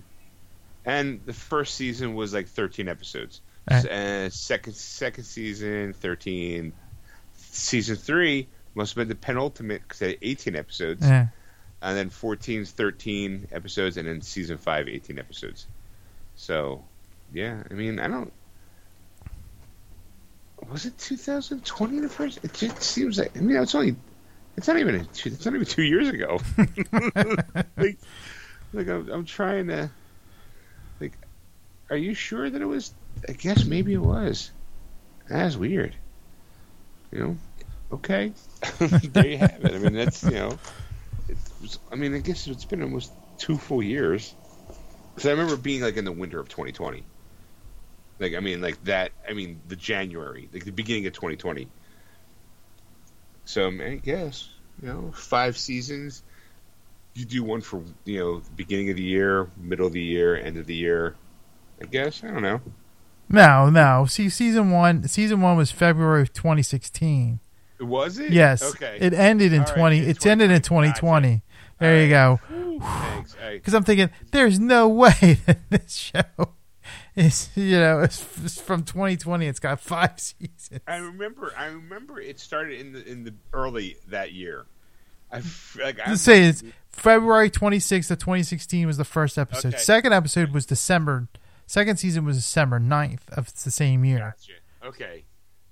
and 0.84 1.20
the 1.24 1.32
first 1.32 1.76
season 1.76 2.14
was 2.14 2.34
like 2.34 2.48
13 2.48 2.88
episodes. 2.88 3.40
Right. 3.70 3.86
Uh, 3.86 4.30
second 4.30 4.74
second 4.74 5.24
season 5.24 5.94
13. 5.94 6.72
Season 7.36 7.96
three 7.96 8.48
must 8.76 8.92
have 8.92 8.96
been 8.96 9.08
the 9.08 9.14
penultimate 9.14 9.82
because 9.82 10.02
it 10.02 10.08
had 10.10 10.18
18 10.22 10.56
episodes, 10.56 11.02
yeah. 11.02 11.28
and 11.82 11.96
then 11.96 12.10
14's 12.10 12.70
13 12.70 13.48
episodes, 13.50 13.96
and 13.96 14.06
then 14.06 14.20
season 14.20 14.58
five 14.58 14.88
18 14.88 15.18
episodes. 15.18 15.66
So, 16.36 16.84
yeah, 17.32 17.62
I 17.70 17.74
mean, 17.74 17.98
I 17.98 18.08
don't. 18.08 18.32
Was 20.70 20.86
it 20.86 20.96
2020 20.98 22.00
the 22.00 22.08
first? 22.08 22.44
It 22.44 22.52
just 22.54 22.82
seems 22.82 23.18
like 23.18 23.36
I 23.36 23.40
mean 23.40 23.56
it's 23.56 23.74
only 23.74 23.94
it's 24.56 24.66
not 24.66 24.78
even 24.78 25.06
two- 25.12 25.30
it's 25.30 25.44
not 25.44 25.54
even 25.54 25.66
two 25.66 25.82
years 25.82 26.08
ago. 26.08 26.40
like, 27.76 27.98
like 28.72 28.88
I'm, 28.88 29.08
I'm 29.10 29.24
trying 29.26 29.68
to 29.68 29.90
like, 30.98 31.12
are 31.90 31.96
you 31.96 32.14
sure 32.14 32.48
that 32.48 32.60
it 32.60 32.64
was? 32.64 32.92
I 33.28 33.32
guess 33.32 33.64
maybe 33.64 33.92
it 33.92 34.00
was. 34.00 34.50
That's 35.28 35.56
weird. 35.56 35.94
You 37.12 37.18
know, 37.18 37.36
okay, 37.92 38.32
there 38.78 39.26
you 39.26 39.38
have 39.38 39.64
it. 39.64 39.74
I 39.74 39.78
mean 39.78 39.94
that's 39.94 40.22
you 40.24 40.30
know, 40.30 40.58
it 41.28 41.36
was, 41.60 41.78
I 41.90 41.96
mean 41.96 42.14
I 42.14 42.18
guess 42.18 42.46
it's 42.46 42.64
been 42.64 42.82
almost 42.82 43.12
two 43.38 43.56
full 43.56 43.82
years. 43.82 44.34
Because 45.14 45.28
I 45.28 45.30
remember 45.32 45.56
being 45.56 45.80
like 45.80 45.96
in 45.96 46.04
the 46.04 46.12
winter 46.12 46.38
of 46.38 46.48
2020. 46.48 47.02
Like 48.18 48.34
I 48.34 48.40
mean, 48.40 48.60
like 48.60 48.82
that. 48.84 49.12
I 49.28 49.32
mean, 49.32 49.60
the 49.68 49.76
January, 49.76 50.48
like 50.52 50.64
the 50.64 50.72
beginning 50.72 51.06
of 51.06 51.12
2020. 51.12 51.68
So 53.44 53.68
I 53.68 54.00
guess 54.02 54.48
you 54.80 54.88
know, 54.88 55.12
five 55.14 55.56
seasons. 55.56 56.22
You 57.14 57.24
do 57.24 57.42
one 57.42 57.62
for 57.62 57.82
you 58.04 58.18
know, 58.18 58.42
beginning 58.56 58.90
of 58.90 58.96
the 58.96 59.02
year, 59.02 59.50
middle 59.56 59.86
of 59.86 59.92
the 59.92 60.02
year, 60.02 60.36
end 60.36 60.58
of 60.58 60.66
the 60.66 60.74
year. 60.74 61.16
I 61.80 61.86
guess 61.86 62.22
I 62.22 62.28
don't 62.28 62.42
know. 62.42 62.60
No, 63.28 63.70
no. 63.70 64.06
See, 64.06 64.28
season 64.28 64.70
one. 64.70 65.06
Season 65.08 65.40
one 65.40 65.56
was 65.56 65.70
February 65.70 66.22
of 66.22 66.32
2016. 66.32 67.40
Was 67.80 68.18
it? 68.18 68.32
Yes. 68.32 68.62
Okay. 68.62 68.98
It 69.00 69.12
ended 69.12 69.52
in 69.52 69.60
All 69.60 69.66
right, 69.66 69.74
20. 69.76 69.98
in 69.98 70.08
it's 70.10 70.26
ended 70.26 70.50
in 70.50 70.62
2020. 70.62 71.42
2020. 71.42 71.42
There 71.78 72.02
you 72.02 72.08
go. 72.08 72.40
Whew, 72.48 72.80
Thanks. 72.80 73.34
Hey, 73.34 73.54
Because 73.58 73.74
I'm 73.74 73.84
thinking, 73.84 74.10
there's 74.30 74.58
no 74.58 74.88
way 74.88 75.38
that 75.46 75.58
this 75.68 75.94
show 75.94 76.22
is, 77.14 77.50
you 77.54 77.78
know, 77.78 78.00
it's, 78.00 78.24
it's 78.44 78.60
from 78.60 78.82
2020. 78.84 79.46
It's 79.46 79.58
got 79.60 79.80
five 79.80 80.12
seasons. 80.18 80.80
I 80.86 80.96
remember. 80.96 81.52
I 81.56 81.66
remember 81.66 82.20
it 82.20 82.38
started 82.40 82.80
in 82.80 82.92
the 82.92 83.04
in 83.06 83.24
the 83.24 83.34
early 83.52 83.96
that 84.08 84.32
year. 84.32 84.64
I 85.32 85.42
like. 85.82 85.98
I'm, 86.04 86.16
say 86.16 86.44
it's 86.44 86.62
February 86.88 87.50
26th 87.50 88.10
of 88.10 88.18
2016 88.18 88.86
was 88.86 88.96
the 88.96 89.04
first 89.04 89.36
episode. 89.36 89.74
Okay. 89.74 89.82
Second 89.82 90.12
episode 90.14 90.52
was 90.52 90.64
December. 90.64 91.28
Second 91.66 91.98
season 91.98 92.24
was 92.24 92.36
December 92.36 92.78
9th 92.78 93.28
of 93.32 93.52
the 93.64 93.70
same 93.70 94.04
year. 94.04 94.34
Gotcha. 94.36 94.88
Okay. 94.88 95.24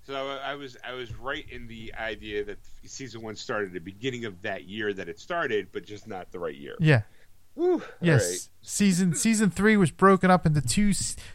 So 0.06 0.38
I 0.44 0.54
was 0.54 0.76
I 0.86 0.92
was 0.92 1.14
right 1.14 1.46
in 1.50 1.66
the 1.66 1.94
idea 1.98 2.44
that 2.44 2.58
season 2.84 3.22
one 3.22 3.36
started 3.36 3.68
at 3.68 3.72
the 3.72 3.80
beginning 3.80 4.26
of 4.26 4.42
that 4.42 4.64
year 4.64 4.92
that 4.92 5.08
it 5.08 5.18
started, 5.18 5.68
but 5.72 5.86
just 5.86 6.06
not 6.06 6.30
the 6.30 6.38
right 6.38 6.54
year. 6.54 6.76
Yeah. 6.78 7.02
Yes. 8.00 8.30
right. 8.30 8.48
Season 8.62 9.14
season 9.14 9.50
three 9.50 9.76
was 9.76 9.90
broken 9.90 10.30
up 10.30 10.44
into 10.44 10.60
two 10.60 10.92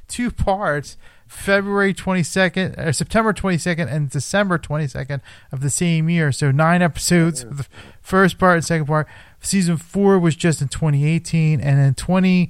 two 0.07 0.31
parts. 0.31 0.97
February 1.27 1.93
22nd, 1.93 2.75
or 2.79 2.91
September 2.91 3.31
22nd, 3.31 3.87
and 3.87 4.09
December 4.09 4.57
22nd 4.57 5.21
of 5.51 5.61
the 5.61 5.69
same 5.69 6.09
year. 6.09 6.31
So 6.31 6.49
nine 6.49 6.81
episodes 6.81 7.45
the 7.45 7.67
first 8.01 8.39
part 8.39 8.55
and 8.55 8.65
second 8.65 8.87
part. 8.87 9.07
Season 9.39 9.77
four 9.77 10.17
was 10.17 10.35
just 10.35 10.59
in 10.59 10.69
2018, 10.69 11.61
and 11.61 11.77
then 11.77 11.93
20. 11.93 12.49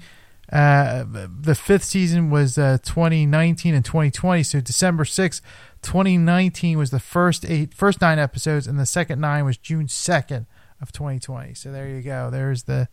Uh, 0.51 1.03
the 1.41 1.53
fifth 1.53 1.83
season 1.83 2.31
was 2.31 2.57
uh, 2.57 2.77
2019 2.83 3.75
and 3.75 3.85
2020. 3.85 4.43
So 4.43 4.61
December 4.61 5.03
6th, 5.03 5.41
2019 5.82 6.77
was 6.77 6.91
the 6.91 6.99
first 6.99 7.45
eight, 7.45 7.74
first 7.74 8.01
nine 8.01 8.19
episodes, 8.19 8.67
and 8.67 8.80
the 8.80 8.85
second 8.85 9.19
nine 9.19 9.45
was 9.45 9.58
June 9.58 9.88
2nd 9.88 10.45
of 10.82 10.91
2020. 10.91 11.53
So 11.53 11.72
there 11.72 11.88
you 11.88 12.01
go. 12.01 12.30
There's 12.30 12.64
the 12.64 12.90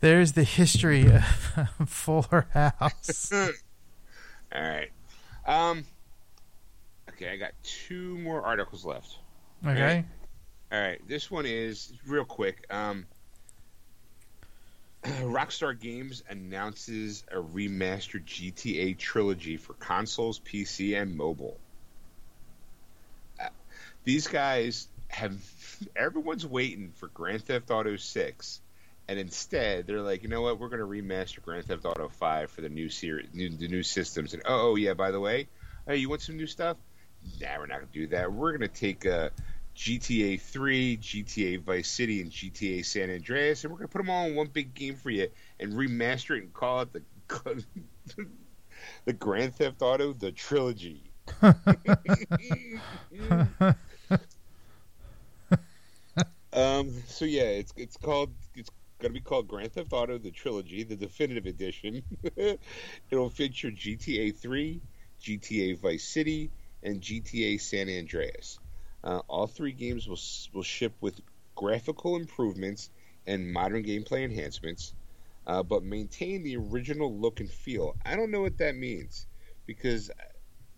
there's 0.00 0.32
the 0.32 0.44
history 0.44 1.06
of 1.06 1.88
Fuller 1.88 2.46
House. 2.52 3.32
All 4.54 4.62
right. 4.62 4.90
Um. 5.46 5.84
Okay, 7.10 7.30
I 7.30 7.36
got 7.36 7.52
two 7.62 8.18
more 8.18 8.42
articles 8.42 8.84
left. 8.84 9.18
Okay. 9.64 10.04
All 10.72 10.80
right, 10.80 11.00
this 11.06 11.30
one 11.30 11.46
is 11.46 11.92
real 12.06 12.24
quick. 12.24 12.66
Um, 12.70 13.06
Rockstar 15.22 15.78
Games 15.78 16.22
announces 16.28 17.24
a 17.30 17.36
remastered 17.36 18.24
GTA 18.24 18.96
trilogy 18.96 19.56
for 19.56 19.74
consoles, 19.74 20.40
PC, 20.40 21.00
and 21.00 21.16
mobile. 21.16 21.58
Uh, 23.38 23.48
these 24.04 24.26
guys 24.26 24.88
have 25.08 25.36
everyone's 25.96 26.46
waiting 26.46 26.92
for 26.96 27.08
Grand 27.08 27.44
Theft 27.44 27.70
Auto 27.70 27.96
6 27.96 28.60
and 29.08 29.18
instead 29.18 29.86
they're 29.86 30.00
like, 30.00 30.22
"You 30.22 30.28
know 30.28 30.42
what? 30.42 30.58
We're 30.58 30.68
going 30.68 30.80
to 30.80 30.86
remaster 30.86 31.42
Grand 31.42 31.66
Theft 31.66 31.84
Auto 31.84 32.08
5 32.08 32.50
for 32.50 32.60
the 32.60 32.68
new 32.68 32.88
series, 32.88 33.28
new, 33.32 33.50
the 33.50 33.68
new 33.68 33.82
systems." 33.82 34.34
And 34.34 34.42
oh, 34.46 34.70
oh 34.70 34.76
yeah, 34.76 34.94
by 34.94 35.10
the 35.10 35.20
way, 35.20 35.48
hey, 35.86 35.96
you 35.96 36.08
want 36.08 36.22
some 36.22 36.36
new 36.36 36.46
stuff? 36.46 36.76
Nah, 37.40 37.58
we're 37.58 37.66
not 37.66 37.80
going 37.80 37.92
to 37.92 37.98
do 38.00 38.06
that. 38.08 38.32
We're 38.32 38.56
going 38.56 38.68
to 38.68 38.74
take 38.74 39.06
uh, 39.06 39.30
GTA 39.76 40.40
3, 40.40 40.96
GTA 40.98 41.60
Vice 41.60 41.88
City, 41.88 42.20
and 42.20 42.30
GTA 42.30 42.84
San 42.84 43.10
Andreas, 43.10 43.64
and 43.64 43.72
we're 43.72 43.78
going 43.78 43.88
to 43.88 43.92
put 43.92 43.98
them 43.98 44.10
all 44.10 44.26
in 44.26 44.34
one 44.34 44.46
big 44.46 44.74
game 44.74 44.96
for 44.96 45.10
you 45.10 45.28
and 45.58 45.72
remaster 45.72 46.36
it 46.36 46.44
and 46.44 46.52
call 46.52 46.82
it 46.82 46.92
the 46.92 47.02
the 49.04 49.12
Grand 49.12 49.54
Theft 49.54 49.82
Auto 49.82 50.12
the 50.12 50.32
trilogy. 50.32 51.10
um. 56.52 56.92
So 57.06 57.24
yeah, 57.24 57.42
it's 57.42 57.72
it's 57.76 57.96
called 57.96 58.32
it's 58.54 58.70
going 59.00 59.12
to 59.12 59.20
be 59.20 59.20
called 59.20 59.48
Grand 59.48 59.72
Theft 59.72 59.92
Auto: 59.92 60.18
The 60.18 60.30
Trilogy, 60.30 60.84
the 60.84 60.96
definitive 60.96 61.46
edition. 61.46 62.02
It'll 63.10 63.30
feature 63.30 63.70
GTA 63.70 64.36
3, 64.36 64.80
GTA 65.20 65.78
Vice 65.78 66.04
City, 66.04 66.50
and 66.82 67.00
GTA 67.00 67.60
San 67.60 67.88
Andreas. 67.88 68.58
Uh, 69.04 69.20
all 69.28 69.46
three 69.46 69.72
games 69.72 70.08
will 70.08 70.18
will 70.54 70.62
ship 70.62 70.94
with 71.02 71.20
graphical 71.54 72.16
improvements 72.16 72.88
and 73.26 73.52
modern 73.52 73.84
gameplay 73.84 74.24
enhancements, 74.24 74.94
uh, 75.46 75.62
but 75.62 75.82
maintain 75.82 76.42
the 76.42 76.56
original 76.56 77.14
look 77.14 77.40
and 77.40 77.50
feel. 77.50 77.94
I 78.04 78.16
don't 78.16 78.30
know 78.30 78.40
what 78.40 78.58
that 78.58 78.74
means 78.74 79.26
because 79.66 80.10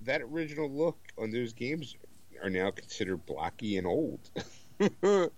that 0.02 0.22
original 0.22 0.68
look 0.68 0.98
on 1.16 1.30
those 1.30 1.52
games 1.52 1.96
are 2.42 2.50
now 2.50 2.72
considered 2.72 3.24
blocky 3.26 3.76
and 3.78 3.86
old. 3.86 4.20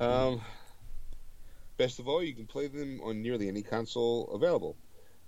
um, 0.00 0.40
best 1.78 1.98
of 1.98 2.08
all, 2.08 2.22
you 2.22 2.34
can 2.34 2.46
play 2.46 2.68
them 2.68 3.00
on 3.02 3.22
nearly 3.22 3.48
any 3.48 3.62
console 3.62 4.30
available. 4.34 4.76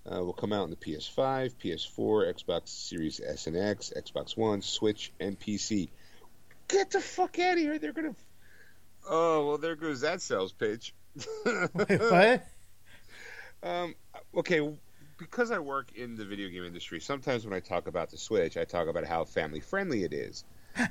Uh, 0.06 0.22
will 0.22 0.34
come 0.34 0.52
out 0.52 0.64
on 0.64 0.70
the 0.70 0.76
PS5, 0.76 1.54
PS4, 1.54 2.34
Xbox 2.34 2.68
Series 2.68 3.22
S 3.26 3.46
and 3.46 3.56
X, 3.56 3.90
Xbox 3.96 4.36
One, 4.36 4.60
Switch, 4.60 5.10
and 5.18 5.40
PC. 5.40 5.88
Get 6.68 6.91
the 6.91 7.01
fuck 7.01 7.39
out 7.39 7.55
of 7.55 7.59
here! 7.59 7.78
They're 7.78 7.93
gonna. 7.93 8.15
Oh 9.09 9.47
well, 9.47 9.59
there 9.59 9.76
goes 9.76 10.01
that 10.01 10.23
sales 10.23 10.52
pitch. 10.52 10.94
Wait, 11.44 11.70
what? 12.01 12.47
Um, 13.62 13.94
okay, 14.36 14.60
because 15.18 15.51
I 15.51 15.59
work 15.59 15.93
in 15.94 16.17
the 16.17 16.25
video 16.25 16.49
game 16.49 16.65
industry, 16.65 17.01
sometimes 17.01 17.44
when 17.44 17.55
I 17.55 17.60
talk 17.60 17.86
about 17.86 18.10
the 18.10 18.18
Switch, 18.18 18.57
I 18.57 18.65
talk 18.65 18.89
about 18.89 19.07
how 19.07 19.25
family 19.25 19.60
friendly 19.60 20.05
it 20.05 20.12
is, 20.12 20.44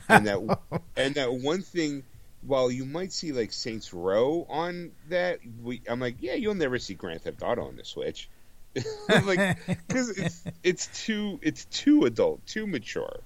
and 0.09 0.27
that 0.27 0.59
and 0.95 1.15
that 1.15 1.33
one 1.33 1.61
thing. 1.61 2.03
While 2.45 2.69
you 2.69 2.83
might 2.83 3.13
see 3.13 3.31
like 3.31 3.53
Saints 3.53 3.93
Row 3.93 4.45
on 4.49 4.91
that, 5.07 5.39
we, 5.63 5.81
I'm 5.87 6.01
like, 6.01 6.17
yeah, 6.19 6.33
you'll 6.33 6.55
never 6.55 6.77
see 6.77 6.93
Grand 6.93 7.21
Theft 7.21 7.41
Auto 7.41 7.65
on 7.65 7.77
the 7.77 7.85
Switch, 7.85 8.27
like 9.09 9.65
because 9.87 10.09
it's 10.09 10.43
it's 10.61 11.05
too 11.05 11.39
it's 11.41 11.63
too 11.65 12.03
adult, 12.03 12.45
too 12.45 12.67
mature. 12.67 13.21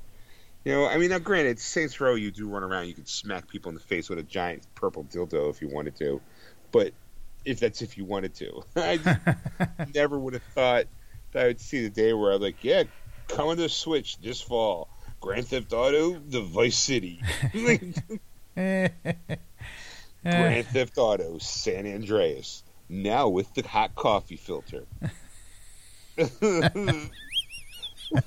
You 0.67 0.73
know, 0.73 0.85
I 0.85 0.97
mean, 0.97 1.11
now 1.11 1.19
granted, 1.19 1.59
Saints 1.59 2.01
Row, 2.01 2.15
you 2.15 2.29
do 2.29 2.45
run 2.45 2.61
around, 2.61 2.87
you 2.87 2.93
can 2.93 3.05
smack 3.05 3.47
people 3.47 3.69
in 3.69 3.75
the 3.75 3.81
face 3.81 4.09
with 4.09 4.19
a 4.19 4.23
giant 4.23 4.67
purple 4.75 5.05
dildo 5.05 5.49
if 5.49 5.61
you 5.61 5.69
wanted 5.69 5.95
to, 5.95 6.19
but 6.73 6.91
if 7.45 7.61
that's 7.61 7.81
if 7.81 7.97
you 7.97 8.03
wanted 8.03 8.35
to, 8.35 8.65
I 8.75 8.99
never 9.95 10.19
would 10.19 10.33
have 10.33 10.43
thought 10.53 10.87
that 11.31 11.43
I 11.45 11.47
would 11.47 11.61
see 11.61 11.83
the 11.83 11.89
day 11.89 12.11
where 12.11 12.33
I'm 12.33 12.41
like, 12.41 12.65
yeah, 12.65 12.83
coming 13.29 13.55
to 13.55 13.69
Switch 13.69 14.19
this 14.19 14.41
fall, 14.41 14.89
Grand 15.21 15.47
Theft 15.47 15.71
Auto, 15.71 16.19
the 16.19 16.41
Vice 16.41 16.77
City, 16.77 17.21
Grand 18.53 18.83
Theft 20.67 20.97
Auto, 20.97 21.37
San 21.37 21.87
Andreas, 21.87 22.61
now 22.89 23.29
with 23.29 23.53
the 23.53 23.65
hot 23.65 23.95
coffee 23.95 24.35
filter. 24.35 24.83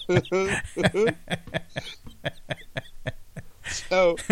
so, 3.71 4.17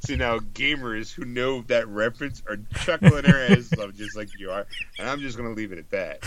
see 0.00 0.16
now 0.16 0.38
gamers 0.38 1.12
who 1.12 1.24
know 1.24 1.62
that 1.62 1.88
reference 1.88 2.42
are 2.48 2.58
chuckling 2.76 3.22
their 3.22 3.50
asses 3.50 3.72
off 3.78 3.94
just 3.94 4.16
like 4.16 4.28
you 4.38 4.50
are, 4.50 4.66
and 4.98 5.08
I'm 5.08 5.20
just 5.20 5.36
gonna 5.36 5.50
leave 5.50 5.72
it 5.72 5.78
at 5.78 5.90
that. 5.90 6.20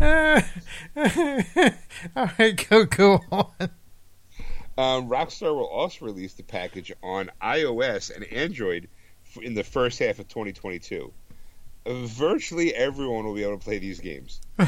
All 2.16 2.30
right, 2.38 2.68
go 2.68 2.84
go 2.84 3.20
on. 3.30 3.70
Um, 4.76 5.08
Rockstar 5.08 5.54
will 5.54 5.66
also 5.66 6.04
release 6.04 6.34
the 6.34 6.42
package 6.42 6.92
on 7.02 7.30
iOS 7.40 8.14
and 8.14 8.24
Android 8.24 8.88
in 9.40 9.54
the 9.54 9.64
first 9.64 10.00
half 10.00 10.18
of 10.18 10.28
2022. 10.28 11.12
Virtually 11.86 12.74
everyone 12.74 13.24
will 13.24 13.34
be 13.34 13.44
able 13.44 13.58
to 13.58 13.64
play 13.64 13.78
these 13.78 14.00
games. 14.00 14.40
uh, 14.58 14.66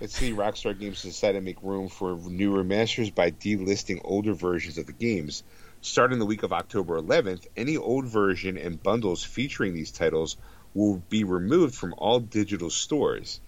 let's 0.00 0.16
see. 0.16 0.32
Rockstar 0.32 0.78
Games 0.78 1.02
decided 1.02 1.40
to 1.40 1.44
make 1.44 1.62
room 1.62 1.88
for 1.88 2.16
new 2.16 2.54
remasters 2.54 3.14
by 3.14 3.30
delisting 3.30 4.00
older 4.04 4.34
versions 4.34 4.78
of 4.78 4.86
the 4.86 4.92
games. 4.92 5.42
Starting 5.80 6.18
the 6.18 6.26
week 6.26 6.42
of 6.42 6.52
October 6.52 7.00
11th, 7.00 7.46
any 7.56 7.76
old 7.76 8.06
version 8.06 8.56
and 8.56 8.82
bundles 8.82 9.22
featuring 9.22 9.74
these 9.74 9.90
titles 9.90 10.36
will 10.74 11.02
be 11.08 11.24
removed 11.24 11.74
from 11.74 11.94
all 11.98 12.20
digital 12.20 12.70
stores. 12.70 13.40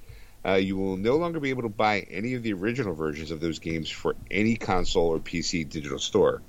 Uh, 0.44 0.54
you 0.54 0.76
will 0.76 0.96
no 0.96 1.16
longer 1.16 1.38
be 1.38 1.50
able 1.50 1.62
to 1.62 1.68
buy 1.68 2.00
any 2.10 2.34
of 2.34 2.42
the 2.42 2.52
original 2.52 2.94
versions 2.94 3.30
of 3.30 3.40
those 3.40 3.58
games 3.58 3.90
for 3.90 4.16
any 4.30 4.56
console 4.56 5.08
or 5.08 5.18
PC 5.18 5.68
digital 5.68 5.98
store. 5.98 6.42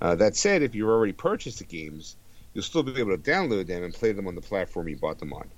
Uh, 0.00 0.14
that 0.14 0.36
said, 0.36 0.62
if 0.62 0.74
you've 0.74 0.88
already 0.88 1.12
purchased 1.12 1.58
the 1.58 1.64
games, 1.64 2.16
you'll 2.54 2.62
still 2.62 2.82
be 2.82 3.00
able 3.00 3.16
to 3.16 3.30
download 3.30 3.66
them 3.66 3.82
and 3.82 3.94
play 3.94 4.12
them 4.12 4.28
on 4.28 4.34
the 4.34 4.40
platform 4.40 4.88
you 4.88 4.96
bought 4.96 5.18
them 5.18 5.32
on. 5.32 5.50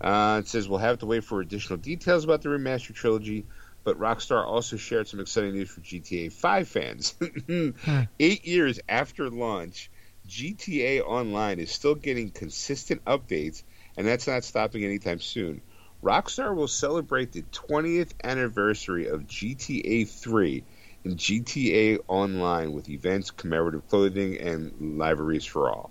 Uh, 0.00 0.40
it 0.40 0.48
says 0.48 0.68
we'll 0.68 0.78
have 0.78 0.98
to 0.98 1.06
wait 1.06 1.22
for 1.22 1.40
additional 1.40 1.78
details 1.78 2.24
about 2.24 2.42
the 2.42 2.48
remastered 2.48 2.94
trilogy, 2.94 3.46
but 3.84 3.98
Rockstar 3.98 4.44
also 4.44 4.76
shared 4.76 5.06
some 5.06 5.20
exciting 5.20 5.52
news 5.52 5.70
for 5.70 5.80
GTA 5.80 6.32
5 6.32 6.68
fans. 6.68 7.14
Eight 8.20 8.44
years 8.44 8.80
after 8.88 9.30
launch, 9.30 9.90
GTA 10.28 11.02
Online 11.02 11.58
is 11.58 11.70
still 11.70 11.94
getting 11.94 12.30
consistent 12.30 13.04
updates, 13.04 13.62
and 13.96 14.06
that's 14.06 14.26
not 14.26 14.44
stopping 14.44 14.84
anytime 14.84 15.20
soon. 15.20 15.62
Rockstar 16.02 16.54
will 16.54 16.68
celebrate 16.68 17.32
the 17.32 17.42
20th 17.42 18.12
anniversary 18.24 19.06
of 19.06 19.22
GTA 19.22 20.08
3 20.08 20.64
and 21.04 21.16
GTA 21.16 21.98
Online 22.08 22.72
with 22.72 22.88
events, 22.88 23.30
commemorative 23.30 23.86
clothing, 23.88 24.38
and 24.38 24.98
liveries 24.98 25.44
for 25.44 25.70
all. 25.70 25.90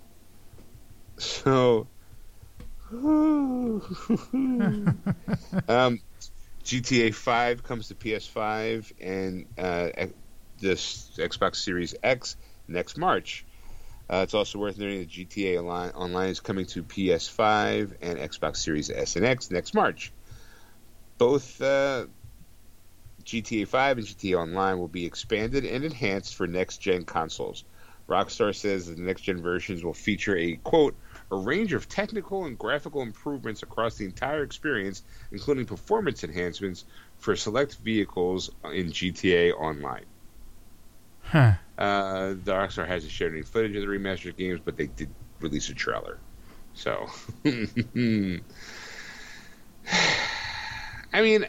So, 1.18 1.86
um, 2.92 3.80
GTA 6.64 7.14
5 7.14 7.62
comes 7.62 7.88
to 7.88 7.94
PS5 7.94 8.92
and 9.00 9.46
uh, 9.56 9.88
this 10.60 11.10
Xbox 11.16 11.56
Series 11.56 11.94
X 12.02 12.36
next 12.68 12.98
March. 12.98 13.46
Uh, 14.12 14.20
it's 14.22 14.34
also 14.34 14.58
worth 14.58 14.76
noting 14.76 14.98
that 14.98 15.08
GTA 15.08 15.62
Online 15.94 16.28
is 16.28 16.40
coming 16.40 16.66
to 16.66 16.82
PS5 16.82 17.96
and 18.02 18.18
Xbox 18.18 18.58
Series 18.58 18.90
S 18.90 19.16
and 19.16 19.24
X 19.24 19.50
next 19.50 19.74
March. 19.74 20.12
Both 21.16 21.58
uh, 21.62 22.04
GTA 23.24 23.66
5 23.66 23.98
and 23.98 24.06
GTA 24.06 24.38
Online 24.38 24.78
will 24.78 24.88
be 24.88 25.06
expanded 25.06 25.64
and 25.64 25.82
enhanced 25.82 26.34
for 26.34 26.46
next 26.46 26.76
gen 26.82 27.04
consoles. 27.04 27.64
Rockstar 28.06 28.54
says 28.54 28.86
the 28.86 29.00
next 29.00 29.22
gen 29.22 29.40
versions 29.40 29.82
will 29.82 29.94
feature 29.94 30.36
a 30.36 30.56
quote 30.56 30.94
a 31.30 31.36
range 31.36 31.72
of 31.72 31.88
technical 31.88 32.44
and 32.44 32.58
graphical 32.58 33.00
improvements 33.00 33.62
across 33.62 33.96
the 33.96 34.04
entire 34.04 34.42
experience, 34.42 35.02
including 35.30 35.64
performance 35.64 36.22
enhancements 36.22 36.84
for 37.16 37.34
select 37.34 37.76
vehicles 37.76 38.50
in 38.64 38.88
GTA 38.88 39.54
Online. 39.54 40.04
Huh. 41.32 41.52
Uh, 41.78 42.34
Rockstar 42.44 42.86
hasn't 42.86 43.10
shared 43.10 43.32
any 43.32 43.40
footage 43.40 43.74
of 43.74 43.80
the 43.80 43.88
remastered 43.88 44.36
games, 44.36 44.60
but 44.62 44.76
they 44.76 44.86
did 44.86 45.08
release 45.40 45.70
a 45.70 45.74
trailer. 45.74 46.18
So, 46.74 47.06
I 47.46 48.42
mean, 51.22 51.46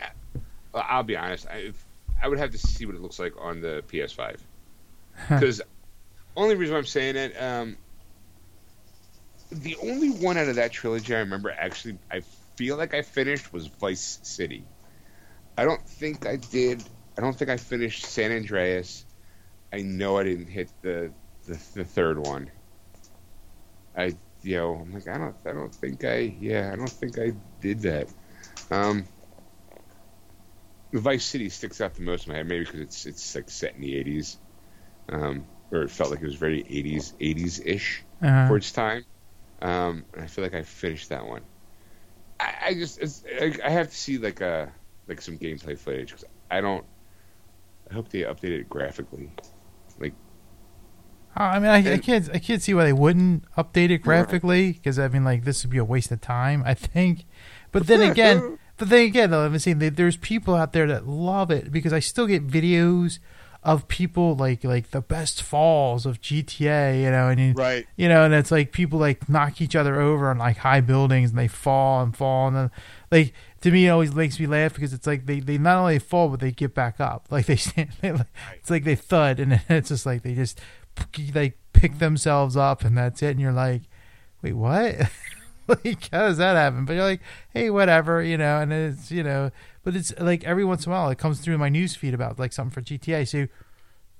I'll 0.73 1.03
be 1.03 1.17
honest. 1.17 1.47
I, 1.47 1.73
I 2.21 2.29
would 2.29 2.39
have 2.39 2.51
to 2.51 2.57
see 2.57 2.85
what 2.85 2.95
it 2.95 3.01
looks 3.01 3.19
like 3.19 3.33
on 3.37 3.59
the 3.59 3.83
PS5 3.89 4.37
because 5.27 5.61
only 6.37 6.55
reason 6.55 6.77
I'm 6.77 6.85
saying 6.85 7.17
it, 7.17 7.33
um, 7.41 7.77
the 9.51 9.75
only 9.83 10.11
one 10.11 10.37
out 10.37 10.47
of 10.47 10.55
that 10.55 10.71
trilogy 10.71 11.13
I 11.13 11.19
remember 11.19 11.51
actually 11.51 11.99
I 12.09 12.21
feel 12.55 12.77
like 12.77 12.93
I 12.93 13.01
finished 13.01 13.51
was 13.51 13.67
Vice 13.67 14.19
City. 14.23 14.63
I 15.57 15.65
don't 15.65 15.85
think 15.85 16.25
I 16.25 16.37
did. 16.37 16.81
I 17.17 17.21
don't 17.21 17.37
think 17.37 17.51
I 17.51 17.57
finished 17.57 18.05
San 18.05 18.31
Andreas. 18.31 19.05
I 19.73 19.81
know 19.81 20.17
I 20.17 20.23
didn't 20.23 20.47
hit 20.47 20.71
the 20.81 21.13
the, 21.47 21.59
the 21.75 21.85
third 21.85 22.19
one. 22.19 22.51
I 23.95 24.15
you 24.41 24.57
know 24.57 24.75
I'm 24.75 24.93
like 24.93 25.07
I 25.07 25.17
don't 25.17 25.35
I 25.45 25.53
don't 25.53 25.73
think 25.73 26.03
I 26.05 26.17
yeah 26.39 26.71
I 26.73 26.75
don't 26.75 26.91
think 26.91 27.17
I 27.19 27.33
did 27.61 27.81
that. 27.81 28.07
Um, 28.71 29.05
Vice 30.93 31.25
City 31.25 31.49
sticks 31.49 31.81
out 31.81 31.95
the 31.95 32.03
most 32.03 32.27
in 32.27 32.33
my 32.33 32.37
head, 32.37 32.47
maybe 32.47 32.65
because 32.65 32.81
it's 32.81 33.05
it's 33.05 33.35
like 33.35 33.49
set 33.49 33.75
in 33.75 33.81
the 33.81 33.95
'80s, 33.95 34.37
um, 35.09 35.45
or 35.71 35.83
it 35.83 35.91
felt 35.91 36.11
like 36.11 36.21
it 36.21 36.25
was 36.25 36.35
very 36.35 36.61
'80s 36.61 37.13
'80s 37.19 37.59
ish 37.65 38.05
Uh-huh. 38.23 38.47
for 38.47 38.57
its 38.57 38.71
time. 38.71 39.05
Um, 39.61 40.05
and 40.13 40.23
I 40.23 40.27
feel 40.27 40.43
like 40.43 40.53
I 40.53 40.63
finished 40.63 41.09
that 41.09 41.25
one. 41.27 41.41
I, 42.39 42.53
I 42.67 42.73
just 42.75 42.99
it's, 42.99 43.23
I, 43.41 43.55
I 43.65 43.69
have 43.69 43.89
to 43.89 43.95
see 43.97 44.17
like 44.19 44.41
a 44.41 44.73
like 45.07 45.21
some 45.21 45.37
gameplay 45.37 45.77
footage 45.77 46.11
'cause 46.11 46.25
I 46.51 46.61
don't. 46.61 46.85
I 47.89 47.93
hope 47.93 48.09
they 48.09 48.21
updated 48.21 48.61
it 48.61 48.69
graphically. 48.69 49.31
Like 51.35 51.55
I 51.55 51.59
mean, 51.59 51.69
I, 51.69 51.93
I, 51.93 51.97
can't, 51.97 52.29
I 52.33 52.39
can't 52.39 52.61
see 52.61 52.73
why 52.73 52.83
they 52.83 52.93
wouldn't 52.93 53.45
update 53.55 53.89
it 53.89 53.99
graphically 53.99 54.73
because 54.73 54.99
I 54.99 55.07
mean, 55.07 55.23
like 55.23 55.43
this 55.43 55.63
would 55.63 55.71
be 55.71 55.77
a 55.77 55.85
waste 55.85 56.11
of 56.11 56.21
time. 56.21 56.63
I 56.65 56.73
think, 56.73 57.25
but 57.71 57.87
then 57.87 58.01
again, 58.11 58.59
but 58.77 58.89
then 58.89 59.05
again, 59.05 59.31
though, 59.31 59.45
I'm 59.45 59.57
saying 59.59 59.79
there's 59.79 60.17
people 60.17 60.55
out 60.55 60.73
there 60.73 60.87
that 60.87 61.07
love 61.07 61.51
it 61.51 61.71
because 61.71 61.93
I 61.93 61.99
still 61.99 62.27
get 62.27 62.47
videos 62.47 63.19
of 63.63 63.87
people 63.87 64.35
like 64.35 64.63
like 64.63 64.91
the 64.91 65.01
best 65.01 65.41
falls 65.41 66.05
of 66.05 66.19
GTA, 66.21 67.01
you 67.01 67.09
know, 67.09 67.29
and 67.29 67.39
you, 67.39 67.53
right, 67.53 67.87
you 67.95 68.09
know, 68.09 68.25
and 68.25 68.33
it's 68.33 68.51
like 68.51 68.71
people 68.71 68.99
like 68.99 69.29
knock 69.29 69.61
each 69.61 69.75
other 69.75 70.01
over 70.01 70.29
on 70.29 70.37
like 70.37 70.57
high 70.57 70.81
buildings 70.81 71.29
and 71.29 71.39
they 71.39 71.47
fall 71.47 72.03
and 72.03 72.15
fall 72.15 72.47
and 72.47 72.57
then 72.57 72.71
like 73.09 73.33
to 73.61 73.71
me 73.71 73.87
it 73.87 73.89
always 73.89 74.13
makes 74.13 74.39
me 74.39 74.47
laugh 74.47 74.73
because 74.73 74.91
it's 74.91 75.07
like 75.07 75.25
they, 75.25 75.39
they 75.39 75.57
not 75.57 75.77
only 75.77 75.99
fall 75.99 76.27
but 76.27 76.41
they 76.41 76.51
get 76.51 76.73
back 76.73 76.99
up. 76.99 77.27
Like 77.29 77.45
they 77.45 77.55
stand 77.55 77.91
they, 78.01 78.11
like, 78.11 78.27
it's 78.55 78.69
like 78.69 78.83
they 78.83 78.95
thud 78.95 79.39
and 79.39 79.61
it's 79.69 79.89
just 79.89 80.05
like 80.05 80.23
they 80.23 80.35
just 80.35 80.59
they 81.31 81.53
pick 81.73 81.99
themselves 81.99 82.55
up 82.55 82.83
and 82.83 82.97
that's 82.97 83.21
it 83.21 83.31
and 83.31 83.39
you're 83.39 83.51
like 83.51 83.83
wait 84.41 84.53
what? 84.53 84.95
Like 85.65 86.09
how 86.11 86.27
does 86.27 86.39
that 86.39 86.57
happen? 86.57 86.83
But 86.83 86.93
you're 86.93 87.03
like 87.03 87.21
hey 87.53 87.69
whatever 87.69 88.21
you 88.21 88.37
know 88.37 88.59
and 88.59 88.73
it's 88.73 89.11
you 89.11 89.23
know 89.23 89.49
but 89.83 89.95
it's 89.95 90.13
like 90.19 90.43
every 90.43 90.65
once 90.65 90.85
in 90.85 90.91
a 90.91 90.95
while 90.95 91.09
it 91.09 91.17
comes 91.17 91.39
through 91.39 91.57
my 91.57 91.69
news 91.69 91.95
feed 91.95 92.13
about 92.13 92.37
like 92.37 92.51
something 92.51 92.73
for 92.73 92.81
GTA 92.81 93.25
so 93.25 93.47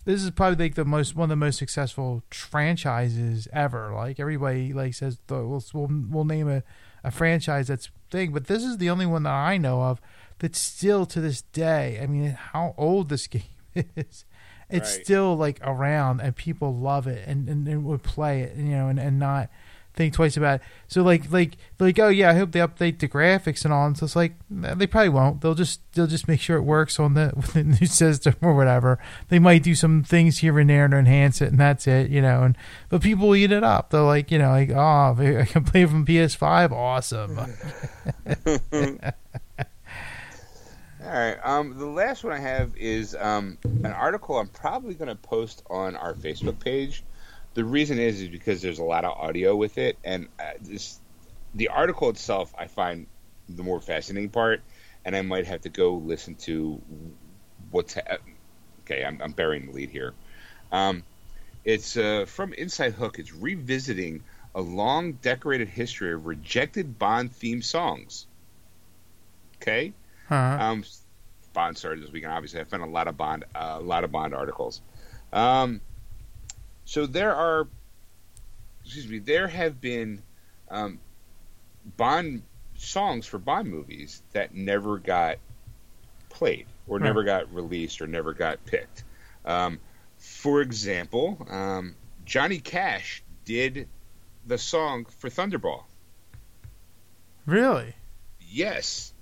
this 0.05 0.23
is 0.23 0.31
probably 0.31 0.65
like 0.65 0.75
the 0.75 0.85
most 0.85 1.15
one 1.15 1.25
of 1.25 1.29
the 1.29 1.35
most 1.35 1.57
successful 1.57 2.23
franchises 2.29 3.47
ever. 3.53 3.93
Like 3.93 4.19
everybody 4.19 4.73
like 4.73 4.93
says 4.93 5.17
we'll 5.29 5.63
we'll, 5.73 5.89
we'll 6.09 6.25
name 6.25 6.49
a, 6.49 6.63
a 7.03 7.11
franchise 7.11 7.67
that's 7.67 7.89
thing 8.11 8.31
but 8.31 8.47
this 8.47 8.63
is 8.63 8.77
the 8.77 8.89
only 8.89 9.05
one 9.05 9.23
that 9.23 9.33
I 9.33 9.57
know 9.57 9.81
of 9.81 10.01
that 10.39 10.55
still 10.55 11.05
to 11.07 11.21
this 11.21 11.41
day. 11.41 11.99
I 12.01 12.07
mean 12.07 12.31
how 12.31 12.73
old 12.77 13.09
this 13.09 13.27
game 13.27 13.43
is 13.95 14.25
it's 14.73 14.95
right. 14.95 15.05
still 15.05 15.35
like 15.35 15.59
around 15.63 16.21
and 16.21 16.35
people 16.35 16.75
love 16.75 17.07
it 17.07 17.27
and, 17.27 17.47
and, 17.47 17.67
and 17.67 17.85
would 17.85 18.03
play 18.03 18.41
it 18.41 18.55
you 18.57 18.63
know 18.75 18.87
and, 18.87 18.99
and 18.99 19.19
not 19.19 19.49
think 19.93 20.13
twice 20.13 20.35
about 20.37 20.55
it. 20.55 20.61
So 20.87 21.03
like 21.03 21.31
like 21.31 21.57
like 21.79 21.99
oh 21.99 22.09
yeah, 22.09 22.31
I 22.31 22.33
hope 22.33 22.51
they 22.51 22.59
update 22.59 22.99
the 22.99 23.07
graphics 23.07 23.63
and 23.63 23.73
all. 23.73 23.85
And 23.85 23.97
so 23.97 24.05
it's 24.05 24.15
like 24.15 24.33
they 24.49 24.87
probably 24.87 25.09
won't. 25.09 25.41
They'll 25.41 25.55
just 25.55 25.81
they'll 25.93 26.07
just 26.07 26.27
make 26.27 26.41
sure 26.41 26.57
it 26.57 26.63
works 26.63 26.99
on 26.99 27.13
the, 27.13 27.33
the 27.53 27.63
new 27.63 27.87
system 27.87 28.35
or 28.41 28.55
whatever. 28.55 28.99
They 29.29 29.39
might 29.39 29.63
do 29.63 29.75
some 29.75 30.03
things 30.03 30.39
here 30.39 30.59
and 30.59 30.69
there 30.69 30.87
to 30.87 30.97
enhance 30.97 31.41
it, 31.41 31.49
and 31.49 31.59
that's 31.59 31.87
it, 31.87 32.09
you 32.09 32.21
know. 32.21 32.43
And 32.43 32.57
but 32.89 33.01
people 33.01 33.27
will 33.27 33.35
eat 33.35 33.51
it 33.51 33.63
up. 33.63 33.91
They're 33.91 34.01
like 34.01 34.31
you 34.31 34.39
know 34.39 34.49
like 34.49 34.71
oh 34.71 35.15
I 35.39 35.45
can 35.45 35.63
play 35.63 35.85
from 35.85 36.05
PS5, 36.05 36.71
awesome. 36.71 37.39
All 41.13 41.19
right. 41.19 41.37
Um, 41.43 41.77
the 41.77 41.85
last 41.85 42.23
one 42.23 42.33
I 42.33 42.39
have 42.39 42.75
is 42.75 43.15
um, 43.15 43.59
an 43.63 43.85
article 43.85 44.39
I'm 44.39 44.47
probably 44.47 44.95
going 44.95 45.09
to 45.09 45.15
post 45.15 45.61
on 45.69 45.95
our 45.95 46.15
Facebook 46.15 46.59
page. 46.59 47.03
The 47.53 47.63
reason 47.63 47.99
is 47.99 48.19
is 48.19 48.29
because 48.29 48.63
there's 48.63 48.79
a 48.79 48.83
lot 48.83 49.05
of 49.05 49.11
audio 49.11 49.55
with 49.55 49.77
it, 49.77 49.99
and 50.03 50.27
uh, 50.39 50.53
this, 50.59 50.99
the 51.53 51.67
article 51.67 52.09
itself 52.09 52.51
I 52.57 52.65
find 52.65 53.05
the 53.47 53.61
more 53.61 53.79
fascinating 53.79 54.31
part, 54.31 54.61
and 55.05 55.15
I 55.15 55.21
might 55.21 55.45
have 55.45 55.61
to 55.61 55.69
go 55.69 55.93
listen 55.93 56.33
to 56.47 56.81
what's. 57.69 57.93
Ha- 57.93 58.17
okay, 58.79 59.05
I'm, 59.05 59.21
I'm, 59.21 59.33
burying 59.33 59.67
the 59.67 59.71
lead 59.71 59.91
here. 59.91 60.15
Um, 60.71 61.03
it's 61.63 61.95
uh, 61.95 62.25
from 62.27 62.53
Inside 62.53 62.93
Hook. 62.93 63.19
It's 63.19 63.31
revisiting 63.31 64.23
a 64.55 64.61
long 64.61 65.11
decorated 65.11 65.67
history 65.67 66.11
of 66.11 66.25
rejected 66.25 66.97
Bond 66.97 67.31
theme 67.31 67.61
songs. 67.61 68.25
Okay. 69.61 69.93
Uh-huh. 70.29 70.57
Um, 70.63 70.83
Bond 71.53 71.77
started 71.77 72.03
this 72.03 72.11
weekend. 72.11 72.33
Obviously, 72.33 72.59
I 72.59 72.63
found 72.63 72.83
a 72.83 72.87
lot 72.87 73.07
of 73.07 73.17
Bond, 73.17 73.45
uh, 73.55 73.77
a 73.79 73.81
lot 73.81 74.03
of 74.03 74.11
Bond 74.11 74.33
articles. 74.33 74.81
Um, 75.31 75.81
so 76.85 77.05
there 77.05 77.33
are, 77.33 77.67
excuse 78.83 79.07
me, 79.07 79.19
there 79.19 79.47
have 79.47 79.79
been 79.79 80.21
um, 80.69 80.99
Bond 81.97 82.43
songs 82.75 83.25
for 83.25 83.37
Bond 83.37 83.69
movies 83.69 84.21
that 84.33 84.53
never 84.53 84.97
got 84.97 85.37
played 86.29 86.65
or 86.87 86.97
right. 86.97 87.05
never 87.05 87.23
got 87.23 87.53
released 87.53 88.01
or 88.01 88.07
never 88.07 88.33
got 88.33 88.65
picked. 88.65 89.03
Um, 89.45 89.79
for 90.17 90.61
example, 90.61 91.45
um, 91.49 91.95
Johnny 92.25 92.59
Cash 92.59 93.23
did 93.45 93.87
the 94.45 94.57
song 94.57 95.05
for 95.05 95.29
Thunderball. 95.29 95.83
Really? 97.45 97.93
Yes 98.39 99.12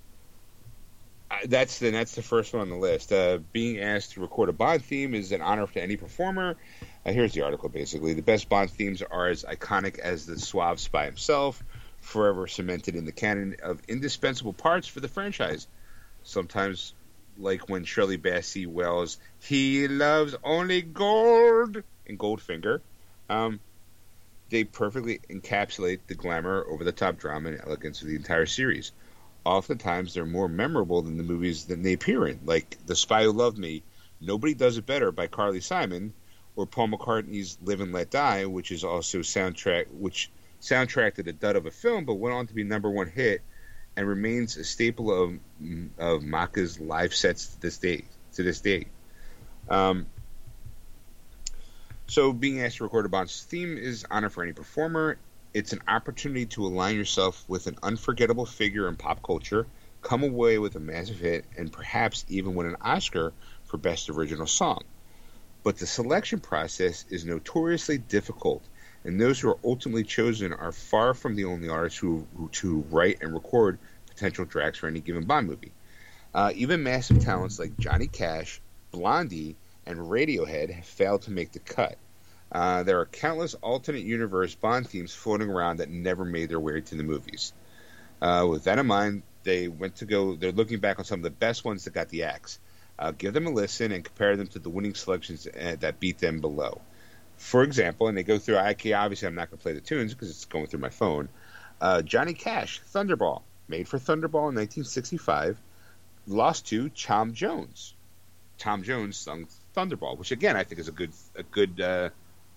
that's 1.46 1.78
the 1.78 1.90
that's 1.90 2.14
the 2.14 2.22
first 2.22 2.52
one 2.52 2.62
on 2.62 2.70
the 2.70 2.76
list. 2.76 3.12
Uh, 3.12 3.38
being 3.52 3.80
asked 3.80 4.12
to 4.12 4.20
record 4.20 4.48
a 4.48 4.52
Bond 4.52 4.84
theme 4.84 5.14
is 5.14 5.32
an 5.32 5.42
honor 5.42 5.66
to 5.66 5.82
any 5.82 5.96
performer. 5.96 6.56
Uh, 7.04 7.12
here's 7.12 7.32
the 7.32 7.42
article. 7.42 7.68
Basically, 7.68 8.14
the 8.14 8.22
best 8.22 8.48
Bond 8.48 8.70
themes 8.70 9.02
are 9.02 9.28
as 9.28 9.44
iconic 9.44 9.98
as 9.98 10.26
the 10.26 10.38
Suave 10.38 10.80
Spy 10.80 11.06
himself, 11.06 11.62
forever 12.00 12.46
cemented 12.46 12.96
in 12.96 13.04
the 13.04 13.12
canon 13.12 13.56
of 13.62 13.80
indispensable 13.88 14.52
parts 14.52 14.86
for 14.86 15.00
the 15.00 15.08
franchise. 15.08 15.66
Sometimes, 16.22 16.94
like 17.38 17.68
when 17.68 17.84
Shirley 17.84 18.18
Bassey 18.18 18.66
wails, 18.66 19.18
"He 19.40 19.88
loves 19.88 20.34
only 20.44 20.82
gold" 20.82 21.82
in 22.06 22.18
Goldfinger. 22.18 22.80
Um, 23.28 23.60
they 24.50 24.64
perfectly 24.64 25.20
encapsulate 25.30 26.00
the 26.06 26.14
glamour, 26.14 26.64
over-the-top 26.68 27.18
drama, 27.18 27.50
and 27.50 27.60
elegance 27.60 28.02
of 28.02 28.08
the 28.08 28.16
entire 28.16 28.44
series 28.44 28.92
oftentimes 29.44 30.14
they're 30.14 30.26
more 30.26 30.48
memorable 30.48 31.02
than 31.02 31.16
the 31.16 31.22
movies 31.22 31.66
that 31.66 31.82
they 31.82 31.94
appear 31.94 32.26
in, 32.26 32.40
like 32.44 32.76
The 32.86 32.96
Spy 32.96 33.24
Who 33.24 33.32
Loved 33.32 33.58
Me, 33.58 33.82
Nobody 34.20 34.54
Does 34.54 34.78
It 34.78 34.86
Better 34.86 35.12
by 35.12 35.26
Carly 35.26 35.60
Simon, 35.60 36.12
or 36.54 36.66
Paul 36.66 36.88
McCartney's 36.88 37.58
Live 37.62 37.80
and 37.80 37.92
Let 37.92 38.10
Die, 38.10 38.46
which 38.46 38.70
is 38.70 38.84
also 38.84 39.18
soundtrack 39.18 39.86
which 39.90 40.30
soundtracked 40.60 41.18
a 41.26 41.32
dud 41.32 41.56
of 41.56 41.66
a 41.66 41.70
film 41.70 42.04
but 42.04 42.14
went 42.14 42.34
on 42.34 42.46
to 42.46 42.54
be 42.54 42.62
number 42.62 42.88
one 42.88 43.08
hit 43.08 43.42
and 43.96 44.06
remains 44.06 44.56
a 44.56 44.64
staple 44.64 45.12
of 45.12 45.32
of 45.98 46.22
Macca's 46.22 46.78
live 46.78 47.14
sets 47.14 47.48
to 47.48 47.60
this 47.60 47.78
day. 47.78 48.04
To 48.34 48.42
this 48.42 48.62
day, 48.62 48.86
um, 49.68 50.06
so 52.06 52.32
being 52.32 52.62
asked 52.62 52.78
to 52.78 52.84
record 52.84 53.04
a 53.04 53.10
Bond's 53.10 53.42
theme 53.42 53.76
is 53.76 54.06
honor 54.10 54.30
for 54.30 54.42
any 54.42 54.54
performer, 54.54 55.18
it's 55.54 55.72
an 55.72 55.82
opportunity 55.86 56.46
to 56.46 56.66
align 56.66 56.96
yourself 56.96 57.44
with 57.46 57.66
an 57.66 57.76
unforgettable 57.82 58.46
figure 58.46 58.88
in 58.88 58.96
pop 58.96 59.22
culture, 59.22 59.66
come 60.00 60.22
away 60.22 60.58
with 60.58 60.74
a 60.76 60.80
massive 60.80 61.18
hit, 61.18 61.44
and 61.56 61.72
perhaps 61.72 62.24
even 62.28 62.54
win 62.54 62.66
an 62.66 62.76
Oscar 62.80 63.32
for 63.64 63.76
Best 63.76 64.08
Original 64.08 64.46
Song. 64.46 64.82
But 65.62 65.76
the 65.76 65.86
selection 65.86 66.40
process 66.40 67.04
is 67.10 67.24
notoriously 67.24 67.98
difficult, 67.98 68.62
and 69.04 69.20
those 69.20 69.38
who 69.38 69.50
are 69.50 69.58
ultimately 69.62 70.04
chosen 70.04 70.52
are 70.52 70.72
far 70.72 71.14
from 71.14 71.36
the 71.36 71.44
only 71.44 71.68
artists 71.68 71.98
who, 71.98 72.26
who 72.36 72.48
to 72.48 72.84
write 72.90 73.22
and 73.22 73.34
record 73.34 73.78
potential 74.08 74.46
tracks 74.46 74.78
for 74.78 74.88
any 74.88 75.00
given 75.00 75.24
Bond 75.24 75.46
movie. 75.46 75.72
Uh, 76.34 76.50
even 76.54 76.82
massive 76.82 77.20
talents 77.20 77.58
like 77.58 77.78
Johnny 77.78 78.06
Cash, 78.06 78.60
Blondie, 78.90 79.56
and 79.86 79.98
Radiohead 79.98 80.70
have 80.70 80.86
failed 80.86 81.22
to 81.22 81.30
make 81.30 81.52
the 81.52 81.58
cut. 81.58 81.96
Uh, 82.52 82.82
there 82.82 83.00
are 83.00 83.06
countless 83.06 83.54
alternate 83.54 84.04
universe 84.04 84.54
Bond 84.54 84.86
themes 84.86 85.14
floating 85.14 85.48
around 85.48 85.78
that 85.78 85.88
never 85.88 86.24
made 86.24 86.50
their 86.50 86.60
way 86.60 86.82
to 86.82 86.94
the 86.94 87.02
movies. 87.02 87.52
Uh, 88.20 88.46
with 88.48 88.64
that 88.64 88.78
in 88.78 88.86
mind, 88.86 89.22
they 89.42 89.68
went 89.68 89.96
to 89.96 90.04
go. 90.04 90.36
They're 90.36 90.52
looking 90.52 90.78
back 90.78 90.98
on 90.98 91.04
some 91.04 91.20
of 91.20 91.24
the 91.24 91.30
best 91.30 91.64
ones 91.64 91.84
that 91.84 91.94
got 91.94 92.10
the 92.10 92.24
axe. 92.24 92.58
Uh, 92.98 93.10
give 93.10 93.32
them 93.32 93.46
a 93.46 93.50
listen 93.50 93.90
and 93.90 94.04
compare 94.04 94.36
them 94.36 94.46
to 94.48 94.58
the 94.58 94.68
winning 94.68 94.94
selections 94.94 95.46
uh, 95.46 95.76
that 95.80 95.98
beat 95.98 96.18
them 96.18 96.40
below. 96.40 96.80
For 97.38 97.62
example, 97.62 98.06
and 98.06 98.16
they 98.16 98.22
go 98.22 98.38
through. 98.38 98.58
I 98.58 98.76
obviously 98.94 99.26
I'm 99.26 99.34
not 99.34 99.50
going 99.50 99.58
to 99.58 99.62
play 99.62 99.72
the 99.72 99.80
tunes 99.80 100.12
because 100.12 100.30
it's 100.30 100.44
going 100.44 100.66
through 100.66 100.80
my 100.80 100.90
phone. 100.90 101.28
Uh, 101.80 102.02
Johnny 102.02 102.34
Cash, 102.34 102.80
Thunderball, 102.94 103.42
made 103.66 103.88
for 103.88 103.98
Thunderball 103.98 104.50
in 104.50 104.54
1965, 104.54 105.58
lost 106.28 106.68
to 106.68 106.90
Tom 106.90 107.34
Jones. 107.34 107.94
Tom 108.58 108.84
Jones 108.84 109.16
sung 109.16 109.48
Thunderball, 109.74 110.18
which 110.18 110.30
again 110.30 110.56
I 110.56 110.62
think 110.62 110.80
is 110.80 110.88
a 110.88 110.92
good 110.92 111.12
a 111.34 111.42
good 111.42 111.80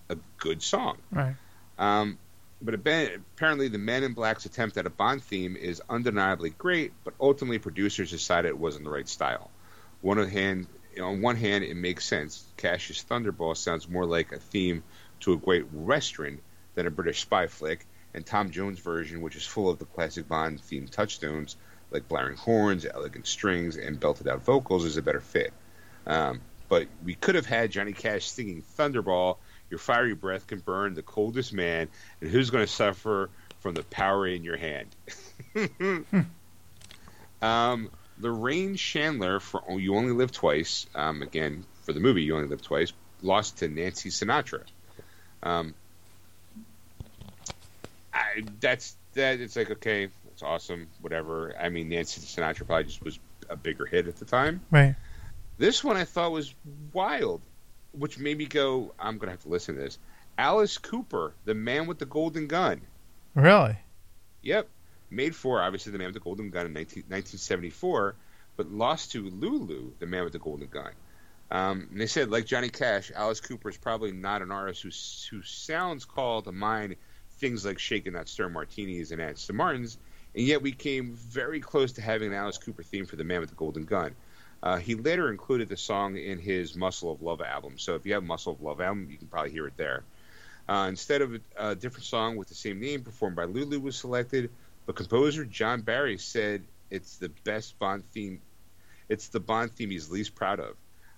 a 0.08 0.16
good 0.38 0.62
song. 0.62 0.98
Right. 1.10 1.34
Um, 1.78 2.18
but 2.62 2.74
apparently, 2.74 3.68
the 3.68 3.78
Men 3.78 4.02
in 4.02 4.14
Black's 4.14 4.46
attempt 4.46 4.76
at 4.78 4.86
a 4.86 4.90
Bond 4.90 5.22
theme 5.22 5.56
is 5.56 5.82
undeniably 5.90 6.50
great, 6.50 6.92
but 7.04 7.14
ultimately, 7.20 7.58
producers 7.58 8.10
decided 8.10 8.48
it 8.48 8.58
wasn't 8.58 8.84
the 8.84 8.90
right 8.90 9.08
style. 9.08 9.50
One 10.00 10.26
hand, 10.28 10.66
on 11.00 11.20
one 11.20 11.36
hand, 11.36 11.64
it 11.64 11.76
makes 11.76 12.06
sense. 12.06 12.44
Cash's 12.56 13.04
Thunderball 13.08 13.56
sounds 13.56 13.88
more 13.88 14.06
like 14.06 14.32
a 14.32 14.38
theme 14.38 14.82
to 15.20 15.34
a 15.34 15.36
great 15.36 15.70
western 15.72 16.40
than 16.74 16.86
a 16.86 16.90
British 16.90 17.20
spy 17.20 17.46
flick, 17.46 17.86
and 18.14 18.24
Tom 18.24 18.50
Jones' 18.50 18.78
version, 18.78 19.20
which 19.20 19.36
is 19.36 19.44
full 19.44 19.68
of 19.68 19.78
the 19.78 19.84
classic 19.84 20.26
Bond 20.26 20.60
theme 20.60 20.88
touchstones 20.88 21.56
like 21.90 22.08
blaring 22.08 22.36
horns, 22.36 22.86
elegant 22.86 23.26
strings, 23.26 23.76
and 23.76 24.00
belted 24.00 24.28
out 24.28 24.42
vocals, 24.44 24.84
is 24.84 24.96
a 24.96 25.02
better 25.02 25.20
fit. 25.20 25.52
Um, 26.06 26.40
but 26.68 26.88
we 27.04 27.14
could 27.14 27.34
have 27.34 27.46
had 27.46 27.70
Johnny 27.70 27.92
Cash 27.92 28.28
singing 28.28 28.62
Thunderball 28.78 29.36
your 29.70 29.78
fiery 29.78 30.14
breath 30.14 30.46
can 30.46 30.60
burn 30.60 30.94
the 30.94 31.02
coldest 31.02 31.52
man, 31.52 31.88
and 32.20 32.30
who's 32.30 32.50
going 32.50 32.64
to 32.64 32.72
suffer 32.72 33.30
from 33.60 33.74
the 33.74 33.82
power 33.82 34.26
in 34.26 34.44
your 34.44 34.56
hand? 34.56 34.88
um, 37.42 37.90
Lorraine 38.18 38.76
Chandler 38.76 39.40
for 39.40 39.62
You 39.78 39.96
Only 39.96 40.12
Live 40.12 40.32
Twice, 40.32 40.86
um, 40.94 41.22
again, 41.22 41.64
for 41.82 41.92
the 41.92 42.00
movie 42.00 42.22
You 42.22 42.36
Only 42.36 42.48
Live 42.48 42.62
Twice, 42.62 42.92
lost 43.22 43.58
to 43.58 43.68
Nancy 43.68 44.10
Sinatra. 44.10 44.62
Um, 45.42 45.74
I, 48.12 48.44
that's 48.60 48.96
that. 49.14 49.40
It's 49.40 49.56
like 49.56 49.70
okay, 49.70 50.08
it's 50.32 50.42
awesome, 50.42 50.88
whatever. 51.00 51.54
I 51.58 51.68
mean, 51.68 51.88
Nancy 51.88 52.20
Sinatra 52.20 52.66
probably 52.66 52.84
just 52.84 53.02
was 53.02 53.18
a 53.50 53.56
bigger 53.56 53.86
hit 53.86 54.08
at 54.08 54.16
the 54.16 54.24
time. 54.24 54.60
Right. 54.70 54.94
This 55.58 55.82
one 55.82 55.96
I 55.96 56.04
thought 56.04 56.32
was 56.32 56.54
wild, 56.92 57.40
which 57.98 58.18
made 58.18 58.38
me 58.38 58.46
go, 58.46 58.94
I'm 58.98 59.18
gonna 59.18 59.32
have 59.32 59.42
to 59.42 59.48
listen 59.48 59.74
to 59.76 59.80
this. 59.80 59.98
Alice 60.38 60.78
Cooper, 60.78 61.34
the 61.44 61.54
man 61.54 61.86
with 61.86 61.98
the 61.98 62.06
golden 62.06 62.46
gun. 62.46 62.82
Really? 63.34 63.76
Yep, 64.42 64.68
made 65.10 65.34
for 65.34 65.62
obviously 65.62 65.92
the 65.92 65.98
man 65.98 66.08
with 66.08 66.14
the 66.14 66.20
golden 66.20 66.50
gun 66.50 66.66
in 66.66 66.72
19, 66.72 67.04
1974, 67.04 68.14
but 68.56 68.70
lost 68.70 69.12
to 69.12 69.28
Lulu, 69.28 69.92
the 69.98 70.06
man 70.06 70.24
with 70.24 70.32
the 70.32 70.38
golden 70.38 70.68
gun. 70.68 70.92
Um, 71.50 71.88
and 71.92 72.00
they 72.00 72.06
said, 72.06 72.30
like 72.30 72.44
Johnny 72.44 72.68
Cash, 72.68 73.12
Alice 73.14 73.40
Cooper 73.40 73.68
is 73.68 73.76
probably 73.76 74.12
not 74.12 74.42
an 74.42 74.50
artist 74.50 74.82
who 74.82 74.90
who 75.30 75.42
sounds 75.42 76.04
called 76.04 76.44
to 76.44 76.52
mind 76.52 76.96
things 77.38 77.64
like 77.64 77.78
shaking 77.78 78.14
that 78.14 78.28
Stir 78.28 78.48
Martinis 78.48 79.10
and 79.10 79.20
Aston 79.20 79.56
Martins, 79.56 79.98
and 80.34 80.44
yet 80.44 80.62
we 80.62 80.72
came 80.72 81.14
very 81.14 81.60
close 81.60 81.92
to 81.92 82.02
having 82.02 82.28
an 82.28 82.34
Alice 82.34 82.58
Cooper 82.58 82.82
theme 82.82 83.06
for 83.06 83.16
the 83.16 83.24
man 83.24 83.40
with 83.40 83.50
the 83.50 83.56
golden 83.56 83.84
gun. 83.84 84.14
Uh, 84.66 84.78
he 84.78 84.96
later 84.96 85.30
included 85.30 85.68
the 85.68 85.76
song 85.76 86.16
in 86.16 86.40
his 86.40 86.74
Muscle 86.74 87.12
of 87.12 87.22
Love 87.22 87.40
album, 87.40 87.78
so 87.78 87.94
if 87.94 88.04
you 88.04 88.14
have 88.14 88.24
Muscle 88.24 88.52
of 88.52 88.60
Love 88.60 88.80
album, 88.80 89.06
you 89.08 89.16
can 89.16 89.28
probably 89.28 89.52
hear 89.52 89.68
it 89.68 89.76
there. 89.76 90.02
Uh, 90.68 90.86
instead 90.88 91.22
of 91.22 91.34
a, 91.34 91.40
a, 91.56 91.74
different 91.76 92.02
song 92.02 92.34
with 92.34 92.48
the 92.48 92.54
same 92.56 92.80
name 92.80 93.04
performed 93.04 93.36
by 93.36 93.44
Lulu 93.44 93.78
was 93.78 93.94
selected, 93.94 94.50
but 94.84 94.96
composer 94.96 95.44
John 95.44 95.82
Barry 95.82 96.18
said 96.18 96.64
it's 96.90 97.14
the 97.18 97.28
best 97.44 97.78
Bond 97.78 98.04
theme. 98.06 98.40
It's 99.08 99.28
the 99.28 99.38
Bond 99.38 99.70
theme 99.70 99.90
he's 99.90 100.10
least 100.10 100.34
proud 100.34 100.58
of. 100.58 100.74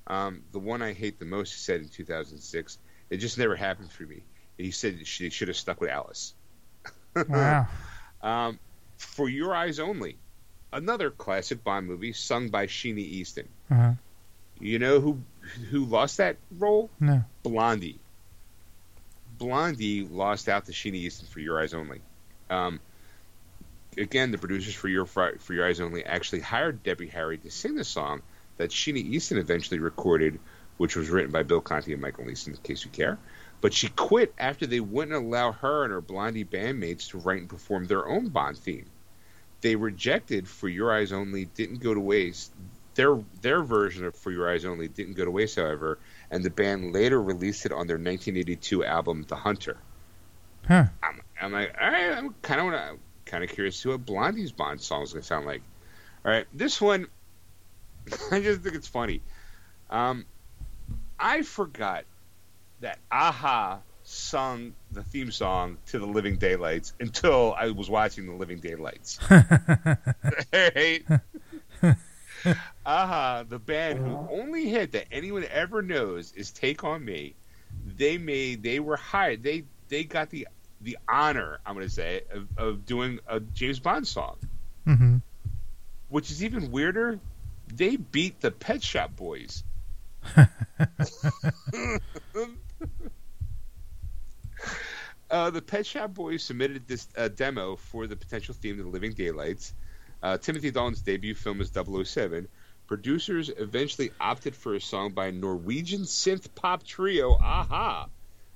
Um, 0.08 0.42
the 0.52 0.58
one 0.58 0.82
I 0.82 0.92
hate 0.92 1.18
the 1.18 1.24
most, 1.24 1.54
he 1.54 1.58
said 1.58 1.80
in 1.80 1.88
2006, 1.88 2.76
it 3.08 3.16
just 3.16 3.38
never 3.38 3.56
happened 3.56 3.90
for 3.90 4.02
me. 4.02 4.24
He 4.58 4.72
said 4.72 5.06
she 5.06 5.30
should 5.30 5.48
have 5.48 5.56
stuck 5.56 5.80
with 5.80 5.88
Alice. 5.88 6.34
wow. 7.30 7.66
Um, 8.20 8.58
for 8.98 9.26
Your 9.26 9.54
Eyes 9.54 9.78
Only, 9.78 10.18
another 10.72 11.10
classic 11.10 11.64
Bond 11.64 11.86
movie 11.86 12.12
sung 12.12 12.48
by 12.48 12.66
Sheena 12.66 12.98
Easton. 12.98 13.48
Uh-huh. 13.70 13.92
You 14.60 14.78
know 14.78 15.00
who 15.00 15.20
who 15.70 15.84
lost 15.84 16.16
that 16.18 16.36
role? 16.58 16.90
No. 17.00 17.24
Blondie. 17.42 17.98
Blondie 19.38 20.02
lost 20.02 20.48
out 20.48 20.66
to 20.66 20.72
Sheena 20.72 20.94
Easton 20.94 21.28
for 21.28 21.40
Your 21.40 21.60
Eyes 21.60 21.74
Only. 21.74 22.00
Um, 22.50 22.80
again, 23.96 24.32
the 24.32 24.38
producers 24.38 24.74
for 24.74 24.88
Your 24.88 25.06
for 25.06 25.36
Your 25.50 25.66
Eyes 25.66 25.80
Only 25.80 26.04
actually 26.04 26.40
hired 26.40 26.82
Debbie 26.82 27.08
Harry 27.08 27.38
to 27.38 27.50
sing 27.50 27.76
the 27.76 27.84
song 27.84 28.22
that 28.56 28.70
Sheena 28.70 28.98
Easton 28.98 29.38
eventually 29.38 29.78
recorded, 29.78 30.40
which 30.76 30.96
was 30.96 31.08
written 31.08 31.30
by 31.30 31.44
Bill 31.44 31.60
Conti 31.60 31.92
and 31.92 32.02
Michael 32.02 32.24
Leeson, 32.24 32.54
in 32.54 32.60
case 32.60 32.84
you 32.84 32.90
care. 32.90 33.18
But 33.60 33.72
she 33.72 33.88
quit 33.88 34.34
after 34.38 34.66
they 34.66 34.80
wouldn't 34.80 35.16
allow 35.16 35.52
her 35.52 35.84
and 35.84 35.92
her 35.92 36.00
Blondie 36.00 36.44
bandmates 36.44 37.08
to 37.10 37.18
write 37.18 37.40
and 37.40 37.48
perform 37.48 37.86
their 37.86 38.06
own 38.06 38.28
Bond 38.28 38.58
theme. 38.58 38.86
They 39.60 39.76
rejected 39.76 40.48
For 40.48 40.68
Your 40.68 40.92
Eyes 40.92 41.12
Only 41.12 41.46
didn't 41.46 41.78
go 41.78 41.94
to 41.94 42.00
waste. 42.00 42.52
Their 42.94 43.18
their 43.42 43.62
version 43.62 44.04
of 44.04 44.14
For 44.16 44.30
Your 44.30 44.50
Eyes 44.50 44.64
Only 44.64 44.88
didn't 44.88 45.14
go 45.14 45.24
to 45.24 45.30
waste, 45.30 45.56
however, 45.56 45.98
and 46.30 46.44
the 46.44 46.50
band 46.50 46.92
later 46.92 47.20
released 47.20 47.66
it 47.66 47.72
on 47.72 47.86
their 47.86 47.96
1982 47.96 48.84
album 48.84 49.24
The 49.28 49.36
Hunter. 49.36 49.76
Huh. 50.66 50.84
I'm, 51.02 51.20
I'm 51.40 51.52
like, 51.52 51.74
all 51.80 51.90
right, 51.90 52.12
I'm 52.12 52.34
kind 52.42 52.74
of 52.74 52.98
kind 53.24 53.44
of 53.44 53.50
curious 53.50 53.76
to 53.76 53.80
see 53.80 53.88
what 53.88 54.04
Blondie's 54.04 54.52
Bond 54.52 54.80
song 54.80 55.02
is 55.02 55.12
going 55.12 55.22
to 55.22 55.26
sound 55.26 55.46
like. 55.46 55.62
All 56.24 56.32
right, 56.32 56.46
this 56.52 56.80
one, 56.80 57.06
I 58.30 58.40
just 58.40 58.62
think 58.62 58.74
it's 58.74 58.88
funny. 58.88 59.22
Um, 59.90 60.24
I 61.18 61.42
forgot 61.42 62.04
that 62.80 62.98
a-ha 63.10 63.80
sung 64.08 64.72
the 64.90 65.02
theme 65.02 65.30
song 65.30 65.76
to 65.86 65.98
the 65.98 66.06
Living 66.06 66.36
Daylights 66.36 66.94
until 66.98 67.52
I 67.52 67.70
was 67.70 67.90
watching 67.90 68.26
the 68.26 68.32
Living 68.32 68.58
Daylights. 68.58 69.18
right? 69.30 71.02
a-ha, 72.86 73.44
the 73.46 73.58
band 73.58 73.98
who 73.98 74.26
only 74.30 74.68
hit 74.68 74.92
that 74.92 75.06
anyone 75.12 75.44
ever 75.50 75.82
knows 75.82 76.32
is 76.32 76.50
"Take 76.50 76.84
on 76.84 77.04
Me." 77.04 77.34
They 77.98 78.16
made, 78.16 78.62
they 78.62 78.80
were 78.80 78.96
hired, 78.96 79.42
they 79.42 79.64
they 79.88 80.04
got 80.04 80.30
the 80.30 80.48
the 80.80 80.96
honor, 81.06 81.58
I'm 81.66 81.74
going 81.74 81.86
to 81.86 81.92
say, 81.92 82.22
of, 82.32 82.46
of, 82.56 82.86
doing 82.86 83.18
a 83.26 83.40
James 83.40 83.80
Bond 83.80 84.06
song. 84.06 84.36
Mm-hmm. 84.86 85.16
Which 86.08 86.30
is 86.30 86.44
even 86.44 86.70
weirder. 86.70 87.18
They 87.74 87.96
beat 87.96 88.40
the 88.40 88.52
Pet 88.52 88.82
Shop 88.82 89.14
Boys. 89.16 89.64
uh, 95.30 95.50
the 95.50 95.62
Pet 95.62 95.86
Shop 95.86 96.12
Boys 96.12 96.42
submitted 96.42 96.86
this 96.86 97.08
uh, 97.16 97.28
demo 97.28 97.76
for 97.76 98.06
the 98.06 98.16
potential 98.16 98.54
theme 98.54 98.78
of 98.78 98.86
the 98.86 98.90
Living 98.90 99.12
Daylights. 99.12 99.74
Uh, 100.22 100.38
Timothy 100.38 100.70
Dalton's 100.70 101.02
debut 101.02 101.34
film 101.34 101.60
is 101.60 101.70
007. 101.70 102.48
Producers 102.86 103.50
eventually 103.56 104.10
opted 104.18 104.56
for 104.56 104.74
a 104.74 104.80
song 104.80 105.12
by 105.12 105.30
Norwegian 105.30 106.02
synth 106.02 106.54
pop 106.54 106.82
trio 106.82 107.34
a-ha. 107.34 108.08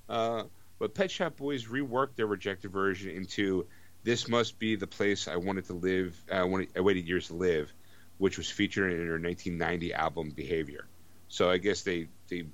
Uh, 0.08 0.44
but 0.78 0.94
Pet 0.94 1.10
Shop 1.10 1.36
Boys 1.36 1.66
reworked 1.66 2.16
their 2.16 2.26
rejected 2.26 2.72
version 2.72 3.10
into 3.10 3.66
"This 4.02 4.26
Must 4.26 4.58
Be 4.58 4.74
the 4.76 4.86
Place 4.86 5.28
I 5.28 5.36
Wanted 5.36 5.66
to 5.66 5.74
Live." 5.74 6.20
Uh, 6.30 6.46
wanted, 6.46 6.70
I 6.74 6.80
waited 6.80 7.06
years 7.06 7.28
to 7.28 7.34
live, 7.34 7.72
which 8.18 8.38
was 8.38 8.50
featured 8.50 8.90
in 8.90 8.98
their 8.98 9.20
1990 9.20 9.94
album 9.94 10.30
Behavior. 10.30 10.86
So 11.28 11.50
I 11.50 11.58
guess 11.58 11.82
they 11.82 12.08
they 12.28 12.46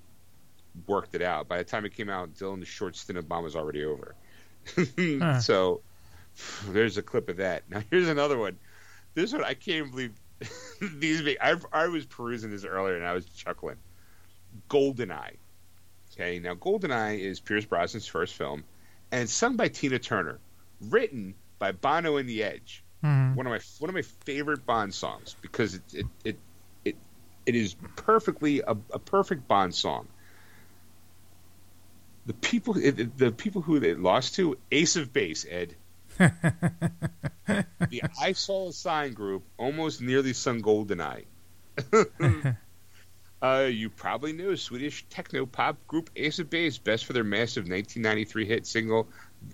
worked 0.87 1.15
it 1.15 1.23
out. 1.23 1.49
By 1.49 1.59
the 1.59 1.65
time 1.65 1.85
it 1.85 1.95
came 1.95 2.09
out, 2.09 2.35
Dalton's 2.35 2.69
short 2.69 2.97
stint 2.97 3.19
of 3.19 3.29
Bond 3.29 3.45
was 3.45 3.57
already 3.57 3.85
over. 3.85 4.15
huh. 4.77 5.41
So 5.41 5.83
there's 6.69 6.99
a 6.99 7.03
clip 7.03 7.29
of 7.29 7.39
that. 7.39 7.65
Now 7.69 7.83
here's 7.91 8.09
another 8.09 8.39
one. 8.39 8.59
This 9.15 9.33
one 9.33 9.45
I 9.45 9.55
can't 9.55 9.91
believe 9.91 10.13
these. 10.81 11.37
I 11.41 11.57
I 11.73 11.89
was 11.89 12.07
perusing 12.07 12.51
this 12.51 12.65
earlier 12.65 12.97
and 12.97 13.07
I 13.07 13.15
was 13.15 13.27
chuckling. 13.27 13.77
Goldeneye. 14.69 15.37
Okay, 16.13 16.39
now 16.39 16.55
Goldeneye 16.55 17.21
is 17.21 17.39
Pierce 17.39 17.67
Brosnan's 17.67 18.07
first 18.07 18.35
film, 18.35 18.65
and 19.13 19.23
it's 19.23 19.33
sung 19.33 19.57
by 19.57 19.69
Tina 19.69 19.99
Turner, 19.99 20.39
written 20.81 21.35
by 21.59 21.73
Bono 21.73 22.17
and 22.17 22.29
the 22.29 22.43
Edge. 22.43 22.83
Mm-hmm. 23.05 23.37
One 23.37 23.47
of 23.47 23.53
my 23.53 23.61
one 23.79 23.89
of 23.89 23.95
my 23.95 24.03
favorite 24.03 24.67
Bond 24.67 24.95
songs 24.95 25.37
because 25.41 25.75
it 25.75 25.83
it 25.93 26.07
it 26.25 26.39
it, 26.85 26.97
it 27.47 27.55
is 27.55 27.77
perfectly 27.97 28.61
a, 28.61 28.77
a 28.93 28.99
perfect 28.99 29.47
Bond 29.47 29.75
song. 29.75 30.09
The 32.29 32.35
people 32.35 32.75
the 32.75 33.33
people 33.35 33.63
who 33.63 33.77
it 33.77 33.99
lost 33.99 34.35
to 34.35 34.59
Ace 34.71 34.97
of 34.97 35.15
Base 35.15 35.47
Ed. 35.49 35.75
the 36.19 38.03
I 38.21 38.33
Saw 38.33 38.69
a 38.69 38.73
Sign 38.75 39.15
group 39.15 39.45
almost 39.57 40.03
nearly 40.03 40.35
sung 40.35 40.61
Goldeneye. 40.61 41.25
Uh, 43.41 43.69
you 43.71 43.89
probably 43.89 44.33
know 44.33 44.57
Swedish 44.57 45.07
techno 45.11 45.47
pop 45.47 45.77
group 45.87 46.11
Ace 46.17 46.41
of 46.41 46.51
Base, 46.51 46.77
best 46.77 47.05
for 47.05 47.13
their 47.13 47.23
massive 47.23 47.69
1993 47.69 48.47
hit 48.47 48.67
single, 48.67 49.07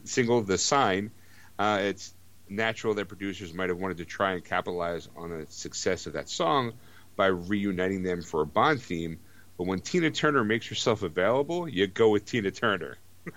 single 0.05 0.41
"The 0.41 0.57
Sign." 0.57 1.11
Uh, 1.59 1.81
it's 1.83 2.15
natural 2.49 2.95
that 2.95 3.09
producers 3.09 3.53
might 3.53 3.69
have 3.69 3.77
wanted 3.79 3.99
to 3.99 4.07
try 4.07 4.33
and 4.33 4.43
capitalize 4.43 5.07
on 5.19 5.39
the 5.39 5.47
success 5.51 6.07
of 6.07 6.15
that 6.15 6.31
song 6.31 6.73
by 7.15 7.27
reuniting 7.27 8.03
them 8.03 8.23
for 8.23 8.41
a 8.41 8.47
Bond 8.47 8.81
theme. 8.81 9.19
But 9.57 9.67
when 9.67 9.81
Tina 9.81 10.11
Turner 10.11 10.45
makes 10.45 10.67
herself 10.69 11.03
available, 11.03 11.69
you 11.69 11.87
go 11.87 12.11
with 12.11 12.25
Tina 12.25 12.51
Turner. 12.51 12.97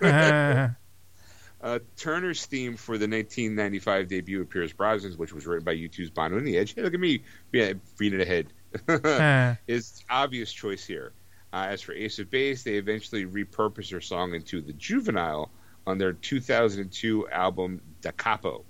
uh, 1.60 1.78
Turner's 1.96 2.44
theme 2.46 2.76
for 2.76 2.98
the 2.98 3.08
1995 3.08 4.08
debut 4.08 4.40
of 4.40 4.50
Pierce 4.50 4.72
Brosnan, 4.72 5.12
which 5.14 5.32
was 5.32 5.46
written 5.46 5.64
by 5.64 5.74
U2's 5.74 6.10
Bono 6.10 6.36
and 6.36 6.46
the 6.46 6.58
Edge. 6.58 6.74
Hey, 6.74 6.82
look 6.82 6.94
at 6.94 7.00
me, 7.00 7.22
yeah, 7.52 7.72
reading 7.98 8.20
ahead. 8.20 8.46
is 9.66 9.92
the 9.92 10.02
obvious 10.10 10.52
choice 10.52 10.84
here. 10.84 11.12
Uh, 11.52 11.66
as 11.70 11.80
for 11.80 11.92
Ace 11.92 12.18
of 12.18 12.30
Base, 12.30 12.62
they 12.62 12.74
eventually 12.74 13.24
repurposed 13.24 13.90
their 13.90 14.00
song 14.00 14.34
into 14.34 14.60
the 14.60 14.74
Juvenile 14.74 15.50
on 15.86 15.96
their 15.96 16.12
2002 16.12 17.28
album 17.30 17.80
Da 18.02 18.10
Capo. 18.10 18.64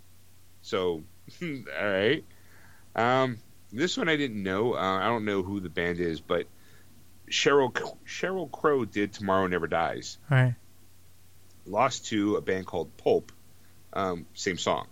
So, 0.62 1.02
all 1.42 1.50
right. 1.80 2.24
Um, 2.94 3.38
this 3.72 3.96
one 3.96 4.08
I 4.08 4.16
didn't 4.16 4.42
know. 4.42 4.74
Uh, 4.74 4.98
I 4.98 5.06
don't 5.06 5.24
know 5.24 5.42
who 5.42 5.60
the 5.60 5.68
band 5.68 5.98
is, 5.98 6.20
but 6.20 6.46
Cheryl 7.30 7.72
Sheryl 8.06 8.50
Crow 8.50 8.84
did 8.84 9.12
"Tomorrow 9.12 9.46
Never 9.46 9.66
Dies." 9.66 10.18
Right. 10.30 10.54
Lost 11.66 12.06
to 12.06 12.36
a 12.36 12.40
band 12.40 12.66
called 12.66 12.96
Pulp. 12.96 13.32
Um, 13.92 14.26
same 14.34 14.58
song. 14.58 14.86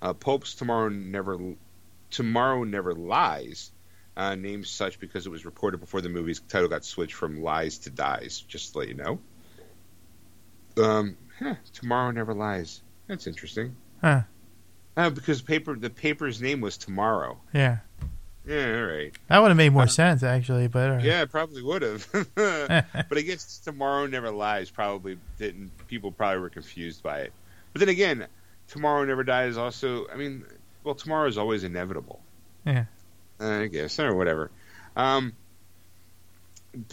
Uh, 0.00 0.12
Pulp's 0.12 0.54
"Tomorrow 0.54 0.88
Never 0.88 1.38
Tomorrow 2.10 2.64
Never 2.64 2.94
Lies." 2.94 3.70
uh, 4.18 4.34
named 4.34 4.66
such 4.66 4.98
because 4.98 5.26
it 5.26 5.30
was 5.30 5.44
reported 5.44 5.78
before 5.78 6.00
the 6.00 6.08
movie's 6.08 6.40
title 6.40 6.68
got 6.68 6.84
switched 6.84 7.14
from 7.14 7.40
Lies 7.40 7.78
to 7.78 7.90
Dies, 7.90 8.44
just 8.48 8.72
to 8.72 8.80
let 8.80 8.88
you 8.88 8.94
know. 8.94 9.20
Um, 10.76 11.16
huh, 11.38 11.54
Tomorrow 11.72 12.10
Never 12.10 12.34
Lies. 12.34 12.82
That's 13.06 13.28
interesting. 13.28 13.76
Huh. 14.00 14.22
Uh, 14.96 15.10
because 15.10 15.40
paper 15.40 15.76
the 15.76 15.88
paper's 15.88 16.42
name 16.42 16.60
was 16.60 16.76
Tomorrow. 16.76 17.40
Yeah. 17.54 17.78
Yeah, 18.48 18.78
all 18.78 18.86
right. 18.86 19.12
That 19.28 19.42
would 19.42 19.48
have 19.48 19.56
made 19.58 19.74
more 19.74 19.86
sense, 19.86 20.22
actually. 20.22 20.68
But 20.68 20.90
right. 20.90 21.04
Yeah, 21.04 21.22
it 21.22 21.30
probably 21.30 21.62
would 21.62 21.82
have. 21.82 22.08
but 22.34 23.18
I 23.18 23.20
guess 23.20 23.58
Tomorrow 23.58 24.06
Never 24.06 24.30
Lies 24.30 24.70
probably 24.70 25.18
didn't. 25.38 25.70
People 25.86 26.12
probably 26.12 26.40
were 26.40 26.48
confused 26.48 27.02
by 27.02 27.20
it. 27.20 27.32
But 27.72 27.80
then 27.80 27.90
again, 27.90 28.26
Tomorrow 28.68 29.04
Never 29.04 29.22
Dies 29.22 29.58
also. 29.58 30.08
I 30.08 30.16
mean, 30.16 30.44
well, 30.82 30.94
tomorrow 30.94 31.28
is 31.28 31.36
always 31.36 31.62
inevitable. 31.62 32.20
Yeah. 32.64 32.84
I 33.38 33.66
guess 33.66 34.00
or 34.00 34.14
whatever. 34.14 34.50
Um, 34.96 35.34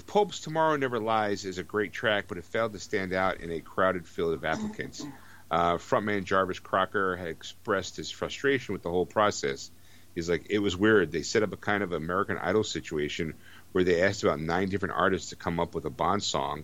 Pulp's 0.08 0.42
Tomorrow 0.42 0.76
Never 0.76 1.00
Lies 1.00 1.46
is 1.46 1.58
a 1.58 1.64
great 1.64 1.94
track, 1.94 2.26
but 2.28 2.38
it 2.38 2.44
failed 2.46 2.74
to 2.74 2.80
stand 2.80 3.14
out 3.14 3.40
in 3.40 3.52
a 3.52 3.62
crowded 3.62 4.08
field 4.08 4.34
of 4.34 4.44
applicants. 4.44 5.06
Uh, 5.50 5.76
frontman 5.76 6.24
Jarvis 6.24 6.60
Cocker 6.60 7.16
had 7.16 7.28
expressed 7.28 7.96
his 7.96 8.12
frustration 8.12 8.74
with 8.74 8.84
the 8.84 8.90
whole 8.90 9.06
process. 9.06 9.72
He's 10.16 10.30
like, 10.30 10.48
it 10.50 10.60
was 10.60 10.76
weird. 10.76 11.12
They 11.12 11.22
set 11.22 11.44
up 11.44 11.54
a 11.54 11.58
kind 11.58 11.84
of 11.84 11.92
American 11.92 12.38
Idol 12.38 12.64
situation 12.64 13.36
where 13.74 13.84
they 13.84 14.02
asked 14.02 14.24
about 14.24 14.40
nine 14.40 14.70
different 14.70 14.96
artists 14.96 15.30
to 15.30 15.36
come 15.36 15.60
up 15.60 15.76
with 15.76 15.86
a 15.86 15.90
Bond 15.90 16.24
song. 16.24 16.64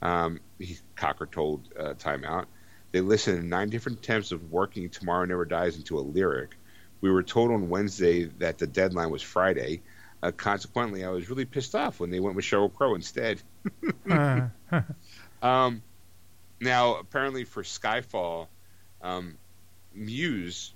Um, 0.00 0.40
he, 0.58 0.78
Cocker 0.96 1.26
told 1.26 1.68
uh, 1.78 1.94
Time 1.94 2.24
Out. 2.24 2.46
They 2.92 3.00
listened 3.00 3.40
to 3.40 3.46
nine 3.46 3.70
different 3.70 3.98
attempts 3.98 4.32
of 4.32 4.50
working 4.52 4.88
Tomorrow 4.88 5.24
Never 5.24 5.44
Dies 5.44 5.76
into 5.76 5.98
a 5.98 6.00
lyric. 6.00 6.56
We 7.00 7.10
were 7.10 7.22
told 7.22 7.50
on 7.50 7.68
Wednesday 7.68 8.24
that 8.38 8.58
the 8.58 8.66
deadline 8.66 9.10
was 9.10 9.22
Friday. 9.22 9.82
Uh, 10.22 10.30
consequently, 10.30 11.04
I 11.04 11.10
was 11.10 11.28
really 11.28 11.44
pissed 11.44 11.74
off 11.74 11.98
when 11.98 12.10
they 12.10 12.20
went 12.20 12.36
with 12.36 12.44
Sheryl 12.44 12.72
Crow 12.72 12.94
instead. 12.94 13.42
Uh, 14.08 14.48
Um, 15.42 15.82
now, 16.60 16.94
apparently 16.96 17.44
for 17.44 17.64
Skyfall, 17.64 18.46
um, 19.02 19.36
Muse 19.92 20.72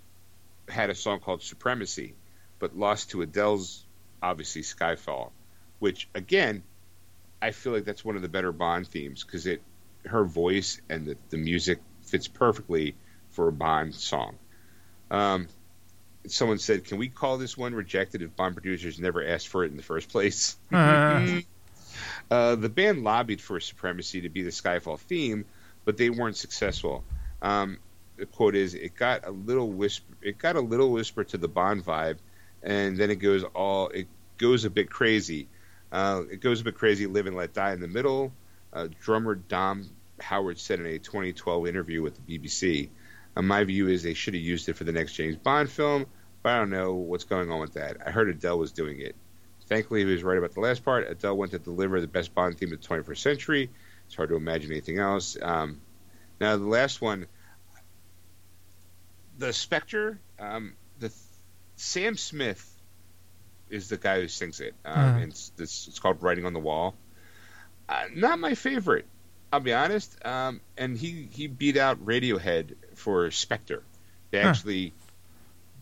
had 0.68 0.90
a 0.90 0.94
song 0.94 1.20
called 1.20 1.42
Supremacy, 1.42 2.14
but 2.58 2.76
lost 2.76 3.10
to 3.10 3.22
Adele's 3.22 3.84
obviously 4.22 4.62
Skyfall, 4.62 5.30
which 5.78 6.08
again, 6.14 6.62
I 7.40 7.50
feel 7.50 7.72
like 7.72 7.84
that's 7.84 8.04
one 8.04 8.16
of 8.16 8.22
the 8.22 8.28
better 8.28 8.52
Bond 8.52 8.88
themes 8.88 9.24
because 9.24 9.46
it, 9.46 9.62
her 10.06 10.24
voice 10.24 10.80
and 10.88 11.06
the, 11.06 11.16
the 11.30 11.36
music 11.36 11.80
fits 12.02 12.28
perfectly 12.28 12.94
for 13.30 13.48
a 13.48 13.52
Bond 13.52 13.94
song. 13.94 14.36
Um, 15.10 15.48
someone 16.26 16.58
said, 16.58 16.84
"Can 16.84 16.98
we 16.98 17.08
call 17.08 17.38
this 17.38 17.56
one 17.56 17.74
rejected 17.74 18.22
if 18.22 18.34
Bond 18.34 18.54
producers 18.54 18.98
never 18.98 19.24
asked 19.24 19.48
for 19.48 19.64
it 19.64 19.70
in 19.70 19.76
the 19.76 19.82
first 19.82 20.08
place?" 20.08 20.56
uh, 20.72 21.40
Uh, 22.30 22.56
the 22.56 22.68
band 22.68 23.04
lobbied 23.04 23.40
for 23.40 23.60
Supremacy 23.60 24.22
to 24.22 24.28
be 24.28 24.42
the 24.42 24.50
Skyfall 24.50 24.98
theme, 24.98 25.44
but 25.84 25.96
they 25.96 26.10
weren't 26.10 26.36
successful. 26.36 27.04
Um, 27.40 27.78
quote 28.32 28.54
is, 28.54 28.74
"It 28.74 28.94
got 28.94 29.26
a 29.26 29.30
little 29.30 29.70
whisper. 29.70 30.14
It 30.22 30.38
got 30.38 30.56
a 30.56 30.60
little 30.60 30.90
whisper 30.90 31.24
to 31.24 31.38
the 31.38 31.48
Bond 31.48 31.84
vibe, 31.84 32.18
and 32.62 32.96
then 32.96 33.10
it 33.10 33.16
goes 33.16 33.44
all. 33.44 33.88
It 33.88 34.08
goes 34.38 34.64
a 34.64 34.70
bit 34.70 34.90
crazy. 34.90 35.48
Uh, 35.92 36.22
it 36.30 36.40
goes 36.40 36.60
a 36.60 36.64
bit 36.64 36.74
crazy. 36.74 37.06
Live 37.06 37.26
and 37.26 37.36
let 37.36 37.52
die 37.52 37.72
in 37.72 37.80
the 37.80 37.88
middle." 37.88 38.32
Uh, 38.72 38.88
drummer 39.00 39.34
Dom 39.34 39.88
Howard 40.20 40.58
said 40.58 40.80
in 40.80 40.86
a 40.86 40.98
2012 40.98 41.66
interview 41.66 42.02
with 42.02 42.14
the 42.14 42.38
BBC. 42.38 42.88
Uh, 43.36 43.42
my 43.42 43.64
view 43.64 43.88
is 43.88 44.02
they 44.02 44.14
should 44.14 44.34
have 44.34 44.42
used 44.42 44.68
it 44.68 44.74
for 44.74 44.84
the 44.84 44.92
next 44.92 45.14
James 45.14 45.36
Bond 45.36 45.70
film, 45.70 46.06
but 46.42 46.52
I 46.52 46.58
don't 46.58 46.70
know 46.70 46.94
what's 46.94 47.24
going 47.24 47.50
on 47.50 47.60
with 47.60 47.74
that. 47.74 47.98
I 48.04 48.10
heard 48.10 48.28
Adele 48.28 48.58
was 48.58 48.72
doing 48.72 49.00
it. 49.00 49.14
Thankfully, 49.66 50.00
he 50.00 50.06
was 50.06 50.22
right 50.22 50.38
about 50.38 50.52
the 50.52 50.60
last 50.60 50.84
part. 50.84 51.10
Adele 51.10 51.36
went 51.36 51.52
to 51.52 51.58
deliver 51.58 52.00
the 52.00 52.06
best 52.06 52.34
Bond 52.34 52.56
theme 52.56 52.72
of 52.72 52.80
the 52.80 52.86
21st 52.86 53.18
century. 53.18 53.70
It's 54.06 54.14
hard 54.14 54.28
to 54.28 54.36
imagine 54.36 54.70
anything 54.70 54.98
else. 54.98 55.36
Um, 55.40 55.80
now, 56.40 56.56
the 56.56 56.66
last 56.66 57.00
one, 57.00 57.26
the 59.38 59.52
Spectre, 59.52 60.18
um, 60.38 60.74
the 60.98 61.12
Sam 61.76 62.16
Smith 62.16 62.72
is 63.68 63.88
the 63.88 63.96
guy 63.96 64.20
who 64.20 64.28
sings 64.28 64.60
it. 64.60 64.74
Um, 64.84 64.94
and 64.94 65.32
it's, 65.32 65.52
it's, 65.58 65.88
it's 65.88 65.98
called 65.98 66.22
Writing 66.22 66.46
on 66.46 66.52
the 66.52 66.60
Wall. 66.60 66.94
Uh, 67.88 68.04
not 68.14 68.38
my 68.38 68.54
favorite, 68.54 69.06
I'll 69.52 69.60
be 69.60 69.72
honest. 69.72 70.16
Um, 70.24 70.60
and 70.76 70.96
he, 70.96 71.28
he 71.30 71.46
beat 71.46 71.76
out 71.76 72.04
Radiohead 72.04 72.74
for 72.94 73.30
Spectre. 73.30 73.82
They 74.30 74.40
Huh. 74.40 74.48
actually 74.48 74.92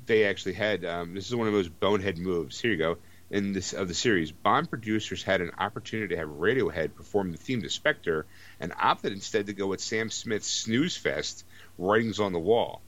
they 0.07 0.25
actually 0.25 0.55
had 0.55 0.85
um, 0.85 1.15
this 1.15 1.29
is 1.29 1.35
one 1.35 1.47
of 1.47 1.55
those 1.55 1.69
bonehead 1.69 2.19
moves. 2.19 2.61
Here 2.61 2.71
you 2.71 2.77
go. 2.77 2.99
In 3.31 3.53
this 3.53 3.73
of 3.73 3.89
the 3.89 3.95
series, 3.95 4.31
Bond 4.31 4.69
producers 4.69 5.23
had 5.23 5.41
an 5.41 5.53
opportunity 5.59 6.15
to 6.15 6.21
have 6.21 6.29
Radiohead 6.29 6.95
perform 6.95 7.33
the 7.33 7.39
theme 7.39 7.63
to 7.63 7.71
Spectre, 7.71 8.27
and 8.61 8.73
opted 8.79 9.13
instead 9.13 9.47
to 9.47 9.55
go 9.55 9.67
with 9.67 9.81
Sam 9.81 10.11
Smith's 10.11 10.47
Snooze 10.47 10.97
Fest, 10.97 11.45
"Writings 11.79 12.21
on 12.21 12.33
the 12.33 12.39
Wall." 12.39 12.83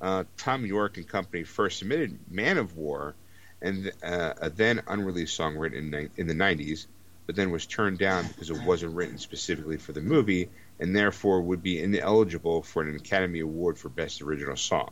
Uh, 0.00 0.24
Thom 0.36 0.66
Yorke 0.66 0.96
and 0.96 1.08
company 1.08 1.44
first 1.44 1.78
submitted 1.78 2.18
"Man 2.30 2.58
of 2.58 2.76
War," 2.76 3.14
and 3.62 3.92
uh, 4.02 4.34
a 4.40 4.50
then 4.50 4.82
unreleased 4.86 5.34
song 5.34 5.56
written 5.56 5.94
in, 5.94 6.10
in 6.16 6.26
the 6.26 6.34
'90s, 6.34 6.86
but 7.26 7.36
then 7.36 7.50
was 7.50 7.66
turned 7.66 7.98
down 7.98 8.26
because 8.26 8.50
it 8.50 8.62
wasn't 8.62 8.94
written 8.94 9.18
specifically 9.18 9.76
for 9.76 9.92
the 9.92 10.00
movie, 10.00 10.50
and 10.78 10.94
therefore 10.94 11.40
would 11.40 11.62
be 11.62 11.80
ineligible 11.80 12.62
for 12.62 12.82
an 12.82 12.94
Academy 12.96 13.40
Award 13.40 13.78
for 13.78 13.88
Best 13.88 14.20
Original 14.22 14.56
Song. 14.56 14.90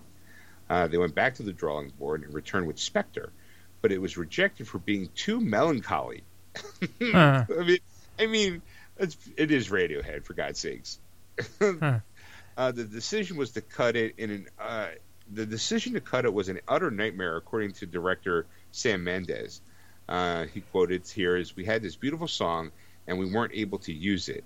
Uh, 0.70 0.86
they 0.86 0.98
went 0.98 1.14
back 1.14 1.34
to 1.34 1.42
the 1.42 1.52
drawing 1.52 1.90
board 1.90 2.22
and 2.22 2.32
returned 2.32 2.66
with 2.66 2.78
Spectre, 2.78 3.30
but 3.82 3.92
it 3.92 4.00
was 4.00 4.16
rejected 4.16 4.66
for 4.66 4.78
being 4.78 5.10
too 5.14 5.40
melancholy. 5.40 6.22
uh, 7.02 7.44
I 7.58 7.64
mean, 7.64 7.78
I 8.18 8.26
mean, 8.26 8.62
it's, 8.98 9.16
it 9.36 9.50
is 9.50 9.68
Radiohead 9.68 10.24
for 10.24 10.34
God's 10.34 10.60
sakes. 10.60 10.98
Huh. 11.60 12.00
Uh, 12.56 12.72
the 12.72 12.84
decision 12.84 13.36
was 13.36 13.52
to 13.52 13.60
cut 13.60 13.96
it 13.96 14.14
in 14.18 14.30
an. 14.30 14.48
Uh, 14.58 14.88
the 15.32 15.46
decision 15.46 15.94
to 15.94 16.00
cut 16.00 16.24
it 16.24 16.34
was 16.34 16.48
an 16.48 16.60
utter 16.68 16.90
nightmare, 16.90 17.36
according 17.36 17.72
to 17.72 17.86
director 17.86 18.46
Sam 18.70 19.04
Mendes. 19.04 19.62
Uh, 20.08 20.44
he 20.46 20.60
quoted 20.60 21.06
here 21.08 21.36
as 21.36 21.56
we 21.56 21.64
had 21.64 21.80
this 21.80 21.96
beautiful 21.96 22.28
song 22.28 22.72
and 23.06 23.18
we 23.18 23.26
weren't 23.26 23.52
able 23.54 23.78
to 23.78 23.92
use 23.92 24.28
it. 24.28 24.44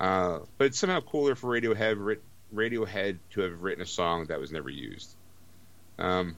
Uh, 0.00 0.40
but 0.58 0.66
it's 0.68 0.78
somehow 0.78 1.00
cooler 1.00 1.34
for 1.34 1.48
Radiohead, 1.48 1.96
writ- 1.98 2.22
Radiohead 2.54 3.18
to 3.32 3.42
have 3.42 3.62
written 3.62 3.82
a 3.82 3.86
song 3.86 4.26
that 4.26 4.40
was 4.40 4.50
never 4.50 4.70
used. 4.70 5.14
Um, 5.98 6.36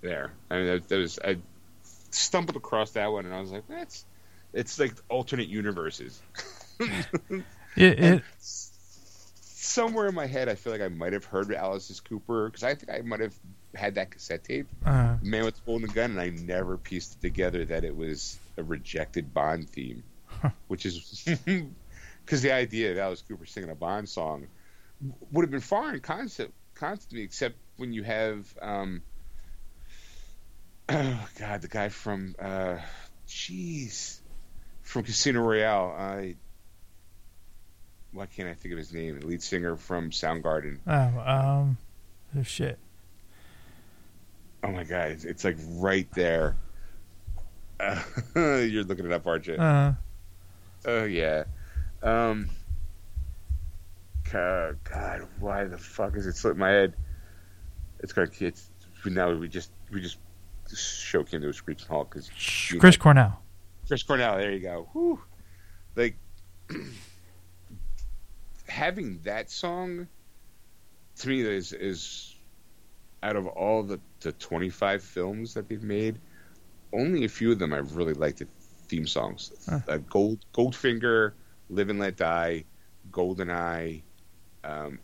there, 0.00 0.32
I 0.50 0.56
mean, 0.56 0.66
that, 0.66 0.88
that 0.88 0.96
was 0.96 1.18
I 1.24 1.38
stumbled 2.10 2.56
across 2.56 2.92
that 2.92 3.10
one 3.10 3.24
and 3.24 3.34
I 3.34 3.40
was 3.40 3.50
like, 3.50 3.66
that's 3.68 4.04
it's 4.52 4.78
like 4.78 4.94
alternate 5.08 5.48
universes. 5.48 6.20
it, 6.80 7.44
it, 7.76 8.22
Somewhere 9.68 10.06
in 10.06 10.14
my 10.14 10.26
head, 10.26 10.48
I 10.48 10.54
feel 10.54 10.72
like 10.72 10.80
I 10.80 10.88
might 10.88 11.12
have 11.12 11.26
heard 11.26 11.52
Alice's 11.52 12.00
Cooper 12.00 12.46
because 12.46 12.62
I 12.62 12.74
think 12.74 12.90
I 12.90 13.02
might 13.02 13.20
have 13.20 13.34
had 13.74 13.96
that 13.96 14.10
cassette 14.10 14.44
tape, 14.44 14.66
uh, 14.86 15.16
Man 15.22 15.44
with 15.44 15.56
the 15.56 15.60
Golden 15.66 15.90
Gun, 15.90 16.12
and 16.12 16.20
I 16.20 16.30
never 16.30 16.78
pieced 16.78 17.16
it 17.16 17.20
together 17.20 17.66
that 17.66 17.84
it 17.84 17.94
was 17.94 18.38
a 18.56 18.62
rejected 18.62 19.34
Bond 19.34 19.68
theme, 19.68 20.02
which 20.68 20.86
is 20.86 21.22
because 22.24 22.40
the 22.40 22.52
idea 22.52 22.92
of 22.92 22.98
Alice 22.98 23.22
Cooper 23.28 23.44
singing 23.44 23.68
a 23.68 23.74
Bond 23.74 24.08
song 24.08 24.46
would 25.32 25.42
have 25.42 25.50
been 25.50 25.60
foreign 25.60 26.00
concept 26.00 26.52
constantly, 26.74 27.22
except 27.22 27.56
when 27.76 27.92
you 27.92 28.02
have, 28.04 28.46
um, 28.62 29.02
oh 30.88 31.28
God, 31.38 31.60
the 31.60 31.68
guy 31.68 31.90
from, 31.90 32.34
uh, 32.38 32.78
jeez, 33.28 34.20
from 34.82 35.02
Casino 35.02 35.42
Royale. 35.42 35.94
I 35.98 36.36
why 38.12 38.26
can't 38.26 38.48
I 38.48 38.54
think 38.54 38.72
of 38.72 38.78
his 38.78 38.92
name? 38.92 39.20
The 39.20 39.26
lead 39.26 39.42
singer 39.42 39.76
from 39.76 40.10
Soundgarden. 40.10 40.78
oh, 40.86 40.92
um, 40.92 41.78
oh, 42.36 42.42
shit. 42.42 42.78
Oh 44.62 44.72
my 44.72 44.84
God, 44.84 45.10
it's, 45.12 45.24
it's 45.24 45.44
like 45.44 45.56
right 45.74 46.08
there. 46.14 46.56
Uh, 47.78 48.02
you're 48.34 48.84
looking 48.84 49.06
it 49.06 49.12
up, 49.12 49.26
aren't 49.26 49.46
you? 49.46 49.54
Uh, 49.54 49.94
Oh 50.84 51.04
yeah. 51.04 51.44
Um. 52.02 52.50
God, 54.32 54.78
God, 54.84 55.26
why 55.40 55.64
the 55.64 55.78
fuck 55.78 56.16
is 56.16 56.26
it 56.26 56.36
slipping 56.36 56.60
my 56.60 56.70
head? 56.70 56.94
It's 58.00 58.12
got 58.12 58.32
kids. 58.32 58.70
Now 59.04 59.32
we 59.32 59.48
just 59.48 59.70
we 59.90 60.00
just 60.00 60.18
shook 60.74 61.32
into 61.32 61.48
a 61.48 61.52
screeching 61.52 61.88
halt 61.88 62.10
because 62.10 62.30
Chris 62.78 62.96
Cornell. 62.96 63.40
Chris 63.86 64.02
Cornell. 64.02 64.36
There 64.36 64.52
you 64.52 64.60
go. 64.60 64.88
Whew. 64.92 65.20
Like 65.96 66.16
having 68.68 69.20
that 69.24 69.50
song 69.50 70.06
to 71.16 71.28
me 71.28 71.40
is 71.40 71.72
is 71.72 72.34
out 73.22 73.36
of 73.36 73.46
all 73.46 73.82
the 73.82 73.98
the 74.20 74.32
25 74.32 75.02
films 75.02 75.54
that 75.54 75.68
they've 75.68 75.82
made, 75.82 76.18
only 76.92 77.24
a 77.24 77.28
few 77.28 77.52
of 77.52 77.58
them 77.58 77.72
I 77.72 77.78
really 77.78 78.14
liked 78.14 78.38
the 78.38 78.46
theme 78.88 79.06
songs. 79.06 79.52
Huh. 79.68 79.80
Uh, 79.88 79.96
Gold 80.08 80.38
Goldfinger, 80.54 81.32
Live 81.70 81.88
and 81.90 81.98
Let 81.98 82.16
Die, 82.16 82.64
Goldeneye, 83.10 84.02
um, 84.64 84.98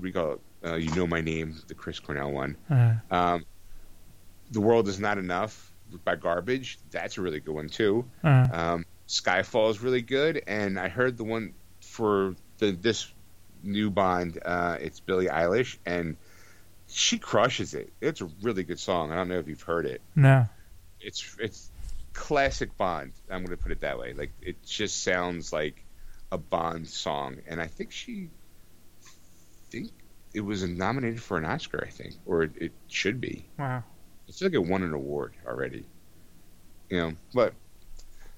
we 0.00 0.12
call 0.12 0.32
it, 0.32 0.40
uh, 0.64 0.74
You 0.76 0.94
Know 0.94 1.06
My 1.06 1.20
Name, 1.20 1.56
the 1.68 1.74
Chris 1.74 1.98
Cornell 2.00 2.32
one. 2.32 2.56
Uh, 2.70 2.94
Um, 3.10 3.44
the 4.50 4.60
World 4.60 4.88
Is 4.88 5.00
Not 5.00 5.18
Enough 5.18 5.72
by 6.04 6.16
Garbage. 6.16 6.78
That's 6.90 7.18
a 7.18 7.22
really 7.22 7.40
good 7.40 7.54
one 7.54 7.68
too. 7.68 8.04
uh, 8.22 8.46
Um, 8.52 8.86
Skyfall 9.08 9.70
is 9.70 9.80
really 9.80 10.02
good, 10.02 10.42
and 10.46 10.78
I 10.78 10.88
heard 10.88 11.16
the 11.16 11.24
one 11.24 11.52
for 11.82 12.34
the 12.66 12.72
this 12.72 13.12
new 13.62 13.90
Bond. 13.90 14.38
Uh, 14.44 14.76
it's 14.80 15.00
Billie 15.00 15.26
Eilish, 15.26 15.76
and 15.86 16.16
she 16.88 17.18
crushes 17.18 17.74
it. 17.74 17.92
It's 18.00 18.20
a 18.20 18.26
really 18.42 18.62
good 18.62 18.78
song. 18.78 19.12
I 19.12 19.16
don't 19.16 19.28
know 19.28 19.38
if 19.38 19.48
you've 19.48 19.62
heard 19.62 19.86
it. 19.86 20.00
no. 20.14 20.46
it's 21.00 21.36
it's 21.38 21.70
classic 22.12 22.76
Bond. 22.76 23.12
I'm 23.30 23.44
going 23.44 23.56
to 23.56 23.62
put 23.62 23.72
it 23.72 23.80
that 23.80 23.98
way. 23.98 24.12
Like 24.12 24.32
it 24.40 24.62
just 24.64 25.02
sounds 25.02 25.52
like 25.52 25.84
a 26.30 26.38
Bond 26.38 26.88
song, 26.88 27.36
and 27.46 27.60
I 27.60 27.66
think 27.66 27.92
she 27.92 28.28
think 29.70 29.90
it 30.32 30.40
was 30.40 30.62
nominated 30.62 31.22
for 31.22 31.38
an 31.38 31.44
Oscar. 31.44 31.84
I 31.86 31.90
think, 31.90 32.14
or 32.26 32.44
it, 32.44 32.52
it 32.56 32.72
should 32.88 33.20
be. 33.20 33.46
Wow. 33.58 33.82
It's 34.28 34.40
like 34.40 34.54
it 34.54 34.58
won 34.58 34.82
an 34.82 34.92
award 34.92 35.34
already. 35.46 35.84
You 36.88 36.98
know, 36.98 37.12
but 37.34 37.54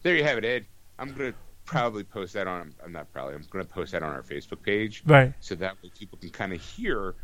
there 0.02 0.16
you 0.16 0.24
have 0.24 0.38
it, 0.38 0.44
Ed. 0.44 0.66
I'm 0.98 1.12
gonna 1.12 1.34
probably 1.66 2.04
post 2.04 2.32
that 2.34 2.46
on. 2.46 2.72
I'm 2.82 2.92
not 2.92 3.12
probably. 3.12 3.34
I'm 3.34 3.44
gonna 3.50 3.64
post 3.64 3.92
that 3.92 4.02
on 4.02 4.12
our 4.12 4.22
Facebook 4.22 4.62
page, 4.62 5.02
Right. 5.04 5.34
so 5.40 5.54
that 5.56 5.82
way 5.82 5.90
people 5.98 6.18
can 6.18 6.30
kind 6.30 6.52
of 6.54 6.60
hear 6.62 7.14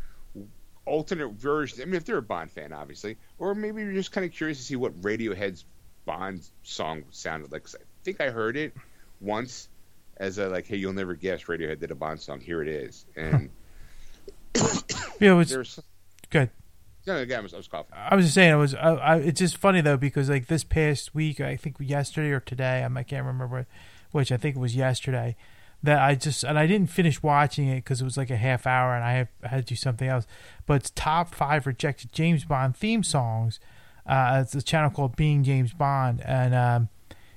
alternate 0.85 1.29
versions. 1.31 1.81
I 1.81 1.85
mean, 1.85 1.95
if 1.95 2.05
they're 2.05 2.17
a 2.17 2.21
Bond 2.21 2.51
fan, 2.51 2.73
obviously, 2.73 3.17
or 3.39 3.55
maybe 3.55 3.81
you're 3.81 3.93
just 3.93 4.11
kind 4.11 4.25
of 4.25 4.31
curious 4.33 4.57
to 4.59 4.63
see 4.63 4.75
what 4.75 4.99
Radiohead's 5.01 5.65
Bond 6.05 6.47
song 6.63 7.03
sounded 7.11 7.51
like. 7.51 7.63
'Cause 7.63 7.75
I 7.79 7.83
think 8.03 8.19
I 8.21 8.29
heard 8.29 8.57
it 8.57 8.73
once 9.21 9.69
as 10.17 10.37
a 10.37 10.49
like, 10.49 10.67
"Hey, 10.67 10.75
you'll 10.77 10.93
never 10.93 11.15
guess 11.15 11.43
Radiohead 11.45 11.79
did 11.79 11.91
a 11.91 11.95
Bond 11.95 12.19
song. 12.19 12.39
Here 12.41 12.61
it 12.61 12.67
is." 12.67 13.05
And 13.15 13.49
Yeah, 15.19 15.31
it 15.31 15.35
was 15.35 15.49
there's 15.49 15.79
good. 16.29 16.49
no, 17.07 17.17
again, 17.17 17.39
I 17.39 17.41
was, 17.43 17.53
I 17.53 17.57
was 17.57 17.67
coughing. 17.67 17.95
I 17.97 18.15
was 18.15 18.25
just 18.25 18.35
saying 18.35 18.51
it 18.53 18.57
was. 18.57 18.75
I, 18.75 18.89
I, 18.95 19.15
it's 19.17 19.39
just 19.39 19.57
funny 19.57 19.81
though 19.81 19.97
because 19.97 20.29
like 20.29 20.47
this 20.47 20.63
past 20.63 21.15
week, 21.15 21.39
I 21.39 21.55
think 21.55 21.77
yesterday 21.79 22.31
or 22.31 22.39
today, 22.41 22.83
I 22.83 23.03
can't 23.03 23.25
remember 23.25 23.65
which. 24.13 24.31
I 24.31 24.37
think 24.37 24.55
it 24.55 24.59
was 24.59 24.75
yesterday 24.75 25.35
that 25.83 26.01
I 26.01 26.15
just 26.15 26.43
and 26.43 26.57
I 26.57 26.65
didn't 26.65 26.89
finish 26.89 27.21
watching 27.21 27.67
it 27.67 27.77
because 27.77 27.99
it 27.99 28.05
was 28.05 28.17
like 28.17 28.29
a 28.29 28.37
half 28.37 28.65
hour 28.65 28.95
and 28.95 29.03
I, 29.03 29.13
have, 29.13 29.27
I 29.43 29.49
had 29.49 29.67
to 29.67 29.73
do 29.73 29.75
something 29.75 30.07
else. 30.07 30.25
But 30.65 30.75
it's 30.75 30.89
top 30.91 31.35
five 31.35 31.67
rejected 31.67 32.13
James 32.13 32.45
Bond 32.45 32.75
theme 32.75 33.03
songs. 33.03 33.59
Uh, 34.05 34.39
it's 34.41 34.55
a 34.55 34.61
channel 34.61 34.89
called 34.89 35.15
Being 35.15 35.43
James 35.43 35.73
Bond, 35.73 36.21
and 36.21 36.55
um, 36.55 36.89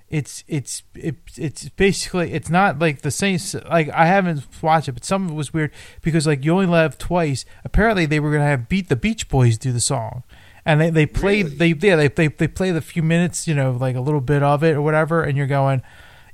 it's 0.09 0.45
it's 0.49 0.83
it, 0.95 1.17
it's 1.37 1.69
basically 1.71 2.33
it's 2.33 2.51
not 2.51 2.79
like 2.79 3.03
the 3.03 3.11
same. 3.11 3.39
Like 3.69 3.89
I 3.91 4.07
haven't 4.07 4.45
watched 4.63 4.89
it, 4.89 4.93
but 4.93 5.05
some 5.05 5.27
of 5.27 5.33
it 5.33 5.35
was 5.35 5.53
weird 5.53 5.73
because 6.03 6.27
like 6.27 6.45
you 6.45 6.53
only 6.53 6.67
live 6.67 6.99
twice. 6.99 7.45
Apparently, 7.65 8.07
they 8.07 8.21
were 8.21 8.33
gonna 8.33 8.45
have 8.45 8.69
Beat 8.69 8.89
the 8.89 8.97
Beach 8.97 9.29
Boys 9.29 9.59
do 9.59 9.73
the 9.73 9.81
song, 9.81 10.23
and 10.65 10.81
they 10.81 10.91
they 10.91 11.07
played 11.07 11.47
Really? 11.47 11.73
they 11.73 11.87
yeah 11.89 11.97
they 11.97 12.09
they 12.09 12.29
they 12.29 12.49
play 12.49 12.71
the 12.71 12.81
few 12.81 13.03
minutes, 13.03 13.47
you 13.47 13.55
know, 13.55 13.73
like 13.73 13.97
a 13.97 14.01
little 14.01 14.21
bit 14.21 14.43
of 14.43 14.63
it 14.63 14.75
or 14.77 14.83
whatever, 14.83 15.23
and 15.23 15.37
you're 15.37 15.47
going. 15.47 15.83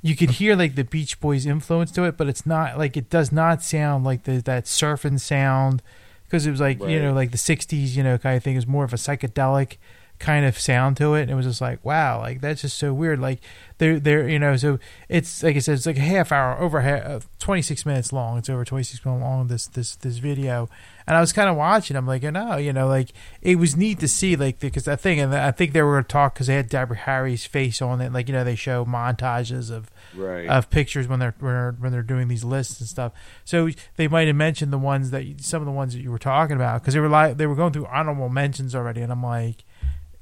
You 0.03 0.15
could 0.15 0.31
hear 0.31 0.55
like 0.55 0.75
the 0.75 0.83
Beach 0.83 1.19
Boys 1.19 1.45
influence 1.45 1.89
to 1.91 2.03
it, 2.03 2.17
but 2.17 2.27
it's 2.27 2.45
not 2.45 2.77
like 2.77 2.95
it 2.95 3.09
does 3.09 3.31
not 3.31 3.63
sound 3.63 4.03
like 4.03 4.23
the 4.23 4.41
that 4.41 4.65
surfing 4.65 5.19
sound 5.19 5.81
because 6.25 6.45
it 6.45 6.51
was 6.51 6.59
like 6.59 6.79
you 6.81 7.01
know 7.01 7.13
like 7.13 7.31
the 7.31 7.37
'60s, 7.37 7.95
you 7.95 8.03
know, 8.03 8.17
kind 8.17 8.37
of 8.37 8.43
thing. 8.43 8.53
It 8.53 8.57
was 8.57 8.67
more 8.67 8.83
of 8.83 8.93
a 8.93 8.97
psychedelic 8.97 9.77
kind 10.19 10.45
of 10.45 10.57
sound 10.57 10.95
to 10.95 11.15
it 11.15 11.23
and 11.23 11.31
it 11.31 11.35
was 11.35 11.45
just 11.45 11.59
like 11.59 11.83
wow 11.83 12.19
like 12.19 12.39
that's 12.39 12.61
just 12.61 12.77
so 12.77 12.93
weird. 12.93 13.19
Like 13.19 13.39
they're 13.77 13.99
they're 13.99 14.29
you 14.29 14.39
know 14.39 14.55
so 14.55 14.79
it's 15.09 15.43
like 15.43 15.55
i 15.55 15.59
said 15.59 15.75
it's 15.75 15.85
like 15.85 15.97
a 15.97 16.01
half 16.01 16.31
hour 16.31 16.57
over 16.59 16.81
half, 16.81 17.03
uh, 17.03 17.19
26 17.39 17.85
minutes 17.85 18.13
long. 18.13 18.37
It's 18.37 18.49
over 18.49 18.63
26 18.63 19.03
minutes 19.05 19.21
long 19.21 19.47
this 19.47 19.67
this 19.67 19.95
this 19.95 20.17
video. 20.19 20.69
And 21.05 21.17
i 21.17 21.19
was 21.19 21.33
kind 21.33 21.49
of 21.49 21.57
watching 21.57 21.97
i'm 21.97 22.07
like 22.07 22.23
no 22.23 22.55
you 22.55 22.71
know 22.71 22.87
like 22.87 23.11
it 23.41 23.57
was 23.57 23.75
neat 23.75 23.99
to 23.99 24.07
see 24.07 24.37
like 24.37 24.59
because 24.59 24.85
that 24.85 25.01
thing 25.01 25.19
and 25.19 25.35
i 25.35 25.51
think 25.51 25.73
they 25.73 25.81
were 25.81 26.01
talk 26.01 26.33
because 26.33 26.47
they 26.47 26.55
had 26.55 26.69
deborah 26.69 26.95
harry's 26.95 27.45
face 27.45 27.81
on 27.81 27.99
it 27.99 28.13
like 28.13 28.29
you 28.29 28.33
know 28.33 28.45
they 28.45 28.55
show 28.55 28.85
montages 28.85 29.69
of 29.69 29.91
Right. 30.15 30.47
of 30.47 30.69
pictures 30.69 31.07
when 31.07 31.19
they're 31.19 31.33
when 31.39 31.53
they're, 31.53 31.75
when 31.79 31.91
they're 31.91 32.01
doing 32.03 32.27
these 32.27 32.43
lists 32.43 32.79
and 32.79 32.87
stuff. 32.89 33.11
So 33.45 33.69
they 33.95 34.07
might 34.07 34.27
have 34.27 34.35
mentioned 34.35 34.71
the 34.73 34.77
ones 34.77 35.11
that 35.11 35.25
you, 35.25 35.35
some 35.39 35.61
of 35.61 35.65
the 35.65 35.71
ones 35.71 35.93
that 35.93 36.01
you 36.01 36.11
were 36.11 36.19
talking 36.19 36.55
about 36.55 36.81
because 36.81 36.93
they 36.93 36.99
were 36.99 37.09
like 37.09 37.37
they 37.37 37.47
were 37.47 37.55
going 37.55 37.73
through 37.73 37.85
honorable 37.87 38.29
mentions 38.29 38.75
already, 38.75 39.01
and 39.01 39.11
I'm 39.11 39.23
like, 39.23 39.63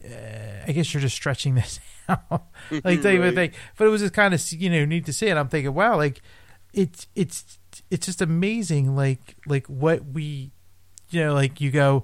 uh, 0.03 0.63
I 0.67 0.71
guess 0.71 0.93
you're 0.93 1.01
just 1.01 1.15
stretching 1.15 1.55
this 1.55 1.79
out. 2.09 2.45
like 2.83 3.01
they 3.01 3.17
Right. 3.17 3.33
think, 3.33 3.53
but 3.77 3.85
it 3.85 3.89
was 3.89 4.01
just 4.01 4.13
kind 4.13 4.33
of 4.33 4.51
you 4.51 4.69
know 4.69 4.85
neat 4.85 5.05
to 5.05 5.13
see, 5.13 5.27
and 5.29 5.37
I'm 5.39 5.47
thinking, 5.49 5.73
wow, 5.73 5.97
like 5.97 6.21
it's 6.73 7.07
it's 7.15 7.59
it's 7.89 8.05
just 8.05 8.21
amazing, 8.21 8.95
like 8.95 9.35
like 9.45 9.67
what 9.67 10.05
we, 10.05 10.51
you 11.09 11.21
know, 11.23 11.33
like 11.33 11.59
you 11.61 11.71
go. 11.71 12.03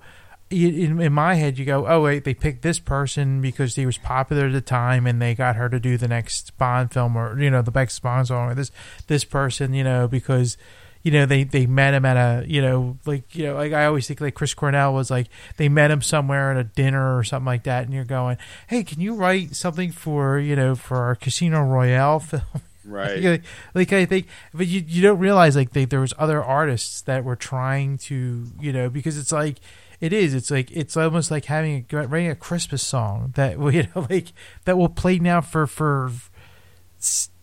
In, 0.49 1.01
in 1.01 1.11
my 1.11 1.35
head, 1.35 1.57
you 1.57 1.65
go, 1.65 1.85
oh 1.87 2.03
wait, 2.03 2.23
they 2.23 2.33
picked 2.33 2.61
this 2.61 2.79
person 2.79 3.41
because 3.41 3.75
he 3.75 3.85
was 3.85 3.97
popular 3.97 4.45
at 4.45 4.53
the 4.53 4.61
time, 4.61 5.05
and 5.05 5.21
they 5.21 5.35
got 5.35 5.57
her 5.57 5.67
to 5.67 5.79
do 5.79 5.97
the 5.97 6.07
next 6.07 6.57
Bond 6.57 6.93
film, 6.93 7.17
or 7.17 7.39
you 7.39 7.49
know, 7.49 7.61
the 7.61 7.71
next 7.71 7.99
Bond 7.99 8.27
song, 8.27 8.51
or 8.51 8.55
this 8.55 8.71
this 9.07 9.25
person, 9.25 9.73
you 9.73 9.83
know, 9.83 10.07
because 10.07 10.57
you 11.03 11.11
know 11.11 11.25
they 11.25 11.43
they 11.43 11.65
met 11.65 11.93
him 11.93 12.05
at 12.05 12.17
a 12.17 12.45
you 12.47 12.61
know 12.61 12.97
like 13.05 13.35
you 13.35 13.45
know 13.45 13.55
like 13.55 13.73
I 13.73 13.85
always 13.85 14.07
think 14.07 14.19
like 14.19 14.35
Chris 14.35 14.53
Cornell 14.53 14.93
was 14.93 15.09
like 15.09 15.27
they 15.57 15.69
met 15.69 15.91
him 15.91 16.01
somewhere 16.01 16.51
at 16.51 16.57
a 16.57 16.63
dinner 16.63 17.17
or 17.17 17.23
something 17.23 17.45
like 17.45 17.63
that, 17.63 17.83
and 17.85 17.93
you're 17.93 18.03
going, 18.05 18.37
hey, 18.67 18.83
can 18.83 18.99
you 18.99 19.15
write 19.15 19.55
something 19.55 19.91
for 19.91 20.39
you 20.39 20.55
know 20.55 20.75
for 20.75 20.97
our 20.97 21.15
Casino 21.15 21.61
Royale 21.63 22.19
film? 22.21 22.43
right. 22.85 23.23
like, 23.23 23.43
like 23.73 23.93
I 23.93 24.05
think, 24.05 24.27
but 24.53 24.67
you 24.67 24.83
you 24.85 25.01
don't 25.01 25.19
realize 25.19 25.55
like 25.55 25.71
they, 25.71 25.85
there 25.85 25.99
was 25.99 26.13
other 26.17 26.43
artists 26.43 27.01
that 27.01 27.23
were 27.23 27.35
trying 27.35 27.97
to 27.99 28.45
you 28.59 28.73
know 28.73 28.89
because 28.89 29.17
it's 29.17 29.31
like 29.31 29.59
it 29.99 30.13
is 30.13 30.33
it's 30.33 30.51
like 30.51 30.69
it's 30.71 30.95
almost 30.95 31.31
like 31.31 31.45
having 31.45 31.85
a 31.91 32.07
writing 32.07 32.29
a 32.29 32.35
Christmas 32.35 32.83
song 32.83 33.33
that 33.35 33.57
will, 33.59 33.73
you 33.73 33.87
know 33.95 34.05
like 34.09 34.33
that 34.65 34.77
will 34.77 34.89
play 34.89 35.19
now 35.19 35.41
for 35.41 35.67
for 35.67 36.11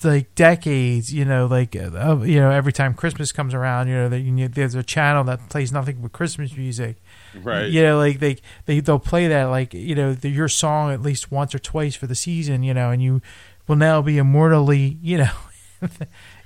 like 0.02 0.34
decades 0.34 1.14
you 1.14 1.24
know 1.24 1.46
like 1.46 1.76
uh, 1.76 2.20
you 2.22 2.40
know 2.40 2.50
every 2.50 2.72
time 2.72 2.92
Christmas 2.92 3.30
comes 3.30 3.54
around 3.54 3.86
you 3.88 3.94
know 3.94 4.08
that 4.08 4.20
you 4.20 4.48
there's 4.48 4.74
a 4.74 4.82
channel 4.82 5.22
that 5.24 5.48
plays 5.48 5.70
nothing 5.70 5.98
but 6.02 6.12
Christmas 6.12 6.56
music 6.56 6.96
Right. 7.40 7.70
you 7.70 7.82
know 7.82 7.96
like 7.98 8.18
they 8.18 8.38
they 8.66 8.80
they'll 8.80 8.98
play 8.98 9.28
that 9.28 9.44
like 9.44 9.72
you 9.72 9.94
know 9.94 10.12
the, 10.12 10.28
your 10.28 10.48
song 10.48 10.92
at 10.92 11.02
least 11.02 11.30
once 11.30 11.54
or 11.54 11.60
twice 11.60 11.94
for 11.94 12.06
the 12.08 12.14
season 12.16 12.62
you 12.64 12.74
know 12.74 12.90
and 12.90 13.00
you 13.02 13.22
will 13.68 13.76
now 13.76 14.02
be 14.02 14.18
immortally 14.18 14.98
you 15.00 15.18
know 15.18 15.32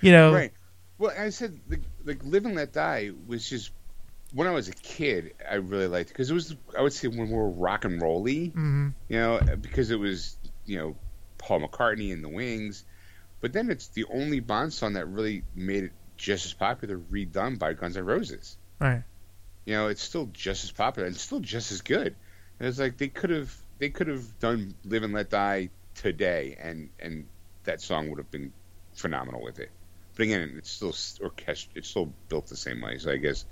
you 0.00 0.12
know 0.12 0.32
Right. 0.34 0.52
Well, 0.98 1.14
I 1.16 1.30
said 1.30 1.60
the, 1.68 1.78
like 2.04 2.18
"Live 2.24 2.44
and 2.44 2.56
Let 2.56 2.72
Die" 2.72 3.10
was 3.28 3.48
just 3.48 3.70
when 4.32 4.46
I 4.46 4.50
was 4.50 4.68
a 4.68 4.72
kid. 4.72 5.34
I 5.50 5.56
really 5.56 5.86
liked 5.88 6.10
it 6.10 6.12
because 6.14 6.30
it 6.30 6.34
was 6.34 6.54
I 6.76 6.82
would 6.82 6.92
say 6.92 7.08
when 7.08 7.28
we 7.28 7.34
were 7.34 7.50
rock 7.50 7.84
and 7.84 8.00
rolly, 8.00 8.50
mhm, 8.50 8.94
you 9.08 9.18
know, 9.18 9.40
because 9.60 9.90
it 9.90 9.98
was 9.98 10.36
you 10.64 10.78
know 10.78 10.96
Paul 11.38 11.60
McCartney 11.60 12.12
and 12.12 12.22
the 12.22 12.28
Wings. 12.28 12.84
But 13.40 13.52
then 13.52 13.70
it's 13.70 13.88
the 13.88 14.04
only 14.06 14.40
Bond 14.40 14.72
song 14.72 14.94
that 14.94 15.06
really 15.06 15.44
made 15.54 15.84
it 15.84 15.92
just 16.16 16.46
as 16.46 16.52
popular, 16.52 16.98
redone 16.98 17.58
by 17.58 17.72
Guns 17.72 17.96
N' 17.96 18.04
Roses. 18.04 18.56
right 18.80 19.04
You 19.64 19.74
know, 19.74 19.86
it's 19.88 20.02
still 20.02 20.26
just 20.32 20.64
as 20.64 20.72
popular 20.72 21.06
and 21.06 21.16
still 21.16 21.40
just 21.40 21.70
as 21.72 21.82
good. 21.82 22.16
And 22.58 22.68
it's 22.68 22.78
like 22.78 22.96
they 22.98 23.08
could 23.08 23.30
have 23.30 23.56
they 23.78 23.90
could 23.90 24.08
have 24.08 24.38
done 24.40 24.74
"Live 24.84 25.04
and 25.04 25.12
Let 25.14 25.30
Die" 25.30 25.70
today, 25.94 26.56
and 26.60 26.90
and 26.98 27.28
that 27.64 27.80
song 27.80 28.08
would 28.10 28.18
have 28.18 28.30
been 28.30 28.52
phenomenal 28.94 29.42
with 29.42 29.58
it. 29.60 29.70
But 30.16 30.24
again, 30.24 30.54
it's 30.58 30.70
still 30.70 30.88
s- 30.88 31.18
orchest- 31.22 31.68
It's 31.76 31.88
still 31.88 32.12
built 32.28 32.48
the 32.48 32.56
same 32.56 32.80
way. 32.80 32.98
So 32.98 33.12
I 33.12 33.16
guess 33.18 33.44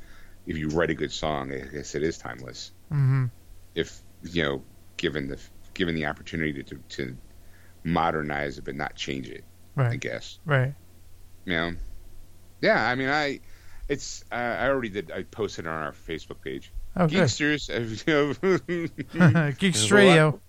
if 0.46 0.56
you 0.56 0.68
write 0.68 0.90
a 0.90 0.94
good 0.94 1.12
song, 1.12 1.52
I 1.52 1.58
guess 1.58 1.94
it 1.94 2.02
is 2.02 2.18
timeless. 2.18 2.72
hmm 2.88 3.26
If 3.74 4.00
you 4.22 4.42
know, 4.42 4.62
given 4.96 5.28
the 5.28 5.38
given 5.74 5.94
the 5.94 6.06
opportunity 6.06 6.62
to 6.62 6.76
to 6.90 7.16
modernize 7.84 8.58
it 8.58 8.64
but 8.64 8.74
not 8.74 8.94
change 8.94 9.28
it, 9.28 9.44
right. 9.74 9.92
I 9.92 9.96
guess. 9.96 10.38
right 10.44 10.74
You 11.44 11.52
know, 11.52 11.72
yeah. 12.60 12.82
I 12.84 12.94
mean, 12.94 13.08
I 13.08 13.40
it's 13.88 14.24
uh, 14.32 14.34
I 14.34 14.68
already 14.68 14.88
did. 14.88 15.12
I 15.12 15.22
posted 15.24 15.66
on 15.66 15.74
our 15.74 15.92
Facebook 15.92 16.40
page. 16.42 16.72
oh 16.96 17.06
Geeksters, 17.06 17.68
you 18.06 19.20
know, 19.20 19.50
Geeks 19.58 19.90
Radio 19.90 20.40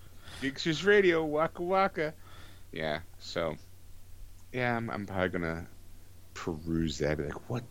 Geeksters 0.41 0.85
Radio, 0.85 1.23
Waka 1.25 1.61
Waka. 1.63 2.13
Yeah, 2.71 2.99
so 3.19 3.55
yeah, 4.53 4.75
I'm, 4.75 4.89
I'm 4.89 5.05
probably 5.05 5.29
gonna 5.29 5.67
peruse 6.33 6.99
that. 6.99 7.17
Be 7.17 7.25
like, 7.25 7.49
what? 7.49 7.63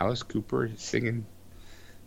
Alice 0.00 0.22
Cooper 0.22 0.70
singing 0.76 1.26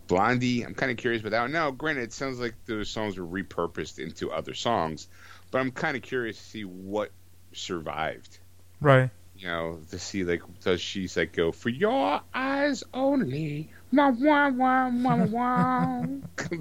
Blondie? 0.08 0.64
I'm 0.64 0.74
kind 0.75 0.92
of 0.92 0.98
curious 0.98 1.22
about 1.22 1.32
that. 1.32 1.50
Now, 1.50 1.72
granted, 1.72 2.03
it 2.03 2.14
sounds 2.14 2.40
like 2.40 2.56
those 2.66 2.90
songs 2.90 3.17
were 3.17 3.25
repurposed 3.25 4.00
into 4.00 4.32
other 4.32 4.53
songs, 4.53 5.08
but 5.51 5.59
I'm 5.59 5.72
kind 5.72 5.95
of 5.98 6.03
curious 6.03 6.38
to 6.38 6.43
see 6.43 6.66
what 6.66 7.11
survived. 7.53 8.40
right 8.82 9.09
You 9.38 9.48
know, 9.48 9.80
to 9.92 10.00
see 10.00 10.24
like 10.24 10.42
does 10.61 10.82
she 10.82 11.09
like 11.16 11.34
go 11.34 11.51
for 11.51 11.69
your 11.69 12.22
eyes 12.34 12.84
only? 12.93 13.69
Wah, 13.92 14.11
wah, 14.11 14.50
wah, 14.50 14.90
wah, 14.90 15.25
wah. 15.25 16.01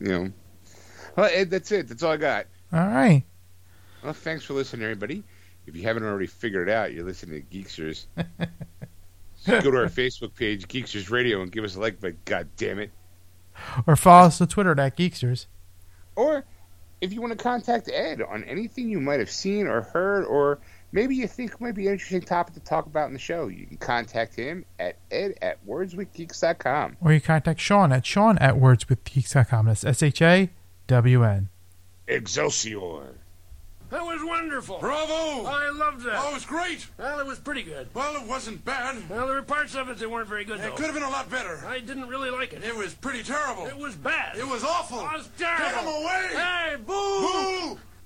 you 0.00 0.06
know. 0.08 0.32
Well, 1.16 1.30
Ed, 1.32 1.50
that's 1.50 1.70
it. 1.70 1.88
That's 1.88 2.02
all 2.02 2.12
I 2.12 2.16
got. 2.16 2.46
all 2.72 2.86
right 2.86 3.24
Well, 4.02 4.12
thanks 4.12 4.44
for 4.44 4.54
listening, 4.54 4.82
everybody. 4.82 5.22
If 5.66 5.76
you 5.76 5.82
haven't 5.84 6.02
already 6.02 6.26
figured 6.26 6.68
it 6.68 6.72
out, 6.72 6.92
you're 6.92 7.04
listening 7.04 7.42
to 7.42 7.56
Geeksters. 7.56 8.06
Go 9.62 9.70
to 9.70 9.76
our 9.76 9.86
Facebook 9.86 10.34
page, 10.34 10.66
Geeksters 10.68 11.10
Radio, 11.10 11.42
and 11.42 11.52
give 11.52 11.64
us 11.64 11.76
a 11.76 11.80
like. 11.80 12.00
But 12.00 12.24
God 12.24 12.48
damn 12.56 12.78
it! 12.78 12.90
or 13.86 13.96
follow 13.96 14.26
us 14.26 14.40
on 14.40 14.48
Twitter 14.48 14.72
at 14.78 14.96
Geeksters 14.96 15.46
Or 16.16 16.44
if 17.00 17.12
you 17.12 17.20
want 17.20 17.36
to 17.36 17.42
contact 17.42 17.88
Ed 17.92 18.20
on 18.22 18.42
anything 18.44 18.88
you 18.88 19.00
might 19.00 19.20
have 19.20 19.30
seen 19.30 19.66
or 19.66 19.82
heard, 19.82 20.24
or 20.24 20.58
maybe 20.90 21.14
you 21.14 21.28
think 21.28 21.60
might 21.60 21.74
be 21.74 21.86
an 21.86 21.92
interesting 21.92 22.20
topic 22.22 22.54
to 22.54 22.60
talk 22.60 22.86
about 22.86 23.06
in 23.08 23.12
the 23.12 23.18
show, 23.18 23.48
you 23.48 23.66
can 23.66 23.76
contact 23.76 24.34
him 24.34 24.64
at 24.78 24.96
ed 25.10 25.34
at 25.42 25.64
wordswithgeeks.com. 25.66 26.96
or 27.00 27.12
you 27.12 27.20
contact 27.20 27.60
Sean 27.60 27.92
at 27.92 28.06
Sean 28.06 28.38
at 28.38 28.54
wordswithgeeks.com 28.54 29.66
that's 29.66 29.84
S 29.84 30.02
H 30.02 30.22
A 30.22 30.50
WN. 30.88 31.48
Excelsior. 32.08 33.18
That 33.94 34.04
was 34.04 34.24
wonderful. 34.24 34.78
Bravo! 34.80 35.46
I 35.46 35.70
loved 35.70 36.02
that. 36.02 36.16
Oh, 36.18 36.30
it 36.32 36.34
was 36.34 36.44
great. 36.44 36.84
Well, 36.98 37.20
it 37.20 37.26
was 37.26 37.38
pretty 37.38 37.62
good. 37.62 37.86
Well, 37.94 38.20
it 38.20 38.26
wasn't 38.26 38.64
bad. 38.64 39.08
Well, 39.08 39.28
there 39.28 39.36
were 39.36 39.42
parts 39.42 39.76
of 39.76 39.88
it 39.88 39.98
that 39.98 40.10
weren't 40.10 40.26
very 40.28 40.44
good, 40.44 40.58
It 40.58 40.62
though. 40.62 40.72
could 40.72 40.86
have 40.86 40.94
been 40.94 41.04
a 41.04 41.08
lot 41.10 41.30
better. 41.30 41.62
I 41.64 41.78
didn't 41.78 42.08
really 42.08 42.28
like 42.28 42.52
it. 42.52 42.64
It 42.64 42.74
was 42.74 42.92
pretty 42.92 43.22
terrible. 43.22 43.66
It 43.66 43.78
was 43.78 43.94
bad. 43.94 44.36
It 44.36 44.48
was 44.48 44.64
awful. 44.64 44.98
It 44.98 45.12
was 45.12 45.30
terrible. 45.38 45.64
Get 45.64 45.74
him 45.80 45.86
away! 45.86 46.30
Ah! 46.34 47.76